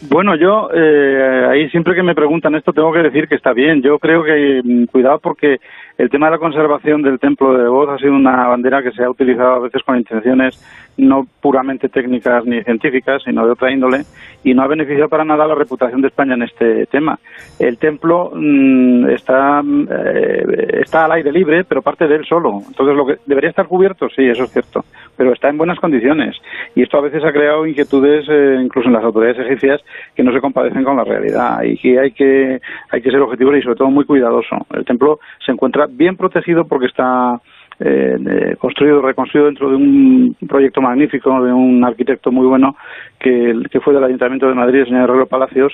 Bueno, 0.09 0.37
yo 0.37 0.70
eh, 0.73 1.47
ahí 1.51 1.69
siempre 1.70 1.97
que 1.97 2.05
me 2.05 2.15
preguntan 2.15 2.55
esto 2.55 2.73
tengo 2.73 2.93
que 2.93 3.03
decir 3.03 3.27
que 3.27 3.35
está 3.35 3.53
bien. 3.53 3.83
Yo 3.83 3.99
creo 3.99 4.23
que 4.23 4.61
mm, 4.62 4.85
cuidado 4.85 5.19
porque 5.20 5.57
el 5.99 6.09
tema 6.09 6.27
de 6.27 6.33
la 6.33 6.39
conservación 6.39 7.03
del 7.03 7.19
templo 7.19 7.59
de 7.59 7.69
Voz 7.69 7.89
ha 7.91 7.99
sido 7.99 8.12
una 8.12 8.47
bandera 8.47 8.85
que 8.85 8.93
se 8.93 9.03
ha 9.03 9.11
utilizado 9.11 9.57
a 9.57 9.61
veces 9.61 9.83
con 9.83 9.97
intenciones 9.97 10.55
no 10.97 11.27
puramente 11.40 11.89
técnicas 11.89 12.44
ni 12.44 12.62
científicas, 12.62 13.23
sino 13.24 13.44
de 13.44 13.52
otra 13.52 13.70
índole, 13.70 14.05
y 14.43 14.55
no 14.55 14.62
ha 14.62 14.66
beneficiado 14.66 15.09
para 15.09 15.24
nada 15.24 15.47
la 15.47 15.55
reputación 15.55 16.01
de 16.01 16.09
España 16.09 16.35
en 16.35 16.43
este 16.43 16.86
tema. 16.86 17.18
El 17.59 17.78
templo 17.78 18.32
mmm, 18.35 19.09
está, 19.10 19.62
eh, 19.62 20.81
está 20.82 21.05
al 21.05 21.12
aire 21.12 21.32
libre, 21.32 21.64
pero 21.64 21.82
parte 21.82 22.06
de 22.06 22.16
él 22.16 22.24
solo. 22.24 22.62
Entonces, 22.66 22.97
lo 22.97 23.06
que 23.06 23.18
debería 23.27 23.51
estar 23.51 23.66
cubierto, 23.66 24.09
sí, 24.09 24.24
eso 24.27 24.44
es 24.44 24.51
cierto, 24.51 24.85
pero 25.16 25.32
está 25.32 25.48
en 25.48 25.59
buenas 25.59 25.78
condiciones. 25.78 26.36
Y 26.74 26.82
esto 26.82 26.98
a 26.98 27.02
veces 27.02 27.24
ha 27.24 27.32
creado 27.32 27.66
inquietudes, 27.66 28.27
eh, 28.28 28.59
incluso 28.62 28.89
en 28.89 28.94
las 28.94 29.05
autoridades 29.05 29.47
egipcias, 29.47 29.82
que 30.14 30.23
no 30.23 30.32
se 30.32 30.40
compadecen 30.40 30.85
con 30.85 30.97
la 30.97 31.05
realidad 31.05 31.62
y 31.62 31.77
que 31.77 31.98
hay 31.98 32.12
que 32.12 32.60
hay 32.90 33.02
que 33.02 33.10
ser 33.10 33.20
objetivos 33.20 33.56
y 33.56 33.62
sobre 33.62 33.77
todo 33.77 33.90
muy 33.90 34.05
cuidadoso. 34.05 34.56
El 34.74 34.85
templo 34.85 35.18
se 35.44 35.52
encuentra 35.52 35.86
bien 35.89 36.16
protegido 36.16 36.66
porque 36.66 36.86
está 36.86 37.40
eh, 37.81 38.57
construido, 38.59 39.03
reconstruido 39.03 39.47
dentro 39.47 39.70
de 39.70 39.77
un 39.77 40.36
proyecto 40.48 40.81
magnífico 40.81 41.43
de 41.44 41.53
un 41.53 41.85
arquitecto 41.85 42.32
muy 42.32 42.47
bueno 42.47 42.77
que, 43.19 43.55
que 43.70 43.81
fue 43.81 43.94
del 43.94 44.05
Ayuntamiento 44.05 44.48
de 44.48 44.55
Madrid, 44.55 44.81
el 44.81 44.86
señor 44.86 45.11
Herrero 45.11 45.27
Palacios, 45.27 45.73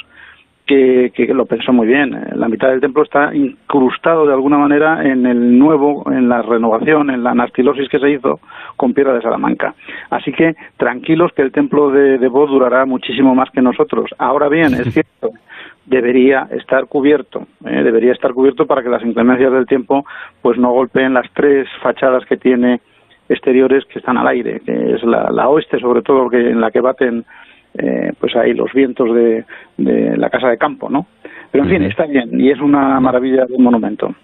que, 0.67 1.11
que, 1.15 1.27
lo 1.35 1.47
pensó 1.47 1.73
muy 1.73 1.87
bien. 1.87 2.17
La 2.35 2.49
mitad 2.49 2.69
del 2.69 2.81
templo 2.81 3.03
está 3.03 3.35
incrustado 3.35 4.27
de 4.27 4.33
alguna 4.33 4.59
manera 4.59 5.05
en 5.05 5.27
el 5.27 5.59
nuevo, 5.59 6.05
en 6.11 6.29
la 6.29 6.41
renovación, 6.43 7.11
en 7.11 7.23
la 7.23 7.31
anastilosis 7.31 7.89
que 7.89 7.99
se 7.99 8.11
hizo 8.11 8.41
con 8.77 8.95
piedra 8.95 9.13
de 9.13 9.23
Salamanca. 9.23 9.75
Así 10.11 10.33
que 10.33 10.55
tranquilos 10.77 11.33
que 11.35 11.43
el 11.43 11.53
templo 11.53 11.91
de, 11.91 12.19
de 12.19 12.29
Bod 12.29 12.49
durará 12.49 12.87
muchísimo 12.87 13.35
más 13.35 13.51
que 13.51 13.61
nosotros. 13.61 14.11
Ahora 14.19 14.49
bien, 14.49 14.75
es 14.75 14.93
cierto, 14.95 15.31
debería 15.87 16.49
estar 16.51 16.87
cubierto, 16.87 17.47
¿eh? 17.65 17.83
debería 17.83 18.13
estar 18.13 18.33
cubierto 18.33 18.67
para 18.67 18.83
que 18.83 18.89
las 18.89 19.03
inclemencias 19.03 19.53
del 19.53 19.67
tiempo 19.67 20.05
pues 20.41 20.59
no 20.59 20.71
golpeen 20.73 21.15
las 21.15 21.27
tres 21.35 21.69
fachadas 21.83 22.25
que 22.27 22.37
tiene 22.37 22.81
exteriores 23.29 23.85
que 23.87 23.99
están 23.99 24.19
al 24.19 24.29
aire, 24.29 24.61
que 24.61 24.95
es 24.95 25.03
la, 25.03 25.31
la 25.31 25.49
oeste 25.49 25.79
sobre 25.81 26.03
todo, 26.03 26.29
que 26.29 26.51
en 26.51 26.61
la 26.61 26.71
que 26.71 26.81
baten 26.81 27.25
eh, 27.75 28.13
pues 28.19 28.37
ahí 28.37 28.53
los 28.53 28.73
vientos 28.73 29.15
de, 29.15 29.45
de 29.79 30.17
la 30.17 30.31
casa 30.31 30.49
de 30.49 30.59
campo, 30.59 30.91
¿no? 30.91 31.07
Pero 31.51 31.65
en 31.65 31.71
fin, 31.71 31.83
está 31.83 32.07
bien 32.07 32.41
y 32.41 32.51
es 32.51 32.61
una 32.61 33.01
maravilla 33.01 33.47
de 33.47 33.55
un 33.55 33.65
monumento. 33.65 34.15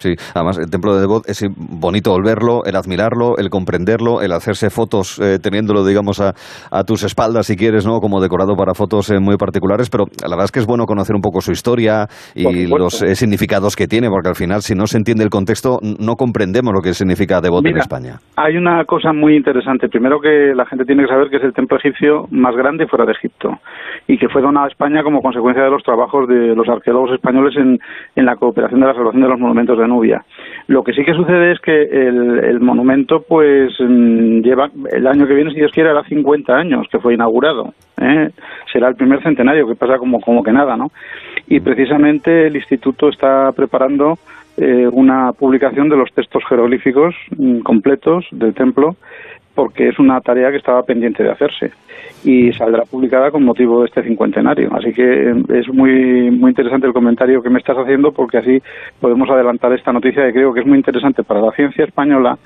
Sí, 0.00 0.14
además 0.34 0.58
el 0.58 0.70
templo 0.70 0.94
de 0.94 1.00
Devot 1.02 1.28
es 1.28 1.44
bonito 1.56 2.16
el 2.16 2.22
verlo, 2.22 2.64
el 2.64 2.74
admirarlo, 2.74 3.36
el 3.36 3.50
comprenderlo, 3.50 4.22
el 4.22 4.32
hacerse 4.32 4.70
fotos 4.70 5.18
eh, 5.20 5.38
teniéndolo, 5.38 5.84
digamos, 5.84 6.20
a, 6.20 6.32
a, 6.70 6.84
tus 6.84 7.04
espaldas 7.04 7.46
si 7.46 7.56
quieres, 7.56 7.86
¿no? 7.86 8.00
Como 8.00 8.20
decorado 8.20 8.56
para 8.56 8.72
fotos 8.72 9.10
eh, 9.10 9.20
muy 9.20 9.36
particulares, 9.36 9.90
pero 9.90 10.04
la 10.22 10.30
verdad 10.30 10.46
es 10.46 10.52
que 10.52 10.60
es 10.60 10.66
bueno 10.66 10.86
conocer 10.86 11.14
un 11.14 11.20
poco 11.20 11.42
su 11.42 11.52
historia 11.52 12.06
y 12.34 12.66
los 12.66 13.02
eh, 13.02 13.14
significados 13.14 13.76
que 13.76 13.86
tiene, 13.86 14.08
porque 14.08 14.30
al 14.30 14.36
final 14.36 14.62
si 14.62 14.74
no 14.74 14.86
se 14.86 14.96
entiende 14.96 15.22
el 15.22 15.30
contexto 15.30 15.78
no 15.82 16.16
comprendemos 16.16 16.72
lo 16.72 16.80
que 16.80 16.94
significa 16.94 17.42
Devot 17.42 17.66
en 17.66 17.76
España. 17.76 18.16
Hay 18.36 18.56
una 18.56 18.84
cosa 18.86 19.12
muy 19.12 19.36
interesante. 19.36 19.88
Primero 19.88 20.18
que 20.18 20.54
la 20.54 20.64
gente 20.64 20.86
tiene 20.86 21.02
que 21.02 21.08
saber 21.08 21.28
que 21.28 21.36
es 21.36 21.44
el 21.44 21.52
templo 21.52 21.76
egipcio 21.76 22.26
más 22.30 22.56
grande 22.56 22.86
fuera 22.86 23.04
de 23.04 23.12
Egipto 23.12 23.50
y 24.08 24.16
que 24.16 24.28
fue 24.28 24.40
donado 24.40 24.66
a 24.66 24.68
España 24.68 25.02
como 25.02 25.20
consecuencia 25.20 25.62
de 25.62 25.70
los 25.70 25.82
trabajos 25.82 26.26
de 26.26 26.54
los 26.54 26.68
arqueólogos 26.68 27.12
españoles 27.12 27.54
en, 27.56 27.78
en 28.16 28.24
la 28.24 28.36
cooperación 28.36 28.80
de 28.80 28.86
la 28.86 28.94
salvación 28.94 29.22
de 29.22 29.28
los 29.28 29.38
monumentos 29.38 29.78
de 29.78 29.86
Lo 30.66 30.84
que 30.84 30.92
sí 30.92 31.04
que 31.04 31.14
sucede 31.14 31.52
es 31.52 31.60
que 31.60 31.82
el, 31.82 32.44
el 32.44 32.60
monumento, 32.60 33.22
pues, 33.26 33.72
mm, 33.80 34.40
lleva 34.40 34.70
el 34.92 35.06
año 35.06 35.26
que 35.26 35.34
viene, 35.34 35.50
si 35.50 35.56
Dios 35.56 35.72
quiere, 35.72 35.90
hará 35.90 36.04
50 36.04 36.54
años 36.54 36.86
que 36.90 36.98
fue 36.98 37.14
inaugurado. 37.14 37.74
¿eh? 38.00 38.30
Será 38.72 38.88
el 38.88 38.94
primer 38.94 39.22
centenario, 39.22 39.66
que 39.66 39.74
pasa 39.74 39.98
como, 39.98 40.20
como 40.20 40.42
que 40.42 40.52
nada, 40.52 40.76
¿no? 40.76 40.90
Y 41.48 41.60
precisamente 41.60 42.46
el 42.46 42.56
Instituto 42.56 43.08
está 43.08 43.50
preparando 43.52 44.18
eh, 44.56 44.88
una 44.92 45.32
publicación 45.32 45.88
de 45.88 45.96
los 45.96 46.12
textos 46.12 46.44
jeroglíficos 46.48 47.14
mm, 47.36 47.60
completos 47.60 48.26
del 48.30 48.54
templo 48.54 48.96
porque 49.54 49.88
es 49.88 49.98
una 49.98 50.20
tarea 50.20 50.50
que 50.50 50.56
estaba 50.56 50.82
pendiente 50.84 51.22
de 51.22 51.30
hacerse 51.30 51.72
y 52.24 52.52
saldrá 52.52 52.84
publicada 52.84 53.30
con 53.30 53.44
motivo 53.44 53.80
de 53.80 53.86
este 53.86 54.02
cincuentenario. 54.02 54.70
Así 54.74 54.92
que 54.92 55.30
es 55.30 55.68
muy 55.72 56.30
muy 56.30 56.50
interesante 56.50 56.86
el 56.86 56.92
comentario 56.92 57.42
que 57.42 57.50
me 57.50 57.58
estás 57.58 57.76
haciendo 57.76 58.12
porque 58.12 58.38
así 58.38 58.58
podemos 59.00 59.28
adelantar 59.30 59.72
esta 59.72 59.92
noticia 59.92 60.26
que 60.26 60.32
creo 60.32 60.52
que 60.52 60.60
es 60.60 60.66
muy 60.66 60.78
interesante 60.78 61.22
para 61.22 61.40
la 61.40 61.52
ciencia 61.52 61.84
española 61.84 62.38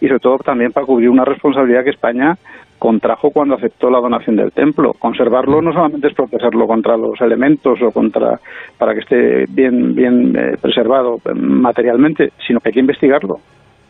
y 0.00 0.06
sobre 0.06 0.20
todo 0.20 0.38
también 0.38 0.72
para 0.72 0.86
cubrir 0.86 1.10
una 1.10 1.24
responsabilidad 1.24 1.84
que 1.84 1.90
España 1.90 2.36
contrajo 2.78 3.30
cuando 3.30 3.56
aceptó 3.56 3.90
la 3.90 4.00
donación 4.00 4.36
del 4.36 4.52
templo. 4.52 4.94
Conservarlo 4.98 5.60
no 5.60 5.72
solamente 5.72 6.08
es 6.08 6.14
protegerlo 6.14 6.66
contra 6.66 6.96
los 6.96 7.20
elementos 7.20 7.78
o 7.82 7.90
contra 7.90 8.40
para 8.78 8.94
que 8.94 9.00
esté 9.00 9.44
bien 9.50 9.94
bien 9.94 10.34
eh, 10.36 10.56
preservado 10.60 11.18
materialmente, 11.34 12.32
sino 12.46 12.60
que 12.60 12.70
hay 12.70 12.74
que 12.74 12.80
investigarlo. 12.80 13.36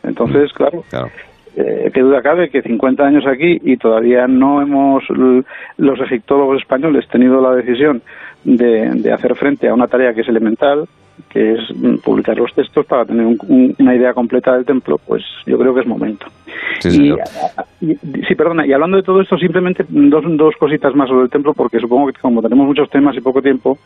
Entonces, 0.03 0.53
claro, 0.55 0.83
claro 0.91 1.11
eh, 1.57 1.91
qué 1.93 2.01
duda 2.01 2.23
cabe 2.23 2.51
que 2.51 2.63
50 2.63 3.05
años 3.05 3.27
aquí 3.27 3.61
y 3.63 3.77
todavía 3.77 4.27
no 4.27 4.63
hemos 4.63 5.05
los 5.77 6.01
egiptólogos 6.01 6.61
españoles 6.61 7.09
tenido 7.09 7.41
la 7.41 7.55
decisión 7.55 8.03
de, 8.45 8.91
de 8.95 9.13
hacer 9.13 9.35
frente 9.35 9.69
a 9.69 9.75
una 9.75 9.89
tarea 9.89 10.15
que 10.15 10.23
es 10.23 10.29
elemental 10.29 10.89
que 11.29 11.53
es 11.53 11.61
publicar 12.03 12.37
los 12.37 12.53
textos 12.55 12.87
para 12.87 13.05
tener 13.05 13.27
un, 13.27 13.75
una 13.79 13.95
idea 13.95 14.15
completa 14.15 14.55
del 14.55 14.65
templo, 14.65 14.99
pues 15.07 15.23
yo 15.47 15.59
creo 15.59 15.75
que 15.75 15.81
es 15.81 15.87
momento. 15.87 16.27
Sí, 16.79 17.13
y, 17.81 17.95
sí, 17.95 18.35
perdona, 18.35 18.67
y 18.67 18.73
hablando 18.73 18.97
de 18.97 19.03
todo 19.03 19.21
esto, 19.21 19.37
simplemente 19.37 19.85
dos, 19.89 20.25
dos 20.37 20.55
cositas 20.57 20.95
más 20.95 21.09
sobre 21.09 21.25
el 21.25 21.31
templo, 21.31 21.53
porque 21.55 21.79
supongo 21.79 22.11
que 22.11 22.21
como 22.21 22.43
tenemos 22.43 22.67
muchos 22.67 22.89
temas 22.91 23.17
y 23.17 23.21
poco 23.21 23.43
tiempo, 23.43 23.79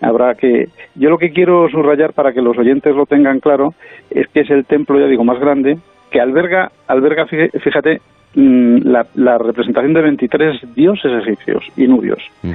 habrá 0.00 0.34
que... 0.34 0.68
Yo 0.94 1.10
lo 1.10 1.18
que 1.18 1.32
quiero 1.32 1.68
subrayar 1.70 2.12
para 2.12 2.32
que 2.32 2.42
los 2.42 2.56
oyentes 2.58 2.94
lo 2.94 3.06
tengan 3.06 3.40
claro 3.40 3.74
es 4.10 4.28
que 4.28 4.40
es 4.40 4.50
el 4.50 4.64
templo, 4.64 5.00
ya 5.00 5.06
digo, 5.06 5.24
más 5.24 5.40
grande, 5.40 5.78
que 6.14 6.20
alberga, 6.20 6.70
alberga 6.86 7.26
fíjate, 7.26 8.00
mm, 8.36 8.82
la, 8.84 9.04
la 9.16 9.36
representación 9.36 9.94
de 9.94 10.02
23 10.02 10.72
dioses 10.72 11.10
egipcios 11.26 11.64
y 11.76 11.88
nubios. 11.88 12.22
Mm 12.42 12.52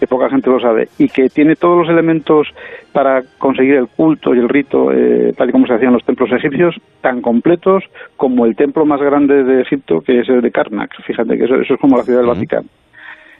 que 0.00 0.06
poca 0.06 0.30
gente 0.30 0.48
lo 0.48 0.58
sabe, 0.58 0.88
y 0.96 1.08
que 1.08 1.28
tiene 1.28 1.56
todos 1.56 1.80
los 1.80 1.88
elementos 1.90 2.48
para 2.90 3.22
conseguir 3.36 3.74
el 3.74 3.86
culto 3.86 4.34
y 4.34 4.38
el 4.38 4.48
rito, 4.48 4.90
eh, 4.90 5.34
tal 5.36 5.50
y 5.50 5.52
como 5.52 5.66
se 5.66 5.74
hacían 5.74 5.92
los 5.92 6.04
templos 6.04 6.32
egipcios, 6.32 6.74
tan 7.02 7.20
completos 7.20 7.84
como 8.16 8.46
el 8.46 8.56
templo 8.56 8.86
más 8.86 8.98
grande 8.98 9.44
de 9.44 9.60
Egipto, 9.60 10.00
que 10.00 10.20
es 10.20 10.28
el 10.30 10.40
de 10.40 10.50
Karnak. 10.50 10.90
Fíjate 11.02 11.36
que 11.36 11.44
eso, 11.44 11.56
eso 11.56 11.74
es 11.74 11.80
como 11.80 11.98
la 11.98 12.04
ciudad 12.04 12.20
del 12.20 12.28
Vaticano. 12.28 12.66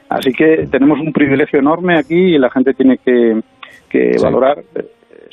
Así 0.07 0.31
que 0.33 0.67
tenemos 0.69 0.99
un 0.99 1.11
privilegio 1.11 1.57
enorme 1.57 1.97
aquí 1.97 2.35
y 2.35 2.37
la 2.37 2.51
gente 2.51 2.75
tiene 2.75 2.99
que, 2.99 3.41
que 3.89 4.13
sí. 4.13 4.23
valorar 4.23 4.59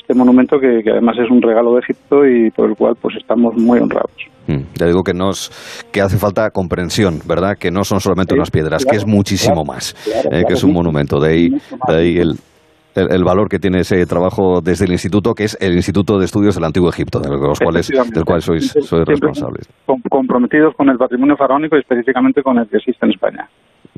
este 0.09 0.19
monumento 0.19 0.59
que, 0.59 0.81
que, 0.83 0.91
además 0.91 1.17
es 1.19 1.31
un 1.31 1.43
regalo 1.43 1.75
de 1.75 1.81
Egipto 1.81 2.25
y 2.25 2.51
por 2.51 2.71
el 2.71 2.77
cual 2.77 2.95
pues 2.99 3.15
estamos 3.17 3.55
muy 3.59 3.79
honrados. 3.79 4.11
Mm, 4.47 4.63
ya 4.75 4.87
digo 4.87 5.03
que 5.03 5.13
nos 5.13 5.51
que 5.93 6.01
hace 6.01 6.17
falta 6.17 6.49
comprensión, 6.49 7.19
¿verdad? 7.29 7.59
Que 7.61 7.71
no 7.71 7.85
son 7.85 8.01
solamente 8.01 8.33
sí, 8.33 8.39
unas 8.39 8.51
piedras, 8.51 8.85
claro, 8.85 8.91
que 8.91 8.97
es 8.97 9.07
muchísimo 9.07 9.65
claro, 9.65 9.67
más, 9.67 9.93
claro, 9.93 10.31
eh, 10.33 10.45
que 10.49 10.55
es 10.55 10.65
un 10.65 10.73
monumento. 10.73 11.21
De 11.21 11.29
ahí, 11.29 11.49
de 11.51 11.95
ahí 11.95 12.17
el, 12.17 12.37
el, 12.95 13.13
el, 13.13 13.23
valor 13.23 13.51
que 13.51 13.59
tiene 13.59 13.81
ese 13.81 14.07
trabajo 14.07 14.63
desde 14.63 14.87
el 14.87 14.93
instituto, 14.93 15.35
que 15.35 15.45
es 15.45 15.59
el 15.61 15.75
Instituto 15.75 16.19
de 16.19 16.25
Estudios 16.25 16.55
del 16.55 16.65
Antiguo 16.65 16.89
Egipto, 16.89 17.21
de 17.21 17.29
los 17.29 17.59
cuales, 17.59 17.89
del 17.89 18.25
cual 18.25 18.41
sois, 18.41 18.73
sois 18.81 19.05
responsables. 19.05 19.69
Comprometidos 20.09 20.75
con 20.75 20.89
el 20.89 20.97
patrimonio 20.97 21.37
faraónico 21.37 21.77
y 21.77 21.81
específicamente 21.81 22.43
con 22.43 22.57
el 22.57 22.67
que 22.67 22.79
existe 22.79 23.05
en 23.05 23.13
España. 23.13 23.47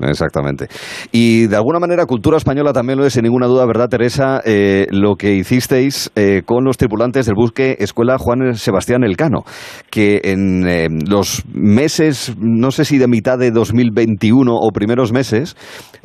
Exactamente. 0.01 0.69
Y 1.13 1.47
de 1.47 1.57
alguna 1.57 1.79
manera, 1.79 2.07
cultura 2.07 2.37
española 2.37 2.73
también 2.73 2.99
lo 2.99 3.07
es, 3.07 3.13
sin 3.13 3.25
ninguna 3.25 3.47
duda, 3.47 3.67
¿verdad, 3.67 3.89
Teresa? 3.89 4.41
Eh, 4.45 4.87
lo 4.91 5.17
que 5.17 5.35
hicisteis 5.35 6.11
eh, 6.17 6.43
con 6.45 6.65
los 6.65 6.77
tripulantes 6.77 7.27
del 7.27 7.35
buque 7.35 7.77
Escuela 7.79 8.19
Juan 8.19 8.55
Sebastián 8.55 9.05
Elcano, 9.05 9.45
que 9.91 10.21
en 10.25 10.67
eh, 10.67 10.89
los 11.07 11.45
meses, 11.53 12.35
no 12.39 12.71
sé 12.71 12.85
si 12.85 12.99
de 12.99 13.09
mitad 13.09 13.39
de 13.39 13.51
2021 13.51 14.53
o 14.53 14.71
primeros 14.73 15.13
meses, 15.13 15.57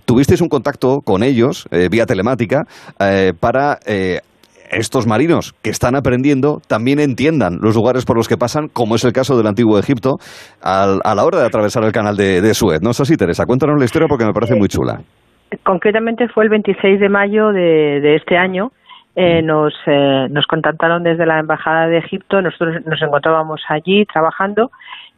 tuvisteis 0.05 0.41
un 0.41 0.49
contacto 0.49 0.99
con 1.03 1.23
ellos, 1.23 1.67
eh, 1.71 1.87
vía 1.89 2.05
telemática, 2.05 2.63
para 3.39 3.79
estos 4.75 5.07
marinos 5.07 5.53
que 5.63 5.69
están 5.69 5.95
aprendiendo 5.95 6.59
también 6.67 6.99
entiendan 6.99 7.57
los 7.61 7.75
lugares 7.75 8.05
por 8.05 8.17
los 8.17 8.27
que 8.27 8.37
pasan, 8.37 8.67
como 8.67 8.95
es 8.95 9.03
el 9.03 9.13
caso 9.13 9.37
del 9.37 9.47
antiguo 9.47 9.79
Egipto, 9.79 10.17
al, 10.61 10.99
a 11.03 11.15
la 11.15 11.25
hora 11.25 11.39
de 11.39 11.45
atravesar 11.45 11.83
el 11.83 11.91
canal 11.91 12.15
de, 12.15 12.41
de 12.41 12.53
Suez. 12.53 12.81
No 12.81 12.93
sé 12.93 13.05
si, 13.05 13.17
Teresa, 13.17 13.45
cuéntanos 13.45 13.79
la 13.79 13.85
historia 13.85 14.07
porque 14.07 14.25
me 14.25 14.33
parece 14.33 14.55
muy 14.55 14.67
chula. 14.67 14.99
Concretamente 15.63 16.27
fue 16.27 16.43
el 16.43 16.49
26 16.49 16.99
de 16.99 17.09
mayo 17.09 17.51
de, 17.51 18.01
de 18.01 18.15
este 18.15 18.37
año. 18.37 18.71
Eh, 19.15 19.41
nos, 19.41 19.73
eh, 19.87 20.27
nos 20.29 20.45
contactaron 20.45 21.03
desde 21.03 21.25
la 21.25 21.39
Embajada 21.39 21.87
de 21.87 21.99
Egipto, 21.99 22.41
nosotros 22.41 22.85
nos 22.85 23.01
encontrábamos 23.01 23.61
allí 23.69 24.05
trabajando 24.05 24.71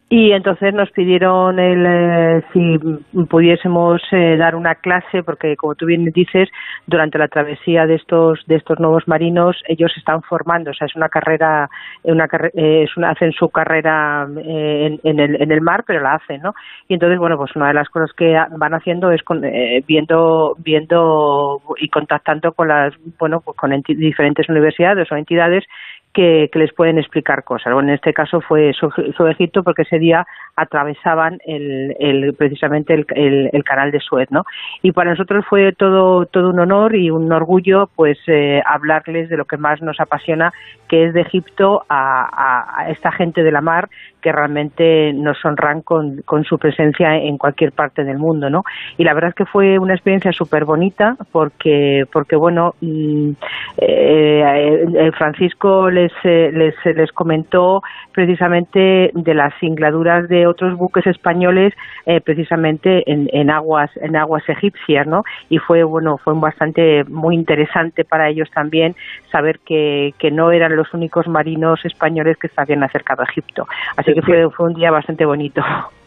y 0.10 0.32
entonces 0.32 0.74
nos 0.74 0.90
pidieron 0.92 1.60
el, 1.60 1.86
eh, 1.86 2.44
si 2.54 2.78
pudiésemos 3.26 4.02
eh, 4.12 4.38
dar 4.38 4.56
una 4.56 4.76
clase 4.76 5.22
porque 5.22 5.58
como 5.58 5.76
tú 5.76 5.86
bien 5.86 6.06
dices 6.06 6.48
durante 6.86 7.18
la 7.18 7.28
travesía 7.28 7.86
de 7.86 7.96
estos 7.96 8.40
de 8.48 8.56
estos 8.56 8.80
nuevos 8.80 9.06
marinos 9.08 9.62
ellos 9.68 9.92
están 9.98 10.22
formando 10.22 10.72
o 10.72 10.74
sea 10.74 10.88
es 10.88 10.96
una 10.96 11.10
carrera 11.10 11.70
una 12.04 12.26
eh, 12.54 12.84
es 12.84 12.96
una 12.96 13.10
hacen 13.10 13.34
su 13.34 13.50
carrera 13.50 14.26
eh, 14.38 14.86
en, 14.88 15.00
en, 15.04 15.20
el 15.20 15.42
en 15.42 15.52
el 15.52 15.60
mar 15.60 15.84
pero 15.86 16.02
la 16.02 16.14
hacen 16.14 16.42
no 16.42 16.54
y 16.88 16.94
entonces 16.94 17.20
bueno 17.20 17.36
pues 17.36 17.54
una 17.58 17.68
de 17.68 17.74
las 17.74 17.90
cosas 17.90 18.12
que 18.16 18.34
van 18.58 18.74
haciendo 18.74 19.12
es 19.12 19.22
con, 19.24 19.44
eh, 19.44 19.84
viendo 19.86 20.56
viendo 20.60 21.62
y 21.80 21.90
contactando 21.90 22.54
con 22.54 22.70
las 22.70 22.94
bueno 23.20 23.42
pues 23.42 23.58
con 23.58 23.72
diferentes 23.86 24.48
universidades 24.48 25.12
o 25.12 25.18
entidades 25.18 25.66
que, 26.14 26.50
que, 26.52 26.60
les 26.60 26.74
pueden 26.74 26.98
explicar 26.98 27.44
cosas. 27.44 27.74
Bueno, 27.74 27.90
en 27.90 27.96
este 27.96 28.14
caso 28.14 28.42
fue 28.42 28.74
su 28.74 29.28
Egipto 29.28 29.64
porque 29.64 29.84
ese 29.84 30.00
día 30.00 30.26
atravesaban 30.58 31.38
el, 31.46 32.34
precisamente 32.38 32.94
el, 32.94 33.64
canal 33.64 33.92
de 33.92 34.00
Suez, 34.00 34.30
¿no? 34.32 34.44
Y 34.82 34.92
para 34.92 35.12
nosotros 35.12 35.46
fue 35.48 35.72
todo 35.74 36.26
todo 36.26 36.50
un 36.50 36.60
honor 36.60 36.96
y 36.96 37.12
un 37.12 37.32
orgullo, 37.32 37.90
pues 37.96 38.18
eh, 38.28 38.62
hablarles 38.66 39.30
de 39.30 39.38
lo 39.38 39.46
que 39.46 39.58
más 39.58 39.82
nos 39.82 40.00
apasiona, 40.00 40.52
que 40.90 41.06
es 41.06 41.14
de 41.14 41.22
Egipto 41.22 41.84
a, 41.88 42.82
a 42.82 42.90
esta 42.90 43.12
gente 43.12 43.44
de 43.44 43.52
la 43.52 43.62
mar 43.62 43.88
que 44.22 44.32
realmente 44.32 45.14
nos 45.14 45.38
honran 45.46 45.82
con, 45.82 46.24
su 46.44 46.58
presencia 46.58 47.16
en 47.16 47.38
cualquier 47.38 47.72
parte 47.72 48.04
del 48.04 48.18
mundo, 48.18 48.50
¿no? 48.50 48.64
Y 48.98 49.04
la 49.04 49.14
verdad 49.14 49.30
es 49.30 49.36
que 49.36 49.46
fue 49.46 49.80
una 49.80 49.94
experiencia 49.94 50.32
súper 50.32 50.66
bonita 50.66 51.16
porque, 51.32 52.04
porque 52.12 52.36
bueno, 52.36 52.74
eh, 52.82 53.34
eh, 53.78 55.12
Francisco 55.18 55.90
les, 55.90 56.12
eh, 56.24 56.52
les, 56.52 56.76
les 56.96 57.12
comentó 57.12 57.82
precisamente 58.12 59.12
de 59.14 59.34
las 59.34 59.54
singladuras 59.60 60.28
de 60.28 60.47
otros 60.48 60.78
buques 60.78 61.06
españoles 61.06 61.74
precisamente 62.24 63.04
en, 63.12 63.30
en, 63.34 63.50
aguas 63.50 63.90
en 63.98 64.16
aguas 64.16 64.48
egipcias, 64.48 65.06
¿no? 65.06 65.24
Y 65.50 65.58
fue 65.58 65.84
bueno 65.84 66.18
fue 66.18 66.34
bastante 66.36 67.04
muy 67.06 67.36
interesante 67.36 68.04
para 68.04 68.30
ellos 68.30 68.50
también 68.52 68.96
saber 69.32 69.60
que, 69.60 70.14
que 70.18 70.32
no 70.32 70.52
eran 70.52 70.76
los 70.76 70.94
únicos 70.94 71.28
marinos 71.28 71.84
españoles 71.86 72.38
que 72.38 72.48
se 72.48 72.62
habían 72.62 72.84
acercado 72.84 73.22
a 73.22 73.26
Egipto. 73.26 73.68
Así 73.96 74.14
que 74.14 74.22
fue, 74.22 74.50
fue 74.52 74.68
un 74.68 74.74
día 74.74 74.92
bastante 74.92 75.26
bonito. 75.26 75.62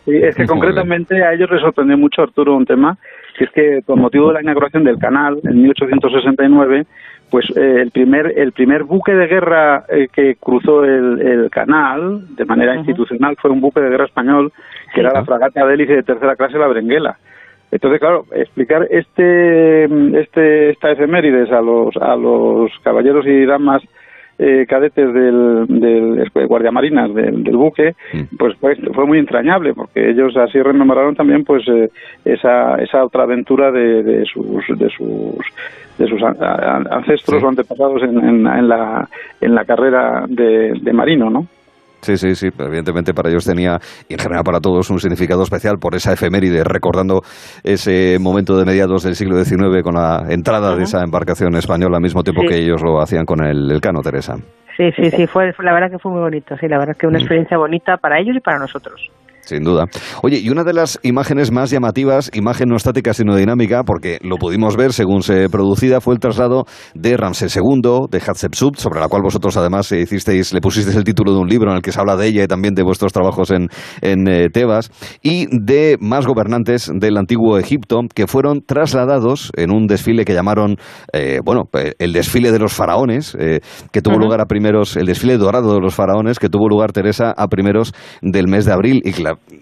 Sí, 0.05 0.17
es 0.17 0.35
que 0.35 0.47
concretamente 0.47 1.23
a 1.23 1.35
ellos 1.35 1.51
les 1.51 1.61
sorprendió 1.61 1.99
mucho, 1.99 2.23
Arturo, 2.23 2.57
un 2.57 2.65
tema, 2.65 2.97
que 3.41 3.45
es 3.45 3.51
que 3.53 3.83
con 3.87 4.01
motivo 4.01 4.29
de 4.29 4.35
la 4.35 4.43
inauguración 4.43 4.85
del 4.85 4.99
canal 4.99 5.41
en 5.45 5.63
1869, 5.63 6.85
pues 7.31 7.47
eh, 7.57 7.79
el 7.81 7.91
primer 7.91 8.39
el 8.39 8.53
primer 8.53 8.85
buque 8.85 9.15
de 9.15 9.29
guerra 9.29 9.85
eh, 9.89 10.09
que 10.13 10.35
cruzó 10.35 10.85
el, 10.85 11.49
canal 11.51 12.37
de 12.37 12.45
manera 12.45 12.77
institucional 12.77 13.37
fue 13.41 13.51
un 13.51 13.63
buque 13.63 13.81
de 13.81 13.89
guerra 13.89 14.05
español 14.05 14.53
que 14.93 15.01
era 15.01 15.13
la 15.13 15.25
fragata 15.25 15.65
de 15.65 15.73
hélice 15.73 15.95
de 15.95 16.03
tercera 16.03 16.37
clase 16.37 16.59
la 16.59 16.69
Berenguela. 16.69 17.17
Entonces, 17.71 17.99
claro, 17.99 18.27
explicar 18.33 18.87
este 18.91 19.85
este 20.21 20.71
esta 20.73 20.91
efemérides 20.91 21.51
a 21.51 21.63
los 21.63 21.97
a 21.97 22.17
los 22.17 22.71
caballeros 22.83 23.27
y 23.27 23.47
damas 23.47 23.83
eh, 24.43 24.65
cadetes 24.67 25.13
del, 25.13 25.67
del 25.69 26.31
guardiamarinas 26.49 27.15
del, 27.15 27.45
del 27.45 27.57
buque, 27.59 27.95
mm. 28.15 28.37
pues 28.39 28.57
fue, 28.57 28.75
fue, 28.95 29.05
muy 29.05 29.19
entrañable, 29.19 29.75
porque 29.75 30.09
ellos 30.09 30.35
así 30.39 30.63
rememoraron 30.63 31.15
también 31.15 31.45
pues 31.45 31.63
eh, 31.69 31.91
esa, 32.25 32.77
esa 32.77 33.05
otra 33.05 33.25
aventura 33.25 33.71
de, 33.71 34.03
de 34.03 34.25
sus 34.25 34.67
de 34.79 34.89
sus 34.89 35.45
de 35.99 36.07
sus 36.09 36.23
ancestros 36.23 37.43
o 37.43 37.49
antepasados 37.49 38.03
en, 38.03 38.17
en, 38.19 38.47
en, 38.47 38.69
la 38.69 39.07
en 39.43 39.55
la 39.55 39.67
carrera 39.67 40.25
de, 40.27 40.73
de 40.81 40.93
marino, 40.95 41.29
¿no? 41.29 41.47
Sí, 42.01 42.17
sí, 42.17 42.35
sí. 42.35 42.49
Evidentemente 42.59 43.13
para 43.13 43.31
ellos 43.31 43.45
tenía, 43.45 43.79
y 44.09 44.15
en 44.15 44.19
general 44.19 44.43
para 44.45 44.61
todos, 44.61 44.89
un 44.91 44.99
significado 44.99 45.43
especial 45.43 45.79
por 45.79 45.95
esa 45.95 46.13
efeméride, 46.13 46.65
recordando 46.65 47.21
ese 47.63 48.19
momento 48.19 48.57
de 48.57 48.65
mediados 48.65 49.05
del 49.05 49.15
siglo 49.15 49.43
XIX 49.43 49.83
con 49.83 49.95
la 49.95 50.25
entrada 50.29 50.75
de 50.77 50.85
esa 50.85 51.03
embarcación 51.03 51.55
española 51.57 51.97
al 51.97 52.03
mismo 52.03 52.23
tiempo 52.23 52.43
que 52.49 52.57
ellos 52.57 52.83
lo 52.83 53.01
hacían 53.01 53.25
con 53.25 53.45
el, 53.45 53.71
el 53.71 53.81
cano, 53.81 54.01
Teresa. 54.01 54.37
Sí, 54.77 54.91
sí, 54.97 55.11
sí. 55.11 55.27
Fue, 55.27 55.53
la 55.59 55.75
verdad 55.75 55.91
que 55.91 55.99
fue 55.99 56.11
muy 56.11 56.21
bonito. 56.21 56.57
Sí, 56.57 56.67
la 56.67 56.79
verdad 56.79 56.97
que 56.97 57.07
una 57.07 57.19
mm. 57.19 57.21
experiencia 57.21 57.59
bonita 57.59 57.97
para 57.99 58.19
ellos 58.19 58.37
y 58.37 58.41
para 58.41 58.59
nosotros. 58.59 59.11
Sin 59.51 59.65
duda. 59.65 59.87
Oye, 60.23 60.39
y 60.39 60.49
una 60.49 60.63
de 60.63 60.73
las 60.73 61.01
imágenes 61.03 61.51
más 61.51 61.71
llamativas, 61.71 62.31
imagen 62.35 62.69
no 62.69 62.77
estática 62.77 63.13
sino 63.13 63.35
dinámica, 63.35 63.83
porque 63.83 64.21
lo 64.23 64.37
pudimos 64.37 64.77
ver 64.77 64.93
según 64.93 65.25
se 65.25 65.49
producida, 65.49 66.01
fue 66.01 66.15
el 66.15 66.21
traslado 66.21 66.67
de 66.95 67.17
Ramsés 67.17 67.57
II, 67.57 68.07
de 68.09 68.21
Hatshepsut, 68.21 68.77
sobre 68.77 69.01
la 69.01 69.09
cual 69.09 69.23
vosotros 69.25 69.57
además 69.57 69.91
hicisteis, 69.91 70.53
le 70.53 70.61
pusisteis 70.61 70.95
el 70.95 71.03
título 71.03 71.33
de 71.33 71.41
un 71.41 71.49
libro 71.49 71.73
en 71.73 71.79
el 71.79 71.83
que 71.83 71.91
se 71.91 71.99
habla 71.99 72.15
de 72.15 72.29
ella 72.29 72.45
y 72.45 72.47
también 72.47 72.75
de 72.75 72.85
vuestros 72.85 73.13
trabajos 73.13 73.51
en, 73.51 73.67
en 74.03 74.29
eh, 74.29 74.51
Tebas, 74.51 74.93
y 75.21 75.47
de 75.51 75.97
más 75.99 76.29
gobernantes 76.29 76.89
del 76.95 77.17
antiguo 77.17 77.59
Egipto 77.59 78.03
que 78.15 78.29
fueron 78.29 78.61
trasladados 78.65 79.51
en 79.57 79.73
un 79.73 79.89
desfile 79.89 80.25
que 80.25 80.33
llamaron, 80.33 80.77
eh, 81.13 81.41
bueno, 81.45 81.65
eh, 81.73 81.95
el 81.99 82.13
desfile 82.13 82.53
de 82.53 82.61
los 82.61 82.73
faraones, 82.73 83.37
que 83.91 84.01
tuvo 84.01 84.17
lugar 84.17 84.41
a 84.41 84.45
primeros, 84.45 84.97
el 84.97 85.07
desfile 85.07 85.39
dorado 85.39 85.75
de 85.75 85.81
los 85.81 85.93
faraones, 85.93 86.39
que 86.39 86.49
tuvo 86.49 86.69
lugar, 86.69 86.93
Teresa, 86.93 87.35
a 87.37 87.49
primeros 87.49 87.93
del 88.23 88.47
mes 88.47 88.65
de 88.65 88.73
abril. 88.73 89.03
Y 89.05 89.11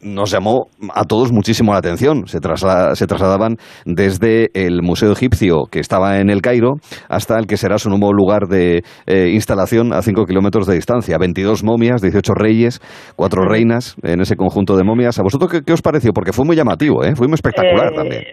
nos 0.02 0.30
llamó 0.30 0.68
a 0.94 1.04
todos 1.04 1.32
muchísimo 1.32 1.72
la 1.72 1.78
atención. 1.78 2.26
Se, 2.26 2.38
se 2.38 3.06
trasladaban 3.06 3.56
desde 3.84 4.50
el 4.54 4.82
Museo 4.82 5.12
Egipcio, 5.12 5.64
que 5.70 5.80
estaba 5.80 6.18
en 6.18 6.30
el 6.30 6.42
Cairo, 6.42 6.74
hasta 7.08 7.38
el 7.38 7.46
que 7.46 7.56
será 7.56 7.78
su 7.78 7.88
nuevo 7.88 8.12
lugar 8.12 8.48
de 8.48 8.82
eh, 9.06 9.30
instalación 9.32 9.92
a 9.92 10.02
5 10.02 10.24
kilómetros 10.26 10.66
de 10.66 10.74
distancia. 10.74 11.18
22 11.18 11.64
momias, 11.64 12.02
18 12.02 12.34
reyes, 12.34 12.80
4 13.16 13.42
reinas 13.44 13.96
en 14.02 14.20
ese 14.20 14.36
conjunto 14.36 14.76
de 14.76 14.84
momias. 14.84 15.18
¿A 15.18 15.22
vosotros 15.22 15.62
qué, 15.64 15.72
os 15.72 15.82
pareció? 15.82 16.12
Porque 16.12 16.32
fue 16.32 16.44
muy 16.44 16.56
llamativo, 16.56 17.04
¿eh? 17.04 17.14
fue 17.16 17.26
muy 17.26 17.34
espectacular 17.34 17.92
eh, 17.92 17.96
también 17.96 18.24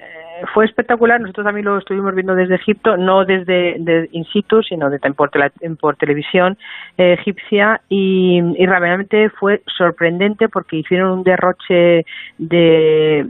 fue 0.54 0.66
espectacular. 0.66 1.20
Nosotros 1.20 1.46
también 1.46 1.66
lo 1.66 1.78
estuvimos 1.78 2.14
viendo 2.14 2.36
desde 2.36 2.56
Egipto, 2.56 2.98
no 2.98 3.26
desde 3.26 3.78
in 4.12 4.26
situ, 4.26 4.62
sino 4.64 4.90
de, 4.90 5.00
por, 5.00 5.32
por 5.80 5.96
televisión 5.98 6.58
eh, 6.98 7.14
egipcia 7.14 7.82
y, 7.90 8.42
realmente 8.66 9.30
fue 9.30 9.62
sorprendente 9.78 10.50
porque 10.50 10.78
hicieron 10.78 11.20
un 11.20 11.24
derroche 11.24 12.06
de, 12.38 13.26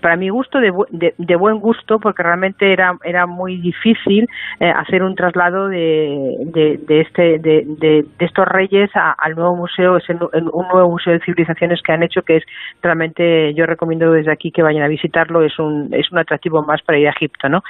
para 0.00 0.16
mi 0.16 0.28
gusto, 0.28 0.58
de, 0.58 1.14
de, 1.16 1.36
buen 1.36 1.60
gusto, 1.60 1.98
porque 1.98 2.22
realmente 2.22 2.72
era, 2.72 2.96
era 3.04 3.26
muy 3.26 3.56
difícil 3.58 4.28
eh, 4.60 4.70
hacer 4.70 5.02
un 5.02 5.14
traslado 5.14 5.68
de, 5.68 6.36
de, 6.46 7.00
este, 7.00 7.38
de, 7.38 8.04
estos 8.18 8.46
reyes 8.48 8.90
al 8.94 9.34
nuevo 9.34 9.56
museo, 9.56 9.96
es 9.96 10.08
un 10.08 10.68
nuevo 10.72 10.90
museo 10.90 11.14
de 11.14 11.20
civilizaciones 11.20 11.80
que 11.82 11.92
han 11.92 12.02
hecho 12.02 12.22
que 12.22 12.36
es 12.36 12.44
realmente, 12.82 13.54
yo 13.54 13.66
recomiendo 13.66 14.10
desde 14.12 14.32
aquí 14.32 14.50
que 14.50 14.62
vayan 14.62 14.82
a 14.82 14.88
visitarlo, 14.88 15.42
es 15.42 15.58
un, 15.58 15.88
es 15.92 16.10
un 16.12 16.18
atractivo 16.18 16.51
más 16.60 16.82
para 16.82 16.98
ir 16.98 17.08
a 17.08 17.12
Egipto, 17.12 17.48
¿no? 17.48 17.62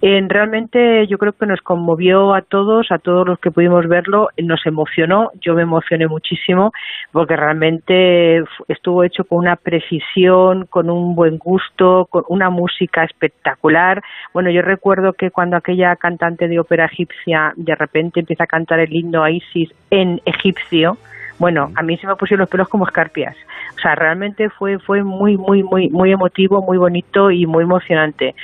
realmente 0.00 1.06
yo 1.08 1.18
creo 1.18 1.32
que 1.32 1.46
nos 1.46 1.60
conmovió 1.60 2.34
a 2.34 2.42
todos, 2.42 2.92
a 2.92 2.98
todos 2.98 3.26
los 3.26 3.38
que 3.40 3.50
pudimos 3.50 3.88
verlo, 3.88 4.28
nos 4.38 4.64
emocionó, 4.66 5.30
yo 5.40 5.54
me 5.54 5.62
emocioné 5.62 6.06
muchísimo 6.06 6.72
porque 7.12 7.36
realmente 7.36 8.44
estuvo 8.68 9.02
hecho 9.02 9.24
con 9.24 9.38
una 9.38 9.56
precisión, 9.56 10.66
con 10.66 10.90
un 10.90 11.14
buen 11.14 11.38
gusto, 11.38 12.06
con 12.10 12.24
una 12.28 12.50
música 12.50 13.04
espectacular. 13.04 14.02
Bueno, 14.32 14.50
yo 14.50 14.62
recuerdo 14.62 15.12
que 15.14 15.30
cuando 15.30 15.56
aquella 15.56 15.96
cantante 15.96 16.48
de 16.48 16.60
ópera 16.60 16.86
egipcia 16.86 17.52
de 17.56 17.74
repente 17.74 18.20
empieza 18.20 18.44
a 18.44 18.48
cantar 18.48 18.80
el 18.80 18.94
himno 18.94 19.24
a 19.24 19.30
Isis 19.30 19.70
en 19.90 20.20
egipcio, 20.24 20.98
bueno, 21.38 21.70
a 21.76 21.82
mí 21.82 21.96
se 21.96 22.06
me 22.06 22.16
pusieron 22.16 22.40
los 22.40 22.50
pelos 22.50 22.68
como 22.68 22.84
escarpias. 22.84 23.36
O 23.78 23.80
sea, 23.80 23.94
realmente 23.94 24.48
fue 24.50 24.78
fue 24.80 25.04
muy 25.04 25.36
muy 25.36 25.62
muy 25.62 25.88
muy 25.88 26.10
emotivo, 26.10 26.62
muy 26.62 26.78
bonito 26.78 27.30
y 27.30 27.46
muy 27.46 27.62
emocionante. 27.62 28.34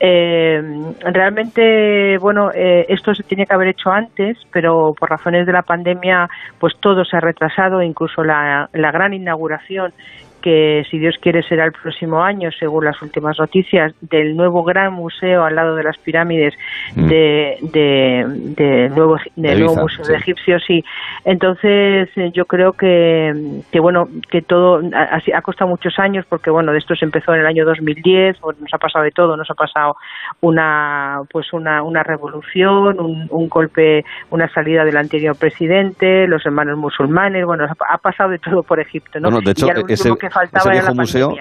Eh, 0.00 0.60
realmente, 1.00 2.18
bueno, 2.18 2.50
eh, 2.52 2.86
esto 2.88 3.14
se 3.14 3.22
tenía 3.22 3.46
que 3.46 3.54
haber 3.54 3.68
hecho 3.68 3.90
antes, 3.90 4.36
pero 4.52 4.92
por 4.98 5.10
razones 5.10 5.46
de 5.46 5.52
la 5.52 5.62
pandemia, 5.62 6.28
pues 6.58 6.74
todo 6.80 7.04
se 7.04 7.16
ha 7.16 7.20
retrasado, 7.20 7.82
incluso 7.82 8.24
la, 8.24 8.68
la 8.72 8.90
gran 8.90 9.14
inauguración 9.14 9.92
que 10.40 10.84
si 10.90 10.98
Dios 10.98 11.16
quiere 11.20 11.42
será 11.42 11.64
el 11.64 11.72
próximo 11.72 12.22
año, 12.22 12.50
según 12.52 12.84
las 12.84 13.00
últimas 13.02 13.38
noticias, 13.38 13.94
del 14.00 14.36
nuevo 14.36 14.62
gran 14.64 14.92
museo 14.92 15.44
al 15.44 15.54
lado 15.54 15.76
de 15.76 15.84
las 15.84 15.98
pirámides 15.98 16.54
mm. 16.96 17.06
de, 17.06 17.58
de, 17.72 18.88
nuevo, 18.94 19.16
del 19.36 19.60
nuevo 19.60 19.82
museo 19.82 20.04
de 20.04 20.16
egipcios. 20.16 20.62
Sí. 20.66 20.84
Entonces 21.24 22.08
eh, 22.16 22.30
yo 22.32 22.44
creo 22.46 22.72
que, 22.72 23.32
que 23.70 23.80
bueno 23.80 24.08
que 24.30 24.42
todo 24.42 24.80
ha, 24.94 25.20
ha, 25.34 25.42
costado 25.42 25.70
muchos 25.70 25.98
años 25.98 26.24
porque 26.28 26.50
bueno 26.50 26.72
de 26.72 26.78
esto 26.78 26.94
se 26.94 27.04
empezó 27.04 27.34
en 27.34 27.40
el 27.40 27.46
año 27.46 27.64
2010, 27.64 28.38
nos 28.42 28.74
ha 28.74 28.78
pasado 28.78 29.04
de 29.04 29.10
todo, 29.10 29.36
nos 29.36 29.50
ha 29.50 29.54
pasado 29.54 29.96
una 30.40 31.20
pues 31.30 31.52
una, 31.52 31.82
una 31.82 32.02
revolución, 32.02 33.00
un, 33.00 33.26
un 33.30 33.48
golpe, 33.48 34.04
una 34.30 34.48
salida 34.52 34.84
del 34.84 34.96
anterior 34.96 35.36
presidente, 35.36 36.26
los 36.26 36.44
hermanos 36.46 36.78
musulmanes, 36.78 37.44
bueno 37.44 37.66
ha, 37.78 37.98
pasado 37.98 38.30
de 38.30 38.38
todo 38.38 38.62
por 38.62 38.80
Egipto, 38.80 39.20
¿no? 39.20 39.40
de 39.40 39.50
hecho, 39.50 39.66
ese, 39.88 40.10
faltaba 40.30 40.70
ese 40.72 40.80
viejo 40.80 40.94
museo 40.94 41.34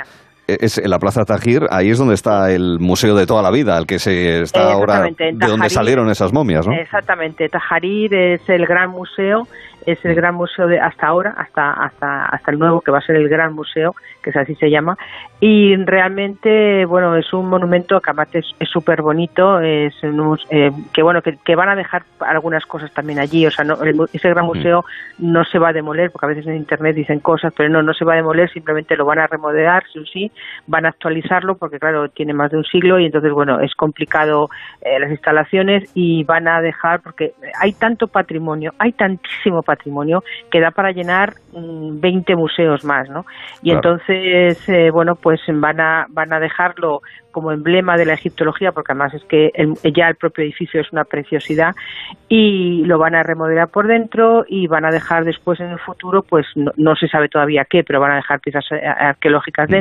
es 0.59 0.77
en 0.77 0.89
la 0.89 0.99
Plaza 0.99 1.25
Tajir, 1.25 1.67
ahí 1.71 1.89
es 1.89 1.97
donde 1.97 2.15
está 2.15 2.51
el 2.51 2.79
museo 2.79 3.15
de 3.15 3.25
toda 3.25 3.41
la 3.41 3.51
vida, 3.51 3.77
el 3.77 3.85
que 3.85 3.99
se 3.99 4.41
está 4.41 4.71
ahora 4.73 5.03
de 5.03 5.33
donde 5.33 5.69
salieron 5.69 6.09
esas 6.09 6.33
momias, 6.33 6.67
¿no? 6.67 6.73
Exactamente, 6.73 7.49
Tajarir 7.49 8.13
es 8.13 8.49
el 8.49 8.65
gran 8.65 8.91
museo 8.91 9.47
es 9.85 10.03
el 10.05 10.15
gran 10.15 10.35
museo 10.35 10.67
de 10.67 10.79
hasta 10.79 11.07
ahora, 11.07 11.33
hasta, 11.37 11.71
hasta, 11.71 12.25
hasta 12.25 12.51
el 12.51 12.59
nuevo 12.59 12.81
que 12.81 12.91
va 12.91 12.99
a 12.99 13.01
ser 13.01 13.15
el 13.15 13.29
gran 13.29 13.53
museo, 13.53 13.95
que 14.21 14.29
es 14.29 14.35
así 14.35 14.55
se 14.55 14.69
llama, 14.69 14.97
y 15.39 15.75
realmente, 15.77 16.85
bueno, 16.85 17.15
es 17.15 17.31
un 17.33 17.47
monumento 17.47 18.01
que 18.01 18.11
aparte 18.11 18.39
es 18.39 18.69
súper 18.69 19.01
bonito, 19.01 19.59
es 19.61 19.93
eh, 20.49 20.71
que 20.93 21.01
bueno, 21.01 21.21
que, 21.21 21.55
van 21.55 21.69
a 21.69 21.75
dejar 21.75 22.03
algunas 22.19 22.65
cosas 22.65 22.91
también 22.93 23.19
allí, 23.19 23.45
o 23.45 23.51
sea, 23.51 23.63
no, 23.63 23.77
ese 24.11 24.29
gran 24.29 24.45
museo 24.45 24.85
no 25.17 25.43
se 25.45 25.59
va 25.59 25.69
a 25.69 25.73
demoler, 25.73 26.11
porque 26.11 26.25
a 26.25 26.29
veces 26.29 26.47
en 26.47 26.55
internet 26.55 26.95
dicen 26.95 27.19
cosas, 27.19 27.53
pero 27.55 27.69
no, 27.69 27.81
no 27.81 27.93
se 27.93 28.05
va 28.05 28.13
a 28.13 28.17
demoler, 28.17 28.49
simplemente 28.51 28.95
lo 28.95 29.05
van 29.05 29.19
a 29.19 29.27
remodelar, 29.27 29.83
sí, 29.91 30.03
sí, 30.11 30.31
van 30.67 30.85
a 30.85 30.89
actualizarlo 30.89 31.55
porque, 31.55 31.79
claro, 31.79 32.09
tiene 32.09 32.33
más 32.33 32.51
de 32.51 32.57
un 32.57 32.63
siglo 32.63 32.99
y 32.99 33.05
entonces, 33.05 33.31
bueno, 33.31 33.59
es 33.59 33.73
complicado 33.75 34.49
eh, 34.81 34.99
las 34.99 35.11
instalaciones 35.11 35.89
y 35.93 36.23
van 36.23 36.47
a 36.47 36.61
dejar, 36.61 37.01
porque 37.01 37.33
hay 37.59 37.73
tanto 37.73 38.07
patrimonio, 38.07 38.73
hay 38.79 38.91
tantísimo 38.93 39.61
patrimonio 39.61 40.23
que 40.51 40.59
da 40.59 40.71
para 40.71 40.91
llenar 40.91 41.33
20 41.53 42.35
mm, 42.35 42.37
museos 42.37 42.83
más, 42.83 43.09
¿no? 43.09 43.25
Y 43.61 43.71
entonces, 43.71 44.57
eh, 44.69 44.89
bueno, 44.91 45.15
pues 45.15 45.41
van 45.47 45.79
a, 45.79 46.05
van 46.09 46.33
a 46.33 46.39
dejarlo 46.39 47.01
como 47.31 47.51
emblema 47.51 47.95
de 47.95 48.05
la 48.05 48.13
egiptología, 48.13 48.71
porque 48.71 48.91
además 48.91 49.13
es 49.13 49.23
que 49.25 49.51
ya 49.95 50.07
el 50.07 50.15
propio 50.15 50.43
edificio 50.43 50.81
es 50.81 50.91
una 50.91 51.03
preciosidad, 51.03 51.75
y 52.27 52.83
lo 52.85 52.97
van 52.97 53.15
a 53.15 53.23
remodelar 53.23 53.69
por 53.69 53.87
dentro 53.87 54.45
y 54.47 54.67
van 54.67 54.85
a 54.85 54.91
dejar 54.91 55.25
después 55.25 55.59
en 55.59 55.69
el 55.69 55.79
futuro, 55.79 56.23
pues 56.23 56.45
no, 56.55 56.95
se 56.95 57.07
sabe 57.07 57.29
todavía 57.29 57.65
qué, 57.69 57.83
pero 57.83 57.99
van 57.99 58.11
a 58.11 58.15
dejar 58.15 58.39
piezas 58.39 58.65
eh, 58.71 58.85
arqueológicas 58.85 59.69
mm. 59.69 59.73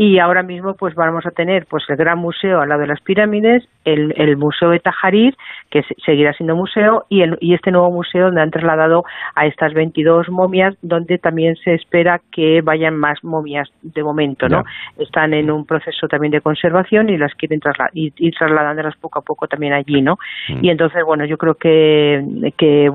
Y 0.00 0.20
ahora 0.20 0.44
mismo 0.44 0.74
pues 0.74 0.94
vamos 0.94 1.26
a 1.26 1.32
tener 1.32 1.66
pues 1.66 1.82
el 1.88 1.96
gran 1.96 2.18
museo 2.18 2.60
al 2.60 2.68
lado 2.68 2.82
de 2.82 2.86
las 2.86 3.00
pirámides, 3.00 3.68
el, 3.84 4.14
el 4.16 4.36
museo 4.36 4.70
de 4.70 4.78
Tajarir, 4.78 5.36
que 5.70 5.82
seguirá 6.06 6.32
siendo 6.34 6.54
museo, 6.54 7.04
y, 7.08 7.22
el, 7.22 7.36
y 7.40 7.54
este 7.54 7.72
nuevo 7.72 7.90
museo 7.90 8.26
donde 8.26 8.40
han 8.40 8.52
trasladado 8.52 9.02
a 9.34 9.46
estas 9.46 9.74
22 9.74 10.28
momias, 10.28 10.76
donde 10.82 11.18
también 11.18 11.56
se 11.56 11.74
espera 11.74 12.20
que 12.30 12.60
vayan 12.62 12.96
más 12.96 13.24
momias 13.24 13.68
de 13.82 14.04
momento, 14.04 14.48
¿no? 14.48 14.62
Están 14.98 15.34
en 15.34 15.50
un 15.50 15.66
proceso 15.66 16.06
también 16.06 16.30
de 16.30 16.42
conservación 16.42 17.10
y 17.10 17.18
las 17.18 17.34
quieren 17.34 17.58
trasladar, 17.58 17.90
y, 17.92 18.12
y 18.18 18.30
trasladándolas 18.30 18.96
poco 18.98 19.18
a 19.18 19.22
poco 19.22 19.48
también 19.48 19.72
allí, 19.72 20.00
¿no? 20.00 20.16
Mm. 20.48 20.64
Y 20.64 20.70
entonces, 20.70 21.02
bueno, 21.04 21.24
yo 21.24 21.36
creo 21.38 21.54
que, 21.56 22.24
que, 22.56 22.88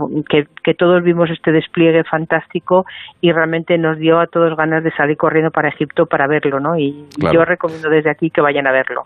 que, 0.63 0.73
todos 0.73 1.03
vimos 1.03 1.29
este 1.29 1.51
despliegue 1.51 2.05
fantástico 2.05 2.85
y 3.19 3.33
realmente 3.33 3.77
nos 3.77 3.97
dio 3.97 4.19
a 4.21 4.27
todos 4.27 4.55
ganas 4.55 4.85
de 4.85 4.91
salir 4.91 5.17
corriendo 5.17 5.51
para 5.51 5.67
Egipto 5.67 6.05
para 6.05 6.27
verlo, 6.27 6.61
¿no? 6.61 6.77
Y 6.77 6.92
yo 7.17 7.45
recomiendo 7.45 7.89
desde 7.89 8.09
aquí 8.09 8.29
que 8.29 8.41
vayan 8.41 8.67
a 8.67 8.71
verlo. 8.71 9.03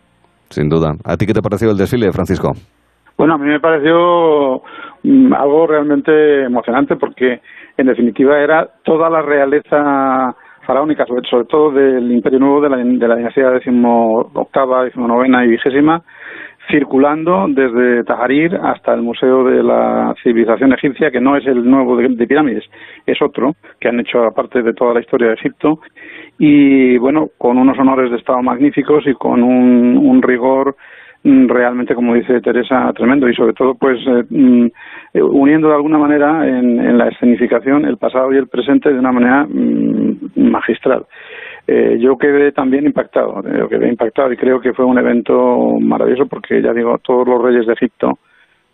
Sin 0.50 0.70
duda. 0.70 0.94
¿A 1.04 1.18
ti 1.18 1.26
qué 1.26 1.34
te 1.34 1.42
pareció 1.42 1.72
el 1.72 1.78
desfile, 1.78 2.12
Francisco? 2.12 2.54
Bueno, 3.18 3.34
a 3.34 3.38
mí 3.38 3.48
me 3.48 3.60
pareció 3.60 4.62
mm, 5.04 5.34
algo 5.34 5.68
realmente 5.68 6.44
emocionante 6.46 6.96
porque, 6.96 7.42
en 7.78 7.88
definitiva, 7.88 8.40
era 8.40 8.68
toda 8.84 9.10
la 9.10 9.22
realeza 9.22 10.36
faraónica, 10.66 11.06
sobre, 11.06 11.28
sobre 11.28 11.46
todo 11.46 11.72
del 11.72 12.12
Imperio 12.12 12.40
Nuevo 12.40 12.62
de 12.62 12.70
la, 12.70 12.78
de 12.78 13.08
la 13.08 13.16
dinastía 13.16 13.50
decimoctava, 13.50 14.84
decimonovena 14.84 15.46
y 15.46 15.50
vigésima, 15.50 16.04
circulando 16.70 17.46
desde 17.48 18.04
Tajarir 18.04 18.54
hasta 18.56 18.94
el 18.94 19.02
Museo 19.02 19.46
de 19.46 19.64
la 19.64 20.14
Civilización 20.22 20.74
Egipcia, 20.74 21.10
que 21.10 21.22
no 21.22 21.38
es 21.38 21.48
el 21.48 21.64
nuevo 21.70 21.96
de, 21.96 22.10
de, 22.10 22.28
pirámides, 22.28 22.66
es 23.06 23.22
otro, 23.22 23.54
que 23.80 23.88
han 23.88 24.00
hecho 24.02 24.24
aparte 24.26 24.62
de 24.62 24.74
toda 24.74 24.94
la 24.94 25.00
historia 25.00 25.30
de 25.30 25.36
Egipto, 25.36 25.80
y 26.40 26.98
bueno, 26.98 27.30
con 27.38 27.58
unos 27.58 27.78
honores 27.80 28.12
de 28.12 28.18
Estado 28.18 28.42
magníficos 28.42 29.06
y 29.08 29.14
con 29.14 29.42
un, 29.44 29.98
un 29.98 30.22
rigor 30.22 30.76
mm, 31.24 31.48
realmente, 31.48 31.96
como 31.96 32.14
dice 32.14 32.42
Teresa, 32.42 32.92
tremendo 32.94 33.28
y 33.28 33.36
sobre 33.36 33.54
todo, 33.54 33.76
pues 33.76 34.00
eh, 34.08 34.24
mm, 34.30 34.68
uniendo 35.22 35.70
de 35.70 35.76
alguna 35.76 35.98
manera 35.98 36.48
en, 36.48 36.80
en, 36.80 36.98
la 36.98 37.08
escenificación 37.08 37.86
el 37.86 37.98
pasado 37.98 38.32
y 38.34 38.38
el 38.38 38.48
presente 38.48 38.94
de 38.94 39.00
una 39.00 39.12
manera 39.12 39.46
mm, 39.46 40.50
magistral. 40.50 41.06
Eh, 41.66 41.98
yo 42.00 42.18
quedé 42.18 42.54
también 42.54 42.86
impactado, 42.86 43.44
eh, 43.46 43.58
yo 43.60 43.68
quedé 43.68 43.90
impactado 43.90 44.32
y 44.32 44.38
creo 44.38 44.62
que 44.62 44.74
fue 44.74 44.86
un 44.86 44.98
evento 44.98 45.78
maravilloso 45.82 46.28
porque, 46.28 46.62
ya 46.62 46.72
digo, 46.72 46.98
todos 47.00 47.28
los 47.28 47.42
reyes 47.42 47.66
de 47.66 47.74
Egipto 47.74 48.20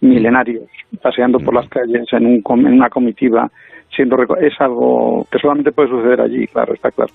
milenarios 0.03 0.69
paseando 1.01 1.39
por 1.39 1.53
las 1.53 1.67
calles 1.69 2.05
en, 2.11 2.25
un, 2.25 2.43
en 2.67 2.73
una 2.73 2.89
comitiva 2.89 3.49
siendo 3.95 4.17
es 4.39 4.53
algo 4.59 5.25
que 5.31 5.39
solamente 5.39 5.71
puede 5.71 5.89
suceder 5.89 6.21
allí, 6.21 6.47
claro, 6.47 6.73
está 6.73 6.91
claro. 6.91 7.11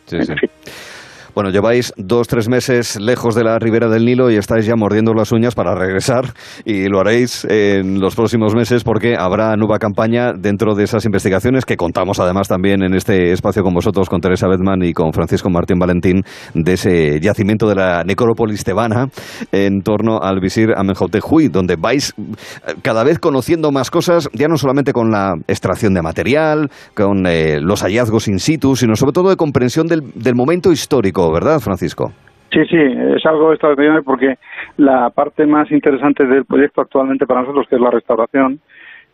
Bueno, 1.39 1.51
lleváis 1.51 1.93
dos, 1.97 2.27
tres 2.27 2.49
meses 2.49 2.99
lejos 3.01 3.37
de 3.37 3.45
la 3.45 3.61
ribera 3.61 3.89
del 3.89 4.05
Nilo 4.05 4.29
y 4.29 4.35
estáis 4.35 4.67
ya 4.67 4.75
mordiendo 4.75 5.15
las 5.15 5.31
uñas 5.31 5.55
para 5.55 5.77
regresar 5.77 6.35
y 6.65 6.89
lo 6.89 6.99
haréis 6.99 7.47
en 7.49 8.01
los 8.01 8.17
próximos 8.17 8.57
meses 8.57 8.83
porque 8.83 9.15
habrá 9.17 9.55
nueva 9.55 9.79
campaña 9.79 10.33
dentro 10.33 10.75
de 10.75 10.83
esas 10.83 11.05
investigaciones 11.05 11.65
que 11.65 11.77
contamos 11.77 12.19
además 12.19 12.49
también 12.49 12.83
en 12.83 12.93
este 12.93 13.31
espacio 13.31 13.63
con 13.63 13.73
vosotros, 13.73 14.09
con 14.09 14.21
Teresa 14.21 14.49
Bedman 14.49 14.83
y 14.83 14.93
con 14.93 15.13
Francisco 15.13 15.49
Martín 15.49 15.79
Valentín, 15.79 16.25
de 16.55 16.73
ese 16.73 17.21
yacimiento 17.21 17.69
de 17.69 17.77
la 17.77 18.03
necrópolis 18.03 18.65
tebana 18.65 19.07
en 19.53 19.83
torno 19.83 20.19
al 20.21 20.41
visir 20.41 20.71
Amenhotep 20.77 21.23
donde 21.53 21.77
vais 21.77 22.15
eh, 22.19 22.75
cada 22.83 23.05
vez 23.05 23.21
conociendo 23.21 23.71
más 23.71 23.93
cosas, 23.93 24.29
ya 24.33 24.49
no 24.49 24.57
solamente 24.57 24.93
con 24.93 25.13
la 25.13 25.37
extracción 25.47 25.95
de 25.95 26.03
material, 26.03 26.69
con 26.95 27.29
eh, 27.29 27.61
los 27.61 27.83
hallazgos 27.83 28.27
in 28.27 28.41
situ, 28.41 28.75
sino 28.75 28.97
sobre 28.97 29.13
todo 29.13 29.31
de 29.31 29.37
comprensión 29.37 29.87
del 29.87 30.35
momento 30.35 30.73
histórico 30.73 31.28
¿verdad, 31.33 31.59
Francisco? 31.61 32.13
Sí, 32.53 32.65
sí, 32.71 32.77
es 32.77 33.25
algo 33.27 33.53
extraordinario 33.53 34.03
porque 34.03 34.37
la 34.79 35.11
parte 35.11 35.47
más 35.47 35.71
interesante 35.71 36.25
del 36.25 36.47
proyecto 36.47 36.81
actualmente 36.81 37.27
para 37.27 37.43
nosotros, 37.43 37.67
que 37.69 37.77
es 37.77 37.81
la 37.81 37.91
restauración 37.91 38.61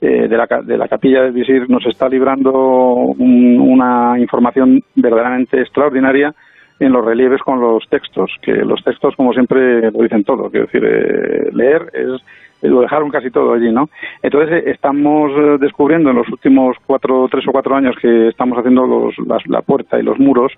eh, 0.01 0.29
de, 0.29 0.37
la, 0.37 0.47
de 0.63 0.77
la 0.79 0.87
capilla 0.87 1.23
del 1.23 1.33
visir, 1.33 1.69
nos 1.69 1.85
está 1.87 2.09
librando 2.09 2.53
una 2.53 4.19
información 4.19 4.83
verdaderamente 4.95 5.61
extraordinaria 5.61 6.33
en 6.79 6.93
los 6.93 7.05
relieves 7.05 7.41
con 7.43 7.61
los 7.61 7.85
textos, 7.89 8.31
que 8.43 8.53
los 8.53 8.83
textos, 8.85 9.15
como 9.17 9.33
siempre, 9.33 9.91
lo 9.91 10.03
dicen 10.03 10.25
todo. 10.25 10.51
Quiero 10.51 10.67
decir, 10.67 10.85
eh, 10.85 11.51
leer 11.53 11.91
es 11.93 12.23
lo 12.69 12.81
dejaron 12.81 13.11
casi 13.11 13.31
todo 13.31 13.55
allí, 13.55 13.71
¿no? 13.73 13.89
Entonces 14.23 14.65
eh, 14.65 14.71
estamos 14.71 15.31
eh, 15.33 15.57
descubriendo 15.61 16.11
en 16.11 16.17
los 16.17 16.29
últimos 16.29 16.77
cuatro, 16.87 17.27
tres 17.31 17.47
o 17.49 17.53
cuatro 17.53 17.77
años 17.77 17.95
que 18.01 18.29
estamos 18.29 18.59
haciendo 18.59 18.87
los, 18.87 19.15
la 19.47 19.63
puerta 19.63 19.99
y 19.99 20.03
los 20.03 20.19
muros 20.19 20.53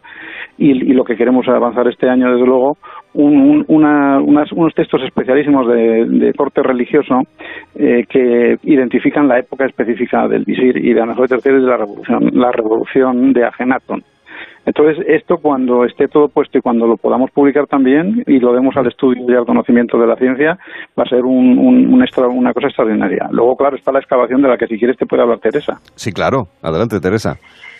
y, 0.59 0.75
lo 0.97 1.05
que 1.05 1.17
queremos 1.17 1.47
avanzar 1.49 1.87
este 1.89 2.09
año, 2.09 2.33
desde 2.33 2.47
luego, 2.47 2.79
unos 3.13 4.75
textos 4.75 5.03
especialísimos 5.03 5.67
de, 5.69 6.33
corte 6.37 6.63
religioso 6.63 7.23
eh, 7.75 8.05
que 8.09 8.57
identifican 8.63 9.29
la 9.29 9.39
época 9.39 9.67
específica 9.67 10.27
del 10.29 10.45
visir 10.45 10.77
y 10.77 10.93
de 10.93 11.05
mejor 11.05 11.29
tercera 11.29 11.59
de 11.59 11.63
la 11.63 11.77
revolución, 11.77 12.31
la 12.33 12.53
revolución 12.53 13.33
de 13.33 13.45
Agenatón. 13.45 14.03
Entonces, 14.67 15.05
esto 15.09 15.39
cuando 15.39 15.85
esté 15.85 16.09
todo 16.09 16.29
puesto 16.29 16.59
y 16.59 16.61
cuando 16.61 16.87
lo 16.87 16.97
podamos 16.97 17.31
publicar 17.31 17.67
también 17.67 18.25
y 18.27 18.41
lo 18.41 18.53
demos 18.53 18.77
al 18.77 18.89
estudio 18.89 19.25
y 19.29 19.35
al 19.35 19.47
conocimiento 19.47 19.99
de 19.99 20.07
la 20.07 20.17
ciencia, 20.17 20.59
va 20.99 21.05
a 21.05 21.09
ser 21.09 21.25
un, 21.25 21.59
una 21.59 22.53
cosa 22.53 22.67
extraordinaria. 22.67 23.29
Luego, 23.31 23.57
claro, 23.57 23.77
está 23.77 23.93
la 23.93 24.01
excavación 24.01 24.43
de 24.43 24.49
la 24.49 24.59
que 24.59 24.67
si 24.67 24.77
quieres 24.77 24.97
te 24.97 25.07
puede 25.07 25.23
hablar 25.23 25.39
Teresa. 25.39 25.81
Sí, 25.95 26.13
claro. 26.13 26.49
Adelante, 26.63 27.01
Teresa. 27.01 27.39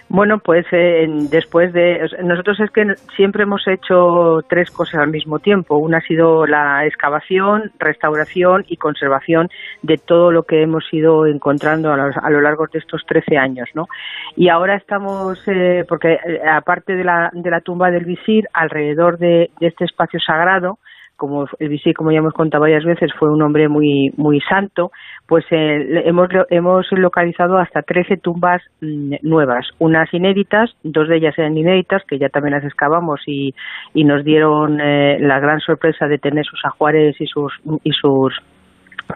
Bueno, 0.09 0.39
pues 0.39 0.65
eh, 0.71 1.07
después 1.31 1.73
de 1.73 2.09
nosotros 2.23 2.61
es 2.61 2.71
que 2.71 2.95
siempre 3.17 3.43
hemos 3.43 3.67
hecho 3.67 4.41
tres 4.49 4.71
cosas 4.71 5.01
al 5.01 5.11
mismo 5.11 5.41
tiempo. 5.41 5.79
Una 5.79 5.99
ha 5.99 6.01
sido 6.01 6.47
la 6.47 6.87
excavación, 6.87 7.73
restauración 7.81 8.65
y 8.69 8.77
conservación 8.77 9.49
de 9.83 9.99
todo 9.99 10.31
lo 10.31 10.45
que 10.45 10.63
hemos 10.63 10.85
ido 10.93 11.27
encontrando 11.27 11.93
a 11.93 12.31
lo, 12.31 12.41
largo 12.41 12.67
de 12.73 12.79
estos 12.79 13.05
13 13.05 13.37
años, 13.37 13.69
¿no? 13.75 13.89
Y 14.37 14.49
ahora 14.49 14.77
estamos, 14.77 15.43
eh, 15.49 15.85
porque 15.89 16.13
eh, 16.13 16.41
aparte 16.49 16.95
de 16.95 17.03
la, 17.03 17.31
de 17.33 17.51
la 17.51 17.61
tumba 17.61 17.91
del 17.91 18.05
visir, 18.05 18.47
alrededor 18.53 19.19
de 19.19 19.51
este 19.61 19.87
espacio 19.87 20.21
sagrado, 20.21 20.79
como 21.17 21.47
el 21.59 21.69
visir, 21.69 21.95
como 21.95 22.13
ya 22.13 22.19
hemos 22.19 22.35
contado 22.35 22.63
varias 22.63 22.85
veces, 22.85 23.11
fue 23.19 23.31
un 23.31 23.43
hombre 23.43 23.69
muy 23.69 24.13
muy 24.17 24.41
santo, 24.41 24.91
pues 25.27 25.45
eh, 25.51 26.03
hemos 26.05 26.29
hemos 26.51 26.87
localizado 26.93 27.59
hasta 27.59 27.83
13 27.83 28.19
tumbas 28.19 28.63
mm, 28.81 29.15
nuevas, 29.23 29.67
unas 29.79 30.13
inéditas, 30.13 30.71
dos 30.83 31.09
de 31.09 31.17
ellas 31.17 31.35
eran 31.39 31.57
inéditas, 31.57 32.03
que 32.07 32.19
ya 32.19 32.29
también 32.29 32.55
las 32.55 32.65
excavamos 32.65 33.21
y, 33.27 33.55
y 33.95 34.05
nos 34.05 34.25
dieron 34.25 34.81
eh, 34.81 35.19
la 35.21 35.41
gran 35.41 35.61
sorpresa 35.61 36.07
de 36.07 36.19
tener 36.19 36.45
sus 36.45 36.61
ajuares 36.65 37.21
y 37.21 37.27
sus 37.27 37.53
y 37.83 37.93
sus 37.93 38.35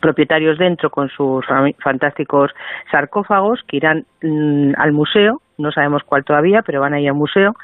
propietarios 0.01 0.59
dentro 0.59 0.91
con 0.91 1.09
sus 1.09 1.45
fantásticos 1.83 2.51
sarcófagos 2.91 3.61
que 3.67 3.79
irán 3.79 4.05
mm, 4.23 4.73
al 4.77 4.93
museo, 4.93 5.43
no 5.59 5.73
sabemos 5.73 6.03
cuál 6.05 6.25
todavía, 6.25 6.63
pero 6.65 6.81
van 6.81 6.95
a 6.95 6.99
al 6.99 7.15
museo 7.15 7.55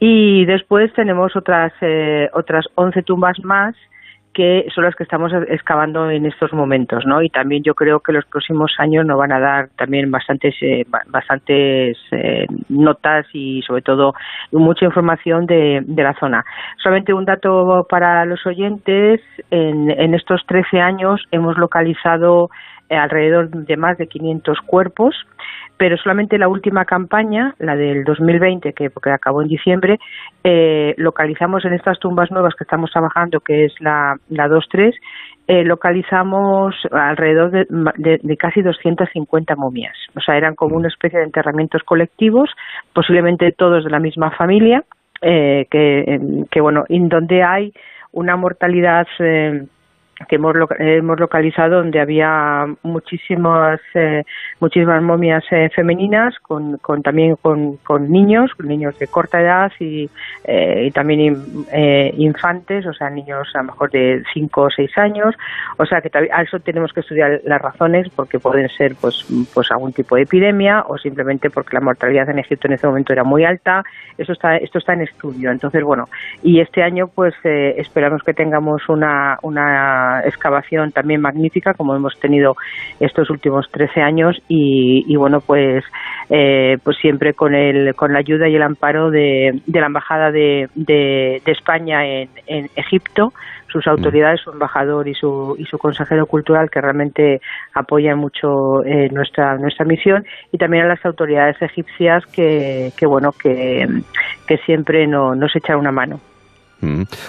y 0.00 0.46
después 0.46 0.92
tenemos 0.94 1.36
otras, 1.36 1.72
eh, 1.82 2.28
otras 2.32 2.64
11 2.74 3.02
tumbas 3.02 3.38
más 3.44 3.76
que 4.32 4.66
son 4.74 4.84
las 4.84 4.94
que 4.94 5.02
estamos 5.02 5.32
excavando 5.48 6.08
en 6.10 6.24
estos 6.24 6.52
momentos, 6.52 7.04
¿no? 7.04 7.20
Y 7.20 7.30
también 7.30 7.62
yo 7.64 7.74
creo 7.74 8.00
que 8.00 8.12
los 8.12 8.24
próximos 8.26 8.72
años 8.78 9.04
nos 9.04 9.18
van 9.18 9.32
a 9.32 9.40
dar 9.40 9.68
también 9.76 10.10
bastantes, 10.10 10.54
eh, 10.62 10.84
bastantes 11.08 11.98
eh, 12.12 12.46
notas 12.68 13.26
y 13.32 13.60
sobre 13.62 13.82
todo 13.82 14.14
mucha 14.52 14.84
información 14.84 15.46
de, 15.46 15.82
de, 15.84 16.02
la 16.02 16.14
zona. 16.14 16.44
Solamente 16.82 17.12
un 17.12 17.24
dato 17.24 17.86
para 17.88 18.24
los 18.24 18.46
oyentes, 18.46 19.20
en, 19.50 19.90
en 19.90 20.14
estos 20.14 20.42
13 20.46 20.80
años 20.80 21.22
hemos 21.32 21.58
localizado 21.58 22.50
alrededor 22.96 23.50
de 23.50 23.76
más 23.76 23.98
de 23.98 24.06
500 24.06 24.58
cuerpos, 24.66 25.14
pero 25.76 25.96
solamente 25.96 26.36
la 26.36 26.48
última 26.48 26.84
campaña, 26.84 27.54
la 27.58 27.74
del 27.74 28.04
2020, 28.04 28.74
que, 28.74 28.90
que 28.90 29.10
acabó 29.10 29.40
en 29.40 29.48
diciembre, 29.48 29.98
eh, 30.44 30.94
localizamos 30.98 31.64
en 31.64 31.72
estas 31.72 31.98
tumbas 31.98 32.30
nuevas 32.30 32.54
que 32.54 32.64
estamos 32.64 32.90
trabajando, 32.90 33.40
que 33.40 33.64
es 33.64 33.72
la, 33.80 34.16
la 34.28 34.46
2-3, 34.46 34.92
eh, 35.48 35.64
localizamos 35.64 36.74
alrededor 36.92 37.50
de, 37.50 38.20
de, 38.22 38.36
casi 38.36 38.62
250 38.62 39.56
momias. 39.56 39.96
O 40.14 40.20
sea, 40.20 40.36
eran 40.36 40.54
como 40.54 40.76
una 40.76 40.88
especie 40.88 41.18
de 41.18 41.24
enterramientos 41.24 41.82
colectivos, 41.82 42.50
posiblemente 42.92 43.50
todos 43.52 43.82
de 43.82 43.90
la 43.90 44.00
misma 44.00 44.30
familia, 44.32 44.84
eh, 45.22 45.66
que, 45.70 46.44
que, 46.50 46.60
bueno, 46.60 46.84
en 46.88 47.08
donde 47.08 47.42
hay 47.42 47.72
una 48.12 48.36
mortalidad 48.36 49.06
eh, 49.18 49.64
que 50.28 50.36
hemos, 50.36 50.54
hemos 50.78 51.18
localizado 51.18 51.76
donde 51.76 52.00
había 52.00 52.66
muchísimas 52.82 53.80
eh, 53.94 54.24
muchísimas 54.60 55.02
momias 55.02 55.44
eh, 55.50 55.70
femeninas 55.74 56.38
con, 56.40 56.76
con 56.78 57.02
también 57.02 57.36
con, 57.36 57.76
con, 57.78 58.10
niños 58.10 58.50
niños 58.62 58.98
de 58.98 59.06
corta 59.06 59.40
edad 59.40 59.72
y, 59.78 60.08
eh, 60.44 60.86
y 60.86 60.90
también 60.90 61.20
infantes 62.16 62.86
o 62.86 62.92
sea 62.92 63.08
niños 63.10 63.48
a 63.54 63.58
lo 63.58 63.64
mejor 63.64 63.90
de 63.90 64.22
5 64.32 64.60
o 64.60 64.70
6 64.70 64.98
años. 64.98 65.34
O 65.78 65.86
sea 65.86 66.00
que 66.00 66.10
a 66.32 66.42
eso 66.42 66.60
tenemos 66.60 66.92
que 66.92 67.00
estudiar 67.00 67.40
las 67.44 67.60
razones 67.60 68.08
porque 68.14 68.38
pueden 68.38 68.68
ser 68.68 68.96
pues 69.00 69.26
pues 69.54 69.70
algún 69.70 69.92
tipo 69.92 70.16
de 70.16 70.22
epidemia 70.22 70.84
o 70.86 70.98
simplemente 70.98 71.50
porque 71.50 71.76
la 71.76 71.80
mortalidad 71.80 72.28
en 72.28 72.38
Egipto 72.38 72.68
en 72.68 72.74
ese 72.74 72.86
momento 72.86 73.12
era 73.12 73.24
muy 73.24 73.44
alta. 73.44 73.82
Eso 74.18 74.32
está 74.32 74.56
esto 74.56 74.78
está 74.78 74.92
en 74.92 75.02
estudio. 75.02 75.50
Entonces 75.50 75.82
bueno 75.82 76.08
y 76.42 76.60
este 76.60 76.82
año 76.82 77.08
pues 77.08 77.34
esperamos 77.44 78.22
que 78.22 78.34
tengamos 78.34 78.88
una 78.88 79.38
una 79.42 80.09
excavación 80.24 80.92
también 80.92 81.20
magnífica, 81.20 81.74
como 81.74 81.94
hemos 81.94 82.18
tenido 82.18 82.56
estos 82.98 83.30
últimos 83.30 83.70
13 83.70 84.00
años, 84.02 84.42
y, 84.48 85.14
bueno, 85.16 85.40
pues, 85.40 85.84
eh, 86.28 86.78
pues 86.82 86.96
siempre 86.98 87.34
con, 87.34 87.54
el, 87.54 87.94
con 87.94 88.12
la 88.12 88.18
ayuda 88.18 88.48
y 88.48 88.56
el 88.56 88.62
amparo 88.62 89.10
de, 89.10 89.60
la 89.66 89.86
Embajada 89.86 90.30
de, 90.30 90.68
de, 90.74 91.42
España 91.46 92.06
en, 92.06 92.70
Egipto, 92.76 93.32
sus 93.68 93.86
mm. 93.86 93.90
autoridades, 93.90 94.40
su 94.40 94.50
embajador 94.50 95.08
y 95.08 95.14
su, 95.14 95.56
y 95.58 95.64
su 95.64 95.78
consejero 95.78 96.26
cultural 96.26 96.70
que 96.70 96.80
realmente 96.80 97.40
apoyan 97.74 98.18
mucho 98.18 98.84
eh, 98.84 99.08
nuestra 99.10 99.56
nuestra 99.58 99.84
misión 99.84 100.24
y 100.52 100.58
también 100.58 100.84
a 100.84 100.88
las 100.88 101.04
autoridades 101.04 101.60
egipcias 101.60 102.24
que, 102.26 102.92
que 102.96 103.06
bueno 103.06 103.32
que, 103.32 103.86
que 104.46 104.56
siempre 104.58 105.06
no, 105.06 105.34
nos 105.34 105.54
echan 105.56 105.78
una 105.78 105.92
mano. 105.92 106.20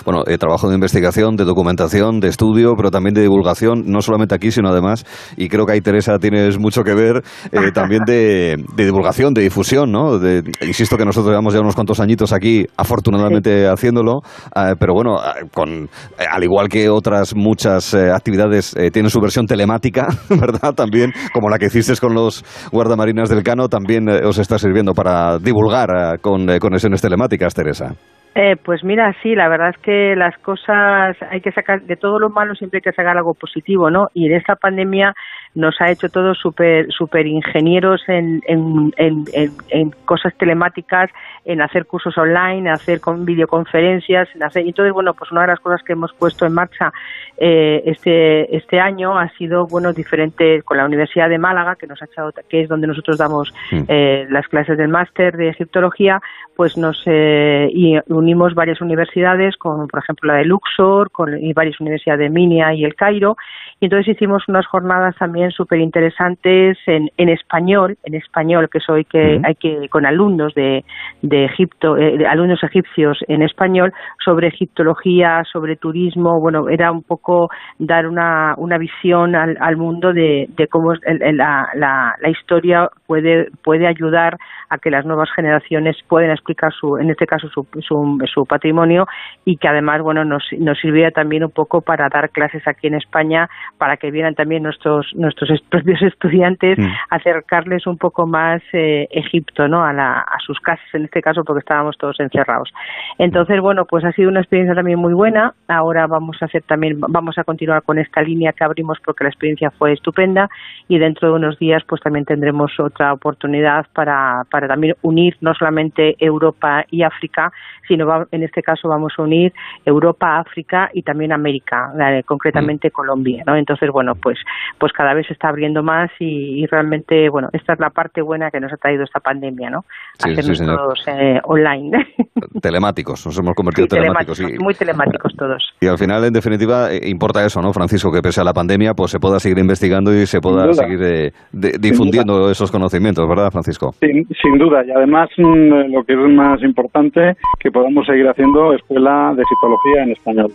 Bueno, 0.05 0.23
eh, 0.27 0.37
trabajo 0.37 0.69
de 0.69 0.75
investigación, 0.75 1.35
de 1.35 1.43
documentación, 1.43 2.19
de 2.19 2.29
estudio, 2.29 2.73
pero 2.75 2.89
también 2.89 3.13
de 3.13 3.21
divulgación, 3.21 3.83
no 3.85 4.01
solamente 4.01 4.33
aquí, 4.33 4.51
sino 4.51 4.69
además, 4.69 5.05
y 5.35 5.49
creo 5.49 5.65
que 5.65 5.73
ahí, 5.73 5.81
Teresa, 5.81 6.17
tienes 6.19 6.57
mucho 6.57 6.83
que 6.83 6.93
ver, 6.93 7.23
eh, 7.51 7.71
también 7.73 8.03
de, 8.05 8.63
divulgación, 8.77 9.33
de 9.33 9.41
difusión, 9.41 9.91
¿no? 9.91 10.19
insisto 10.61 10.97
que 10.97 11.05
nosotros 11.05 11.31
llevamos 11.31 11.53
ya 11.53 11.59
unos 11.59 11.75
cuantos 11.75 11.99
añitos 11.99 12.31
aquí, 12.31 12.65
afortunadamente, 12.77 13.67
haciéndolo, 13.67 14.21
eh, 14.55 14.75
pero 14.79 14.93
bueno, 14.93 15.17
con, 15.53 15.89
al 16.17 16.43
igual 16.43 16.69
que 16.69 16.89
otras 16.89 17.35
muchas 17.35 17.93
actividades, 17.93 18.75
tienen 18.93 19.09
su 19.09 19.19
versión 19.19 19.45
telemática, 19.45 20.07
¿verdad? 20.29 20.73
También, 20.73 21.11
como 21.33 21.49
la 21.49 21.57
que 21.57 21.65
hiciste 21.65 21.91
con 21.99 22.13
los 22.13 22.45
guardamarinas 22.71 23.27
del 23.27 23.43
Cano, 23.43 23.67
también 23.67 24.07
os 24.07 24.37
está 24.37 24.57
sirviendo 24.57 24.93
para 24.93 25.37
divulgar 25.39 26.19
con 26.21 26.47
conexiones 26.59 27.01
telemáticas, 27.01 27.53
Teresa. 27.53 27.95
Eh, 28.33 28.55
pues 28.63 28.81
mira, 28.83 29.13
sí, 29.21 29.35
la 29.35 29.49
verdad 29.49 29.71
es 29.71 29.77
que 29.79 30.15
las 30.15 30.37
cosas 30.37 31.17
hay 31.29 31.41
que 31.41 31.51
sacar 31.51 31.81
de 31.81 31.97
todo 31.97 32.17
lo 32.17 32.29
malo 32.29 32.55
siempre 32.55 32.77
hay 32.77 32.81
que 32.81 32.93
sacar 32.93 33.17
algo 33.17 33.33
positivo, 33.33 33.89
¿no? 33.89 34.07
Y 34.13 34.27
en 34.27 34.35
esta 34.37 34.55
pandemia 34.55 35.13
nos 35.53 35.75
ha 35.81 35.91
hecho 35.91 36.09
todos 36.09 36.37
súper 36.37 36.91
super 36.91 37.27
ingenieros 37.27 38.01
en, 38.07 38.41
en, 38.47 38.93
en, 38.97 39.25
en, 39.69 39.91
cosas 40.05 40.33
telemáticas, 40.37 41.09
en 41.43 41.61
hacer 41.61 41.85
cursos 41.85 42.17
online, 42.17 42.59
en 42.59 42.67
hacer 42.69 43.01
con 43.01 43.25
videoconferencias, 43.25 44.29
en 44.33 44.43
hacer, 44.43 44.65
entonces 44.65 44.93
bueno, 44.93 45.13
pues 45.13 45.31
una 45.31 45.41
de 45.41 45.47
las 45.47 45.59
cosas 45.59 45.81
que 45.83 45.93
hemos 45.93 46.13
puesto 46.13 46.45
en 46.45 46.53
marcha 46.53 46.93
eh, 47.37 47.81
este 47.85 48.55
este 48.55 48.79
año 48.79 49.17
ha 49.17 49.29
sido 49.29 49.65
bueno 49.67 49.93
diferente 49.93 50.61
con 50.63 50.77
la 50.77 50.85
Universidad 50.85 51.27
de 51.27 51.37
Málaga 51.37 51.75
que 51.75 51.87
nos 51.87 52.01
ha 52.01 52.05
echado, 52.05 52.31
que 52.47 52.61
es 52.61 52.69
donde 52.69 52.87
nosotros 52.87 53.17
damos 53.17 53.53
mm. 53.71 53.83
eh, 53.87 54.27
las 54.29 54.47
clases 54.47 54.77
del 54.77 54.89
máster 54.89 55.35
de 55.35 55.49
egiptología, 55.49 56.21
pues 56.55 56.77
nos 56.77 57.01
eh, 57.07 57.69
y 57.73 57.97
unimos 58.07 58.53
varias 58.53 58.79
universidades, 58.79 59.57
como 59.57 59.87
por 59.87 60.01
ejemplo 60.01 60.31
la 60.31 60.39
de 60.39 60.45
Luxor, 60.45 61.11
con, 61.11 61.37
y 61.37 61.51
varias 61.53 61.79
universidades 61.79 62.21
de 62.21 62.29
Minia 62.29 62.73
y 62.73 62.85
el 62.85 62.95
Cairo, 62.95 63.35
y 63.79 63.85
entonces 63.85 64.15
hicimos 64.15 64.43
unas 64.47 64.65
jornadas 64.67 65.15
también 65.17 65.40
súper 65.49 65.79
interesantes 65.79 66.77
en, 66.85 67.09
en 67.17 67.29
español, 67.29 67.97
en 68.03 68.13
español, 68.13 68.69
que 68.71 68.79
soy 68.79 69.05
que 69.05 69.41
hay 69.43 69.55
que 69.55 69.89
con 69.89 70.05
alumnos 70.05 70.53
de, 70.53 70.83
de 71.23 71.45
Egipto, 71.45 71.97
eh, 71.97 72.23
alumnos 72.27 72.63
egipcios 72.63 73.17
en 73.27 73.41
español 73.41 73.91
sobre 74.23 74.49
egiptología, 74.49 75.43
sobre 75.51 75.75
turismo, 75.77 76.39
bueno, 76.39 76.69
era 76.69 76.91
un 76.91 77.01
poco 77.01 77.49
dar 77.79 78.05
una, 78.05 78.53
una 78.57 78.77
visión 78.77 79.35
al, 79.35 79.57
al 79.59 79.77
mundo 79.77 80.13
de, 80.13 80.47
de 80.55 80.67
cómo 80.67 80.93
la, 80.93 81.69
la, 81.73 82.15
la 82.21 82.29
historia 82.29 82.89
puede 83.07 83.47
puede 83.63 83.87
ayudar 83.87 84.37
a 84.69 84.77
que 84.77 84.89
las 84.89 85.05
nuevas 85.05 85.29
generaciones 85.35 85.97
puedan 86.07 86.31
explicar 86.31 86.71
su, 86.73 86.97
en 86.97 87.09
este 87.09 87.25
caso 87.25 87.47
su, 87.49 87.67
su, 87.81 88.45
patrimonio 88.45 89.05
y 89.45 89.57
que 89.57 89.67
además 89.67 90.01
bueno 90.01 90.25
nos, 90.25 90.43
nos 90.57 90.77
sirviera 90.79 91.11
también 91.11 91.43
un 91.43 91.51
poco 91.51 91.81
para 91.81 92.07
dar 92.09 92.29
clases 92.29 92.67
aquí 92.67 92.87
en 92.87 92.95
España 92.95 93.49
para 93.77 93.97
que 93.97 94.11
vieran 94.11 94.35
también 94.35 94.63
nuestros 94.63 95.07
nuestros 95.15 95.30
propios 95.69 96.01
estudiantes 96.01 96.77
mm. 96.77 96.87
acercarles 97.09 97.87
un 97.87 97.97
poco 97.97 98.25
más 98.25 98.61
eh, 98.73 99.07
Egipto 99.11 99.67
no 99.67 99.83
a, 99.83 99.93
la, 99.93 100.19
a 100.19 100.37
sus 100.45 100.59
casas 100.59 100.85
en 100.93 101.05
este 101.05 101.21
caso 101.21 101.43
porque 101.43 101.59
estábamos 101.59 101.97
todos 101.97 102.19
encerrados 102.19 102.69
entonces 103.17 103.59
bueno 103.61 103.85
pues 103.85 104.03
ha 104.05 104.11
sido 104.11 104.29
una 104.29 104.41
experiencia 104.41 104.75
también 104.75 104.99
muy 104.99 105.13
buena 105.13 105.53
ahora 105.67 106.07
vamos 106.07 106.37
a 106.41 106.45
hacer 106.45 106.63
también 106.63 106.99
vamos 106.99 107.37
a 107.37 107.43
continuar 107.43 107.83
con 107.83 107.99
esta 107.99 108.21
línea 108.21 108.53
que 108.53 108.63
abrimos 108.63 108.97
porque 109.03 109.23
la 109.23 109.29
experiencia 109.29 109.71
fue 109.71 109.93
estupenda 109.93 110.49
y 110.87 110.97
dentro 110.97 111.29
de 111.29 111.35
unos 111.35 111.57
días 111.59 111.83
pues 111.87 112.01
también 112.01 112.25
tendremos 112.25 112.79
otra 112.79 113.13
oportunidad 113.13 113.85
para 113.93 114.43
para 114.49 114.67
también 114.67 114.95
unir 115.01 115.35
no 115.41 115.53
solamente 115.53 116.15
Europa 116.19 116.85
y 116.89 117.03
África, 117.03 117.51
sino 117.87 118.27
en 118.31 118.43
este 118.43 118.61
caso 118.61 118.87
vamos 118.87 119.13
a 119.17 119.23
unir 119.23 119.53
Europa, 119.85 120.39
África 120.39 120.89
y 120.93 121.03
también 121.03 121.31
América, 121.31 121.91
concretamente 122.25 122.89
mm. 122.89 122.91
Colombia, 122.91 123.43
¿no? 123.45 123.55
Entonces, 123.55 123.89
bueno, 123.89 124.15
pues 124.15 124.37
pues 124.77 124.93
cada 124.93 125.13
vez 125.13 125.20
se 125.23 125.33
está 125.33 125.49
abriendo 125.49 125.83
más 125.83 126.09
y, 126.19 126.65
realmente, 126.67 127.29
bueno, 127.29 127.49
esta 127.53 127.73
es 127.73 127.79
la 127.79 127.89
parte 127.89 128.21
buena 128.21 128.51
que 128.51 128.59
nos 128.59 128.71
ha 128.71 128.77
traído 128.77 129.03
esta 129.03 129.19
pandemia, 129.19 129.69
¿no? 129.69 129.85
Hacernos 130.23 130.59
todos 130.59 131.03
eh, 131.07 131.39
online. 131.43 131.91
Telemáticos, 132.61 133.25
nos 133.25 133.37
hemos 133.37 133.55
convertido 133.55 133.85
en 133.85 133.89
telemáticos. 133.89 134.41
muy 134.59 134.73
telemáticos 134.73 135.33
todos. 135.35 135.73
Y 135.81 135.87
al 135.87 135.97
final, 135.97 136.23
en 136.23 136.33
definitiva, 136.33 136.91
eh, 136.91 137.09
importa 137.09 137.43
eso, 137.43 137.61
¿no, 137.61 137.73
Francisco? 137.73 138.11
Que 138.11 138.21
pese 138.21 138.41
a 138.41 138.43
la 138.43 138.53
pandemia, 138.53 138.93
pues 138.93 139.11
se 139.11 139.19
pueda 139.19 139.39
seguir 139.39 139.57
investigando 139.57 140.13
y 140.13 140.27
se 140.27 140.39
pueda 140.39 140.71
seguir 140.73 141.01
eh, 141.01 141.31
difundiendo 141.51 142.51
esos 142.51 142.71
conocimientos, 142.71 143.27
¿verdad, 143.27 143.49
Francisco? 143.51 143.93
Sí, 143.99 144.23
sin 144.41 144.57
duda. 144.59 144.83
Y 144.85 144.91
además, 144.91 145.29
mm, 145.37 145.91
lo 145.91 146.03
que 146.03 146.13
es 146.13 146.19
más 146.19 146.61
importante, 146.61 147.35
que 147.59 147.71
podamos 147.71 148.05
seguir 148.05 148.27
haciendo 148.27 148.73
escuela 148.73 149.33
de 149.35 149.43
citología 149.49 150.03
en 150.03 150.11
español. 150.11 150.51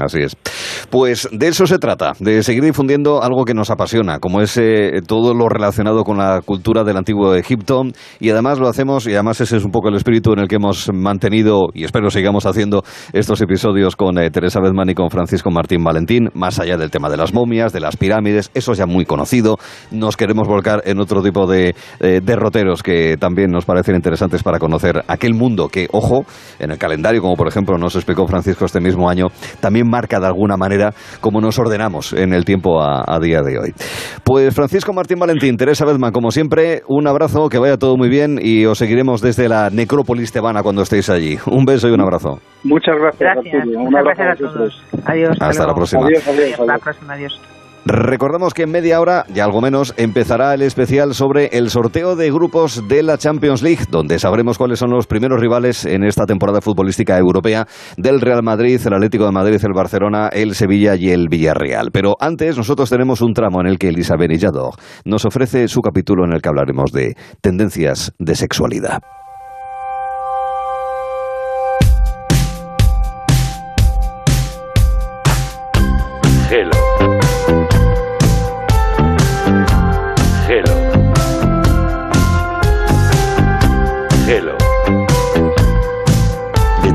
Así 0.00 0.20
es. 0.20 0.36
Pues 0.90 1.28
de 1.32 1.48
eso 1.48 1.66
se 1.66 1.78
trata, 1.78 2.12
de 2.20 2.42
seguir 2.42 2.64
difundiendo 2.64 3.22
algo 3.22 3.44
que 3.44 3.54
nos 3.54 3.70
apasiona, 3.70 4.18
como 4.18 4.40
es 4.40 4.56
eh, 4.56 5.00
todo 5.06 5.34
lo 5.34 5.48
relacionado 5.48 6.04
con 6.04 6.18
la 6.18 6.40
cultura 6.44 6.84
del 6.84 6.96
antiguo 6.96 7.34
Egipto. 7.34 7.82
Y 8.20 8.30
además 8.30 8.58
lo 8.58 8.68
hacemos, 8.68 9.06
y 9.06 9.14
además 9.14 9.40
ese 9.40 9.56
es 9.56 9.64
un 9.64 9.70
poco 9.70 9.88
el 9.88 9.96
espíritu 9.96 10.32
en 10.32 10.40
el 10.40 10.48
que 10.48 10.56
hemos 10.56 10.90
mantenido, 10.92 11.68
y 11.74 11.84
espero 11.84 12.10
sigamos 12.10 12.46
haciendo 12.46 12.82
estos 13.12 13.40
episodios 13.40 13.96
con 13.96 14.18
eh, 14.18 14.30
Teresa 14.30 14.60
Bedman 14.60 14.90
y 14.90 14.94
con 14.94 15.10
Francisco 15.10 15.50
Martín 15.50 15.82
Valentín, 15.84 16.30
más 16.34 16.58
allá 16.58 16.76
del 16.76 16.90
tema 16.90 17.08
de 17.08 17.16
las 17.16 17.32
momias, 17.32 17.72
de 17.72 17.80
las 17.80 17.96
pirámides, 17.96 18.50
eso 18.54 18.72
es 18.72 18.78
ya 18.78 18.86
muy 18.86 19.04
conocido. 19.04 19.58
Nos 19.90 20.16
queremos 20.16 20.48
volcar 20.48 20.82
en 20.84 21.00
otro 21.00 21.22
tipo 21.22 21.46
de 21.46 21.74
eh, 22.00 22.20
derroteros 22.22 22.82
que 22.82 23.16
también 23.18 23.50
nos 23.50 23.64
parecen 23.64 23.96
interesantes 23.96 24.42
para 24.42 24.58
conocer 24.58 25.04
aquel 25.08 25.34
mundo 25.34 25.68
que, 25.68 25.88
ojo, 25.92 26.24
en 26.58 26.70
el 26.70 26.78
calendario, 26.78 27.20
como 27.20 27.36
por 27.36 27.48
ejemplo 27.48 27.76
nos 27.78 27.94
explicó 27.96 28.26
Francisco 28.26 28.64
este 28.64 28.80
mismo 28.80 29.08
año, 29.08 29.25
también 29.60 29.88
marca 29.88 30.20
de 30.20 30.26
alguna 30.26 30.56
manera 30.56 30.92
cómo 31.20 31.40
nos 31.40 31.58
ordenamos 31.58 32.12
en 32.12 32.32
el 32.32 32.44
tiempo 32.44 32.82
a, 32.82 33.18
día 33.20 33.40
de 33.42 33.58
hoy. 33.58 33.72
Pues 34.24 34.54
Francisco 34.54 34.92
Martín 34.92 35.18
Valentín, 35.18 35.56
Teresa 35.56 35.84
Bedman, 35.84 36.12
como 36.12 36.30
siempre, 36.30 36.82
un 36.86 37.06
abrazo, 37.06 37.48
que 37.48 37.58
vaya 37.58 37.76
todo 37.76 37.96
muy 37.96 38.08
bien 38.08 38.38
y 38.40 38.66
os 38.66 38.78
seguiremos 38.78 39.20
desde 39.20 39.48
la 39.48 39.70
Necrópolis 39.70 40.32
tebana 40.32 40.62
cuando 40.62 40.82
estéis 40.82 41.08
allí. 41.10 41.38
Un 41.46 41.64
beso 41.64 41.88
y 41.88 41.92
un 41.92 42.00
abrazo. 42.00 42.38
Muchas 42.64 42.96
gracias. 42.98 43.34
Gracias, 43.34 43.66
Muchas 43.66 44.04
gracias 44.04 44.28
a 44.28 44.34
todos. 44.36 44.84
Adiós. 45.04 45.36
Hasta, 45.40 45.66
la 45.66 45.74
próxima. 45.74 46.06
Adiós, 46.06 46.28
adiós, 46.28 46.50
Hasta 46.52 46.66
la 46.66 46.78
próxima. 46.78 47.14
Adiós. 47.14 47.55
Recordamos 47.88 48.52
que 48.52 48.64
en 48.64 48.72
media 48.72 49.00
hora, 49.00 49.24
y 49.32 49.38
algo 49.38 49.60
menos, 49.60 49.94
empezará 49.96 50.52
el 50.54 50.62
especial 50.62 51.14
sobre 51.14 51.46
el 51.52 51.70
sorteo 51.70 52.16
de 52.16 52.32
grupos 52.32 52.88
de 52.88 53.04
la 53.04 53.16
Champions 53.16 53.62
League, 53.62 53.84
donde 53.88 54.18
sabremos 54.18 54.58
cuáles 54.58 54.80
son 54.80 54.90
los 54.90 55.06
primeros 55.06 55.38
rivales 55.38 55.84
en 55.84 56.02
esta 56.02 56.26
temporada 56.26 56.60
futbolística 56.60 57.16
europea 57.16 57.68
del 57.96 58.20
Real 58.20 58.42
Madrid, 58.42 58.80
el 58.84 58.92
Atlético 58.92 59.26
de 59.26 59.30
Madrid, 59.30 59.60
el 59.62 59.72
Barcelona, 59.72 60.28
el 60.32 60.56
Sevilla 60.56 60.96
y 60.96 61.10
el 61.10 61.28
Villarreal. 61.28 61.92
Pero 61.92 62.16
antes, 62.18 62.56
nosotros 62.56 62.90
tenemos 62.90 63.22
un 63.22 63.34
tramo 63.34 63.60
en 63.60 63.68
el 63.68 63.78
que 63.78 63.90
Elisa 63.90 64.16
Benillador 64.16 64.74
nos 65.04 65.24
ofrece 65.24 65.68
su 65.68 65.80
capítulo 65.80 66.24
en 66.24 66.32
el 66.32 66.42
que 66.42 66.48
hablaremos 66.48 66.90
de 66.90 67.14
tendencias 67.40 68.12
de 68.18 68.34
sexualidad. 68.34 68.98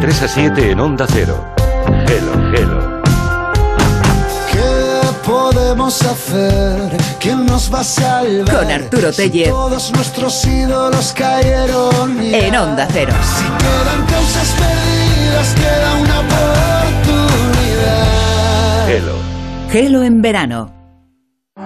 3 0.01 0.21
a 0.23 0.27
7 0.27 0.71
en 0.71 0.79
Onda 0.79 1.05
Cero. 1.07 1.45
Hello, 2.07 2.33
hello. 2.55 3.01
¿Qué 4.51 5.01
podemos 5.23 6.01
hacer? 6.01 6.97
¿Quién 7.19 7.45
nos 7.45 7.71
va 7.71 7.81
a 7.81 7.83
salvar? 7.83 8.55
Con 8.57 8.71
Arturo 8.71 9.13
Si 9.13 9.29
Tellez. 9.29 9.49
todos 9.49 9.91
nuestros 9.93 10.43
ídolos 10.45 11.13
cayeron 11.13 12.19
ya. 12.19 12.37
En 12.47 12.55
Onda 12.55 12.87
Cero. 12.91 13.13
Si 13.21 13.43
quedan 13.43 14.03
causas 14.07 14.55
perdidas, 14.57 15.53
queda 15.55 15.95
una 16.01 16.19
oportunidad. 16.21 17.29
Hello. 18.89 19.13
Gelo 19.71 20.01
en 20.03 20.21
verano. 20.23 20.80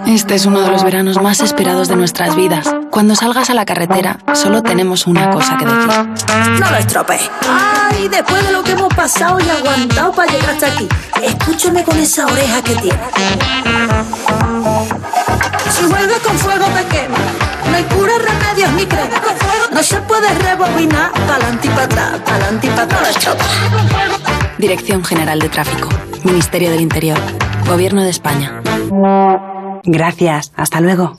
Este 0.08 0.34
es 0.34 0.48
uno 0.48 0.62
de 0.62 0.72
los 0.72 0.84
veranos 0.84 1.22
más 1.22 1.42
esperados 1.42 1.88
de 1.88 1.96
nuestras 1.96 2.36
vidas. 2.36 2.68
Cuando 2.90 3.16
salgas 3.16 3.52
a 3.52 3.54
la 3.54 3.66
carretera, 3.66 4.18
solo 4.34 4.64
tenemos 4.64 5.06
una 5.06 5.30
cosa 5.30 5.58
que 5.58 5.66
decir. 5.66 6.60
No 6.60 6.72
lo 6.72 6.78
estropees. 6.78 7.30
Ay, 7.48 8.08
después 8.08 8.44
de 8.48 8.52
lo 8.52 8.64
que 8.64 8.72
hemos 8.72 8.92
pasado 8.96 9.40
y 9.40 9.48
aguantado 9.48 10.12
para 10.12 10.32
llegar 10.32 10.50
hasta 10.52 10.68
aquí, 10.68 10.88
escúchame 11.22 11.84
con 11.84 12.00
esa 12.00 12.26
oreja 12.26 12.64
que 12.64 12.76
tienes. 12.76 13.00
Si 15.70 15.84
juegas 15.84 16.20
con 16.20 16.38
fuego 16.40 16.66
te 16.66 16.86
quema. 16.86 17.18
No 17.70 17.78
hay 17.78 17.84
cura, 17.84 18.14
remedios 18.18 18.72
ni 18.74 18.86
crema. 18.88 19.22
No 19.72 19.84
se 19.84 19.98
puede 19.98 20.30
rebobinar 20.30 21.12
pa'lante 21.28 21.68
y 21.68 21.70
para 21.70 21.84
atrás, 21.84 22.22
pa'lante 22.26 22.68
y 22.68 22.70
para 22.72 22.84
atrás. 22.84 23.18
Dirección 24.58 25.04
General 25.04 25.38
de 25.38 25.50
Tráfico. 25.50 25.90
Ministerio 26.24 26.72
del 26.72 26.82
Interior. 26.82 27.20
Gobierno 27.68 28.02
de 28.04 28.10
España. 28.10 28.62
Gracias, 29.86 30.52
hasta 30.56 30.82
luego. 30.82 31.16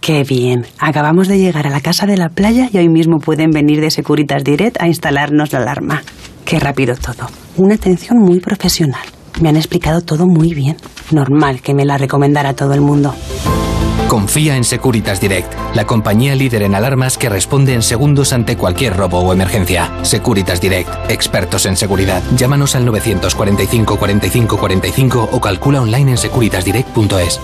Qué 0.00 0.24
bien. 0.24 0.66
Acabamos 0.78 1.28
de 1.28 1.38
llegar 1.38 1.66
a 1.66 1.70
la 1.70 1.80
casa 1.80 2.06
de 2.06 2.16
la 2.16 2.28
playa 2.28 2.68
y 2.72 2.78
hoy 2.78 2.88
mismo 2.88 3.18
pueden 3.18 3.50
venir 3.50 3.80
de 3.80 3.90
Securitas 3.90 4.44
Direct 4.44 4.80
a 4.80 4.86
instalarnos 4.86 5.52
la 5.52 5.58
alarma. 5.58 6.02
Qué 6.44 6.58
rápido 6.58 6.96
todo. 6.96 7.28
Una 7.56 7.74
atención 7.74 8.18
muy 8.18 8.40
profesional. 8.40 9.02
Me 9.40 9.48
han 9.48 9.56
explicado 9.56 10.00
todo 10.00 10.26
muy 10.26 10.54
bien. 10.54 10.76
Normal 11.10 11.60
que 11.60 11.74
me 11.74 11.84
la 11.84 11.98
recomendara 11.98 12.54
todo 12.54 12.72
el 12.74 12.80
mundo. 12.80 13.14
Confía 14.08 14.56
en 14.56 14.64
Securitas 14.64 15.20
Direct, 15.20 15.52
la 15.74 15.84
compañía 15.84 16.34
líder 16.34 16.62
en 16.62 16.74
alarmas 16.74 17.18
que 17.18 17.28
responde 17.28 17.74
en 17.74 17.82
segundos 17.82 18.32
ante 18.32 18.56
cualquier 18.56 18.96
robo 18.96 19.18
o 19.18 19.34
emergencia. 19.34 19.92
Securitas 20.02 20.62
Direct, 20.62 20.88
expertos 21.10 21.66
en 21.66 21.76
seguridad. 21.76 22.22
Llámanos 22.34 22.74
al 22.74 22.86
945 22.86 23.98
45 23.98 24.56
45 24.56 25.28
o 25.30 25.40
calcula 25.40 25.82
online 25.82 26.12
en 26.12 26.16
securitasdirect.es. 26.16 27.38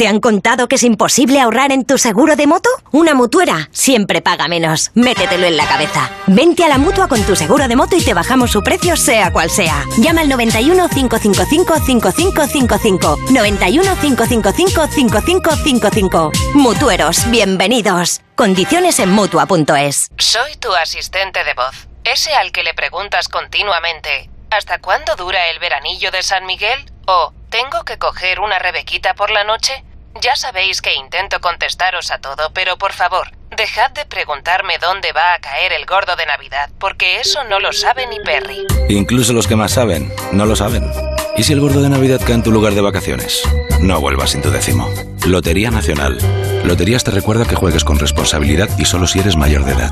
¿Te 0.00 0.08
han 0.08 0.20
contado 0.20 0.66
que 0.66 0.76
es 0.76 0.82
imposible 0.82 1.42
ahorrar 1.42 1.72
en 1.72 1.84
tu 1.84 1.98
seguro 1.98 2.34
de 2.34 2.46
moto? 2.46 2.70
Una 2.90 3.12
mutuera 3.12 3.68
siempre 3.70 4.22
paga 4.22 4.48
menos. 4.48 4.92
Métetelo 4.94 5.44
en 5.44 5.58
la 5.58 5.66
cabeza. 5.66 6.10
Vente 6.26 6.64
a 6.64 6.68
la 6.68 6.78
mutua 6.78 7.06
con 7.06 7.22
tu 7.24 7.36
seguro 7.36 7.68
de 7.68 7.76
moto 7.76 7.96
y 7.96 8.02
te 8.02 8.14
bajamos 8.14 8.50
su 8.50 8.62
precio, 8.62 8.96
sea 8.96 9.30
cual 9.30 9.50
sea. 9.50 9.84
Llama 9.98 10.22
al 10.22 10.30
91 10.30 10.88
555 10.88 11.74
5555. 11.84 13.16
91 13.28 13.96
555 14.00 14.86
5555. 14.86 16.32
Mutueros, 16.54 17.30
bienvenidos. 17.30 18.22
Condiciones 18.36 19.00
en 19.00 19.10
mutua.es. 19.10 20.08
Soy 20.16 20.56
tu 20.56 20.72
asistente 20.72 21.44
de 21.44 21.52
voz, 21.52 21.88
ese 22.04 22.32
al 22.36 22.52
que 22.52 22.62
le 22.62 22.72
preguntas 22.72 23.28
continuamente, 23.28 24.30
¿hasta 24.48 24.78
cuándo 24.78 25.14
dura 25.16 25.50
el 25.50 25.58
veranillo 25.58 26.10
de 26.10 26.22
San 26.22 26.46
Miguel? 26.46 26.90
¿O 27.06 27.34
tengo 27.50 27.84
que 27.84 27.98
coger 27.98 28.40
una 28.40 28.58
rebequita 28.58 29.12
por 29.12 29.30
la 29.30 29.44
noche? 29.44 29.84
Ya 30.20 30.34
sabéis 30.34 30.82
que 30.82 30.94
intento 30.94 31.40
contestaros 31.40 32.10
a 32.10 32.18
todo, 32.18 32.50
pero 32.52 32.76
por 32.78 32.92
favor, 32.92 33.30
dejad 33.56 33.90
de 33.92 34.04
preguntarme 34.04 34.74
dónde 34.78 35.12
va 35.12 35.34
a 35.34 35.38
caer 35.38 35.72
el 35.72 35.86
gordo 35.86 36.16
de 36.16 36.26
Navidad, 36.26 36.68
porque 36.78 37.20
eso 37.20 37.44
no 37.44 37.60
lo 37.60 37.72
sabe 37.72 38.06
ni 38.08 38.18
Perry. 38.20 38.66
Incluso 38.88 39.32
los 39.32 39.46
que 39.46 39.56
más 39.56 39.72
saben, 39.72 40.12
no 40.32 40.46
lo 40.46 40.56
saben. 40.56 40.90
¿Y 41.36 41.44
si 41.44 41.52
el 41.52 41.60
gordo 41.60 41.80
de 41.80 41.88
Navidad 41.88 42.20
cae 42.24 42.34
en 42.34 42.42
tu 42.42 42.50
lugar 42.50 42.74
de 42.74 42.80
vacaciones? 42.80 43.42
No 43.80 44.00
vuelvas 44.00 44.30
sin 44.30 44.42
tu 44.42 44.50
décimo. 44.50 44.88
Lotería 45.26 45.70
Nacional. 45.70 46.18
Loterías 46.64 47.04
te 47.04 47.12
recuerda 47.12 47.46
que 47.46 47.54
juegues 47.54 47.84
con 47.84 47.98
responsabilidad 47.98 48.68
y 48.78 48.84
solo 48.84 49.06
si 49.06 49.20
eres 49.20 49.36
mayor 49.36 49.64
de 49.64 49.72
edad. 49.72 49.90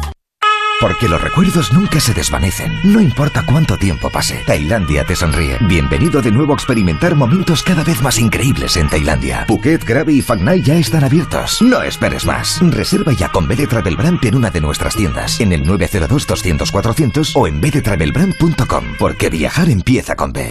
Porque 0.81 1.09
los 1.09 1.21
recuerdos 1.21 1.73
nunca 1.73 1.99
se 1.99 2.15
desvanecen, 2.15 2.73
no 2.85 3.01
importa 3.01 3.45
cuánto 3.45 3.77
tiempo 3.77 4.11
pase. 4.11 4.45
Tailandia 4.47 5.05
te 5.05 5.17
sonríe. 5.17 5.59
Bienvenido 5.63 6.23
de 6.23 6.31
nuevo 6.31 6.53
a 6.53 6.55
experimentar 6.55 7.17
momentos 7.17 7.65
cada 7.65 7.83
vez 7.83 8.01
más 8.01 8.19
increíbles 8.19 8.77
en 8.77 8.89
Tailandia. 8.89 9.45
Phuket, 9.49 9.83
Krabi 9.85 10.19
y 10.19 10.23
Phang 10.23 10.45
Ngai 10.45 10.63
ya 10.63 10.77
están 10.77 11.03
abiertos. 11.03 11.61
No 11.63 11.83
esperes 11.83 12.25
más. 12.25 12.61
Reserva 12.63 13.13
ya 13.13 13.29
con 13.29 13.49
BD 13.49 13.67
Travel 13.67 13.97
Brand 13.97 14.25
en 14.25 14.37
una 14.37 14.51
de 14.51 14.61
nuestras 14.61 14.95
tiendas, 14.95 15.41
en 15.41 15.53
el 15.53 15.67
902 15.67 16.27
200 16.29 16.71
400 16.71 17.35
o 17.35 17.49
en 17.49 17.61
bdtravelbrand.com, 17.61 18.85
porque 19.01 19.31
viajar 19.31 19.69
empieza 19.69 20.15
con 20.15 20.33
B. 20.33 20.51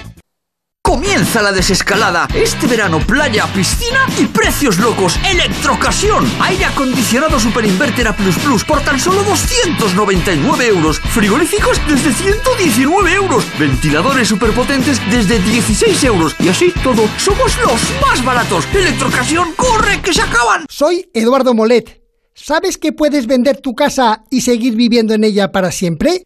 Comienza 0.91 1.41
la 1.41 1.53
desescalada. 1.53 2.27
Este 2.35 2.67
verano, 2.67 2.99
playa, 2.99 3.45
piscina 3.53 4.05
y 4.19 4.25
precios 4.25 4.77
locos. 4.77 5.17
Electrocasión. 5.25 6.29
Aire 6.41 6.65
acondicionado 6.65 7.39
Super 7.39 7.63
Inverter 7.63 8.09
A 8.09 8.15
por 8.67 8.81
tan 8.81 8.99
solo 8.99 9.23
299 9.23 10.67
euros. 10.67 10.99
Frigoríficos 10.99 11.79
desde 11.87 12.11
119 12.11 13.13
euros. 13.13 13.45
Ventiladores 13.57 14.27
superpotentes 14.27 14.99
desde 15.09 15.39
16 15.39 16.03
euros. 16.03 16.35
Y 16.39 16.49
así 16.49 16.73
todo, 16.83 17.07
somos 17.17 17.57
los 17.59 17.81
más 18.01 18.21
baratos. 18.25 18.67
Electrocasión, 18.73 19.53
corre, 19.53 20.01
que 20.01 20.13
se 20.13 20.23
acaban. 20.23 20.65
Soy 20.67 21.09
Eduardo 21.13 21.53
Molet. 21.53 22.01
¿Sabes 22.33 22.77
que 22.77 22.91
puedes 22.91 23.27
vender 23.27 23.61
tu 23.61 23.75
casa 23.75 24.25
y 24.29 24.41
seguir 24.41 24.75
viviendo 24.75 25.13
en 25.13 25.23
ella 25.23 25.53
para 25.53 25.71
siempre? 25.71 26.25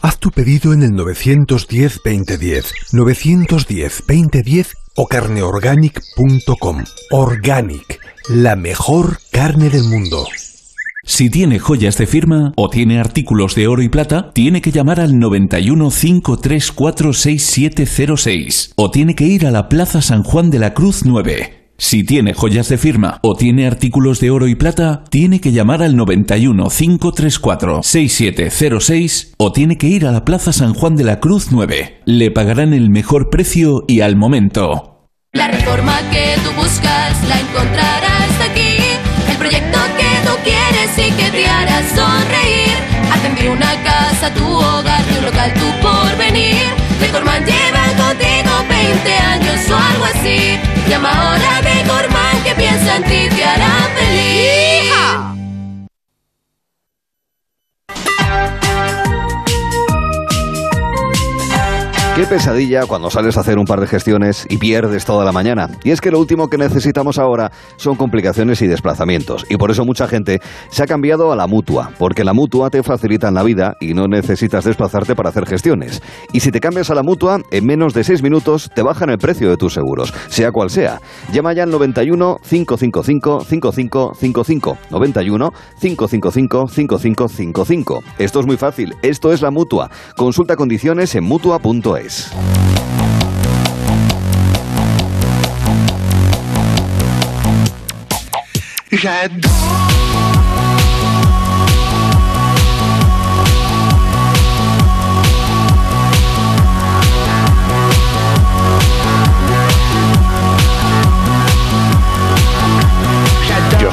Haz 0.00 0.18
tu 0.18 0.30
pedido 0.30 0.72
en 0.72 0.84
el 0.84 0.92
910-2010, 0.92 2.72
910-2010 2.92 4.74
o 4.96 5.06
carneorganic.com. 5.06 6.84
Organic, 7.10 8.00
la 8.28 8.54
mejor 8.54 9.18
carne 9.32 9.70
del 9.70 9.84
mundo. 9.84 10.24
Si 11.04 11.30
tiene 11.30 11.58
joyas 11.58 11.98
de 11.98 12.06
firma 12.06 12.52
o 12.56 12.70
tiene 12.70 13.00
artículos 13.00 13.56
de 13.56 13.66
oro 13.66 13.82
y 13.82 13.88
plata, 13.88 14.30
tiene 14.32 14.60
que 14.60 14.70
llamar 14.70 15.00
al 15.00 15.18
91 15.18 15.90
534 15.90 17.12
6706 17.12 18.74
o 18.76 18.90
tiene 18.90 19.16
que 19.16 19.24
ir 19.24 19.46
a 19.46 19.50
la 19.50 19.68
Plaza 19.68 20.00
San 20.00 20.22
Juan 20.22 20.50
de 20.50 20.60
la 20.60 20.74
Cruz 20.74 21.04
9. 21.04 21.57
Si 21.80 22.02
tiene 22.02 22.34
joyas 22.34 22.68
de 22.68 22.76
firma 22.76 23.20
o 23.22 23.36
tiene 23.36 23.64
artículos 23.64 24.18
de 24.18 24.32
oro 24.32 24.48
y 24.48 24.56
plata, 24.56 25.04
tiene 25.10 25.40
que 25.40 25.52
llamar 25.52 25.80
al 25.80 25.94
91 25.94 26.70
534 26.70 27.84
6706 27.84 29.34
o 29.38 29.52
tiene 29.52 29.78
que 29.78 29.86
ir 29.86 30.04
a 30.04 30.10
la 30.10 30.24
Plaza 30.24 30.52
San 30.52 30.74
Juan 30.74 30.96
de 30.96 31.04
la 31.04 31.20
Cruz 31.20 31.52
9. 31.52 32.00
Le 32.04 32.32
pagarán 32.32 32.74
el 32.74 32.90
mejor 32.90 33.30
precio 33.30 33.84
y 33.86 34.00
al 34.00 34.16
momento. 34.16 35.06
La 35.32 35.46
reforma 35.46 36.00
que 36.10 36.34
tú 36.42 36.50
buscas 36.60 37.28
la 37.28 37.38
encontrarás 37.38 38.50
aquí. 38.50 38.78
El 39.30 39.36
proyecto 39.36 39.78
que 39.96 40.28
tú 40.28 40.34
quieres 40.42 40.98
y 40.98 41.12
que 41.12 41.30
te 41.30 41.46
hará 41.46 41.78
sonreír. 41.94 42.74
Atender 43.12 43.50
una 43.50 43.80
casa, 43.84 44.34
tu 44.34 44.44
hogar, 44.44 45.04
tu 45.04 45.22
local, 45.22 45.54
tu 45.54 45.86
porvenir. 45.86 46.56
Reforma 47.00 47.38
20 49.04 49.12
años 49.12 49.70
o 49.70 49.76
algo 49.76 50.04
así. 50.04 50.58
Llama 50.88 51.10
ahora 51.10 51.62
de 51.62 51.88
Gorman 51.88 52.42
que 52.44 52.54
piensa 52.54 52.96
en 52.96 53.04
ti, 53.04 53.28
te 53.34 53.44
hará 53.44 53.88
feliz. 53.96 54.67
Qué 62.18 62.26
pesadilla 62.26 62.84
cuando 62.84 63.10
sales 63.10 63.36
a 63.36 63.42
hacer 63.42 63.58
un 63.58 63.64
par 63.64 63.78
de 63.78 63.86
gestiones 63.86 64.44
y 64.50 64.56
pierdes 64.56 65.04
toda 65.04 65.24
la 65.24 65.30
mañana. 65.30 65.70
Y 65.84 65.92
es 65.92 66.00
que 66.00 66.10
lo 66.10 66.18
último 66.18 66.48
que 66.48 66.58
necesitamos 66.58 67.16
ahora 67.16 67.52
son 67.76 67.94
complicaciones 67.94 68.60
y 68.60 68.66
desplazamientos. 68.66 69.46
Y 69.48 69.56
por 69.56 69.70
eso 69.70 69.84
mucha 69.84 70.08
gente 70.08 70.40
se 70.68 70.82
ha 70.82 70.88
cambiado 70.88 71.30
a 71.30 71.36
la 71.36 71.46
mutua, 71.46 71.92
porque 71.96 72.24
la 72.24 72.32
mutua 72.32 72.70
te 72.70 72.82
facilita 72.82 73.30
la 73.30 73.44
vida 73.44 73.76
y 73.80 73.94
no 73.94 74.08
necesitas 74.08 74.64
desplazarte 74.64 75.14
para 75.14 75.28
hacer 75.28 75.46
gestiones. 75.46 76.02
Y 76.32 76.40
si 76.40 76.50
te 76.50 76.58
cambias 76.58 76.90
a 76.90 76.96
la 76.96 77.04
mutua, 77.04 77.38
en 77.52 77.64
menos 77.64 77.94
de 77.94 78.02
6 78.02 78.20
minutos 78.24 78.68
te 78.74 78.82
bajan 78.82 79.10
el 79.10 79.18
precio 79.18 79.48
de 79.48 79.56
tus 79.56 79.74
seguros, 79.74 80.12
sea 80.26 80.50
cual 80.50 80.70
sea. 80.70 81.00
Llama 81.32 81.52
ya 81.52 81.62
al 81.62 81.70
91 81.70 82.38
555 82.42 83.44
5555. 83.44 84.78
91 84.90 85.52
555 85.80 86.66
5555. 86.66 88.02
Esto 88.18 88.40
es 88.40 88.46
muy 88.46 88.56
fácil. 88.56 88.96
Esto 89.02 89.32
es 89.32 89.40
la 89.40 89.52
mutua. 89.52 89.88
Consulta 90.16 90.56
condiciones 90.56 91.14
en 91.14 91.22
mutua.es. 91.22 92.07
Yo 92.08 92.14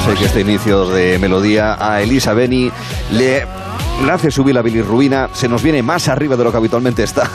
sé 0.00 0.14
que 0.14 0.24
este 0.24 0.40
inicio 0.40 0.86
de 0.86 1.18
melodía 1.18 1.76
a 1.78 2.00
Elisa 2.00 2.32
Beni 2.32 2.72
le, 3.12 3.46
le 4.04 4.12
hace 4.12 4.30
subir 4.30 4.54
la 4.54 4.62
bilirrubina, 4.62 5.28
se 5.32 5.48
nos 5.48 5.62
viene 5.62 5.82
más 5.82 6.08
arriba 6.08 6.36
de 6.36 6.44
lo 6.44 6.50
que 6.50 6.58
habitualmente 6.58 7.02
está 7.02 7.28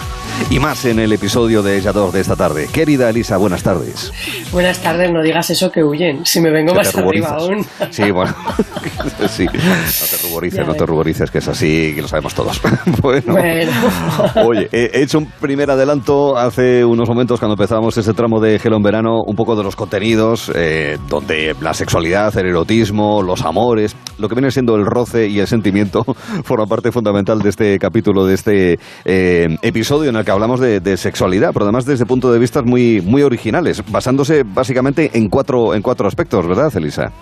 y 0.49 0.59
más 0.59 0.85
en 0.85 0.99
el 0.99 1.11
episodio 1.11 1.61
de 1.61 1.79
Yador 1.81 2.11
de 2.11 2.21
esta 2.21 2.35
tarde. 2.35 2.67
Querida 2.71 3.09
Elisa, 3.09 3.37
buenas 3.37 3.61
tardes. 3.63 4.11
Buenas 4.51 4.81
tardes, 4.81 5.11
no 5.11 5.21
digas 5.21 5.49
eso 5.49 5.71
que 5.71 5.83
huyen. 5.83 6.25
Si 6.25 6.39
me 6.39 6.49
vengo 6.51 6.73
más 6.73 6.91
te 6.91 6.99
arriba 6.99 7.35
aún. 7.37 7.65
Sí, 7.89 8.09
bueno, 8.11 8.33
sí, 9.27 9.45
no 9.45 9.51
te 9.51 10.27
ruborices, 10.27 10.57
Ya 10.59 10.63
no 10.65 10.73
te 10.73 10.79
ves. 10.79 10.89
ruborices, 10.89 11.31
que 11.31 11.37
es 11.39 11.47
así, 11.47 11.93
que 11.95 12.01
lo 12.01 12.07
sabemos 12.07 12.33
todos. 12.33 12.61
bueno, 13.01 13.33
Bueno. 13.33 13.71
oye, 14.47 14.69
he 14.71 14.91
he 14.93 15.03
hecho 15.03 15.17
un 15.19 15.27
primer 15.39 15.69
adelanto 15.69 16.37
hace 16.37 16.83
unos 16.85 17.07
momentos 17.07 17.39
cuando 17.39 17.53
empezábamos 17.53 17.97
ese 17.97 18.13
tramo 18.13 18.39
de 18.39 18.59
Gelo 18.59 18.77
en 18.77 18.83
Verano, 18.83 19.21
un 19.25 19.35
poco 19.35 19.55
de 19.55 19.63
los 19.63 19.75
contenidos, 19.75 20.51
eh, 20.55 20.97
donde 21.07 21.55
la 21.61 21.73
sexualidad, 21.73 22.35
el 22.37 22.47
erotismo, 22.47 23.21
los 23.21 23.43
amores, 23.43 23.95
lo 24.17 24.27
que 24.29 24.35
viene 24.35 24.51
siendo 24.51 24.75
el 24.75 24.85
roce 24.85 25.27
y 25.27 25.39
el 25.39 25.47
sentimiento, 25.47 26.03
forma 26.51 26.65
parte 26.65 26.91
fundamental 26.91 27.39
de 27.39 27.49
este 27.49 27.79
capítulo, 27.79 28.25
de 28.25 28.33
este 28.33 28.77
eh, 29.05 29.47
episodio 29.61 30.09
en 30.09 30.17
el 30.17 30.25
que 30.25 30.31
hablamos 30.31 30.59
de, 30.59 30.81
de 30.81 30.97
sexualidad, 30.97 31.51
pero 31.53 31.63
además 31.63 31.85
desde 31.85 32.05
puntos 32.05 32.33
de 32.33 32.39
vista 32.39 32.61
muy, 32.61 32.99
muy 32.99 33.21
originales, 33.21 33.81
basándose 33.89 34.43
básicamente 34.43 35.11
en 35.13 35.29
cuatro, 35.29 35.73
en 35.73 35.81
cuatro 35.81 36.09
aspectos, 36.09 36.45
¿verdad, 36.45 36.69
Elisa? 36.75 37.13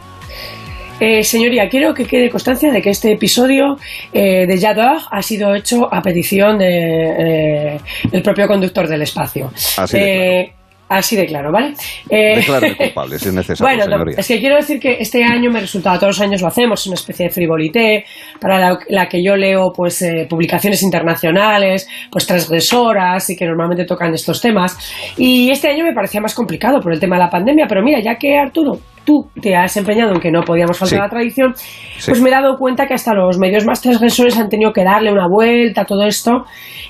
Eh, 1.00 1.24
señoría, 1.24 1.70
quiero 1.70 1.94
que 1.94 2.06
quede 2.06 2.28
constancia 2.30 2.72
de 2.72 2.82
que 2.82 2.90
este 2.90 3.12
episodio 3.12 3.78
eh, 4.12 4.48
de 4.48 4.58
J'adore 4.58 5.00
ha 5.12 5.22
sido 5.22 5.54
hecho 5.54 5.88
a 5.94 6.02
petición 6.02 6.58
de, 6.58 7.76
eh, 7.76 7.80
del 8.12 8.24
propio 8.24 8.48
conductor 8.48 8.88
del 8.88 9.04
espacio. 9.04 9.52
Así 9.78 9.98
de 9.98 10.40
Eh, 10.40 10.54
Así 10.90 11.16
de 11.16 11.28
claro, 11.28 11.52
¿vale? 11.52 11.74
Eh, 12.10 12.38
Declare 12.38 12.76
culpable, 12.78 13.20
si 13.20 13.30
es 13.30 13.34
necesario, 13.36 13.86
Bueno, 13.86 13.98
no, 14.04 14.12
es 14.18 14.28
que 14.28 14.40
quiero 14.40 14.56
decir 14.56 14.80
que 14.80 14.98
este 15.00 15.24
año 15.24 15.52
me 15.52 15.60
resulta, 15.62 15.94
todos 16.00 16.18
los 16.18 16.22
años 16.22 16.42
lo 16.42 16.48
hacemos, 16.48 16.82
es 16.82 16.88
una 16.88 16.96
especie 16.96 17.28
de 17.28 17.32
frivolité, 17.32 18.06
para 18.42 18.58
la, 18.60 18.80
la 18.90 19.08
que 19.08 19.24
yo 19.24 19.36
leo 19.36 19.72
pues 19.72 20.02
eh, 20.02 20.26
publicaciones 20.28 20.82
internacionales, 20.82 21.88
pues 22.12 22.26
transgresoras 22.26 23.30
y 23.30 23.36
que 23.36 23.46
normalmente 23.46 23.86
tocan 23.86 24.12
estos 24.16 24.42
temas. 24.42 24.76
Y 25.16 25.52
este 25.52 25.70
año 25.70 25.84
me 25.86 25.94
parecía 25.94 26.22
más 26.22 26.34
complicado 26.34 26.80
por 26.80 26.92
el 26.92 27.00
tema 27.00 27.18
de 27.18 27.24
la 27.24 27.30
pandemia, 27.30 27.66
pero 27.70 27.84
mira, 27.84 28.00
ya 28.00 28.16
que 28.16 28.38
Arturo, 28.38 28.80
tú 29.06 29.30
te 29.42 29.56
has 29.56 29.76
empeñado 29.78 30.14
en 30.14 30.20
que 30.20 30.32
no 30.32 30.42
podíamos 30.42 30.78
faltar 30.78 30.98
Sí. 30.98 31.02
a 31.02 31.04
la 31.04 31.10
tradición, 31.10 31.54
Sí. 31.56 32.10
pues 32.10 32.20
me 32.22 32.30
he 32.30 32.32
dado 32.32 32.58
cuenta 32.58 32.88
que 32.88 32.96
hasta 32.96 33.14
los 33.14 33.38
medios 33.38 33.64
más 33.66 33.80
transgresores 33.82 34.38
han 34.38 34.50
tenido 34.50 34.72
que 34.74 34.84
darle 34.84 35.12
una 35.12 35.28
vuelta 35.28 35.82
a 35.82 35.86
todo 35.86 36.04
esto. 36.06 36.46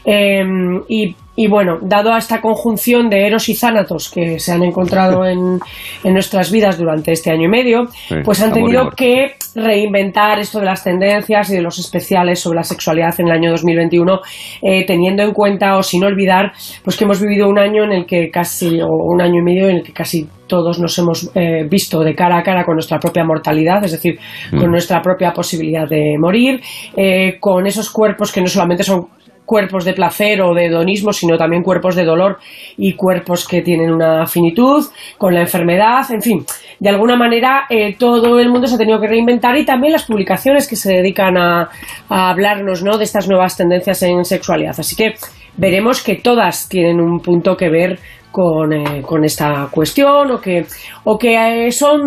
eh, 0.06 0.42
y, 0.88 1.14
y 1.42 1.48
bueno, 1.48 1.78
dado 1.82 2.12
a 2.12 2.18
esta 2.18 2.42
conjunción 2.42 3.10
de 3.10 3.26
eros 3.26 3.48
y 3.48 3.56
zánatos 3.56 4.12
que 4.12 4.40
se 4.40 4.52
han 4.52 4.62
encontrado 4.62 5.26
en, 5.34 5.58
en 6.04 6.14
nuestras 6.14 6.52
vidas 6.52 6.78
durante 6.78 7.14
este 7.14 7.32
año 7.32 7.46
y 7.46 7.48
medio, 7.48 7.86
Sí, 8.10 8.16
pues 8.26 8.42
han 8.42 8.52
tenido 8.52 8.82
amor. 8.82 8.96
que 8.96 9.36
reinventar 9.56 10.38
esto 10.40 10.60
de 10.60 10.66
las 10.66 10.84
tendencias 10.84 11.50
y 11.50 11.56
de 11.56 11.62
los 11.62 11.80
especiales 11.80 12.42
sobre 12.42 12.58
la 12.58 12.64
sexualidad 12.64 13.14
en 13.20 13.28
el 13.28 13.34
año 13.34 13.52
2021, 13.52 14.20
eh, 14.62 14.86
teniendo 14.86 15.24
en 15.24 15.32
cuenta 15.32 15.78
o 15.78 15.84
sin 15.84 16.04
olvidar 16.04 16.52
pues 16.84 16.98
que 16.98 17.06
hemos 17.06 17.22
vivido 17.22 17.48
un 17.48 17.58
año 17.58 17.86
en 17.86 17.94
el 17.94 18.06
que 18.06 18.30
casi, 18.30 18.82
o 18.82 18.88
un 18.90 19.22
año 19.22 19.40
y 19.40 19.44
medio 19.44 19.70
en 19.70 19.78
el 19.78 19.84
que 19.84 19.94
casi 19.94 20.28
todos 20.48 20.80
nos 20.80 20.98
hemos 20.98 21.32
eh, 21.36 21.64
visto 21.70 22.02
de 22.04 22.16
cara 22.16 22.40
a 22.40 22.44
cara 22.44 22.66
con 22.66 22.74
nuestra 22.76 23.00
propia 23.00 23.24
mortalidad, 23.24 23.84
es 23.86 23.92
decir, 23.94 24.18
con 24.52 24.68
Mm. 24.68 24.72
nuestra 24.72 25.02
propia 25.02 25.32
posibilidad 25.32 25.88
de 25.88 26.16
morir, 26.20 26.60
eh, 26.98 27.38
con 27.40 27.66
esos 27.68 27.90
cuerpos 27.92 28.32
que 28.32 28.42
no 28.42 28.48
solamente 28.48 28.84
son 28.84 29.08
cuerpos 29.50 29.84
de 29.84 29.94
placer 29.94 30.44
o 30.44 30.54
de 30.54 30.68
hedonismo, 30.68 31.12
sino 31.12 31.36
también 31.36 31.64
cuerpos 31.64 31.96
de 31.96 32.06
dolor 32.06 32.38
y 32.78 32.94
cuerpos 32.94 33.48
que 33.48 33.64
tienen 33.64 33.92
una 33.92 34.28
finitud, 34.28 34.86
con 35.18 35.34
la 35.34 35.42
enfermedad, 35.42 36.06
en 36.12 36.22
fin, 36.22 36.46
de 36.80 36.90
alguna 36.90 37.16
manera 37.16 37.66
eh, 37.68 37.96
todo 37.98 38.38
el 38.38 38.50
mundo 38.50 38.68
se 38.68 38.76
ha 38.76 38.78
tenido 38.78 39.02
que 39.02 39.08
reinventar 39.08 39.58
y 39.58 39.66
también 39.66 39.94
las 39.94 40.06
publicaciones 40.06 40.68
que 40.68 40.76
se 40.76 40.94
dedican 40.94 41.36
a, 41.36 41.68
hablarnos 42.10 42.84
¿no? 42.84 43.00
de 43.00 43.06
estas 43.06 43.28
nuevas 43.28 43.58
tendencias 43.58 44.04
en 44.04 44.24
sexualidad. 44.24 44.76
Así 44.78 44.96
que 44.96 45.16
veremos 45.58 46.04
que 46.04 46.18
todas 46.18 46.70
tienen 46.70 47.02
un 47.02 47.20
punto 47.20 47.58
que 47.58 47.70
ver 47.70 47.98
con, 48.32 48.72
eh, 48.72 49.02
con 49.02 49.26
esta 49.26 49.68
cuestión 49.72 50.30
o 50.30 50.40
que, 50.40 50.68
o 51.06 51.18
que 51.18 51.66
eh, 51.66 51.72
son 51.72 52.02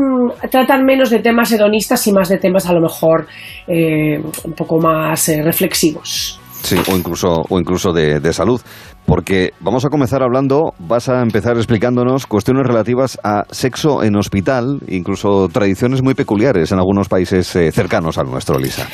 tratan 0.48 0.84
menos 0.84 1.10
de 1.10 1.18
temas 1.18 1.50
hedonistas 1.50 2.06
y 2.06 2.12
más 2.12 2.28
de 2.28 2.38
temas 2.38 2.68
a 2.68 2.72
lo 2.72 2.82
mejor 2.82 3.26
eh, 3.66 4.22
un 4.44 4.52
poco 4.52 4.78
más 4.78 5.28
reflexivos. 5.42 6.38
Sí, 6.62 6.76
o 6.90 6.96
incluso, 6.96 7.42
o 7.48 7.58
incluso 7.58 7.92
de, 7.92 8.20
de 8.20 8.32
salud. 8.32 8.60
Porque 9.04 9.50
vamos 9.60 9.84
a 9.84 9.88
comenzar 9.88 10.22
hablando, 10.22 10.74
vas 10.78 11.08
a 11.08 11.20
empezar 11.22 11.56
explicándonos 11.56 12.26
cuestiones 12.26 12.64
relativas 12.64 13.18
a 13.24 13.42
sexo 13.50 14.04
en 14.04 14.14
hospital, 14.16 14.78
incluso 14.86 15.48
tradiciones 15.48 16.02
muy 16.02 16.14
peculiares 16.14 16.70
en 16.70 16.78
algunos 16.78 17.08
países 17.08 17.54
eh, 17.56 17.72
cercanos 17.72 18.16
al 18.16 18.26
nuestro, 18.30 18.58
Lisa. 18.60 18.86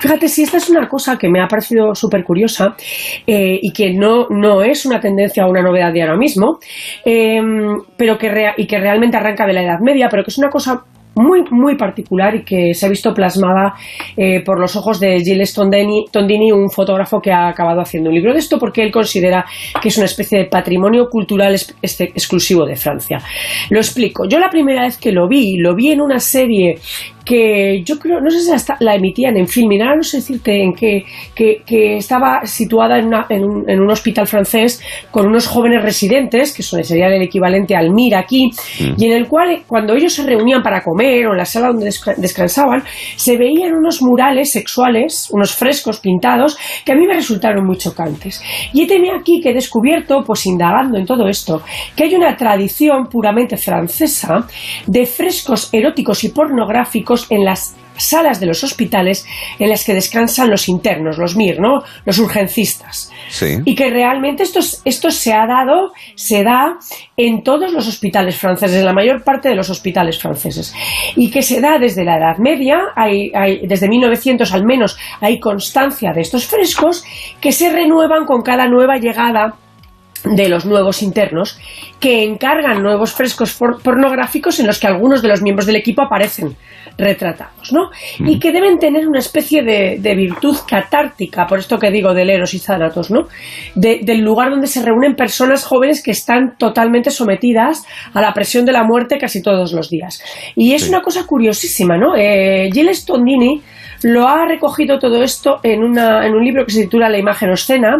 Fíjate, 0.00 0.28
si 0.28 0.42
esta 0.42 0.58
es 0.58 0.68
una 0.68 0.86
cosa 0.86 1.16
que 1.16 1.30
me 1.30 1.40
ha 1.40 1.46
parecido 1.48 1.94
súper 1.94 2.24
curiosa 2.24 2.74
eh, 3.26 3.58
y 3.62 3.72
que 3.72 3.94
no, 3.94 4.26
no 4.28 4.62
es 4.62 4.84
una 4.84 5.00
tendencia 5.00 5.46
o 5.46 5.50
una 5.50 5.62
novedad 5.62 5.92
de 5.94 6.02
ahora 6.02 6.16
mismo, 6.18 6.58
eh, 7.06 7.40
pero 7.96 8.18
que 8.18 8.28
rea- 8.28 8.54
y 8.58 8.66
que 8.66 8.78
realmente 8.78 9.16
arranca 9.16 9.46
de 9.46 9.54
la 9.54 9.62
Edad 9.62 9.78
Media, 9.80 10.08
pero 10.10 10.22
que 10.24 10.30
es 10.30 10.36
una 10.38 10.50
cosa 10.50 10.82
muy, 11.16 11.42
muy 11.50 11.76
particular 11.76 12.34
y 12.34 12.44
que 12.44 12.74
se 12.74 12.86
ha 12.86 12.88
visto 12.88 13.12
plasmada 13.14 13.74
eh, 14.16 14.42
por 14.44 14.58
los 14.60 14.74
ojos 14.76 14.98
de 15.00 15.20
Gilles 15.20 15.54
Tondini, 15.54 16.52
un 16.52 16.70
fotógrafo 16.70 17.20
que 17.20 17.30
ha 17.32 17.48
acabado 17.48 17.80
haciendo 17.80 18.08
un 18.10 18.14
libro 18.16 18.32
de 18.32 18.38
esto 18.38 18.58
porque 18.58 18.82
él 18.82 18.90
considera 18.92 19.44
que 19.80 19.88
es 19.88 19.96
una 19.96 20.06
especie 20.06 20.38
de 20.38 20.44
patrimonio 20.46 21.08
cultural 21.08 21.54
es- 21.54 21.74
este- 21.82 22.04
exclusivo 22.10 22.64
de 22.66 22.76
Francia. 22.76 23.18
Lo 23.70 23.78
explico. 23.78 24.26
Yo 24.28 24.38
la 24.38 24.50
primera 24.50 24.82
vez 24.82 24.98
que 24.98 25.12
lo 25.12 25.28
vi, 25.28 25.56
lo 25.58 25.74
vi 25.74 25.92
en 25.92 26.00
una 26.00 26.18
serie 26.18 26.76
que 27.24 27.82
yo 27.84 27.98
creo, 27.98 28.20
no 28.20 28.30
sé 28.30 28.40
si 28.40 28.50
hasta 28.52 28.76
la 28.80 28.94
emitían 28.94 29.36
en 29.36 29.48
film, 29.48 29.72
y 29.72 29.80
ahora 29.80 29.96
no 29.96 30.02
sé 30.02 30.18
decirte 30.18 30.62
en 30.62 30.72
qué, 30.74 31.04
que, 31.34 31.62
que 31.66 31.96
estaba 31.96 32.44
situada 32.44 32.98
en, 32.98 33.06
una- 33.06 33.26
en 33.28 33.44
un, 33.44 33.68
en 33.70 33.80
un 33.80 33.90
hospital 33.90 34.26
francés 34.26 34.80
con 35.10 35.26
unos 35.26 35.46
jóvenes 35.46 35.82
residentes, 35.82 36.54
que 36.54 36.62
son, 36.62 36.82
sería 36.84 37.06
el 37.06 37.22
equivalente 37.22 37.74
al 37.76 37.90
MIR 37.92 38.16
aquí, 38.16 38.50
y 38.98 39.04
en 39.06 39.12
el 39.12 39.26
cual 39.28 39.50
eh, 39.52 39.62
cuando 39.66 39.94
ellos 39.94 40.12
se 40.12 40.22
reunían 40.24 40.62
para 40.62 40.82
comer 40.82 41.26
o 41.26 41.32
en 41.32 41.38
la 41.38 41.44
sala 41.44 41.68
donde 41.68 41.86
desca- 41.86 42.16
descansaban, 42.16 42.82
se 43.16 43.36
veían 43.36 43.72
unos 43.74 44.02
murales 44.02 44.52
sexuales, 44.52 45.28
unos 45.32 45.54
frescos 45.54 46.00
pintados, 46.00 46.56
que 46.84 46.92
a 46.92 46.94
mí 46.96 47.06
me 47.06 47.14
resultaron 47.14 47.64
muy 47.66 47.76
chocantes. 47.78 48.42
Y 48.72 48.82
he 48.82 48.86
tenido 48.86 49.14
aquí 49.16 49.40
que 49.40 49.50
he 49.50 49.54
descubierto, 49.54 50.22
pues 50.26 50.44
indagando 50.46 50.98
en 50.98 51.06
todo 51.06 51.28
esto, 51.28 51.62
que 51.96 52.04
hay 52.04 52.14
una 52.14 52.36
tradición 52.36 53.06
puramente 53.06 53.56
francesa 53.56 54.46
de 54.86 55.06
frescos 55.06 55.68
eróticos 55.72 56.22
y 56.24 56.28
pornográficos 56.30 57.13
en 57.30 57.44
las 57.44 57.76
salas 57.96 58.40
de 58.40 58.46
los 58.46 58.64
hospitales 58.64 59.24
en 59.60 59.68
las 59.68 59.84
que 59.84 59.94
descansan 59.94 60.50
los 60.50 60.68
internos, 60.68 61.16
los 61.16 61.36
MIR, 61.36 61.60
¿no? 61.60 61.84
Los 62.04 62.18
urgencistas. 62.18 63.12
Sí. 63.28 63.58
Y 63.64 63.76
que 63.76 63.88
realmente 63.88 64.42
esto, 64.42 64.58
es- 64.58 64.82
esto 64.84 65.12
se 65.12 65.32
ha 65.32 65.46
dado, 65.46 65.92
se 66.16 66.42
da 66.42 66.76
en 67.16 67.44
todos 67.44 67.72
los 67.72 67.86
hospitales 67.86 68.36
franceses, 68.36 68.78
en 68.78 68.84
la 68.84 68.92
mayor 68.92 69.22
parte 69.22 69.48
de 69.48 69.54
los 69.54 69.70
hospitales 69.70 70.18
franceses. 70.18 70.74
Y 71.14 71.30
que 71.30 71.42
se 71.42 71.60
da 71.60 71.78
desde 71.78 72.04
la 72.04 72.16
Edad 72.16 72.38
Media, 72.38 72.78
hay, 72.96 73.30
hay- 73.32 73.64
desde 73.66 73.88
1900 73.88 74.52
al 74.52 74.64
menos 74.64 74.96
hay 75.20 75.38
constancia 75.38 76.10
de 76.12 76.22
estos 76.22 76.46
frescos 76.46 77.04
que 77.40 77.52
se 77.52 77.70
renuevan 77.70 78.24
con 78.26 78.42
cada 78.42 78.66
nueva 78.66 78.96
llegada 78.96 79.54
de 80.24 80.48
los 80.48 80.64
nuevos 80.64 81.02
internos 81.02 81.58
que 82.00 82.22
encargan 82.24 82.82
nuevos 82.82 83.12
frescos 83.12 83.54
por- 83.54 83.82
pornográficos 83.82 84.58
en 84.60 84.66
los 84.66 84.78
que 84.78 84.86
algunos 84.86 85.20
de 85.22 85.28
los 85.28 85.42
miembros 85.42 85.66
del 85.66 85.76
equipo 85.76 86.02
aparecen 86.02 86.56
retratados, 86.96 87.72
¿no? 87.72 87.90
Y 88.20 88.38
que 88.38 88.52
deben 88.52 88.78
tener 88.78 89.06
una 89.08 89.18
especie 89.18 89.62
de, 89.64 89.96
de 89.98 90.14
virtud 90.14 90.56
catártica, 90.68 91.44
por 91.46 91.58
esto 91.58 91.78
que 91.78 91.90
digo 91.90 92.14
del 92.14 92.30
Eros 92.30 92.54
y 92.54 92.58
Zánatos, 92.60 93.10
¿no? 93.10 93.26
De- 93.74 94.00
del 94.02 94.20
lugar 94.20 94.50
donde 94.50 94.66
se 94.68 94.82
reúnen 94.82 95.14
personas 95.16 95.64
jóvenes 95.64 96.02
que 96.02 96.12
están 96.12 96.56
totalmente 96.56 97.10
sometidas 97.10 97.84
a 98.12 98.20
la 98.20 98.32
presión 98.32 98.64
de 98.64 98.72
la 98.72 98.84
muerte 98.84 99.18
casi 99.18 99.42
todos 99.42 99.72
los 99.72 99.90
días. 99.90 100.22
Y 100.54 100.72
es 100.74 100.88
una 100.88 101.02
cosa 101.02 101.26
curiosísima, 101.26 101.96
¿no? 101.98 102.14
Eh, 102.16 102.70
Gilles 102.72 103.00
Stondini 103.00 103.60
lo 104.04 104.28
ha 104.28 104.46
recogido 104.46 104.98
todo 104.98 105.22
esto 105.22 105.58
en, 105.62 105.82
una, 105.82 106.26
en 106.26 106.32
un 106.34 106.44
libro 106.44 106.64
que 106.64 106.72
se 106.72 106.82
titula 106.84 107.08
La 107.08 107.18
imagen 107.18 107.50
obscena 107.50 107.96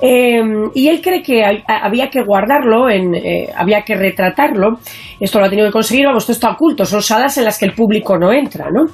eh, 0.00 0.40
y 0.74 0.88
él 0.88 1.00
cree 1.02 1.22
que 1.22 1.44
hay- 1.44 1.62
había 1.66 2.08
que 2.08 2.22
guardarlo, 2.22 2.88
en, 2.88 3.14
eh, 3.14 3.48
había 3.56 3.82
que 3.82 3.94
retratarlo. 3.96 4.78
Esto 5.18 5.38
lo 5.38 5.46
ha 5.46 5.50
tenido 5.50 5.66
que 5.68 5.72
conseguir, 5.72 6.06
vamos, 6.06 6.24
todo 6.24 6.34
está 6.34 6.50
oculto, 6.50 6.84
son 6.84 7.02
salas 7.02 7.36
en 7.38 7.44
las 7.44 7.58
que 7.58 7.66
el 7.66 7.72
público 7.72 8.16
no 8.18 8.32
entra, 8.32 8.66
¿no? 8.70 8.84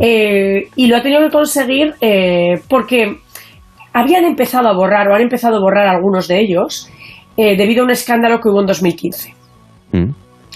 Eh, 0.00 0.68
y 0.76 0.86
lo 0.86 0.96
ha 0.96 1.02
tenido 1.02 1.20
que 1.22 1.30
conseguir 1.30 1.94
porque 2.68 3.16
habían 3.92 4.24
empezado 4.24 4.68
a 4.68 4.72
borrar 4.74 5.08
o 5.08 5.14
han 5.14 5.22
empezado 5.22 5.56
a 5.56 5.60
borrar 5.60 5.86
algunos 5.88 6.26
de 6.28 6.40
ellos 6.40 6.88
debido 7.36 7.82
a 7.82 7.84
un 7.84 7.90
escándalo 7.90 8.38
que 8.40 8.48
hubo 8.48 8.60
en 8.60 8.66
2015. 8.66 9.34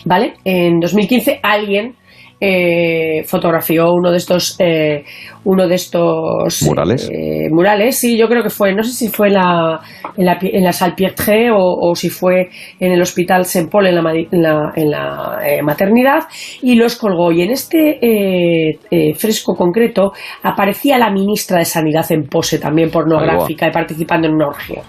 ¿Vale? 0.07 0.35
En 0.45 0.81
2015 0.81 1.41
alguien 1.43 1.95
eh, 2.41 3.23
fotografió 3.25 3.93
uno 3.93 4.11
de 4.11 4.17
estos 4.17 4.57
eh, 4.59 5.05
uno 5.45 5.69
de 5.69 5.75
estos 5.75 6.63
¿Murales? 6.63 7.09
eh, 7.13 7.49
murales. 7.51 7.99
Sí 7.99 8.19
yo 8.19 8.29
creo 8.29 8.43
que 8.43 8.51
fue 8.51 8.75
no 8.75 8.83
sé 8.83 8.93
si 8.93 9.09
fue 9.09 9.29
en 9.29 9.35
la 9.35 9.81
en 10.17 10.27
la, 10.27 10.39
en 10.41 10.65
la 10.65 10.73
Salpêtrière 10.73 11.51
o, 11.53 11.91
o 11.91 11.95
si 11.95 12.09
fue 12.09 12.49
en 12.79 12.93
el 12.93 13.01
hospital 13.03 13.45
Saint 13.45 13.71
Paul 13.71 13.87
en 13.87 13.95
la, 13.95 14.13
en 14.13 14.43
la, 14.43 14.73
en 14.75 14.91
la, 14.91 15.39
eh, 15.45 15.63
maternidad 15.63 16.25
y 16.63 16.75
los 16.77 16.97
colgó. 16.97 17.33
Y 17.33 17.43
en 17.43 17.51
este 17.51 17.99
eh, 18.01 18.79
eh, 18.91 19.15
fresco 19.15 19.55
concreto 19.55 20.13
aparecía 20.43 20.99
la 20.99 21.11
ministra 21.11 21.59
de 21.59 21.65
sanidad 21.65 22.05
en 22.11 22.25
pose 22.29 22.59
también 22.59 22.91
pornográfica 22.91 23.69
y 23.69 23.71
participando 23.71 24.29
en 24.29 24.35
una 24.35 24.49
orgía. 24.49 24.83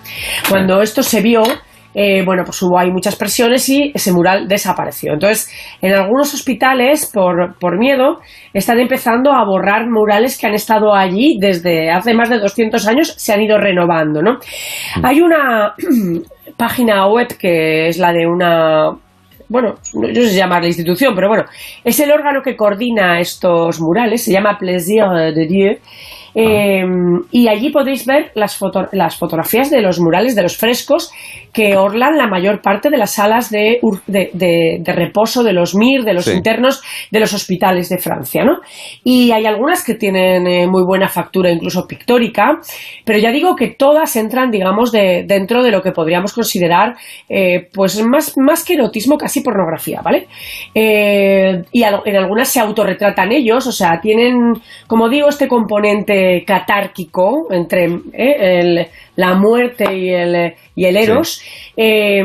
Cuando 0.49 0.81
esto 0.81 1.03
se 1.03 1.21
vio 1.21 1.43
eh, 1.97 2.23
bueno, 2.25 2.43
pues 2.43 2.61
hubo 2.61 2.77
ahí 2.77 2.91
muchas 2.91 3.15
presiones 3.15 3.69
y 3.69 3.91
ese 3.95 4.11
mural 4.11 4.49
desapareció. 4.49 5.13
Entonces, 5.13 5.49
en 5.81 5.93
algunos 5.93 6.33
hospitales, 6.33 7.09
por, 7.11 7.57
por 7.57 7.79
miedo, 7.79 8.19
están 8.53 8.79
empezando 8.79 9.31
a 9.31 9.45
borrar 9.45 9.89
murales 9.89 10.37
que 10.37 10.45
han 10.45 10.53
estado 10.53 10.93
allí 10.93 11.37
desde 11.39 11.89
hace 11.89 12.13
más 12.13 12.29
de 12.29 12.39
200 12.39 12.85
años, 12.85 13.13
se 13.17 13.31
han 13.31 13.41
ido 13.41 13.57
renovando, 13.57 14.21
¿no? 14.21 14.39
Hay 15.01 15.21
una 15.21 15.73
página 16.57 17.07
web 17.07 17.29
que 17.39 17.87
es 17.87 17.97
la 17.97 18.11
de 18.11 18.27
una 18.27 18.91
bueno, 19.47 19.75
no 19.93 20.09
yo 20.09 20.23
sé 20.23 20.29
si 20.29 20.37
llamarla 20.37 20.67
institución, 20.67 21.13
pero 21.13 21.27
bueno, 21.27 21.43
es 21.83 21.99
el 21.99 22.11
órgano 22.11 22.41
que 22.43 22.55
coordina 22.55 23.19
estos 23.19 23.79
murales, 23.79 24.23
se 24.23 24.31
llama 24.31 24.57
Plaisir 24.57 25.03
de 25.35 25.47
Dieu, 25.47 25.77
eh, 26.35 26.83
y 27.31 27.47
allí 27.47 27.69
podéis 27.69 28.05
ver 28.05 28.31
las, 28.35 28.57
foto- 28.57 28.87
las 28.91 29.15
fotografías 29.17 29.69
de 29.71 29.81
los 29.81 29.99
murales, 29.99 30.35
de 30.35 30.41
los 30.43 30.57
frescos 30.57 31.11
que 31.53 31.77
orlan 31.77 32.17
la 32.17 32.27
mayor 32.27 32.61
parte 32.61 32.89
de 32.89 32.97
las 32.97 33.13
salas 33.13 33.49
de, 33.49 33.79
de, 34.07 34.29
de- 34.33 34.77
de 34.81 34.91
reposo 34.93 35.41
de 35.43 35.53
los 35.53 35.73
MIR, 35.73 36.03
de 36.03 36.13
los 36.13 36.25
Sí. 36.25 36.31
internos, 36.33 36.81
de 37.11 37.19
los 37.21 37.33
hospitales 37.33 37.87
de 37.89 37.97
Francia, 37.97 38.43
¿no? 38.43 38.59
Y 39.03 39.31
hay 39.31 39.45
algunas 39.45 39.83
que 39.85 39.95
tienen 39.95 40.45
eh, 40.47 40.67
muy 40.67 40.83
buena 40.83 41.07
factura, 41.07 41.49
incluso 41.49 41.87
pictórica, 41.87 42.59
pero 43.05 43.17
ya 43.19 43.31
digo 43.31 43.55
que 43.55 43.67
todas 43.69 44.15
entran, 44.17 44.51
digamos, 44.51 44.91
de, 44.91 45.23
dentro 45.25 45.63
de 45.63 45.71
lo 45.71 45.81
que 45.81 45.91
podríamos 45.93 46.33
considerar, 46.33 46.95
eh, 47.29 47.69
pues 47.73 48.03
más, 48.05 48.33
más 48.37 48.65
que 48.65 48.73
erotismo, 48.73 49.17
casi 49.17 49.39
pornografía, 49.41 50.01
¿vale? 50.03 50.27
Eh, 50.73 51.61
y 51.71 51.83
en 51.83 52.15
algunas 52.17 52.49
se 52.49 52.59
autorretratan 52.59 53.31
ellos, 53.31 53.65
o 53.67 53.71
sea, 53.71 53.99
tienen, 54.01 54.53
como 54.87 55.07
digo, 55.07 55.29
este 55.29 55.47
componente 55.47 56.24
catárquico 56.45 57.47
entre 57.51 57.85
eh, 58.13 58.59
el- 58.59 58.87
la 59.17 59.33
muerte 59.35 59.85
y 59.95 60.09
el, 60.09 60.53
y 60.75 60.83
el 60.83 60.97
eros, 60.97 61.41
eh, 61.77 62.21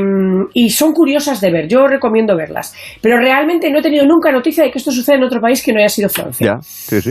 y 0.54 0.70
son 0.70 0.92
curiosas 0.92 1.40
de 1.40 1.52
ver, 1.52 1.68
yo 1.68 1.86
recomiendo 1.86 2.36
verlas, 2.36 2.74
pero 3.00 3.16
realmente 3.18 3.70
no 3.70 3.78
he 3.78 3.82
tenido 3.82 4.04
nunca 4.06 4.32
noticia 4.32 4.64
de 4.64 4.72
que 4.72 4.78
esto 4.78 4.90
suceda 4.90 5.16
en 5.16 5.22
otro 5.22 5.40
país 5.40 5.62
que 5.64 5.72
no 5.72 5.78
haya 5.78 5.88
sido 5.88 6.08
Francia. 6.08 6.44
Ya, 6.44 6.58
sí, 6.60 7.00
sí. 7.00 7.10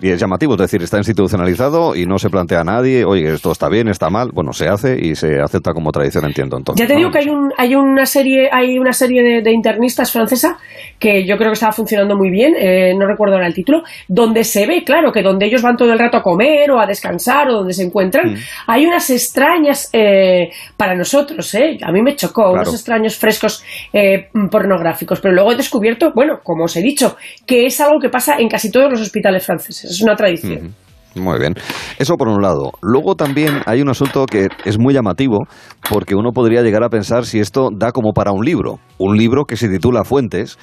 Y 0.00 0.08
es 0.10 0.18
llamativo, 0.18 0.54
es 0.54 0.60
decir, 0.60 0.82
está 0.82 0.96
institucionalizado 0.96 1.94
y 1.94 2.06
no 2.06 2.18
se 2.18 2.30
plantea 2.30 2.60
a 2.60 2.64
nadie, 2.64 3.04
oye, 3.04 3.34
esto 3.34 3.52
está 3.52 3.68
bien, 3.68 3.88
está 3.88 4.08
mal. 4.08 4.30
Bueno, 4.32 4.52
se 4.54 4.66
hace 4.66 4.96
y 4.98 5.14
se 5.14 5.40
acepta 5.40 5.74
como 5.74 5.92
tradición, 5.92 6.24
entiendo 6.24 6.56
entonces. 6.56 6.82
Ya 6.82 6.88
te 6.88 6.94
¿no? 6.94 7.00
digo 7.00 7.10
que 7.10 7.18
hay, 7.18 7.28
un, 7.28 7.52
hay 7.58 7.74
una 7.74 8.06
serie, 8.06 8.48
hay 8.50 8.78
una 8.78 8.92
serie 8.94 9.22
de, 9.22 9.42
de 9.42 9.52
internistas 9.52 10.10
francesa 10.10 10.56
que 10.98 11.26
yo 11.26 11.36
creo 11.36 11.50
que 11.50 11.54
estaba 11.54 11.72
funcionando 11.72 12.16
muy 12.16 12.30
bien, 12.30 12.54
eh, 12.58 12.94
no 12.98 13.06
recuerdo 13.06 13.34
ahora 13.34 13.46
el 13.46 13.52
título, 13.54 13.82
donde 14.08 14.42
se 14.44 14.66
ve, 14.66 14.84
claro, 14.84 15.12
que 15.12 15.22
donde 15.22 15.44
ellos 15.44 15.60
van 15.60 15.76
todo 15.76 15.92
el 15.92 15.98
rato 15.98 16.16
a 16.16 16.22
comer 16.28 16.70
o 16.70 16.78
a 16.78 16.86
descansar 16.86 17.48
o 17.48 17.54
donde 17.58 17.72
se 17.72 17.84
encuentran, 17.84 18.36
hay 18.66 18.84
unas 18.84 19.08
extrañas 19.08 19.88
eh, 19.94 20.50
para 20.76 20.94
nosotros, 20.94 21.54
eh, 21.54 21.78
a 21.82 21.90
mí 21.90 22.02
me 22.02 22.14
chocó, 22.16 22.52
unos 22.52 22.74
extraños 22.74 23.16
frescos 23.16 23.64
eh, 23.92 24.28
pornográficos, 24.50 25.20
pero 25.20 25.34
luego 25.34 25.52
he 25.52 25.56
descubierto, 25.56 26.12
bueno, 26.14 26.40
como 26.44 26.64
os 26.64 26.76
he 26.76 26.82
dicho, 26.82 27.16
que 27.46 27.64
es 27.64 27.80
algo 27.80 27.98
que 27.98 28.10
pasa 28.10 28.36
en 28.38 28.48
casi 28.48 28.70
todos 28.70 28.90
los 28.90 29.00
hospitales 29.00 29.46
franceses, 29.46 29.90
es 29.90 30.02
una 30.02 30.16
tradición. 30.16 30.74
Muy 31.14 31.38
bien. 31.38 31.54
Eso 31.98 32.16
por 32.16 32.28
un 32.28 32.42
lado. 32.42 32.70
Luego 32.82 33.14
también 33.14 33.62
hay 33.66 33.80
un 33.80 33.88
asunto 33.88 34.26
que 34.26 34.48
es 34.64 34.78
muy 34.78 34.94
llamativo 34.94 35.46
porque 35.90 36.14
uno 36.14 36.30
podría 36.32 36.62
llegar 36.62 36.84
a 36.84 36.90
pensar 36.90 37.24
si 37.24 37.40
esto 37.40 37.70
da 37.74 37.92
como 37.92 38.12
para 38.12 38.30
un 38.30 38.44
libro. 38.44 38.78
Un 38.98 39.16
libro 39.16 39.44
que 39.44 39.56
se 39.56 39.68
titula 39.68 40.04
Fuentes 40.04 40.58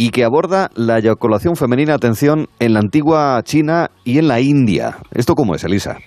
y 0.00 0.12
que 0.12 0.24
aborda 0.24 0.70
la 0.76 0.96
eyaculación 0.96 1.56
femenina, 1.56 1.92
atención, 1.92 2.46
en 2.58 2.72
la 2.72 2.78
antigua 2.80 3.38
China 3.44 3.90
y 4.02 4.16
en 4.16 4.28
la 4.28 4.40
India. 4.40 4.96
¿Esto 5.14 5.34
cómo 5.34 5.54
es, 5.54 5.62
Elisa? 5.62 5.98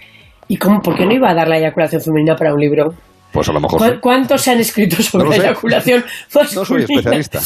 ¿Y 0.47 0.57
cómo, 0.57 0.80
por 0.81 0.95
qué 0.95 1.05
no 1.05 1.13
iba 1.13 1.30
a 1.30 1.35
dar 1.35 1.47
la 1.47 1.59
eyaculación 1.59 2.01
femenina 2.01 2.35
para 2.35 2.55
un 2.55 2.59
libro? 2.59 2.89
Pues 3.31 3.47
a 3.49 3.53
lo 3.53 3.59
mejor... 3.59 3.77
¿Cu- 3.80 3.99
¿Cuántos 4.01 4.41
se 4.41 4.49
han 4.51 4.57
escrito 4.59 4.95
sobre 5.03 5.25
No 5.25 5.30
la 5.30 5.35
eyaculación 5.35 6.03
No 6.55 6.65
soy 6.65 6.81
especialista. 6.83 7.39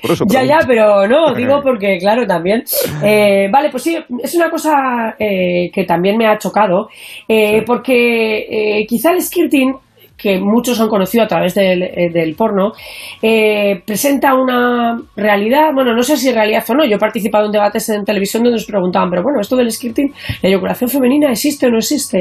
Por 0.00 0.12
eso 0.12 0.24
Ya, 0.28 0.44
ya, 0.44 0.58
pero 0.68 1.08
no, 1.08 1.34
digo 1.34 1.60
porque, 1.64 1.98
claro, 1.98 2.24
también. 2.28 2.62
Eh, 3.02 3.48
vale, 3.52 3.68
pues 3.70 3.82
sí, 3.82 3.98
es 4.22 4.34
una 4.36 4.50
cosa 4.50 5.16
eh, 5.18 5.68
que 5.72 5.82
también 5.82 6.16
me 6.16 6.28
ha 6.28 6.38
chocado, 6.38 6.86
eh, 7.28 7.64
porque 7.66 8.38
eh, 8.82 8.86
quizá 8.88 9.10
el 9.10 9.20
skirting, 9.20 9.74
que 10.18 10.40
muchos 10.40 10.80
han 10.80 10.88
conocido 10.88 11.24
a 11.24 11.28
través 11.28 11.54
del, 11.54 11.82
eh, 11.82 12.34
porno, 12.36 12.72
eh, 13.22 13.80
presenta 13.86 14.34
una 14.34 15.00
realidad, 15.16 15.70
bueno, 15.72 15.94
no 15.94 16.02
sé 16.02 16.16
si 16.16 16.32
realidad 16.32 16.64
o 16.68 16.74
no, 16.74 16.84
yo 16.84 16.96
he 16.96 16.98
participado 16.98 17.46
en 17.46 17.52
debates 17.52 17.88
en 17.90 18.04
televisión 18.04 18.42
donde 18.42 18.56
nos 18.56 18.66
preguntaban, 18.66 19.08
pero 19.10 19.22
bueno, 19.22 19.40
esto 19.40 19.56
del 19.56 19.70
skirting, 19.70 20.12
la 20.42 20.48
eyaculación 20.48 20.90
femenina 20.90 21.30
existe 21.30 21.66
o 21.66 21.70
no 21.70 21.78
existe. 21.78 22.18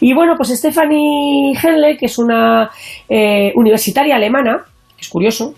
Y, 0.00 0.12
bueno, 0.12 0.34
pues 0.36 0.50
Stephanie 0.50 1.56
Henle, 1.62 1.96
que 1.96 2.06
es 2.06 2.18
una 2.18 2.68
eh, 3.08 3.52
universitaria 3.54 4.16
alemana, 4.16 4.64
es 4.98 5.08
curioso, 5.08 5.54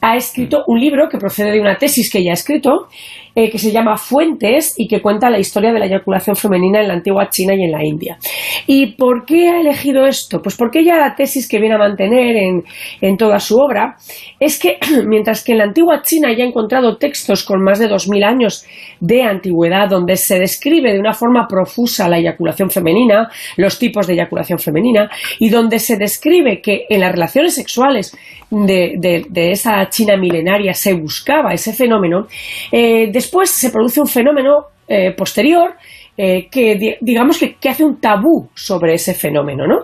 ha 0.00 0.16
escrito 0.16 0.62
un 0.68 0.78
libro 0.78 1.08
que 1.08 1.18
procede 1.18 1.50
de 1.50 1.60
una 1.60 1.76
tesis 1.76 2.10
que 2.10 2.18
ella 2.18 2.30
ha 2.30 2.34
escrito, 2.34 2.86
eh, 3.34 3.50
que 3.50 3.58
se 3.58 3.70
llama 3.72 3.96
Fuentes 3.96 4.74
y 4.76 4.88
que 4.88 5.00
cuenta 5.00 5.30
la 5.30 5.38
historia 5.38 5.72
de 5.72 5.78
la 5.78 5.86
eyaculación 5.86 6.36
femenina 6.36 6.80
en 6.80 6.88
la 6.88 6.94
antigua 6.94 7.28
China 7.28 7.54
y 7.54 7.62
en 7.62 7.72
la 7.72 7.84
India. 7.84 8.18
¿Y 8.66 8.94
por 8.96 9.24
qué 9.24 9.48
ha 9.48 9.60
elegido 9.60 10.06
esto? 10.06 10.40
Pues 10.42 10.56
porque 10.56 10.80
ella 10.80 10.96
la 10.96 11.14
tesis 11.14 11.48
que 11.48 11.58
viene 11.58 11.74
a 11.76 11.78
mantener 11.78 12.36
en, 12.36 12.62
en 13.00 13.16
toda 13.16 13.38
su 13.40 13.56
obra 13.58 13.96
es 14.40 14.58
que 14.58 14.78
mientras 15.06 15.44
que 15.44 15.52
en 15.52 15.58
la 15.58 15.64
antigua 15.64 16.02
China 16.02 16.32
ya 16.36 16.44
ha 16.44 16.48
encontrado 16.48 16.96
textos 16.96 17.44
con 17.44 17.62
más 17.62 17.78
de 17.78 17.88
2.000 17.88 18.24
años 18.24 18.64
de 19.00 19.22
antigüedad 19.22 19.88
donde 19.88 20.16
se 20.16 20.38
describe 20.38 20.92
de 20.92 20.98
una 21.00 21.12
forma 21.12 21.46
profusa 21.48 22.08
la 22.08 22.18
eyaculación 22.18 22.70
femenina, 22.70 23.28
los 23.56 23.78
tipos 23.78 24.06
de 24.06 24.14
eyaculación 24.14 24.58
femenina 24.58 25.08
y 25.38 25.48
donde 25.50 25.78
se 25.78 25.96
describe 25.96 26.60
que 26.60 26.86
en 26.88 27.00
las 27.00 27.12
relaciones 27.12 27.54
sexuales 27.54 28.16
de, 28.50 29.24
de- 29.28 29.50
esa 29.52 29.88
China 29.90 30.16
milenaria 30.16 30.72
se 30.74 30.94
buscaba 30.94 31.52
ese 31.52 31.72
fenómeno, 31.72 32.26
eh, 32.72 33.08
después 33.18 33.50
se 33.50 33.70
produce 33.70 34.00
un 34.00 34.06
fenómeno 34.06 34.52
eh, 34.88 35.12
posterior 35.16 35.74
eh, 36.16 36.48
que 36.50 36.76
di- 36.76 36.96
digamos 37.00 37.38
que, 37.38 37.54
que 37.60 37.68
hace 37.68 37.84
un 37.84 38.00
tabú 38.00 38.48
sobre 38.54 38.94
ese 38.94 39.14
fenómeno, 39.14 39.66
¿no? 39.66 39.78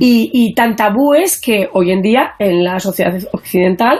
Y, 0.00 0.30
y 0.32 0.54
tan 0.54 0.76
tabú 0.76 1.12
es 1.14 1.40
que 1.40 1.68
hoy 1.72 1.90
en 1.90 2.00
día 2.00 2.32
en 2.38 2.62
la 2.64 2.78
sociedad 2.78 3.12
occidental 3.32 3.98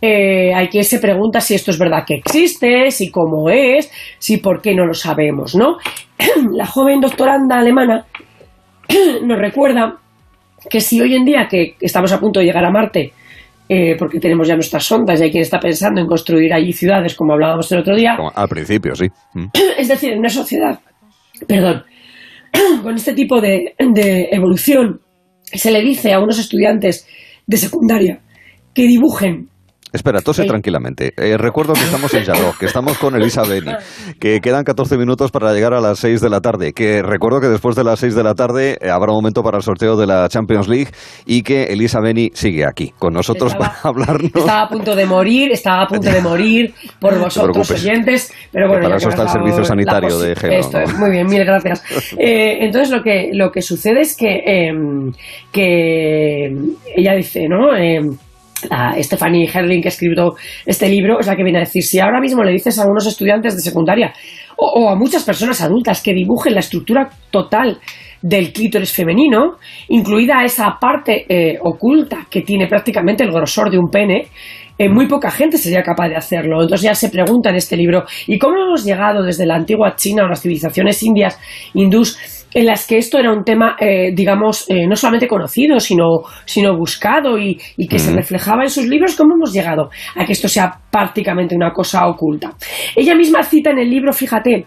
eh, 0.00 0.52
hay 0.52 0.66
quien 0.68 0.84
se 0.84 0.98
pregunta 0.98 1.40
si 1.40 1.54
esto 1.54 1.70
es 1.70 1.78
verdad 1.78 2.04
que 2.06 2.14
existe, 2.16 2.90
si 2.90 3.10
cómo 3.10 3.48
es, 3.50 3.90
si 4.18 4.38
por 4.38 4.60
qué 4.60 4.74
no 4.74 4.84
lo 4.84 4.94
sabemos, 4.94 5.54
¿no? 5.54 5.76
La 6.52 6.66
joven 6.66 7.00
doctoranda 7.00 7.58
alemana 7.58 8.04
nos 9.24 9.38
recuerda 9.38 9.96
que 10.68 10.80
si 10.80 11.00
hoy 11.00 11.14
en 11.14 11.24
día 11.24 11.46
que 11.48 11.76
estamos 11.80 12.12
a 12.12 12.18
punto 12.20 12.40
de 12.40 12.46
llegar 12.46 12.64
a 12.64 12.70
Marte, 12.70 13.12
eh, 13.68 13.96
porque 13.98 14.18
tenemos 14.18 14.48
ya 14.48 14.54
nuestras 14.54 14.84
sondas 14.84 15.20
y 15.20 15.24
hay 15.24 15.30
quien 15.30 15.42
está 15.42 15.58
pensando 15.58 16.00
en 16.00 16.06
construir 16.06 16.52
allí 16.52 16.72
ciudades, 16.72 17.14
como 17.14 17.32
hablábamos 17.32 17.70
el 17.72 17.78
otro 17.80 17.96
día, 17.96 18.14
Como 18.16 18.30
Al 18.34 18.48
principio, 18.48 18.94
sí. 18.94 19.06
Mm. 19.34 19.46
es 19.78 19.88
decir, 19.88 20.12
en 20.12 20.18
una 20.18 20.28
sociedad, 20.28 20.78
perdón, 21.46 21.84
con 22.82 22.94
este 22.94 23.14
tipo 23.14 23.40
de, 23.40 23.74
de 23.78 24.28
evolución, 24.30 25.00
se 25.44 25.70
le 25.70 25.80
dice 25.80 26.12
a 26.12 26.20
unos 26.20 26.38
estudiantes 26.38 27.06
de 27.46 27.56
secundaria 27.56 28.20
que 28.74 28.86
dibujen 28.86 29.48
Espera, 29.92 30.20
tose 30.22 30.44
tranquilamente. 30.44 31.12
Eh, 31.16 31.36
recuerdo 31.36 31.74
que 31.74 31.80
estamos 31.80 32.12
en 32.14 32.24
Jarro, 32.24 32.54
que 32.58 32.66
estamos 32.66 32.96
con 32.98 33.14
Elisa 33.14 33.42
Beni, 33.42 33.72
que 34.18 34.40
quedan 34.40 34.64
14 34.64 34.96
minutos 34.96 35.30
para 35.30 35.52
llegar 35.52 35.74
a 35.74 35.80
las 35.80 35.98
6 35.98 36.20
de 36.20 36.30
la 36.30 36.40
tarde, 36.40 36.72
que 36.72 37.02
recuerdo 37.02 37.40
que 37.40 37.48
después 37.48 37.76
de 37.76 37.84
las 37.84 37.98
6 38.00 38.14
de 38.14 38.22
la 38.22 38.34
tarde 38.34 38.78
eh, 38.80 38.88
habrá 38.90 39.12
un 39.12 39.18
momento 39.18 39.42
para 39.42 39.58
el 39.58 39.62
sorteo 39.62 39.96
de 39.96 40.06
la 40.06 40.28
Champions 40.28 40.66
League 40.68 40.88
y 41.26 41.42
que 41.42 41.64
Elisa 41.64 42.00
Beni 42.00 42.30
sigue 42.34 42.64
aquí 42.64 42.92
con 42.98 43.12
nosotros 43.12 43.52
Estaba- 43.52 43.68
para 43.74 43.88
hablarnos. 43.90 44.32
Estaba 44.34 44.62
a 44.62 44.68
punto 44.68 44.96
de 44.96 45.04
morir, 45.06 45.52
estaba 45.52 45.82
a 45.82 45.86
punto 45.86 46.10
de 46.10 46.20
morir 46.22 46.74
por 46.98 47.18
vosotros 47.18 47.70
oyentes, 47.70 48.32
pero 48.50 48.68
bueno, 48.68 48.84
Para 48.84 48.94
ya 48.94 48.96
eso 48.98 49.08
que 49.08 49.14
está 49.14 49.22
el 49.24 49.28
servicio 49.28 49.64
sanitario 49.64 50.18
de 50.18 50.34
Gelo, 50.36 50.52
Esto 50.54 50.78
¿no? 50.78 50.84
es, 50.84 50.98
muy 50.98 51.10
bien, 51.10 51.26
mil 51.26 51.44
gracias. 51.44 51.82
Eh, 52.18 52.64
entonces 52.64 52.90
lo 52.90 53.02
que 53.02 53.30
lo 53.32 53.50
que 53.50 53.62
sucede 53.62 54.00
es 54.00 54.16
que 54.16 54.42
eh, 54.46 54.72
que 55.50 56.46
ella 56.96 57.14
dice, 57.14 57.48
¿no? 57.48 57.68
La 58.70 58.94
Stephanie 59.02 59.48
Herling, 59.52 59.82
que 59.82 59.88
escribió 59.88 60.34
este 60.64 60.88
libro, 60.88 61.20
es 61.20 61.26
la 61.26 61.36
que 61.36 61.42
viene 61.42 61.58
a 61.58 61.62
decir, 61.62 61.82
si 61.82 61.98
ahora 61.98 62.20
mismo 62.20 62.42
le 62.42 62.52
dices 62.52 62.78
a 62.78 62.86
unos 62.86 63.06
estudiantes 63.06 63.56
de 63.56 63.62
secundaria 63.62 64.12
o, 64.56 64.66
o 64.66 64.90
a 64.90 64.96
muchas 64.96 65.24
personas 65.24 65.60
adultas 65.60 66.02
que 66.02 66.12
dibujen 66.12 66.54
la 66.54 66.60
estructura 66.60 67.10
total 67.30 67.78
del 68.22 68.52
clítoris 68.52 68.92
femenino, 68.92 69.56
incluida 69.88 70.44
esa 70.44 70.78
parte 70.80 71.26
eh, 71.28 71.58
oculta 71.60 72.26
que 72.30 72.42
tiene 72.42 72.68
prácticamente 72.68 73.24
el 73.24 73.32
grosor 73.32 73.70
de 73.70 73.78
un 73.78 73.90
pene, 73.90 74.28
eh, 74.78 74.88
muy 74.88 75.06
poca 75.06 75.30
gente 75.30 75.58
sería 75.58 75.82
capaz 75.82 76.08
de 76.08 76.16
hacerlo. 76.16 76.62
Entonces 76.62 76.82
ya 76.82 76.94
se 76.94 77.10
pregunta 77.10 77.50
en 77.50 77.56
este 77.56 77.76
libro, 77.76 78.04
¿y 78.26 78.38
cómo 78.38 78.56
hemos 78.56 78.84
llegado 78.84 79.22
desde 79.22 79.44
la 79.44 79.56
antigua 79.56 79.96
China 79.96 80.24
o 80.24 80.28
las 80.28 80.40
civilizaciones 80.40 81.02
indias, 81.02 81.38
hindús, 81.74 82.16
en 82.54 82.66
las 82.66 82.86
que 82.86 82.98
esto 82.98 83.18
era 83.18 83.32
un 83.32 83.44
tema, 83.44 83.76
eh, 83.80 84.12
digamos, 84.14 84.68
eh, 84.68 84.86
no 84.86 84.96
solamente 84.96 85.26
conocido, 85.26 85.80
sino, 85.80 86.22
sino 86.44 86.76
buscado 86.76 87.38
y, 87.38 87.58
y 87.76 87.88
que 87.88 87.98
se 87.98 88.12
reflejaba 88.12 88.62
en 88.62 88.70
sus 88.70 88.86
libros? 88.86 89.16
¿Cómo 89.16 89.34
hemos 89.34 89.52
llegado 89.52 89.90
a 90.16 90.24
que 90.24 90.32
esto 90.32 90.48
sea 90.48 90.72
prácticamente 90.90 91.54
una 91.54 91.72
cosa 91.72 92.06
oculta? 92.06 92.52
Ella 92.96 93.14
misma 93.14 93.42
cita 93.42 93.70
en 93.70 93.78
el 93.78 93.90
libro, 93.90 94.12
fíjate, 94.12 94.66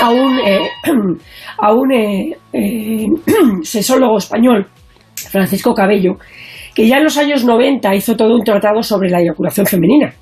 a 0.00 0.10
un, 0.10 0.38
eh, 0.38 0.68
a 1.58 1.72
un 1.72 1.92
eh, 1.92 2.36
sexólogo 3.62 4.18
español, 4.18 4.66
Francisco 5.30 5.74
Cabello, 5.74 6.16
que 6.74 6.86
ya 6.86 6.98
en 6.98 7.04
los 7.04 7.16
años 7.18 7.44
90 7.44 7.94
hizo 7.94 8.16
todo 8.16 8.34
un 8.34 8.44
tratado 8.44 8.82
sobre 8.82 9.10
la 9.10 9.20
eyaculación 9.20 9.66
femenina, 9.66 10.12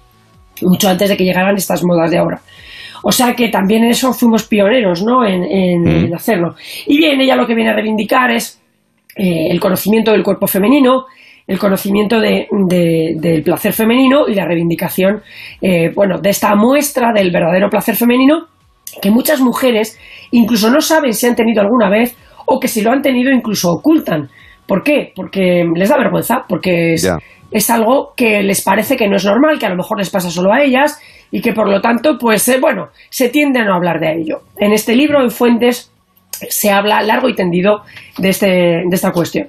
mucho 0.63 0.89
antes 0.89 1.09
de 1.09 1.17
que 1.17 1.25
llegaran 1.25 1.57
estas 1.57 1.85
modas 1.85 2.11
de 2.11 2.19
ahora. 2.19 2.41
O 3.03 3.13
sea 3.13 3.35
que 3.35 3.49
también 3.49 3.85
en 3.85 3.91
eso 3.91 4.13
fuimos 4.13 4.45
pioneros, 4.47 5.03
¿no? 5.03 5.25
En, 5.27 5.45
en- 5.45 5.83
Mm. 5.83 6.05
en 6.07 6.15
hacerlo. 6.15 6.55
Y 6.87 6.99
bien, 6.99 7.21
ella 7.21 7.37
lo 7.37 7.47
que 7.47 7.55
viene 7.55 7.71
a 7.71 7.75
reivindicar 7.75 8.31
es 8.31 8.61
eh, 9.17 9.49
el 9.51 9.59
conocimiento 9.59 10.13
del 10.13 10.23
cuerpo 10.23 10.47
femenino, 10.47 11.07
el 11.47 11.59
conocimiento 11.59 12.21
de- 12.21 12.47
de- 12.69 13.15
del 13.17 13.43
placer 13.43 13.73
femenino 13.73 14.29
y 14.29 14.35
la 14.35 14.45
reivindicación, 14.45 15.23
eh, 15.61 15.91
bueno, 15.95 16.19
de 16.21 16.31
esta 16.31 16.55
muestra 16.55 17.13
del 17.13 17.31
verdadero 17.33 17.69
placer 17.69 17.97
femenino 17.97 18.47
que 19.03 19.11
muchas 19.11 19.41
mujeres 19.41 19.99
incluso 20.31 20.71
no 20.71 20.81
saben 20.81 21.13
si 21.15 21.27
han 21.27 21.35
tenido 21.35 21.61
alguna 21.63 21.89
vez 21.91 22.17
o 22.47 22.59
que 22.61 22.69
si 22.69 22.81
lo 22.81 22.91
han 22.93 23.03
tenido 23.03 23.31
incluso 23.33 23.73
ocultan. 23.73 24.29
¿Por 24.67 24.83
qué? 24.83 25.13
Porque 25.17 25.65
les 25.75 25.89
da 25.89 25.97
vergüenza, 25.97 26.45
porque 26.49 26.97
es 27.51 27.71
algo 27.71 28.13
que 28.17 28.43
les 28.43 28.63
parece 28.63 28.97
que 28.97 29.09
no 29.09 29.17
es 29.17 29.25
normal, 29.25 29.59
que 29.59 29.67
a 29.67 29.71
lo 29.71 29.77
mejor 29.77 29.99
les 29.99 30.11
pasa 30.11 30.31
solo 30.31 30.53
a 30.53 30.63
ellas 30.63 31.01
y 31.31 31.41
que 31.41 31.53
por 31.53 31.69
lo 31.69 31.81
tanto, 31.81 32.19
pues 32.19 32.49
eh, 32.49 32.59
bueno, 32.61 32.89
se 33.11 33.29
tiende 33.29 33.61
a 33.61 33.65
no 33.65 33.75
hablar 33.75 34.01
de 34.01 34.21
ello. 34.21 34.43
En 34.57 34.73
este 34.73 34.95
libro, 34.97 35.23
en 35.23 35.31
Fuentes, 35.31 35.91
se 36.31 36.71
habla 36.71 37.03
largo 37.03 37.29
y 37.29 37.35
tendido 37.35 37.83
de, 38.17 38.29
este, 38.29 38.47
de 38.47 38.91
esta 38.93 39.13
cuestión. 39.13 39.49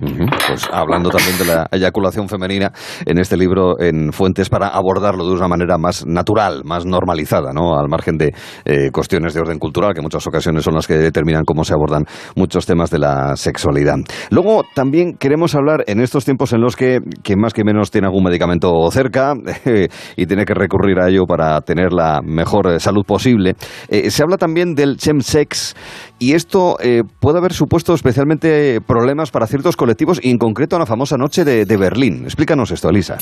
Pues 0.00 0.66
hablando 0.72 1.10
también 1.10 1.36
de 1.38 1.44
la 1.44 1.66
eyaculación 1.70 2.28
femenina 2.28 2.72
en 3.04 3.18
este 3.18 3.36
libro 3.36 3.78
en 3.78 4.12
Fuentes 4.12 4.48
para 4.48 4.68
abordarlo 4.68 5.26
de 5.26 5.32
una 5.32 5.46
manera 5.46 5.76
más 5.76 6.06
natural, 6.06 6.62
más 6.64 6.86
normalizada, 6.86 7.52
¿no? 7.52 7.78
Al 7.78 7.88
margen 7.88 8.16
de 8.16 8.32
eh, 8.64 8.90
cuestiones 8.92 9.34
de 9.34 9.40
orden 9.40 9.58
cultural, 9.58 9.92
que 9.92 10.00
en 10.00 10.04
muchas 10.04 10.26
ocasiones 10.26 10.64
son 10.64 10.74
las 10.74 10.86
que 10.86 10.94
determinan 10.94 11.44
cómo 11.44 11.64
se 11.64 11.74
abordan 11.74 12.04
muchos 12.34 12.64
temas 12.64 12.90
de 12.90 12.98
la 12.98 13.36
sexualidad. 13.36 13.96
Luego 14.30 14.64
también 14.74 15.16
queremos 15.18 15.54
hablar 15.54 15.84
en 15.86 16.00
estos 16.00 16.24
tiempos 16.24 16.52
en 16.54 16.62
los 16.62 16.76
que, 16.76 17.00
que 17.22 17.36
más 17.36 17.52
que 17.52 17.64
menos 17.64 17.90
tiene 17.90 18.06
algún 18.06 18.24
medicamento 18.24 18.90
cerca 18.90 19.34
y 20.16 20.26
tiene 20.26 20.44
que 20.46 20.54
recurrir 20.54 20.98
a 20.98 21.08
ello 21.08 21.26
para 21.26 21.60
tener 21.60 21.92
la 21.92 22.20
mejor 22.24 22.72
eh, 22.72 22.80
salud 22.80 23.04
posible. 23.04 23.54
Eh, 23.88 24.10
se 24.10 24.22
habla 24.22 24.38
también 24.38 24.74
del 24.74 24.96
chemsex 24.96 25.74
y 26.20 26.34
esto 26.34 26.76
eh, 26.80 27.02
puede 27.18 27.38
haber 27.38 27.52
supuesto 27.52 27.94
especialmente 27.94 28.80
problemas 28.86 29.32
para 29.32 29.48
ciertos 29.48 29.76
colectivos 29.76 30.20
y 30.22 30.30
en 30.30 30.38
concreto 30.38 30.76
a 30.76 30.78
la 30.78 30.86
famosa 30.86 31.16
noche 31.16 31.44
de, 31.44 31.64
de 31.64 31.76
Berlín. 31.76 32.22
Explícanos 32.24 32.70
esto, 32.70 32.88
Elisa. 32.90 33.18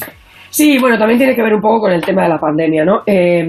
Sí, 0.51 0.79
bueno, 0.79 0.99
también 0.99 1.19
tiene 1.19 1.35
que 1.35 1.43
ver 1.43 1.55
un 1.55 1.61
poco 1.61 1.81
con 1.81 1.93
el 1.93 2.05
tema 2.05 2.25
de 2.25 2.29
la 2.29 2.39
pandemia, 2.39 2.85
¿no? 2.85 3.03
Eh, 3.07 3.47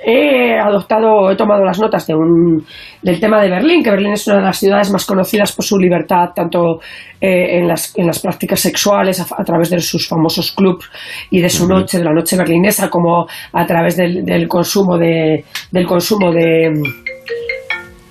he 0.00 0.56
adoptado, 0.56 1.28
he 1.28 1.36
tomado 1.36 1.64
las 1.64 1.80
notas 1.80 2.06
de 2.06 2.14
un, 2.14 2.64
del 3.02 3.18
tema 3.18 3.42
de 3.42 3.50
Berlín, 3.50 3.82
que 3.82 3.90
Berlín 3.90 4.12
es 4.12 4.28
una 4.28 4.36
de 4.36 4.44
las 4.44 4.56
ciudades 4.56 4.92
más 4.92 5.04
conocidas 5.04 5.52
por 5.52 5.64
su 5.64 5.76
libertad, 5.76 6.28
tanto 6.34 6.78
eh, 7.20 7.58
en, 7.58 7.66
las, 7.66 7.92
en 7.98 8.06
las 8.06 8.20
prácticas 8.20 8.60
sexuales, 8.60 9.20
a, 9.20 9.26
a 9.36 9.44
través 9.44 9.70
de 9.70 9.80
sus 9.80 10.08
famosos 10.08 10.52
clubs 10.52 10.88
y 11.30 11.40
de 11.40 11.48
su 11.48 11.66
noche, 11.66 11.98
de 11.98 12.04
la 12.04 12.12
noche 12.12 12.36
berlinesa, 12.36 12.88
como 12.88 13.26
a 13.52 13.66
través 13.66 13.96
del, 13.96 14.24
del 14.24 14.46
consumo 14.46 14.96
de, 14.96 15.44
del 15.72 15.86
consumo 15.86 16.30
de, 16.30 16.70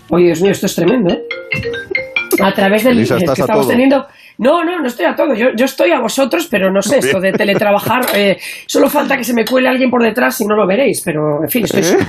Oye, 0.09 0.25
Dios 0.25 0.41
mío, 0.41 0.51
esto 0.51 0.65
es 0.65 0.75
tremendo, 0.75 1.13
¿eh? 1.13 1.23
A 2.41 2.53
través 2.53 2.83
del 2.83 2.97
Elisa, 2.97 3.15
es 3.15 3.19
que 3.19 3.25
¿estás 3.25 3.39
a 3.39 3.43
estamos 3.43 3.65
todo? 3.65 3.71
teniendo. 3.71 4.07
No, 4.37 4.63
no, 4.63 4.79
no 4.79 4.87
estoy 4.87 5.05
a 5.05 5.15
todo. 5.15 5.33
Yo, 5.33 5.47
yo 5.55 5.65
estoy 5.65 5.91
a 5.91 5.99
vosotros, 5.99 6.47
pero 6.49 6.71
no 6.71 6.81
sé, 6.81 6.99
esto 6.99 7.19
de 7.19 7.31
teletrabajar. 7.31 8.05
eh, 8.15 8.37
solo 8.67 8.89
falta 8.89 9.17
que 9.17 9.23
se 9.23 9.33
me 9.33 9.43
cuele 9.43 9.67
alguien 9.67 9.89
por 9.89 10.03
detrás 10.03 10.39
y 10.41 10.45
no 10.45 10.55
lo 10.55 10.67
veréis, 10.67 11.01
pero 11.03 11.43
en 11.43 11.49
fin, 11.49 11.65
estoy 11.65 11.83
sola. 11.83 12.07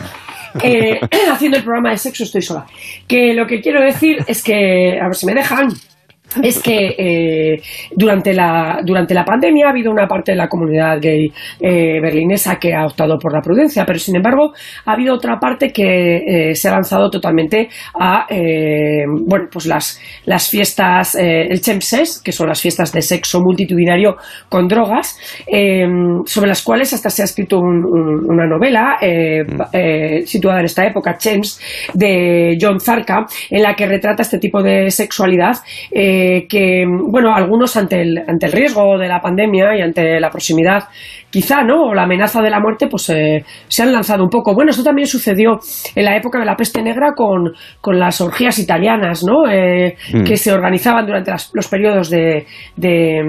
Eh, 0.62 1.01
haciendo 1.33 1.57
el 1.57 1.62
programa 1.62 1.91
de 1.91 1.99
sexo 1.99 2.25
estoy 2.25 2.43
sola. 2.43 2.67
Que 3.07 3.33
lo 3.33 3.47
que 3.47 3.60
quiero 3.60 3.81
decir 3.81 4.18
es 4.27 4.43
que, 4.43 4.99
a 5.01 5.07
ver 5.07 5.15
si 5.15 5.27
me 5.27 5.35
dejan. 5.35 5.68
Es 6.43 6.63
que 6.63 6.95
eh, 6.99 7.63
durante, 7.97 8.35
la, 8.35 8.81
durante 8.85 9.15
la 9.15 9.25
pandemia 9.25 9.67
ha 9.67 9.71
habido 9.71 9.91
una 9.91 10.07
parte 10.07 10.33
de 10.33 10.37
la 10.37 10.47
comunidad 10.49 10.99
gay 11.01 11.33
eh, 11.61 12.01
berlinesa 12.01 12.57
que 12.57 12.75
ha 12.75 12.85
optado 12.87 13.19
por 13.19 13.33
la 13.33 13.41
prudencia, 13.41 13.85
pero 13.87 13.99
sin 13.99 14.17
embargo 14.17 14.53
ha 14.85 14.93
habido 14.93 15.15
otra 15.15 15.39
parte 15.41 15.73
que 15.73 16.51
eh, 16.51 16.55
se 16.55 16.69
ha 16.69 16.73
lanzado 16.73 17.11
totalmente 17.11 17.69
a 17.99 18.27
bueno, 19.27 19.47
pues 19.51 19.67
las, 19.67 20.01
las 20.27 20.49
fiestas, 20.51 21.15
el 21.15 21.61
Chemses, 21.61 22.21
que 22.23 22.33
son 22.33 22.49
las 22.49 22.61
fiestas 22.61 22.93
de 22.93 23.01
sexo 23.03 23.41
multitudinario 23.41 24.17
con 24.49 24.69
drogas, 24.69 25.19
eh, 25.47 25.87
sobre 26.27 26.49
las 26.49 26.63
cuales 26.63 26.93
hasta 26.93 27.11
se 27.11 27.23
ha 27.23 27.25
escrito 27.25 27.59
un- 27.59 27.85
un- 27.85 28.31
una 28.31 28.47
novela 28.47 28.97
situada 30.27 30.61
en 30.61 30.65
esta 30.67 30.87
época, 30.87 31.17
Chems, 31.17 31.61
de 31.95 32.57
John 32.61 32.81
Zarka, 32.81 33.27
en 33.51 33.63
la 33.63 33.75
que 33.75 33.87
retrata 33.87 34.23
este 34.23 34.39
tipo 34.39 34.63
de 34.63 34.91
sexualidad 34.91 35.57
que, 36.49 36.85
bueno, 36.87 37.35
algunos 37.35 37.77
ante 37.77 38.01
el, 38.01 38.19
ante 38.27 38.47
el 38.47 38.53
riesgo 38.53 38.99
de 38.99 39.09
la 39.09 39.21
pandemia 39.21 39.77
y 39.77 39.83
ante 39.83 40.21
la 40.21 40.31
proximidad, 40.31 40.85
quizá, 41.31 41.63
¿no? 41.63 41.83
O 41.89 41.95
la 41.95 42.03
amenaza 42.05 42.41
de 42.43 42.51
la 42.51 42.61
muerte, 42.61 42.87
pues 42.89 43.09
eh, 43.11 43.45
se 43.69 43.83
han 43.83 43.93
lanzado 43.93 44.25
un 44.25 44.31
poco. 44.31 44.55
Bueno, 44.55 44.71
esto 44.71 44.83
también 44.83 45.07
sucedió 45.07 45.59
en 45.95 46.05
la 46.05 46.17
época 46.17 46.39
de 46.39 46.45
la 46.47 46.57
peste 46.57 46.83
negra 46.83 47.13
con, 47.15 47.53
con 47.81 47.99
las 47.99 48.21
orgías 48.21 48.59
italianas, 48.59 49.23
¿no? 49.25 49.49
Eh, 49.51 49.97
Mm. 50.13 50.25
Que 50.25 50.37
se 50.37 50.53
organizaban 50.53 51.07
durante 51.07 51.31
las- 51.31 51.51
los 51.55 51.69
periodos 51.69 52.09
de, 52.11 52.47
de, 52.77 53.23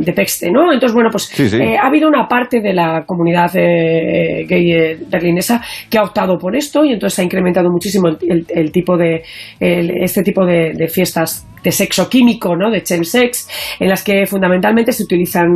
de 0.00 0.12
peste, 0.12 0.50
¿no? 0.50 0.72
Entonces, 0.72 0.94
bueno, 0.94 1.08
pues 1.10 1.24
Sí, 1.24 1.48
sí. 1.48 1.56
eh, 1.56 1.76
ha 1.78 1.86
habido 1.86 2.08
una 2.08 2.26
parte 2.28 2.60
de 2.60 2.72
la 2.74 3.04
comunidad 3.06 3.50
eh, 3.54 4.44
gay 4.48 4.72
eh, 4.72 4.98
berlinesa 5.08 5.62
que 5.90 5.98
ha 5.98 6.02
optado 6.02 6.36
por 6.38 6.54
esto 6.56 6.84
y 6.84 6.92
entonces 6.92 7.18
ha 7.18 7.22
incrementado 7.22 7.70
muchísimo 7.70 8.08
el, 8.08 8.18
el- 8.28 8.46
el 8.48 8.72
tipo 8.72 8.96
de 8.96 9.22
el- 9.60 9.90
este 10.02 10.22
tipo 10.22 10.44
de, 10.44 10.72
de 10.74 10.88
fiestas 10.88 11.46
de 11.62 11.72
sexo 11.72 12.08
químico, 12.08 12.54
¿no? 12.54 12.70
De 12.70 12.82
chemsex, 12.82 13.48
en 13.80 13.88
las 13.88 14.04
que 14.04 14.24
fundamentalmente 14.26 14.92
se 14.92 15.02
utilizan 15.02 15.48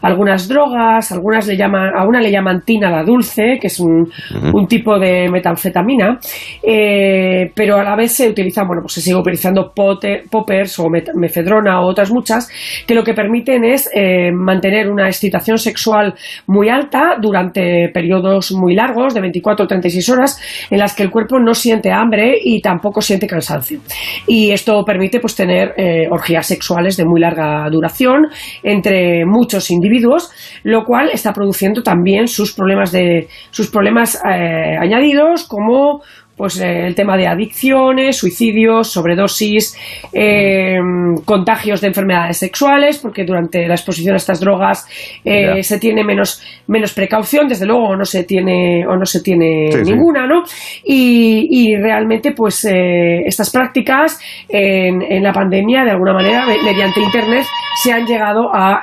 algunas 0.00 0.46
drogas, 0.48 1.10
algunas 1.10 1.45
le 1.46 1.56
llaman, 1.56 1.90
a 1.96 2.04
una 2.06 2.20
le 2.20 2.30
llaman 2.30 2.62
tínala 2.64 3.02
dulce, 3.02 3.58
que 3.60 3.66
es 3.68 3.78
un, 3.80 4.10
un 4.52 4.66
tipo 4.66 4.98
de 4.98 5.28
metanfetamina, 5.30 6.18
eh, 6.62 7.50
pero 7.54 7.76
a 7.76 7.84
la 7.84 7.96
vez 7.96 8.12
se 8.12 8.28
utilizan, 8.28 8.66
bueno, 8.66 8.82
pues 8.82 8.94
se 8.94 9.00
sigue 9.00 9.16
utilizando 9.16 9.72
pote- 9.74 10.22
poppers 10.30 10.78
o 10.80 10.86
mefedrona 11.14 11.80
o 11.80 11.86
otras 11.88 12.10
muchas, 12.12 12.48
que 12.86 12.94
lo 12.94 13.02
que 13.04 13.14
permiten 13.14 13.64
es 13.64 13.88
eh, 13.94 14.30
mantener 14.32 14.90
una 14.90 15.06
excitación 15.06 15.58
sexual 15.58 16.14
muy 16.46 16.68
alta 16.68 17.16
durante 17.20 17.88
periodos 17.92 18.52
muy 18.52 18.74
largos, 18.74 19.14
de 19.14 19.20
24 19.20 19.64
o 19.64 19.68
36 19.68 20.08
horas, 20.10 20.40
en 20.70 20.78
las 20.78 20.94
que 20.94 21.02
el 21.02 21.10
cuerpo 21.10 21.38
no 21.38 21.54
siente 21.54 21.90
hambre 21.92 22.36
y 22.42 22.60
tampoco 22.60 23.00
siente 23.00 23.26
cansancio. 23.26 23.80
Y 24.26 24.50
esto 24.50 24.84
permite 24.84 25.20
pues 25.20 25.34
tener 25.36 25.74
eh, 25.76 26.06
orgías 26.10 26.46
sexuales 26.46 26.96
de 26.96 27.04
muy 27.04 27.20
larga 27.20 27.68
duración 27.70 28.26
entre 28.62 29.24
muchos 29.26 29.70
individuos, 29.70 30.30
lo 30.64 30.84
cual 30.84 31.10
está 31.12 31.32
produciendo 31.36 31.82
también 31.82 32.26
sus 32.26 32.54
problemas 32.54 32.90
de 32.90 33.28
sus 33.50 33.68
problemas 33.68 34.16
eh, 34.24 34.76
añadidos 34.80 35.44
como 35.44 36.00
pues 36.36 36.60
eh, 36.60 36.86
el 36.86 36.94
tema 36.94 37.16
de 37.16 37.26
adicciones, 37.26 38.18
suicidios, 38.18 38.92
sobredosis, 38.92 39.76
eh, 40.12 40.76
contagios 41.24 41.80
de 41.80 41.88
enfermedades 41.88 42.36
sexuales, 42.36 42.98
porque 42.98 43.24
durante 43.24 43.66
la 43.66 43.74
exposición 43.74 44.14
a 44.14 44.18
estas 44.18 44.40
drogas 44.40 44.86
eh, 45.24 45.62
se 45.62 45.78
tiene 45.78 46.04
menos, 46.04 46.42
menos 46.66 46.92
precaución, 46.92 47.48
desde 47.48 47.66
luego, 47.66 47.88
o 47.88 47.96
no 47.96 48.04
se 48.04 48.24
tiene, 48.24 48.86
o 48.86 48.96
no 48.96 49.06
se 49.06 49.22
tiene 49.22 49.70
ninguna, 49.82 50.26
¿no? 50.26 50.42
Y, 50.84 51.48
y 51.50 51.76
realmente, 51.76 52.32
pues, 52.32 52.66
estas 52.66 53.50
prácticas 53.50 54.20
en, 54.48 55.00
en, 55.02 55.22
la 55.22 55.32
pandemia, 55.32 55.84
de 55.84 55.90
alguna 55.92 56.12
manera, 56.12 56.44
mediante 56.46 57.00
Internet, 57.00 57.44
se 57.82 57.92
han 57.92 58.06
llegado 58.06 58.50
a, 58.52 58.82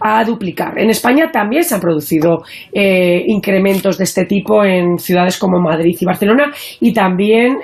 a 0.00 0.24
duplicar. 0.24 0.78
En 0.78 0.90
España 0.90 1.30
también 1.30 1.62
se 1.64 1.74
han 1.74 1.80
producido 1.80 2.42
incrementos 2.72 3.98
de 3.98 4.04
este 4.04 4.24
tipo 4.24 4.64
en 4.64 4.98
ciudades 4.98 5.38
como 5.38 5.60
Madrid 5.60 5.77
y 5.84 6.04
Barcelona, 6.04 6.52
y 6.80 6.92
también, 6.92 7.58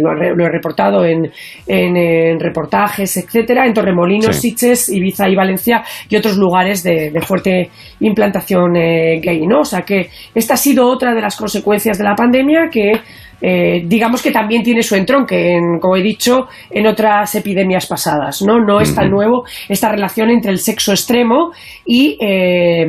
lo, 0.00 0.14
lo, 0.14 0.46
he 0.46 0.50
reportado 0.50 1.04
en, 1.04 1.30
en, 1.66 2.40
reportajes, 2.40 3.16
etcétera, 3.16 3.66
en 3.66 3.74
Torremolinos, 3.74 4.36
sí. 4.36 4.54
Ibiza 4.88 5.28
y 5.28 5.34
Valencia 5.34 5.82
y 6.08 6.16
otros 6.16 6.36
lugares 6.36 6.82
de, 6.82 7.12
fuerte 7.26 7.70
implantación 8.00 8.76
eh, 8.76 9.20
gay, 9.22 9.46
¿no? 9.46 9.60
O 9.60 9.64
sea 9.64 9.82
que 9.82 10.08
esta 10.34 10.54
ha 10.54 10.56
sido 10.56 10.86
otra 10.86 11.14
de 11.14 11.20
las 11.20 11.36
consecuencias 11.36 11.98
de 11.98 12.04
la 12.04 12.14
pandemia 12.14 12.68
que 12.70 12.92
eh, 13.40 13.82
digamos 13.86 14.22
que 14.22 14.30
también 14.30 14.62
tiene 14.62 14.82
su 14.82 14.94
entronque, 14.94 15.54
en, 15.54 15.78
como 15.80 15.96
he 15.96 16.02
dicho, 16.02 16.46
en 16.70 16.86
otras 16.86 17.34
epidemias 17.34 17.86
pasadas. 17.86 18.42
No, 18.42 18.58
no 18.58 18.80
es 18.80 18.94
tan 18.94 19.10
nuevo 19.10 19.44
esta 19.68 19.90
relación 19.90 20.30
entre 20.30 20.52
el 20.52 20.58
sexo 20.58 20.92
extremo 20.92 21.50
y 21.84 22.16
eh, 22.20 22.86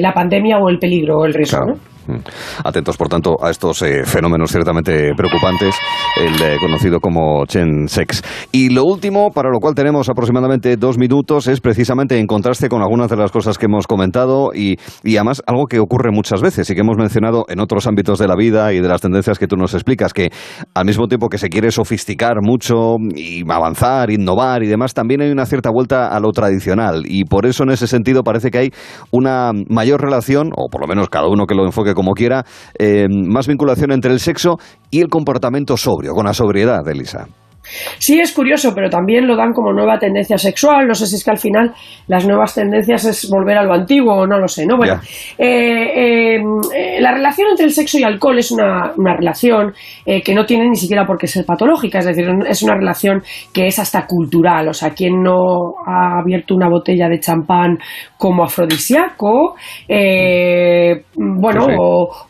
la 0.00 0.12
pandemia 0.12 0.58
o 0.58 0.68
el 0.68 0.78
peligro 0.78 1.18
o 1.18 1.26
el 1.26 1.34
riesgo. 1.34 1.64
¿no? 1.66 1.93
Mm. 2.06 2.18
Atentos, 2.64 2.96
por 2.96 3.08
tanto, 3.08 3.36
a 3.42 3.50
estos 3.50 3.82
eh, 3.82 4.04
fenómenos 4.04 4.50
ciertamente 4.50 5.12
preocupantes, 5.16 5.74
el 6.16 6.34
eh, 6.42 6.56
conocido 6.60 7.00
como 7.00 7.44
Chen 7.46 7.88
Sex. 7.88 8.22
Y 8.52 8.70
lo 8.70 8.84
último, 8.84 9.30
para 9.30 9.50
lo 9.50 9.58
cual 9.58 9.74
tenemos 9.74 10.08
aproximadamente 10.08 10.76
dos 10.76 10.98
minutos, 10.98 11.46
es 11.46 11.60
precisamente 11.60 12.18
en 12.18 12.26
contraste 12.26 12.68
con 12.68 12.82
algunas 12.82 13.10
de 13.10 13.16
las 13.16 13.30
cosas 13.30 13.58
que 13.58 13.66
hemos 13.66 13.86
comentado 13.86 14.50
y, 14.54 14.76
y 15.02 15.16
además 15.16 15.42
algo 15.46 15.66
que 15.66 15.78
ocurre 15.78 16.10
muchas 16.12 16.42
veces 16.42 16.68
y 16.68 16.74
que 16.74 16.80
hemos 16.80 16.96
mencionado 16.96 17.44
en 17.48 17.60
otros 17.60 17.86
ámbitos 17.86 18.18
de 18.18 18.28
la 18.28 18.36
vida 18.36 18.72
y 18.72 18.80
de 18.80 18.88
las 18.88 19.00
tendencias 19.00 19.38
que 19.38 19.46
tú 19.46 19.56
nos 19.56 19.74
explicas, 19.74 20.12
que 20.12 20.30
al 20.74 20.84
mismo 20.84 21.06
tiempo 21.06 21.28
que 21.28 21.38
se 21.38 21.48
quiere 21.48 21.70
sofisticar 21.70 22.36
mucho 22.42 22.96
y 23.14 23.42
avanzar, 23.50 24.10
innovar 24.10 24.62
y 24.62 24.66
demás, 24.66 24.94
también 24.94 25.22
hay 25.22 25.30
una 25.30 25.46
cierta 25.46 25.70
vuelta 25.70 26.08
a 26.08 26.20
lo 26.20 26.30
tradicional 26.32 27.02
y 27.06 27.24
por 27.24 27.46
eso 27.46 27.62
en 27.64 27.70
ese 27.70 27.86
sentido 27.86 28.22
parece 28.22 28.50
que 28.50 28.58
hay 28.58 28.70
una 29.10 29.52
mayor 29.68 30.00
relación, 30.00 30.50
o 30.56 30.68
por 30.68 30.80
lo 30.80 30.86
menos 30.86 31.08
cada 31.08 31.28
uno 31.28 31.46
que 31.46 31.54
lo 31.54 31.64
enfoque 31.64 31.93
como 31.94 32.12
quiera, 32.12 32.44
eh, 32.78 33.06
más 33.08 33.46
vinculación 33.46 33.92
entre 33.92 34.12
el 34.12 34.20
sexo 34.20 34.58
y 34.90 35.00
el 35.00 35.08
comportamiento 35.08 35.76
sobrio, 35.76 36.12
con 36.12 36.26
la 36.26 36.34
sobriedad, 36.34 36.86
Elisa. 36.88 37.26
Sí, 37.98 38.20
es 38.20 38.32
curioso, 38.32 38.72
pero 38.74 38.90
también 38.90 39.26
lo 39.26 39.36
dan 39.36 39.52
como 39.52 39.72
nueva 39.72 39.98
tendencia 39.98 40.36
sexual. 40.36 40.86
No 40.86 40.94
sé 40.94 41.06
si 41.06 41.16
es 41.16 41.24
que 41.24 41.30
al 41.30 41.38
final 41.38 41.72
las 42.06 42.26
nuevas 42.26 42.54
tendencias 42.54 43.04
es 43.04 43.28
volver 43.30 43.56
a 43.56 43.62
lo 43.62 43.72
antiguo 43.72 44.14
o 44.14 44.26
no 44.26 44.38
lo 44.38 44.48
sé, 44.48 44.66
¿no? 44.66 44.76
Bueno, 44.76 45.00
eh, 45.38 46.36
eh, 46.36 47.00
la 47.00 47.12
relación 47.12 47.48
entre 47.50 47.66
el 47.66 47.72
sexo 47.72 47.98
y 47.98 48.02
alcohol 48.02 48.38
es 48.38 48.50
una, 48.50 48.92
relación 48.96 49.72
eh, 50.04 50.22
que 50.22 50.34
no 50.34 50.44
tiene 50.44 50.68
ni 50.68 50.76
siquiera 50.76 51.06
por 51.06 51.18
qué 51.18 51.26
ser 51.26 51.44
patológica, 51.44 52.00
es 52.00 52.06
decir, 52.06 52.26
es 52.46 52.62
una 52.62 52.74
relación 52.74 53.22
que 53.52 53.66
es 53.66 53.78
hasta 53.78 54.06
cultural. 54.06 54.68
O 54.68 54.74
sea, 54.74 54.90
quien 54.90 55.22
no 55.22 55.74
ha 55.86 56.20
abierto 56.20 56.54
una 56.54 56.68
botella 56.68 57.08
de 57.08 57.20
champán 57.20 57.78
como 58.18 58.44
afrodisíaco, 58.44 59.54
bueno, 61.16 61.66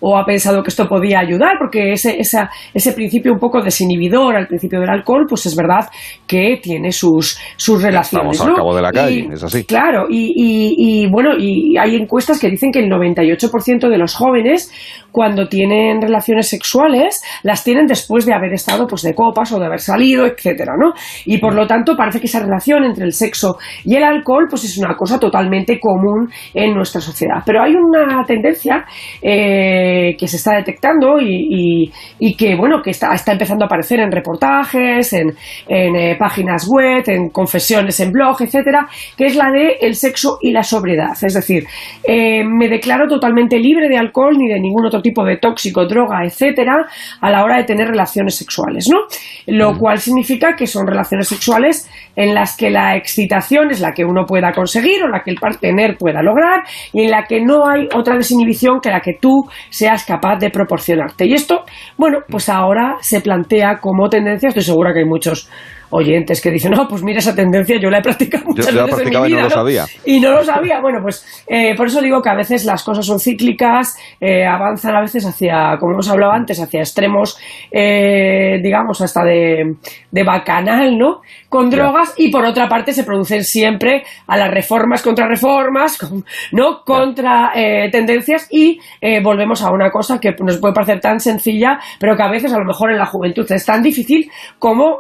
o, 0.01 0.17
ha 0.17 0.25
pensado 0.25 0.63
que 0.63 0.69
esto 0.69 0.89
podía 0.89 1.21
ayudar, 1.21 1.57
porque 1.59 1.93
ese, 1.93 2.19
ese 2.19 2.93
principio 2.93 3.33
un 3.33 3.39
poco 3.39 3.61
desinhibidor 3.61 4.37
al 4.37 4.47
principio 4.47 4.81
del 4.81 4.91
alcohol 4.91 5.24
pues 5.29 5.47
es 5.47 5.57
verdad 5.57 5.89
que 6.27 6.59
tiene 6.63 6.93
sus, 6.93 7.39
sus 7.57 7.83
relaciones. 7.83 8.33
Estamos 8.33 8.41
al 8.41 8.57
cabo 8.57 8.75
de 8.75 8.83
la 8.83 8.93
calle, 8.93 9.29
es 9.33 9.43
así. 9.43 9.65
Claro, 9.65 10.07
y, 10.09 11.05
y, 11.05 11.11
bueno, 11.11 11.31
y 11.39 11.77
hay 11.77 11.97
encuestas 11.97 12.41
que 12.41 12.49
dicen 12.49 12.71
que 12.71 12.81
el 12.81 12.91
98% 12.91 13.89
de 13.89 13.99
los 13.99 14.15
jóvenes 14.15 14.71
cuando 15.15 15.47
tienen 15.47 16.03
relaciones 16.03 16.49
sexuales 16.49 17.23
las 17.45 17.63
tienen 17.63 17.87
después 17.87 18.27
de 18.27 18.35
haber 18.35 18.53
estado 18.53 18.89
pues 18.89 19.03
de 19.03 19.15
copas 19.15 19.53
o 19.53 19.61
de 19.61 19.67
haber 19.67 19.79
salido, 19.79 20.27
etcétera, 20.27 20.73
¿no? 20.77 20.93
Y 21.25 21.39
por 21.39 21.55
lo 21.55 21.69
tanto 21.69 21.97
parece 21.97 22.19
que 22.19 22.27
esa 22.27 22.41
relación 22.41 22.83
entre 22.83 23.05
el 23.05 23.13
sexo 23.13 23.57
y 23.85 23.95
el 23.95 24.03
alcohol 24.03 24.47
pues 24.51 24.65
es 24.65 24.77
una 24.77 24.97
cosa 24.97 25.21
totalmente 25.21 25.79
común 25.79 26.29
en 26.53 26.75
nuestra 26.75 27.01
sociedad. 27.01 27.43
Pero 27.47 27.63
hay 27.63 27.75
una 27.77 28.25
tendencia 28.25 28.85
eh, 29.23 30.17
que 30.19 30.27
se 30.27 30.37
está 30.37 30.57
detectando 30.57 31.21
y, 31.21 31.93
y, 32.19 32.37
que 32.37 32.57
bueno 32.57 32.83
que 32.83 32.91
está, 32.91 33.15
está 33.15 33.33
empezando 33.33 33.65
a 33.65 33.67
aparecer 33.67 34.01
en 34.01 34.11
reportajes, 34.11 35.13
en, 35.15 35.35
eh, 35.69 36.17
páginas 36.19 36.67
web, 36.69 37.03
en 37.07 37.31
confesiones 37.31 37.99
en 38.01 38.11
blog, 38.11 38.37
etcétera, 38.41 38.87
que 39.17 39.27
es 39.27 39.37
la 39.37 39.51
de 39.51 39.79
el 39.81 39.95
sexo 39.95 40.39
y 40.41 40.53
la 40.53 40.63
sobriedad. 40.63 41.13
Es 41.23 41.35
decir, 41.35 41.65
eh, 42.07 42.45
me 42.45 42.69
declaro 42.69 43.07
totalmente 43.09 43.59
libre 43.59 43.89
de 43.89 43.97
alcohol 43.97 44.37
ni 44.37 44.49
de 44.49 44.61
ningún 44.61 44.87
otro 44.87 45.01
tipo 45.01 45.25
de 45.25 45.39
tóxico, 45.39 45.87
droga, 45.87 46.25
etcétera, 46.25 46.87
a 47.21 47.31
la 47.31 47.45
hora 47.45 47.57
de 47.59 47.65
tener 47.65 47.89
relaciones 47.89 48.35
sexuales, 48.35 48.89
¿no? 48.91 48.99
Lo 49.47 49.79
cual 49.79 49.99
significa 49.99 50.55
que 50.57 50.67
son 50.67 50.87
relaciones 50.87 51.29
sexuales 51.29 51.91
en 52.17 52.35
las 52.35 52.57
que 52.57 52.71
la 52.71 52.97
excitación 52.97 53.71
es 53.71 53.81
la 53.81 53.93
que 53.93 54.05
uno 54.05 54.25
pueda 54.27 54.53
conseguir 54.53 55.03
o 55.03 55.09
la 55.09 55.23
que 55.23 55.31
el 55.31 55.39
partener 55.39 55.97
pueda 55.97 56.23
lograr 56.23 56.63
y 56.93 57.03
en 57.03 57.11
la 57.11 57.25
que 57.25 57.41
no 57.41 57.67
hay 57.67 57.89
otra 57.95 58.17
desinhibición 58.17 58.81
que 58.81 58.91
la 58.91 59.01
que 59.01 59.15
tú 59.21 59.45
seas 59.71 60.05
capaz 60.05 60.39
de 60.39 60.51
proporcionarte. 60.51 61.27
Y 61.27 61.35
esto, 61.35 61.65
bueno, 61.97 62.19
pues 62.29 62.49
ahora 62.49 62.97
se 63.01 63.21
plantea 63.21 63.79
como 63.81 64.09
tendencia, 64.09 64.49
estoy 64.49 64.63
segura 64.63 64.93
que 64.93 65.04
hay 65.05 65.09
muchos 65.09 65.49
oyentes 65.91 66.41
que 66.41 66.51
dicen, 66.51 66.73
no, 66.73 66.89
pues 66.89 67.03
mira 67.03 67.21
esa 67.21 67.35
tendencia, 67.35 67.79
yo 67.81 67.89
la 67.89 67.99
he 67.99 68.03
practicado 68.03 68.45
muchas 68.47 68.75
yo, 68.75 68.85
veces 68.85 69.01
en 69.01 69.11
mi 69.11 69.29
vida. 69.29 69.29
Y 69.29 69.33
no, 69.35 69.43
lo 69.43 69.51
sabía. 69.51 69.85
Y 70.05 70.21
no 70.21 70.31
lo 70.33 70.45
sabía. 70.45 70.81
Bueno, 70.81 70.99
pues 71.01 71.45
eh, 71.47 71.75
por 71.77 71.87
eso 71.87 72.01
digo 72.03 72.21
que 72.21 72.31
a 72.31 72.35
veces 72.35 72.65
las 72.65 72.83
cosas 72.83 73.07
son 73.07 73.21
cíclicas, 73.21 73.97
eh, 74.21 74.45
avanzan 74.45 74.97
a 74.97 75.01
veces 75.01 75.25
hacia, 75.25 75.77
como 75.79 75.93
hemos 75.93 76.11
hablado 76.11 76.33
antes, 76.33 76.61
hacia 76.61 76.81
extremos, 76.81 77.39
eh, 77.71 78.59
digamos, 78.63 79.01
hasta 79.01 79.23
de, 79.23 79.77
de 80.11 80.25
bacanal, 80.25 80.99
¿no? 80.99 81.21
Con 81.55 81.71
drogas 81.71 82.15
y 82.17 82.31
por 82.31 82.45
otra 82.45 82.69
parte 82.69 82.93
se 82.93 83.05
producen 83.05 83.45
siempre 83.45 84.03
a 84.27 84.37
las 84.37 84.51
reformas 84.51 85.03
contra 85.03 85.29
reformas, 85.29 85.99
¿no? 86.53 86.83
Contra 86.85 87.53
tendencias 87.93 88.49
y 88.51 88.81
volvemos 89.23 89.63
a 89.63 89.71
una 89.71 89.91
cosa 89.91 90.19
que 90.19 90.35
nos 90.41 90.59
puede 90.59 90.75
parecer 90.75 91.01
tan 91.01 91.21
sencilla, 91.21 91.79
pero 92.01 92.17
que 92.17 92.23
a 92.25 92.31
veces 92.31 92.53
a 92.53 92.59
lo 92.59 92.65
mejor 92.65 92.91
en 92.91 92.99
la 92.99 93.07
juventud 93.07 93.47
es 93.51 93.65
tan 93.65 93.83
difícil 93.83 94.29
como 94.59 94.99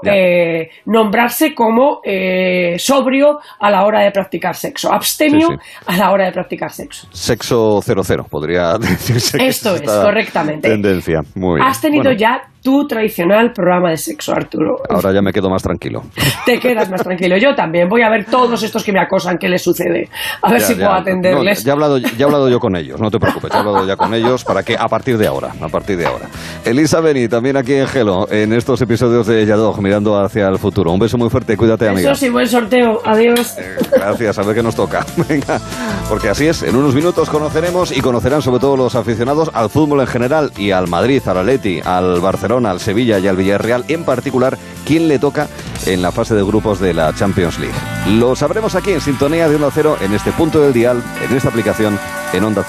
nombrarse 0.86 1.54
como 1.54 2.00
eh, 2.04 2.76
sobrio 2.78 3.40
a 3.58 3.70
la 3.70 3.84
hora 3.84 4.02
de 4.02 4.10
practicar 4.10 4.54
sexo, 4.54 4.92
abstemio 4.92 5.48
a 5.86 5.96
la 5.96 6.10
hora 6.10 6.26
de 6.26 6.32
practicar 6.32 6.70
sexo. 6.70 7.08
Sexo 7.10 7.80
00, 7.80 8.24
podría 8.24 8.74
decirse. 8.78 9.38
Esto 9.44 9.74
es, 9.74 9.82
correctamente. 9.82 10.68
Tendencia, 10.68 11.20
muy 11.34 11.56
bien. 11.56 11.66
Has 11.66 11.80
tenido 11.80 12.12
ya 12.12 12.42
tu 12.64 12.86
tradicional 12.86 13.52
programa 13.52 13.90
de 13.90 13.98
sexo, 13.98 14.32
Arturo. 14.32 14.78
Ahora 14.88 15.12
ya 15.12 15.20
me 15.20 15.32
quedo 15.32 15.50
más 15.50 15.62
tranquilo. 15.62 16.02
Te 16.46 16.58
quedas 16.58 16.88
más 16.88 17.02
tranquilo. 17.02 17.36
Yo 17.36 17.54
también. 17.54 17.90
Voy 17.90 18.00
a 18.00 18.08
ver 18.08 18.24
todos 18.24 18.62
estos 18.62 18.82
que 18.82 18.90
me 18.90 19.00
acosan, 19.00 19.36
qué 19.36 19.50
les 19.50 19.62
sucede. 19.62 20.08
A 20.40 20.50
ver 20.50 20.62
si 20.62 20.74
puedo 20.74 20.90
atenderles. 20.90 21.62
ya, 21.62 21.72
he 21.72 21.74
hablado, 21.74 21.98
ya 21.98 22.08
he 22.18 22.24
hablado 22.24 22.48
yo 22.48 22.58
con 22.58 22.74
ellos, 22.74 22.98
no 22.98 23.10
te 23.10 23.20
preocupes. 23.20 23.50
Ya 23.50 23.58
he 23.58 23.60
hablado 23.60 23.86
ya 23.86 23.96
con 23.96 24.14
ellos 24.14 24.44
para 24.44 24.62
que 24.62 24.76
a 24.78 24.88
partir 24.88 25.18
de 25.18 25.26
ahora, 25.26 25.52
a 25.60 25.68
partir 25.68 25.98
de 25.98 26.06
ahora. 26.06 26.26
Elisa 26.64 27.00
Beni, 27.00 27.28
también 27.28 27.58
aquí 27.58 27.74
en 27.74 27.86
Gelo, 27.86 28.26
en 28.30 28.54
estos 28.54 28.80
episodios 28.80 29.26
de 29.26 29.44
Yadog, 29.44 29.82
mirando 29.82 30.18
hacia 30.18 30.48
el 30.48 30.58
futuro. 30.58 30.90
Un 30.90 30.98
beso 30.98 31.18
muy 31.18 31.28
fuerte, 31.28 31.58
cuídate, 31.58 31.86
amiga. 31.86 32.12
Eso 32.12 32.18
sí, 32.18 32.30
buen 32.30 32.48
sorteo. 32.48 33.02
Adiós. 33.04 33.58
Eh, 33.58 33.76
gracias, 33.94 34.38
a 34.38 34.42
ver 34.42 34.54
qué 34.54 34.62
nos 34.62 34.74
toca. 34.74 35.04
Venga, 35.28 35.60
porque 36.08 36.30
así 36.30 36.46
es. 36.46 36.62
En 36.62 36.74
unos 36.76 36.94
minutos 36.94 37.28
conoceremos 37.28 37.94
y 37.94 38.00
conocerán 38.00 38.40
sobre 38.40 38.60
todo 38.60 38.78
los 38.78 38.94
aficionados 38.94 39.50
al 39.52 39.68
fútbol 39.68 40.00
en 40.00 40.06
general 40.06 40.50
y 40.56 40.70
al 40.70 40.88
Madrid, 40.88 41.20
al 41.26 41.36
Atleti, 41.36 41.82
al 41.84 42.20
Barcelona, 42.20 42.53
al 42.64 42.80
Sevilla 42.80 43.18
y 43.18 43.26
al 43.26 43.36
Villarreal, 43.36 43.84
en 43.88 44.04
particular, 44.04 44.56
quién 44.86 45.08
le 45.08 45.18
toca 45.18 45.48
en 45.86 46.02
la 46.02 46.12
fase 46.12 46.34
de 46.34 46.42
grupos 46.42 46.80
de 46.80 46.94
la 46.94 47.12
Champions 47.14 47.58
League. 47.58 47.74
Lo 48.18 48.36
sabremos 48.36 48.74
aquí 48.74 48.92
en 48.92 49.00
Sintonía 49.00 49.48
de 49.48 49.56
1 49.56 49.70
0 49.72 49.98
en 50.00 50.14
este 50.14 50.32
punto 50.32 50.60
del 50.60 50.72
dial, 50.72 51.02
en 51.28 51.36
esta 51.36 51.48
aplicación 51.48 51.98
en 52.32 52.44
onda 52.44 52.64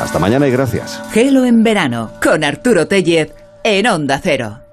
Hasta 0.00 0.18
mañana 0.18 0.46
y 0.46 0.50
gracias. 0.50 1.00
Gelo 1.12 1.44
en 1.44 1.62
verano 1.62 2.12
con 2.22 2.44
Arturo 2.44 2.86
Tellez 2.86 3.32
en 3.62 3.86
Onda 3.86 4.20
Cero. 4.22 4.63